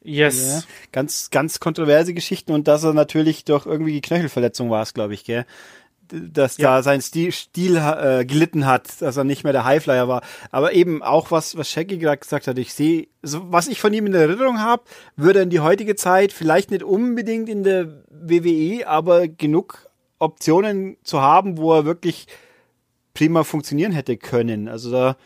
Yes. 0.04 0.46
Ja, 0.46 0.62
ganz, 0.90 1.30
ganz 1.30 1.60
kontroverse 1.60 2.14
Geschichten 2.14 2.52
und 2.52 2.68
dass 2.68 2.84
er 2.84 2.92
natürlich 2.92 3.44
durch 3.44 3.66
irgendwie 3.66 3.92
die 3.92 4.00
Knöchelverletzung 4.00 4.70
war 4.70 4.82
es, 4.82 4.94
glaube 4.94 5.14
ich, 5.14 5.24
gell? 5.24 5.46
Dass 6.08 6.58
ja. 6.58 6.76
da 6.76 6.82
sein 6.82 7.00
Stil, 7.00 7.32
Stil 7.32 7.76
äh, 7.76 8.24
gelitten 8.26 8.66
hat, 8.66 9.00
dass 9.00 9.16
er 9.16 9.24
nicht 9.24 9.44
mehr 9.44 9.52
der 9.52 9.64
Highflyer 9.64 10.08
war. 10.08 10.22
Aber 10.50 10.74
eben 10.74 11.02
auch 11.02 11.30
was, 11.30 11.56
was 11.56 11.70
Shaggy 11.70 11.96
gerade 11.98 12.18
gesagt 12.18 12.48
hat, 12.48 12.58
ich 12.58 12.74
sehe, 12.74 13.08
so, 13.22 13.50
was 13.50 13.68
ich 13.68 13.80
von 13.80 13.94
ihm 13.94 14.06
in 14.06 14.14
Erinnerung 14.14 14.58
habe, 14.58 14.82
würde 15.16 15.40
in 15.40 15.50
die 15.50 15.60
heutige 15.60 15.96
Zeit 15.96 16.32
vielleicht 16.32 16.70
nicht 16.70 16.82
unbedingt 16.82 17.48
in 17.48 17.62
der 17.62 18.04
WWE, 18.10 18.86
aber 18.86 19.26
genug 19.26 19.88
Optionen 20.18 20.98
zu 21.02 21.22
haben, 21.22 21.56
wo 21.56 21.72
er 21.72 21.84
wirklich 21.86 22.26
prima 23.14 23.44
funktionieren 23.44 23.92
hätte 23.92 24.16
können. 24.16 24.68
Also 24.68 24.90
da, 24.90 25.16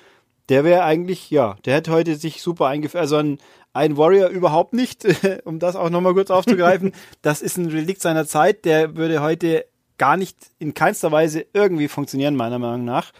der 0.49 0.65
wäre 0.65 0.85
eigentlich, 0.85 1.31
ja, 1.31 1.57
der 1.65 1.77
hätte 1.77 1.93
heute 1.93 2.17
sich 2.17 2.43
super 2.43 2.67
eingeführt. 2.67 3.01
Also 3.01 3.17
ein, 3.17 3.39
ein 3.73 3.97
Warrior 3.97 4.29
überhaupt 4.29 4.73
nicht, 4.73 5.07
um 5.45 5.59
das 5.59 5.77
auch 5.77 5.91
nochmal 5.91 6.15
kurz 6.15 6.31
aufzugreifen. 6.31 6.93
das 7.23 7.43
ist 7.43 7.57
ein 7.57 7.67
Relikt 7.67 8.01
seiner 8.01 8.27
Zeit, 8.27 8.65
der 8.65 8.97
würde 8.97 9.21
heute 9.21 9.67
gar 9.99 10.17
nicht 10.17 10.37
in 10.59 10.75
keinster 10.75 11.13
Weise 11.13 11.47
irgendwie 11.53 11.89
funktionieren, 11.89 12.37
meiner 12.37 12.59
Meinung 12.59 12.85
nach. 12.85 13.13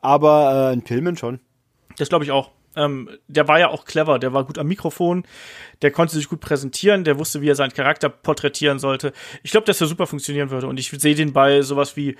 Aber 0.00 0.70
äh, 0.70 0.72
ein 0.72 0.82
Pillman 0.82 1.16
schon. 1.16 1.40
Das 1.98 2.08
glaube 2.08 2.24
ich 2.24 2.30
auch. 2.30 2.50
Ähm, 2.76 3.10
der 3.26 3.48
war 3.48 3.58
ja 3.58 3.68
auch 3.68 3.84
clever, 3.84 4.18
der 4.18 4.32
war 4.32 4.44
gut 4.44 4.56
am 4.56 4.68
Mikrofon, 4.68 5.24
der 5.82 5.90
konnte 5.90 6.14
sich 6.14 6.28
gut 6.28 6.40
präsentieren, 6.40 7.02
der 7.02 7.18
wusste, 7.18 7.40
wie 7.40 7.48
er 7.48 7.56
seinen 7.56 7.72
Charakter 7.72 8.08
porträtieren 8.08 8.78
sollte. 8.78 9.12
Ich 9.42 9.50
glaube, 9.50 9.66
dass 9.66 9.80
er 9.80 9.88
super 9.88 10.06
funktionieren 10.06 10.50
würde 10.50 10.68
und 10.68 10.78
ich 10.78 10.88
sehe 10.90 11.16
den 11.16 11.32
bei 11.32 11.62
sowas 11.62 11.96
wie 11.96 12.16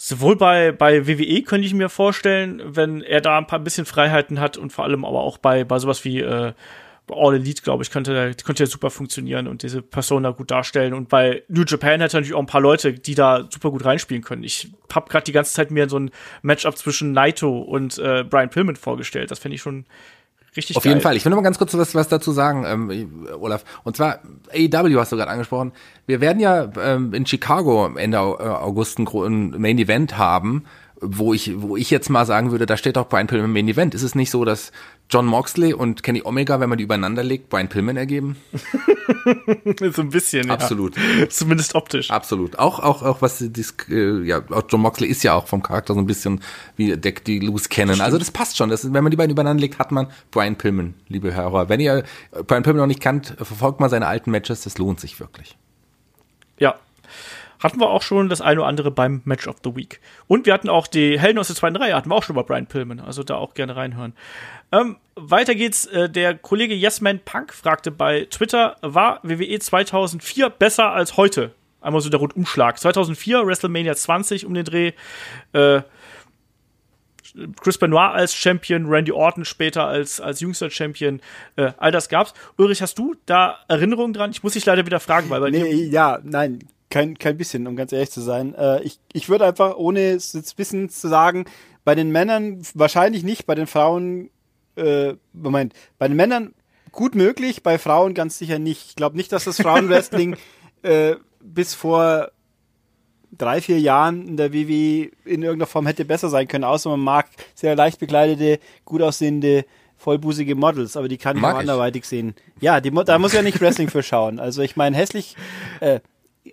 sowohl 0.00 0.36
bei, 0.36 0.72
bei 0.72 1.06
WWE 1.06 1.42
könnte 1.42 1.66
ich 1.66 1.74
mir 1.74 1.90
vorstellen, 1.90 2.62
wenn 2.64 3.02
er 3.02 3.20
da 3.20 3.36
ein 3.36 3.46
paar 3.46 3.58
bisschen 3.58 3.84
Freiheiten 3.84 4.40
hat 4.40 4.56
und 4.56 4.72
vor 4.72 4.84
allem 4.84 5.04
aber 5.04 5.20
auch 5.20 5.36
bei, 5.36 5.64
bei 5.64 5.78
sowas 5.78 6.04
wie 6.06 6.20
äh, 6.20 6.54
All 7.12 7.34
Elite, 7.34 7.62
glaube 7.62 7.82
ich, 7.82 7.90
könnte, 7.90 8.34
könnte 8.44 8.62
ja 8.62 8.66
super 8.66 8.88
funktionieren 8.88 9.46
und 9.46 9.62
diese 9.62 9.82
Persona 9.82 10.30
gut 10.30 10.50
darstellen. 10.50 10.94
Und 10.94 11.08
bei 11.08 11.42
New 11.48 11.64
Japan 11.66 12.00
hat 12.00 12.14
er 12.14 12.20
natürlich 12.20 12.34
auch 12.34 12.40
ein 12.40 12.46
paar 12.46 12.60
Leute, 12.60 12.94
die 12.94 13.14
da 13.14 13.46
super 13.50 13.70
gut 13.70 13.84
reinspielen 13.84 14.22
können. 14.22 14.44
Ich 14.44 14.70
habe 14.92 15.10
gerade 15.10 15.24
die 15.24 15.32
ganze 15.32 15.52
Zeit 15.52 15.70
mir 15.70 15.88
so 15.88 15.98
ein 15.98 16.12
Matchup 16.42 16.78
zwischen 16.78 17.12
Naito 17.12 17.58
und 17.58 17.98
äh, 17.98 18.24
Brian 18.24 18.48
Pillman 18.48 18.76
vorgestellt. 18.76 19.30
Das 19.30 19.40
fände 19.40 19.56
ich 19.56 19.60
schon 19.60 19.84
Richtig 20.56 20.76
Auf 20.76 20.82
geil. 20.82 20.92
jeden 20.92 21.00
Fall. 21.00 21.16
Ich 21.16 21.24
will 21.24 21.30
noch 21.30 21.36
mal 21.36 21.42
ganz 21.42 21.58
kurz 21.58 21.74
was, 21.74 21.94
was 21.94 22.08
dazu 22.08 22.32
sagen, 22.32 22.64
ähm, 22.66 23.28
Olaf. 23.38 23.64
Und 23.84 23.96
zwar, 23.96 24.20
AEW 24.52 24.98
hast 24.98 25.12
du 25.12 25.16
gerade 25.16 25.30
angesprochen. 25.30 25.72
Wir 26.06 26.20
werden 26.20 26.40
ja 26.40 26.68
ähm, 26.82 27.14
in 27.14 27.24
Chicago 27.24 27.88
Ende 27.94 28.16
äh, 28.16 28.20
August 28.20 28.98
ein 28.98 29.50
Main 29.60 29.78
Event 29.78 30.18
haben 30.18 30.64
wo 31.00 31.32
ich, 31.32 31.60
wo 31.60 31.76
ich 31.76 31.90
jetzt 31.90 32.10
mal 32.10 32.26
sagen 32.26 32.50
würde, 32.50 32.66
da 32.66 32.76
steht 32.76 32.98
auch 32.98 33.08
Brian 33.08 33.26
Pillman 33.26 33.46
im 33.46 33.52
Main 33.52 33.68
Event. 33.68 33.94
Ist 33.94 34.02
es 34.02 34.14
nicht 34.14 34.30
so, 34.30 34.44
dass 34.44 34.70
John 35.08 35.24
Moxley 35.24 35.72
und 35.72 36.02
Kenny 36.02 36.22
Omega, 36.24 36.60
wenn 36.60 36.68
man 36.68 36.76
die 36.76 36.84
übereinander 36.84 37.24
legt, 37.24 37.48
Brian 37.48 37.68
Pillman 37.68 37.96
ergeben? 37.96 38.36
so 39.92 40.02
ein 40.02 40.10
bisschen, 40.10 40.50
Absolut. 40.50 40.96
Ja. 40.96 41.28
Zumindest 41.30 41.74
optisch. 41.74 42.10
Absolut. 42.10 42.58
Auch, 42.58 42.80
auch, 42.80 43.02
auch 43.02 43.22
was 43.22 43.38
dies, 43.40 43.74
äh, 43.88 44.22
ja, 44.24 44.42
auch 44.50 44.64
John 44.68 44.82
Moxley 44.82 45.08
ist 45.08 45.22
ja 45.22 45.34
auch 45.34 45.46
vom 45.46 45.62
Charakter 45.62 45.94
so 45.94 46.00
ein 46.00 46.06
bisschen 46.06 46.40
wie 46.76 46.94
Deck 46.96 47.24
die 47.24 47.38
Loose 47.38 47.68
kennen. 47.70 48.00
Also 48.00 48.18
das 48.18 48.30
passt 48.30 48.58
schon. 48.58 48.68
Das, 48.68 48.92
wenn 48.92 49.02
man 49.02 49.10
die 49.10 49.16
beiden 49.16 49.32
übereinander 49.32 49.60
legt, 49.60 49.78
hat 49.78 49.92
man 49.92 50.08
Brian 50.30 50.56
Pillman, 50.56 50.94
liebe 51.08 51.34
Hörer. 51.34 51.70
Wenn 51.70 51.80
ihr 51.80 52.04
Brian 52.46 52.62
Pillman 52.62 52.80
noch 52.82 52.86
nicht 52.86 53.00
kennt, 53.00 53.34
verfolgt 53.38 53.80
mal 53.80 53.88
seine 53.88 54.06
alten 54.06 54.30
Matches. 54.30 54.62
Das 54.62 54.76
lohnt 54.76 55.00
sich 55.00 55.18
wirklich. 55.18 55.56
Ja, 56.58 56.76
hatten 57.62 57.80
wir 57.80 57.90
auch 57.90 58.02
schon 58.02 58.28
das 58.28 58.40
eine 58.40 58.60
oder 58.60 58.68
andere 58.68 58.90
beim 58.90 59.22
Match 59.24 59.46
of 59.46 59.56
the 59.64 59.74
Week. 59.76 60.00
Und 60.26 60.46
wir 60.46 60.52
hatten 60.52 60.68
auch 60.68 60.86
die 60.86 61.18
Helden 61.18 61.38
aus 61.38 61.48
der 61.48 61.56
zweiten 61.56 61.76
Reihe, 61.76 61.94
hatten 61.94 62.10
wir 62.10 62.14
auch 62.14 62.22
schon 62.22 62.36
bei 62.36 62.42
Brian 62.42 62.66
Pillman, 62.66 63.00
also 63.00 63.22
da 63.22 63.36
auch 63.36 63.54
gerne 63.54 63.76
reinhören. 63.76 64.14
Ähm, 64.72 64.96
weiter 65.14 65.54
geht's. 65.54 65.86
Äh, 65.86 66.08
der 66.08 66.36
Kollege 66.36 66.74
Yesman 66.74 67.20
Punk 67.24 67.52
fragte 67.52 67.90
bei 67.90 68.26
Twitter, 68.30 68.76
war 68.80 69.20
WWE 69.22 69.58
2004 69.58 70.50
besser 70.50 70.90
als 70.90 71.16
heute? 71.16 71.54
Einmal 71.80 72.00
so 72.02 72.10
der 72.10 72.20
Rundumschlag. 72.20 72.78
2004, 72.78 73.46
WrestleMania 73.46 73.94
20 73.94 74.46
um 74.46 74.54
den 74.54 74.64
Dreh. 74.64 74.92
Äh, 75.52 75.82
Chris 77.60 77.78
Benoit 77.78 78.12
als 78.12 78.34
Champion, 78.34 78.86
Randy 78.86 79.12
Orton 79.12 79.44
später 79.44 79.86
als, 79.86 80.20
als 80.20 80.40
jüngster 80.40 80.68
Champion, 80.68 81.20
äh, 81.56 81.72
all 81.78 81.92
das 81.92 82.08
gab's. 82.08 82.34
Ulrich, 82.56 82.82
hast 82.82 82.98
du 82.98 83.14
da 83.26 83.58
Erinnerungen 83.68 84.12
dran? 84.12 84.30
Ich 84.30 84.42
muss 84.42 84.54
dich 84.54 84.66
leider 84.66 84.84
wieder 84.84 85.00
fragen, 85.00 85.30
weil 85.30 85.40
bei 85.40 85.50
nee, 85.50 85.62
dir 85.62 85.86
ja, 85.86 86.18
nein, 86.24 86.60
kein, 86.90 87.18
kein 87.18 87.36
bisschen, 87.36 87.66
um 87.66 87.76
ganz 87.76 87.92
ehrlich 87.92 88.10
zu 88.10 88.20
sein. 88.20 88.54
Äh, 88.54 88.82
ich, 88.82 88.98
ich 89.12 89.28
würde 89.28 89.46
einfach, 89.46 89.76
ohne 89.76 90.10
es 90.10 90.32
jetzt 90.32 90.58
wissen 90.58 90.88
zu 90.88 91.08
sagen, 91.08 91.44
bei 91.84 91.94
den 91.94 92.10
Männern 92.10 92.62
wahrscheinlich 92.74 93.22
nicht, 93.22 93.46
bei 93.46 93.54
den 93.54 93.66
Frauen, 93.66 94.30
äh, 94.76 95.14
Moment, 95.32 95.72
bei 95.98 96.08
den 96.08 96.16
Männern 96.16 96.54
gut 96.92 97.14
möglich, 97.14 97.62
bei 97.62 97.78
Frauen 97.78 98.14
ganz 98.14 98.38
sicher 98.38 98.58
nicht. 98.58 98.90
Ich 98.90 98.96
glaube 98.96 99.16
nicht, 99.16 99.32
dass 99.32 99.44
das 99.44 99.60
Frauenwrestling 99.60 100.36
äh, 100.82 101.14
bis 101.40 101.74
vor 101.74 102.32
drei, 103.36 103.60
vier 103.60 103.78
Jahren 103.80 104.26
in 104.26 104.36
der 104.36 104.52
WWE 104.52 105.10
in 105.24 105.42
irgendeiner 105.42 105.66
Form 105.66 105.86
hätte 105.86 106.04
besser 106.04 106.28
sein 106.28 106.48
können, 106.48 106.64
außer 106.64 106.90
man 106.90 107.00
mag 107.00 107.28
sehr 107.54 107.76
leicht 107.76 108.00
bekleidete, 108.00 108.58
gut 108.84 109.02
aussehende, 109.02 109.64
vollbusige 109.96 110.54
Models, 110.54 110.96
aber 110.96 111.08
die 111.08 111.18
kann 111.18 111.36
ich 111.36 111.42
mag 111.42 111.54
auch 111.54 111.60
anderweitig 111.60 112.06
sehen. 112.06 112.34
Ja, 112.60 112.80
die, 112.80 112.90
da 112.90 113.18
muss 113.18 113.32
ja 113.32 113.42
nicht 113.42 113.60
Wrestling 113.60 113.88
für 113.88 114.02
schauen. 114.02 114.40
Also 114.40 114.62
ich 114.62 114.74
meine, 114.74 114.96
hässlich, 114.96 115.36
äh, 115.80 116.00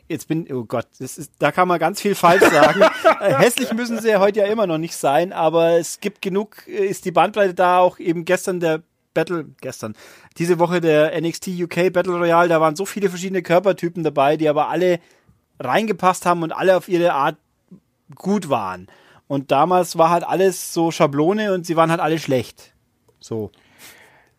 jetzt 0.08 0.28
bin, 0.28 0.48
oh 0.52 0.64
Gott, 0.64 0.88
das 1.00 1.18
ist, 1.18 1.34
da 1.40 1.52
kann 1.52 1.68
man 1.68 1.80
ganz 1.80 2.02
viel 2.02 2.16
falsch 2.16 2.44
sagen. 2.44 2.82
Äh, 3.20 3.34
hässlich 3.34 3.74
müssen 3.74 4.00
sie 4.00 4.10
ja 4.10 4.20
heute 4.20 4.42
ja 4.42 4.46
immer 4.46 4.68
noch 4.68 4.78
nicht 4.78 4.96
sein, 4.96 5.34
aber 5.34 5.80
es 5.80 6.00
gibt 6.00 6.22
genug, 6.22 6.68
äh, 6.68 6.86
ist 6.86 7.04
die 7.06 7.12
Bandbreite 7.12 7.56
da 7.56 7.80
auch 7.80 7.98
eben 7.98 8.26
gestern 8.26 8.60
der 8.60 8.84
Battle, 9.16 9.46
gestern, 9.60 9.96
diese 10.38 10.60
Woche 10.60 10.82
der 10.82 11.20
NXT 11.20 11.48
UK 11.48 11.92
Battle 11.92 12.14
Royale, 12.14 12.48
da 12.48 12.62
waren 12.62 12.76
so 12.76 12.86
viele 12.86 13.10
verschiedene 13.10 13.42
Körpertypen 13.42 14.04
dabei, 14.04 14.38
die 14.38 14.48
aber 14.48 14.70
alle 14.70 15.00
reingepasst 15.60 16.28
haben 16.28 16.44
und 16.44 16.52
alle 16.52 16.78
auf 16.78 16.88
ihre 16.88 17.14
Art 17.14 17.38
gut 18.14 18.50
waren. 18.50 18.88
Und 19.28 19.52
damals 19.52 19.98
war 19.98 20.12
halt 20.12 20.24
alles 20.24 20.74
so 20.74 20.92
Schablone 20.92 21.54
und 21.54 21.66
sie 21.66 21.76
waren 21.76 21.90
halt 21.90 22.02
alle 22.02 22.20
schlecht. 22.20 22.74
So. 23.20 23.52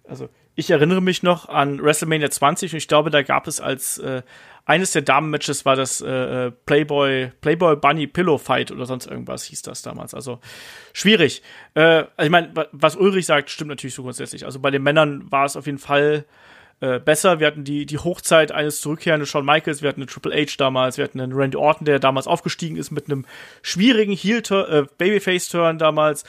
Also 0.06 0.28
ich 0.54 0.70
erinnere 0.70 1.00
mich 1.00 1.22
noch 1.22 1.48
an 1.48 1.82
WrestleMania 1.82 2.30
20 2.30 2.72
und 2.72 2.78
ich 2.78 2.88
glaube, 2.88 3.10
da 3.10 3.22
gab 3.22 3.46
es 3.46 3.60
als 3.60 3.98
äh, 3.98 4.22
eines 4.68 4.92
der 4.92 5.00
Damen-Matches 5.00 5.64
war 5.64 5.76
das 5.76 6.02
äh, 6.02 6.08
äh, 6.46 6.50
Playboy, 6.50 7.32
Playboy 7.40 7.76
Bunny 7.76 8.06
Pillow 8.06 8.36
Fight 8.36 8.70
oder 8.70 8.84
sonst 8.84 9.06
irgendwas 9.06 9.44
hieß 9.44 9.62
das 9.62 9.80
damals. 9.80 10.12
Also 10.12 10.40
schwierig. 10.92 11.42
Äh, 11.72 11.80
also 11.80 12.24
ich 12.24 12.30
meine, 12.30 12.52
was 12.72 12.94
Ulrich 12.94 13.24
sagt, 13.24 13.48
stimmt 13.48 13.70
natürlich 13.70 13.94
so 13.94 14.02
grundsätzlich. 14.02 14.44
Also 14.44 14.60
bei 14.60 14.70
den 14.70 14.82
Männern 14.82 15.24
war 15.32 15.46
es 15.46 15.56
auf 15.56 15.64
jeden 15.64 15.78
Fall 15.78 16.26
äh, 16.80 17.00
besser. 17.00 17.40
Wir 17.40 17.46
hatten 17.46 17.64
die, 17.64 17.86
die 17.86 17.98
Hochzeit 17.98 18.52
eines 18.52 18.80
zurückkehrenden 18.80 19.26
Shawn 19.26 19.44
Michaels, 19.44 19.82
wir 19.82 19.88
hatten 19.88 20.02
eine 20.02 20.10
Triple 20.10 20.34
H 20.34 20.54
damals, 20.58 20.96
wir 20.96 21.04
hatten 21.04 21.20
einen 21.20 21.32
Randy 21.32 21.56
Orton, 21.56 21.84
der 21.84 21.98
damals 21.98 22.26
aufgestiegen 22.26 22.76
ist 22.76 22.90
mit 22.90 23.06
einem 23.06 23.26
schwierigen 23.62 24.12
Heel 24.12 24.42
äh, 24.50 24.84
Babyface-Turn 24.98 25.78
damals. 25.78 26.24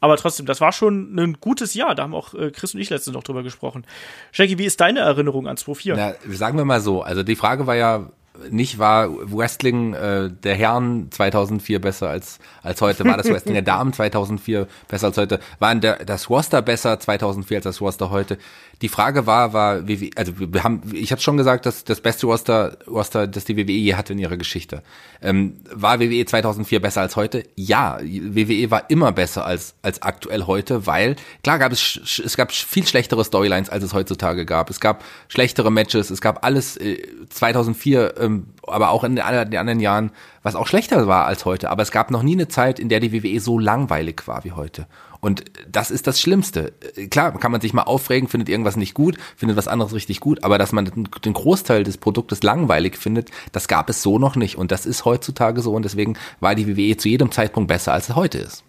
Aber 0.00 0.16
trotzdem, 0.16 0.46
das 0.46 0.60
war 0.60 0.72
schon 0.72 1.14
ein 1.16 1.36
gutes 1.40 1.74
Jahr. 1.74 1.94
Da 1.94 2.04
haben 2.04 2.14
auch 2.14 2.32
äh, 2.32 2.50
Chris 2.50 2.74
und 2.74 2.80
ich 2.80 2.88
letztens 2.88 3.14
noch 3.14 3.22
drüber 3.22 3.42
gesprochen. 3.42 3.84
Shaggy, 4.32 4.58
wie 4.58 4.64
ist 4.64 4.80
deine 4.80 5.00
Erinnerung 5.00 5.46
an 5.46 5.56
2.4? 5.56 5.94
Na, 5.96 6.14
sagen 6.34 6.56
wir 6.56 6.64
mal 6.64 6.80
so. 6.80 7.02
Also 7.02 7.22
die 7.22 7.36
Frage 7.36 7.66
war 7.66 7.76
ja, 7.76 8.10
nicht 8.48 8.78
war 8.78 9.10
Wrestling 9.10 9.94
äh, 9.94 10.30
der 10.30 10.54
Herren 10.54 11.10
2004 11.10 11.80
besser 11.80 12.08
als 12.08 12.38
als 12.62 12.80
heute, 12.80 13.04
war 13.04 13.16
das 13.16 13.28
Wrestling 13.30 13.54
der 13.54 13.62
Damen 13.62 13.92
2004 13.92 14.66
besser 14.88 15.08
als 15.08 15.18
heute, 15.18 15.40
war 15.58 15.74
der, 15.74 16.04
das 16.04 16.30
Roster 16.30 16.62
besser 16.62 16.98
2004 16.98 17.58
als 17.58 17.64
das 17.64 17.80
Roster 17.80 18.10
heute. 18.10 18.38
Die 18.82 18.88
Frage 18.88 19.26
war, 19.26 19.52
war, 19.52 19.86
wie, 19.86 20.10
also 20.16 20.32
wir 20.38 20.64
haben, 20.64 20.82
ich 20.92 21.12
habe 21.12 21.20
schon 21.20 21.36
gesagt, 21.36 21.66
dass 21.66 21.84
das 21.84 22.00
beste 22.00 22.26
Roster, 22.26 22.78
Roster, 22.86 23.26
das 23.26 23.44
die 23.44 23.56
WWE 23.56 23.72
je 23.72 23.94
hatte 23.94 24.12
in 24.12 24.18
ihrer 24.18 24.36
Geschichte. 24.36 24.82
Ähm, 25.20 25.56
war 25.72 26.00
WWE 26.00 26.24
2004 26.24 26.80
besser 26.80 27.02
als 27.02 27.16
heute? 27.16 27.44
Ja, 27.56 27.98
WWE 28.00 28.70
war 28.70 28.88
immer 28.88 29.12
besser 29.12 29.44
als 29.44 29.74
als 29.82 30.02
aktuell 30.02 30.44
heute, 30.44 30.86
weil 30.86 31.16
klar 31.42 31.58
gab 31.58 31.72
es 31.72 32.00
es 32.24 32.36
gab 32.36 32.52
viel 32.52 32.86
schlechtere 32.86 33.24
Storylines, 33.24 33.68
als 33.68 33.84
es 33.84 33.92
heutzutage 33.92 34.46
gab. 34.46 34.70
Es 34.70 34.80
gab 34.80 35.04
schlechtere 35.28 35.70
Matches, 35.70 36.10
es 36.10 36.20
gab 36.20 36.44
alles. 36.44 36.76
Äh, 36.76 36.98
2004, 37.30 38.14
ähm, 38.18 38.46
aber 38.66 38.90
auch 38.90 39.04
in 39.04 39.16
den 39.16 39.24
anderen 39.24 39.80
Jahren, 39.80 40.10
was 40.42 40.56
auch 40.56 40.66
schlechter 40.66 41.06
war 41.06 41.26
als 41.26 41.44
heute. 41.44 41.70
Aber 41.70 41.82
es 41.82 41.90
gab 41.90 42.10
noch 42.10 42.22
nie 42.22 42.34
eine 42.34 42.48
Zeit, 42.48 42.78
in 42.78 42.88
der 42.88 43.00
die 43.00 43.12
WWE 43.12 43.40
so 43.40 43.58
langweilig 43.58 44.26
war 44.26 44.44
wie 44.44 44.52
heute. 44.52 44.86
Und 45.20 45.44
das 45.70 45.90
ist 45.90 46.06
das 46.06 46.20
Schlimmste. 46.20 46.72
Klar, 47.10 47.38
kann 47.38 47.52
man 47.52 47.60
sich 47.60 47.74
mal 47.74 47.82
aufregen, 47.82 48.28
findet 48.28 48.48
irgendwas 48.48 48.76
nicht 48.76 48.94
gut, 48.94 49.18
findet 49.36 49.56
was 49.56 49.68
anderes 49.68 49.92
richtig 49.92 50.20
gut, 50.20 50.42
aber 50.44 50.56
dass 50.56 50.72
man 50.72 50.90
den 51.24 51.32
Großteil 51.32 51.84
des 51.84 51.98
Produktes 51.98 52.42
langweilig 52.42 52.96
findet, 52.96 53.30
das 53.52 53.68
gab 53.68 53.90
es 53.90 54.02
so 54.02 54.18
noch 54.18 54.36
nicht. 54.36 54.56
Und 54.56 54.72
das 54.72 54.86
ist 54.86 55.04
heutzutage 55.04 55.60
so 55.60 55.74
und 55.74 55.84
deswegen 55.84 56.16
war 56.40 56.54
die 56.54 56.66
WWE 56.66 56.96
zu 56.96 57.08
jedem 57.08 57.30
Zeitpunkt 57.30 57.68
besser, 57.68 57.92
als 57.92 58.08
es 58.08 58.16
heute 58.16 58.38
ist. 58.38 58.64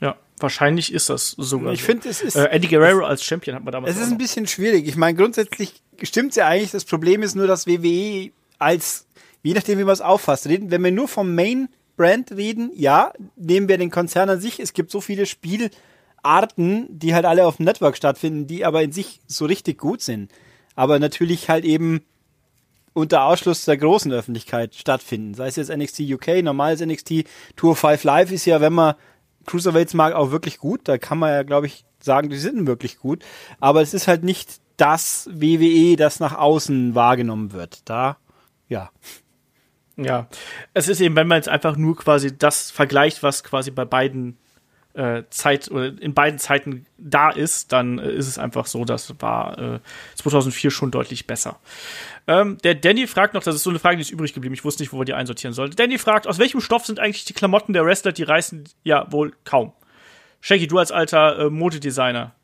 Ja, 0.00 0.16
wahrscheinlich 0.38 0.92
ist 0.92 1.08
das 1.08 1.30
sogar. 1.30 1.72
Ich 1.72 1.80
so. 1.80 1.86
finde, 1.86 2.08
es 2.08 2.20
ist. 2.20 2.34
Äh, 2.34 2.46
Eddie 2.46 2.68
Guerrero 2.68 3.04
als 3.04 3.22
Champion 3.22 3.54
hat 3.54 3.64
man 3.64 3.72
damals. 3.72 3.94
Es 3.94 4.02
ist 4.02 4.10
ein 4.10 4.18
bisschen 4.18 4.48
schwierig. 4.48 4.88
Ich 4.88 4.96
meine, 4.96 5.16
grundsätzlich 5.16 5.82
stimmt 6.02 6.34
ja 6.34 6.48
eigentlich. 6.48 6.72
Das 6.72 6.84
Problem 6.84 7.22
ist 7.22 7.36
nur, 7.36 7.46
dass 7.46 7.68
WWE 7.68 8.32
als, 8.58 9.06
je 9.44 9.54
nachdem, 9.54 9.78
wie 9.78 9.84
man 9.84 9.92
es 9.92 10.00
auffasst, 10.00 10.46
reden, 10.46 10.72
wenn 10.72 10.82
wir 10.82 10.90
nur 10.90 11.06
vom 11.06 11.34
Main 11.34 11.68
Brand 12.02 12.32
reden, 12.32 12.72
ja, 12.74 13.12
nehmen 13.36 13.68
wir 13.68 13.78
den 13.78 13.90
Konzern 13.90 14.28
an 14.28 14.40
sich. 14.40 14.58
Es 14.58 14.72
gibt 14.72 14.90
so 14.90 15.00
viele 15.00 15.24
Spielarten, 15.24 16.88
die 16.88 17.14
halt 17.14 17.24
alle 17.24 17.46
auf 17.46 17.58
dem 17.58 17.64
Network 17.64 17.96
stattfinden, 17.96 18.48
die 18.48 18.64
aber 18.64 18.82
in 18.82 18.90
sich 18.90 19.20
so 19.28 19.44
richtig 19.44 19.78
gut 19.78 20.02
sind. 20.02 20.32
Aber 20.74 20.98
natürlich 20.98 21.48
halt 21.48 21.64
eben 21.64 22.00
unter 22.92 23.22
Ausschluss 23.22 23.66
der 23.66 23.76
großen 23.76 24.12
Öffentlichkeit 24.12 24.74
stattfinden. 24.74 25.34
Sei 25.34 25.46
es 25.46 25.54
jetzt 25.54 25.70
NXT 25.70 26.00
UK, 26.00 26.42
normales 26.42 26.84
NXT, 26.84 27.24
Tour 27.54 27.76
5 27.76 28.02
Live 28.02 28.32
ist 28.32 28.46
ja, 28.46 28.60
wenn 28.60 28.72
man 28.72 28.96
Cruiserweights 29.46 29.94
mag, 29.94 30.12
auch 30.12 30.32
wirklich 30.32 30.58
gut. 30.58 30.80
Da 30.88 30.98
kann 30.98 31.18
man 31.18 31.30
ja, 31.30 31.44
glaube 31.44 31.68
ich, 31.68 31.84
sagen, 32.00 32.30
die 32.30 32.36
sind 32.36 32.66
wirklich 32.66 32.98
gut. 32.98 33.24
Aber 33.60 33.80
es 33.80 33.94
ist 33.94 34.08
halt 34.08 34.24
nicht 34.24 34.60
das 34.76 35.30
WWE, 35.32 35.94
das 35.94 36.18
nach 36.18 36.36
außen 36.36 36.96
wahrgenommen 36.96 37.52
wird. 37.52 37.82
Da, 37.84 38.16
ja. 38.68 38.90
Ja, 39.96 40.26
es 40.74 40.88
ist 40.88 41.00
eben, 41.00 41.16
wenn 41.16 41.26
man 41.26 41.36
jetzt 41.36 41.48
einfach 41.48 41.76
nur 41.76 41.96
quasi 41.96 42.36
das 42.36 42.70
vergleicht, 42.70 43.22
was 43.22 43.44
quasi 43.44 43.70
bei 43.70 43.84
beiden 43.84 44.38
äh, 44.94 45.22
Zeit 45.30 45.70
oder 45.70 45.86
in 46.00 46.14
beiden 46.14 46.38
Zeiten 46.38 46.86
da 46.98 47.30
ist, 47.30 47.72
dann 47.72 47.98
äh, 47.98 48.10
ist 48.10 48.28
es 48.28 48.38
einfach 48.38 48.66
so, 48.66 48.84
das 48.84 49.14
war 49.20 49.58
äh, 49.58 49.80
2004 50.16 50.70
schon 50.70 50.90
deutlich 50.90 51.26
besser. 51.26 51.60
Ähm, 52.26 52.58
der 52.62 52.74
Danny 52.74 53.06
fragt 53.06 53.34
noch, 53.34 53.42
das 53.42 53.54
ist 53.54 53.62
so 53.62 53.70
eine 53.70 53.78
Frage, 53.78 53.96
die 53.96 54.02
ist 54.02 54.10
übrig 54.10 54.34
geblieben, 54.34 54.54
ich 54.54 54.64
wusste 54.64 54.82
nicht, 54.82 54.92
wo 54.92 54.98
wir 54.98 55.04
die 55.04 55.14
einsortieren 55.14 55.54
sollen. 55.54 55.72
Danny 55.74 55.98
fragt, 55.98 56.26
aus 56.26 56.38
welchem 56.38 56.60
Stoff 56.60 56.86
sind 56.86 57.00
eigentlich 57.00 57.24
die 57.24 57.32
Klamotten 57.32 57.72
der 57.72 57.84
Wrestler, 57.84 58.12
die 58.12 58.22
reißen 58.22 58.64
ja 58.84 59.10
wohl 59.10 59.34
kaum. 59.44 59.72
Shaggy, 60.40 60.66
du 60.66 60.78
als 60.78 60.92
alter 60.92 61.38
äh, 61.38 61.50
Modedesigner, 61.50 62.34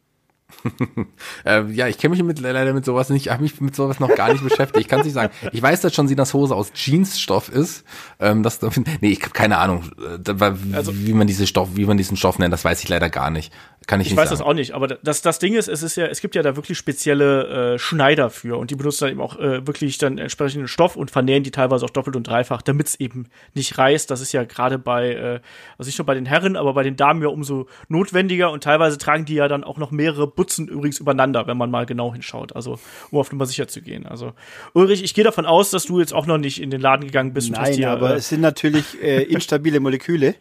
äh, 1.45 1.65
ja, 1.73 1.89
ich 1.89 1.99
kenne 1.99 2.13
mich 2.13 2.23
mit, 2.23 2.41
leider 2.41 2.73
mit 2.73 2.85
sowas 2.85 3.11
nicht, 3.11 3.31
habe 3.31 3.43
mich 3.43 3.61
mit 3.61 3.77
sowas 3.77 4.01
noch 4.01 4.15
gar 4.15 4.33
nicht 4.33 4.43
beschäftigt. 4.43 4.81
Ich 4.81 4.89
kann 4.89 5.01
es 5.01 5.07
nicht 5.07 5.15
sagen. 5.15 5.33
Ich 5.53 5.63
weiß, 5.63 5.81
dass 5.83 5.95
schon 5.95 6.09
Sinas 6.09 6.35
Hose 6.35 6.55
aus 6.55 6.73
Jeansstoff 6.75 7.49
ist. 7.49 7.85
Ähm, 8.19 8.43
das, 8.43 8.61
nee, 9.01 9.11
ich 9.11 9.23
habe 9.23 9.33
keine 9.33 9.59
Ahnung, 9.59 9.91
äh, 9.99 10.43
also, 10.73 10.97
wie 10.97 11.13
man 11.13 11.27
diese 11.27 11.47
Stoff, 11.47 11.71
wie 11.75 11.85
man 11.85 11.97
diesen 11.97 12.17
Stoff 12.17 12.39
nennt, 12.39 12.53
das 12.53 12.65
weiß 12.65 12.83
ich 12.83 12.89
leider 12.89 13.11
gar 13.11 13.31
nicht. 13.31 13.53
Kann 13.89 14.03
ich, 14.03 14.09
ich 14.09 14.13
nicht 14.13 14.19
weiß 14.19 14.29
sagen. 14.29 14.41
das 14.41 14.47
auch 14.47 14.53
nicht, 14.53 14.73
aber 14.75 14.87
das, 14.87 15.23
das 15.23 15.39
Ding 15.39 15.55
ist, 15.55 15.67
es 15.67 15.83
ist 15.83 15.97
ja, 15.97 16.05
es 16.09 16.21
gibt 16.21 16.35
ja 16.35 16.43
da 16.43 16.57
wirklich 16.57 16.77
spezielle 16.77 17.73
äh, 17.73 17.79
Schneider 17.79 18.29
für 18.29 18.59
und 18.59 18.71
die 18.71 18.75
benutzen 18.75 19.05
dann 19.05 19.13
eben 19.13 19.21
auch 19.23 19.39
äh, 19.39 19.67
wirklich 19.67 19.97
dann 19.97 20.19
entsprechenden 20.19 20.69
Stoff 20.69 20.95
und 20.95 21.11
vernähen 21.11 21.43
die 21.43 21.51
teilweise 21.51 21.87
auch 21.87 21.91
doppelt 21.91 22.15
und 22.15 22.25
dreifach, 22.25 22.61
damit 22.61 22.89
es 22.89 23.01
eben 23.01 23.29
nicht 23.55 23.79
reißt. 23.79 24.11
Das 24.11 24.21
ist 24.21 24.33
ja 24.33 24.45
gerade 24.45 24.79
bei, 24.79 25.15
äh, 25.15 25.41
also 25.79 25.89
nicht 25.89 25.99
nur 25.99 26.05
bei 26.05 26.13
den 26.13 26.27
Herren, 26.27 26.55
aber 26.55 26.75
bei 26.75 26.83
den 26.83 26.97
Damen 26.97 27.23
ja 27.23 27.29
umso 27.29 27.67
notwendiger 27.89 28.51
und 28.51 28.63
teilweise 28.63 28.99
tragen 28.99 29.25
die 29.25 29.37
ja 29.37 29.49
dann 29.49 29.65
auch 29.65 29.79
noch 29.79 29.91
mehrere 29.91 30.27
Butzen 30.27 30.69
übrigens 30.69 31.01
übereinander, 31.01 31.47
wenn 31.47 31.57
man 31.57 31.71
mal 31.71 31.87
genau 31.87 32.13
hinschaut. 32.13 32.55
Also 32.55 32.79
um 33.11 33.19
auf 33.19 33.33
Nummer 33.33 33.47
sicher 33.47 33.69
zu 33.69 33.81
gehen. 33.81 34.05
Also 34.05 34.35
Ulrich, 34.75 35.03
ich 35.03 35.15
gehe 35.15 35.25
davon 35.25 35.47
aus, 35.47 35.71
dass 35.71 35.87
du 35.87 35.99
jetzt 35.99 36.13
auch 36.13 36.27
noch 36.27 36.37
nicht 36.37 36.61
in 36.61 36.69
den 36.69 36.83
Laden 36.83 37.07
gegangen 37.07 37.33
bist. 37.33 37.53
Nein, 37.53 37.75
dir, 37.75 37.91
aber 37.91 38.11
äh, 38.11 38.17
es 38.19 38.29
sind 38.29 38.43
natürlich 38.43 39.03
äh, 39.03 39.23
instabile 39.23 39.81
Moleküle, 39.81 40.35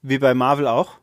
wie 0.00 0.16
bei 0.16 0.32
Marvel 0.32 0.66
auch. 0.66 0.98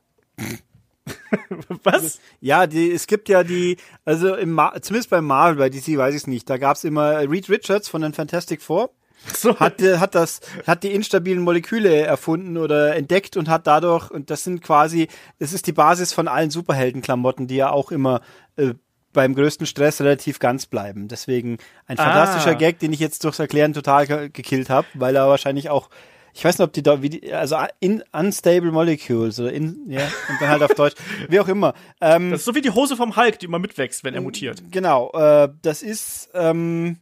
Was? 1.84 2.20
Ja, 2.42 2.68
die, 2.68 2.92
es 2.92 3.08
gibt 3.08 3.30
ja 3.30 3.44
die, 3.44 3.78
also 4.06 4.36
im 4.36 4.60
zumindest 4.82 5.10
bei 5.10 5.22
Marvel, 5.22 5.58
bei 5.58 5.70
DC 5.70 5.98
weiß 5.98 6.14
ich 6.14 6.22
es 6.22 6.28
nicht, 6.28 6.50
da 6.50 6.58
gab 6.58 6.76
es 6.76 6.84
immer 6.84 7.20
Reed 7.30 7.50
Richards 7.50 7.90
von 7.90 8.02
den 8.02 8.14
Fantastic 8.14 8.62
Four. 8.62 8.92
So. 9.34 9.60
Hat, 9.60 9.82
hat 9.82 10.16
das, 10.16 10.42
hat 10.66 10.84
die 10.84 10.94
instabilen 10.94 11.42
Moleküle 11.42 12.02
erfunden 12.02 12.58
oder 12.58 12.96
entdeckt 12.96 13.36
und 13.36 13.50
hat 13.50 13.68
dadurch, 13.68 14.12
und 14.12 14.30
das 14.30 14.44
sind 14.44 14.62
quasi, 14.62 15.08
das 15.40 15.54
ist 15.54 15.68
die 15.68 15.74
Basis 15.74 16.14
von 16.14 16.28
allen 16.28 16.52
Superheldenklamotten, 16.52 17.48
die 17.48 17.56
ja 17.56 17.72
auch 17.72 17.92
immer 17.92 18.22
äh, 18.58 18.76
beim 19.14 19.34
größten 19.34 19.66
Stress 19.66 20.00
relativ 20.02 20.40
ganz 20.40 20.68
bleiben. 20.68 21.08
Deswegen 21.08 21.58
ein 21.88 21.98
fantastischer 21.98 22.52
ah. 22.52 22.60
Gag, 22.60 22.80
den 22.80 22.94
ich 22.94 23.00
jetzt 23.00 23.24
durchs 23.24 23.40
Erklären 23.40 23.74
total 23.74 24.06
gekillt 24.06 24.70
habe, 24.70 24.88
weil 24.94 25.16
er 25.16 25.28
wahrscheinlich 25.28 25.70
auch 25.70 25.90
ich 26.38 26.46
weiß 26.46 26.60
nicht, 26.60 26.68
ob 26.68 26.74
die 26.74 26.84
da, 26.84 27.02
wie 27.02 27.10
die, 27.10 27.34
also 27.34 27.58
in 27.80 28.04
unstable 28.12 28.72
molecules 28.72 29.40
oder 29.40 29.52
in, 29.52 29.90
ja, 29.90 30.04
und 30.04 30.40
dann 30.40 30.50
halt 30.50 30.62
auf 30.62 30.76
Deutsch, 30.76 30.96
wie 31.30 31.40
auch 31.40 31.48
immer. 31.48 31.74
Ähm, 32.00 32.30
das 32.30 32.42
ist 32.42 32.46
so 32.46 32.54
wie 32.54 32.62
die 32.62 32.70
Hose 32.70 32.96
vom 32.96 33.16
Hulk, 33.16 33.40
die 33.40 33.48
immer 33.48 33.58
mitwächst, 33.58 34.04
wenn 34.04 34.14
er 34.14 34.22
mutiert. 34.22 34.62
Genau, 34.70 35.10
äh, 35.14 35.50
das 35.64 35.82
ist, 35.82 36.30
ähm, 36.36 36.98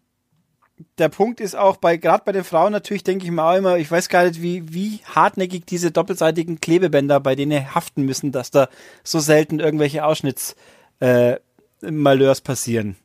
der 0.98 1.10
Punkt 1.10 1.42
ist 1.42 1.54
auch 1.54 1.76
bei, 1.76 1.98
gerade 1.98 2.24
bei 2.26 2.32
den 2.32 2.46
Frauen 2.46 2.72
natürlich, 2.72 3.04
denke 3.04 3.26
ich 3.26 3.32
mir 3.32 3.44
auch 3.44 3.58
immer, 3.58 3.78
ich 3.78 3.92
weiß 3.92 4.08
gar 4.08 4.24
nicht, 4.24 4.42
wie, 4.42 4.74
wie 4.74 5.02
hartnäckig 5.04 5.66
diese 5.66 5.92
doppelseitigen 5.92 6.62
Klebebänder 6.62 7.20
bei 7.20 7.36
denen 7.36 7.76
haften 7.76 8.04
müssen, 8.04 8.32
dass 8.32 8.52
da 8.52 8.70
so 9.04 9.20
selten 9.20 9.60
irgendwelche 9.60 10.06
Ausschnitts, 10.06 10.56
äh, 11.02 11.36
Malheurs 11.82 12.40
passieren. 12.40 12.96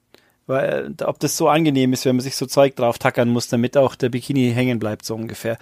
Weil, 0.50 0.96
ob 1.04 1.20
das 1.20 1.36
so 1.36 1.48
angenehm 1.48 1.92
ist, 1.92 2.04
wenn 2.04 2.16
man 2.16 2.24
sich 2.24 2.34
so 2.34 2.44
Zeug 2.44 2.74
drauf 2.74 2.98
tackern 2.98 3.28
muss, 3.28 3.46
damit 3.46 3.76
auch 3.76 3.94
der 3.94 4.08
Bikini 4.08 4.50
hängen 4.52 4.80
bleibt, 4.80 5.04
so 5.04 5.14
ungefähr. 5.14 5.58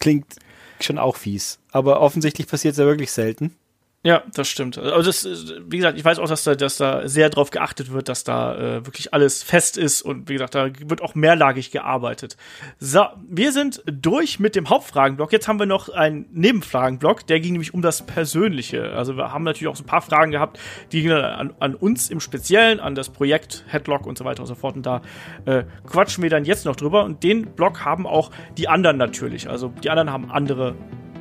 Klingt 0.00 0.36
schon 0.80 0.98
auch 0.98 1.16
fies. 1.16 1.60
Aber 1.72 2.02
offensichtlich 2.02 2.46
passiert 2.46 2.72
es 2.72 2.78
ja 2.78 2.84
wirklich 2.84 3.10
selten. 3.10 3.56
Ja, 4.04 4.22
das 4.32 4.48
stimmt. 4.48 4.78
Also 4.78 5.02
das, 5.02 5.26
wie 5.66 5.76
gesagt, 5.76 5.98
ich 5.98 6.04
weiß 6.04 6.20
auch, 6.20 6.28
dass 6.28 6.44
da, 6.44 6.54
dass 6.54 6.76
da 6.76 7.08
sehr 7.08 7.30
drauf 7.30 7.50
geachtet 7.50 7.92
wird, 7.92 8.08
dass 8.08 8.22
da 8.22 8.54
äh, 8.54 8.86
wirklich 8.86 9.12
alles 9.12 9.42
fest 9.42 9.76
ist 9.76 10.02
und 10.02 10.28
wie 10.28 10.34
gesagt, 10.34 10.54
da 10.54 10.68
wird 10.86 11.02
auch 11.02 11.16
mehrlagig 11.16 11.72
gearbeitet. 11.72 12.36
So, 12.78 13.06
wir 13.28 13.50
sind 13.50 13.82
durch 13.86 14.38
mit 14.38 14.54
dem 14.54 14.70
Hauptfragenblock. 14.70 15.32
Jetzt 15.32 15.48
haben 15.48 15.58
wir 15.58 15.66
noch 15.66 15.88
einen 15.88 16.26
Nebenfragenblock, 16.30 17.26
der 17.26 17.40
ging 17.40 17.52
nämlich 17.52 17.74
um 17.74 17.82
das 17.82 18.06
Persönliche. 18.06 18.92
Also 18.92 19.16
wir 19.16 19.32
haben 19.32 19.42
natürlich 19.42 19.66
auch 19.66 19.76
so 19.76 19.82
ein 19.82 19.88
paar 19.88 20.02
Fragen 20.02 20.30
gehabt, 20.30 20.60
die 20.92 21.02
gingen 21.02 21.18
an, 21.18 21.52
an 21.58 21.74
uns 21.74 22.08
im 22.08 22.20
Speziellen, 22.20 22.78
an 22.78 22.94
das 22.94 23.08
Projekt 23.08 23.64
Headlock 23.66 24.06
und 24.06 24.16
so 24.16 24.24
weiter 24.24 24.42
und 24.42 24.46
so 24.46 24.54
fort. 24.54 24.76
Und 24.76 24.86
da 24.86 25.02
äh, 25.44 25.64
quatschen 25.84 26.22
wir 26.22 26.30
dann 26.30 26.44
jetzt 26.44 26.66
noch 26.66 26.76
drüber. 26.76 27.02
Und 27.02 27.24
den 27.24 27.46
Block 27.46 27.84
haben 27.84 28.06
auch 28.06 28.30
die 28.56 28.68
anderen 28.68 28.96
natürlich. 28.96 29.50
Also 29.50 29.72
die 29.82 29.90
anderen 29.90 30.12
haben 30.12 30.30
andere 30.30 30.76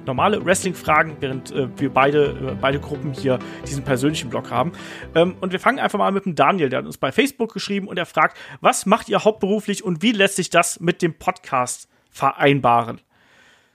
normale 0.08 0.44
Wrestling-Fragen, 0.44 1.18
während 1.20 1.52
äh, 1.52 1.68
wir 1.78 1.94
beide, 1.94 2.52
äh, 2.54 2.56
beide 2.60 2.80
Gruppen 2.80 3.14
hier 3.14 3.40
diesen 3.68 3.84
persönlichen 3.84 4.30
Blog 4.30 4.50
haben. 4.50 4.72
Ähm, 5.14 5.36
und 5.42 5.52
wir 5.52 5.60
fangen 5.60 5.80
einfach 5.80 6.00
mal 6.00 6.12
mit 6.12 6.26
dem 6.26 6.36
Daniel, 6.36 6.70
der 6.70 6.80
hat 6.80 6.86
uns 6.86 6.98
bei 6.98 7.12
Facebook 7.12 7.54
geschrieben 7.54 7.88
und 7.88 7.98
er 7.98 8.06
fragt, 8.06 8.38
was 8.62 8.86
macht 8.86 9.10
ihr 9.10 9.24
hauptberuflich 9.24 9.84
und 9.84 10.02
wie 10.02 10.12
lässt 10.12 10.38
sich 10.38 10.50
das 10.50 10.80
mit 10.80 11.02
dem 11.02 11.14
Podcast 11.14 11.90
vereinbaren? 12.10 13.02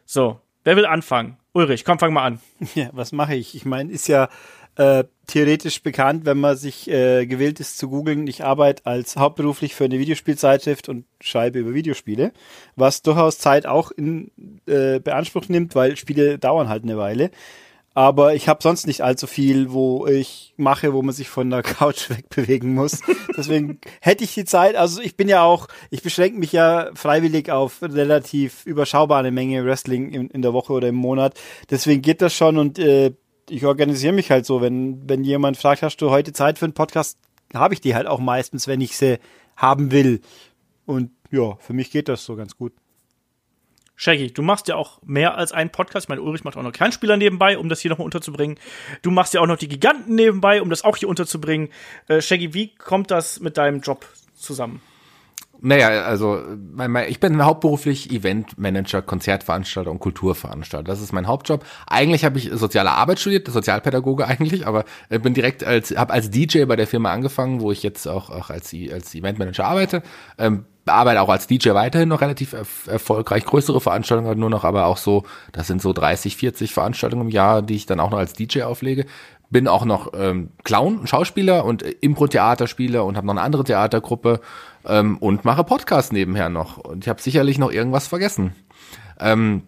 So, 0.04 0.40
wer 0.64 0.76
will 0.76 0.86
anfangen? 0.86 1.36
Ulrich, 1.52 1.84
komm, 1.84 1.98
fang 1.98 2.12
mal 2.12 2.24
an. 2.24 2.40
Ja, 2.74 2.88
was 2.92 3.12
mache 3.12 3.34
ich? 3.34 3.54
Ich 3.54 3.64
meine, 3.64 3.92
ist 3.92 4.08
ja 4.08 4.28
äh, 4.76 5.04
theoretisch 5.26 5.82
bekannt, 5.82 6.24
wenn 6.24 6.38
man 6.38 6.56
sich 6.56 6.88
äh, 6.88 7.26
gewillt 7.26 7.60
ist 7.60 7.78
zu 7.78 7.88
googeln. 7.88 8.26
Ich 8.26 8.44
arbeite 8.44 8.86
als 8.86 9.16
hauptberuflich 9.16 9.74
für 9.74 9.84
eine 9.84 9.98
Videospielzeitschrift 9.98 10.88
und 10.88 11.04
schreibe 11.20 11.60
über 11.60 11.74
Videospiele, 11.74 12.32
was 12.76 13.02
durchaus 13.02 13.38
Zeit 13.38 13.66
auch 13.66 13.90
in 13.90 14.30
äh, 14.66 14.98
Beanspruch 14.98 15.48
nimmt, 15.48 15.74
weil 15.74 15.96
Spiele 15.96 16.38
dauern 16.38 16.68
halt 16.68 16.84
eine 16.84 16.96
Weile. 16.96 17.30
Aber 17.94 18.34
ich 18.34 18.48
habe 18.48 18.62
sonst 18.62 18.86
nicht 18.86 19.02
allzu 19.02 19.26
viel, 19.26 19.72
wo 19.72 20.06
ich 20.06 20.54
mache, 20.56 20.94
wo 20.94 21.02
man 21.02 21.14
sich 21.14 21.28
von 21.28 21.50
der 21.50 21.62
Couch 21.62 22.08
wegbewegen 22.08 22.74
muss. 22.74 23.00
Deswegen 23.36 23.80
hätte 24.00 24.24
ich 24.24 24.32
die 24.34 24.46
Zeit, 24.46 24.76
also 24.76 25.02
ich 25.02 25.16
bin 25.16 25.28
ja 25.28 25.42
auch, 25.42 25.68
ich 25.90 26.02
beschränke 26.02 26.38
mich 26.38 26.52
ja 26.52 26.90
freiwillig 26.94 27.50
auf 27.50 27.82
relativ 27.82 28.64
überschaubare 28.64 29.30
Menge 29.30 29.64
Wrestling 29.64 30.10
in, 30.12 30.28
in 30.28 30.40
der 30.42 30.54
Woche 30.54 30.72
oder 30.72 30.88
im 30.88 30.94
Monat. 30.94 31.38
Deswegen 31.70 32.00
geht 32.00 32.22
das 32.22 32.34
schon 32.34 32.56
und 32.56 32.78
äh, 32.78 33.12
ich 33.52 33.66
organisiere 33.66 34.12
mich 34.12 34.30
halt 34.30 34.46
so. 34.46 34.60
Wenn, 34.60 35.08
wenn 35.08 35.24
jemand 35.24 35.56
fragt, 35.56 35.82
hast 35.82 35.98
du 35.98 36.10
heute 36.10 36.32
Zeit 36.32 36.58
für 36.58 36.64
einen 36.64 36.74
Podcast, 36.74 37.18
habe 37.54 37.74
ich 37.74 37.80
die 37.80 37.94
halt 37.94 38.06
auch 38.06 38.18
meistens, 38.18 38.66
wenn 38.66 38.80
ich 38.80 38.96
sie 38.96 39.18
haben 39.56 39.92
will. 39.92 40.20
Und 40.86 41.10
ja, 41.30 41.56
für 41.56 41.72
mich 41.72 41.90
geht 41.90 42.08
das 42.08 42.24
so 42.24 42.34
ganz 42.34 42.56
gut. 42.56 42.72
Shaggy, 43.94 44.32
du 44.32 44.42
machst 44.42 44.68
ja 44.68 44.76
auch 44.76 45.00
mehr 45.04 45.36
als 45.36 45.52
einen 45.52 45.70
Podcast. 45.70 46.06
Ich 46.06 46.08
meine, 46.08 46.22
Ulrich 46.22 46.44
macht 46.44 46.56
auch 46.56 46.62
noch 46.62 46.72
Kernspieler 46.72 47.16
nebenbei, 47.16 47.58
um 47.58 47.68
das 47.68 47.80
hier 47.80 47.90
nochmal 47.90 48.06
unterzubringen. 48.06 48.58
Du 49.02 49.10
machst 49.10 49.34
ja 49.34 49.40
auch 49.40 49.46
noch 49.46 49.58
die 49.58 49.68
Giganten 49.68 50.14
nebenbei, 50.14 50.62
um 50.62 50.70
das 50.70 50.82
auch 50.82 50.96
hier 50.96 51.08
unterzubringen. 51.08 51.68
Äh, 52.08 52.20
Shaggy, 52.20 52.54
wie 52.54 52.74
kommt 52.74 53.10
das 53.10 53.38
mit 53.38 53.58
deinem 53.58 53.80
Job 53.80 54.06
zusammen? 54.34 54.80
Naja, 55.64 56.02
also 56.02 56.42
ich 57.08 57.20
bin 57.20 57.44
hauptberuflich 57.44 58.10
Eventmanager, 58.10 59.00
Konzertveranstalter 59.00 59.92
und 59.92 60.00
Kulturveranstalter. 60.00 60.84
Das 60.84 61.00
ist 61.00 61.12
mein 61.12 61.28
Hauptjob. 61.28 61.64
Eigentlich 61.86 62.24
habe 62.24 62.38
ich 62.38 62.50
soziale 62.52 62.90
Arbeit 62.90 63.20
studiert, 63.20 63.46
Sozialpädagoge 63.46 64.26
eigentlich, 64.26 64.66
aber 64.66 64.84
bin 65.08 65.34
direkt 65.34 65.62
als 65.62 65.96
habe 65.96 66.12
als 66.12 66.30
DJ 66.30 66.64
bei 66.64 66.74
der 66.74 66.88
Firma 66.88 67.12
angefangen, 67.12 67.60
wo 67.60 67.70
ich 67.70 67.84
jetzt 67.84 68.08
auch, 68.08 68.30
auch 68.30 68.50
als 68.50 68.74
als 68.92 69.14
Eventmanager 69.14 69.64
arbeite. 69.64 70.02
Ähm, 70.36 70.64
arbeite 70.86 71.22
auch 71.22 71.28
als 71.28 71.46
DJ 71.46 71.70
weiterhin 71.74 72.08
noch 72.08 72.22
relativ 72.22 72.54
erfolgreich. 72.88 73.44
Größere 73.44 73.80
Veranstaltungen 73.80 74.36
nur 74.40 74.50
noch, 74.50 74.64
aber 74.64 74.86
auch 74.86 74.96
so, 74.96 75.22
das 75.52 75.68
sind 75.68 75.80
so 75.80 75.92
30, 75.92 76.36
40 76.36 76.74
Veranstaltungen 76.74 77.26
im 77.26 77.30
Jahr, 77.30 77.62
die 77.62 77.76
ich 77.76 77.86
dann 77.86 78.00
auch 78.00 78.10
noch 78.10 78.18
als 78.18 78.32
DJ 78.32 78.62
auflege 78.62 79.06
bin 79.52 79.68
auch 79.68 79.84
noch 79.84 80.12
ähm, 80.14 80.48
Clown, 80.64 81.06
Schauspieler 81.06 81.66
und 81.66 81.82
Impro-Theaterspieler 81.82 83.04
und 83.04 83.18
habe 83.18 83.26
noch 83.26 83.34
eine 83.34 83.42
andere 83.42 83.64
Theatergruppe 83.64 84.40
ähm, 84.86 85.18
und 85.18 85.44
mache 85.44 85.64
Podcast 85.64 86.12
nebenher 86.12 86.48
noch. 86.48 86.78
Und 86.78 87.04
ich 87.04 87.08
habe 87.08 87.22
sicherlich 87.22 87.58
noch 87.58 87.70
irgendwas 87.70 88.06
vergessen. 88.06 88.54
Ähm, 89.20 89.62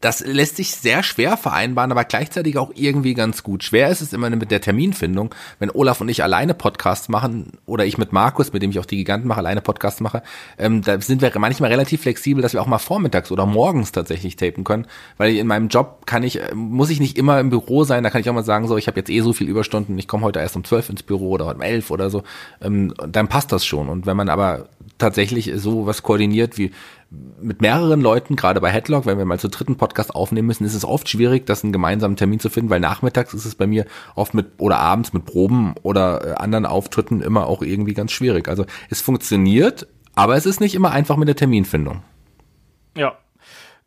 das 0.00 0.20
lässt 0.20 0.56
sich 0.56 0.70
sehr 0.70 1.02
schwer 1.02 1.36
vereinbaren, 1.36 1.90
aber 1.90 2.04
gleichzeitig 2.04 2.56
auch 2.56 2.70
irgendwie 2.74 3.14
ganz 3.14 3.42
gut. 3.42 3.64
Schwer 3.64 3.88
ist 3.88 4.00
es 4.00 4.12
immer 4.12 4.30
mit 4.30 4.50
der 4.50 4.60
Terminfindung. 4.60 5.34
Wenn 5.58 5.70
Olaf 5.70 6.00
und 6.00 6.08
ich 6.08 6.22
alleine 6.22 6.54
Podcasts 6.54 7.08
machen 7.08 7.52
oder 7.66 7.84
ich 7.84 7.98
mit 7.98 8.12
Markus, 8.12 8.52
mit 8.52 8.62
dem 8.62 8.70
ich 8.70 8.78
auch 8.78 8.86
die 8.86 8.96
Giganten 8.96 9.26
mache, 9.26 9.38
alleine 9.38 9.60
Podcasts 9.60 10.00
mache, 10.00 10.22
ähm, 10.56 10.82
da 10.82 11.00
sind 11.00 11.20
wir 11.20 11.32
manchmal 11.38 11.70
relativ 11.70 12.02
flexibel, 12.02 12.42
dass 12.42 12.52
wir 12.52 12.62
auch 12.62 12.66
mal 12.66 12.78
vormittags 12.78 13.32
oder 13.32 13.44
morgens 13.44 13.90
tatsächlich 13.90 14.36
tapen 14.36 14.62
können, 14.62 14.86
weil 15.16 15.36
in 15.36 15.48
meinem 15.48 15.68
Job 15.68 16.06
kann 16.06 16.22
ich, 16.22 16.40
äh, 16.40 16.54
muss 16.54 16.90
ich 16.90 17.00
nicht 17.00 17.18
immer 17.18 17.40
im 17.40 17.50
Büro 17.50 17.82
sein, 17.82 18.04
da 18.04 18.10
kann 18.10 18.20
ich 18.20 18.30
auch 18.30 18.34
mal 18.34 18.44
sagen, 18.44 18.68
so, 18.68 18.76
ich 18.76 18.86
habe 18.86 19.00
jetzt 19.00 19.10
eh 19.10 19.20
so 19.20 19.32
viel 19.32 19.48
Überstunden, 19.48 19.98
ich 19.98 20.06
komme 20.06 20.24
heute 20.24 20.38
erst 20.38 20.54
um 20.54 20.62
zwölf 20.62 20.88
ins 20.88 21.02
Büro 21.02 21.30
oder 21.30 21.52
um 21.52 21.60
elf 21.60 21.90
oder 21.90 22.08
so, 22.08 22.22
ähm, 22.60 22.94
dann 23.08 23.26
passt 23.26 23.50
das 23.50 23.66
schon. 23.66 23.88
Und 23.88 24.06
wenn 24.06 24.16
man 24.16 24.28
aber 24.28 24.68
tatsächlich 24.98 25.52
so 25.56 25.86
was 25.86 26.02
koordiniert 26.02 26.58
wie 26.58 26.72
mit 27.10 27.62
mehreren 27.62 28.02
Leuten, 28.02 28.36
gerade 28.36 28.60
bei 28.60 28.70
Headlock, 28.70 29.06
wenn 29.06 29.16
wir 29.16 29.24
mal 29.24 29.38
zu 29.38 29.48
dritten 29.48 29.76
Podcast 29.76 30.14
aufnehmen 30.14 30.46
müssen, 30.46 30.64
ist 30.64 30.74
es 30.74 30.84
oft 30.84 31.08
schwierig, 31.08 31.46
das 31.46 31.64
einen 31.64 31.72
gemeinsamen 31.72 32.16
Termin 32.16 32.38
zu 32.38 32.50
finden, 32.50 32.68
weil 32.68 32.80
nachmittags 32.80 33.32
ist 33.32 33.46
es 33.46 33.54
bei 33.54 33.66
mir 33.66 33.86
oft 34.14 34.34
mit 34.34 34.46
oder 34.58 34.78
abends 34.78 35.12
mit 35.12 35.24
Proben 35.24 35.74
oder 35.82 36.26
äh, 36.26 36.34
anderen 36.34 36.66
Auftritten 36.66 37.22
immer 37.22 37.46
auch 37.46 37.62
irgendwie 37.62 37.94
ganz 37.94 38.12
schwierig. 38.12 38.48
Also 38.48 38.66
es 38.90 39.00
funktioniert, 39.00 39.86
aber 40.14 40.36
es 40.36 40.44
ist 40.44 40.60
nicht 40.60 40.74
immer 40.74 40.90
einfach 40.90 41.16
mit 41.16 41.28
der 41.28 41.36
Terminfindung. 41.36 42.02
Ja, 42.94 43.16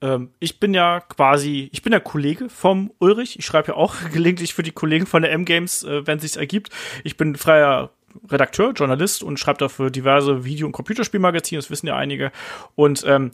ähm, 0.02 0.32
ich 0.40 0.60
bin 0.60 0.74
ja 0.74 1.00
quasi, 1.00 1.70
ich 1.72 1.84
bin 1.84 1.92
der 1.92 2.00
Kollege 2.00 2.50
vom 2.50 2.92
Ulrich. 2.98 3.38
Ich 3.38 3.46
schreibe 3.46 3.70
ja 3.70 3.74
auch 3.76 3.96
gelegentlich 4.14 4.54
für 4.54 4.64
die 4.64 4.72
Kollegen 4.72 5.06
von 5.06 5.22
der 5.22 5.32
M-Games, 5.32 5.84
äh, 5.84 6.08
wenn 6.08 6.20
sich's 6.20 6.38
ergibt. 6.38 6.70
Ich 7.04 7.18
bin 7.18 7.36
freier 7.36 7.92
Redakteur, 8.30 8.72
Journalist 8.74 9.24
und 9.24 9.40
schreibt 9.40 9.62
dafür 9.62 9.90
diverse 9.90 10.46
Video- 10.46 10.66
und 10.66 10.72
Computerspielmagazine, 10.72 11.60
das 11.60 11.70
wissen 11.70 11.88
ja 11.88 11.96
einige. 11.96 12.32
Und 12.76 13.04
ähm, 13.08 13.32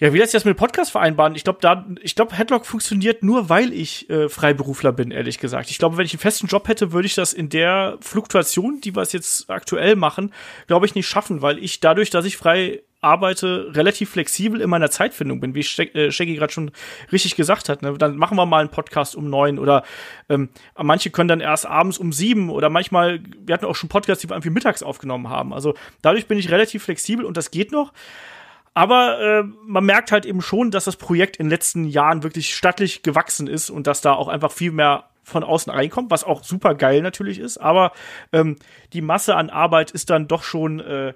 ja, 0.00 0.14
wie 0.14 0.18
lässt 0.18 0.32
sich 0.32 0.38
das 0.38 0.46
mit 0.46 0.56
Podcast 0.56 0.90
vereinbaren? 0.92 1.34
Ich 1.34 1.44
glaube, 1.44 1.58
da, 1.60 1.86
ich 2.00 2.14
glaube, 2.14 2.36
Headlock 2.36 2.64
funktioniert 2.64 3.22
nur, 3.22 3.50
weil 3.50 3.72
ich 3.74 4.08
äh, 4.08 4.30
Freiberufler 4.30 4.92
bin, 4.92 5.10
ehrlich 5.10 5.38
gesagt. 5.38 5.70
Ich 5.70 5.78
glaube, 5.78 5.98
wenn 5.98 6.06
ich 6.06 6.14
einen 6.14 6.20
festen 6.20 6.46
Job 6.46 6.68
hätte, 6.68 6.92
würde 6.92 7.06
ich 7.06 7.14
das 7.14 7.34
in 7.34 7.50
der 7.50 7.98
Fluktuation, 8.00 8.80
die 8.80 8.96
wir 8.96 9.02
jetzt 9.02 9.50
aktuell 9.50 9.96
machen, 9.96 10.32
glaube 10.66 10.86
ich, 10.86 10.94
nicht 10.94 11.06
schaffen, 11.06 11.42
weil 11.42 11.58
ich 11.58 11.80
dadurch, 11.80 12.08
dass 12.08 12.24
ich 12.24 12.38
frei 12.38 12.82
arbeite, 13.02 13.70
relativ 13.74 14.10
flexibel 14.10 14.60
in 14.60 14.70
meiner 14.70 14.90
Zeitfindung 14.90 15.40
bin, 15.40 15.54
wie 15.54 15.60
äh, 15.60 16.10
Shaggy 16.10 16.34
gerade 16.34 16.52
schon 16.52 16.70
richtig 17.12 17.36
gesagt 17.36 17.68
hat. 17.68 17.82
Ne? 17.82 17.94
Dann 17.98 18.16
machen 18.16 18.36
wir 18.36 18.46
mal 18.46 18.60
einen 18.60 18.70
Podcast 18.70 19.16
um 19.16 19.28
neun 19.28 19.58
oder 19.58 19.84
ähm, 20.28 20.48
manche 20.76 21.10
können 21.10 21.28
dann 21.28 21.40
erst 21.40 21.66
abends 21.66 21.98
um 21.98 22.12
sieben 22.12 22.50
oder 22.50 22.68
manchmal, 22.68 23.20
wir 23.38 23.54
hatten 23.54 23.64
auch 23.64 23.76
schon 23.76 23.88
Podcasts, 23.88 24.22
die 24.22 24.28
wir 24.28 24.34
irgendwie 24.34 24.50
mittags 24.50 24.82
aufgenommen 24.82 25.28
haben. 25.28 25.52
Also 25.52 25.74
dadurch 26.02 26.26
bin 26.26 26.38
ich 26.38 26.50
relativ 26.50 26.84
flexibel 26.84 27.24
und 27.24 27.36
das 27.36 27.50
geht 27.50 27.72
noch. 27.72 27.92
Aber 28.74 29.20
äh, 29.20 29.42
man 29.66 29.84
merkt 29.84 30.12
halt 30.12 30.24
eben 30.24 30.42
schon, 30.42 30.70
dass 30.70 30.84
das 30.84 30.96
Projekt 30.96 31.36
in 31.36 31.46
den 31.46 31.50
letzten 31.50 31.84
Jahren 31.84 32.22
wirklich 32.22 32.54
stattlich 32.54 33.02
gewachsen 33.02 33.46
ist 33.46 33.68
und 33.70 33.86
dass 33.86 34.00
da 34.00 34.12
auch 34.14 34.28
einfach 34.28 34.52
viel 34.52 34.70
mehr 34.70 35.10
von 35.22 35.44
außen 35.44 35.72
reinkommt, 35.72 36.10
was 36.10 36.24
auch 36.24 36.44
super 36.44 36.74
geil 36.74 37.02
natürlich 37.02 37.38
ist. 37.38 37.58
Aber 37.58 37.92
ähm, 38.32 38.56
die 38.92 39.02
Masse 39.02 39.36
an 39.36 39.50
Arbeit 39.50 39.90
ist 39.90 40.10
dann 40.10 40.28
doch 40.28 40.42
schon 40.42 40.80
äh, 40.80 41.14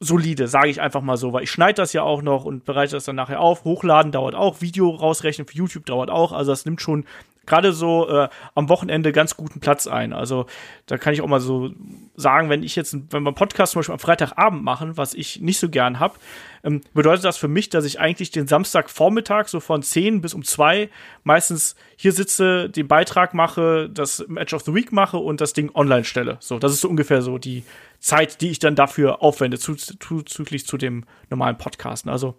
solide, 0.00 0.48
sage 0.48 0.68
ich 0.68 0.80
einfach 0.80 1.02
mal 1.02 1.16
so, 1.16 1.32
weil 1.32 1.44
ich 1.44 1.50
schneide 1.50 1.74
das 1.74 1.92
ja 1.92 2.02
auch 2.02 2.22
noch 2.22 2.44
und 2.44 2.64
bereite 2.64 2.92
das 2.92 3.04
dann 3.04 3.16
nachher 3.16 3.40
auf. 3.40 3.64
Hochladen 3.64 4.12
dauert 4.12 4.34
auch, 4.34 4.60
Video 4.60 4.90
rausrechnen 4.90 5.46
für 5.46 5.56
YouTube 5.56 5.86
dauert 5.86 6.10
auch, 6.10 6.32
also 6.32 6.52
das 6.52 6.64
nimmt 6.64 6.80
schon 6.80 7.06
gerade 7.46 7.72
so 7.72 8.08
äh, 8.08 8.28
am 8.54 8.68
Wochenende 8.68 9.12
ganz 9.12 9.36
guten 9.36 9.60
Platz 9.60 9.86
ein. 9.86 10.12
Also 10.12 10.46
da 10.86 10.98
kann 10.98 11.14
ich 11.14 11.22
auch 11.22 11.26
mal 11.26 11.40
so 11.40 11.70
sagen, 12.16 12.48
wenn 12.50 12.62
ich 12.62 12.76
jetzt, 12.76 12.94
wenn 12.94 13.22
wir 13.22 13.28
einen 13.28 13.34
Podcast 13.34 13.72
zum 13.72 13.80
Beispiel 13.80 13.94
am 13.94 13.98
Freitagabend 13.98 14.62
machen, 14.62 14.96
was 14.96 15.14
ich 15.14 15.40
nicht 15.40 15.58
so 15.58 15.68
gern 15.68 16.00
habe, 16.00 16.14
ähm, 16.62 16.80
bedeutet 16.94 17.24
das 17.24 17.36
für 17.36 17.48
mich, 17.48 17.68
dass 17.68 17.84
ich 17.84 18.00
eigentlich 18.00 18.30
den 18.30 18.46
Samstagvormittag 18.46 19.48
so 19.48 19.60
von 19.60 19.82
10 19.82 20.20
bis 20.20 20.34
um 20.34 20.44
2 20.44 20.88
meistens 21.22 21.76
hier 21.96 22.12
sitze, 22.12 22.68
den 22.70 22.88
Beitrag 22.88 23.34
mache, 23.34 23.88
das 23.90 24.24
Match 24.28 24.54
of 24.54 24.62
the 24.62 24.74
Week 24.74 24.92
mache 24.92 25.18
und 25.18 25.40
das 25.40 25.52
Ding 25.52 25.70
online 25.74 26.04
stelle. 26.04 26.36
So, 26.40 26.58
das 26.58 26.72
ist 26.72 26.80
so 26.80 26.88
ungefähr 26.88 27.22
so 27.22 27.38
die 27.38 27.64
Zeit, 28.00 28.40
die 28.42 28.50
ich 28.50 28.58
dann 28.58 28.74
dafür 28.74 29.22
aufwende, 29.22 29.58
zuzüglich 29.58 30.66
zu 30.66 30.76
dem 30.76 31.04
normalen 31.30 31.56
Podcasten. 31.56 32.10
Also 32.10 32.38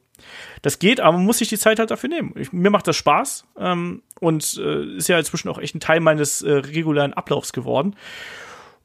das 0.61 0.80
geht, 0.80 0.99
aber 0.99 1.18
man 1.18 1.26
muss 1.26 1.40
sich 1.40 1.49
die 1.49 1.57
Zeit 1.57 1.80
halt 1.80 1.91
dafür 1.91 2.10
nehmen. 2.10 2.34
Ich, 2.36 2.53
mir 2.53 2.69
macht 2.69 2.88
das 2.88 2.95
Spaß 2.95 3.45
ähm, 3.57 4.03
und 4.20 4.58
äh, 4.58 4.98
ist 4.98 5.10
ja 5.10 5.20
inzwischen 5.20 5.50
auch 5.50 5.60
echt 5.60 5.76
ein 5.76 5.80
Teil 5.80 6.00
meines 6.00 6.42
äh, 6.42 6.52
regulären 6.52 7.14
Ablaufs 7.14 7.54
geworden. 7.54 7.96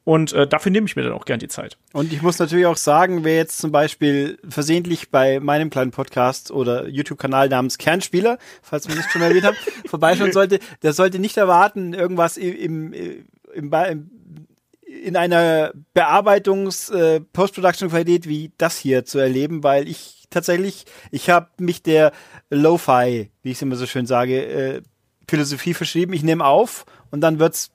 Und 0.04 0.32
äh, 0.32 0.46
dafür 0.46 0.72
nehme 0.72 0.86
ich 0.86 0.96
mir 0.96 1.02
dann 1.02 1.12
auch 1.12 1.26
gern 1.26 1.38
die 1.38 1.48
Zeit. 1.48 1.76
Und 1.92 2.12
ich 2.12 2.22
muss 2.22 2.38
natürlich 2.38 2.66
auch 2.66 2.78
sagen, 2.78 3.22
wer 3.22 3.36
jetzt 3.36 3.58
zum 3.58 3.70
Beispiel 3.70 4.38
versehentlich 4.48 5.10
bei 5.10 5.40
meinem 5.40 5.70
kleinen 5.70 5.90
Podcast 5.90 6.50
oder 6.50 6.88
YouTube-Kanal 6.88 7.48
namens 7.48 7.78
Kernspieler, 7.78 8.38
falls 8.62 8.88
wir 8.88 8.96
nicht 8.96 9.10
schon 9.10 9.22
erwähnt 9.22 9.44
haben, 9.44 9.56
vorbeischauen 9.86 10.32
sollte, 10.32 10.58
der 10.82 10.94
sollte 10.94 11.18
nicht 11.18 11.36
erwarten, 11.36 11.92
irgendwas 11.92 12.38
im, 12.38 12.92
im, 12.92 13.24
im, 13.54 13.72
im 13.72 14.10
in 14.90 15.16
einer 15.16 15.72
Bearbeitungs-Post-Production-Qualität 15.94 18.26
äh, 18.26 18.28
wie 18.28 18.52
das 18.58 18.76
hier 18.76 19.04
zu 19.04 19.18
erleben, 19.18 19.62
weil 19.62 19.88
ich 19.88 20.24
tatsächlich, 20.30 20.84
ich 21.10 21.30
habe 21.30 21.48
mich 21.58 21.82
der 21.82 22.12
Lo-Fi, 22.50 23.30
wie 23.42 23.50
ich 23.50 23.58
es 23.58 23.62
immer 23.62 23.76
so 23.76 23.86
schön 23.86 24.06
sage, 24.06 24.44
äh, 24.44 24.82
Philosophie 25.30 25.74
verschrieben. 25.74 26.12
Ich 26.12 26.22
nehme 26.22 26.44
auf 26.44 26.84
und 27.10 27.20
dann 27.20 27.38
wird's 27.38 27.70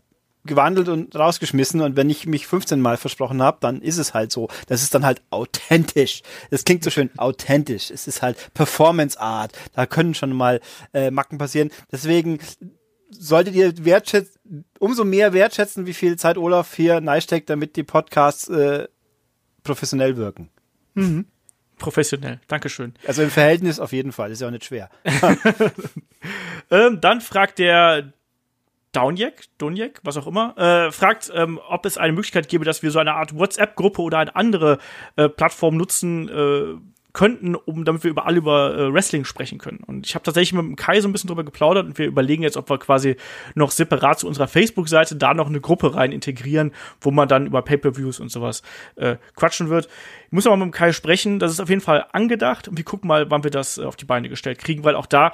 gewandelt 0.45 0.89
und 0.89 1.15
rausgeschmissen 1.15 1.81
und 1.81 1.95
wenn 1.95 2.09
ich 2.09 2.27
mich 2.27 2.45
15 2.45 2.79
Mal 2.79 2.97
versprochen 2.97 3.41
habe, 3.41 3.57
dann 3.61 3.81
ist 3.81 3.97
es 3.97 4.13
halt 4.13 4.31
so. 4.31 4.47
Das 4.67 4.83
ist 4.83 4.93
dann 4.93 5.05
halt 5.05 5.23
authentisch. 5.31 6.21
Das 6.51 6.63
klingt 6.63 6.83
so 6.83 6.91
schön 6.91 7.09
authentisch. 7.17 7.89
Es 7.89 8.07
ist 8.07 8.21
halt 8.21 8.53
Performance 8.53 9.19
Art. 9.19 9.53
Da 9.73 9.87
können 9.87 10.13
schon 10.13 10.33
mal 10.33 10.61
äh, 10.93 11.09
Macken 11.09 11.39
passieren. 11.39 11.71
Deswegen 11.91 12.39
solltet 13.09 13.55
ihr 13.55 13.85
wertschätzen, 13.85 14.65
umso 14.79 15.03
mehr 15.03 15.33
wertschätzen, 15.33 15.85
wie 15.85 15.93
viel 15.93 16.17
Zeit 16.17 16.37
Olaf 16.37 16.75
hier 16.75 17.01
neisteckt, 17.01 17.49
damit 17.49 17.75
die 17.75 17.83
Podcasts 17.83 18.47
äh, 18.47 18.87
professionell 19.63 20.17
wirken. 20.17 20.49
Mhm. 20.93 21.25
Professionell, 21.77 22.39
Dankeschön. 22.47 22.93
Also 23.05 23.21
im 23.21 23.29
Verhältnis 23.29 23.79
auf 23.79 23.91
jeden 23.91 24.13
Fall, 24.13 24.31
ist 24.31 24.41
ja 24.41 24.47
auch 24.47 24.51
nicht 24.51 24.63
schwer. 24.63 24.89
ähm, 26.71 27.01
dann 27.01 27.21
fragt 27.21 27.59
der 27.59 28.13
Downjack, 28.91 29.43
Donjek, 29.57 29.99
was 30.03 30.15
auch 30.15 30.27
immer, 30.27 30.57
äh, 30.57 30.91
fragt, 30.91 31.31
ähm, 31.35 31.59
ob 31.67 31.85
es 31.85 31.97
eine 31.97 32.13
Möglichkeit 32.13 32.47
gäbe, 32.47 32.63
dass 32.63 32.81
wir 32.81 32.91
so 32.91 32.99
eine 32.99 33.13
Art 33.13 33.37
WhatsApp-Gruppe 33.37 34.01
oder 34.01 34.19
eine 34.19 34.35
andere 34.35 34.77
äh, 35.17 35.27
Plattform 35.27 35.75
nutzen 35.75 36.29
äh, 36.29 36.79
könnten, 37.15 37.55
um 37.55 37.85
damit 37.85 38.03
wir 38.03 38.11
über 38.11 38.27
alle 38.27 38.37
über 38.37 38.77
äh, 38.77 38.93
Wrestling 38.93 39.25
sprechen 39.25 39.57
können. 39.57 39.79
Und 39.85 40.05
ich 40.05 40.15
habe 40.15 40.23
tatsächlich 40.23 40.53
mit 40.53 40.63
dem 40.63 40.75
Kai 40.75 41.01
so 41.01 41.09
ein 41.09 41.13
bisschen 41.13 41.29
drüber 41.29 41.43
geplaudert 41.43 41.85
und 41.85 41.97
wir 41.97 42.05
überlegen 42.05 42.43
jetzt, 42.43 42.57
ob 42.57 42.69
wir 42.69 42.77
quasi 42.77 43.15
noch 43.55 43.71
separat 43.71 44.19
zu 44.19 44.27
unserer 44.27 44.47
Facebook-Seite 44.47 45.15
da 45.15 45.33
noch 45.33 45.47
eine 45.47 45.61
Gruppe 45.61 45.95
rein 45.95 46.11
integrieren, 46.11 46.71
wo 47.01 47.11
man 47.11 47.27
dann 47.27 47.47
über 47.47 47.61
Pay-per-Views 47.63 48.19
und 48.19 48.29
sowas 48.29 48.61
äh, 48.97 49.15
quatschen 49.35 49.69
wird. 49.69 49.87
Ich 50.27 50.31
muss 50.31 50.45
aber 50.45 50.57
mit 50.57 50.65
dem 50.65 50.71
Kai 50.71 50.91
sprechen, 50.91 51.39
das 51.39 51.51
ist 51.51 51.61
auf 51.61 51.69
jeden 51.69 51.81
Fall 51.81 52.05
angedacht 52.11 52.67
und 52.67 52.77
wir 52.77 52.85
gucken 52.85 53.07
mal, 53.07 53.31
wann 53.31 53.43
wir 53.43 53.51
das 53.51 53.77
äh, 53.77 53.83
auf 53.83 53.95
die 53.95 54.05
Beine 54.05 54.29
gestellt 54.29 54.59
kriegen, 54.59 54.83
weil 54.83 54.95
auch 54.95 55.07
da 55.07 55.31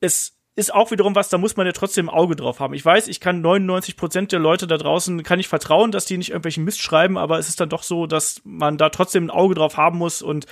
es 0.00 0.36
ist 0.56 0.74
auch 0.74 0.90
wiederum 0.90 1.14
was, 1.14 1.28
da 1.28 1.38
muss 1.38 1.56
man 1.56 1.66
ja 1.66 1.72
trotzdem 1.72 2.08
ein 2.08 2.14
Auge 2.14 2.36
drauf 2.36 2.60
haben. 2.60 2.74
Ich 2.74 2.84
weiß, 2.84 3.08
ich 3.08 3.20
kann 3.20 3.40
99 3.40 3.96
Prozent 3.96 4.32
der 4.32 4.40
Leute 4.40 4.66
da 4.66 4.76
draußen, 4.76 5.22
kann 5.22 5.40
ich 5.40 5.48
vertrauen, 5.48 5.92
dass 5.92 6.06
die 6.06 6.18
nicht 6.18 6.30
irgendwelchen 6.30 6.64
Mist 6.64 6.80
schreiben, 6.80 7.16
aber 7.16 7.38
es 7.38 7.48
ist 7.48 7.60
dann 7.60 7.68
doch 7.68 7.82
so, 7.82 8.06
dass 8.06 8.42
man 8.44 8.76
da 8.76 8.90
trotzdem 8.90 9.26
ein 9.26 9.30
Auge 9.30 9.54
drauf 9.54 9.76
haben 9.76 9.98
muss 9.98 10.22
und 10.22 10.46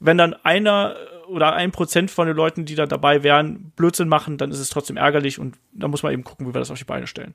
wenn 0.00 0.18
dann 0.18 0.34
einer 0.34 0.96
oder 1.28 1.54
ein 1.54 1.72
Prozent 1.72 2.10
von 2.10 2.26
den 2.26 2.36
Leuten, 2.36 2.64
die 2.64 2.74
da 2.74 2.86
dabei 2.86 3.22
wären, 3.22 3.72
Blödsinn 3.76 4.08
machen, 4.08 4.38
dann 4.38 4.50
ist 4.50 4.60
es 4.60 4.70
trotzdem 4.70 4.96
ärgerlich 4.96 5.38
und 5.38 5.56
da 5.72 5.88
muss 5.88 6.02
man 6.02 6.12
eben 6.12 6.24
gucken, 6.24 6.46
wie 6.46 6.54
wir 6.54 6.60
das 6.60 6.70
auf 6.70 6.78
die 6.78 6.84
Beine 6.84 7.06
stellen. 7.06 7.34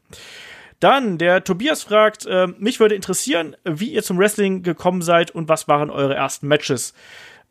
Dann, 0.80 1.18
der 1.18 1.44
Tobias 1.44 1.84
fragt, 1.84 2.26
äh, 2.26 2.48
mich 2.58 2.80
würde 2.80 2.96
interessieren, 2.96 3.56
wie 3.64 3.92
ihr 3.92 4.04
zum 4.04 4.18
Wrestling 4.18 4.64
gekommen 4.64 5.02
seid 5.02 5.32
und 5.32 5.48
was 5.48 5.68
waren 5.68 5.90
eure 5.90 6.16
ersten 6.16 6.48
Matches? 6.48 6.94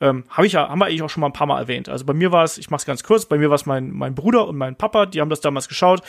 Ähm, 0.00 0.24
hab 0.28 0.44
ich 0.44 0.52
ja, 0.52 0.68
haben 0.68 0.78
wir 0.78 0.86
eigentlich 0.86 1.02
auch 1.02 1.10
schon 1.10 1.20
mal 1.20 1.28
ein 1.28 1.32
paar 1.32 1.46
Mal 1.46 1.60
erwähnt. 1.60 1.88
Also 1.88 2.04
bei 2.04 2.12
mir 2.12 2.32
war 2.32 2.44
es, 2.44 2.58
ich 2.58 2.70
mach's 2.70 2.86
ganz 2.86 3.02
kurz, 3.02 3.26
bei 3.26 3.38
mir 3.38 3.50
war 3.50 3.54
es 3.56 3.66
mein, 3.66 3.90
mein 3.90 4.14
Bruder 4.14 4.48
und 4.48 4.56
mein 4.56 4.76
Papa, 4.76 5.06
die 5.06 5.20
haben 5.20 5.30
das 5.30 5.40
damals 5.40 5.68
geschaut. 5.68 6.02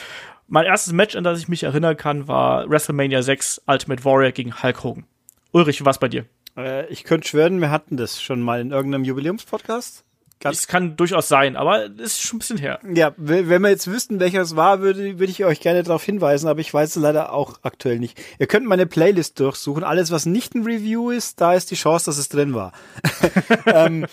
Mein 0.47 0.65
erstes 0.65 0.93
Match, 0.93 1.15
an 1.15 1.23
das 1.23 1.39
ich 1.39 1.47
mich 1.47 1.64
erinnern 1.64 1.97
kann, 1.97 2.27
war 2.27 2.69
WrestleMania 2.69 3.22
6 3.22 3.64
Ultimate 3.68 4.03
Warrior 4.03 4.31
gegen 4.31 4.61
Hulk 4.61 4.84
Hogan. 4.84 5.05
Ulrich, 5.51 5.85
was 5.85 5.99
bei 5.99 6.07
dir? 6.07 6.26
Äh, 6.57 6.88
ich 6.88 7.03
könnte 7.03 7.27
schwören, 7.27 7.61
wir 7.61 7.72
hatten 7.72 7.97
das 7.97 8.22
schon 8.22 8.41
mal 8.41 8.60
in 8.60 8.72
irgendeinem 8.72 9.03
Jubiläumspodcast. 9.03 10.03
Das 10.52 10.68
kann 10.68 10.95
durchaus 10.95 11.28
sein, 11.28 11.56
aber 11.56 11.90
das 11.90 12.14
ist 12.14 12.22
schon 12.22 12.38
ein 12.38 12.40
bisschen 12.40 12.57
her. 12.57 12.80
Ja, 12.94 13.14
wenn 13.18 13.61
wir 13.61 13.70
jetzt 13.70 13.90
wüssten, 13.90 14.20
welcher 14.20 14.41
es 14.41 14.56
war, 14.56 14.82
würde, 14.82 15.20
würde 15.20 15.32
ich 15.32 15.45
euch 15.45 15.60
gerne 15.60 15.84
darauf 15.84 16.03
hinweisen, 16.03 16.48
aber 16.48 16.60
ich 16.60 16.74
weiß 16.74 16.95
es 16.95 17.02
leider 17.02 17.32
auch 17.32 17.60
aktuell 17.64 17.99
nicht. 17.99 18.20
Ihr 18.40 18.48
könnt 18.48 18.65
meine 18.65 18.86
Playlist 18.86 19.40
durchsuchen. 19.40 19.84
Alles, 19.84 20.11
was 20.11 20.26
nicht 20.26 20.56
ein 20.56 20.64
Review 20.64 21.11
ist, 21.11 21.40
da 21.40 21.53
ist 21.53 21.72
die 21.72 21.76
Chance, 21.76 22.06
dass 22.06 22.18
es 22.18 22.30
drin 22.30 22.53
war. 22.53 22.74
ähm, 23.65 24.06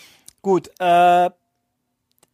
gut, 0.43 0.71
äh, 0.79 1.31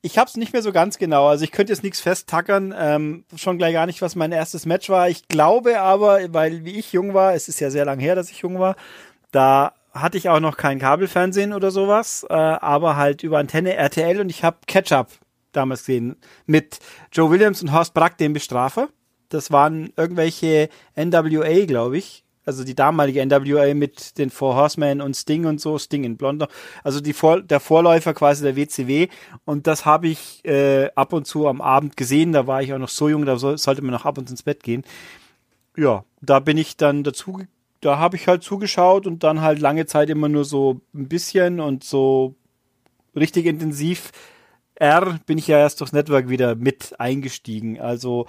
ich 0.02 0.18
hab's 0.18 0.36
nicht 0.36 0.52
mehr 0.52 0.62
so 0.62 0.72
ganz 0.72 0.98
genau. 0.98 1.26
Also 1.26 1.44
ich 1.44 1.50
könnte 1.50 1.72
jetzt 1.72 1.82
nichts 1.82 2.00
festtackern, 2.00 2.74
ähm, 2.78 3.24
schon 3.34 3.58
gleich 3.58 3.72
gar 3.72 3.86
nicht, 3.86 4.02
was 4.02 4.14
mein 4.14 4.32
erstes 4.32 4.66
Match 4.66 4.88
war. 4.88 5.08
Ich 5.08 5.26
glaube 5.28 5.80
aber, 5.80 6.32
weil 6.32 6.64
wie 6.64 6.78
ich 6.78 6.92
jung 6.92 7.14
war, 7.14 7.34
es 7.34 7.48
ist 7.48 7.60
ja 7.60 7.70
sehr 7.70 7.84
lang 7.84 7.98
her, 7.98 8.14
dass 8.14 8.30
ich 8.30 8.38
jung 8.38 8.58
war, 8.58 8.76
da 9.32 9.72
hatte 10.00 10.18
ich 10.18 10.28
auch 10.28 10.40
noch 10.40 10.56
kein 10.56 10.78
Kabelfernsehen 10.78 11.52
oder 11.52 11.70
sowas, 11.70 12.26
äh, 12.28 12.34
aber 12.34 12.96
halt 12.96 13.22
über 13.22 13.38
Antenne 13.38 13.74
RTL 13.74 14.20
und 14.20 14.30
ich 14.30 14.44
habe 14.44 14.58
Ketchup 14.66 15.08
damals 15.52 15.80
gesehen 15.80 16.16
mit 16.46 16.78
Joe 17.12 17.30
Williams 17.30 17.62
und 17.62 17.72
Horst 17.72 17.94
Brack, 17.94 18.18
dem 18.18 18.32
Bestrafer. 18.32 18.88
Das 19.28 19.50
waren 19.50 19.92
irgendwelche 19.96 20.68
NWA, 20.94 21.64
glaube 21.66 21.98
ich. 21.98 22.24
Also 22.44 22.62
die 22.62 22.76
damalige 22.76 23.26
NWA 23.26 23.74
mit 23.74 24.18
den 24.18 24.30
Four 24.30 24.54
Horsemen 24.54 25.00
und 25.00 25.16
Sting 25.16 25.46
und 25.46 25.60
so, 25.60 25.78
Sting 25.78 26.04
in 26.04 26.16
Blonder. 26.16 26.46
Also 26.84 27.00
die 27.00 27.12
Vor 27.12 27.42
der 27.42 27.58
Vorläufer 27.58 28.14
quasi 28.14 28.44
der 28.44 28.54
WCW. 28.54 29.08
Und 29.44 29.66
das 29.66 29.84
habe 29.84 30.06
ich 30.06 30.44
äh, 30.44 30.88
ab 30.94 31.12
und 31.12 31.26
zu 31.26 31.48
am 31.48 31.60
Abend 31.60 31.96
gesehen. 31.96 32.32
Da 32.32 32.46
war 32.46 32.62
ich 32.62 32.72
auch 32.72 32.78
noch 32.78 32.88
so 32.88 33.08
jung, 33.08 33.26
da 33.26 33.36
so, 33.36 33.56
sollte 33.56 33.82
man 33.82 33.90
noch 33.90 34.04
ab 34.04 34.16
und 34.16 34.28
zu 34.28 34.34
ins 34.34 34.44
Bett 34.44 34.62
gehen. 34.62 34.84
Ja, 35.76 36.04
da 36.20 36.38
bin 36.38 36.56
ich 36.56 36.76
dann 36.76 37.02
dazu 37.02 37.40
da 37.86 37.98
habe 37.98 38.16
ich 38.16 38.26
halt 38.26 38.42
zugeschaut 38.42 39.06
und 39.06 39.22
dann 39.22 39.40
halt 39.40 39.60
lange 39.60 39.86
Zeit 39.86 40.10
immer 40.10 40.28
nur 40.28 40.44
so 40.44 40.80
ein 40.92 41.08
bisschen 41.08 41.60
und 41.60 41.84
so 41.84 42.34
richtig 43.14 43.46
intensiv. 43.46 44.10
R 44.74 45.20
bin 45.24 45.38
ich 45.38 45.46
ja 45.46 45.58
erst 45.58 45.80
durchs 45.80 45.92
Network 45.92 46.28
wieder 46.28 46.56
mit 46.56 46.98
eingestiegen. 46.98 47.80
Also 47.80 48.26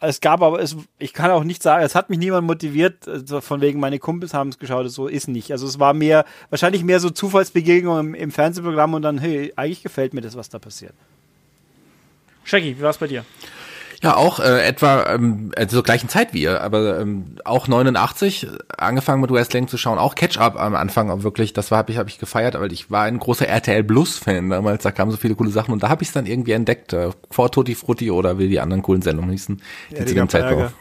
es 0.00 0.20
gab 0.20 0.42
aber, 0.42 0.60
es, 0.60 0.76
ich 0.98 1.12
kann 1.12 1.30
auch 1.30 1.44
nicht 1.44 1.62
sagen, 1.62 1.84
es 1.84 1.94
hat 1.94 2.10
mich 2.10 2.18
niemand 2.18 2.44
motiviert, 2.44 3.06
also 3.06 3.40
von 3.40 3.60
wegen 3.60 3.78
meine 3.78 4.00
Kumpels 4.00 4.34
haben 4.34 4.48
es 4.48 4.58
geschaut, 4.58 4.90
so 4.90 5.06
ist 5.06 5.28
nicht. 5.28 5.52
Also 5.52 5.64
es 5.68 5.78
war 5.78 5.94
mehr, 5.94 6.24
wahrscheinlich 6.50 6.82
mehr 6.82 6.98
so 6.98 7.10
Zufallsbegegnung 7.10 8.00
im, 8.00 8.14
im 8.14 8.32
Fernsehprogramm 8.32 8.94
und 8.94 9.02
dann, 9.02 9.18
hey, 9.18 9.52
eigentlich 9.54 9.84
gefällt 9.84 10.14
mir 10.14 10.20
das, 10.20 10.34
was 10.34 10.48
da 10.48 10.58
passiert. 10.58 10.94
Shaggy, 12.42 12.76
wie 12.76 12.82
war 12.82 12.90
es 12.90 12.98
bei 12.98 13.06
dir? 13.06 13.24
Ja, 14.02 14.16
auch 14.16 14.40
äh, 14.40 14.66
etwa 14.66 15.06
ähm, 15.14 15.52
also 15.56 15.76
zur 15.76 15.84
gleichen 15.84 16.08
Zeit 16.08 16.34
wie 16.34 16.42
ihr, 16.42 16.60
aber 16.60 16.98
ähm, 16.98 17.36
auch 17.44 17.68
89 17.68 18.48
angefangen 18.76 19.20
mit 19.20 19.30
Wrestling 19.30 19.68
zu 19.68 19.78
schauen, 19.78 19.98
auch 19.98 20.16
Catch-up 20.16 20.58
am 20.58 20.74
Anfang 20.74 21.22
wirklich, 21.22 21.52
das 21.52 21.70
war 21.70 21.78
habe 21.78 21.92
ich 21.92 21.98
habe 21.98 22.08
ich 22.08 22.18
gefeiert, 22.18 22.58
weil 22.58 22.72
ich 22.72 22.90
war 22.90 23.04
ein 23.04 23.20
großer 23.20 23.46
RTL 23.46 23.84
Plus 23.84 24.18
Fan 24.18 24.50
damals, 24.50 24.82
da 24.82 24.90
kamen 24.90 25.12
so 25.12 25.16
viele 25.16 25.36
coole 25.36 25.50
Sachen 25.50 25.72
und 25.72 25.84
da 25.84 25.88
habe 25.88 26.02
ich 26.02 26.08
es 26.08 26.14
dann 26.14 26.26
irgendwie 26.26 26.50
entdeckt, 26.52 26.92
äh, 26.92 27.10
vor 27.30 27.52
Tutti 27.52 27.76
Frutti 27.76 28.10
oder 28.10 28.38
wie 28.38 28.48
die 28.48 28.58
anderen 28.58 28.82
coolen 28.82 29.02
Sendungen 29.02 29.30
hießen, 29.30 29.62
die 29.90 30.04
zu 30.04 30.14
dem 30.14 30.28
Zeitpunkt 30.28 30.72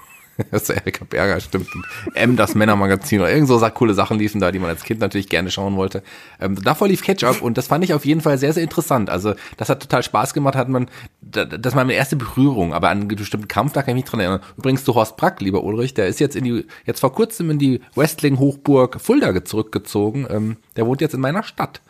das 0.51 0.63
ist 0.63 0.69
Erika 0.69 1.05
Berger, 1.05 1.39
stimmt. 1.39 1.67
M, 2.13 2.35
das 2.35 2.55
Männermagazin 2.55 3.19
oder 3.19 3.31
irgend 3.31 3.47
so 3.47 3.59
coole 3.69 3.93
Sachen 3.93 4.17
liefen 4.17 4.41
da, 4.41 4.51
die 4.51 4.59
man 4.59 4.69
als 4.69 4.83
Kind 4.83 4.99
natürlich 4.99 5.29
gerne 5.29 5.51
schauen 5.51 5.75
wollte. 5.75 6.03
Ähm, 6.39 6.61
davor 6.61 6.87
lief 6.87 7.03
Catch-Up 7.03 7.41
und 7.41 7.57
das 7.57 7.67
fand 7.67 7.83
ich 7.83 7.93
auf 7.93 8.05
jeden 8.05 8.21
Fall 8.21 8.37
sehr, 8.37 8.53
sehr 8.53 8.63
interessant. 8.63 9.09
Also 9.09 9.33
das 9.57 9.69
hat 9.69 9.81
total 9.81 10.03
Spaß 10.03 10.33
gemacht, 10.33 10.55
hat 10.55 10.69
man, 10.69 10.89
das 11.21 11.75
war 11.75 11.83
meine 11.83 11.93
erste 11.93 12.15
Berührung, 12.15 12.73
aber 12.73 12.89
an 12.89 13.01
einen 13.01 13.07
bestimmten 13.07 13.47
Kampf, 13.47 13.73
da 13.73 13.83
kann 13.83 13.95
ich 13.97 14.03
mich 14.03 14.09
dran 14.09 14.19
erinnern. 14.19 14.41
Übrigens 14.57 14.83
zu 14.83 14.95
Horst 14.95 15.17
Brack, 15.17 15.41
lieber 15.41 15.63
Ulrich, 15.63 15.93
der 15.93 16.07
ist 16.07 16.19
jetzt 16.19 16.35
in 16.35 16.43
die, 16.43 16.65
jetzt 16.85 16.99
vor 16.99 17.13
kurzem 17.13 17.49
in 17.49 17.59
die 17.59 17.81
Wrestling-Hochburg 17.95 18.99
Fulda 18.99 19.43
zurückgezogen. 19.43 20.27
Ähm, 20.29 20.57
der 20.75 20.85
wohnt 20.85 21.01
jetzt 21.01 21.13
in 21.13 21.21
meiner 21.21 21.43
Stadt. 21.43 21.81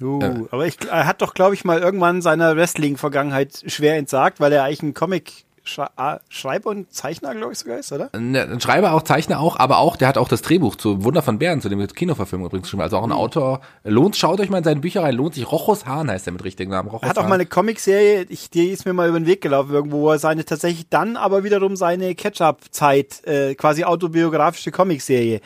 Uh, 0.00 0.20
äh. 0.20 0.44
aber 0.50 0.66
ich, 0.66 0.76
er 0.90 1.06
hat 1.06 1.22
doch, 1.22 1.34
glaube 1.34 1.54
ich, 1.54 1.64
mal 1.64 1.78
irgendwann 1.78 2.22
seiner 2.22 2.56
Wrestling-Vergangenheit 2.56 3.62
schwer 3.66 3.96
entsagt, 3.96 4.40
weil 4.40 4.52
er 4.52 4.64
eigentlich 4.64 4.82
ein 4.82 4.94
Comic 4.94 5.44
Schreiber 5.64 6.70
und 6.70 6.92
Zeichner, 6.92 7.34
glaube 7.34 7.52
ich, 7.52 7.58
sogar 7.58 7.78
ist, 7.78 7.92
oder? 7.92 8.10
Ne, 8.18 8.58
Schreiber 8.60 8.92
auch, 8.94 9.02
Zeichner 9.02 9.38
auch, 9.38 9.56
aber 9.56 9.78
auch, 9.78 9.96
der 9.96 10.08
hat 10.08 10.18
auch 10.18 10.28
das 10.28 10.42
Drehbuch 10.42 10.74
zu 10.74 11.04
Wunder 11.04 11.22
von 11.22 11.38
Bären, 11.38 11.60
zu 11.60 11.68
dem 11.68 11.86
Kinoverfilmung 11.86 12.46
übrigens 12.46 12.64
geschrieben. 12.64 12.82
Also 12.82 12.96
auch 12.96 13.04
ein 13.04 13.10
mhm. 13.10 13.16
Autor. 13.16 13.60
Lohnt, 13.84 14.16
schaut 14.16 14.40
euch 14.40 14.50
mal 14.50 14.58
in 14.58 14.64
seine 14.64 14.80
Bücher 14.80 15.04
rein, 15.04 15.14
lohnt 15.14 15.34
sich. 15.34 15.50
Rochus 15.50 15.86
Hahn 15.86 16.10
heißt 16.10 16.26
er 16.26 16.32
mit 16.32 16.42
richtigen 16.42 16.70
Namen. 16.72 16.88
Rochus 16.88 17.02
er 17.04 17.10
hat 17.10 17.18
auch 17.18 17.22
Hahn. 17.22 17.28
mal 17.28 17.34
eine 17.36 17.46
Comicserie, 17.46 18.26
ich, 18.28 18.50
die 18.50 18.68
ist 18.68 18.86
mir 18.86 18.92
mal 18.92 19.08
über 19.08 19.20
den 19.20 19.26
Weg 19.26 19.40
gelaufen 19.40 19.72
irgendwo, 19.72 20.00
wo 20.02 20.10
er 20.10 20.18
seine 20.18 20.44
tatsächlich 20.44 20.88
dann 20.90 21.16
aber 21.16 21.44
wiederum 21.44 21.76
seine 21.76 22.14
Catch-up-Zeit, 22.14 23.24
äh, 23.26 23.54
quasi 23.54 23.84
autobiografische 23.84 24.72
Comicserie 24.72 25.40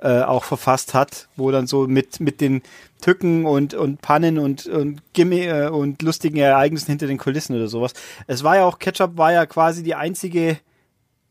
äh, 0.00 0.22
auch 0.22 0.44
verfasst 0.44 0.94
hat, 0.94 1.28
wo 1.36 1.50
dann 1.50 1.66
so 1.66 1.86
mit, 1.88 2.20
mit 2.20 2.40
den 2.40 2.62
Tücken 3.00 3.46
und, 3.46 3.74
und 3.74 4.02
Pannen 4.02 4.38
und, 4.38 4.66
und 4.66 5.02
Gimme 5.12 5.46
äh, 5.46 5.68
und 5.68 6.02
lustigen 6.02 6.38
Ereignissen 6.38 6.90
hinter 6.90 7.06
den 7.06 7.18
Kulissen 7.18 7.54
oder 7.54 7.68
sowas. 7.68 7.92
Es 8.26 8.42
war 8.42 8.56
ja 8.56 8.64
auch, 8.64 8.78
Ketchup 8.78 9.16
war 9.16 9.32
ja 9.32 9.46
quasi 9.46 9.82
die 9.82 9.94
einzige, 9.94 10.58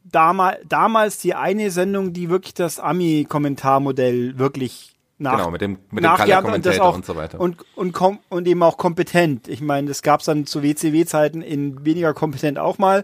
damals, 0.04 0.60
damals 0.68 1.20
die 1.20 1.36
eine 1.36 1.72
Sendung, 1.72 2.14
die 2.14 2.30
wirklich 2.30 2.54
das 2.54 2.80
Ami-Kommentarmodell 2.80 4.40
wirklich 4.40 4.98
nach, 5.20 5.38
genau, 5.38 5.52
mit 5.52 5.62
dem, 5.62 5.78
mit 5.90 6.04
dem 6.04 6.12
und, 6.46 6.66
und 6.96 7.06
so 7.06 7.16
weiter. 7.16 7.40
Und, 7.40 7.58
und, 7.76 8.00
und, 8.00 8.20
und 8.30 8.48
eben 8.48 8.62
auch 8.64 8.78
kompetent. 8.78 9.48
Ich 9.48 9.62
meine, 9.62 9.88
das 9.88 10.04
gab 10.04 10.20
es 10.20 10.28
dann 10.28 10.46
zu 10.46 10.62
WCW-Zeiten 10.64 11.42
in 11.42 11.84
weniger 11.86 12.14
kompetent 12.14 12.60
auch 12.60 12.78
mal, 12.78 13.04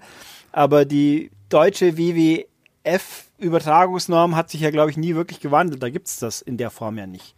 aber 0.51 0.85
die 0.85 1.31
deutsche 1.49 1.97
WWF-Übertragungsnorm 1.97 4.35
hat 4.35 4.51
sich 4.51 4.61
ja, 4.61 4.69
glaube 4.69 4.91
ich, 4.91 4.97
nie 4.97 5.15
wirklich 5.15 5.39
gewandelt. 5.39 5.81
Da 5.81 5.89
gibt 5.89 6.05
es 6.07 6.19
das 6.19 6.41
in 6.41 6.57
der 6.57 6.69
Form 6.69 6.97
ja 6.97 7.07
nicht. 7.07 7.33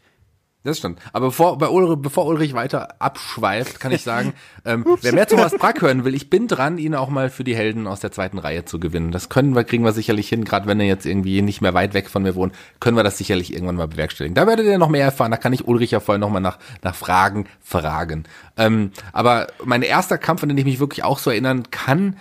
Das 0.66 0.80
stimmt. 0.80 1.00
Aber 1.14 1.28
bevor, 1.28 1.60
bei 1.60 1.70
Ulrich, 1.70 2.00
bevor 2.02 2.26
Ulrich 2.26 2.56
weiter 2.56 2.96
abschweift, 2.98 3.80
kann 3.80 3.92
ich 3.92 4.02
sagen, 4.02 4.34
ähm, 4.66 4.84
wer 5.02 5.14
mehr 5.14 5.28
Thomas 5.28 5.54
Brack 5.54 5.84
hören 5.84 6.06
will, 6.06 6.16
ich 6.16 6.32
bin 6.32 6.48
dran, 6.48 6.80
ihn 6.80 6.96
auch 6.96 7.10
mal 7.10 7.30
für 7.30 7.44
die 7.44 7.56
Helden 7.56 7.86
aus 7.86 8.00
der 8.00 8.12
zweiten 8.12 8.40
Reihe 8.40 8.66
zu 8.66 8.80
gewinnen. 8.80 9.12
Das 9.12 9.30
können 9.30 9.54
wir, 9.54 9.64
kriegen 9.64 9.84
wir 9.84 9.92
sicherlich 9.92 10.28
hin, 10.28 10.44
gerade 10.44 10.66
wenn 10.66 10.80
er 10.80 10.88
jetzt 10.88 11.06
irgendwie 11.06 11.44
nicht 11.44 11.62
mehr 11.62 11.76
weit 11.76 11.94
weg 11.94 12.10
von 12.10 12.24
mir 12.24 12.34
wohnt, 12.34 12.56
können 12.80 12.98
wir 12.98 13.04
das 13.04 13.20
sicherlich 13.20 13.54
irgendwann 13.54 13.76
mal 13.76 13.88
bewerkstelligen. 13.88 14.34
Da 14.34 14.48
werdet 14.48 14.66
ihr 14.66 14.80
noch 14.80 14.90
mehr 14.90 15.06
erfahren, 15.06 15.30
da 15.30 15.38
kann 15.38 15.54
ich 15.54 15.68
Ulrich 15.68 15.92
ja 15.92 16.00
vorher 16.00 16.18
nochmal 16.20 16.42
nach, 16.42 16.58
nach 16.82 16.96
Fragen 16.96 17.46
fragen. 17.62 18.24
Ähm, 18.58 18.90
aber 19.14 19.46
mein 19.64 19.84
erster 19.84 20.18
Kampf, 20.18 20.42
an 20.42 20.50
den 20.50 20.58
ich 20.58 20.66
mich 20.66 20.80
wirklich 20.80 21.04
auch 21.04 21.20
so 21.20 21.30
erinnern 21.30 21.70
kann, 21.70 22.18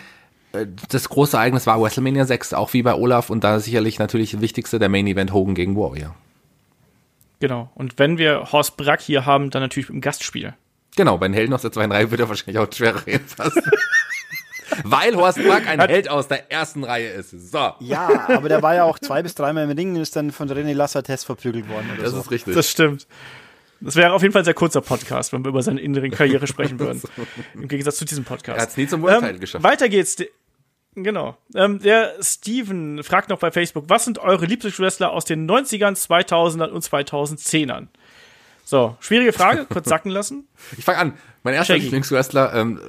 äh, 0.53 0.67
das 0.91 1.09
große 1.09 1.39
Ereignis 1.39 1.67
war 1.67 1.81
WrestleMania 1.81 2.27
6, 2.27 2.53
auch 2.53 2.75
wie 2.75 2.83
bei 2.83 2.95
Olaf 2.95 3.31
und 3.31 3.43
da 3.43 3.59
sicherlich 3.59 3.99
natürlich 3.99 4.33
das 4.33 4.43
Wichtigste 4.43 4.79
der 4.79 4.91
Main 4.91 5.07
Event 5.07 5.33
Hogan 5.33 5.55
gegen 5.55 5.77
Warrior. 5.77 6.15
Genau. 7.45 7.71
Und 7.75 7.99
wenn 7.99 8.17
wir 8.17 8.53
Horst 8.53 8.79
Brack 8.79 9.03
hier 9.03 9.27
haben, 9.27 9.51
dann 9.51 9.61
natürlich 9.61 9.91
im 9.91 10.01
Gastspiel. 10.01 10.55
Genau, 10.97 11.19
bei 11.19 11.29
den 11.29 11.35
Helden 11.35 11.53
aus 11.53 11.61
der 11.61 11.73
zweiten 11.73 11.93
Reihe 11.93 12.11
wird 12.11 12.19
er 12.19 12.31
wahrscheinlich 12.31 12.59
auch 12.59 12.73
schwerer 12.73 13.03
passen. 13.37 13.63
Weil 14.85 15.15
Horst 15.15 15.37
Brack 15.45 15.69
ein 15.69 15.79
Held 15.79 16.09
aus 16.09 16.27
der 16.27 16.51
ersten 16.51 16.85
Reihe 16.85 17.11
ist. 17.11 17.33
So. 17.33 17.75
Ja, 17.81 18.29
aber 18.29 18.49
der 18.49 18.63
war 18.63 18.75
ja 18.75 18.85
auch 18.85 18.99
zwei 18.99 19.23
bis 19.23 19.35
dreimal 19.35 19.65
im 19.65 19.77
Ring 19.77 19.95
und 19.95 20.01
ist 20.01 20.17
dann 20.17 20.33
von 20.33 20.49
René 20.51 20.73
Lassates 20.73 21.23
verprügelt 21.23 21.69
worden. 21.69 21.87
das 22.01 22.13
so. 22.13 22.21
ist 22.21 22.31
richtig. 22.31 22.55
Das 22.55 22.71
stimmt. 22.71 23.07
Das 23.83 23.95
wäre 23.95 24.15
auf 24.15 24.23
jeden 24.23 24.33
Fall 24.33 24.41
ein 24.41 24.47
sehr 24.47 24.55
kurzer 24.55 24.81
Podcast, 24.81 25.35
wenn 25.35 25.45
wir 25.45 25.51
über 25.51 25.63
seine 25.63 25.83
innere 25.83 26.09
Karriere 26.09 26.47
sprechen 26.47 26.79
würden. 26.81 27.03
Im 27.53 27.69
Gegensatz 27.69 27.99
zu 27.99 28.07
diesem 28.07 28.25
Podcast. 28.25 28.57
Er 28.57 28.63
hat 28.63 28.71
es 28.71 28.79
nie 28.79 28.87
zum 28.87 29.03
World 29.03 29.23
ähm, 29.23 29.39
geschafft. 29.39 29.63
Weiter 29.63 29.91
geht's. 29.91 30.17
Genau. 30.95 31.37
Ähm, 31.55 31.81
der 31.81 32.15
Steven 32.21 33.03
fragt 33.03 33.29
noch 33.29 33.39
bei 33.39 33.51
Facebook, 33.51 33.85
was 33.89 34.05
sind 34.05 34.19
eure 34.19 34.47
Lieblingswrestler 34.47 35.11
aus 35.11 35.25
den 35.25 35.51
90ern, 35.51 35.95
2000ern 35.97 36.69
und 36.69 36.85
2010ern? 36.85 37.89
So, 38.65 38.97
schwierige 39.01 39.33
Frage, 39.33 39.67
kurz 39.69 39.89
sacken 39.89 40.11
lassen. 40.11 40.47
Ich 40.79 40.85
fange 40.85 40.99
an. 40.99 41.13
Mein 41.43 41.55
erster 41.55 41.77
Lieblingswrestler, 41.77 42.55
ähm, 42.55 42.81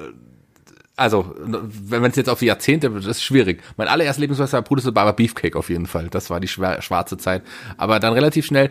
also, 0.97 1.35
wenn 1.37 2.01
man 2.01 2.11
es 2.11 2.15
jetzt 2.15 2.29
auf 2.29 2.39
die 2.39 2.45
Jahrzehnte, 2.45 2.89
das 2.89 3.05
ist 3.05 3.23
schwierig. 3.23 3.61
Mein 3.75 3.89
allererster 3.89 4.21
Lieblingswrestler 4.21 4.59
war 4.59 4.63
Brutus 4.63 4.93
Barber 4.93 5.11
Beefcake 5.11 5.57
auf 5.57 5.69
jeden 5.69 5.87
Fall. 5.87 6.07
Das 6.09 6.29
war 6.29 6.39
die 6.39 6.47
schwarze 6.47 7.17
Zeit. 7.17 7.43
Aber 7.75 7.99
dann 7.99 8.13
relativ 8.13 8.45
schnell, 8.45 8.69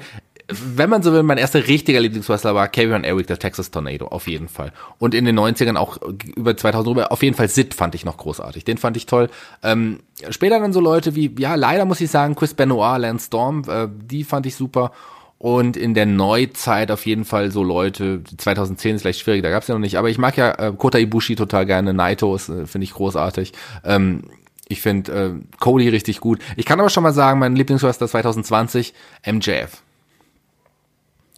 wenn 0.48 0.90
man 0.90 1.02
so 1.02 1.12
will, 1.12 1.22
mein 1.22 1.38
erster 1.38 1.66
richtiger 1.66 2.00
Lieblingswrestler 2.00 2.54
war 2.54 2.68
Kevin 2.68 3.04
Eric, 3.04 3.26
der 3.28 3.38
Texas 3.38 3.70
Tornado, 3.70 4.08
auf 4.08 4.26
jeden 4.26 4.48
Fall. 4.48 4.72
Und 4.98 5.14
in 5.14 5.24
den 5.24 5.38
90ern 5.38 5.76
auch 5.76 5.98
über 6.36 6.56
2000 6.56 6.90
rüber, 6.90 7.12
auf 7.12 7.22
jeden 7.22 7.34
Fall 7.34 7.48
Sid 7.48 7.72
fand 7.72 7.94
ich 7.94 8.04
noch 8.04 8.18
großartig. 8.18 8.64
Den 8.64 8.76
fand 8.76 8.96
ich 8.96 9.06
toll. 9.06 9.30
Ähm, 9.62 10.00
später 10.28 10.60
dann 10.60 10.74
so 10.74 10.80
Leute 10.80 11.14
wie, 11.14 11.34
ja, 11.38 11.54
leider 11.54 11.86
muss 11.86 12.00
ich 12.00 12.10
sagen, 12.10 12.34
Chris 12.34 12.52
Benoit, 12.52 13.00
Lance 13.00 13.26
Storm, 13.26 13.62
äh, 13.68 13.88
die 13.90 14.24
fand 14.24 14.44
ich 14.44 14.54
super. 14.54 14.92
Und 15.38 15.76
in 15.76 15.94
der 15.94 16.06
Neuzeit 16.06 16.90
auf 16.90 17.06
jeden 17.06 17.24
Fall 17.24 17.50
so 17.50 17.62
Leute, 17.62 18.22
2010 18.36 18.96
ist 18.96 19.02
vielleicht 19.02 19.20
schwierig, 19.20 19.42
da 19.42 19.50
gab's 19.50 19.68
ja 19.68 19.74
noch 19.74 19.80
nicht, 19.80 19.96
aber 19.96 20.08
ich 20.08 20.18
mag 20.18 20.36
ja 20.36 20.52
äh, 20.52 20.72
Kota 20.76 20.98
Ibushi 20.98 21.36
total 21.36 21.66
gerne, 21.66 21.92
Naito 21.92 22.34
ist, 22.34 22.48
äh, 22.48 22.66
finde 22.66 22.84
ich 22.84 22.92
großartig. 22.92 23.52
Ähm, 23.84 24.22
ich 24.68 24.80
finde 24.80 25.12
äh, 25.12 25.56
Cody 25.60 25.88
richtig 25.88 26.20
gut. 26.20 26.40
Ich 26.56 26.64
kann 26.64 26.80
aber 26.80 26.88
schon 26.88 27.02
mal 27.02 27.12
sagen, 27.12 27.38
mein 27.38 27.56
Lieblingswrestler 27.56 28.08
2020, 28.08 28.94
MJF. 29.26 29.83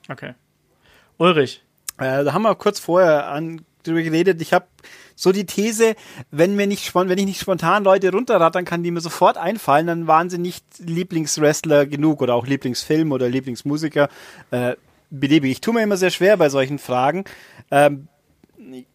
Okay. 0.08 0.34
Ulrich. 1.18 1.62
Äh, 1.98 2.24
da 2.24 2.32
haben 2.32 2.42
wir 2.42 2.54
kurz 2.54 2.78
vorher 2.78 3.28
an, 3.28 3.62
drüber 3.82 4.02
geredet. 4.02 4.40
Ich 4.42 4.52
habe 4.52 4.66
so 5.14 5.32
die 5.32 5.46
These, 5.46 5.96
wenn 6.30 6.56
mir 6.56 6.66
nicht 6.66 6.94
wenn 6.94 7.18
ich 7.18 7.24
nicht 7.24 7.40
spontan 7.40 7.84
Leute 7.84 8.12
runterrattern 8.12 8.64
kann, 8.64 8.82
die 8.82 8.90
mir 8.90 9.00
sofort 9.00 9.38
einfallen, 9.38 9.86
dann 9.86 10.06
waren 10.06 10.28
sie 10.28 10.38
nicht 10.38 10.64
Lieblingswrestler 10.78 11.86
genug 11.86 12.20
oder 12.20 12.34
auch 12.34 12.46
Lieblingsfilm 12.46 13.12
oder 13.12 13.28
Lieblingsmusiker. 13.28 14.08
Äh, 14.50 14.76
beliebig. 15.10 15.52
Ich 15.52 15.60
tue 15.60 15.72
mir 15.74 15.82
immer 15.82 15.96
sehr 15.96 16.10
schwer 16.10 16.36
bei 16.36 16.48
solchen 16.48 16.78
Fragen. 16.78 17.24
Ähm, 17.70 18.08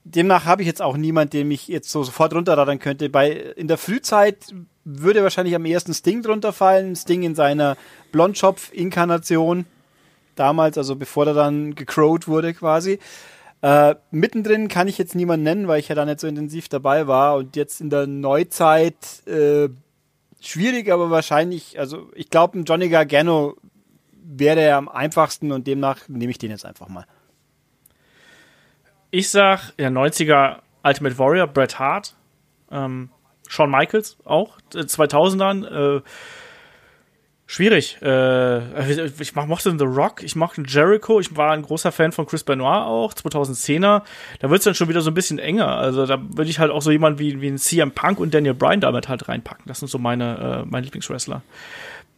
demnach 0.04 0.46
habe 0.46 0.62
ich 0.62 0.68
jetzt 0.68 0.82
auch 0.82 0.98
niemand, 0.98 1.34
den 1.34 1.50
ich 1.50 1.68
jetzt 1.68 1.90
so 1.90 2.04
sofort 2.04 2.34
runterrattern 2.34 2.80
könnte. 2.80 3.10
Bei 3.10 3.32
in 3.32 3.68
der 3.68 3.78
Frühzeit 3.78 4.54
würde 4.84 5.24
wahrscheinlich 5.24 5.56
am 5.56 5.66
ersten 5.66 5.94
Sting 5.94 6.22
drunter 6.22 6.54
fallen. 6.54 6.96
Sting 6.96 7.24
in 7.24 7.36
seiner 7.36 7.78
Blondschopf-Inkarnation 8.12 9.66
damals, 10.36 10.78
also 10.78 10.96
bevor 10.96 11.28
er 11.28 11.34
dann 11.34 11.76
gecrowed 11.76 12.28
wurde 12.28 12.54
quasi. 12.54 13.00
Äh, 13.62 13.96
mittendrin 14.10 14.68
kann 14.68 14.88
ich 14.88 14.98
jetzt 14.98 15.16
niemanden 15.16 15.44
nennen, 15.44 15.68
weil 15.68 15.80
ich 15.80 15.88
ja 15.88 15.96
da 15.96 16.06
nicht 16.06 16.20
so 16.20 16.28
intensiv 16.28 16.68
dabei 16.68 17.08
war. 17.08 17.36
Und 17.36 17.56
jetzt 17.56 17.80
in 17.80 17.90
der 17.90 18.08
Neuzeit 18.08 19.26
äh, 19.28 19.70
schwierig, 20.42 20.92
aber 20.92 21.12
wahrscheinlich, 21.12 21.80
also 21.80 22.10
ich 22.16 22.30
glaube, 22.30 22.60
ein 22.60 22.66
Johnny 22.66 22.90
Gargano 22.90 23.56
wäre 24.24 24.62
er 24.62 24.78
am 24.78 24.90
einfachsten 24.90 25.52
und 25.52 25.68
demnach 25.68 26.08
nehme 26.08 26.32
ich 26.32 26.40
den 26.40 26.52
jetzt 26.52 26.66
einfach 26.66 26.88
mal. 26.88 27.06
Ich 29.12 29.30
sag, 29.30 29.74
ja, 29.78 29.90
90er 29.90 30.60
Ultimate 30.84 31.18
Warrior, 31.20 31.48
Bret 31.48 31.78
Hart, 31.80 32.16
ähm, 32.72 33.10
Shawn 33.48 33.70
Michaels 33.70 34.18
auch, 34.24 34.58
2000ern, 34.72 35.98
äh, 35.98 36.02
Schwierig. 37.52 37.98
Äh, 38.02 39.08
ich 39.20 39.36
mochte 39.36 39.78
The 39.78 39.84
Rock, 39.84 40.24
ich 40.24 40.38
mochte 40.38 40.64
Jericho, 40.66 41.20
ich 41.20 41.36
war 41.36 41.52
ein 41.52 41.64
großer 41.64 41.92
Fan 41.92 42.14
von 42.14 42.26
Chris 42.26 42.46
Benoit 42.46 42.86
auch, 42.86 43.14
2010er. 43.14 44.04
Da 44.40 44.50
wird 44.50 44.60
es 44.60 44.64
dann 44.64 44.74
schon 44.74 44.88
wieder 44.88 45.02
so 45.02 45.12
ein 45.12 45.14
bisschen 45.14 45.38
enger. 45.38 45.68
Also 45.68 46.06
da 46.06 46.18
würde 46.22 46.50
ich 46.50 46.60
halt 46.60 46.72
auch 46.72 46.82
so 46.82 46.92
jemanden 46.92 47.20
wie, 47.20 47.42
wie 47.42 47.50
ein 47.50 47.58
CM 47.58 47.92
Punk 47.92 48.22
und 48.22 48.34
Daniel 48.34 48.54
Bryan 48.54 48.80
damit 48.80 49.10
halt 49.10 49.28
reinpacken. 49.28 49.66
Das 49.68 49.80
sind 49.80 49.90
so 49.90 49.98
meine, 49.98 50.64
äh, 50.64 50.66
meine 50.66 50.86
Lieblingswrestler. 50.86 51.42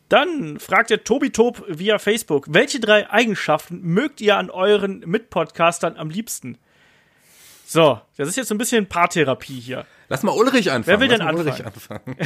Dann 0.07 0.59
fragt 0.59 0.91
der 0.91 1.03
Tobi 1.03 1.31
Top 1.31 1.63
via 1.67 1.97
Facebook, 1.97 2.45
welche 2.49 2.79
drei 2.79 3.09
Eigenschaften 3.09 3.81
mögt 3.81 4.21
ihr 4.21 4.37
an 4.37 4.51
euren 4.51 4.99
Mitpodcastern 4.99 5.97
am 5.97 6.11
liebsten? 6.11 6.59
So, 7.73 7.99
das 8.17 8.29
ist 8.29 8.35
jetzt 8.35 8.49
so 8.49 8.53
ein 8.53 8.59
bisschen 8.59 8.85
Paartherapie 8.85 9.59
hier. 9.59 9.87
Lass 10.07 10.21
mal 10.21 10.33
Ulrich 10.33 10.71
anfangen. 10.71 10.85
Wer 10.85 10.99
will 10.99 11.07
denn 11.07 11.21
anfangen? 11.21 11.65
anfangen. 11.65 12.17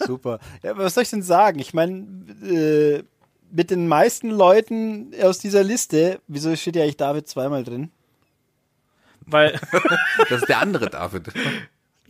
Super. 0.06 0.40
Ja, 0.62 0.76
was 0.76 0.92
soll 0.92 1.04
ich 1.04 1.08
denn 1.10 1.22
sagen? 1.22 1.58
Ich 1.58 1.72
meine, 1.72 2.04
äh, 2.44 3.02
mit 3.50 3.70
den 3.70 3.88
meisten 3.88 4.28
Leuten 4.28 5.14
aus 5.22 5.38
dieser 5.38 5.64
Liste, 5.64 6.20
wieso 6.28 6.54
steht 6.54 6.76
ja 6.76 6.82
eigentlich 6.82 6.98
David 6.98 7.26
zweimal 7.26 7.64
drin? 7.64 7.90
Weil. 9.24 9.58
das 10.28 10.42
ist 10.42 10.50
der 10.50 10.58
andere 10.58 10.90
David. 10.90 11.28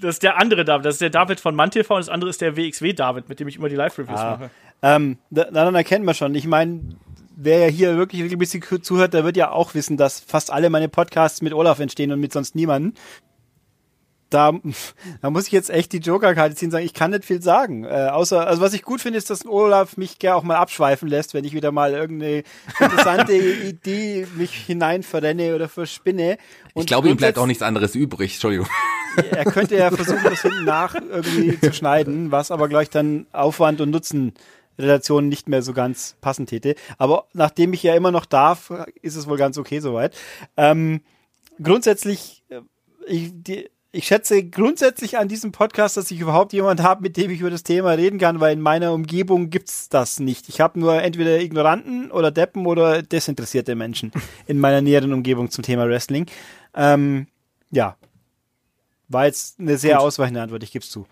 Das 0.00 0.16
ist 0.16 0.24
der 0.24 0.36
andere 0.36 0.64
David. 0.64 0.84
Das 0.84 0.96
ist 0.96 1.00
der 1.00 1.10
David 1.10 1.38
von 1.38 1.54
MannTV 1.54 1.88
und 1.88 2.00
das 2.00 2.08
andere 2.08 2.28
ist 2.28 2.40
der 2.40 2.56
WXW 2.56 2.92
David, 2.92 3.28
mit 3.28 3.38
dem 3.38 3.46
ich 3.46 3.54
immer 3.54 3.68
die 3.68 3.76
Live-Reviews 3.76 4.18
ah. 4.18 4.30
mache. 4.36 4.50
Ähm, 4.82 5.18
daran 5.30 5.76
erkennt 5.76 6.04
man 6.04 6.16
schon. 6.16 6.34
Ich 6.34 6.48
meine, 6.48 6.96
wer 7.40 7.58
ja 7.58 7.66
hier 7.66 7.96
wirklich 7.96 8.22
regelmäßig 8.22 8.64
zuhört, 8.82 9.14
der 9.14 9.24
wird 9.24 9.36
ja 9.36 9.50
auch 9.50 9.74
wissen, 9.74 9.96
dass 9.96 10.20
fast 10.20 10.50
alle 10.50 10.70
meine 10.70 10.88
Podcasts 10.88 11.40
mit 11.40 11.54
Olaf 11.54 11.78
entstehen 11.78 12.12
und 12.12 12.20
mit 12.20 12.32
sonst 12.32 12.54
niemanden 12.54 12.94
da, 14.30 14.52
da 15.22 15.30
muss 15.30 15.46
ich 15.46 15.52
jetzt 15.52 15.70
echt 15.70 15.92
die 15.92 15.98
Joker-Karte 15.98 16.54
ziehen 16.54 16.66
und 16.66 16.72
sagen, 16.72 16.84
ich 16.84 16.94
kann 16.94 17.10
nicht 17.10 17.24
viel 17.24 17.42
sagen. 17.42 17.84
Äh, 17.84 18.08
außer, 18.12 18.46
also 18.46 18.62
was 18.62 18.72
ich 18.74 18.82
gut 18.82 19.00
finde, 19.00 19.18
ist, 19.18 19.30
dass 19.30 19.46
Olaf 19.46 19.96
mich 19.96 20.18
gerne 20.18 20.36
auch 20.36 20.42
mal 20.42 20.56
abschweifen 20.56 21.08
lässt, 21.08 21.34
wenn 21.34 21.44
ich 21.44 21.54
wieder 21.54 21.72
mal 21.72 21.92
irgendeine 21.92 22.42
interessante 22.78 23.34
Idee 23.68 24.26
mich 24.36 24.52
hinein 24.52 25.02
verrenne 25.02 25.54
oder 25.54 25.68
verspinne. 25.68 26.38
Und 26.74 26.82
ich 26.82 26.86
glaube, 26.86 27.08
ihm 27.08 27.16
bleibt 27.16 27.38
auch 27.38 27.46
nichts 27.46 27.62
anderes 27.62 27.94
übrig, 27.94 28.34
Entschuldigung. 28.34 28.68
Er 29.30 29.44
könnte 29.44 29.76
ja 29.76 29.90
versuchen, 29.94 30.24
das 30.24 30.42
hinten 30.42 30.64
nach 30.64 30.94
irgendwie 30.94 31.58
zu 31.58 31.72
schneiden, 31.72 32.30
was 32.30 32.50
aber 32.50 32.68
gleich 32.68 32.90
dann 32.90 33.26
Aufwand 33.32 33.80
und 33.80 33.90
Nutzen 33.90 34.34
Relation 34.78 35.28
nicht 35.28 35.48
mehr 35.48 35.62
so 35.62 35.72
ganz 35.72 36.16
passend 36.20 36.48
täte. 36.48 36.74
Aber 36.98 37.26
nachdem 37.32 37.72
ich 37.72 37.82
ja 37.82 37.94
immer 37.94 38.10
noch 38.10 38.26
darf, 38.26 38.72
ist 39.02 39.16
es 39.16 39.26
wohl 39.26 39.38
ganz 39.38 39.58
okay 39.58 39.80
soweit. 39.80 40.16
Ähm, 40.56 41.00
grundsätzlich, 41.62 42.44
äh, 42.48 42.60
ich, 43.06 43.30
die, 43.34 43.70
ich 43.90 44.06
schätze 44.06 44.44
grundsätzlich 44.44 45.16
an 45.18 45.28
diesem 45.28 45.50
Podcast, 45.50 45.96
dass 45.96 46.10
ich 46.10 46.20
überhaupt 46.20 46.52
jemand 46.52 46.82
habe, 46.82 47.02
mit 47.02 47.16
dem 47.16 47.30
ich 47.30 47.40
über 47.40 47.50
das 47.50 47.62
Thema 47.62 47.92
reden 47.92 48.18
kann, 48.18 48.38
weil 48.38 48.52
in 48.52 48.60
meiner 48.60 48.92
Umgebung 48.92 49.50
gibt's 49.50 49.88
das 49.88 50.20
nicht. 50.20 50.48
Ich 50.48 50.60
habe 50.60 50.78
nur 50.78 51.02
entweder 51.02 51.40
Ignoranten 51.40 52.10
oder 52.10 52.30
Deppen 52.30 52.66
oder 52.66 53.02
desinteressierte 53.02 53.74
Menschen 53.74 54.12
in 54.46 54.58
meiner 54.60 54.82
näheren 54.82 55.12
Umgebung 55.12 55.50
zum 55.50 55.64
Thema 55.64 55.88
Wrestling. 55.88 56.26
Ähm, 56.74 57.26
ja, 57.70 57.96
war 59.08 59.26
jetzt 59.26 59.58
eine 59.58 59.78
sehr 59.78 59.96
Gut. 59.96 60.04
ausweichende 60.04 60.42
Antwort, 60.42 60.62
ich 60.62 60.72
gebe 60.72 60.82
es 60.82 60.90
zu. 60.90 61.06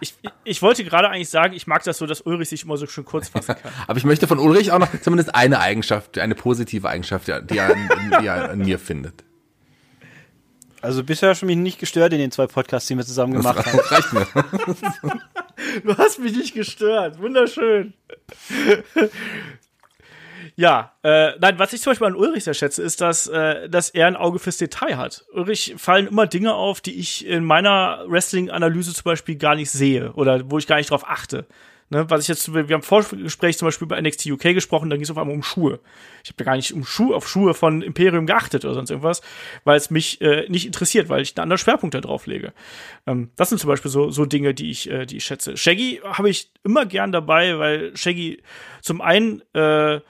Ich, 0.00 0.14
ich 0.44 0.60
wollte 0.60 0.84
gerade 0.84 1.08
eigentlich 1.08 1.30
sagen, 1.30 1.54
ich 1.54 1.66
mag 1.66 1.82
das 1.84 1.98
so, 1.98 2.06
dass 2.06 2.20
Ulrich 2.22 2.48
sich 2.48 2.64
immer 2.64 2.76
so 2.76 2.86
schön 2.86 3.04
kurz 3.04 3.28
fassen 3.28 3.56
kann. 3.62 3.72
Aber 3.86 3.96
ich 3.96 4.04
möchte 4.04 4.26
von 4.26 4.38
Ulrich 4.38 4.72
auch 4.72 4.78
noch 4.78 4.88
zumindest 5.00 5.34
eine 5.34 5.60
Eigenschaft, 5.60 6.18
eine 6.18 6.34
positive 6.34 6.88
Eigenschaft, 6.88 7.28
die 7.28 7.58
er, 7.58 7.74
die 8.20 8.26
er 8.26 8.50
an 8.50 8.58
mir 8.58 8.78
findet. 8.78 9.24
Also 10.84 11.02
bisher 11.02 11.30
hast 11.30 11.40
du 11.40 11.46
mich 11.46 11.56
nicht 11.56 11.78
gestört 11.78 12.12
in 12.12 12.18
den 12.18 12.30
zwei 12.30 12.46
Podcasts, 12.46 12.88
die 12.88 12.96
wir 12.96 13.06
zusammen 13.06 13.32
gemacht 13.32 13.58
das 13.58 13.66
haben. 13.66 13.78
Reicht 13.90 14.12
mir. 14.12 14.26
du 15.82 15.96
hast 15.96 16.18
mich 16.18 16.36
nicht 16.36 16.54
gestört. 16.54 17.18
Wunderschön. 17.18 17.94
Ja, 20.56 20.92
äh, 21.02 21.32
nein, 21.40 21.58
was 21.58 21.72
ich 21.72 21.82
zum 21.82 21.90
Beispiel 21.90 22.06
an 22.06 22.14
Ulrich 22.14 22.44
sehr 22.44 22.54
schätze, 22.54 22.82
ist, 22.82 23.00
dass, 23.00 23.26
äh, 23.26 23.68
dass 23.68 23.90
er 23.90 24.06
ein 24.06 24.16
Auge 24.16 24.38
fürs 24.38 24.56
Detail 24.56 24.96
hat. 24.96 25.24
Ulrich 25.32 25.74
fallen 25.78 26.06
immer 26.06 26.26
Dinge 26.28 26.54
auf, 26.54 26.80
die 26.80 26.94
ich 26.94 27.26
in 27.26 27.44
meiner 27.44 28.04
Wrestling-Analyse 28.06 28.94
zum 28.94 29.04
Beispiel 29.04 29.34
gar 29.34 29.56
nicht 29.56 29.70
sehe 29.70 30.12
oder 30.12 30.50
wo 30.50 30.58
ich 30.58 30.68
gar 30.68 30.76
nicht 30.76 30.90
drauf 30.90 31.08
achte. 31.08 31.46
Ne, 31.90 32.08
was 32.08 32.22
ich 32.22 32.28
jetzt, 32.28 32.54
wir 32.54 32.62
haben 32.62 32.70
im 32.70 32.82
Vorgespräch 32.82 33.58
zum 33.58 33.66
Beispiel 33.66 33.84
über 33.84 34.00
NXT 34.00 34.26
UK 34.26 34.54
gesprochen, 34.54 34.88
da 34.88 34.96
ging 34.96 35.04
es 35.04 35.10
auf 35.10 35.18
einmal 35.18 35.34
um 35.34 35.42
Schuhe. 35.42 35.80
Ich 36.22 36.30
habe 36.30 36.36
ja 36.38 36.44
gar 36.46 36.56
nicht 36.56 36.72
um 36.72 36.84
Schuhe, 36.84 37.14
auf 37.14 37.28
Schuhe 37.28 37.52
von 37.52 37.82
Imperium 37.82 38.26
geachtet 38.26 38.64
oder 38.64 38.72
sonst 38.72 38.90
irgendwas, 38.90 39.20
weil 39.64 39.76
es 39.76 39.90
mich 39.90 40.18
äh, 40.22 40.48
nicht 40.48 40.64
interessiert, 40.64 41.10
weil 41.10 41.20
ich 41.20 41.36
einen 41.36 41.42
anderen 41.42 41.58
Schwerpunkt 41.58 41.94
da 41.94 42.00
drauf 42.00 42.26
lege. 42.26 42.54
Ähm, 43.06 43.30
das 43.36 43.50
sind 43.50 43.58
zum 43.58 43.68
Beispiel 43.68 43.90
so, 43.90 44.10
so 44.10 44.24
Dinge, 44.24 44.54
die 44.54 44.70
ich, 44.70 44.90
äh, 44.90 45.04
die 45.04 45.18
ich 45.18 45.24
schätze. 45.26 45.58
Shaggy 45.58 46.00
habe 46.04 46.30
ich 46.30 46.50
immer 46.64 46.86
gern 46.86 47.12
dabei, 47.12 47.58
weil 47.58 47.94
Shaggy 47.94 48.42
zum 48.80 49.02
einen 49.02 49.42
äh, 49.52 50.00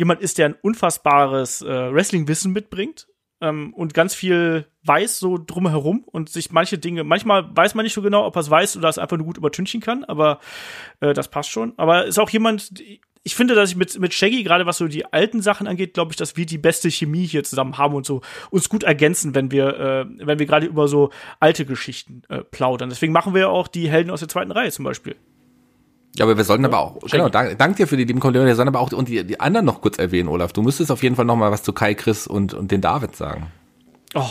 jemand 0.00 0.22
ist, 0.22 0.38
der 0.38 0.46
ein 0.46 0.56
unfassbares 0.62 1.60
äh, 1.60 1.66
Wrestling-Wissen 1.92 2.52
mitbringt 2.52 3.06
ähm, 3.42 3.74
und 3.74 3.92
ganz 3.92 4.14
viel 4.14 4.66
weiß 4.82 5.18
so 5.18 5.36
drumherum 5.36 6.04
und 6.06 6.30
sich 6.30 6.52
manche 6.52 6.78
Dinge, 6.78 7.04
manchmal 7.04 7.54
weiß 7.54 7.74
man 7.74 7.84
nicht 7.84 7.92
so 7.92 8.00
genau, 8.00 8.24
ob 8.24 8.34
er 8.34 8.40
es 8.40 8.48
weiß 8.48 8.78
oder 8.78 8.88
es 8.88 8.96
einfach 8.96 9.18
nur 9.18 9.26
gut 9.26 9.36
übertünchen 9.36 9.82
kann, 9.82 10.04
aber 10.04 10.40
äh, 11.00 11.12
das 11.12 11.28
passt 11.28 11.50
schon. 11.50 11.74
Aber 11.76 12.06
ist 12.06 12.18
auch 12.18 12.30
jemand, 12.30 12.72
ich 13.22 13.34
finde, 13.34 13.54
dass 13.54 13.68
ich 13.68 13.76
mit, 13.76 14.00
mit 14.00 14.14
Shaggy, 14.14 14.42
gerade 14.42 14.64
was 14.64 14.78
so 14.78 14.88
die 14.88 15.04
alten 15.04 15.42
Sachen 15.42 15.66
angeht, 15.66 15.92
glaube 15.92 16.12
ich, 16.12 16.16
dass 16.16 16.38
wir 16.38 16.46
die 16.46 16.56
beste 16.56 16.90
Chemie 16.90 17.26
hier 17.26 17.44
zusammen 17.44 17.76
haben 17.76 17.94
und 17.94 18.06
so 18.06 18.22
uns 18.50 18.70
gut 18.70 18.84
ergänzen, 18.84 19.34
wenn 19.34 19.50
wir, 19.50 19.78
äh, 19.78 20.26
wenn 20.26 20.38
wir 20.38 20.46
gerade 20.46 20.64
über 20.64 20.88
so 20.88 21.10
alte 21.40 21.66
Geschichten 21.66 22.22
äh, 22.30 22.38
plaudern. 22.38 22.88
Deswegen 22.88 23.12
machen 23.12 23.34
wir 23.34 23.42
ja 23.42 23.48
auch 23.48 23.68
die 23.68 23.90
Helden 23.90 24.10
aus 24.10 24.20
der 24.20 24.30
zweiten 24.30 24.50
Reihe 24.50 24.70
zum 24.70 24.86
Beispiel. 24.86 25.16
Ja, 26.16 26.24
aber 26.24 26.36
wir 26.36 26.44
sollten 26.44 26.64
aber 26.64 26.78
auch, 26.78 26.98
genau, 27.10 27.28
dank, 27.28 27.56
dank 27.58 27.76
dir 27.76 27.86
für 27.86 27.96
die 27.96 28.04
lieben 28.04 28.20
Komplimente, 28.20 28.50
wir 28.50 28.56
sollen 28.56 28.68
aber 28.68 28.80
auch 28.80 28.92
und 28.92 29.08
die, 29.08 29.24
die 29.24 29.38
anderen 29.38 29.64
noch 29.64 29.80
kurz 29.80 29.98
erwähnen, 29.98 30.28
Olaf. 30.28 30.52
Du 30.52 30.62
müsstest 30.62 30.90
auf 30.90 31.02
jeden 31.02 31.14
Fall 31.14 31.24
noch 31.24 31.36
mal 31.36 31.52
was 31.52 31.62
zu 31.62 31.72
Kai, 31.72 31.94
Chris 31.94 32.26
und, 32.26 32.52
und 32.52 32.72
den 32.72 32.80
David 32.80 33.14
sagen. 33.14 33.52
Oh. 34.14 34.30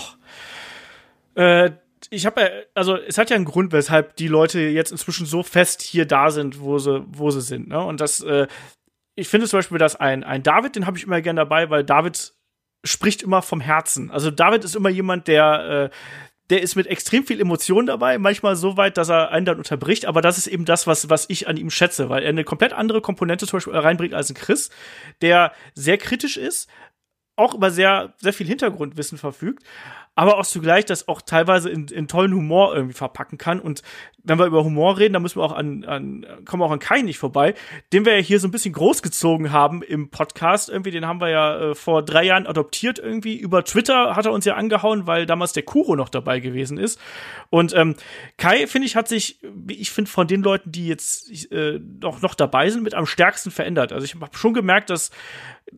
Äh, 1.36 1.72
ich 2.10 2.26
habe 2.26 2.42
ja, 2.42 2.48
also 2.74 2.98
es 2.98 3.18
hat 3.18 3.30
ja 3.30 3.36
einen 3.36 3.46
Grund, 3.46 3.72
weshalb 3.72 4.16
die 4.18 4.28
Leute 4.28 4.60
jetzt 4.60 4.92
inzwischen 4.92 5.26
so 5.26 5.44
fest 5.44 5.82
hier 5.82 6.06
da 6.06 6.32
sind, 6.32 6.60
wo 6.60 6.80
sie, 6.80 7.06
wo 7.08 7.32
sie 7.32 7.42
sind. 7.42 7.70
Ne? 7.70 7.82
Und 7.82 8.02
das, 8.02 8.22
äh, 8.22 8.48
ich 9.16 9.28
finde 9.30 9.48
zum 9.48 9.60
Beispiel, 9.60 9.78
dass 9.78 9.96
ein, 9.96 10.24
ein 10.24 10.44
David, 10.44 10.76
den 10.76 10.86
habe 10.86 10.98
ich 10.98 11.04
immer 11.04 11.22
gern 11.22 11.36
dabei, 11.36 11.70
weil 11.70 11.84
David 11.84 12.34
spricht 12.84 13.22
immer 13.22 13.42
vom 13.42 13.62
Herzen. 13.62 14.12
Also 14.12 14.32
David 14.32 14.64
ist 14.64 14.76
immer 14.76 14.90
jemand, 14.90 15.28
der, 15.28 15.92
äh, 15.92 15.96
der 16.50 16.62
ist 16.62 16.76
mit 16.76 16.88
extrem 16.88 17.26
viel 17.26 17.40
Emotion 17.40 17.86
dabei, 17.86 18.18
manchmal 18.18 18.56
so 18.56 18.78
weit, 18.78 18.98
dass 18.98 19.10
er 19.10 19.32
einen 19.32 19.46
dann 19.46 19.58
unterbricht, 19.58 20.06
aber 20.06 20.22
das 20.22 20.38
ist 20.38 20.48
eben 20.48 20.66
das, 20.66 20.88
was, 20.88 21.10
was 21.10 21.26
ich 21.30 21.48
an 21.48 21.58
ihm 21.58 21.70
schätze, 21.70 22.10
weil 22.10 22.24
er 22.24 22.30
eine 22.30 22.44
komplett 22.44 22.74
andere 22.74 23.02
Komponente 23.02 23.46
zum 23.46 23.58
Beispiel 23.58 23.76
reinbringt 23.76 24.14
als 24.14 24.30
ein 24.30 24.36
Chris, 24.36 24.70
der 25.22 25.54
sehr 25.76 25.98
kritisch 25.98 26.38
ist, 26.38 26.70
auch 27.36 27.54
über 27.54 27.72
sehr, 27.72 28.14
sehr 28.18 28.34
viel 28.34 28.48
Hintergrundwissen 28.48 29.18
verfügt, 29.18 29.64
aber 30.20 30.38
auch 30.38 30.46
zugleich 30.46 30.84
das 30.84 31.08
auch 31.08 31.22
teilweise 31.22 31.70
in, 31.70 31.88
in 31.88 32.10
tollen 32.10 32.34
Humor 32.36 32.76
irgendwie 32.76 32.94
verpacken 32.94 33.38
kann. 33.38 33.62
Und 33.62 33.84
wenn 34.22 34.38
wir 34.38 34.48
über 34.48 34.66
Humor 34.66 34.98
reden, 34.98 35.14
dann 35.14 35.22
müssen 35.22 35.40
wir 35.40 35.46
auch 35.46 35.56
an, 35.56 35.86
an 35.86 36.26
kommen 36.44 36.62
wir 36.62 36.66
auch 36.66 36.72
an 36.72 36.80
Kai 36.80 37.04
nicht 37.04 37.18
vorbei, 37.18 37.54
den 37.94 38.04
wir 38.04 38.18
ja 38.18 38.22
hier 38.22 38.42
so 38.42 38.50
ein 38.50 38.52
bisschen 38.52 38.74
großgezogen 38.74 39.54
haben 39.54 39.82
im 39.82 40.10
Podcast. 40.10 40.68
Irgendwie, 40.68 40.92
den 40.92 41.08
haben 41.08 41.22
wir 41.22 41.30
ja 41.30 41.60
äh, 41.60 41.74
vor 41.74 42.04
drei 42.04 42.26
Jahren 42.26 42.48
adoptiert 42.48 43.00
irgendwie. 43.00 43.38
Über 43.38 43.64
Twitter 43.64 44.18
hat 44.18 44.26
er 44.26 44.34
uns 44.34 44.44
ja 44.44 44.56
angehauen, 44.56 45.08
weil 45.08 45.26
damals 45.26 45.54
der 45.54 45.64
Kuro 45.64 45.96
noch 45.96 46.10
dabei 46.10 46.42
gewesen 46.42 46.78
ist. 46.78 47.00
Und 47.50 47.74
ähm, 47.74 47.96
Kai, 48.36 48.68
finde 48.68 48.88
ich, 48.88 48.98
hat 48.98 49.08
sich, 49.08 49.40
ich 49.70 49.92
finde, 49.92 50.12
von 50.12 50.28
den 50.28 50.44
Leuten, 50.44 50.70
die 50.70 50.90
jetzt 50.90 51.50
äh, 51.54 51.80
noch, 52.02 52.22
noch 52.22 52.36
dabei 52.36 52.70
sind, 52.70 52.84
mit 52.84 52.94
am 52.94 53.06
stärksten 53.06 53.52
verändert. 53.52 53.94
Also 53.94 54.04
ich 54.04 54.16
habe 54.16 54.38
schon 54.38 54.54
gemerkt, 54.54 54.90
dass 54.90 55.12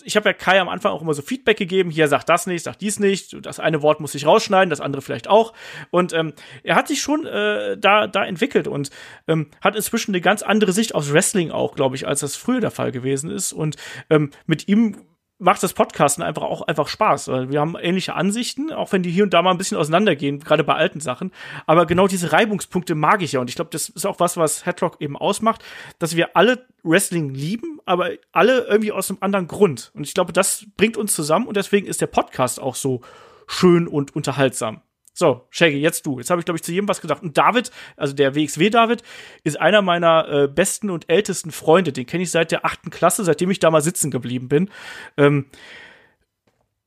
ich 0.03 0.15
habe 0.15 0.29
ja 0.29 0.33
Kai 0.33 0.59
am 0.59 0.69
Anfang 0.69 0.91
auch 0.91 1.01
immer 1.01 1.13
so 1.13 1.21
Feedback 1.21 1.57
gegeben, 1.57 1.89
hier 1.89 2.07
sagt 2.07 2.29
das 2.29 2.47
nicht, 2.47 2.63
sagt 2.63 2.81
dies 2.81 2.99
nicht, 2.99 3.45
das 3.45 3.59
eine 3.59 3.81
Wort 3.81 3.99
muss 3.99 4.15
ich 4.15 4.25
rausschneiden, 4.25 4.69
das 4.69 4.81
andere 4.81 5.01
vielleicht 5.01 5.27
auch. 5.27 5.53
Und 5.89 6.13
ähm, 6.13 6.33
er 6.63 6.75
hat 6.75 6.87
sich 6.87 7.01
schon 7.01 7.25
äh, 7.25 7.77
da, 7.77 8.07
da 8.07 8.25
entwickelt 8.25 8.67
und 8.67 8.89
ähm, 9.27 9.47
hat 9.61 9.75
inzwischen 9.75 10.11
eine 10.11 10.21
ganz 10.21 10.41
andere 10.41 10.71
Sicht 10.71 10.95
aufs 10.95 11.13
Wrestling 11.13 11.51
auch, 11.51 11.75
glaube 11.75 11.95
ich, 11.95 12.07
als 12.07 12.21
das 12.21 12.35
früher 12.35 12.61
der 12.61 12.71
Fall 12.71 12.91
gewesen 12.91 13.29
ist. 13.29 13.53
Und 13.53 13.75
ähm, 14.09 14.31
mit 14.45 14.67
ihm 14.67 14.97
macht 15.41 15.63
das 15.63 15.73
Podcasten 15.73 16.23
einfach 16.23 16.43
auch 16.43 16.61
einfach 16.61 16.87
Spaß. 16.87 17.27
Wir 17.27 17.59
haben 17.59 17.75
ähnliche 17.75 18.13
Ansichten, 18.13 18.71
auch 18.71 18.91
wenn 18.91 19.01
die 19.03 19.09
hier 19.09 19.23
und 19.23 19.33
da 19.33 19.41
mal 19.41 19.51
ein 19.51 19.57
bisschen 19.57 19.77
auseinandergehen, 19.77 20.39
gerade 20.39 20.63
bei 20.63 20.75
alten 20.75 20.99
Sachen. 20.99 21.31
Aber 21.65 21.85
genau 21.85 22.07
diese 22.07 22.31
Reibungspunkte 22.31 22.93
mag 22.95 23.21
ich 23.21 23.33
ja. 23.33 23.39
Und 23.39 23.49
ich 23.49 23.55
glaube, 23.55 23.71
das 23.71 23.89
ist 23.89 24.05
auch 24.05 24.19
was, 24.19 24.37
was 24.37 24.65
Headlock 24.65 25.01
eben 25.01 25.17
ausmacht, 25.17 25.63
dass 25.99 26.15
wir 26.15 26.35
alle 26.37 26.65
Wrestling 26.83 27.33
lieben, 27.33 27.79
aber 27.85 28.11
alle 28.31 28.65
irgendwie 28.67 28.91
aus 28.91 29.09
einem 29.09 29.17
anderen 29.21 29.47
Grund. 29.47 29.91
Und 29.95 30.05
ich 30.05 30.13
glaube, 30.13 30.31
das 30.31 30.65
bringt 30.77 30.95
uns 30.95 31.13
zusammen 31.13 31.47
und 31.47 31.57
deswegen 31.57 31.87
ist 31.87 32.01
der 32.01 32.07
Podcast 32.07 32.59
auch 32.59 32.75
so 32.75 33.01
schön 33.47 33.87
und 33.87 34.15
unterhaltsam. 34.15 34.81
So, 35.13 35.45
Shaggy, 35.49 35.77
jetzt 35.77 36.05
du. 36.05 36.19
Jetzt 36.19 36.29
habe 36.29 36.39
ich, 36.39 36.45
glaube 36.45 36.57
ich, 36.57 36.63
zu 36.63 36.71
jedem 36.71 36.87
was 36.87 37.01
gedacht. 37.01 37.21
Und 37.21 37.37
David, 37.37 37.71
also 37.97 38.13
der 38.13 38.33
WXW-David, 38.35 39.03
ist 39.43 39.59
einer 39.59 39.81
meiner 39.81 40.27
äh, 40.29 40.47
besten 40.47 40.89
und 40.89 41.09
ältesten 41.09 41.51
Freunde. 41.51 41.91
Den 41.91 42.05
kenne 42.05 42.23
ich 42.23 42.31
seit 42.31 42.51
der 42.51 42.65
achten 42.65 42.89
Klasse, 42.89 43.23
seitdem 43.23 43.51
ich 43.51 43.59
da 43.59 43.69
mal 43.71 43.81
sitzen 43.81 44.09
geblieben 44.09 44.47
bin. 44.47 44.69
Ähm, 45.17 45.47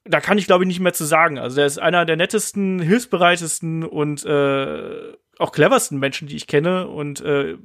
da 0.04 0.20
kann 0.20 0.38
ich, 0.38 0.46
glaube 0.46 0.64
ich, 0.64 0.68
nicht 0.68 0.80
mehr 0.80 0.92
zu 0.92 1.04
sagen. 1.04 1.38
Also 1.38 1.56
der 1.56 1.66
ist 1.66 1.78
einer 1.78 2.04
der 2.04 2.16
nettesten, 2.16 2.80
hilfsbereitesten 2.80 3.84
und 3.84 4.24
äh, 4.24 5.12
auch 5.38 5.52
cleversten 5.52 5.98
Menschen, 5.98 6.28
die 6.28 6.36
ich 6.36 6.46
kenne. 6.46 6.88
Und 6.88 7.20
äh, 7.20 7.56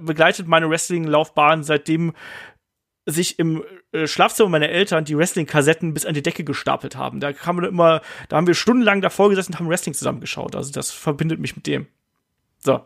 begleitet 0.00 0.46
meine 0.46 0.68
Wrestling-Laufbahn 0.70 1.62
seitdem 1.62 2.12
sich 3.06 3.38
im 3.38 3.64
äh, 3.92 4.06
Schlafzimmer 4.06 4.50
meiner 4.50 4.68
Eltern 4.68 5.04
die 5.04 5.16
Wrestling-Kassetten 5.16 5.94
bis 5.94 6.04
an 6.04 6.14
die 6.14 6.22
Decke 6.22 6.44
gestapelt 6.44 6.96
haben. 6.96 7.20
Da 7.20 7.32
wir 7.62 7.68
immer, 7.68 8.02
da 8.28 8.36
haben 8.36 8.46
wir 8.46 8.54
stundenlang 8.54 9.00
davor 9.00 9.30
gesessen 9.30 9.52
und 9.52 9.60
haben 9.60 9.68
Wrestling 9.68 9.94
zusammengeschaut. 9.94 10.56
Also 10.56 10.72
das 10.72 10.90
verbindet 10.90 11.38
mich 11.38 11.54
mit 11.56 11.66
dem. 11.66 11.86
So. 12.58 12.80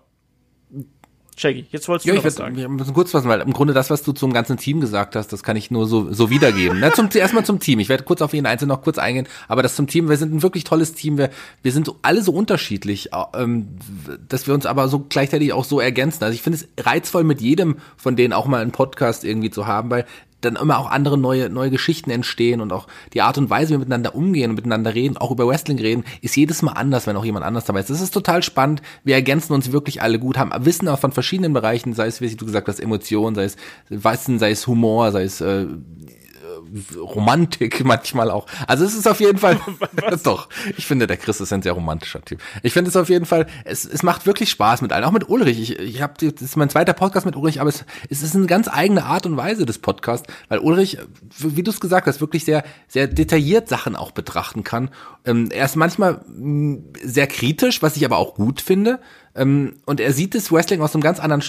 Shaggy, 1.41 1.65
jetzt 1.71 1.89
wolltest 1.89 2.07
du 2.07 2.13
ja, 2.13 2.19
ich 2.19 2.25
was 2.25 2.35
sagen. 2.35 2.55
Wir 2.55 2.69
müssen 2.69 2.93
kurz 2.93 3.13
fassen, 3.13 3.27
weil 3.31 3.41
im 3.41 3.55
Grunde 3.55 3.73
das, 3.73 3.89
was 3.89 4.03
du 4.03 4.13
zum 4.13 4.35
ganzen 4.35 4.59
Team 4.59 4.83
gesagt 4.83 5.17
hast, 5.17 5.29
das 5.29 5.43
kann 5.43 5.57
ich 5.57 5.71
nur 5.71 5.87
so, 5.87 6.13
so 6.13 6.29
wiedergeben. 6.29 6.81
Na, 6.81 6.93
zum, 6.93 7.09
erstmal 7.15 7.47
zum 7.47 7.61
Team. 7.61 7.79
Ich 7.79 7.89
werde 7.89 8.05
kurz 8.05 8.21
auf 8.21 8.35
jeden 8.35 8.45
Einzelnen 8.45 8.69
noch 8.69 8.83
kurz 8.83 8.99
eingehen, 8.99 9.27
aber 9.49 9.63
das 9.63 9.75
zum 9.75 9.87
Team, 9.87 10.11
wir 10.11 10.19
sind 10.19 10.35
ein 10.35 10.43
wirklich 10.43 10.65
tolles 10.65 10.93
Team. 10.93 11.17
Wir, 11.17 11.31
wir 11.63 11.73
sind 11.73 11.87
so, 11.87 11.97
alle 12.03 12.23
so 12.23 12.33
unterschiedlich, 12.33 13.09
ähm, 13.33 13.69
dass 14.29 14.47
wir 14.47 14.53
uns 14.53 14.67
aber 14.67 14.89
so 14.89 15.07
gleichzeitig 15.09 15.55
auch 15.55 15.65
so 15.65 15.81
ergänzen. 15.81 16.23
Also 16.25 16.35
ich 16.35 16.43
finde 16.43 16.59
es 16.59 16.85
reizvoll, 16.85 17.25
mit 17.25 17.41
jedem 17.41 17.77
von 17.97 18.17
denen 18.17 18.35
auch 18.35 18.45
mal 18.45 18.61
einen 18.61 18.73
Podcast 18.73 19.25
irgendwie 19.25 19.51
zu 19.51 19.67
haben, 19.67 19.89
weil 19.89 20.05
dann 20.41 20.57
immer 20.57 20.79
auch 20.79 20.91
andere 20.91 21.19
neue, 21.19 21.51
neue 21.51 21.71
Geschichten 21.71 22.11
entstehen 22.11 22.61
und 22.61 22.73
auch 22.73 22.87
die 23.13 23.23
Art 23.23 23.39
und 23.39 23.51
Weise, 23.51 23.69
wie 23.69 23.75
wir 23.75 23.79
miteinander 23.81 24.15
umgehen 24.15 24.51
und 24.51 24.57
miteinander 24.57 24.95
reden, 24.95 25.17
auch 25.17 25.31
über 25.31 25.47
Wrestling 25.47 25.79
reden, 25.79 26.05
ist 26.23 26.37
jedes 26.37 26.63
Mal 26.63 26.73
anders, 26.73 27.07
wenn 27.07 27.17
auch 27.17 27.25
jemand 27.25 27.45
anders 27.45 27.65
dabei 27.65 27.81
ist. 27.81 27.91
Das 27.91 28.01
ist 28.01 28.13
total 28.13 28.43
spannend. 28.43 28.83
Wir 29.05 29.15
ergänzen 29.15 29.53
uns 29.53 29.73
wirklich 29.73 30.03
alle 30.03 30.19
gut, 30.19 30.39
haben 30.39 30.53
Wissen 30.65 30.89
auch 30.89 30.99
von 30.99 31.13
verschiedenen 31.13 31.53
Bereichen, 31.53 31.95
sei 31.95 32.07
es, 32.07 32.21
wie 32.21 32.35
du 32.35 32.47
gesagt 32.47 32.69
hast, 32.69 32.81
Emotionen, 32.81 33.35
sei 33.35 33.45
es 33.45 33.57
Wissen, 33.89 34.39
sei 34.39 34.51
es 34.51 34.67
Humor, 34.67 35.13
sei 35.13 35.25
es 35.25 35.41
äh, 35.41 35.67
Romantik 36.97 37.85
manchmal 37.85 38.31
auch. 38.31 38.47
Also 38.67 38.85
es 38.85 38.95
ist 38.95 39.09
auf 39.09 39.21
jeden 39.21 39.39
Fall, 39.39 39.59
doch, 40.23 40.49
ich 40.77 40.87
finde, 40.87 41.07
der 41.07 41.17
Chris 41.17 41.41
ist 41.41 41.53
ein 41.53 41.63
sehr 41.63 41.73
romantischer 41.73 42.23
Typ. 42.23 42.41
Ich 42.63 42.73
finde 42.73 42.91
es 42.91 42.97
auf 42.97 43.09
jeden 43.09 43.27
Fall, 43.27 43.47
es, 43.65 43.85
es 43.85 44.03
macht 44.03 44.27
wirklich 44.27 44.51
Spaß 44.51 44.83
mit 44.83 44.93
allen, 44.93 45.05
auch 45.05 45.13
mit 45.13 45.29
Ulrich. 45.29 45.61
Ich, 45.61 45.79
ich 45.79 46.03
habe, 46.03 46.15
das 46.19 46.43
ist 46.43 46.57
mein 46.57 46.71
zweiter 46.71 46.93
Podcast 46.93 47.27
mit 47.27 47.37
Ulrich, 47.37 47.61
aber 47.61 47.71
es, 47.71 47.85
es 48.09 48.23
ist 48.23 48.35
eine 48.35 48.47
ganz 48.47 48.69
eigene 48.69 49.05
Art 49.05 49.27
und 49.27 49.37
Weise 49.37 49.67
des 49.67 49.79
Podcasts, 49.79 50.33
weil 50.49 50.59
Ulrich, 50.59 50.99
wie 51.39 51.63
du 51.63 51.71
es 51.71 51.81
gesagt 51.81 52.07
hast, 52.07 52.21
wirklich 52.21 52.45
sehr, 52.45 52.65
sehr 52.89 53.07
detailliert 53.07 53.69
Sachen 53.69 53.97
auch 53.97 54.13
betrachten 54.13 54.65
kann. 54.65 54.91
Ähm, 55.25 55.51
er 55.51 55.65
ist 55.65 55.77
manchmal 55.77 56.25
sehr 57.03 57.27
kritisch, 57.27 57.83
was 57.83 57.97
ich 57.97 58.05
aber 58.05 58.19
auch 58.19 58.35
gut 58.35 58.61
finde. 58.61 59.01
Ähm, 59.35 59.77
und 59.87 60.01
er 60.01 60.13
sieht 60.13 60.35
das 60.35 60.51
Wrestling 60.51 60.81
aus 60.81 60.95
einem 60.95 61.03
ganz 61.03 61.21
anderen 61.21 61.43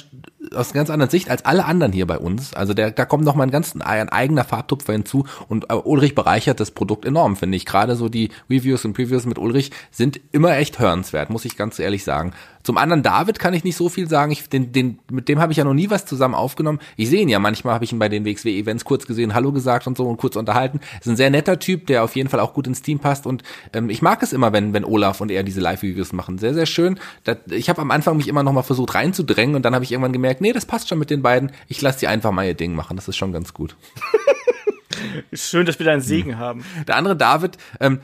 aus 0.55 0.73
ganz 0.73 0.89
anderen 0.89 1.09
Sicht 1.09 1.30
als 1.30 1.45
alle 1.45 1.65
anderen 1.65 1.91
hier 1.91 2.07
bei 2.07 2.18
uns. 2.18 2.53
Also 2.53 2.73
der, 2.73 2.91
da 2.91 3.05
kommt 3.05 3.23
noch 3.23 3.35
mal 3.35 3.43
ein 3.43 3.51
ganz 3.51 3.76
ein 3.76 4.09
eigener 4.09 4.43
Farbtupfer 4.43 4.93
hinzu 4.93 5.26
und 5.47 5.69
äh, 5.69 5.73
Ulrich 5.76 6.15
bereichert 6.15 6.59
das 6.59 6.72
Produkt 6.72 7.05
enorm, 7.05 7.35
finde 7.35 7.57
ich. 7.57 7.65
Gerade 7.65 7.95
so 7.95 8.09
die 8.09 8.30
Reviews 8.49 8.84
und 8.85 8.93
Previews 8.93 9.26
mit 9.26 9.38
Ulrich 9.38 9.72
sind 9.91 10.19
immer 10.31 10.57
echt 10.57 10.80
hörenswert, 10.80 11.30
muss 11.30 11.45
ich 11.45 11.57
ganz 11.57 11.80
ehrlich 11.80 12.03
sagen. 12.03 12.34
Zum 12.63 12.77
anderen 12.77 13.03
David 13.03 13.39
kann 13.39 13.53
ich 13.53 13.63
nicht 13.63 13.76
so 13.76 13.89
viel 13.89 14.07
sagen. 14.07 14.31
Ich, 14.31 14.47
den, 14.49 14.72
den, 14.72 14.99
mit 15.11 15.30
dem 15.30 15.39
habe 15.39 15.51
ich 15.51 15.57
ja 15.57 15.63
noch 15.63 15.73
nie 15.73 15.89
was 15.89 16.05
zusammen 16.05 16.35
aufgenommen. 16.35 16.80
Ich 16.95 17.09
sehe 17.09 17.22
ihn 17.22 17.30
ja 17.30 17.39
manchmal, 17.39 17.73
habe 17.73 17.85
ich 17.85 17.91
ihn 17.91 17.99
bei 17.99 18.09
den 18.09 18.26
WXW-Events 18.26 18.85
kurz 18.85 19.07
gesehen, 19.07 19.34
Hallo 19.34 19.51
gesagt 19.51 19.88
und 19.88 19.97
so 19.97 20.07
und 20.07 20.18
kurz 20.18 20.35
unterhalten. 20.35 20.80
Ist 20.99 21.07
ein 21.07 21.15
sehr 21.15 21.30
netter 21.30 21.59
Typ, 21.59 21.88
der 21.88 22.03
auf 22.03 22.15
jeden 22.15 22.30
Fall 22.30 22.39
auch 22.39 22.53
gut 22.53 22.68
ins 22.68 22.81
Team 22.81 22.99
passt 22.99 23.26
und 23.26 23.43
ähm, 23.73 23.89
ich 23.89 24.01
mag 24.01 24.22
es 24.22 24.34
immer, 24.34 24.53
wenn, 24.53 24.73
wenn 24.73 24.85
Olaf 24.85 25.22
und 25.22 25.31
er 25.31 25.43
diese 25.43 25.59
Live-Reviews 25.59 26.13
machen. 26.13 26.38
Sehr, 26.38 26.53
sehr 26.53 26.65
schön. 26.65 26.99
Das, 27.23 27.38
ich 27.49 27.69
habe 27.69 27.81
am 27.81 27.91
Anfang 27.91 28.18
mich 28.18 28.27
immer 28.27 28.43
noch 28.43 28.53
mal 28.53 28.63
versucht 28.63 28.93
reinzudrängen 28.93 29.55
und 29.55 29.63
dann 29.63 29.73
habe 29.73 29.84
ich 29.84 29.91
irgendwann 29.91 30.13
gemerkt, 30.13 30.31
nee, 30.40 30.53
das 30.53 30.66
passt 30.66 30.88
schon 30.88 30.99
mit 30.99 31.10
den 31.10 31.22
beiden. 31.22 31.52
Ich 31.68 31.82
lasse 31.82 31.99
die 31.99 32.08
einfach 32.08 32.32
mal 32.32 32.45
ihr 32.45 32.53
Ding 32.53 32.74
machen. 32.74 32.95
Das 32.95 33.08
ist 33.08 33.18
schon 33.18 33.34
ganz 33.34 33.53
gut. 33.53 33.76
Schön, 35.34 35.66
dass 35.66 35.80
wir 35.80 35.86
da 35.86 35.94
einen 35.94 36.02
Segen 36.02 36.38
haben. 36.38 36.64
Der 36.88 36.95
andere 36.95 37.16
David, 37.16 37.58
ähm, 37.80 37.99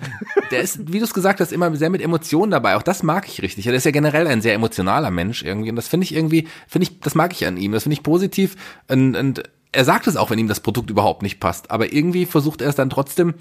der 0.52 0.62
ist, 0.62 0.92
wie 0.92 1.00
du 1.00 1.06
es 1.06 1.14
gesagt 1.14 1.40
hast, 1.40 1.52
immer 1.52 1.74
sehr 1.76 1.90
mit 1.90 2.02
Emotionen 2.02 2.52
dabei. 2.52 2.76
Auch 2.76 2.84
das 2.84 3.04
mag 3.04 3.28
ich 3.28 3.42
richtig. 3.42 3.68
Er 3.68 3.74
ist 3.74 3.86
ja 3.86 3.92
generell 3.92 4.28
ein 4.28 4.42
sehr 4.42 4.54
emotionaler 4.54 5.12
Mensch 5.12 5.44
irgendwie. 5.44 5.70
Und 5.70 5.76
das 5.76 5.88
finde 5.88 6.06
ich 6.06 6.16
irgendwie, 6.16 6.48
finde 6.68 6.88
ich, 6.88 7.00
das 7.00 7.16
mag 7.16 7.34
ich 7.34 7.46
an 7.46 7.58
ihm. 7.58 7.72
Das 7.72 7.84
finde 7.84 7.94
ich 7.94 8.04
positiv. 8.04 8.56
Und, 8.88 9.16
und 9.16 9.44
er 9.72 9.86
sagt 9.86 10.08
es 10.08 10.18
auch, 10.18 10.30
wenn 10.30 10.40
ihm 10.40 10.48
das 10.48 10.62
Produkt 10.62 10.90
überhaupt 10.90 11.22
nicht 11.22 11.40
passt. 11.40 11.72
Aber 11.72 11.94
irgendwie 11.94 12.26
versucht 12.26 12.62
er 12.62 12.70
es 12.70 12.76
dann 12.76 12.90
trotzdem 12.90 13.36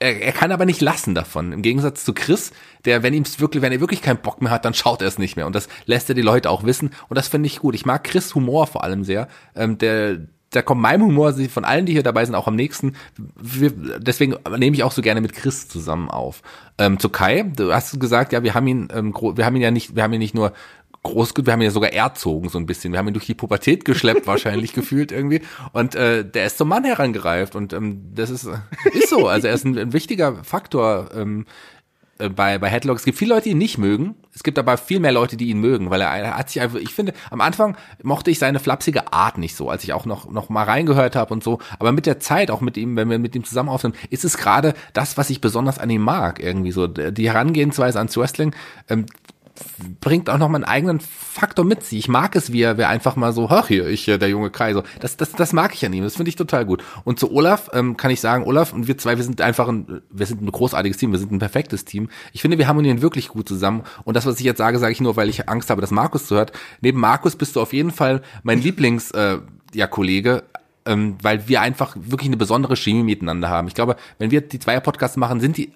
er, 0.00 0.20
er 0.22 0.32
kann 0.32 0.50
aber 0.50 0.66
nicht 0.66 0.80
lassen 0.80 1.14
davon. 1.14 1.52
Im 1.52 1.62
Gegensatz 1.62 2.04
zu 2.04 2.12
Chris, 2.12 2.52
der, 2.84 3.02
wenn 3.02 3.14
ihm 3.14 3.24
wirklich, 3.38 3.62
wenn 3.62 3.70
er 3.70 3.80
wirklich 3.80 4.02
keinen 4.02 4.18
Bock 4.18 4.42
mehr 4.42 4.50
hat, 4.50 4.64
dann 4.64 4.74
schaut 4.74 5.02
er 5.02 5.08
es 5.08 5.18
nicht 5.18 5.36
mehr. 5.36 5.46
Und 5.46 5.54
das 5.54 5.68
lässt 5.84 6.08
er 6.08 6.14
die 6.14 6.22
Leute 6.22 6.50
auch 6.50 6.64
wissen. 6.64 6.90
Und 7.08 7.16
das 7.16 7.28
finde 7.28 7.46
ich 7.46 7.60
gut. 7.60 7.74
Ich 7.74 7.86
mag 7.86 8.02
Chris 8.02 8.34
Humor 8.34 8.66
vor 8.66 8.82
allem 8.82 9.04
sehr. 9.04 9.28
Ähm, 9.54 9.78
der, 9.78 10.18
da 10.50 10.62
kommt 10.62 10.80
mein 10.80 11.02
Humor 11.02 11.34
von 11.34 11.64
allen, 11.64 11.86
die 11.86 11.92
hier 11.92 12.02
dabei 12.02 12.24
sind, 12.24 12.34
auch 12.34 12.48
am 12.48 12.56
nächsten. 12.56 12.96
Wir, 13.36 13.70
deswegen 13.70 14.36
nehme 14.58 14.74
ich 14.74 14.82
auch 14.82 14.92
so 14.92 15.02
gerne 15.02 15.20
mit 15.20 15.34
Chris 15.34 15.68
zusammen 15.68 16.10
auf. 16.10 16.42
Ähm, 16.78 16.98
zu 16.98 17.10
Kai, 17.10 17.42
du 17.42 17.72
hast 17.72 18.00
gesagt, 18.00 18.32
ja, 18.32 18.42
wir 18.42 18.54
haben 18.54 18.66
ihn, 18.66 18.88
ähm, 18.92 19.14
wir 19.14 19.44
haben 19.44 19.54
ihn 19.56 19.62
ja 19.62 19.70
nicht, 19.70 19.94
wir 19.94 20.02
haben 20.02 20.12
ihn 20.12 20.18
nicht 20.18 20.34
nur 20.34 20.52
groß, 21.02 21.32
wir 21.36 21.52
haben 21.52 21.60
ihn 21.60 21.66
ja 21.66 21.70
sogar 21.70 21.92
erzogen 21.92 22.48
so 22.48 22.58
ein 22.58 22.66
bisschen. 22.66 22.92
Wir 22.92 22.98
haben 22.98 23.08
ihn 23.08 23.14
durch 23.14 23.26
die 23.26 23.34
Pubertät 23.34 23.84
geschleppt, 23.84 24.26
wahrscheinlich 24.26 24.72
gefühlt 24.72 25.12
irgendwie. 25.12 25.42
Und 25.72 25.94
äh, 25.94 26.24
der 26.24 26.46
ist 26.46 26.58
zum 26.58 26.68
Mann 26.68 26.84
herangereift 26.84 27.54
und 27.54 27.72
ähm, 27.72 28.12
das 28.14 28.30
ist 28.30 28.44
ist 28.92 29.10
so. 29.10 29.28
Also 29.28 29.48
er 29.48 29.54
ist 29.54 29.64
ein, 29.64 29.78
ein 29.78 29.92
wichtiger 29.92 30.44
Faktor 30.44 31.10
ähm, 31.14 31.46
äh, 32.20 32.28
bei, 32.28 32.58
bei 32.58 32.68
Headlock. 32.68 32.98
Es 32.98 33.04
gibt 33.04 33.18
viele 33.18 33.34
Leute, 33.34 33.44
die 33.44 33.50
ihn 33.50 33.58
nicht 33.58 33.78
mögen. 33.78 34.14
Es 34.34 34.42
gibt 34.42 34.58
aber 34.58 34.76
viel 34.76 35.00
mehr 35.00 35.12
Leute, 35.12 35.36
die 35.36 35.48
ihn 35.48 35.60
mögen, 35.60 35.90
weil 35.90 36.00
er, 36.02 36.08
er 36.10 36.36
hat 36.36 36.50
sich 36.50 36.60
einfach, 36.60 36.78
ich 36.78 36.94
finde, 36.94 37.14
am 37.30 37.40
Anfang 37.40 37.76
mochte 38.02 38.30
ich 38.30 38.38
seine 38.38 38.60
flapsige 38.60 39.12
Art 39.12 39.38
nicht 39.38 39.56
so, 39.56 39.70
als 39.70 39.82
ich 39.82 39.92
auch 39.92 40.06
noch, 40.06 40.30
noch 40.30 40.48
mal 40.50 40.64
reingehört 40.64 41.16
habe 41.16 41.32
und 41.32 41.42
so. 41.42 41.58
Aber 41.78 41.92
mit 41.92 42.06
der 42.06 42.20
Zeit, 42.20 42.50
auch 42.50 42.60
mit 42.60 42.76
ihm, 42.76 42.94
wenn 42.96 43.10
wir 43.10 43.18
mit 43.18 43.34
ihm 43.34 43.44
zusammen 43.44 43.68
aufnehmen, 43.70 43.96
ist 44.10 44.24
es 44.24 44.36
gerade 44.36 44.74
das, 44.92 45.16
was 45.16 45.30
ich 45.30 45.40
besonders 45.40 45.78
an 45.78 45.90
ihm 45.90 46.02
mag, 46.02 46.40
irgendwie 46.40 46.72
so. 46.72 46.86
Die 46.86 47.28
Herangehensweise 47.28 47.98
ans 47.98 48.16
Wrestling, 48.16 48.54
ähm, 48.88 49.06
bringt 50.00 50.30
auch 50.30 50.38
noch 50.38 50.48
mal 50.48 50.56
einen 50.56 50.64
eigenen 50.64 51.00
Faktor 51.00 51.64
mit 51.64 51.84
sich. 51.84 51.98
Ich 51.98 52.08
mag 52.08 52.34
es, 52.36 52.52
wie 52.52 52.62
er, 52.62 52.76
wer 52.76 52.88
einfach 52.88 53.16
mal 53.16 53.32
so, 53.32 53.48
ach 53.48 53.68
hier, 53.68 53.86
ich, 53.88 54.08
äh, 54.08 54.18
der 54.18 54.28
junge 54.28 54.50
Kai, 54.50 54.72
so. 54.74 54.82
Das, 55.00 55.16
das, 55.16 55.32
das 55.32 55.52
mag 55.52 55.74
ich 55.74 55.84
an 55.84 55.92
ihm. 55.92 56.04
Das 56.04 56.16
finde 56.16 56.28
ich 56.28 56.36
total 56.36 56.66
gut. 56.66 56.82
Und 57.04 57.18
zu 57.18 57.32
Olaf 57.32 57.70
ähm, 57.72 57.96
kann 57.96 58.10
ich 58.10 58.20
sagen, 58.20 58.44
Olaf 58.44 58.72
und 58.72 58.88
wir 58.88 58.98
zwei, 58.98 59.16
wir 59.16 59.24
sind 59.24 59.40
einfach 59.40 59.68
ein, 59.68 60.02
wir 60.10 60.26
sind 60.26 60.42
ein 60.42 60.50
großartiges 60.50 60.96
Team, 60.96 61.12
wir 61.12 61.18
sind 61.18 61.32
ein 61.32 61.38
perfektes 61.38 61.84
Team. 61.84 62.08
Ich 62.32 62.42
finde, 62.42 62.58
wir 62.58 62.68
harmonieren 62.68 63.02
wirklich 63.02 63.28
gut 63.28 63.48
zusammen. 63.48 63.82
Und 64.04 64.16
das, 64.16 64.26
was 64.26 64.38
ich 64.38 64.44
jetzt 64.44 64.58
sage, 64.58 64.78
sage 64.78 64.92
ich 64.92 65.00
nur, 65.00 65.16
weil 65.16 65.28
ich 65.28 65.48
Angst 65.48 65.70
habe, 65.70 65.80
dass 65.80 65.90
Markus 65.90 66.26
zuhört. 66.26 66.52
Neben 66.80 67.00
Markus 67.00 67.36
bist 67.36 67.56
du 67.56 67.60
auf 67.60 67.72
jeden 67.72 67.90
Fall 67.90 68.22
mein 68.42 68.60
Lieblings, 68.60 69.10
äh, 69.12 69.38
ja, 69.74 69.86
Kollege 69.86 70.42
ähm, 70.86 71.16
weil 71.22 71.46
wir 71.48 71.60
einfach 71.60 71.94
wirklich 71.98 72.28
eine 72.28 72.36
besondere 72.36 72.74
Chemie 72.76 73.02
miteinander 73.02 73.48
haben. 73.48 73.68
Ich 73.68 73.74
glaube, 73.74 73.96
wenn 74.18 74.30
wir 74.30 74.40
die 74.40 74.58
Zweier-Podcasts 74.58 75.16
machen, 75.16 75.40
sind 75.40 75.56
die 75.56 75.72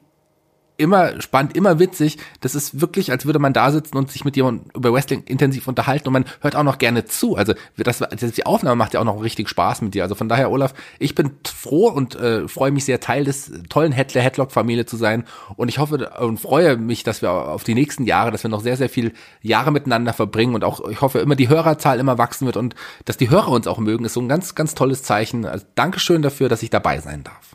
immer 0.77 1.21
spannend, 1.21 1.57
immer 1.57 1.79
witzig. 1.79 2.19
Das 2.41 2.55
ist 2.55 2.81
wirklich, 2.81 3.13
als 3.13 3.27
würde 3.27 3.39
man 3.39 3.53
da 3.53 3.71
sitzen 3.71 3.97
und 3.97 4.11
sich 4.11 4.25
mit 4.25 4.37
jemandem 4.37 4.71
über 4.75 4.93
Wrestling 4.93 5.23
intensiv 5.25 5.69
unterhalten 5.69 6.09
und 6.09 6.13
man 6.13 6.25
hört 6.41 6.57
auch 6.57 6.63
noch 6.65 6.79
gerne 6.79 7.05
zu. 7.05 7.37
Also 7.37 7.55
das, 7.77 7.99
das 7.99 8.33
die 8.33 8.47
Aufnahme 8.47 8.77
macht 8.77 8.95
ja 8.95 9.01
auch 9.01 9.05
noch 9.05 9.23
richtig 9.23 9.49
Spaß 9.49 9.83
mit 9.83 9.95
dir. 9.95 10.03
Also 10.03 10.15
von 10.15 10.29
daher, 10.29 10.51
Olaf, 10.51 10.75
ich 10.99 11.15
bin 11.15 11.33
froh 11.45 11.89
und 11.89 12.17
äh, 12.17 12.49
freue 12.49 12.73
mich 12.73 12.85
sehr, 12.85 13.01
Teil 13.01 13.25
des 13.25 13.53
tollen 13.69 13.93
Headler 13.93 14.23
Headlock 14.23 14.51
Familie 14.51 14.87
zu 14.87 14.97
sein. 14.97 15.25
Und 15.57 15.69
ich 15.69 15.79
hoffe 15.79 16.11
und 16.19 16.41
freue 16.41 16.77
mich, 16.77 17.05
dass 17.05 17.23
wir 17.23 17.31
auf 17.31 17.65
die 17.65 17.75
nächsten 17.75 18.05
Jahre, 18.05 18.31
dass 18.31 18.43
wir 18.43 18.51
noch 18.51 18.63
sehr, 18.63 18.77
sehr 18.77 18.89
viel 18.89 19.13
Jahre 19.43 19.71
miteinander 19.71 20.13
verbringen 20.13 20.55
und 20.55 20.65
auch, 20.65 20.89
ich 20.89 21.01
hoffe, 21.01 21.21
immer 21.21 21.37
die 21.37 21.49
Hörerzahl 21.49 22.01
immer 22.01 22.19
wachsen 22.19 22.47
wird 22.47 22.57
und 22.57 22.75
dass 23.05 23.17
die 23.17 23.31
Hörer 23.31 23.49
uns 23.49 23.67
auch 23.67 23.79
mögen, 23.79 24.05
ist 24.05 24.15
so 24.15 24.21
ein 24.21 24.29
ganz, 24.29 24.55
ganz 24.55 24.75
tolles 24.75 25.03
Zeichen. 25.03 25.45
Also 25.45 25.67
Dankeschön 25.75 26.23
dafür, 26.23 26.49
dass 26.49 26.63
ich 26.63 26.71
dabei 26.71 27.01
sein 27.01 27.23
darf. 27.23 27.54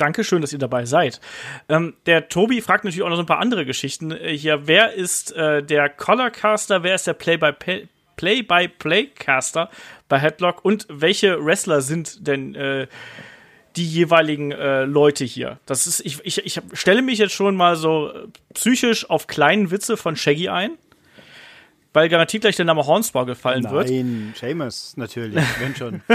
Dankeschön, 0.00 0.40
dass 0.40 0.52
ihr 0.52 0.58
dabei 0.58 0.86
seid. 0.86 1.20
Ähm, 1.68 1.94
der 2.06 2.28
Tobi 2.28 2.60
fragt 2.62 2.84
natürlich 2.84 3.02
auch 3.02 3.10
noch 3.10 3.16
so 3.16 3.22
ein 3.22 3.26
paar 3.26 3.40
andere 3.40 3.66
Geschichten 3.66 4.12
äh, 4.12 4.36
hier. 4.36 4.66
Wer 4.66 4.94
ist 4.94 5.32
äh, 5.32 5.62
der 5.62 5.90
Colorcaster? 5.90 6.82
Wer 6.82 6.94
ist 6.94 7.06
der 7.06 7.14
Play-by-Play-Caster 7.14 9.70
bei 10.08 10.18
Headlock? 10.18 10.64
Und 10.64 10.86
welche 10.88 11.44
Wrestler 11.44 11.82
sind 11.82 12.26
denn 12.26 12.54
äh, 12.54 12.86
die 13.76 13.86
jeweiligen 13.86 14.52
äh, 14.52 14.84
Leute 14.84 15.24
hier? 15.24 15.58
Das 15.66 15.86
ist, 15.86 16.00
ich, 16.00 16.24
ich, 16.24 16.46
ich 16.46 16.62
stelle 16.72 17.02
mich 17.02 17.18
jetzt 17.18 17.34
schon 17.34 17.54
mal 17.54 17.76
so 17.76 18.08
äh, 18.08 18.26
psychisch 18.54 19.10
auf 19.10 19.26
kleinen 19.26 19.70
Witze 19.70 19.98
von 19.98 20.16
Shaggy 20.16 20.48
ein. 20.48 20.78
Weil 21.92 22.08
garantiert 22.08 22.42
gleich 22.42 22.54
der 22.56 22.64
Name 22.64 22.86
Hornsbar 22.86 23.26
gefallen 23.26 23.64
Nein, 23.64 23.72
wird. 23.72 23.90
Nein, 23.90 24.32
Seamus, 24.38 24.96
natürlich, 24.96 25.44
wenn 25.58 25.74
schon. 25.74 26.02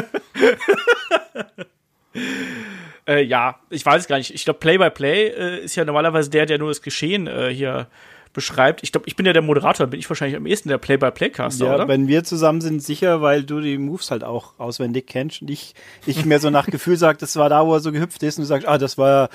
Äh, 3.07 3.23
ja, 3.23 3.59
ich 3.69 3.85
weiß 3.85 4.07
gar 4.07 4.17
nicht. 4.17 4.33
Ich 4.33 4.45
glaube, 4.45 4.59
Play-by-Play 4.59 5.27
äh, 5.27 5.63
ist 5.63 5.75
ja 5.75 5.85
normalerweise 5.85 6.29
der, 6.29 6.45
der 6.45 6.57
nur 6.57 6.69
das 6.69 6.81
Geschehen 6.81 7.27
äh, 7.27 7.53
hier 7.53 7.87
beschreibt. 8.33 8.83
Ich 8.83 8.91
glaube, 8.91 9.07
ich 9.07 9.15
bin 9.15 9.25
ja 9.25 9.33
der 9.33 9.41
Moderator, 9.41 9.87
bin 9.87 9.99
ich 9.99 10.09
wahrscheinlich 10.09 10.35
am 10.35 10.45
ehesten 10.45 10.69
der 10.69 10.77
Play-by-Play-Caster, 10.77 11.65
ja, 11.65 11.75
oder? 11.75 11.87
wenn 11.87 12.07
wir 12.07 12.23
zusammen 12.23 12.61
sind, 12.61 12.83
sicher, 12.83 13.21
weil 13.21 13.43
du 13.43 13.61
die 13.61 13.77
Moves 13.77 14.11
halt 14.11 14.23
auch 14.23 14.59
auswendig 14.59 15.07
kennst 15.07 15.41
und 15.41 15.49
ich, 15.49 15.73
ich 16.05 16.25
mir 16.25 16.39
so 16.39 16.49
nach 16.49 16.67
Gefühl 16.67 16.97
sage, 16.97 17.17
das 17.17 17.37
war 17.37 17.49
da, 17.49 17.65
wo 17.65 17.73
er 17.73 17.79
so 17.79 17.91
gehüpft 17.91 18.21
ist 18.23 18.37
und 18.37 18.43
du 18.43 18.47
sagst, 18.47 18.67
ah, 18.67 18.77
das 18.77 18.97
war 18.97 19.29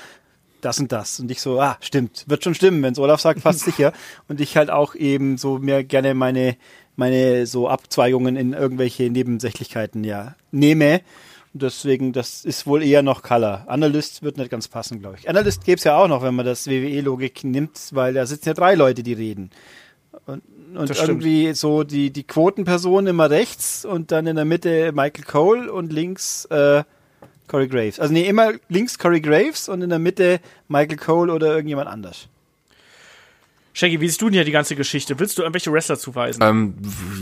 das 0.61 0.79
und 0.79 0.91
das. 0.91 1.19
Und 1.19 1.31
ich 1.31 1.41
so, 1.41 1.59
ah, 1.59 1.77
stimmt, 1.81 2.25
wird 2.27 2.43
schon 2.43 2.53
stimmen, 2.53 2.83
wenn 2.83 2.93
es 2.93 2.99
Olaf 2.99 3.19
sagt, 3.19 3.41
fast 3.41 3.61
sicher. 3.61 3.93
Und 4.27 4.39
ich 4.39 4.57
halt 4.57 4.69
auch 4.69 4.93
eben 4.93 5.37
so 5.37 5.57
mir 5.57 5.83
gerne 5.83 6.13
meine, 6.13 6.55
meine 6.95 7.47
so 7.47 7.67
Abzweigungen 7.67 8.35
in 8.35 8.53
irgendwelche 8.53 9.09
Nebensächlichkeiten 9.09 10.03
ja 10.03 10.35
nehme 10.51 11.01
Deswegen, 11.53 12.13
das 12.13 12.45
ist 12.45 12.65
wohl 12.65 12.81
eher 12.81 13.01
noch 13.03 13.23
Color. 13.23 13.65
Analyst 13.67 14.23
wird 14.23 14.37
nicht 14.37 14.49
ganz 14.49 14.69
passen, 14.69 14.99
glaube 15.01 15.17
ich. 15.19 15.29
Analyst 15.29 15.65
gäbe 15.65 15.77
es 15.77 15.83
ja 15.83 15.97
auch 15.97 16.07
noch, 16.07 16.23
wenn 16.23 16.33
man 16.33 16.45
das 16.45 16.67
WWE-Logik 16.67 17.43
nimmt, 17.43 17.77
weil 17.91 18.13
da 18.13 18.25
sitzen 18.25 18.49
ja 18.49 18.53
drei 18.53 18.75
Leute, 18.75 19.03
die 19.03 19.13
reden. 19.13 19.51
Und, 20.25 20.43
und 20.75 20.89
irgendwie 20.89 21.53
so 21.53 21.83
die, 21.83 22.11
die 22.11 22.23
Quotenperson 22.23 23.07
immer 23.07 23.29
rechts 23.29 23.83
und 23.83 24.11
dann 24.11 24.27
in 24.27 24.37
der 24.37 24.45
Mitte 24.45 24.93
Michael 24.93 25.25
Cole 25.25 25.73
und 25.73 25.91
links 25.91 26.45
äh, 26.45 26.83
Corey 27.47 27.67
Graves. 27.67 27.99
Also 27.99 28.13
nee, 28.13 28.27
immer 28.27 28.53
links 28.69 28.97
Corey 28.97 29.19
Graves 29.19 29.67
und 29.67 29.81
in 29.81 29.89
der 29.89 29.99
Mitte 29.99 30.39
Michael 30.69 30.97
Cole 30.97 31.33
oder 31.33 31.47
irgendjemand 31.47 31.89
anders. 31.89 32.29
Shaggy, 33.73 34.01
wie 34.01 34.07
siehst 34.07 34.21
du 34.21 34.25
denn 34.25 34.33
hier 34.33 34.43
die 34.43 34.51
ganze 34.51 34.75
Geschichte? 34.75 35.17
Willst 35.19 35.37
du 35.37 35.43
irgendwelche 35.43 35.71
Wrestler 35.71 35.97
zuweisen? 35.97 36.41
Ähm, 36.43 36.75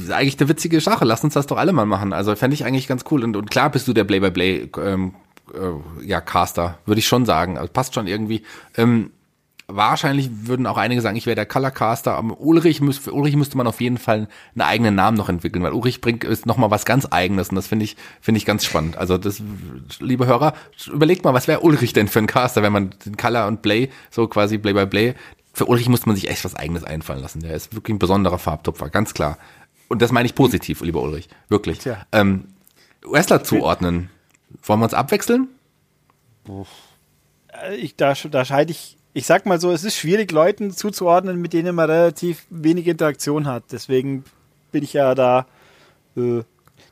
eigentlich 0.10 0.40
eine 0.40 0.50
witzige 0.50 0.82
Sache. 0.82 1.06
Lass 1.06 1.24
uns 1.24 1.36
das 1.36 1.48
doch 1.48 1.58
alle 1.58 1.74
mal 1.74 1.86
machen. 1.86 2.12
Also 2.14 2.36
fände 2.36 2.56
ich 2.56 2.66
eigentlich 2.66 2.88
ganz 2.88 3.06
cool. 3.12 3.24
Und, 3.24 3.36
und 3.36 3.52
klar 3.52 3.70
bist 3.70 3.88
du 3.88 3.94
der 3.94 4.04
Play-by-Play 4.04 4.70
ähm, 4.84 5.14
äh, 5.54 6.06
ja, 6.06 6.22
Caster, 6.22 6.80
würde 6.86 7.00
ich 7.00 7.08
schon 7.08 7.26
sagen. 7.26 7.58
Also 7.58 7.72
passt 7.72 7.94
schon 7.94 8.08
irgendwie. 8.08 8.44
Ähm, 8.76 9.12
wahrscheinlich 9.70 10.30
würden 10.48 10.66
auch 10.66 10.78
einige 10.78 11.02
sagen, 11.02 11.16
ich 11.16 11.26
wäre 11.26 11.36
der 11.36 11.46
Color 11.46 11.72
Caster, 11.72 12.16
aber 12.16 12.40
Ulrich, 12.40 12.82
müß, 12.82 12.98
für 12.98 13.14
Ulrich 13.14 13.36
müsste 13.36 13.56
man 13.56 13.68
auf 13.68 13.80
jeden 13.82 13.98
Fall 13.98 14.28
einen 14.56 14.62
eigenen 14.62 14.96
Namen 14.96 15.16
noch 15.16 15.30
entwickeln, 15.30 15.64
weil 15.64 15.74
Ulrich 15.74 16.02
bringt 16.02 16.24
ist 16.24 16.46
noch 16.46 16.58
mal 16.58 16.72
was 16.72 16.86
ganz 16.86 17.08
eigenes 17.12 17.50
und 17.50 17.56
das 17.56 17.68
finde 17.68 17.86
ich 17.86 17.96
finde 18.20 18.40
ich 18.40 18.46
ganz 18.46 18.66
spannend. 18.66 18.98
Also 18.98 19.18
das 19.18 19.42
liebe 20.00 20.26
Hörer, 20.26 20.54
überlegt 20.92 21.24
mal, 21.24 21.34
was 21.34 21.48
wäre 21.48 21.62
Ulrich 21.62 21.94
denn 21.94 22.08
für 22.08 22.20
ein 22.20 22.28
Caster, 22.28 22.64
wenn 22.64 22.74
man 22.74 22.96
den 23.06 23.16
Color 23.16 23.48
und 23.48 23.62
Play 23.62 23.90
so 24.10 24.28
quasi 24.28 24.58
Play 24.58 24.74
by 24.74 24.88
Play 24.88 25.14
für 25.54 25.66
Ulrich 25.66 25.90
muss 25.90 26.06
man 26.06 26.16
sich 26.16 26.30
echt 26.30 26.46
was 26.46 26.56
eigenes 26.56 26.84
einfallen 26.84 27.22
lassen. 27.22 27.42
Der 27.42 27.54
ist 27.54 27.74
wirklich 27.76 27.96
ein 27.96 28.00
besonderer 28.00 28.40
Farbtupfer, 28.40 28.90
ganz 28.90 29.14
klar. 29.14 29.38
Und 29.88 30.02
das 30.02 30.12
meine 30.12 30.26
ich 30.26 30.36
positiv, 30.36 30.82
lieber 30.82 31.02
Ulrich. 31.02 31.28
Wirklich. 31.50 31.80
Tja. 31.80 32.06
Ähm, 32.12 32.46
Wrestler 33.02 33.44
zuordnen. 33.44 34.10
Wollen 34.64 34.80
wir 34.80 34.86
uns 34.86 34.94
abwechseln? 34.94 35.48
Äh, 36.48 37.76
ich, 37.76 37.96
da, 37.96 38.14
da 38.14 38.46
scheide 38.46 38.72
ich, 38.72 38.98
ich 39.14 39.26
sag 39.26 39.46
mal 39.46 39.60
so, 39.60 39.72
es 39.72 39.84
ist 39.84 39.98
schwierig, 39.98 40.32
Leuten 40.32 40.72
zuzuordnen, 40.72 41.42
mit 41.42 41.54
denen 41.54 41.76
man 41.76 41.90
relativ 41.90 42.46
wenig 42.50 42.88
Interaktion 42.88 43.48
hat. 43.48 43.64
Deswegen 43.72 44.24
bin 44.72 44.84
ich 44.84 44.94
ja 44.94 45.16
da 45.16 45.48
äh, 46.16 46.44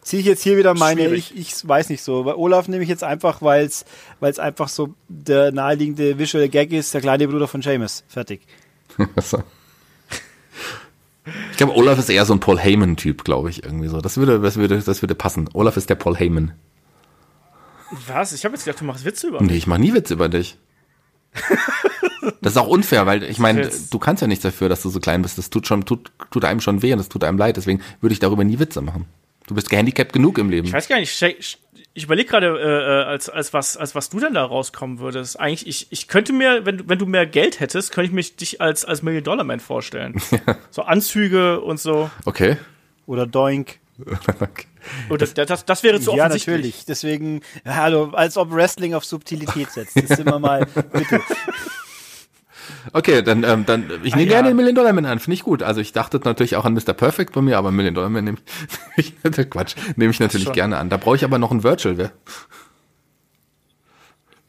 ziehe 0.08 0.22
ich 0.22 0.26
jetzt 0.26 0.42
hier 0.42 0.58
wieder 0.58 0.74
meine, 0.74 1.14
ich, 1.14 1.36
ich 1.36 1.68
weiß 1.68 1.90
nicht 1.90 2.02
so. 2.02 2.24
Weil 2.24 2.36
Olaf 2.36 2.70
nehme 2.70 2.82
ich 2.82 2.90
jetzt 2.90 3.04
einfach, 3.04 3.42
weil 3.42 3.66
es 3.66 4.40
einfach 4.40 4.70
so 4.70 4.94
der 5.10 5.52
naheliegende 5.52 6.18
Visual 6.18 6.48
Gag 6.48 6.72
ist, 6.72 6.94
der 6.94 7.02
kleine 7.02 7.28
Bruder 7.28 7.48
von 7.48 7.62
Seamus. 7.62 8.06
Fertig. 8.08 8.40
ich 8.98 9.08
glaube, 11.58 11.76
Olaf 11.76 12.00
ist 12.00 12.10
eher 12.10 12.24
so 12.24 12.34
ein 12.34 12.40
Paul 12.40 12.58
Heyman-Typ, 12.58 13.26
glaube 13.26 13.50
ich, 13.50 13.64
irgendwie 13.64 13.90
so. 13.90 14.00
Das 14.00 14.16
würde, 14.16 14.40
das 14.40 14.56
würde, 14.56 14.80
das 14.80 15.02
würde 15.02 15.14
passen. 15.14 15.50
Olaf 15.54 15.76
ist 15.76 15.90
der 15.90 15.96
Paul 15.96 16.16
Heyman. 16.16 16.54
Was? 18.08 18.32
Ich 18.32 18.46
habe 18.46 18.56
jetzt 18.56 18.64
gedacht, 18.64 18.80
du 18.80 18.86
machst 18.86 19.04
Witze 19.04 19.28
über 19.28 19.42
mich. 19.42 19.52
Nee, 19.52 19.58
ich 19.58 19.68
mache 19.68 19.80
nie 19.80 19.94
Witze 19.94 20.14
über 20.14 20.30
dich. 20.30 20.58
Das 22.42 22.54
ist 22.54 22.58
auch 22.58 22.68
unfair, 22.68 23.06
weil 23.06 23.24
ich 23.24 23.40
meine, 23.40 23.70
du 23.90 24.00
kannst 24.00 24.22
ja 24.22 24.28
nichts 24.28 24.44
dafür, 24.44 24.68
dass 24.68 24.82
du 24.82 24.90
so 24.90 25.00
klein 25.00 25.22
bist. 25.22 25.38
Das 25.38 25.50
tut 25.50 25.66
schon, 25.66 25.86
tut, 25.86 26.12
tut 26.30 26.44
einem 26.44 26.60
schon 26.60 26.82
weh 26.82 26.92
und 26.92 26.98
das 26.98 27.08
tut 27.08 27.24
einem 27.24 27.38
leid. 27.38 27.56
Deswegen 27.56 27.82
würde 28.02 28.12
ich 28.12 28.20
darüber 28.20 28.44
nie 28.44 28.60
Witze 28.60 28.82
machen. 28.82 29.06
Du 29.48 29.56
bist 29.56 29.70
gehandicapt 29.70 30.14
genug 30.14 30.38
im 30.38 30.50
Leben. 30.50 30.68
Ich 30.68 30.74
weiß 30.74 30.88
gar 30.88 31.00
nicht, 31.00 31.24
ich 31.98 32.04
überlege 32.04 32.30
gerade, 32.30 32.48
äh, 32.48 33.02
äh, 33.02 33.06
als, 33.06 33.28
als, 33.28 33.54
was, 33.54 33.76
als 33.76 33.96
was 33.96 34.10
du 34.10 34.20
denn 34.20 34.36
da 34.36 34.44
rauskommen 34.44 35.00
würdest. 35.00 35.40
Eigentlich, 35.40 35.66
ich, 35.68 35.88
ich 35.90 36.08
könnte 36.08 36.32
mir, 36.32 36.64
wenn, 36.64 36.78
du 36.78 36.88
wenn 36.88 37.00
du 37.00 37.08
mehr 37.08 37.26
Geld 37.26 37.60
hättest, 37.60 37.92
könnte 37.92 38.10
ich 38.10 38.14
mich 38.14 38.36
dich 38.36 38.62
als, 38.62 38.86
als 38.86 39.02
Million-Dollar-Man 39.02 39.60
vorstellen. 39.60 40.22
so 40.70 40.84
Anzüge 40.84 41.60
und 41.62 41.80
so. 41.80 42.12
Okay. 42.26 42.58
Oder 43.08 43.26
Doink. 43.26 43.80
okay. 44.40 44.68
Oder 45.10 45.26
das, 45.26 45.34
das, 45.34 45.66
das 45.66 45.82
wäre 45.82 46.00
zu 46.00 46.14
ja, 46.14 46.26
offensichtlich. 46.26 46.46
Ja, 46.48 46.58
natürlich. 46.58 46.86
Deswegen, 46.86 47.42
hallo, 47.66 48.12
als 48.12 48.38
ob 48.38 48.52
Wrestling 48.52 48.94
auf 48.94 49.04
Subtilität 49.04 49.72
setzt. 49.72 49.96
Das 49.96 50.04
ist 50.04 50.20
immer 50.20 50.38
mal, 50.38 50.68
bitte. 50.94 51.20
Okay, 52.94 53.22
dann, 53.22 53.44
ähm, 53.44 53.66
dann 53.66 53.90
ich 54.04 54.16
nehme 54.16 54.28
ja. 54.28 54.38
gerne 54.38 54.50
den 54.50 54.58
Million 54.58 54.76
Dollar 54.76 54.94
Man 54.94 55.06
an, 55.06 55.20
finde 55.20 55.36
ich 55.36 55.44
gut. 55.44 55.64
Also 55.64 55.82
ich 55.82 55.94
dachte 55.94 56.20
natürlich 56.24 56.56
auch 56.56 56.66
an 56.66 56.74
Mr. 56.74 56.94
Perfect 56.94 57.34
bei 57.34 57.42
mir, 57.42 57.58
aber 57.58 57.72
Million 57.72 57.94
Dollar 57.94 58.10
Man 58.10 58.24
nehme 58.24 58.38
ich, 58.96 59.14
Quatsch, 59.50 59.76
nehme 59.96 60.12
ich 60.12 60.20
natürlich 60.20 60.52
gerne 60.52 60.78
an. 60.78 60.90
Da 60.90 60.98
brauche 60.98 61.16
ich 61.16 61.24
aber 61.24 61.38
noch 61.40 61.52
ein 61.52 61.64
Virtual, 61.64 61.98
wer? 61.98 62.12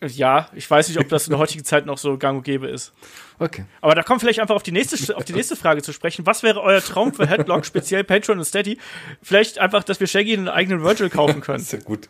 Ja, 0.00 0.48
ich 0.54 0.70
weiß 0.70 0.88
nicht, 0.88 1.00
ob 1.00 1.08
das 1.08 1.26
in 1.26 1.32
der 1.32 1.40
heutigen 1.40 1.64
Zeit 1.64 1.84
noch 1.84 1.98
so 1.98 2.18
gang 2.18 2.38
und 2.38 2.44
gäbe 2.44 2.68
ist. 2.68 2.92
Okay. 3.40 3.64
Aber 3.80 3.96
da 3.96 4.04
kommt 4.04 4.20
vielleicht 4.20 4.38
einfach 4.38 4.54
auf 4.54 4.62
die 4.62 4.70
nächste, 4.70 5.16
auf 5.16 5.24
die 5.24 5.32
nächste 5.32 5.56
Frage 5.56 5.82
zu 5.82 5.92
sprechen. 5.92 6.24
Was 6.24 6.44
wäre 6.44 6.60
euer 6.62 6.80
Traum 6.80 7.12
für 7.12 7.26
Headlock, 7.26 7.66
speziell 7.66 8.04
Patreon 8.04 8.38
und 8.38 8.44
Steady? 8.44 8.78
Vielleicht 9.22 9.58
einfach, 9.58 9.82
dass 9.82 9.98
wir 9.98 10.06
Shaggy 10.06 10.34
einen 10.34 10.48
eigenen 10.48 10.82
Virtual 10.82 11.10
kaufen 11.10 11.40
können. 11.40 11.64
Sehr 11.64 11.80
gut. 11.80 12.08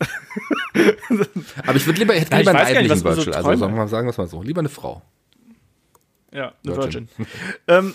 Aber 1.66 1.76
ich 1.76 1.86
würde 1.86 2.00
lieber, 2.00 2.14
hätte 2.14 2.36
lieber 2.36 2.50
einen 2.50 2.58
weiblichen 2.58 3.04
Virtual. 3.04 3.24
So 3.24 3.48
also 3.48 3.60
sagen 3.60 3.76
wir, 3.76 3.88
sagen 3.88 4.08
wir 4.08 4.14
mal 4.16 4.26
so. 4.26 4.42
Lieber 4.42 4.60
eine 4.60 4.68
Frau. 4.68 5.02
Ja, 6.34 6.52
eine 6.64 6.76
Virgin. 6.76 7.08
Virgin. 7.16 7.26
ähm, 7.68 7.94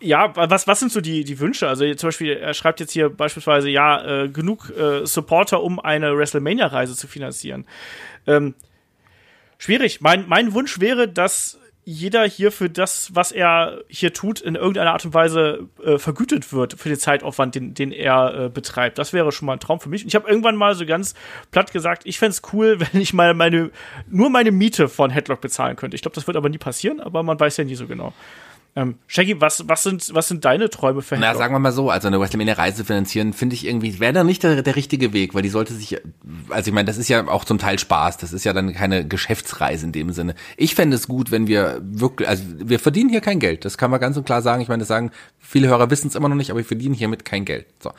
ja, 0.00 0.32
was, 0.36 0.66
was 0.66 0.80
sind 0.80 0.92
so 0.92 1.00
die, 1.00 1.24
die 1.24 1.40
Wünsche? 1.40 1.68
Also 1.68 1.92
zum 1.94 2.08
Beispiel, 2.08 2.32
er 2.32 2.54
schreibt 2.54 2.80
jetzt 2.80 2.92
hier 2.92 3.10
beispielsweise, 3.10 3.68
ja, 3.68 4.24
äh, 4.24 4.28
genug 4.28 4.70
äh, 4.70 5.06
Supporter, 5.06 5.62
um 5.62 5.80
eine 5.80 6.16
WrestleMania-Reise 6.16 6.96
zu 6.96 7.08
finanzieren. 7.08 7.66
Ähm, 8.26 8.54
schwierig. 9.58 10.00
Mein, 10.00 10.28
mein 10.28 10.54
Wunsch 10.54 10.80
wäre, 10.80 11.08
dass 11.08 11.58
jeder 11.88 12.24
hier 12.26 12.50
für 12.50 12.68
das, 12.68 13.14
was 13.14 13.30
er 13.30 13.84
hier 13.86 14.12
tut, 14.12 14.40
in 14.40 14.56
irgendeiner 14.56 14.90
Art 14.90 15.04
und 15.04 15.14
Weise 15.14 15.68
äh, 15.84 15.98
vergütet 15.98 16.52
wird 16.52 16.74
für 16.74 16.88
den 16.88 16.98
Zeitaufwand, 16.98 17.54
den, 17.54 17.74
den 17.74 17.92
er 17.92 18.34
äh, 18.34 18.48
betreibt. 18.48 18.98
Das 18.98 19.12
wäre 19.12 19.30
schon 19.30 19.46
mal 19.46 19.52
ein 19.52 19.60
Traum 19.60 19.78
für 19.78 19.88
mich. 19.88 20.02
Und 20.02 20.08
ich 20.08 20.16
habe 20.16 20.28
irgendwann 20.28 20.56
mal 20.56 20.74
so 20.74 20.84
ganz 20.84 21.14
platt 21.52 21.72
gesagt, 21.72 22.02
ich 22.04 22.18
fände 22.18 22.36
cool, 22.52 22.80
wenn 22.92 23.00
ich 23.00 23.14
mal 23.14 23.34
meine, 23.34 23.70
nur 24.08 24.30
meine 24.30 24.50
Miete 24.50 24.88
von 24.88 25.10
Headlock 25.10 25.40
bezahlen 25.40 25.76
könnte. 25.76 25.94
Ich 25.94 26.02
glaube, 26.02 26.16
das 26.16 26.26
wird 26.26 26.36
aber 26.36 26.48
nie 26.48 26.58
passieren, 26.58 26.98
aber 26.98 27.22
man 27.22 27.38
weiß 27.38 27.56
ja 27.58 27.62
nie 27.62 27.76
so 27.76 27.86
genau. 27.86 28.12
Ähm, 28.78 28.96
Shaggy, 29.06 29.40
was, 29.40 29.66
was, 29.68 29.82
sind, 29.82 30.14
was 30.14 30.28
sind 30.28 30.44
deine 30.44 30.68
Träume 30.68 31.00
für 31.00 31.16
Na, 31.16 31.34
sagen 31.34 31.54
wir 31.54 31.58
mal 31.58 31.72
so, 31.72 31.88
also 31.88 32.08
eine 32.08 32.20
WrestleMania-Reise 32.20 32.84
finanzieren, 32.84 33.32
finde 33.32 33.54
ich 33.54 33.66
irgendwie, 33.66 33.98
wäre 34.00 34.12
da 34.12 34.22
nicht 34.22 34.42
der, 34.42 34.62
der 34.62 34.76
richtige 34.76 35.14
Weg, 35.14 35.34
weil 35.34 35.40
die 35.40 35.48
sollte 35.48 35.72
sich, 35.72 35.98
also 36.50 36.68
ich 36.68 36.74
meine, 36.74 36.84
das 36.84 36.98
ist 36.98 37.08
ja 37.08 37.26
auch 37.26 37.46
zum 37.46 37.56
Teil 37.56 37.78
Spaß, 37.78 38.18
das 38.18 38.34
ist 38.34 38.44
ja 38.44 38.52
dann 38.52 38.74
keine 38.74 39.08
Geschäftsreise 39.08 39.86
in 39.86 39.92
dem 39.92 40.12
Sinne. 40.12 40.34
Ich 40.58 40.74
fände 40.74 40.94
es 40.94 41.08
gut, 41.08 41.30
wenn 41.30 41.46
wir 41.46 41.80
wirklich, 41.82 42.28
also 42.28 42.42
wir 42.58 42.78
verdienen 42.78 43.08
hier 43.08 43.22
kein 43.22 43.40
Geld, 43.40 43.64
das 43.64 43.78
kann 43.78 43.90
man 43.90 43.98
ganz 43.98 44.18
und 44.18 44.26
klar 44.26 44.42
sagen. 44.42 44.60
Ich 44.60 44.68
meine, 44.68 44.80
das 44.80 44.88
sagen 44.88 45.10
viele 45.38 45.68
Hörer 45.68 45.90
wissen 45.90 46.08
es 46.08 46.14
immer 46.14 46.28
noch 46.28 46.36
nicht, 46.36 46.50
aber 46.50 46.58
wir 46.58 46.66
verdienen 46.66 46.94
hiermit 46.94 47.24
kein 47.24 47.46
Geld. 47.46 47.66
So. 47.82 47.92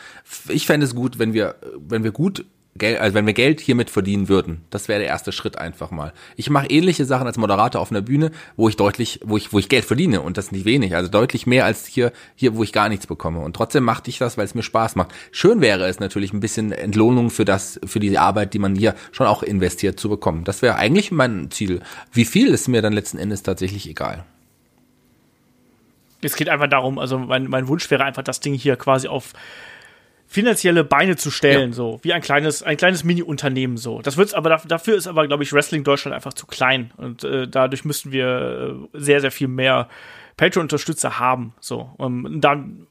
Ich 0.48 0.68
fände 0.68 0.86
es 0.86 0.94
gut, 0.94 1.18
wenn 1.18 1.34
wir, 1.34 1.56
wenn 1.80 2.04
wir 2.04 2.12
gut 2.12 2.46
Geld, 2.78 3.00
also 3.00 3.14
wenn 3.14 3.26
wir 3.26 3.34
Geld 3.34 3.60
hiermit 3.60 3.90
verdienen 3.90 4.30
würden, 4.30 4.62
das 4.70 4.88
wäre 4.88 5.00
der 5.00 5.08
erste 5.08 5.32
Schritt 5.32 5.58
einfach 5.58 5.92
mal. 5.92 6.14
Ich 6.36 6.50
mache 6.50 6.68
ähnliche 6.68 7.06
Sachen 7.06 7.28
als 7.28 7.38
Moderator 7.38 7.82
auf 7.82 7.92
einer 7.92 8.02
Bühne, 8.02 8.32
wo 8.56 8.70
ich 8.70 8.76
deutlich, 8.76 9.20
wo 9.24 9.38
ich, 9.38 9.54
wo 9.54 9.60
ich 9.60 9.70
Geld 9.70 9.86
verdiene 9.86 10.22
und 10.22 10.38
das 10.38 10.52
nicht 10.52 10.66
wenig, 10.66 10.96
also 10.96 11.10
deutlich 11.10 11.48
mehr 11.48 11.66
als 11.66 11.86
hier, 11.86 12.12
hier, 12.36 12.56
wo 12.56 12.64
ich 12.64 12.74
gar 12.74 12.90
nichts 12.90 13.08
bekomme. 13.08 13.40
Und 13.40 13.56
trotzdem 13.56 13.84
machte 13.84 14.10
ich 14.10 14.18
das, 14.18 14.38
weil 14.38 14.46
es 14.46 14.56
mir 14.56 14.64
Spaß 14.64 14.96
macht. 14.96 15.14
Schön 15.32 15.62
wäre 15.62 15.88
es 15.88 16.00
natürlich, 16.00 16.34
ein 16.34 16.40
bisschen 16.40 16.72
Entlohnung 16.72 17.30
für 17.30 17.46
das, 17.46 17.80
für 17.86 18.00
die 18.00 18.18
Arbeit, 18.18 18.54
die 18.54 18.60
man 18.60 18.76
hier 18.76 18.96
schon 19.12 19.28
auch 19.28 19.44
investiert, 19.44 20.00
zu 20.00 20.10
bekommen. 20.10 20.44
Das 20.44 20.62
wäre 20.62 20.76
eigentlich 20.76 21.12
mein 21.12 21.52
Ziel. 21.52 21.82
Wie 22.12 22.26
viel 22.26 22.48
ist 22.50 22.68
mir 22.68 22.82
dann 22.82 22.94
letzten 22.94 23.18
Endes 23.18 23.44
tatsächlich 23.44 23.90
egal. 23.90 24.26
Es 26.22 26.36
geht 26.36 26.50
einfach 26.50 26.68
darum, 26.68 26.98
also 26.98 27.20
mein, 27.20 27.48
mein 27.48 27.68
Wunsch 27.68 27.90
wäre 27.92 28.04
einfach, 28.04 28.24
das 28.24 28.40
Ding 28.40 28.54
hier 28.54 28.76
quasi 28.76 29.08
auf 29.08 29.34
finanzielle 30.28 30.84
Beine 30.84 31.16
zu 31.16 31.32
stellen, 31.32 31.70
ja. 31.70 31.76
so 31.76 32.00
wie 32.04 32.14
ein 32.14 32.22
kleines, 32.22 32.62
ein 32.62 32.78
kleines 32.78 33.04
Mini-Unternehmen 33.04 33.78
so. 33.78 34.02
Das 34.02 34.18
wird's 34.18 34.34
aber 34.34 34.50
dafür 34.68 34.96
ist 34.96 35.08
aber, 35.08 35.26
glaube 35.28 35.44
ich, 35.44 35.54
Wrestling 35.54 35.84
Deutschland 35.84 36.14
einfach 36.14 36.34
zu 36.34 36.46
klein 36.46 36.92
und 36.98 37.24
äh, 37.24 37.48
dadurch 37.48 37.86
müssten 37.86 38.12
wir 38.12 38.88
äh, 38.94 39.00
sehr, 39.00 39.22
sehr 39.22 39.32
viel 39.32 39.48
mehr 39.48 39.88
Patreon-Unterstützer 40.36 41.20
haben. 41.20 41.54
So, 41.60 41.90
um, 41.98 42.42
dann 42.42 42.88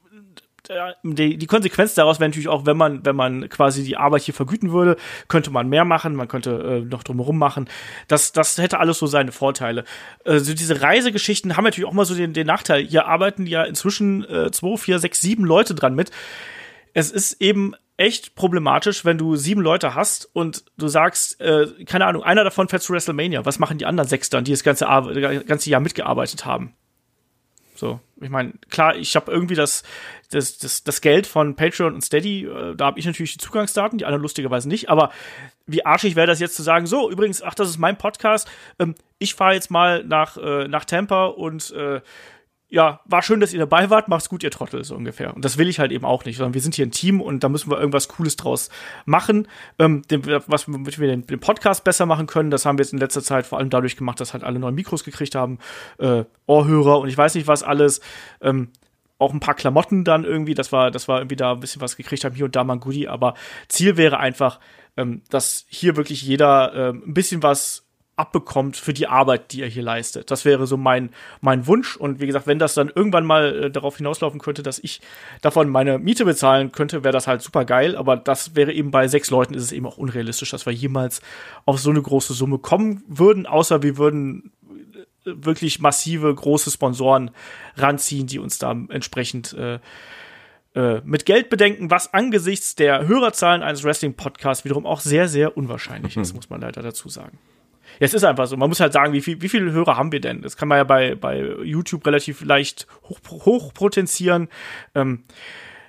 äh, 0.69 0.93
die, 1.03 1.37
die 1.37 1.47
Konsequenz 1.47 1.93
daraus 1.93 2.19
wäre 2.19 2.29
natürlich 2.29 2.47
auch, 2.47 2.65
wenn 2.65 2.77
man, 2.77 3.05
wenn 3.05 3.15
man 3.15 3.49
quasi 3.49 3.83
die 3.83 3.97
Arbeit 3.97 4.23
hier 4.23 4.33
vergüten 4.33 4.71
würde, 4.71 4.97
könnte 5.27 5.51
man 5.51 5.69
mehr 5.69 5.85
machen, 5.85 6.15
man 6.15 6.27
könnte 6.27 6.51
äh, 6.51 6.81
noch 6.81 7.03
drumherum 7.03 7.37
machen. 7.37 7.69
Das, 8.07 8.31
das 8.31 8.57
hätte 8.57 8.79
alles 8.79 8.99
so 8.99 9.07
seine 9.07 9.31
Vorteile. 9.31 9.83
Also 10.25 10.53
diese 10.53 10.81
Reisegeschichten 10.81 11.55
haben 11.55 11.63
natürlich 11.63 11.87
auch 11.87 11.93
mal 11.93 12.05
so 12.05 12.15
den, 12.15 12.33
den 12.33 12.47
Nachteil. 12.47 12.83
Hier 12.83 13.07
arbeiten 13.07 13.45
ja 13.45 13.63
inzwischen 13.63 14.23
äh, 14.29 14.51
zwei, 14.51 14.77
vier, 14.77 14.99
sechs, 14.99 15.21
sieben 15.21 15.45
Leute 15.45 15.75
dran 15.75 15.95
mit 15.95 16.11
es 16.97 17.11
ist 17.11 17.39
eben 17.43 17.75
echt 17.97 18.33
problematisch, 18.33 19.05
wenn 19.05 19.19
du 19.19 19.35
sieben 19.35 19.61
Leute 19.61 19.93
hast 19.93 20.27
und 20.33 20.65
du 20.77 20.87
sagst, 20.87 21.39
äh, 21.39 21.67
keine 21.85 22.07
Ahnung, 22.07 22.23
einer 22.23 22.43
davon 22.43 22.69
fährt 22.69 22.81
zu 22.81 22.91
WrestleMania. 22.91 23.45
Was 23.45 23.59
machen 23.59 23.77
die 23.77 23.85
anderen 23.85 24.07
sechs 24.09 24.31
dann, 24.31 24.43
die 24.43 24.51
das 24.51 24.63
ganze, 24.63 24.85
ganze 25.45 25.69
Jahr 25.69 25.79
mitgearbeitet 25.79 26.45
haben? 26.45 26.73
So, 27.75 27.99
ich 28.19 28.29
meine, 28.29 28.53
klar, 28.71 28.95
ich 28.95 29.15
habe 29.15 29.31
irgendwie 29.31 29.53
das, 29.53 29.83
das, 30.31 30.57
das, 30.57 30.83
das 30.83 31.01
Geld 31.01 31.27
von 31.27 31.55
Patreon 31.55 31.93
und 31.93 32.01
Steady, 32.01 32.45
äh, 32.45 32.75
da 32.75 32.87
habe 32.87 32.99
ich 32.99 33.05
natürlich 33.05 33.33
die 33.33 33.45
Zugangsdaten, 33.45 33.99
die 33.99 34.05
anderen 34.05 34.23
lustigerweise 34.23 34.67
nicht, 34.67 34.89
aber 34.89 35.11
wie 35.67 35.85
arschig 35.85 36.15
wäre 36.15 36.25
das 36.25 36.39
jetzt 36.39 36.55
zu 36.55 36.63
sagen, 36.63 36.87
so, 36.87 37.11
übrigens, 37.11 37.43
ach, 37.43 37.53
das 37.53 37.69
ist 37.69 37.77
mein 37.77 37.99
Podcast, 37.99 38.49
ähm, 38.79 38.95
ich 39.19 39.35
fahre 39.35 39.53
jetzt 39.53 39.69
mal 39.69 40.03
nach, 40.03 40.37
äh, 40.37 40.67
nach 40.67 40.85
Tampa 40.85 41.27
und 41.27 41.69
äh, 41.73 42.01
ja, 42.69 42.99
war 43.05 43.21
schön, 43.21 43.39
dass 43.39 43.53
ihr 43.53 43.59
dabei 43.59 43.89
wart, 43.89 44.09
macht's 44.09 44.27
gut, 44.27 44.43
ihr 44.43 44.51
Trottel, 44.51 44.83
so 44.83 44.95
ungefähr. 44.95 45.33
Und 45.33 45.45
das 45.45 45.57
will 45.57 45.69
ich 45.69 45.79
halt 45.79 45.91
eben 45.93 46.03
auch 46.03 46.25
nicht, 46.25 46.35
sondern 46.35 46.53
wir 46.53 46.61
sind 46.61 46.75
hier 46.75 46.85
ein 46.85 46.91
Team 46.91 47.21
und 47.21 47.43
da 47.43 47.49
müssen 47.49 47.71
wir 47.71 47.79
irgendwas 47.79 48.09
Cooles 48.09 48.35
draus 48.35 48.69
machen, 49.05 49.47
ähm, 49.79 50.01
dem, 50.11 50.25
was 50.47 50.67
womit 50.67 50.99
wir 50.99 51.07
den, 51.07 51.25
den, 51.25 51.39
Podcast 51.39 51.85
besser 51.85 52.05
machen 52.05 52.27
können. 52.27 52.51
Das 52.51 52.65
haben 52.65 52.77
wir 52.77 52.83
jetzt 52.83 52.91
in 52.91 52.99
letzter 52.99 53.23
Zeit 53.23 53.45
vor 53.45 53.57
allem 53.59 53.69
dadurch 53.69 53.95
gemacht, 53.95 54.19
dass 54.19 54.33
halt 54.33 54.43
alle 54.43 54.59
neue 54.59 54.73
Mikros 54.73 55.05
gekriegt 55.05 55.33
haben, 55.33 55.59
äh, 55.97 56.25
Ohrhörer 56.45 56.99
und 56.99 57.07
ich 57.07 57.17
weiß 57.17 57.35
nicht 57.35 57.47
was 57.47 57.63
alles. 57.63 58.01
Ähm, 58.41 58.69
auch 59.19 59.33
ein 59.33 59.39
paar 59.39 59.55
Klamotten 59.55 60.03
dann 60.03 60.25
irgendwie, 60.25 60.53
das 60.53 60.71
war, 60.71 60.91
das 60.91 61.07
war 61.07 61.19
irgendwie 61.19 61.37
da 61.37 61.53
ein 61.53 61.59
bisschen 61.59 61.81
was 61.81 61.95
gekriegt 61.95 62.23
haben, 62.23 62.35
hier 62.35 62.45
und 62.45 62.55
da 62.55 62.63
mal 62.63 62.73
ein 62.73 62.79
Goodie, 62.79 63.07
aber 63.07 63.33
Ziel 63.67 63.97
wäre 63.97 64.19
einfach, 64.19 64.59
ähm, 64.95 65.23
dass 65.29 65.65
hier 65.69 65.95
wirklich 65.95 66.21
jeder 66.21 66.73
äh, 66.73 66.89
ein 66.89 67.13
bisschen 67.13 67.41
was 67.41 67.86
abbekommt 68.17 68.75
für 68.75 68.93
die 68.93 69.07
Arbeit, 69.07 69.53
die 69.53 69.61
er 69.61 69.69
hier 69.69 69.83
leistet. 69.83 70.31
Das 70.31 70.43
wäre 70.43 70.67
so 70.67 70.75
mein, 70.75 71.11
mein 71.39 71.67
Wunsch. 71.67 71.95
Und 71.95 72.19
wie 72.19 72.27
gesagt, 72.27 72.47
wenn 72.47 72.59
das 72.59 72.73
dann 72.73 72.91
irgendwann 72.93 73.25
mal 73.25 73.65
äh, 73.65 73.71
darauf 73.71 73.97
hinauslaufen 73.97 74.39
könnte, 74.39 74.63
dass 74.63 74.79
ich 74.79 75.01
davon 75.41 75.69
meine 75.69 75.99
Miete 75.99 76.25
bezahlen 76.25 76.71
könnte, 76.71 77.03
wäre 77.03 77.13
das 77.13 77.27
halt 77.27 77.41
super 77.41 77.63
geil. 77.63 77.95
Aber 77.95 78.17
das 78.17 78.55
wäre 78.55 78.73
eben 78.73 78.91
bei 78.91 79.07
sechs 79.07 79.29
Leuten 79.29 79.53
ist 79.53 79.63
es 79.63 79.71
eben 79.71 79.85
auch 79.85 79.97
unrealistisch, 79.97 80.49
dass 80.49 80.65
wir 80.65 80.73
jemals 80.73 81.21
auf 81.65 81.79
so 81.79 81.91
eine 81.91 82.01
große 82.01 82.33
Summe 82.33 82.57
kommen 82.57 83.03
würden, 83.07 83.45
außer 83.45 83.83
wir 83.83 83.97
würden 83.97 84.51
äh, 85.25 85.31
wirklich 85.35 85.79
massive 85.79 86.33
große 86.33 86.71
Sponsoren 86.71 87.31
ranziehen, 87.75 88.27
die 88.27 88.39
uns 88.39 88.57
da 88.57 88.71
entsprechend 88.89 89.53
äh, 89.53 89.79
äh, 90.77 91.01
mit 91.03 91.25
Geld 91.25 91.49
bedenken, 91.49 91.89
was 91.89 92.13
angesichts 92.13 92.75
der 92.75 93.07
Hörerzahlen 93.07 93.63
eines 93.63 93.83
Wrestling-Podcasts 93.83 94.63
wiederum 94.63 94.85
auch 94.85 94.99
sehr, 95.01 95.27
sehr 95.27 95.57
unwahrscheinlich 95.57 96.17
ist, 96.17 96.35
muss 96.35 96.49
man 96.49 96.61
leider 96.61 96.81
dazu 96.81 97.09
sagen. 97.09 97.39
Ja, 97.99 98.05
es 98.05 98.13
ist 98.13 98.23
einfach 98.23 98.47
so. 98.47 98.57
Man 98.57 98.69
muss 98.69 98.79
halt 98.79 98.93
sagen, 98.93 99.13
wie, 99.13 99.21
viel, 99.21 99.41
wie 99.41 99.49
viele 99.49 99.71
Hörer 99.71 99.97
haben 99.97 100.11
wir 100.11 100.21
denn? 100.21 100.41
Das 100.41 100.57
kann 100.57 100.67
man 100.67 100.77
ja 100.77 100.83
bei, 100.83 101.15
bei 101.15 101.39
YouTube 101.63 102.05
relativ 102.05 102.43
leicht 102.43 102.87
hoch, 103.03 103.19
hoch 103.45 103.73
potenzieren. 103.73 104.49
Ähm, 104.95 105.23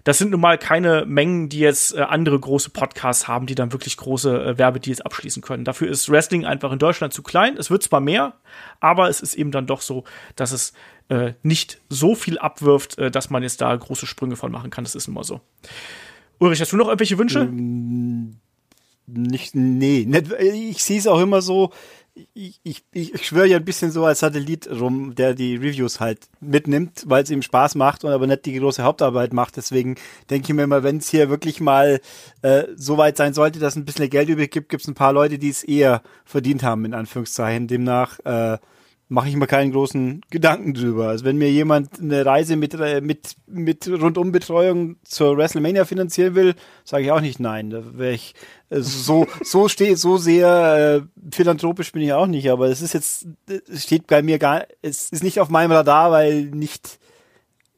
das 0.04 0.16
sind 0.16 0.30
nun 0.30 0.40
mal 0.40 0.56
keine 0.56 1.04
Mengen, 1.04 1.50
die 1.50 1.58
jetzt 1.58 1.94
äh, 1.94 2.00
andere 2.00 2.40
große 2.40 2.70
Podcasts 2.70 3.28
haben, 3.28 3.44
die 3.44 3.54
dann 3.54 3.72
wirklich 3.72 3.96
große 3.98 4.42
äh, 4.42 4.58
Werbedeals 4.58 5.02
abschließen 5.02 5.42
können. 5.42 5.64
Dafür 5.64 5.90
ist 5.90 6.08
Wrestling 6.08 6.46
einfach 6.46 6.72
in 6.72 6.78
Deutschland 6.78 7.12
zu 7.12 7.22
klein. 7.22 7.58
Es 7.58 7.70
wird 7.70 7.82
zwar 7.82 8.00
mehr, 8.00 8.34
aber 8.80 9.10
es 9.10 9.20
ist 9.20 9.34
eben 9.34 9.50
dann 9.50 9.66
doch 9.66 9.82
so, 9.82 10.04
dass 10.34 10.52
es 10.52 10.72
äh, 11.08 11.34
nicht 11.42 11.82
so 11.90 12.14
viel 12.14 12.38
abwirft, 12.38 12.96
äh, 12.96 13.10
dass 13.10 13.28
man 13.28 13.42
jetzt 13.42 13.60
da 13.60 13.76
große 13.76 14.06
Sprünge 14.06 14.36
von 14.36 14.50
machen 14.50 14.70
kann. 14.70 14.84
Das 14.84 14.94
ist 14.94 15.08
immer 15.08 15.24
so. 15.24 15.42
Ulrich, 16.38 16.60
hast 16.60 16.72
du 16.72 16.78
noch 16.78 16.86
irgendwelche 16.86 17.18
Wünsche? 17.18 17.40
Ähm, 17.40 18.40
nicht, 19.08 19.54
nee, 19.54 20.04
nicht, 20.06 20.32
ich 20.32 20.84
sehe 20.84 20.98
es 20.98 21.06
auch 21.06 21.20
immer 21.20 21.42
so, 21.42 21.70
ich, 22.34 22.60
ich, 22.62 22.84
ich 22.92 23.26
schwöre 23.26 23.46
ja 23.46 23.56
ein 23.58 23.64
bisschen 23.64 23.90
so 23.90 24.04
als 24.04 24.20
Satellit 24.20 24.68
rum, 24.68 25.14
der 25.14 25.34
die 25.34 25.56
Reviews 25.56 26.00
halt 26.00 26.28
mitnimmt, 26.40 27.04
weil 27.06 27.22
es 27.22 27.30
ihm 27.30 27.42
Spaß 27.42 27.74
macht 27.74 28.04
und 28.04 28.10
aber 28.10 28.26
nicht 28.26 28.44
die 28.46 28.58
große 28.58 28.82
Hauptarbeit 28.82 29.32
macht. 29.32 29.56
Deswegen 29.56 29.96
denke 30.30 30.48
ich 30.48 30.54
mir 30.54 30.64
immer, 30.64 30.82
wenn 30.82 30.98
es 30.98 31.08
hier 31.08 31.30
wirklich 31.30 31.60
mal 31.60 32.00
äh, 32.42 32.64
so 32.76 32.98
weit 32.98 33.16
sein 33.16 33.34
sollte, 33.34 33.58
dass 33.58 33.76
ein 33.76 33.84
bisschen 33.84 34.10
Geld 34.10 34.28
übrig 34.28 34.50
gibt, 34.50 34.68
gibt 34.68 34.82
es 34.82 34.88
ein 34.88 34.94
paar 34.94 35.12
Leute, 35.12 35.38
die 35.38 35.50
es 35.50 35.62
eher 35.62 36.02
verdient 36.24 36.62
haben, 36.62 36.84
in 36.84 36.94
Anführungszeichen. 36.94 37.68
Demnach 37.68 38.18
äh, 38.24 38.58
mache 39.08 39.28
ich 39.28 39.36
mir 39.36 39.46
keinen 39.46 39.72
großen 39.72 40.20
Gedanken 40.30 40.74
drüber. 40.74 41.08
Also 41.08 41.24
wenn 41.24 41.38
mir 41.38 41.50
jemand 41.50 41.98
eine 41.98 42.24
Reise 42.24 42.56
mit, 42.56 42.74
äh, 42.74 43.00
mit, 43.00 43.36
mit 43.46 43.88
Rundumbetreuung 43.88 44.96
zur 45.02 45.36
WrestleMania 45.36 45.84
finanzieren 45.86 46.34
will, 46.34 46.54
sage 46.84 47.04
ich 47.04 47.10
auch 47.10 47.20
nicht 47.20 47.40
nein. 47.40 47.70
Da 47.70 47.82
wäre 47.96 48.12
ich 48.12 48.34
äh, 48.68 48.80
so, 48.80 49.26
so 49.42 49.68
steht, 49.68 49.98
so 49.98 50.18
sehr 50.18 51.02
äh, 51.02 51.24
philanthropisch 51.34 51.92
bin 51.92 52.02
ich 52.02 52.12
auch 52.12 52.26
nicht, 52.26 52.50
aber 52.50 52.68
es 52.68 52.82
ist 52.82 52.92
jetzt, 52.92 53.26
es 53.46 53.84
steht 53.84 54.06
bei 54.06 54.22
mir 54.22 54.38
gar, 54.38 54.66
es 54.82 55.10
ist 55.10 55.22
nicht 55.22 55.40
auf 55.40 55.48
meinem 55.48 55.72
Radar, 55.72 56.10
weil 56.10 56.42
nicht, 56.44 56.98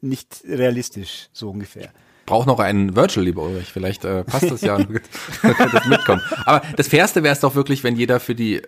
nicht 0.01 0.43
realistisch, 0.45 1.29
so 1.31 1.49
ungefähr 1.49 1.91
brauche 2.31 2.47
noch 2.47 2.59
einen 2.59 2.95
Virtual, 2.95 3.25
lieber 3.25 3.43
Ulrich. 3.43 3.67
Vielleicht 3.73 4.05
äh, 4.05 4.23
passt 4.23 4.49
das 4.49 4.61
ja, 4.61 4.77
das 5.41 5.85
mitkommen. 5.85 6.21
Aber 6.45 6.65
das 6.77 6.87
Fairste 6.87 7.23
wäre 7.23 7.33
es 7.33 7.41
doch 7.41 7.55
wirklich, 7.55 7.83
wenn 7.83 7.97
jeder 7.97 8.21
für 8.21 8.35
die 8.35 8.61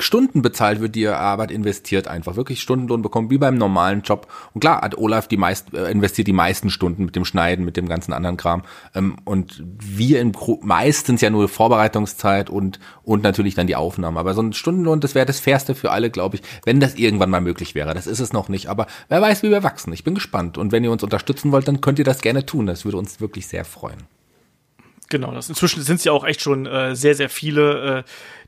Stunden 0.00 0.42
bezahlt 0.42 0.80
wird, 0.80 0.94
die 0.94 1.04
er 1.04 1.18
Arbeit 1.18 1.50
investiert, 1.50 2.08
einfach 2.08 2.36
wirklich 2.36 2.60
Stundenlohn 2.60 3.02
bekommt, 3.02 3.30
wie 3.30 3.38
beim 3.38 3.56
normalen 3.56 4.02
Job. 4.02 4.26
Und 4.54 4.60
klar 4.60 4.80
hat 4.80 4.96
Olaf 4.96 5.28
die 5.28 5.36
meist, 5.36 5.74
äh, 5.74 5.90
investiert 5.90 6.28
die 6.28 6.32
meisten 6.32 6.70
Stunden 6.70 7.04
mit 7.04 7.16
dem 7.16 7.24
Schneiden, 7.24 7.64
mit 7.64 7.76
dem 7.76 7.88
ganzen 7.88 8.12
anderen 8.12 8.36
Kram. 8.36 8.62
Ähm, 8.94 9.16
und 9.24 9.62
wir 9.64 10.20
in 10.20 10.32
meistens 10.62 11.20
ja 11.20 11.30
nur 11.30 11.48
Vorbereitungszeit 11.48 12.50
und, 12.50 12.80
und 13.02 13.22
natürlich 13.22 13.54
dann 13.54 13.66
die 13.66 13.76
Aufnahme. 13.76 14.18
Aber 14.18 14.34
so 14.34 14.42
ein 14.42 14.52
Stundenlohn, 14.52 15.00
das 15.00 15.14
wäre 15.14 15.26
das 15.26 15.40
Fairste 15.40 15.74
für 15.74 15.90
alle, 15.90 16.10
glaube 16.10 16.36
ich, 16.36 16.42
wenn 16.64 16.80
das 16.80 16.94
irgendwann 16.94 17.30
mal 17.30 17.40
möglich 17.40 17.74
wäre. 17.74 17.94
Das 17.94 18.06
ist 18.06 18.20
es 18.20 18.32
noch 18.32 18.48
nicht. 18.48 18.68
Aber 18.68 18.86
wer 19.08 19.20
weiß, 19.20 19.42
wie 19.42 19.50
wir 19.50 19.62
wachsen. 19.62 19.92
Ich 19.92 20.04
bin 20.04 20.14
gespannt. 20.14 20.58
Und 20.58 20.72
wenn 20.72 20.84
ihr 20.84 20.92
uns 20.92 21.02
unterstützen 21.02 21.52
wollt, 21.52 21.68
dann 21.68 21.80
könnt 21.80 21.98
ihr 21.98 22.04
das 22.04 22.22
gerne 22.22 22.46
tun. 22.46 22.66
Das 22.66 22.84
würde 22.84 22.98
uns 22.98 23.20
wirklich 23.20 23.46
sehr 23.46 23.64
freuen. 23.64 23.98
Genau, 25.10 25.32
das 25.32 25.48
inzwischen 25.48 25.82
sind 25.82 25.96
es 25.96 26.04
ja 26.04 26.12
auch 26.12 26.24
echt 26.24 26.40
schon 26.40 26.66
äh, 26.66 26.94
sehr, 26.94 27.16
sehr 27.16 27.28
viele, 27.28 27.98
äh, 27.98 28.02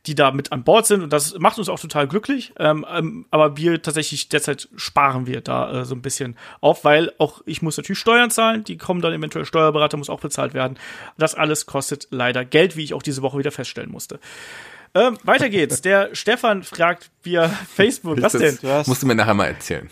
die 0.07 0.15
da 0.15 0.33
mit 0.33 0.51
an 0.51 0.65
Bord 0.65 0.87
sind 0.87 1.03
und 1.03 1.13
das 1.13 1.39
macht 1.39 1.59
uns 1.59 1.69
auch 1.69 1.79
total 1.79 2.09
glücklich. 2.09 2.53
Ähm, 2.59 2.85
ähm, 2.91 3.27
aber 3.31 3.57
wir 3.57 3.81
tatsächlich 3.83 4.29
derzeit 4.29 4.69
sparen 4.75 5.27
wir 5.27 5.41
da 5.41 5.83
äh, 5.83 5.85
so 5.85 5.95
ein 5.95 6.03
bisschen 6.03 6.37
auf, 6.61 6.85
weil 6.85 7.13
auch 7.19 7.41
ich 7.47 7.63
muss 7.63 7.77
natürlich 7.77 8.01
Steuern 8.01 8.31
zahlen, 8.31 8.65
die 8.65 8.77
kommen 8.77 9.01
dann 9.01 9.13
eventuell 9.13 9.45
Steuerberater 9.45 9.97
muss 9.97 10.11
auch 10.11 10.21
bezahlt 10.21 10.55
werden. 10.55 10.79
Das 11.19 11.35
alles 11.35 11.67
kostet 11.67 12.09
leider 12.11 12.45
Geld, 12.45 12.77
wie 12.77 12.83
ich 12.83 12.95
auch 12.95 13.03
diese 13.03 13.23
Woche 13.23 13.39
wieder 13.39 13.53
feststellen 13.53 13.91
musste. 13.91 14.19
Ähm, 14.95 15.19
weiter 15.23 15.49
geht's. 15.49 15.83
Der 15.83 16.11
Stefan 16.15 16.65
fragt 16.65 17.11
via 17.23 17.49
Facebook. 17.49 18.21
Was 18.21 18.33
denn? 18.33 18.59
Du 18.61 18.69
hast, 18.69 18.89
musst 18.89 19.03
du 19.03 19.07
mir 19.07 19.15
nachher 19.15 19.35
mal 19.35 19.47
erzählen. 19.47 19.89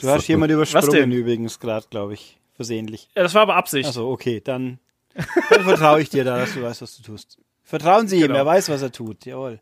Du 0.00 0.08
hast 0.08 0.28
jemand 0.28 0.52
übersprungen 0.52 1.12
übrigens 1.12 1.60
gerade, 1.60 1.86
glaube 1.88 2.14
ich. 2.14 2.38
Versehentlich. 2.54 3.08
Ja, 3.14 3.22
das 3.22 3.34
war 3.34 3.42
aber 3.42 3.56
Absicht. 3.56 3.86
Also 3.86 4.08
okay, 4.08 4.40
dann 4.42 4.78
dann 5.50 5.64
vertraue 5.64 6.00
ich 6.00 6.10
dir 6.10 6.24
da, 6.24 6.38
dass 6.38 6.54
du 6.54 6.62
weißt, 6.62 6.82
was 6.82 6.96
du 6.96 7.02
tust. 7.02 7.38
Vertrauen 7.66 8.06
Sie 8.06 8.20
genau. 8.20 8.34
ihm, 8.34 8.36
er 8.36 8.46
weiß, 8.46 8.68
was 8.68 8.80
er 8.80 8.92
tut. 8.92 9.26
Jawohl. 9.26 9.58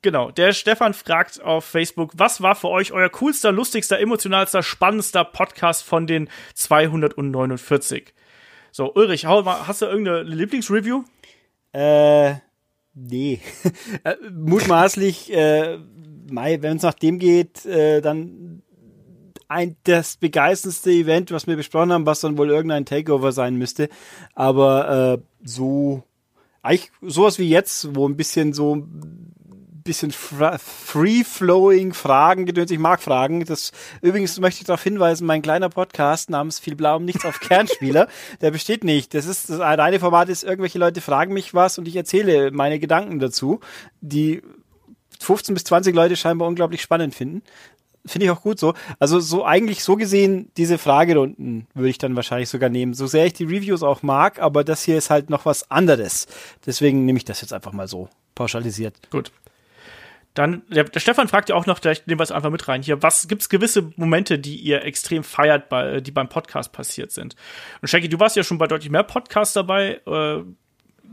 Genau, 0.00 0.30
der 0.30 0.54
Stefan 0.54 0.94
fragt 0.94 1.42
auf 1.42 1.66
Facebook, 1.66 2.12
was 2.16 2.40
war 2.40 2.54
für 2.54 2.70
euch 2.70 2.92
euer 2.92 3.10
coolster, 3.10 3.52
lustigster, 3.52 4.00
emotionalster, 4.00 4.62
spannendster 4.62 5.24
Podcast 5.24 5.82
von 5.82 6.06
den 6.06 6.30
249? 6.54 8.14
So, 8.72 8.94
Ulrich, 8.94 9.26
hast 9.26 9.82
du 9.82 9.86
irgendeine 9.86 10.22
Lieblingsreview? 10.22 11.04
Äh, 11.72 12.36
nee. 12.94 13.40
Äh, 14.04 14.16
mutmaßlich, 14.32 15.30
äh, 15.34 15.78
wenn 16.30 16.76
es 16.76 16.82
nach 16.82 16.94
dem 16.94 17.18
geht, 17.18 17.66
äh, 17.66 18.00
dann 18.00 18.62
ein, 19.48 19.76
das 19.84 20.16
begeisterndste 20.16 20.90
Event, 20.90 21.32
was 21.32 21.46
wir 21.46 21.56
besprochen 21.56 21.92
haben, 21.92 22.06
was 22.06 22.20
dann 22.20 22.38
wohl 22.38 22.48
irgendein 22.48 22.86
Takeover 22.86 23.32
sein 23.32 23.56
müsste. 23.56 23.90
Aber 24.34 25.18
äh, 25.18 25.22
so, 25.46 26.04
eigentlich 26.62 26.90
sowas 27.02 27.38
wie 27.38 27.48
jetzt, 27.48 27.94
wo 27.94 28.08
ein 28.08 28.16
bisschen 28.16 28.52
so 28.52 28.86
bisschen 29.82 30.12
free-flowing 30.12 31.94
Fragen 31.94 32.46
gedöns. 32.46 32.70
Ich 32.70 32.78
mag 32.78 33.02
Fragen. 33.02 33.44
Das, 33.44 33.72
übrigens 34.02 34.38
möchte 34.38 34.60
ich 34.60 34.66
darauf 34.66 34.82
hinweisen, 34.82 35.26
mein 35.26 35.42
kleiner 35.42 35.68
Podcast 35.68 36.30
namens 36.30 36.58
Viel 36.58 36.76
Blau 36.76 36.96
um 36.96 37.04
nichts 37.04 37.24
auf 37.24 37.40
Kernspieler, 37.40 38.08
der 38.40 38.50
besteht 38.50 38.84
nicht. 38.84 39.14
Das 39.14 39.26
ist, 39.26 39.50
das 39.50 39.58
reine 39.58 40.00
Format 40.00 40.28
ist, 40.28 40.44
irgendwelche 40.44 40.78
Leute 40.78 41.00
fragen 41.00 41.34
mich 41.34 41.54
was 41.54 41.78
und 41.78 41.88
ich 41.88 41.96
erzähle 41.96 42.50
meine 42.50 42.78
Gedanken 42.78 43.18
dazu, 43.18 43.60
die 44.00 44.42
15 45.20 45.54
bis 45.54 45.64
20 45.64 45.94
Leute 45.94 46.16
scheinbar 46.16 46.48
unglaublich 46.48 46.82
spannend 46.82 47.14
finden. 47.14 47.42
Finde 48.06 48.24
ich 48.26 48.30
auch 48.30 48.42
gut 48.42 48.58
so. 48.58 48.74
Also 48.98 49.20
so 49.20 49.44
eigentlich 49.44 49.84
so 49.84 49.96
gesehen, 49.96 50.50
diese 50.56 50.78
Fragerunden 50.78 51.66
würde 51.74 51.90
ich 51.90 51.98
dann 51.98 52.16
wahrscheinlich 52.16 52.48
sogar 52.48 52.70
nehmen. 52.70 52.94
So 52.94 53.06
sehr 53.06 53.26
ich 53.26 53.34
die 53.34 53.44
Reviews 53.44 53.82
auch 53.82 54.02
mag, 54.02 54.40
aber 54.40 54.64
das 54.64 54.84
hier 54.84 54.96
ist 54.96 55.10
halt 55.10 55.28
noch 55.28 55.44
was 55.44 55.70
anderes. 55.70 56.26
Deswegen 56.64 57.04
nehme 57.04 57.18
ich 57.18 57.24
das 57.24 57.42
jetzt 57.42 57.52
einfach 57.52 57.72
mal 57.72 57.88
so 57.88 58.08
pauschalisiert. 58.34 58.96
Gut. 59.10 59.32
Dann, 60.34 60.62
der, 60.68 60.84
der, 60.84 61.00
Stefan 61.00 61.28
fragt 61.28 61.48
ja 61.48 61.56
auch 61.56 61.66
noch, 61.66 61.80
vielleicht 61.80 62.06
nehmen 62.06 62.20
wir 62.20 62.24
es 62.24 62.30
einfach 62.30 62.50
mit 62.50 62.68
rein 62.68 62.82
hier, 62.82 63.02
was 63.02 63.26
gibt 63.26 63.42
es 63.42 63.48
gewisse 63.48 63.92
Momente, 63.96 64.38
die 64.38 64.56
ihr 64.56 64.84
extrem 64.84 65.24
feiert, 65.24 65.68
bei, 65.68 66.00
die 66.00 66.12
beim 66.12 66.28
Podcast 66.28 66.72
passiert 66.72 67.10
sind? 67.10 67.34
Und 67.82 67.88
Shaggy, 67.88 68.08
du 68.08 68.20
warst 68.20 68.36
ja 68.36 68.44
schon 68.44 68.56
bei 68.56 68.68
deutlich 68.68 68.90
mehr 68.90 69.02
Podcasts 69.02 69.54
dabei. 69.54 70.00
Äh, 70.06 70.42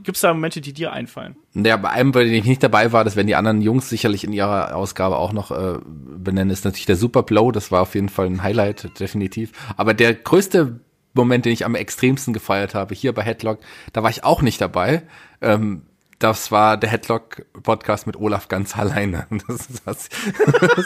gibt 0.03 0.17
es 0.17 0.21
da 0.21 0.33
Momente, 0.33 0.61
die 0.61 0.73
dir 0.73 0.91
einfallen? 0.91 1.35
Ja, 1.53 1.77
bei 1.77 1.89
einem, 1.89 2.11
bei 2.11 2.23
dem 2.23 2.33
ich 2.33 2.45
nicht 2.45 2.63
dabei 2.63 2.91
war, 2.91 3.03
das 3.03 3.15
werden 3.15 3.27
die 3.27 3.35
anderen 3.35 3.61
Jungs 3.61 3.89
sicherlich 3.89 4.23
in 4.23 4.33
ihrer 4.33 4.75
Ausgabe 4.75 5.17
auch 5.17 5.33
noch 5.33 5.51
äh, 5.51 5.79
benennen, 5.85 6.51
ist 6.51 6.65
natürlich 6.65 6.85
der 6.85 6.95
Super 6.95 7.23
Blow. 7.23 7.51
Das 7.51 7.71
war 7.71 7.81
auf 7.81 7.95
jeden 7.95 8.09
Fall 8.09 8.27
ein 8.27 8.43
Highlight, 8.43 8.99
definitiv. 8.99 9.51
Aber 9.75 9.93
der 9.93 10.13
größte 10.13 10.79
Moment, 11.13 11.45
den 11.45 11.53
ich 11.53 11.65
am 11.65 11.75
extremsten 11.75 12.33
gefeiert 12.33 12.75
habe, 12.75 12.95
hier 12.95 13.13
bei 13.13 13.23
Headlock, 13.23 13.59
da 13.91 14.03
war 14.03 14.09
ich 14.09 14.23
auch 14.23 14.41
nicht 14.41 14.61
dabei. 14.61 15.03
Ähm, 15.41 15.83
das 16.19 16.51
war 16.51 16.77
der 16.77 16.89
Headlock-Podcast 16.89 18.07
mit 18.07 18.15
Olaf 18.15 18.47
ganz 18.47 18.77
alleine. 18.77 19.27
Das 19.47 19.67
ist, 19.67 19.81
das, 19.85 20.09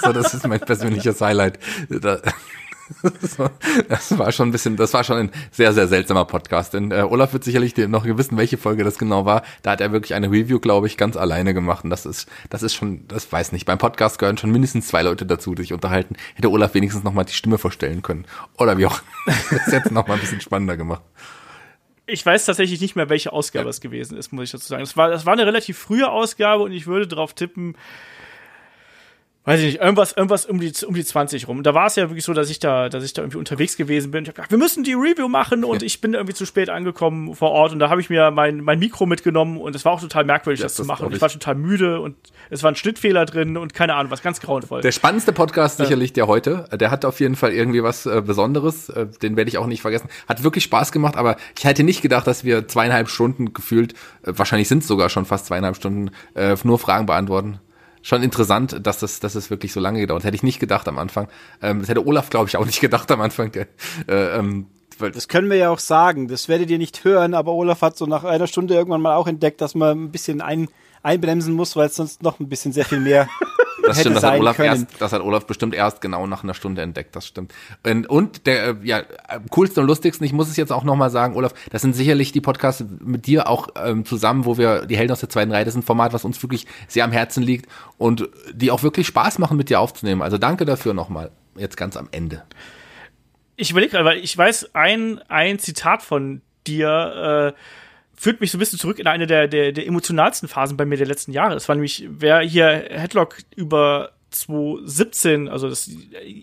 das 0.13 0.33
ist 0.33 0.47
mein 0.47 0.59
persönliches 0.59 1.21
Highlight. 1.21 1.59
Das 3.89 4.17
war 4.17 4.31
schon 4.31 4.49
ein 4.49 4.51
bisschen, 4.51 4.75
das 4.77 4.93
war 4.93 5.03
schon 5.03 5.17
ein 5.17 5.31
sehr, 5.51 5.73
sehr 5.73 5.87
seltsamer 5.87 6.25
Podcast. 6.25 6.73
Denn 6.73 6.91
äh, 6.91 7.01
Olaf 7.01 7.33
wird 7.33 7.43
sicherlich 7.43 7.75
noch 7.77 8.05
wissen, 8.05 8.37
welche 8.37 8.57
Folge 8.57 8.83
das 8.83 8.97
genau 8.97 9.25
war. 9.25 9.43
Da 9.61 9.71
hat 9.71 9.81
er 9.81 9.91
wirklich 9.91 10.13
eine 10.13 10.31
Review, 10.31 10.59
glaube 10.59 10.87
ich, 10.87 10.97
ganz 10.97 11.17
alleine 11.17 11.53
gemacht. 11.53 11.83
Und 11.83 11.89
das 11.89 12.05
ist, 12.05 12.27
das 12.49 12.63
ist 12.63 12.73
schon, 12.73 13.07
das 13.07 13.31
weiß 13.31 13.51
nicht. 13.51 13.65
Beim 13.65 13.77
Podcast 13.77 14.19
gehören 14.19 14.37
schon 14.37 14.51
mindestens 14.51 14.87
zwei 14.87 15.01
Leute 15.01 15.25
dazu, 15.25 15.55
die 15.55 15.63
sich 15.63 15.73
unterhalten. 15.73 16.15
Hätte 16.35 16.49
Olaf 16.49 16.73
wenigstens 16.73 17.03
noch 17.03 17.13
mal 17.13 17.23
die 17.23 17.33
Stimme 17.33 17.57
vorstellen 17.57 18.01
können. 18.01 18.25
Oder 18.57 18.77
wie 18.77 18.85
auch. 18.85 19.01
Das 19.51 19.71
jetzt 19.71 19.91
noch 19.91 20.07
mal 20.07 20.15
ein 20.15 20.19
bisschen 20.19 20.41
spannender 20.41 20.77
gemacht 20.77 21.03
ich 22.11 22.25
weiß 22.25 22.45
tatsächlich 22.45 22.81
nicht 22.81 22.95
mehr, 22.95 23.09
welche 23.09 23.31
Ausgabe 23.31 23.65
ja. 23.65 23.69
es 23.69 23.81
gewesen 23.81 24.17
ist, 24.17 24.33
muss 24.33 24.45
ich 24.45 24.51
dazu 24.51 24.67
sagen. 24.67 24.83
Es 24.83 24.97
war, 24.97 25.09
das 25.09 25.25
war 25.25 25.33
eine 25.33 25.45
relativ 25.45 25.77
frühe 25.77 26.09
Ausgabe 26.09 26.63
und 26.63 26.71
ich 26.71 26.87
würde 26.87 27.07
darauf 27.07 27.33
tippen, 27.33 27.75
weiß 29.43 29.59
ich 29.59 29.65
nicht, 29.65 29.81
irgendwas, 29.81 30.11
irgendwas 30.11 30.45
um 30.45 30.59
die, 30.59 30.71
um 30.85 30.93
die 30.93 31.03
20 31.03 31.47
rum. 31.47 31.57
Und 31.57 31.65
da 31.65 31.73
war 31.73 31.87
es 31.87 31.95
ja 31.95 32.09
wirklich 32.09 32.23
so, 32.23 32.33
dass 32.33 32.49
ich 32.49 32.59
da, 32.59 32.89
dass 32.89 33.03
ich 33.03 33.13
da 33.13 33.23
irgendwie 33.23 33.39
unterwegs 33.39 33.75
gewesen 33.75 34.11
bin. 34.11 34.23
Ich 34.23 34.29
habe 34.29 34.35
gedacht, 34.35 34.51
wir 34.51 34.59
müssen 34.59 34.83
die 34.83 34.93
Review 34.93 35.27
machen 35.27 35.63
und 35.63 35.81
ja. 35.81 35.85
ich 35.85 35.99
bin 35.99 36.13
irgendwie 36.13 36.35
zu 36.35 36.45
spät 36.45 36.69
angekommen 36.69 37.33
vor 37.33 37.49
Ort 37.51 37.71
und 37.73 37.79
da 37.79 37.89
habe 37.89 38.01
ich 38.01 38.09
mir 38.11 38.29
mein, 38.29 38.61
mein 38.61 38.77
Mikro 38.77 39.07
mitgenommen 39.07 39.57
und 39.57 39.75
es 39.75 39.83
war 39.83 39.93
auch 39.93 40.01
total 40.01 40.25
merkwürdig, 40.25 40.59
ja, 40.59 40.65
das, 40.65 40.73
das, 40.75 40.85
zu 40.85 40.85
machen. 40.85 41.07
Und 41.07 41.15
ich 41.15 41.21
war 41.21 41.29
total 41.29 41.55
müde 41.55 41.99
und 42.01 42.15
es 42.51 42.61
war 42.61 42.71
ein 42.71 42.75
Schnittfehler 42.75 43.25
drin 43.25 43.57
und 43.57 43.73
keine 43.73 43.95
Ahnung, 43.95 44.11
was 44.11 44.21
ganz 44.21 44.41
grauenvoll. 44.41 44.81
Der 44.81 44.91
spannendste 44.91 45.33
Podcast 45.33 45.79
ja. 45.79 45.85
sicherlich 45.85 46.13
der 46.13 46.27
heute. 46.27 46.67
Der 46.79 46.91
hat 46.91 47.03
auf 47.03 47.19
jeden 47.19 47.35
Fall 47.35 47.51
irgendwie 47.51 47.81
was 47.81 48.05
äh, 48.05 48.21
Besonderes. 48.21 48.89
Äh, 48.89 49.07
den 49.23 49.37
werde 49.37 49.49
ich 49.49 49.57
auch 49.57 49.65
nicht 49.65 49.81
vergessen. 49.81 50.09
Hat 50.27 50.43
wirklich 50.43 50.65
Spaß 50.65 50.91
gemacht, 50.91 51.17
aber 51.17 51.37
ich 51.57 51.63
hätte 51.63 51.83
nicht 51.83 52.03
gedacht, 52.03 52.27
dass 52.27 52.43
wir 52.43 52.67
zweieinhalb 52.67 53.09
Stunden 53.09 53.53
gefühlt, 53.53 53.93
äh, 54.21 54.33
wahrscheinlich 54.35 54.67
sind 54.67 54.83
es 54.83 54.87
sogar 54.87 55.09
schon 55.09 55.25
fast 55.25 55.47
zweieinhalb 55.47 55.75
Stunden, 55.75 56.11
äh, 56.35 56.55
nur 56.63 56.77
Fragen 56.77 57.07
beantworten 57.07 57.59
schon 58.01 58.23
interessant, 58.23 58.85
dass 58.85 58.99
das, 58.99 59.19
dass 59.19 59.35
es 59.35 59.49
wirklich 59.49 59.73
so 59.73 59.79
lange 59.79 59.99
gedauert. 59.99 60.23
Hätte 60.23 60.35
ich 60.35 60.43
nicht 60.43 60.59
gedacht 60.59 60.87
am 60.87 60.97
Anfang. 60.97 61.27
Ähm, 61.61 61.79
das 61.79 61.89
hätte 61.89 62.05
Olaf, 62.05 62.29
glaube 62.29 62.47
ich, 62.47 62.57
auch 62.57 62.65
nicht 62.65 62.81
gedacht 62.81 63.11
am 63.11 63.21
Anfang. 63.21 63.53
Äh, 63.53 63.65
ähm, 64.07 64.67
das 64.97 65.27
können 65.27 65.49
wir 65.49 65.57
ja 65.57 65.69
auch 65.69 65.79
sagen. 65.79 66.27
Das 66.27 66.47
werdet 66.47 66.69
ihr 66.69 66.77
nicht 66.77 67.03
hören, 67.03 67.33
aber 67.33 67.53
Olaf 67.53 67.81
hat 67.81 67.97
so 67.97 68.05
nach 68.05 68.23
einer 68.23 68.47
Stunde 68.47 68.75
irgendwann 68.75 69.01
mal 69.01 69.15
auch 69.15 69.27
entdeckt, 69.27 69.61
dass 69.61 69.75
man 69.75 70.05
ein 70.05 70.11
bisschen 70.11 70.41
ein, 70.41 70.67
einbremsen 71.03 71.53
muss, 71.53 71.75
weil 71.75 71.87
es 71.87 71.95
sonst 71.95 72.21
noch 72.21 72.39
ein 72.39 72.49
bisschen 72.49 72.71
sehr 72.71 72.85
viel 72.85 72.99
mehr 72.99 73.27
Das 73.85 73.99
stimmt, 73.99 74.15
das 74.15 74.23
hat, 74.23 74.39
Olaf 74.39 74.59
erst, 74.59 74.87
das 74.99 75.13
hat 75.13 75.21
Olaf 75.21 75.45
bestimmt 75.45 75.73
erst 75.73 76.01
genau 76.01 76.27
nach 76.27 76.43
einer 76.43 76.53
Stunde 76.53 76.81
entdeckt, 76.81 77.15
das 77.15 77.27
stimmt. 77.27 77.53
Und, 77.85 78.07
und 78.07 78.45
der, 78.47 78.67
äh, 78.67 78.75
ja, 78.83 79.03
coolste 79.49 79.81
und 79.81 79.87
lustigsten, 79.87 80.25
ich 80.25 80.33
muss 80.33 80.49
es 80.49 80.57
jetzt 80.57 80.71
auch 80.71 80.83
nochmal 80.83 81.09
sagen, 81.09 81.35
Olaf, 81.35 81.53
das 81.69 81.81
sind 81.81 81.95
sicherlich 81.95 82.31
die 82.31 82.41
Podcasts 82.41 82.83
mit 82.99 83.27
dir 83.27 83.47
auch 83.47 83.69
ähm, 83.75 84.05
zusammen, 84.05 84.45
wo 84.45 84.57
wir 84.57 84.85
die 84.85 84.97
Helden 84.97 85.11
aus 85.11 85.19
der 85.19 85.29
zweiten 85.29 85.51
Reihe, 85.51 85.65
das 85.65 85.73
ist 85.73 85.79
ein 85.79 85.83
Format, 85.83 86.13
was 86.13 86.25
uns 86.25 86.41
wirklich 86.43 86.67
sehr 86.87 87.03
am 87.03 87.11
Herzen 87.11 87.43
liegt 87.43 87.69
und 87.97 88.29
die 88.53 88.71
auch 88.71 88.83
wirklich 88.83 89.07
Spaß 89.07 89.39
machen, 89.39 89.57
mit 89.57 89.69
dir 89.69 89.79
aufzunehmen. 89.79 90.21
Also 90.21 90.37
danke 90.37 90.65
dafür 90.65 90.93
nochmal, 90.93 91.31
jetzt 91.55 91.77
ganz 91.77 91.97
am 91.97 92.07
Ende. 92.11 92.43
Ich 93.55 93.71
überlege 93.71 93.91
gerade, 93.91 94.05
weil 94.05 94.17
ich 94.17 94.37
weiß, 94.37 94.73
ein, 94.73 95.19
ein 95.27 95.59
Zitat 95.59 96.01
von 96.01 96.41
dir, 96.65 97.53
äh, 97.55 97.61
führt 98.21 98.39
mich 98.39 98.51
so 98.51 98.57
ein 98.57 98.59
bisschen 98.59 98.77
zurück 98.77 98.99
in 98.99 99.07
eine 99.07 99.25
der, 99.25 99.47
der, 99.47 99.71
der 99.71 99.87
emotionalsten 99.87 100.47
Phasen 100.47 100.77
bei 100.77 100.85
mir 100.85 100.95
der 100.95 101.07
letzten 101.07 101.31
Jahre. 101.31 101.55
Das 101.55 101.67
war 101.67 101.75
nämlich, 101.75 102.07
wer 102.07 102.41
hier 102.41 102.67
Headlock 102.67 103.37
über 103.55 104.11
2017, 104.29 105.49
also 105.49 105.67
das 105.67 105.89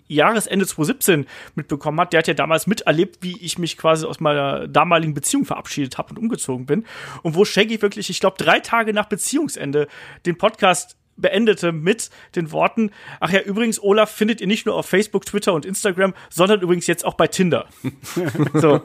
Jahresende 0.09 0.67
2017 0.67 1.25
mitbekommen 1.55 1.97
hat, 2.01 2.11
der 2.11 2.17
hat 2.17 2.27
ja 2.27 2.33
damals 2.33 2.67
miterlebt, 2.67 3.19
wie 3.21 3.37
ich 3.39 3.57
mich 3.57 3.77
quasi 3.77 4.05
aus 4.05 4.19
meiner 4.19 4.67
damaligen 4.67 5.13
Beziehung 5.13 5.45
verabschiedet 5.45 5.97
habe 5.97 6.09
und 6.09 6.19
umgezogen 6.19 6.65
bin. 6.65 6.85
Und 7.23 7.35
wo 7.35 7.45
Shaggy 7.45 7.81
wirklich, 7.81 8.09
ich 8.09 8.19
glaube, 8.19 8.35
drei 8.37 8.59
Tage 8.59 8.93
nach 8.93 9.05
Beziehungsende 9.05 9.87
den 10.25 10.37
Podcast 10.37 10.97
beendete 11.21 11.71
mit 11.71 12.09
den 12.35 12.51
Worten, 12.51 12.91
ach 13.19 13.31
ja, 13.31 13.41
übrigens, 13.41 13.81
Olaf 13.81 14.11
findet 14.11 14.41
ihr 14.41 14.47
nicht 14.47 14.65
nur 14.65 14.75
auf 14.75 14.85
Facebook, 14.85 15.25
Twitter 15.25 15.53
und 15.53 15.65
Instagram, 15.65 16.13
sondern 16.29 16.61
übrigens 16.61 16.87
jetzt 16.87 17.05
auch 17.05 17.15
bei 17.15 17.27
Tinder. 17.27 17.67
so. 18.53 18.81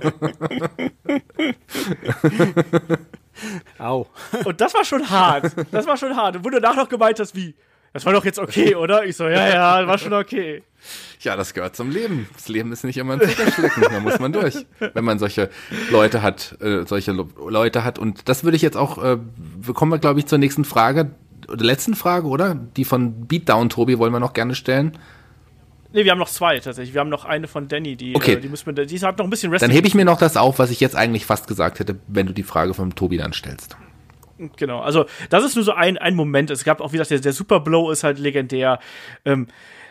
Au. 3.79 4.07
Und 4.45 4.61
das 4.61 4.75
war 4.75 4.85
schon 4.85 5.11
hart. 5.11 5.53
Das 5.73 5.87
war 5.87 5.97
schon 5.97 6.17
hart. 6.17 6.37
Und 6.37 6.45
wo 6.45 6.51
du 6.51 6.61
danach 6.61 6.77
noch 6.77 6.89
gemeint 6.89 7.19
hast, 7.19 7.35
wie, 7.35 7.55
das 7.95 8.05
war 8.05 8.13
doch 8.13 8.25
jetzt 8.25 8.41
okay, 8.41 8.75
oder? 8.75 9.05
Ich 9.05 9.17
so, 9.17 9.29
ja, 9.29 9.49
ja, 9.49 9.87
war 9.87 9.99
schon 9.99 10.13
okay. 10.13 10.65
Ja, 11.21 11.37
das 11.37 11.55
gehört 11.55 11.77
zum 11.77 11.91
Leben. 11.91 12.29
Das 12.35 12.49
Leben 12.49 12.73
ist 12.73 12.83
nicht 12.83 12.97
immer 12.99 13.15
ein 13.15 13.21
Zuckerschlecken, 13.21 13.85
da 13.85 14.01
muss 14.01 14.19
man 14.19 14.33
durch. 14.33 14.67
Wenn 14.81 15.05
man 15.05 15.21
solche 15.21 15.49
Leute 15.91 16.21
hat, 16.21 16.61
äh, 16.61 16.85
solche 16.87 17.13
Leute 17.13 17.85
hat. 17.85 18.01
Und 18.01 18.29
das 18.29 18.43
würde 18.43 18.57
ich 18.57 18.63
jetzt 18.63 18.77
auch, 18.77 19.03
äh, 19.03 19.19
kommen 19.73 19.93
wir, 19.93 19.99
glaube 19.99 20.19
ich, 20.19 20.27
zur 20.27 20.39
nächsten 20.39 20.65
Frage 20.65 21.13
oder 21.49 21.65
letzten 21.65 21.95
Frage, 21.95 22.27
oder? 22.27 22.55
Die 22.55 22.85
von 22.85 23.27
Beatdown, 23.27 23.69
Tobi, 23.69 23.99
wollen 23.99 24.13
wir 24.13 24.21
noch 24.21 24.33
gerne 24.33 24.55
stellen. 24.55 24.99
Nee, 25.93 26.05
wir 26.05 26.11
haben 26.11 26.19
noch 26.19 26.29
zwei 26.29 26.59
tatsächlich. 26.59 26.93
Wir 26.93 27.01
haben 27.01 27.09
noch 27.09 27.25
eine 27.25 27.47
von 27.47 27.69
Danny, 27.69 27.95
die, 27.95 28.17
okay. 28.17 28.35
äh, 28.35 28.41
die 28.41 28.49
müssen 28.49 28.67
wir, 28.67 28.85
die 28.85 28.99
hat 28.99 29.19
noch 29.19 29.25
ein 29.25 29.31
bisschen 29.31 29.53
Wrestling. 29.53 29.71
Dann 29.71 29.77
hebe 29.77 29.87
ich 29.87 29.95
mir 29.95 30.05
noch 30.05 30.19
das 30.19 30.37
auf, 30.37 30.59
was 30.59 30.71
ich 30.71 30.81
jetzt 30.81 30.97
eigentlich 30.97 31.25
fast 31.25 31.47
gesagt 31.47 31.79
hätte, 31.79 32.01
wenn 32.09 32.27
du 32.27 32.33
die 32.33 32.43
Frage 32.43 32.75
von 32.75 32.95
Tobi 32.97 33.17
dann 33.17 33.33
stellst. 33.33 33.77
Genau, 34.57 34.81
also 34.81 35.07
das 35.31 35.45
ist 35.45 35.55
nur 35.55 35.65
so 35.65 35.73
ein, 35.73 35.97
ein 35.97 36.17
Moment. 36.17 36.51
Es 36.51 36.65
gab 36.65 36.81
auch, 36.81 36.93
wie 36.93 36.97
gesagt, 36.97 37.13
der, 37.13 37.21
der 37.21 37.33
Super 37.33 37.61
Blow 37.61 37.93
ist 37.93 38.03
halt 38.03 38.19
legendär. 38.19 38.81
Ähm, 39.25 39.47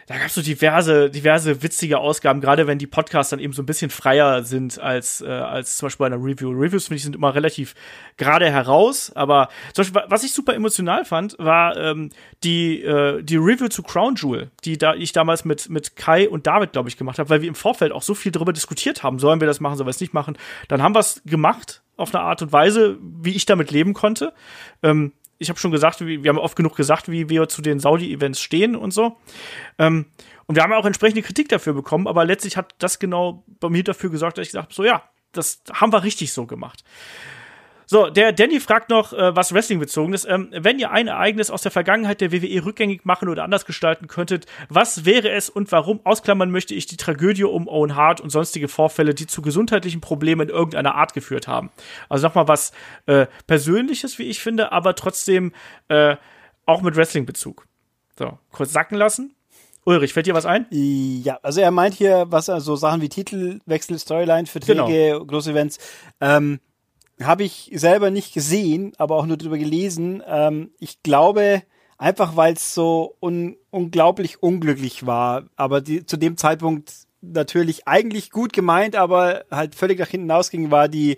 da 0.08 0.18
gab 0.18 0.28
es 0.28 0.36
so 0.36 0.42
diverse, 0.42 1.10
diverse 1.10 1.64
witzige 1.64 2.00
Ausgaben, 2.00 2.42
gerade 2.42 2.68
wenn 2.68 2.78
die 2.78 2.88
Podcasts 2.88 3.30
dann 3.30 3.40
eben 3.40 3.54
so 3.54 3.62
ein 3.62 3.66
bisschen 3.66 3.90
freier 3.90 4.44
sind 4.44 4.80
als, 4.80 5.22
äh, 5.22 5.28
als 5.28 5.78
zum 5.78 5.88
Beispiel 5.88 6.10
bei 6.10 6.16
einer 6.16 6.24
Review. 6.24 6.52
Reviews, 6.52 6.88
finde 6.88 6.98
ich, 6.98 7.04
sind 7.04 7.16
immer 7.16 7.34
relativ 7.36 7.76
gerade 8.18 8.50
heraus, 8.50 9.12
aber 9.16 9.50
zum 9.74 9.84
Beispiel, 9.84 10.02
was 10.08 10.24
ich 10.24 10.34
super 10.34 10.54
emotional 10.54 11.06
fand, 11.06 11.36
war 11.40 11.78
ähm, 11.78 12.10
die, 12.44 12.82
äh, 12.84 13.24
die 13.24 13.38
Review 13.38 13.68
zu 13.70 13.84
Crown 13.84 14.16
Jewel, 14.16 14.52
die 14.66 14.78
da 14.78 14.94
ich 14.94 15.12
damals 15.14 15.46
mit, 15.46 15.70
mit 15.70 15.96
Kai 15.96 16.28
und 16.28 16.48
David, 16.48 16.74
glaube 16.74 16.90
ich, 16.90 16.98
gemacht 16.98 17.20
habe, 17.20 17.30
weil 17.30 17.42
wir 17.42 17.48
im 17.48 17.56
Vorfeld 17.56 17.92
auch 17.92 18.02
so 18.02 18.14
viel 18.14 18.32
darüber 18.32 18.54
diskutiert 18.54 19.04
haben, 19.04 19.20
sollen 19.20 19.40
wir 19.40 19.48
das 19.48 19.60
machen, 19.60 19.78
sollen 19.78 19.88
wir 19.88 19.92
es 19.92 20.02
nicht 20.02 20.14
machen. 20.14 20.38
Dann 20.68 20.82
haben 20.82 20.96
wir 20.96 21.00
es 21.00 21.22
gemacht 21.26 21.82
auf 21.96 22.14
eine 22.14 22.24
Art 22.24 22.42
und 22.42 22.52
Weise, 22.52 22.98
wie 23.02 23.36
ich 23.36 23.46
damit 23.46 23.72
leben 23.72 23.94
konnte. 23.94 24.34
Ähm, 24.82 25.14
ich 25.40 25.50
habe 25.50 25.60
schon 25.60 25.72
gesagt, 25.72 26.06
wir 26.06 26.30
haben 26.30 26.38
oft 26.38 26.56
genug 26.56 26.76
gesagt, 26.76 27.10
wie 27.10 27.30
wir 27.30 27.48
zu 27.50 27.62
den 27.62 27.80
Saudi-Events 27.80 28.40
stehen 28.40 28.76
und 28.76 28.92
so. 28.92 29.18
Ähm, 29.78 30.06
und 30.46 30.56
wir 30.56 30.64
haben 30.64 30.74
auch 30.74 30.86
entsprechende 30.86 31.22
Kritik 31.22 31.50
dafür 31.50 31.74
bekommen, 31.74 32.08
aber 32.08 32.26
letztlich 32.26 32.58
hat 32.58 32.76
das 32.80 33.00
genau 33.00 33.44
bei 33.60 33.70
mir 33.70 33.84
dafür 33.84 34.10
gesorgt, 34.10 34.38
dass 34.38 34.48
ich 34.48 34.52
gesagt 34.52 34.66
habe, 34.66 34.74
so 34.74 34.84
ja, 34.84 35.04
das 35.32 35.62
haben 35.74 35.92
wir 35.92 36.04
richtig 36.04 36.34
so 36.34 36.46
gemacht. 36.46 36.84
So, 37.94 38.10
der 38.10 38.34
Danny 38.34 38.60
fragt 38.60 38.90
noch, 38.90 39.14
äh, 39.14 39.36
was 39.36 39.54
Wrestling 39.54 39.78
bezogen 39.78 40.14
ist. 40.14 40.26
Ähm, 40.26 40.50
wenn 40.52 40.80
ihr 40.80 40.90
ein 40.90 41.08
Ereignis 41.08 41.52
aus 41.52 41.62
der 41.62 41.70
Vergangenheit 41.70 42.22
der 42.22 42.32
WWE 42.32 42.66
rückgängig 42.66 43.06
machen 43.06 43.30
oder 43.30 43.44
anders 43.44 43.66
gestalten 43.68 44.08
könntet, 44.08 44.48
was 44.68 45.06
wäre 45.06 45.30
es 45.30 45.48
und 45.48 45.72
warum? 45.72 46.00
Ausklammern 46.04 46.50
möchte 46.50 46.74
ich 46.74 46.88
die 46.88 46.98
Tragödie 46.98 47.44
um 47.44 47.68
Owen 47.68 47.96
Hart 47.96 48.20
und 48.20 48.32
sonstige 48.32 48.68
Vorfälle, 48.68 49.14
die 49.14 49.28
zu 49.28 49.44
gesundheitlichen 49.44 50.02
Problemen 50.02 50.50
in 50.50 50.50
irgendeiner 50.50 50.96
Art 50.96 51.14
geführt 51.14 51.48
haben. 51.48 51.70
Also 52.10 52.26
nochmal 52.26 52.48
was 52.48 52.72
äh, 53.06 53.28
Persönliches, 53.46 54.18
wie 54.18 54.24
ich 54.24 54.40
finde, 54.40 54.72
aber 54.72 54.96
trotzdem 54.96 55.54
äh, 55.90 56.16
auch 56.66 56.82
mit 56.82 56.96
Wrestling-Bezug. 56.96 57.68
So, 58.18 58.40
kurz 58.52 58.74
sacken 58.74 58.98
lassen. 58.98 59.36
Ulrich, 59.86 60.14
fällt 60.14 60.26
dir 60.26 60.34
was 60.34 60.48
ein? 60.48 60.66
Ja, 60.72 61.38
also 61.44 61.62
er 61.62 61.70
meint 61.70 61.94
hier, 61.94 62.26
was 62.30 62.50
also 62.50 62.76
Sachen 62.76 63.02
wie 63.02 63.10
Titelwechsel, 63.10 64.00
Storyline, 64.00 64.48
Verträge, 64.48 65.12
genau. 65.12 65.26
große 65.26 65.52
Events. 65.52 65.78
Ähm, 66.20 66.60
habe 67.22 67.44
ich 67.44 67.72
selber 67.74 68.10
nicht 68.10 68.34
gesehen, 68.34 68.94
aber 68.98 69.16
auch 69.16 69.26
nur 69.26 69.38
darüber 69.38 69.58
gelesen. 69.58 70.24
Ähm, 70.26 70.72
ich 70.80 71.04
glaube, 71.04 71.64
einfach 71.98 72.36
weil 72.36 72.54
es 72.54 72.74
so 72.74 73.16
un 73.22 73.58
unglaublich 73.70 74.42
unglücklich 74.42 75.06
war, 75.06 75.46
aber 75.56 75.82
die, 75.82 76.06
zu 76.06 76.18
dem 76.18 76.38
Zeitpunkt 76.38 76.92
natürlich 77.22 77.88
eigentlich 77.88 78.30
gut 78.30 78.54
gemeint, 78.54 78.96
aber 78.96 79.46
halt 79.50 79.76
völlig 79.76 80.00
nach 80.00 80.10
hinten 80.10 80.30
ausging, 80.32 80.72
war 80.72 80.88
die 80.88 81.18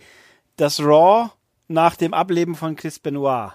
das 0.58 0.80
Raw 0.80 1.32
nach 1.68 1.96
dem 1.96 2.14
Ableben 2.14 2.56
von 2.56 2.76
Chris 2.76 3.00
Benoit. 3.00 3.54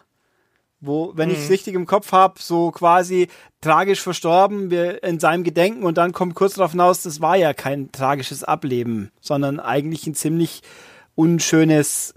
Wo, 0.80 1.12
wenn 1.14 1.28
mhm. 1.28 1.34
ich 1.34 1.40
es 1.42 1.50
richtig 1.50 1.74
im 1.74 1.86
Kopf 1.86 2.12
habe, 2.12 2.40
so 2.40 2.70
quasi 2.70 3.28
tragisch 3.60 4.00
verstorben, 4.00 4.70
wir 4.70 5.02
in 5.04 5.20
seinem 5.20 5.44
Gedenken 5.44 5.84
und 5.84 5.98
dann 5.98 6.12
kommt 6.12 6.34
kurz 6.34 6.54
darauf 6.54 6.72
hinaus, 6.72 7.02
das 7.02 7.20
war 7.20 7.36
ja 7.36 7.52
kein 7.52 7.92
tragisches 7.92 8.44
Ableben, 8.44 9.10
sondern 9.20 9.60
eigentlich 9.60 10.06
ein 10.06 10.14
ziemlich 10.14 10.62
unschönes 11.14 12.14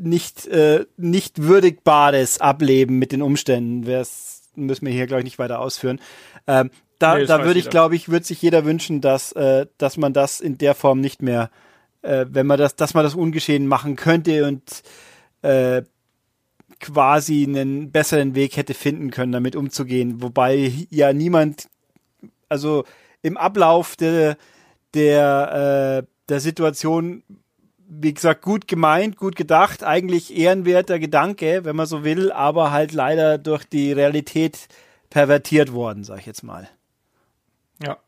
nicht, 0.00 0.46
äh, 0.46 0.86
nicht 0.96 1.42
würdigbares 1.42 2.40
Ableben 2.40 2.98
mit 2.98 3.12
den 3.12 3.22
Umständen. 3.22 3.84
Das 3.84 4.42
müssen 4.54 4.86
wir 4.86 4.92
hier, 4.92 5.06
glaube 5.06 5.20
ich, 5.20 5.24
nicht 5.24 5.38
weiter 5.38 5.60
ausführen. 5.60 6.00
Ähm, 6.46 6.70
da 6.98 7.16
nee, 7.16 7.24
da 7.24 7.44
würde 7.44 7.58
ich, 7.58 7.70
glaube 7.70 7.96
ich, 7.96 8.08
würde 8.08 8.26
sich 8.26 8.42
jeder 8.42 8.64
wünschen, 8.64 9.00
dass, 9.00 9.32
äh, 9.32 9.66
dass 9.78 9.96
man 9.96 10.12
das 10.12 10.40
in 10.40 10.58
der 10.58 10.74
Form 10.74 11.00
nicht 11.00 11.22
mehr, 11.22 11.50
äh, 12.02 12.26
wenn 12.28 12.46
man 12.46 12.58
das, 12.58 12.76
dass 12.76 12.94
man 12.94 13.04
das 13.04 13.14
ungeschehen 13.14 13.66
machen 13.66 13.96
könnte 13.96 14.46
und 14.46 14.82
äh, 15.42 15.82
quasi 16.78 17.44
einen 17.46 17.90
besseren 17.90 18.34
Weg 18.34 18.56
hätte 18.56 18.74
finden 18.74 19.10
können, 19.10 19.32
damit 19.32 19.56
umzugehen. 19.56 20.22
Wobei 20.22 20.72
ja 20.90 21.12
niemand, 21.12 21.68
also 22.48 22.84
im 23.22 23.36
Ablauf 23.36 23.96
der, 23.96 24.36
der, 24.94 26.02
äh, 26.04 26.06
der 26.28 26.40
Situation 26.40 27.22
wie 27.90 28.14
gesagt, 28.14 28.42
gut 28.42 28.68
gemeint, 28.68 29.16
gut 29.16 29.34
gedacht, 29.34 29.82
eigentlich 29.82 30.36
ehrenwerter 30.36 30.98
Gedanke, 31.00 31.64
wenn 31.64 31.74
man 31.74 31.86
so 31.86 32.04
will, 32.04 32.30
aber 32.30 32.70
halt 32.70 32.92
leider 32.92 33.36
durch 33.36 33.64
die 33.64 33.92
Realität 33.92 34.68
pervertiert 35.10 35.72
worden, 35.72 36.04
sag 36.04 36.20
ich 36.20 36.26
jetzt 36.26 36.44
mal. 36.44 36.68
Ja. 37.82 37.98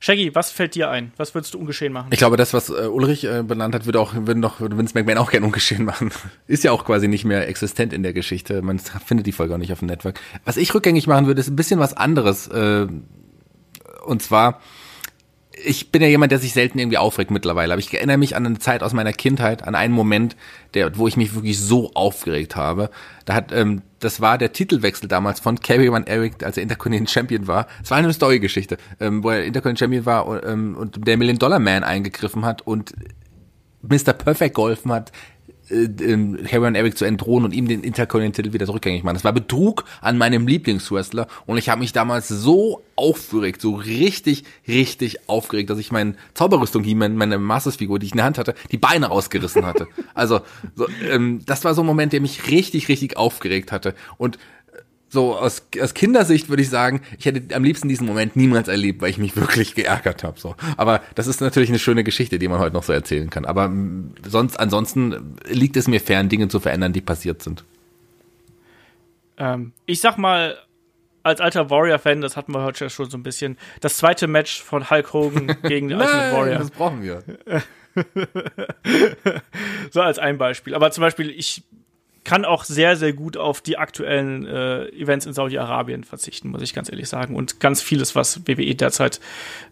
Shaggy, 0.00 0.34
was 0.34 0.50
fällt 0.50 0.74
dir 0.74 0.90
ein? 0.90 1.12
Was 1.18 1.34
würdest 1.34 1.52
du 1.52 1.58
ungeschehen 1.58 1.92
machen? 1.92 2.08
Ich 2.10 2.18
glaube, 2.18 2.38
das, 2.38 2.54
was 2.54 2.70
äh, 2.70 2.86
Ulrich 2.86 3.24
äh, 3.24 3.42
benannt 3.42 3.74
hat, 3.74 3.84
würde 3.84 4.00
auch, 4.00 4.14
würden 4.14 4.40
doch 4.40 4.60
Vince 4.60 4.94
McMahon 4.94 5.18
auch 5.18 5.30
gerne 5.30 5.46
ungeschehen 5.46 5.84
machen. 5.84 6.10
Ist 6.46 6.64
ja 6.64 6.72
auch 6.72 6.84
quasi 6.84 7.06
nicht 7.06 7.24
mehr 7.24 7.46
existent 7.46 7.92
in 7.92 8.02
der 8.02 8.14
Geschichte. 8.14 8.62
Man 8.62 8.78
findet 9.06 9.26
die 9.26 9.32
Folge 9.32 9.54
auch 9.54 9.58
nicht 9.58 9.72
auf 9.72 9.80
dem 9.80 9.88
Network. 9.88 10.18
Was 10.44 10.56
ich 10.56 10.74
rückgängig 10.74 11.06
machen 11.06 11.26
würde, 11.26 11.40
ist 11.40 11.48
ein 11.48 11.56
bisschen 11.56 11.78
was 11.78 11.94
anderes. 11.94 12.48
Äh, 12.48 12.88
und 14.04 14.22
zwar, 14.22 14.60
ich 15.64 15.92
bin 15.92 16.02
ja 16.02 16.08
jemand, 16.08 16.32
der 16.32 16.38
sich 16.38 16.52
selten 16.52 16.78
irgendwie 16.78 16.98
aufregt 16.98 17.30
mittlerweile, 17.30 17.74
aber 17.74 17.80
ich 17.80 17.92
erinnere 17.92 18.16
mich 18.16 18.34
an 18.36 18.46
eine 18.46 18.58
Zeit 18.58 18.82
aus 18.82 18.92
meiner 18.92 19.12
Kindheit, 19.12 19.64
an 19.64 19.74
einen 19.74 19.92
Moment, 19.92 20.36
der, 20.74 20.96
wo 20.96 21.06
ich 21.06 21.16
mich 21.16 21.34
wirklich 21.34 21.58
so 21.60 21.92
aufgeregt 21.94 22.56
habe. 22.56 22.90
Da 23.24 23.34
hat, 23.34 23.52
ähm, 23.52 23.82
das 24.00 24.20
war 24.20 24.38
der 24.38 24.52
Titelwechsel 24.52 25.08
damals 25.08 25.40
von 25.40 25.60
Kerry 25.60 25.90
Van 25.92 26.06
Eric, 26.06 26.42
als 26.42 26.56
er 26.56 26.62
Intercontinental 26.62 27.12
Champion 27.12 27.46
war. 27.46 27.66
Es 27.82 27.90
war 27.90 27.98
eine 27.98 28.12
Story-Geschichte, 28.12 28.78
ähm, 28.98 29.22
wo 29.22 29.30
er 29.30 29.44
Intercontinental 29.44 29.78
Champion 29.78 30.06
war 30.06 30.44
ähm, 30.44 30.76
und 30.76 31.06
der 31.06 31.16
Million 31.16 31.38
Dollar 31.38 31.58
Man 31.58 31.84
eingegriffen 31.84 32.44
hat 32.44 32.62
und 32.62 32.94
Mr. 33.82 34.12
Perfect 34.12 34.54
geholfen 34.54 34.92
hat, 34.92 35.12
äh, 35.72 36.46
Harry 36.50 36.76
Eric 36.76 36.98
zu 36.98 37.04
entdrohen 37.04 37.44
und 37.44 37.52
ihm 37.52 37.66
den 37.66 37.82
Intercontinental 37.82 38.52
wieder 38.52 38.66
zurückgängig 38.66 39.02
machen. 39.02 39.14
Das 39.14 39.24
war 39.24 39.32
Betrug 39.32 39.84
an 40.00 40.18
meinem 40.18 40.46
Lieblingswrestler 40.46 41.26
und 41.46 41.58
ich 41.58 41.68
habe 41.68 41.80
mich 41.80 41.92
damals 41.92 42.28
so 42.28 42.82
aufgeregt, 42.96 43.60
so 43.60 43.74
richtig, 43.74 44.44
richtig 44.68 45.28
aufgeregt, 45.28 45.70
dass 45.70 45.78
ich 45.78 45.90
meinen 45.90 46.16
Zauberrüstung, 46.34 46.84
meine 46.96 47.38
Masters-Figur, 47.38 47.98
die 47.98 48.06
ich 48.06 48.12
in 48.12 48.18
der 48.18 48.26
Hand 48.26 48.38
hatte, 48.38 48.54
die 48.70 48.78
Beine 48.78 49.06
rausgerissen 49.06 49.64
hatte. 49.64 49.88
Also 50.14 50.40
so, 50.74 50.86
ähm, 51.10 51.40
das 51.46 51.64
war 51.64 51.74
so 51.74 51.82
ein 51.82 51.86
Moment, 51.86 52.12
der 52.12 52.20
mich 52.20 52.50
richtig, 52.50 52.88
richtig 52.88 53.16
aufgeregt 53.16 53.72
hatte 53.72 53.94
und 54.18 54.38
so 55.12 55.36
aus, 55.36 55.66
aus 55.78 55.92
Kindersicht 55.92 56.48
würde 56.48 56.62
ich 56.62 56.70
sagen, 56.70 57.02
ich 57.18 57.26
hätte 57.26 57.54
am 57.54 57.64
liebsten 57.64 57.86
diesen 57.86 58.06
Moment 58.06 58.34
niemals 58.34 58.66
erlebt, 58.66 59.02
weil 59.02 59.10
ich 59.10 59.18
mich 59.18 59.36
wirklich 59.36 59.74
geärgert 59.74 60.24
habe. 60.24 60.40
So. 60.40 60.56
Aber 60.78 61.02
das 61.14 61.26
ist 61.26 61.42
natürlich 61.42 61.68
eine 61.68 61.78
schöne 61.78 62.02
Geschichte, 62.02 62.38
die 62.38 62.48
man 62.48 62.58
heute 62.58 62.74
noch 62.74 62.82
so 62.82 62.94
erzählen 62.94 63.28
kann. 63.28 63.44
Aber 63.44 63.70
sonst, 64.26 64.58
ansonsten 64.58 65.36
liegt 65.46 65.76
es 65.76 65.86
mir 65.86 66.00
fern, 66.00 66.30
Dinge 66.30 66.48
zu 66.48 66.60
verändern, 66.60 66.94
die 66.94 67.02
passiert 67.02 67.42
sind. 67.42 67.62
Ähm, 69.36 69.72
ich 69.84 70.00
sag 70.00 70.16
mal, 70.16 70.56
als 71.22 71.42
alter 71.42 71.68
Warrior-Fan, 71.68 72.22
das 72.22 72.38
hatten 72.38 72.54
wir 72.54 72.62
heute 72.62 72.88
schon 72.88 73.10
so 73.10 73.18
ein 73.18 73.22
bisschen, 73.22 73.58
das 73.82 73.98
zweite 73.98 74.26
Match 74.26 74.62
von 74.62 74.88
Hulk 74.88 75.12
Hogan 75.12 75.46
gegen 75.62 75.88
den 75.88 75.98
Ultimate 75.98 76.32
Warrior. 76.32 76.58
Das 76.58 76.70
brauchen 76.70 77.02
wir. 77.02 77.22
so 79.90 80.00
als 80.00 80.18
ein 80.18 80.38
Beispiel. 80.38 80.74
Aber 80.74 80.90
zum 80.90 81.02
Beispiel, 81.02 81.28
ich 81.28 81.64
kann 82.24 82.44
auch 82.44 82.64
sehr, 82.64 82.96
sehr 82.96 83.12
gut 83.12 83.36
auf 83.36 83.60
die 83.60 83.78
aktuellen 83.78 84.46
äh, 84.46 84.86
Events 84.90 85.26
in 85.26 85.32
Saudi-Arabien 85.32 86.04
verzichten, 86.04 86.50
muss 86.50 86.62
ich 86.62 86.74
ganz 86.74 86.90
ehrlich 86.90 87.08
sagen. 87.08 87.34
Und 87.34 87.60
ganz 87.60 87.82
vieles, 87.82 88.14
was 88.14 88.46
WWE 88.46 88.74
derzeit 88.74 89.20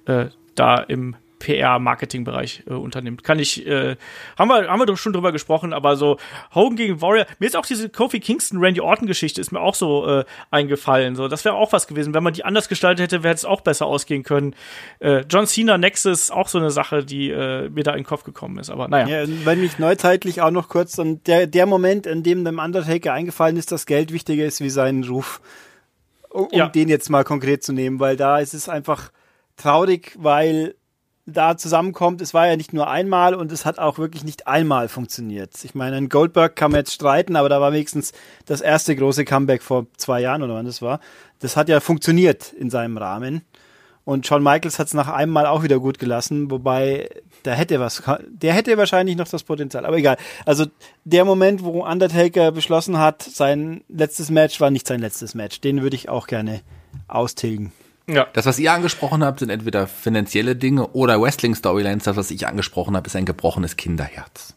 äh, 0.07 0.27
da 0.55 0.77
im 0.77 1.17
PR-Marketing-Bereich 1.41 2.65
äh, 2.69 2.75
unternimmt. 2.75 3.25
Kann 3.25 3.41
ich, 3.41 3.67
äh, 3.67 3.97
haben 4.39 4.49
wir, 4.49 4.69
haben 4.69 4.79
wir 4.79 4.87
doch 4.87 4.97
schon 4.97 5.13
drüber 5.13 5.33
gesprochen, 5.33 5.73
aber 5.73 5.97
so 5.97 6.19
Hogan 6.55 6.77
gegen 6.77 7.03
Warrior, 7.03 7.27
mir 7.41 7.47
ist 7.47 7.57
auch 7.57 7.67
diese 7.67 7.89
Kofi 7.89 8.21
Kingston, 8.21 8.61
Randy 8.61 8.81
Orton-Geschichte 8.81 9.41
ist 9.41 9.51
mir 9.51 9.61
auch 9.61 9.75
so 9.75 10.07
äh, 10.07 10.25
eingefallen. 10.53 11.17
So, 11.17 11.27
das 11.27 11.45
wäre 11.45 11.57
auch 11.57 11.73
was 11.73 11.89
gewesen. 11.89 12.15
Wenn 12.15 12.23
man 12.23 12.35
die 12.35 12.45
anders 12.45 12.69
gestaltet 12.69 13.03
hätte, 13.03 13.23
wäre 13.25 13.35
es 13.35 13.45
auch 13.45 13.63
besser 13.63 13.87
ausgehen 13.87 14.23
können. 14.23 14.55
Äh, 15.01 15.25
John 15.29 15.47
Cena 15.47 15.79
Nexus, 15.79 16.31
auch 16.31 16.49
so 16.49 16.59
eine 16.59 16.71
Sache, 16.71 17.05
die 17.05 17.31
äh, 17.31 17.69
mir 17.71 17.83
da 17.83 17.93
in 17.93 17.99
den 17.99 18.07
Kopf 18.07 18.23
gekommen 18.23 18.59
ist. 18.59 18.71
Aber 18.71 18.87
naja. 18.87 19.25
Ja, 19.25 19.29
wenn 19.45 19.61
mich 19.61 19.79
neuzeitlich 19.79 20.43
auch 20.43 20.53
noch 20.53 20.69
kurz, 20.69 20.99
und 20.99 21.27
der, 21.27 21.47
der 21.47 21.67
Moment, 21.67 22.07
in 22.07 22.23
dem 22.23 22.45
dem 22.45 22.59
Undertaker 22.59 23.13
eingefallen 23.13 23.57
ist, 23.57 23.73
dass 23.73 23.87
Geld 23.87 24.13
wichtiger 24.13 24.45
ist 24.45 24.61
wie 24.61 24.71
sein 24.71 25.03
Ruf. 25.05 25.41
Um, 26.31 26.47
ja. 26.53 26.69
den 26.69 26.89
jetzt 26.89 27.11
mal 27.11 27.25
konkret 27.25 27.65
zu 27.65 27.73
nehmen, 27.73 27.99
weil 27.99 28.17
da 28.17 28.39
ist 28.39 28.55
es 28.55 28.69
einfach 28.69 29.11
traurig, 29.57 30.13
weil 30.17 30.77
da 31.31 31.57
zusammenkommt. 31.57 32.21
Es 32.21 32.35
war 32.35 32.47
ja 32.47 32.57
nicht 32.57 32.73
nur 32.73 32.89
einmal 32.89 33.35
und 33.35 33.53
es 33.53 33.65
hat 33.65 33.79
auch 33.79 33.99
wirklich 33.99 34.25
nicht 34.25 34.47
einmal 34.47 34.89
funktioniert. 34.89 35.53
Ich 35.65 35.75
meine, 35.75 35.99
in 35.99 36.09
Goldberg 36.09 36.57
kann 36.57 36.73
man 36.73 36.81
jetzt 36.81 36.93
streiten, 36.93 37.37
aber 37.37 37.49
da 37.49 37.61
war 37.61 37.73
wenigstens 37.73 38.13
das 38.47 38.61
erste 38.61 38.95
große 38.97 39.25
Comeback 39.25 39.63
vor 39.63 39.87
zwei 39.97 40.21
Jahren 40.21 40.43
oder 40.43 40.55
wann 40.55 40.67
das 40.67 40.83
war. 40.83 41.01
Das 41.39 41.57
hat 41.57 41.69
ja 41.69 41.81
funktioniert 41.81 42.53
in 42.53 42.71
seinem 42.71 42.97
Rahmen. 42.97 43.43
Und 44.05 44.27
Shawn 44.27 44.43
Michaels 44.43 44.79
hat 44.79 44.89
es 44.89 44.95
nach 44.95 45.09
einem 45.09 45.33
Mal 45.33 45.47
auch 45.47 45.63
wieder 45.63 45.79
gut 45.79 45.99
gelassen, 45.99 46.51
wobei 46.51 47.09
der 47.45 47.55
hätte 47.55 47.81
was, 47.81 48.03
der 48.29 48.55
hätte 48.55 48.77
wahrscheinlich 48.77 49.17
noch 49.17 49.29
das 49.29 49.45
Potenzial, 49.45 49.87
aber 49.87 49.99
egal. 49.99 50.17
Also 50.47 50.67
der 51.05 51.25
Moment, 51.25 51.63
wo 51.63 51.85
Undertaker 51.85 52.51
beschlossen 52.51 52.99
hat, 52.99 53.23
sein 53.23 53.85
letztes 53.89 54.31
Match 54.31 54.61
war 54.61 54.71
nicht 54.71 54.87
sein 54.87 55.01
letztes 55.01 55.35
Match. 55.35 55.61
Den 55.61 55.83
würde 55.83 55.97
ich 55.97 56.09
auch 56.09 56.27
gerne 56.27 56.63
austilgen. 57.09 57.73
Ja. 58.09 58.27
Das, 58.33 58.47
was 58.47 58.59
ihr 58.59 58.73
angesprochen 58.73 59.25
habt, 59.25 59.41
sind 59.41 59.51
entweder 59.51 59.87
finanzielle 59.87 60.57
Dinge 60.57 60.89
oder 60.89 61.21
Wrestling-Storylines. 61.21 62.05
Das, 62.05 62.17
was 62.17 62.31
ich 62.31 62.47
angesprochen 62.47 62.97
habe, 62.97 63.07
ist 63.07 63.17
ein 63.17 63.27
gebrochenes 63.27 63.77
Kinderherz. 63.77 64.55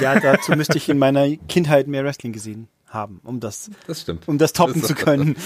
Ja, 0.00 0.18
dazu 0.18 0.52
müsste 0.52 0.78
ich 0.78 0.88
in 0.88 0.98
meiner 0.98 1.28
Kindheit 1.48 1.88
mehr 1.88 2.04
Wrestling 2.04 2.32
gesehen 2.32 2.68
haben, 2.88 3.20
um 3.24 3.40
das, 3.40 3.70
das 3.86 4.02
stimmt. 4.02 4.26
um 4.28 4.38
das 4.38 4.52
toppen 4.52 4.80
das 4.80 4.88
zu 4.88 4.94
können. 4.94 5.36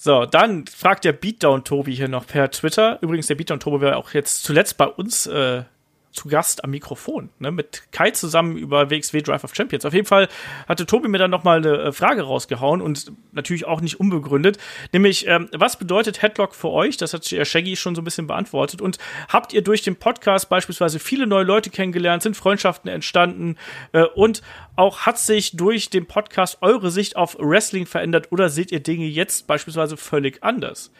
So, 0.00 0.26
dann 0.26 0.64
fragt 0.68 1.04
der 1.04 1.12
Beatdown 1.12 1.64
Tobi 1.64 1.92
hier 1.92 2.06
noch 2.06 2.24
per 2.24 2.52
Twitter. 2.52 2.98
Übrigens, 3.02 3.26
der 3.26 3.34
Beatdown 3.34 3.58
Tobi 3.58 3.84
war 3.84 3.96
auch 3.96 4.12
jetzt 4.12 4.44
zuletzt 4.44 4.76
bei 4.76 4.86
uns 4.86 5.26
äh, 5.26 5.64
zu 6.10 6.28
Gast 6.28 6.64
am 6.64 6.70
Mikrofon, 6.70 7.30
ne, 7.38 7.50
mit 7.50 7.92
Kai 7.92 8.10
zusammen 8.10 8.56
über 8.56 8.90
WXW 8.90 9.20
Drive 9.22 9.44
of 9.44 9.54
Champions. 9.54 9.84
Auf 9.84 9.94
jeden 9.94 10.06
Fall 10.06 10.28
hatte 10.66 10.86
Tobi 10.86 11.08
mir 11.08 11.18
dann 11.18 11.30
nochmal 11.30 11.58
eine 11.58 11.82
äh, 11.82 11.92
Frage 11.92 12.22
rausgehauen 12.22 12.80
und 12.80 13.12
natürlich 13.32 13.66
auch 13.66 13.80
nicht 13.80 14.00
unbegründet, 14.00 14.58
nämlich, 14.92 15.26
ähm, 15.26 15.48
was 15.52 15.78
bedeutet 15.78 16.22
Headlock 16.22 16.54
für 16.54 16.70
euch? 16.70 16.96
Das 16.96 17.14
hat 17.14 17.24
Shaggy 17.24 17.76
schon 17.76 17.94
so 17.94 18.00
ein 18.00 18.04
bisschen 18.04 18.26
beantwortet. 18.26 18.80
Und 18.80 18.98
habt 19.28 19.52
ihr 19.52 19.62
durch 19.62 19.82
den 19.82 19.96
Podcast 19.96 20.48
beispielsweise 20.48 20.98
viele 20.98 21.26
neue 21.26 21.44
Leute 21.44 21.70
kennengelernt, 21.70 22.22
sind 22.22 22.36
Freundschaften 22.36 22.90
entstanden 22.90 23.56
äh, 23.92 24.02
und 24.02 24.42
auch 24.76 25.00
hat 25.00 25.18
sich 25.18 25.56
durch 25.56 25.90
den 25.90 26.06
Podcast 26.06 26.58
eure 26.60 26.90
Sicht 26.90 27.16
auf 27.16 27.36
Wrestling 27.38 27.86
verändert 27.86 28.30
oder 28.30 28.48
seht 28.48 28.72
ihr 28.72 28.80
Dinge 28.80 29.06
jetzt 29.06 29.46
beispielsweise 29.46 29.96
völlig 29.96 30.42
anders? 30.42 30.90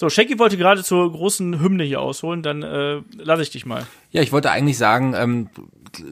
So, 0.00 0.08
Shaggy 0.08 0.38
wollte 0.38 0.56
gerade 0.56 0.82
zur 0.82 1.12
großen 1.12 1.60
Hymne 1.60 1.84
hier 1.84 2.00
ausholen, 2.00 2.42
dann 2.42 2.62
äh, 2.62 3.02
lasse 3.18 3.42
ich 3.42 3.50
dich 3.50 3.66
mal. 3.66 3.86
Ja, 4.12 4.22
ich 4.22 4.32
wollte 4.32 4.50
eigentlich 4.50 4.78
sagen, 4.78 5.12
ähm, 5.14 5.50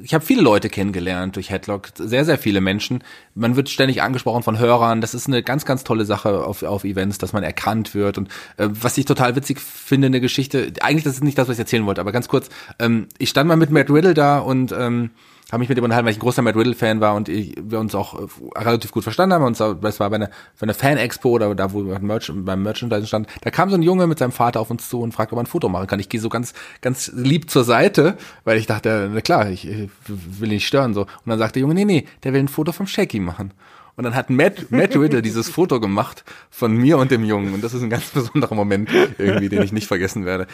ich 0.02 0.12
habe 0.12 0.22
viele 0.22 0.42
Leute 0.42 0.68
kennengelernt 0.68 1.36
durch 1.36 1.48
Headlock, 1.48 1.88
sehr, 1.94 2.26
sehr 2.26 2.36
viele 2.36 2.60
Menschen. 2.60 3.02
Man 3.34 3.56
wird 3.56 3.70
ständig 3.70 4.02
angesprochen 4.02 4.42
von 4.42 4.58
Hörern. 4.58 5.00
Das 5.00 5.14
ist 5.14 5.26
eine 5.26 5.42
ganz, 5.42 5.64
ganz 5.64 5.84
tolle 5.84 6.04
Sache 6.04 6.44
auf, 6.44 6.62
auf 6.64 6.84
Events, 6.84 7.16
dass 7.16 7.32
man 7.32 7.42
erkannt 7.42 7.94
wird. 7.94 8.18
Und 8.18 8.28
äh, 8.58 8.68
was 8.68 8.98
ich 8.98 9.06
total 9.06 9.36
witzig 9.36 9.58
finde, 9.58 10.08
eine 10.08 10.20
Geschichte, 10.20 10.70
eigentlich 10.82 11.04
das 11.04 11.14
ist 11.14 11.24
nicht 11.24 11.38
das, 11.38 11.48
was 11.48 11.54
ich 11.54 11.60
erzählen 11.60 11.86
wollte, 11.86 12.02
aber 12.02 12.12
ganz 12.12 12.28
kurz, 12.28 12.50
ähm, 12.78 13.06
ich 13.16 13.30
stand 13.30 13.48
mal 13.48 13.56
mit 13.56 13.70
Matt 13.70 13.88
Riddle 13.88 14.12
da 14.12 14.38
und 14.38 14.70
ähm, 14.70 15.12
habe 15.50 15.60
mich 15.60 15.68
mit 15.68 15.78
ihm 15.78 15.84
unterhalten, 15.84 16.04
weil 16.04 16.12
ich 16.12 16.18
ein 16.18 16.20
großer 16.20 16.42
Matt 16.42 16.56
Riddle-Fan 16.56 17.00
war 17.00 17.14
und 17.14 17.28
ich, 17.28 17.54
wir 17.58 17.80
uns 17.80 17.94
auch 17.94 18.20
äh, 18.20 18.26
relativ 18.58 18.92
gut 18.92 19.02
verstanden 19.02 19.34
haben. 19.34 19.44
Und 19.44 19.58
das 19.58 19.98
war 19.98 20.10
bei 20.10 20.16
einer, 20.16 20.28
bei 20.58 20.64
einer 20.64 20.74
Fan-Expo 20.74 21.30
oder 21.30 21.54
da, 21.54 21.72
wo 21.72 21.86
wir 21.86 21.98
Merch, 22.00 22.30
beim 22.34 22.62
Merchandise 22.62 23.06
stand. 23.06 23.28
Da 23.40 23.50
kam 23.50 23.70
so 23.70 23.76
ein 23.76 23.82
Junge 23.82 24.06
mit 24.06 24.18
seinem 24.18 24.32
Vater 24.32 24.60
auf 24.60 24.70
uns 24.70 24.88
zu 24.88 25.00
und 25.00 25.12
fragte, 25.12 25.34
ob 25.34 25.38
er 25.38 25.44
ein 25.44 25.46
Foto 25.46 25.70
machen 25.70 25.86
kann. 25.86 26.00
Ich 26.00 26.10
gehe 26.10 26.20
so 26.20 26.28
ganz, 26.28 26.52
ganz 26.82 27.10
lieb 27.14 27.50
zur 27.50 27.64
Seite, 27.64 28.18
weil 28.44 28.58
ich 28.58 28.66
dachte, 28.66 29.10
na 29.12 29.22
klar, 29.22 29.48
ich, 29.48 29.66
ich 29.66 29.90
will 30.06 30.50
nicht 30.50 30.66
stören. 30.66 30.92
so. 30.92 31.02
Und 31.02 31.08
dann 31.26 31.38
sagte 31.38 31.54
der 31.54 31.62
Junge, 31.62 31.74
nee, 31.74 31.86
nee, 31.86 32.06
der 32.24 32.34
will 32.34 32.40
ein 32.40 32.48
Foto 32.48 32.72
vom 32.72 32.86
Shaky 32.86 33.20
machen. 33.20 33.52
Und 33.98 34.04
dann 34.04 34.14
hat 34.14 34.30
Matt, 34.30 34.70
Matt 34.70 34.94
Riddle 34.94 35.22
dieses 35.22 35.50
Foto 35.50 35.80
gemacht 35.80 36.22
von 36.50 36.72
mir 36.72 36.98
und 36.98 37.10
dem 37.10 37.24
Jungen. 37.24 37.52
Und 37.52 37.64
das 37.64 37.74
ist 37.74 37.82
ein 37.82 37.90
ganz 37.90 38.10
besonderer 38.10 38.54
Moment 38.54 38.88
irgendwie, 39.18 39.48
den 39.48 39.60
ich 39.60 39.72
nicht 39.72 39.88
vergessen 39.88 40.24
werde. 40.24 40.46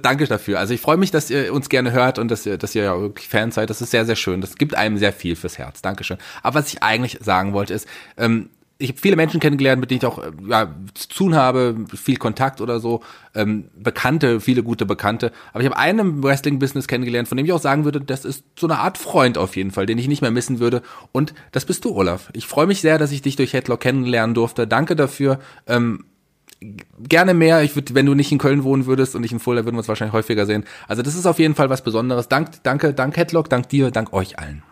Danke 0.00 0.26
dafür. 0.26 0.58
Also 0.58 0.72
ich 0.72 0.80
freue 0.80 0.96
mich, 0.96 1.10
dass 1.10 1.28
ihr 1.28 1.52
uns 1.52 1.68
gerne 1.68 1.92
hört 1.92 2.18
und 2.18 2.30
dass 2.30 2.46
ihr, 2.46 2.56
dass 2.56 2.74
ihr 2.74 2.84
ja 2.84 2.98
wirklich 2.98 3.28
Fans 3.28 3.56
seid. 3.56 3.68
Das 3.68 3.82
ist 3.82 3.90
sehr, 3.90 4.06
sehr 4.06 4.16
schön. 4.16 4.40
Das 4.40 4.56
gibt 4.56 4.74
einem 4.74 4.96
sehr 4.96 5.12
viel 5.12 5.36
fürs 5.36 5.58
Herz. 5.58 5.82
Dankeschön. 5.82 6.16
Aber 6.42 6.58
was 6.58 6.72
ich 6.72 6.82
eigentlich 6.82 7.18
sagen 7.20 7.52
wollte 7.52 7.74
ist, 7.74 7.86
ähm, 8.16 8.48
ich 8.78 8.90
habe 8.90 8.98
viele 9.00 9.16
Menschen 9.16 9.40
kennengelernt, 9.40 9.80
mit 9.80 9.90
denen 9.90 9.98
ich 9.98 10.06
auch 10.06 10.18
äh, 10.18 10.30
ja, 10.46 10.74
zu 10.94 11.08
tun 11.08 11.34
habe, 11.34 11.76
viel 11.94 12.16
Kontakt 12.16 12.60
oder 12.60 12.78
so, 12.78 13.02
ähm, 13.34 13.70
Bekannte, 13.76 14.40
viele 14.40 14.62
gute 14.62 14.84
Bekannte. 14.84 15.32
Aber 15.52 15.62
ich 15.62 15.66
habe 15.66 15.78
einen 15.78 16.22
Wrestling-Business 16.22 16.86
kennengelernt, 16.86 17.28
von 17.28 17.36
dem 17.36 17.46
ich 17.46 17.52
auch 17.52 17.60
sagen 17.60 17.84
würde, 17.84 18.00
das 18.00 18.24
ist 18.24 18.44
so 18.58 18.66
eine 18.66 18.78
Art 18.78 18.98
Freund 18.98 19.38
auf 19.38 19.56
jeden 19.56 19.70
Fall, 19.70 19.86
den 19.86 19.98
ich 19.98 20.08
nicht 20.08 20.20
mehr 20.20 20.30
missen 20.30 20.60
würde. 20.60 20.82
Und 21.12 21.34
das 21.52 21.64
bist 21.64 21.84
du, 21.84 21.94
Olaf. 21.94 22.28
Ich 22.34 22.46
freue 22.46 22.66
mich 22.66 22.80
sehr, 22.80 22.98
dass 22.98 23.12
ich 23.12 23.22
dich 23.22 23.36
durch 23.36 23.54
Headlock 23.54 23.80
kennenlernen 23.80 24.34
durfte. 24.34 24.66
Danke 24.66 24.94
dafür. 24.94 25.38
Ähm, 25.66 26.04
gerne 26.98 27.34
mehr. 27.34 27.62
Ich 27.62 27.76
würde, 27.76 27.94
wenn 27.94 28.06
du 28.06 28.14
nicht 28.14 28.32
in 28.32 28.38
Köln 28.38 28.62
wohnen 28.64 28.86
würdest 28.86 29.14
und 29.14 29.22
nicht 29.22 29.32
in 29.32 29.40
Fulda, 29.40 29.64
würden 29.64 29.76
wir 29.76 29.80
uns 29.80 29.88
wahrscheinlich 29.88 30.14
häufiger 30.14 30.44
sehen. 30.44 30.64
Also 30.86 31.02
das 31.02 31.14
ist 31.14 31.26
auf 31.26 31.38
jeden 31.38 31.54
Fall 31.54 31.70
was 31.70 31.82
Besonderes. 31.82 32.28
Dank, 32.28 32.62
danke, 32.62 32.92
dank 32.92 33.16
Headlock, 33.16 33.48
dank 33.48 33.68
dir, 33.68 33.90
dank 33.90 34.12
euch 34.12 34.38
allen. 34.38 34.62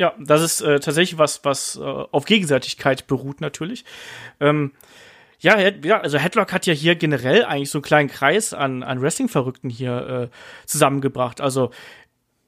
Ja, 0.00 0.14
das 0.18 0.40
ist 0.40 0.62
äh, 0.62 0.80
tatsächlich 0.80 1.18
was, 1.18 1.44
was 1.44 1.76
äh, 1.76 1.82
auf 1.82 2.24
Gegenseitigkeit 2.24 3.06
beruht 3.06 3.42
natürlich. 3.42 3.84
Ähm, 4.40 4.72
ja, 5.40 5.58
ja, 5.58 6.00
also 6.00 6.16
Headlock 6.16 6.54
hat 6.54 6.64
ja 6.64 6.72
hier 6.72 6.94
generell 6.96 7.44
eigentlich 7.44 7.68
so 7.68 7.76
einen 7.78 7.82
kleinen 7.82 8.08
Kreis 8.08 8.54
an, 8.54 8.82
an 8.82 9.02
Wrestling-Verrückten 9.02 9.68
hier 9.68 10.30
äh, 10.32 10.66
zusammengebracht. 10.66 11.42
Also 11.42 11.70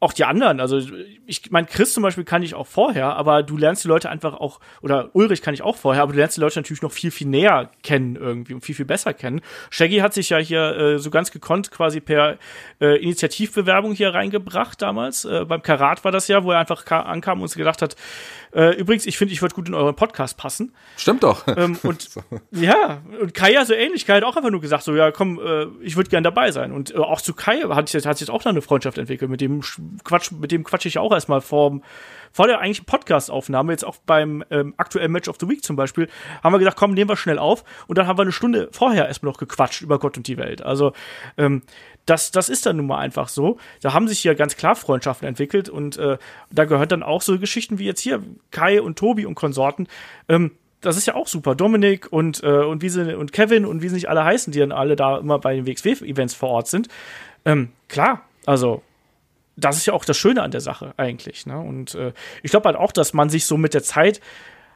auch 0.02 0.12
die 0.12 0.24
anderen. 0.24 0.58
Also 0.58 0.80
ich 1.26 1.52
meine, 1.52 1.68
Chris 1.68 1.94
zum 1.94 2.02
Beispiel 2.02 2.24
kann 2.24 2.42
ich 2.42 2.56
auch 2.56 2.66
vorher, 2.66 3.14
aber 3.14 3.44
du 3.44 3.56
lernst 3.56 3.84
die 3.84 3.88
Leute 3.88 4.10
einfach 4.10 4.34
auch, 4.34 4.58
oder 4.80 5.10
Ulrich 5.12 5.42
kann 5.42 5.54
ich 5.54 5.62
auch 5.62 5.76
vorher, 5.76 6.02
aber 6.02 6.12
du 6.12 6.18
lernst 6.18 6.36
die 6.36 6.40
Leute 6.40 6.58
natürlich 6.58 6.82
noch 6.82 6.90
viel, 6.90 7.12
viel 7.12 7.28
näher 7.28 7.70
kennen 7.84 8.16
irgendwie 8.16 8.54
und 8.54 8.62
viel, 8.62 8.74
viel 8.74 8.84
besser 8.84 9.14
kennen. 9.14 9.42
Shaggy 9.70 9.98
hat 9.98 10.12
sich 10.12 10.30
ja 10.30 10.38
hier 10.38 10.76
äh, 10.76 10.98
so 10.98 11.10
ganz 11.10 11.30
gekonnt 11.30 11.70
quasi 11.70 12.00
per 12.00 12.38
äh, 12.80 13.00
Initiativbewerbung 13.00 13.92
hier 13.92 14.12
reingebracht 14.12 14.82
damals. 14.82 15.24
Äh, 15.24 15.44
beim 15.44 15.62
Karat 15.62 16.02
war 16.04 16.10
das 16.10 16.26
ja, 16.26 16.42
wo 16.42 16.50
er 16.50 16.58
einfach 16.58 16.84
ankam 16.90 17.38
und 17.38 17.44
uns 17.44 17.54
gedacht 17.54 17.80
hat, 17.80 17.94
äh, 18.54 18.76
übrigens, 18.76 19.06
ich 19.06 19.16
finde, 19.16 19.32
ich 19.32 19.40
würde 19.40 19.54
gut 19.54 19.68
in 19.68 19.74
euren 19.74 19.94
Podcast 19.96 20.36
passen. 20.36 20.74
Stimmt 20.96 21.22
doch. 21.22 21.46
Ähm, 21.46 21.78
und 21.82 22.02
so. 22.10 22.20
ja, 22.50 23.00
und 23.20 23.32
Kai 23.32 23.52
ja 23.52 23.64
so 23.64 23.72
ähnlich. 23.72 24.04
Kai 24.04 24.16
hat 24.16 24.24
auch 24.24 24.36
einfach 24.36 24.50
nur 24.50 24.60
gesagt, 24.60 24.84
so, 24.84 24.94
ja, 24.94 25.10
komm, 25.10 25.38
äh, 25.38 25.66
ich 25.80 25.96
würde 25.96 26.10
gern 26.10 26.22
dabei 26.22 26.50
sein. 26.50 26.72
Und 26.72 26.94
äh, 26.94 26.98
auch 26.98 27.22
zu 27.22 27.32
Kai 27.32 27.60
hat 27.60 27.88
sich, 27.88 28.04
hat 28.04 28.18
sich 28.18 28.28
jetzt 28.28 28.34
auch 28.34 28.44
noch 28.44 28.52
eine 28.52 28.60
Freundschaft 28.60 28.98
entwickelt. 28.98 29.30
Mit 29.30 29.40
dem 29.40 29.62
Quatsch, 30.04 30.32
mit 30.32 30.52
dem 30.52 30.64
quatsche 30.64 30.88
ich 30.88 30.98
auch 30.98 31.12
erstmal 31.12 31.40
vor, 31.40 31.80
vor 32.32 32.46
der 32.46 32.60
eigentlichen 32.60 32.86
Podcast-Aufnahme, 32.86 33.72
jetzt 33.72 33.84
auch 33.84 33.96
beim 34.06 34.42
ähm, 34.50 34.74
aktuellen 34.76 35.12
Match 35.12 35.28
of 35.28 35.36
the 35.40 35.48
Week 35.48 35.62
zum 35.62 35.76
Beispiel, 35.76 36.08
haben 36.42 36.52
wir 36.52 36.58
gesagt, 36.58 36.76
komm, 36.76 36.94
nehmen 36.94 37.10
wir 37.10 37.16
schnell 37.16 37.38
auf. 37.38 37.64
Und 37.86 37.98
dann 37.98 38.06
haben 38.06 38.18
wir 38.18 38.22
eine 38.22 38.32
Stunde 38.32 38.68
vorher 38.72 39.06
erstmal 39.06 39.32
noch 39.32 39.38
gequatscht 39.38 39.82
über 39.82 39.98
Gott 39.98 40.16
und 40.16 40.26
die 40.26 40.38
Welt. 40.38 40.62
Also, 40.62 40.92
ähm, 41.36 41.62
das, 42.06 42.30
das 42.32 42.48
ist 42.48 42.66
dann 42.66 42.76
nun 42.76 42.86
mal 42.86 42.98
einfach 42.98 43.28
so. 43.28 43.58
Da 43.80 43.92
haben 43.92 44.08
sich 44.08 44.20
hier 44.20 44.34
ganz 44.34 44.56
klar 44.56 44.74
Freundschaften 44.74 45.28
entwickelt 45.28 45.68
und 45.68 45.98
äh, 45.98 46.18
da 46.50 46.64
gehört 46.64 46.92
dann 46.92 47.02
auch 47.02 47.22
so 47.22 47.38
Geschichten 47.38 47.78
wie 47.78 47.84
jetzt 47.84 48.00
hier 48.00 48.22
Kai 48.50 48.82
und 48.82 48.98
Tobi 48.98 49.26
und 49.26 49.34
Konsorten. 49.34 49.86
Ähm, 50.28 50.52
das 50.80 50.96
ist 50.96 51.06
ja 51.06 51.14
auch 51.14 51.28
super. 51.28 51.54
Dominik 51.54 52.12
und, 52.12 52.42
äh, 52.42 52.64
und, 52.64 52.82
wie 52.82 52.88
sie, 52.88 53.16
und 53.16 53.32
Kevin 53.32 53.64
und 53.64 53.82
wie 53.82 53.88
sie 53.88 53.94
nicht 53.94 54.08
alle 54.08 54.24
heißen, 54.24 54.52
die 54.52 54.58
dann 54.58 54.72
alle 54.72 54.96
da 54.96 55.18
immer 55.18 55.38
bei 55.38 55.54
den 55.54 55.66
WXW-Events 55.66 56.34
vor 56.34 56.50
Ort 56.50 56.66
sind. 56.66 56.88
Ähm, 57.44 57.70
klar, 57.88 58.22
also 58.46 58.82
das 59.56 59.76
ist 59.76 59.86
ja 59.86 59.92
auch 59.92 60.04
das 60.04 60.16
Schöne 60.16 60.42
an 60.42 60.50
der 60.50 60.60
Sache 60.60 60.94
eigentlich. 60.96 61.46
Ne? 61.46 61.58
Und 61.58 61.94
äh, 61.94 62.12
ich 62.42 62.50
glaube 62.50 62.66
halt 62.66 62.76
auch, 62.76 62.92
dass 62.92 63.12
man 63.12 63.28
sich 63.28 63.46
so 63.46 63.56
mit 63.56 63.74
der 63.74 63.82
Zeit 63.82 64.20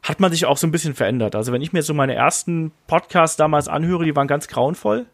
hat 0.03 0.21
man 0.21 0.31
sich 0.31 0.47
auch 0.47 0.57
so 0.57 0.67
ein 0.67 0.71
bisschen 0.71 0.95
verändert. 0.95 1.35
Also 1.35 1.53
wenn 1.53 1.63
ich 1.63 1.73
mir 1.73 1.83
so 1.83 1.93
meine 1.95 2.15
ersten 2.15 2.71
Podcasts 2.87 3.37
damals 3.37 3.67
anhöre, 3.67 4.05
die 4.05 4.15
waren 4.15 4.29
ganz 4.29 4.47
grauenvoll 4.47 5.07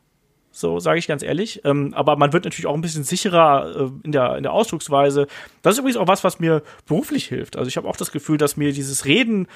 so 0.52 0.78
sage 0.78 0.98
ich 0.98 1.08
ganz 1.08 1.22
ehrlich. 1.22 1.62
Ähm, 1.64 1.92
aber 1.94 2.16
man 2.16 2.32
wird 2.32 2.44
natürlich 2.44 2.66
auch 2.66 2.74
ein 2.74 2.82
bisschen 2.82 3.04
sicherer 3.04 3.74
äh, 3.74 3.90
in, 4.04 4.12
der, 4.12 4.36
in 4.36 4.42
der 4.42 4.52
Ausdrucksweise. 4.52 5.26
Das 5.62 5.74
ist 5.74 5.78
übrigens 5.78 5.96
auch 5.96 6.08
was, 6.08 6.22
was 6.22 6.38
mir 6.38 6.62
beruflich 6.86 7.26
hilft. 7.26 7.56
Also 7.56 7.68
ich 7.68 7.76
habe 7.76 7.88
auch 7.88 7.96
das 7.96 8.12
Gefühl, 8.12 8.36
dass 8.36 8.56
mir 8.56 8.72
dieses 8.72 9.06
Reden 9.06 9.48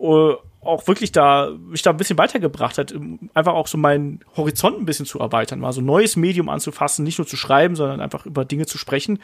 äh, 0.00 0.34
auch 0.60 0.86
wirklich 0.86 1.12
da 1.12 1.52
mich 1.68 1.82
da 1.82 1.90
ein 1.90 1.96
bisschen 1.96 2.18
weitergebracht 2.18 2.78
hat, 2.78 2.94
einfach 3.32 3.54
auch 3.54 3.68
so 3.68 3.78
meinen 3.78 4.20
Horizont 4.36 4.78
ein 4.78 4.84
bisschen 4.84 5.06
zu 5.06 5.18
erweitern, 5.20 5.60
mal 5.60 5.72
so 5.72 5.80
ein 5.80 5.86
neues 5.86 6.16
Medium 6.16 6.48
anzufassen, 6.48 7.04
nicht 7.04 7.18
nur 7.18 7.26
zu 7.26 7.36
schreiben, 7.36 7.76
sondern 7.76 8.00
einfach 8.00 8.26
über 8.26 8.44
Dinge 8.44 8.66
zu 8.66 8.76
sprechen, 8.76 9.20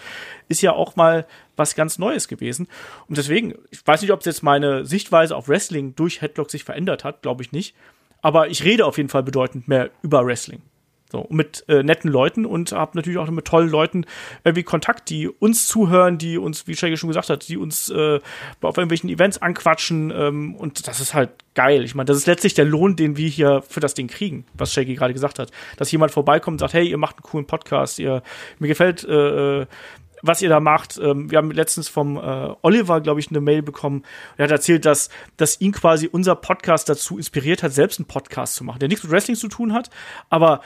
ist 0.49 0.63
ja 0.63 0.73
auch 0.73 0.97
mal 0.97 1.27
was 1.57 1.75
ganz 1.75 1.99
Neues 1.99 2.29
gewesen. 2.29 2.69
Und 3.09 3.19
deswegen, 3.19 3.55
ich 3.71 3.85
weiß 3.85 4.03
nicht, 4.03 4.13
ob 4.13 4.25
jetzt 4.25 4.43
meine 4.43 4.87
Sichtweise 4.87 5.37
auf 5.37 5.49
Wrestling 5.49 5.95
durch 5.97 6.23
Headlock 6.23 6.51
sich 6.51 6.65
verändert 6.65 7.05
hat, 7.05 7.23
glaube 7.23 7.43
ich 7.43 7.53
nicht. 7.53 7.75
Aber 8.23 8.49
ich 8.49 8.65
rede 8.65 8.87
auf 8.87 8.97
jeden 8.97 9.11
Fall 9.11 9.23
bedeutend 9.23 9.69
mehr 9.69 9.91
über 10.03 10.25
Wrestling. 10.25 10.63
So, 11.15 11.29
mit 11.31 11.65
äh, 11.69 11.85
netten 11.85 12.11
Leuten 12.11 12.45
und 12.45 12.73
habe 12.73 12.97
natürlich 12.97 13.19
auch 13.19 13.31
mit 13.31 13.45
tollen 13.45 13.71
Leuten 13.71 14.05
irgendwie 14.43 14.65
Kontakt, 14.65 15.11
die 15.11 15.29
uns 15.29 15.69
zuhören, 15.69 16.19
die 16.19 16.39
uns, 16.39 16.67
wie 16.67 16.75
Shaggy 16.75 16.97
schon 16.97 17.07
gesagt 17.07 17.31
hat, 17.31 17.47
die 17.47 17.57
uns 17.57 17.89
äh, 17.89 18.19
auf 18.61 18.77
irgendwelchen 18.77 19.09
Events 19.09 19.39
anquatschen 19.39 20.11
ähm, 20.11 20.57
und 20.57 20.89
das 20.89 20.99
ist 20.99 21.15
halt 21.15 21.31
geil. 21.55 21.85
Ich 21.85 21.95
meine, 21.95 22.07
das 22.07 22.17
ist 22.17 22.27
letztlich 22.27 22.55
der 22.55 22.65
Lohn, 22.65 22.97
den 22.97 23.17
wir 23.17 23.29
hier 23.29 23.63
für 23.63 23.79
das 23.79 23.95
Ding 23.95 24.09
kriegen, 24.09 24.45
was 24.55 24.73
Shaggy 24.73 24.97
gerade 24.97 25.13
gesagt 25.13 25.39
hat. 25.39 25.53
Dass 25.77 25.93
jemand 25.93 26.11
vorbeikommt 26.11 26.55
und 26.57 26.59
sagt, 26.59 26.75
hey, 26.75 26.89
ihr 26.89 26.99
macht 26.99 27.15
einen 27.19 27.23
coolen 27.23 27.47
Podcast, 27.47 28.01
ihr, 28.01 28.25
mir 28.59 28.67
gefällt 28.67 29.05
äh, 29.05 29.61
äh 29.61 29.67
was 30.27 30.41
ihr 30.41 30.49
da 30.49 30.59
macht. 30.59 30.99
Ähm, 30.99 31.31
wir 31.31 31.37
haben 31.37 31.51
letztens 31.51 31.89
vom 31.89 32.17
äh, 32.17 32.55
Oliver, 32.63 33.03
glaube 33.03 33.21
ich, 33.21 33.29
eine 33.29 33.43
Mail 33.43 33.63
bekommen. 33.63 34.05
Er 34.39 34.45
hat 34.45 34.53
erzählt, 34.53 34.87
dass, 34.87 35.11
dass 35.37 35.61
ihn 35.61 35.73
quasi 35.73 36.09
unser 36.11 36.35
Podcast 36.35 36.89
dazu 36.89 37.19
inspiriert 37.19 37.63
hat, 37.63 37.73
selbst 37.73 38.01
einen 38.01 38.07
Podcast 38.07 38.55
zu 38.55 38.65
machen, 38.65 38.79
der 38.79 38.89
nichts 38.89 39.05
mit 39.05 39.13
Wrestling 39.13 39.37
zu 39.37 39.49
tun 39.49 39.75
hat, 39.75 39.91
aber 40.31 40.63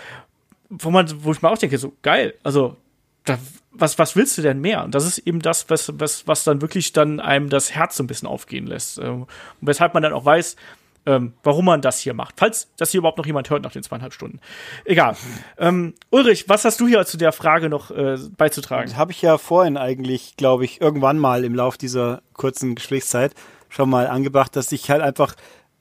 wo 0.69 0.91
man, 0.91 1.07
wo 1.25 1.33
ich 1.33 1.43
mir 1.43 1.51
auch 1.51 1.59
denke, 1.59 1.79
so 1.79 1.93
geil, 2.03 2.35
also 2.43 2.77
da, 3.25 3.39
was, 3.73 3.99
was 3.99 4.17
willst 4.17 4.37
du 4.39 4.43
denn 4.43 4.61
mehr? 4.61 4.85
Und 4.85 4.95
das 4.95 5.07
ist 5.07 5.19
eben 5.19 5.41
das, 5.41 5.71
was, 5.71 5.93
was, 5.99 6.27
was 6.27 6.45
dann 6.45 6.61
wirklich 6.61 6.93
dann 6.93 7.21
einem 7.21 7.49
das 7.49 7.75
Herz 7.75 7.97
so 7.97 8.03
ein 8.03 8.07
bisschen 8.07 8.29
aufgehen 8.29 8.67
lässt. 8.67 8.99
Ähm, 8.99 9.23
und 9.23 9.29
weshalb 9.61 9.95
man 9.95 10.03
dann 10.03 10.13
auch 10.13 10.25
weiß, 10.25 10.57
ähm, 11.07 11.33
warum 11.43 11.65
man 11.65 11.81
das 11.81 12.01
hier 12.01 12.13
macht. 12.13 12.35
Falls 12.37 12.69
das 12.77 12.91
hier 12.91 12.99
überhaupt 12.99 13.19
noch 13.19 13.27
jemand 13.27 13.49
hört 13.49 13.63
nach 13.63 13.73
den 13.73 13.83
zweieinhalb 13.83 14.13
Stunden. 14.13 14.41
Egal. 14.85 15.17
Ähm, 15.57 15.95
Ulrich, 16.11 16.49
was 16.49 16.65
hast 16.65 16.81
du 16.81 16.87
hier 16.87 17.05
zu 17.07 17.17
der 17.17 17.33
Frage 17.33 17.69
noch 17.69 17.91
äh, 17.91 18.19
beizutragen? 18.37 18.97
Habe 18.97 19.13
ich 19.13 19.23
ja 19.23 19.39
vorhin 19.39 19.77
eigentlich, 19.77 20.37
glaube 20.37 20.65
ich, 20.65 20.81
irgendwann 20.81 21.19
mal 21.19 21.45
im 21.45 21.55
Lauf 21.55 21.79
dieser 21.79 22.23
kurzen 22.35 22.75
Gesprächszeit 22.75 23.35
schon 23.71 23.89
mal 23.89 24.07
angebracht, 24.07 24.55
dass 24.57 24.73
ich 24.73 24.91
halt 24.91 25.03
einfach 25.03 25.35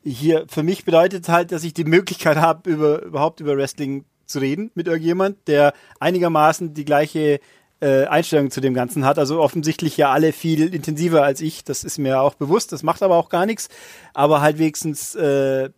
hier 0.03 0.45
für 0.47 0.63
mich 0.63 0.85
bedeutet 0.85 1.27
halt, 1.27 1.51
dass 1.51 1.63
ich 1.63 1.73
die 1.73 1.83
Möglichkeit 1.83 2.37
habe, 2.37 2.69
über 2.69 3.01
überhaupt 3.01 3.41
über 3.41 3.57
Wrestling 3.57 4.05
zu 4.27 4.39
reden 4.39 4.71
mit 4.75 4.87
irgendjemand, 4.87 5.47
der 5.47 5.73
einigermaßen 5.99 6.73
die 6.73 6.85
gleiche 6.85 7.39
äh, 7.79 8.05
Einstellung 8.05 8.51
zu 8.51 8.61
dem 8.61 8.73
Ganzen 8.73 9.05
hat. 9.05 9.19
Also 9.19 9.39
offensichtlich 9.39 9.97
ja 9.97 10.11
alle 10.11 10.33
viel 10.33 10.73
intensiver 10.73 11.23
als 11.23 11.41
ich. 11.41 11.63
Das 11.63 11.83
ist 11.83 11.97
mir 11.97 12.21
auch 12.21 12.35
bewusst. 12.35 12.71
Das 12.71 12.83
macht 12.83 13.03
aber 13.03 13.15
auch 13.15 13.29
gar 13.29 13.45
nichts. 13.45 13.69
Aber 14.13 14.41
halt 14.41 14.57
wenigstens 14.57 15.15
äh, 15.15 15.69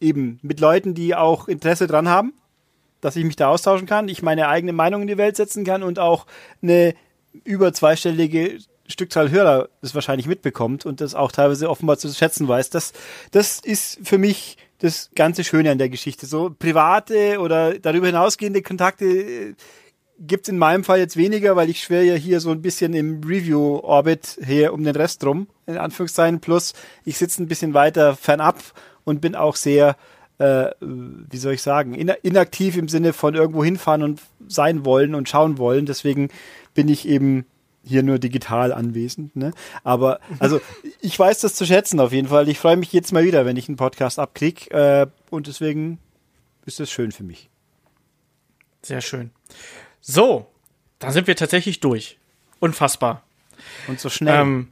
eben 0.00 0.38
mit 0.42 0.60
Leuten, 0.60 0.94
die 0.94 1.14
auch 1.14 1.48
Interesse 1.48 1.86
dran 1.86 2.08
haben, 2.08 2.32
dass 3.00 3.16
ich 3.16 3.24
mich 3.24 3.36
da 3.36 3.48
austauschen 3.48 3.86
kann, 3.86 4.08
ich 4.08 4.22
meine 4.22 4.48
eigene 4.48 4.72
Meinung 4.72 5.02
in 5.02 5.08
die 5.08 5.18
Welt 5.18 5.36
setzen 5.36 5.64
kann 5.64 5.82
und 5.82 5.98
auch 5.98 6.26
eine 6.62 6.94
über 7.44 7.72
zweistellige 7.72 8.58
Stückzahl 8.88 9.30
Hörer 9.30 9.68
das 9.82 9.94
wahrscheinlich 9.94 10.26
mitbekommt 10.26 10.86
und 10.86 11.00
das 11.00 11.14
auch 11.14 11.30
teilweise 11.30 11.68
offenbar 11.68 11.98
zu 11.98 12.08
schätzen 12.08 12.48
weiß. 12.48 12.70
Das, 12.70 12.92
das 13.30 13.60
ist 13.60 13.98
für 14.02 14.18
mich 14.18 14.56
das 14.78 15.10
ganze 15.14 15.44
Schöne 15.44 15.70
an 15.70 15.78
der 15.78 15.88
Geschichte. 15.88 16.26
So 16.26 16.54
private 16.56 17.40
oder 17.40 17.78
darüber 17.78 18.06
hinausgehende 18.06 18.62
Kontakte 18.62 19.04
äh, 19.04 19.54
gibt's 20.20 20.48
in 20.48 20.58
meinem 20.58 20.84
Fall 20.84 20.98
jetzt 20.98 21.16
weniger, 21.16 21.56
weil 21.56 21.70
ich 21.70 21.82
schwöre 21.82 22.04
ja 22.04 22.14
hier 22.14 22.40
so 22.40 22.50
ein 22.50 22.62
bisschen 22.62 22.92
im 22.94 23.20
Review-Orbit 23.22 24.40
hier 24.44 24.72
um 24.72 24.82
den 24.82 24.96
Rest 24.96 25.24
rum, 25.24 25.48
in 25.66 25.76
Anführungszeichen. 25.76 26.40
Plus, 26.40 26.74
ich 27.04 27.18
sitze 27.18 27.42
ein 27.42 27.48
bisschen 27.48 27.74
weiter 27.74 28.16
fernab 28.16 28.58
und 29.04 29.20
bin 29.20 29.34
auch 29.34 29.56
sehr, 29.56 29.96
äh, 30.38 30.70
wie 30.80 31.36
soll 31.36 31.54
ich 31.54 31.62
sagen, 31.62 31.94
inaktiv 31.94 32.76
im 32.76 32.88
Sinne 32.88 33.12
von 33.12 33.34
irgendwo 33.34 33.64
hinfahren 33.64 34.02
und 34.02 34.20
sein 34.48 34.84
wollen 34.84 35.14
und 35.14 35.28
schauen 35.28 35.58
wollen. 35.58 35.86
Deswegen 35.86 36.30
bin 36.74 36.88
ich 36.88 37.06
eben 37.06 37.46
hier 37.82 38.02
nur 38.02 38.18
digital 38.18 38.72
anwesend. 38.72 39.34
Ne? 39.36 39.52
Aber 39.84 40.20
also 40.38 40.60
ich 41.00 41.18
weiß 41.18 41.40
das 41.40 41.54
zu 41.54 41.64
schätzen 41.66 42.00
auf 42.00 42.12
jeden 42.12 42.28
Fall. 42.28 42.48
Ich 42.48 42.58
freue 42.58 42.76
mich 42.76 42.92
jetzt 42.92 43.12
mal 43.12 43.24
wieder, 43.24 43.46
wenn 43.46 43.56
ich 43.56 43.68
einen 43.68 43.76
Podcast 43.76 44.18
abkrieg. 44.18 44.70
Äh, 44.70 45.06
und 45.30 45.46
deswegen 45.46 45.98
ist 46.66 46.80
das 46.80 46.90
schön 46.90 47.12
für 47.12 47.24
mich. 47.24 47.48
Sehr 48.82 49.00
schön. 49.00 49.30
So, 50.00 50.46
dann 50.98 51.12
sind 51.12 51.26
wir 51.26 51.36
tatsächlich 51.36 51.80
durch. 51.80 52.18
Unfassbar. 52.60 53.22
Und 53.86 54.00
so 54.00 54.08
schnell. 54.08 54.40
Ähm, 54.40 54.68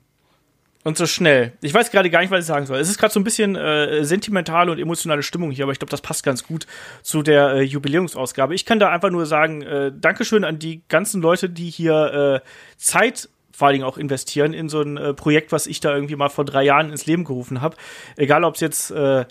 und 0.87 0.97
so 0.97 1.07
schnell. 1.07 1.53
Ich 1.63 1.75
weiß 1.75 1.91
gerade 1.91 2.11
gar 2.11 2.21
nicht, 2.21 2.31
was 2.31 2.43
ich 2.43 2.47
sagen 2.47 2.65
soll. 2.65 2.79
Es 2.79 2.89
ist 2.89 2.97
gerade 2.97 3.13
so 3.13 3.19
ein 3.19 3.25
bisschen 3.25 3.57
äh, 3.57 4.05
sentimentale 4.05 4.71
und 4.71 4.79
emotionale 4.79 5.25
Stimmung 5.25 5.51
hier, 5.51 5.65
aber 5.65 5.73
ich 5.73 5.81
glaube, 5.81 5.91
das 5.91 6.01
passt 6.01 6.23
ganz 6.23 6.45
gut 6.45 6.69
zu 7.03 7.25
der 7.25 7.55
äh, 7.55 7.63
Jubiläumsausgabe. 7.63 8.55
Ich 8.55 8.65
kann 8.65 8.79
da 8.79 8.91
einfach 8.91 9.11
nur 9.11 9.27
sagen, 9.27 9.63
äh, 9.63 9.91
Dankeschön 9.93 10.45
an 10.45 10.61
die 10.61 10.83
ganzen 10.89 11.21
Leute, 11.21 11.51
die 11.51 11.71
hier 11.71 12.43
äh, 12.45 12.49
Zeit 12.77 13.29
vor 13.51 13.67
allen 13.67 13.75
Dingen 13.75 13.85
auch 13.85 13.99
investieren 13.99 14.53
in 14.53 14.69
so 14.69 14.81
ein 14.81 14.97
äh, 14.97 15.13
Projekt, 15.13 15.51
was 15.51 15.67
ich 15.67 15.81
da 15.81 15.93
irgendwie 15.93 16.15
mal 16.15 16.29
vor 16.29 16.45
drei 16.45 16.63
Jahren 16.63 16.91
ins 16.91 17.05
Leben 17.05 17.25
gerufen 17.25 17.63
habe. 17.63 17.77
Egal, 18.15 18.45
ob 18.45 18.55
es 18.55 18.61
jetzt 18.61 18.93
äh, 18.93 19.25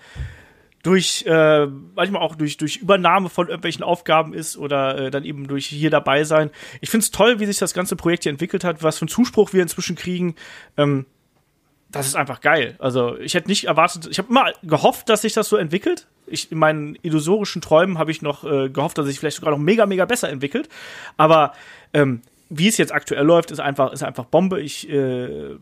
durch 0.83 1.23
äh, 1.25 1.67
manchmal 1.95 2.21
auch 2.21 2.35
durch 2.35 2.57
durch 2.57 2.77
Übernahme 2.77 3.29
von 3.29 3.47
irgendwelchen 3.47 3.83
Aufgaben 3.83 4.33
ist 4.33 4.57
oder 4.57 4.97
äh, 4.97 5.09
dann 5.09 5.23
eben 5.23 5.47
durch 5.47 5.67
hier 5.67 5.89
dabei 5.89 6.25
sein. 6.25 6.49
Ich 6.81 6.89
finde 6.89 7.05
es 7.05 7.11
toll, 7.11 7.39
wie 7.39 7.45
sich 7.45 7.59
das 7.59 7.73
ganze 7.73 7.95
Projekt 7.95 8.23
hier 8.23 8.31
entwickelt 8.31 8.65
hat, 8.65 8.83
was 8.83 8.97
für 8.97 9.03
einen 9.03 9.09
Zuspruch 9.09 9.53
wir 9.53 9.61
inzwischen 9.61 9.95
kriegen. 9.95 10.35
Ähm, 10.75 11.05
das 11.89 12.07
ist 12.07 12.15
einfach 12.15 12.41
geil. 12.41 12.75
Also 12.79 13.17
ich 13.19 13.33
hätte 13.35 13.47
nicht 13.47 13.65
erwartet, 13.65 14.07
ich 14.09 14.17
habe 14.17 14.29
immer 14.29 14.51
gehofft, 14.63 15.09
dass 15.09 15.21
sich 15.21 15.33
das 15.33 15.47
so 15.47 15.57
entwickelt. 15.57 16.07
Ich, 16.27 16.51
in 16.51 16.57
meinen 16.57 16.97
illusorischen 17.03 17.61
Träumen 17.61 17.97
habe 17.97 18.11
ich 18.11 18.21
noch 18.21 18.43
äh, 18.43 18.69
gehofft, 18.69 18.97
dass 18.97 19.05
sich 19.05 19.19
vielleicht 19.19 19.37
sogar 19.37 19.51
noch 19.51 19.59
mega, 19.59 19.85
mega 19.85 20.05
besser 20.05 20.29
entwickelt. 20.29 20.67
Aber 21.17 21.53
ähm, 21.93 22.21
wie 22.49 22.67
es 22.67 22.77
jetzt 22.77 22.93
aktuell 22.93 23.25
läuft, 23.25 23.51
ist 23.51 23.59
einfach, 23.59 23.93
ist 23.93 24.03
einfach 24.03 24.25
Bombe. 24.25 24.59
Ich 24.61 24.89
äh, 24.89 25.55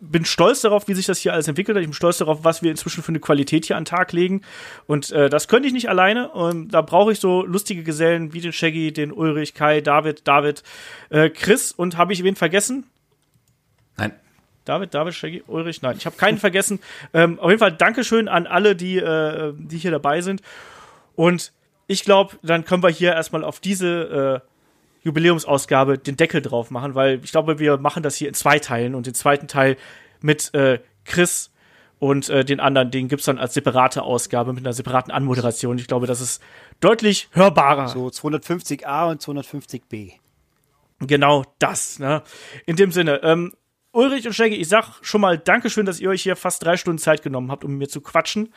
bin 0.00 0.24
stolz 0.24 0.60
darauf, 0.60 0.88
wie 0.88 0.94
sich 0.94 1.06
das 1.06 1.18
hier 1.18 1.32
alles 1.32 1.48
entwickelt 1.48 1.76
hat. 1.76 1.82
Ich 1.82 1.88
bin 1.88 1.94
stolz 1.94 2.18
darauf, 2.18 2.44
was 2.44 2.62
wir 2.62 2.70
inzwischen 2.70 3.02
für 3.02 3.08
eine 3.08 3.20
Qualität 3.20 3.64
hier 3.64 3.76
an 3.76 3.82
den 3.82 3.88
Tag 3.88 4.12
legen. 4.12 4.42
Und 4.86 5.10
äh, 5.12 5.28
das 5.28 5.48
könnte 5.48 5.66
ich 5.66 5.74
nicht 5.74 5.88
alleine. 5.88 6.30
Und 6.30 6.68
da 6.68 6.82
brauche 6.82 7.12
ich 7.12 7.20
so 7.20 7.44
lustige 7.44 7.82
Gesellen 7.82 8.32
wie 8.32 8.40
den 8.40 8.52
Shaggy, 8.52 8.92
den 8.92 9.12
Ulrich, 9.12 9.54
Kai, 9.54 9.80
David, 9.80 10.26
David, 10.28 10.62
äh, 11.10 11.30
Chris. 11.30 11.72
Und 11.72 11.96
habe 11.96 12.12
ich 12.12 12.22
wen 12.22 12.36
vergessen? 12.36 12.84
Nein. 13.96 14.12
David, 14.64 14.94
David, 14.94 15.14
Shaggy, 15.14 15.42
Ulrich, 15.46 15.82
nein, 15.82 15.96
ich 15.98 16.06
habe 16.06 16.16
keinen 16.16 16.38
vergessen. 16.38 16.80
Ähm, 17.12 17.38
auf 17.38 17.50
jeden 17.50 17.60
Fall 17.60 17.72
Dankeschön 17.72 18.28
an 18.28 18.46
alle, 18.46 18.76
die, 18.76 18.96
äh, 18.98 19.52
die 19.56 19.78
hier 19.78 19.90
dabei 19.90 20.20
sind. 20.20 20.42
Und 21.16 21.52
ich 21.86 22.04
glaube, 22.04 22.36
dann 22.42 22.64
können 22.64 22.82
wir 22.82 22.90
hier 22.90 23.12
erstmal 23.12 23.44
auf 23.44 23.60
diese 23.60 24.42
äh, 24.42 24.48
Jubiläumsausgabe 25.04 25.98
den 25.98 26.16
Deckel 26.16 26.40
drauf 26.40 26.70
machen, 26.70 26.94
weil 26.94 27.20
ich 27.22 27.30
glaube, 27.30 27.58
wir 27.58 27.76
machen 27.76 28.02
das 28.02 28.16
hier 28.16 28.28
in 28.28 28.34
zwei 28.34 28.58
Teilen 28.58 28.94
und 28.94 29.06
den 29.06 29.14
zweiten 29.14 29.48
Teil 29.48 29.76
mit 30.20 30.54
äh, 30.54 30.80
Chris 31.04 31.50
und 31.98 32.28
äh, 32.28 32.44
den 32.44 32.60
anderen, 32.60 32.90
den 32.90 33.08
gibt's 33.08 33.26
dann 33.26 33.38
als 33.38 33.54
separate 33.54 34.02
Ausgabe 34.02 34.52
mit 34.52 34.64
einer 34.64 34.72
separaten 34.72 35.12
Anmoderation. 35.12 35.78
Ich 35.78 35.86
glaube, 35.86 36.06
das 36.06 36.20
ist 36.20 36.42
deutlich 36.80 37.28
hörbarer. 37.32 37.88
So 37.88 38.08
250a 38.08 39.10
und 39.10 39.22
250b. 39.22 40.12
Genau 41.00 41.44
das. 41.58 41.98
Ne? 41.98 42.22
In 42.66 42.76
dem 42.76 42.92
Sinne, 42.92 43.22
ähm, 43.22 43.52
Ulrich 43.94 44.26
und 44.26 44.32
Shaggy, 44.32 44.56
ich 44.56 44.68
sag 44.68 44.98
schon 45.02 45.20
mal 45.20 45.38
Dankeschön, 45.38 45.86
dass 45.86 46.00
ihr 46.00 46.10
euch 46.10 46.22
hier 46.22 46.36
fast 46.36 46.64
drei 46.64 46.76
Stunden 46.76 46.98
Zeit 46.98 47.22
genommen 47.22 47.50
habt, 47.50 47.64
um 47.64 47.70
mit 47.72 47.78
mir 47.78 47.88
zu 47.88 48.00
quatschen. 48.00 48.52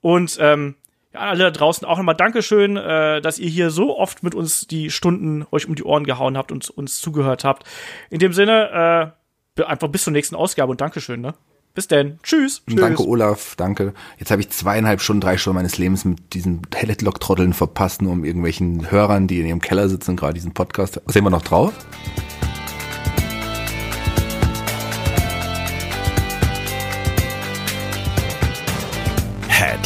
Und 0.00 0.38
ähm, 0.40 0.76
ja, 1.12 1.20
alle 1.20 1.44
da 1.44 1.50
draußen 1.50 1.86
auch 1.86 1.98
nochmal 1.98 2.16
Dankeschön, 2.16 2.76
äh, 2.76 3.20
dass 3.20 3.38
ihr 3.38 3.48
hier 3.48 3.70
so 3.70 3.98
oft 3.98 4.22
mit 4.22 4.34
uns 4.34 4.66
die 4.66 4.90
Stunden 4.90 5.46
euch 5.50 5.68
um 5.68 5.74
die 5.74 5.84
Ohren 5.84 6.04
gehauen 6.04 6.36
habt 6.36 6.52
und 6.52 6.70
uns 6.70 7.00
zugehört 7.00 7.44
habt. 7.44 7.64
In 8.10 8.18
dem 8.18 8.32
Sinne, 8.32 9.14
äh, 9.58 9.62
einfach 9.64 9.88
bis 9.88 10.04
zur 10.04 10.12
nächsten 10.12 10.34
Ausgabe 10.34 10.70
und 10.70 10.80
Dankeschön, 10.80 11.20
ne? 11.20 11.34
Bis 11.74 11.88
denn. 11.88 12.18
Tschüss. 12.22 12.62
Tschüss. 12.66 12.80
Danke, 12.80 13.06
Olaf. 13.06 13.54
Danke. 13.56 13.92
Jetzt 14.18 14.30
habe 14.30 14.40
ich 14.40 14.48
zweieinhalb 14.48 15.02
Stunden, 15.02 15.20
drei 15.20 15.36
Stunden 15.36 15.56
meines 15.56 15.76
Lebens 15.76 16.06
mit 16.06 16.32
diesen 16.32 16.62
Headlock-Trotteln 16.74 17.52
verpasst, 17.52 18.00
nur 18.00 18.12
um 18.12 18.24
irgendwelchen 18.24 18.90
Hörern, 18.90 19.26
die 19.26 19.40
in 19.40 19.46
ihrem 19.46 19.60
Keller 19.60 19.90
sitzen, 19.90 20.16
gerade 20.16 20.32
diesen 20.32 20.54
Podcast. 20.54 21.02
Sehen 21.06 21.24
wir 21.24 21.30
noch 21.30 21.42
drauf? 21.42 21.74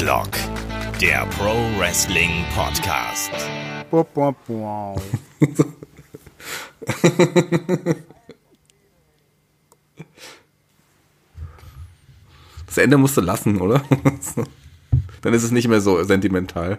Headlock, 0.00 0.30
der 0.98 1.26
Pro 1.26 1.52
Wrestling 1.78 2.30
Podcast. 2.54 3.30
Das 12.66 12.78
Ende 12.78 12.96
musst 12.96 13.18
du 13.18 13.20
lassen, 13.20 13.60
oder? 13.60 13.82
Dann 15.20 15.34
ist 15.34 15.42
es 15.42 15.50
nicht 15.50 15.68
mehr 15.68 15.82
so 15.82 16.02
sentimental. 16.02 16.78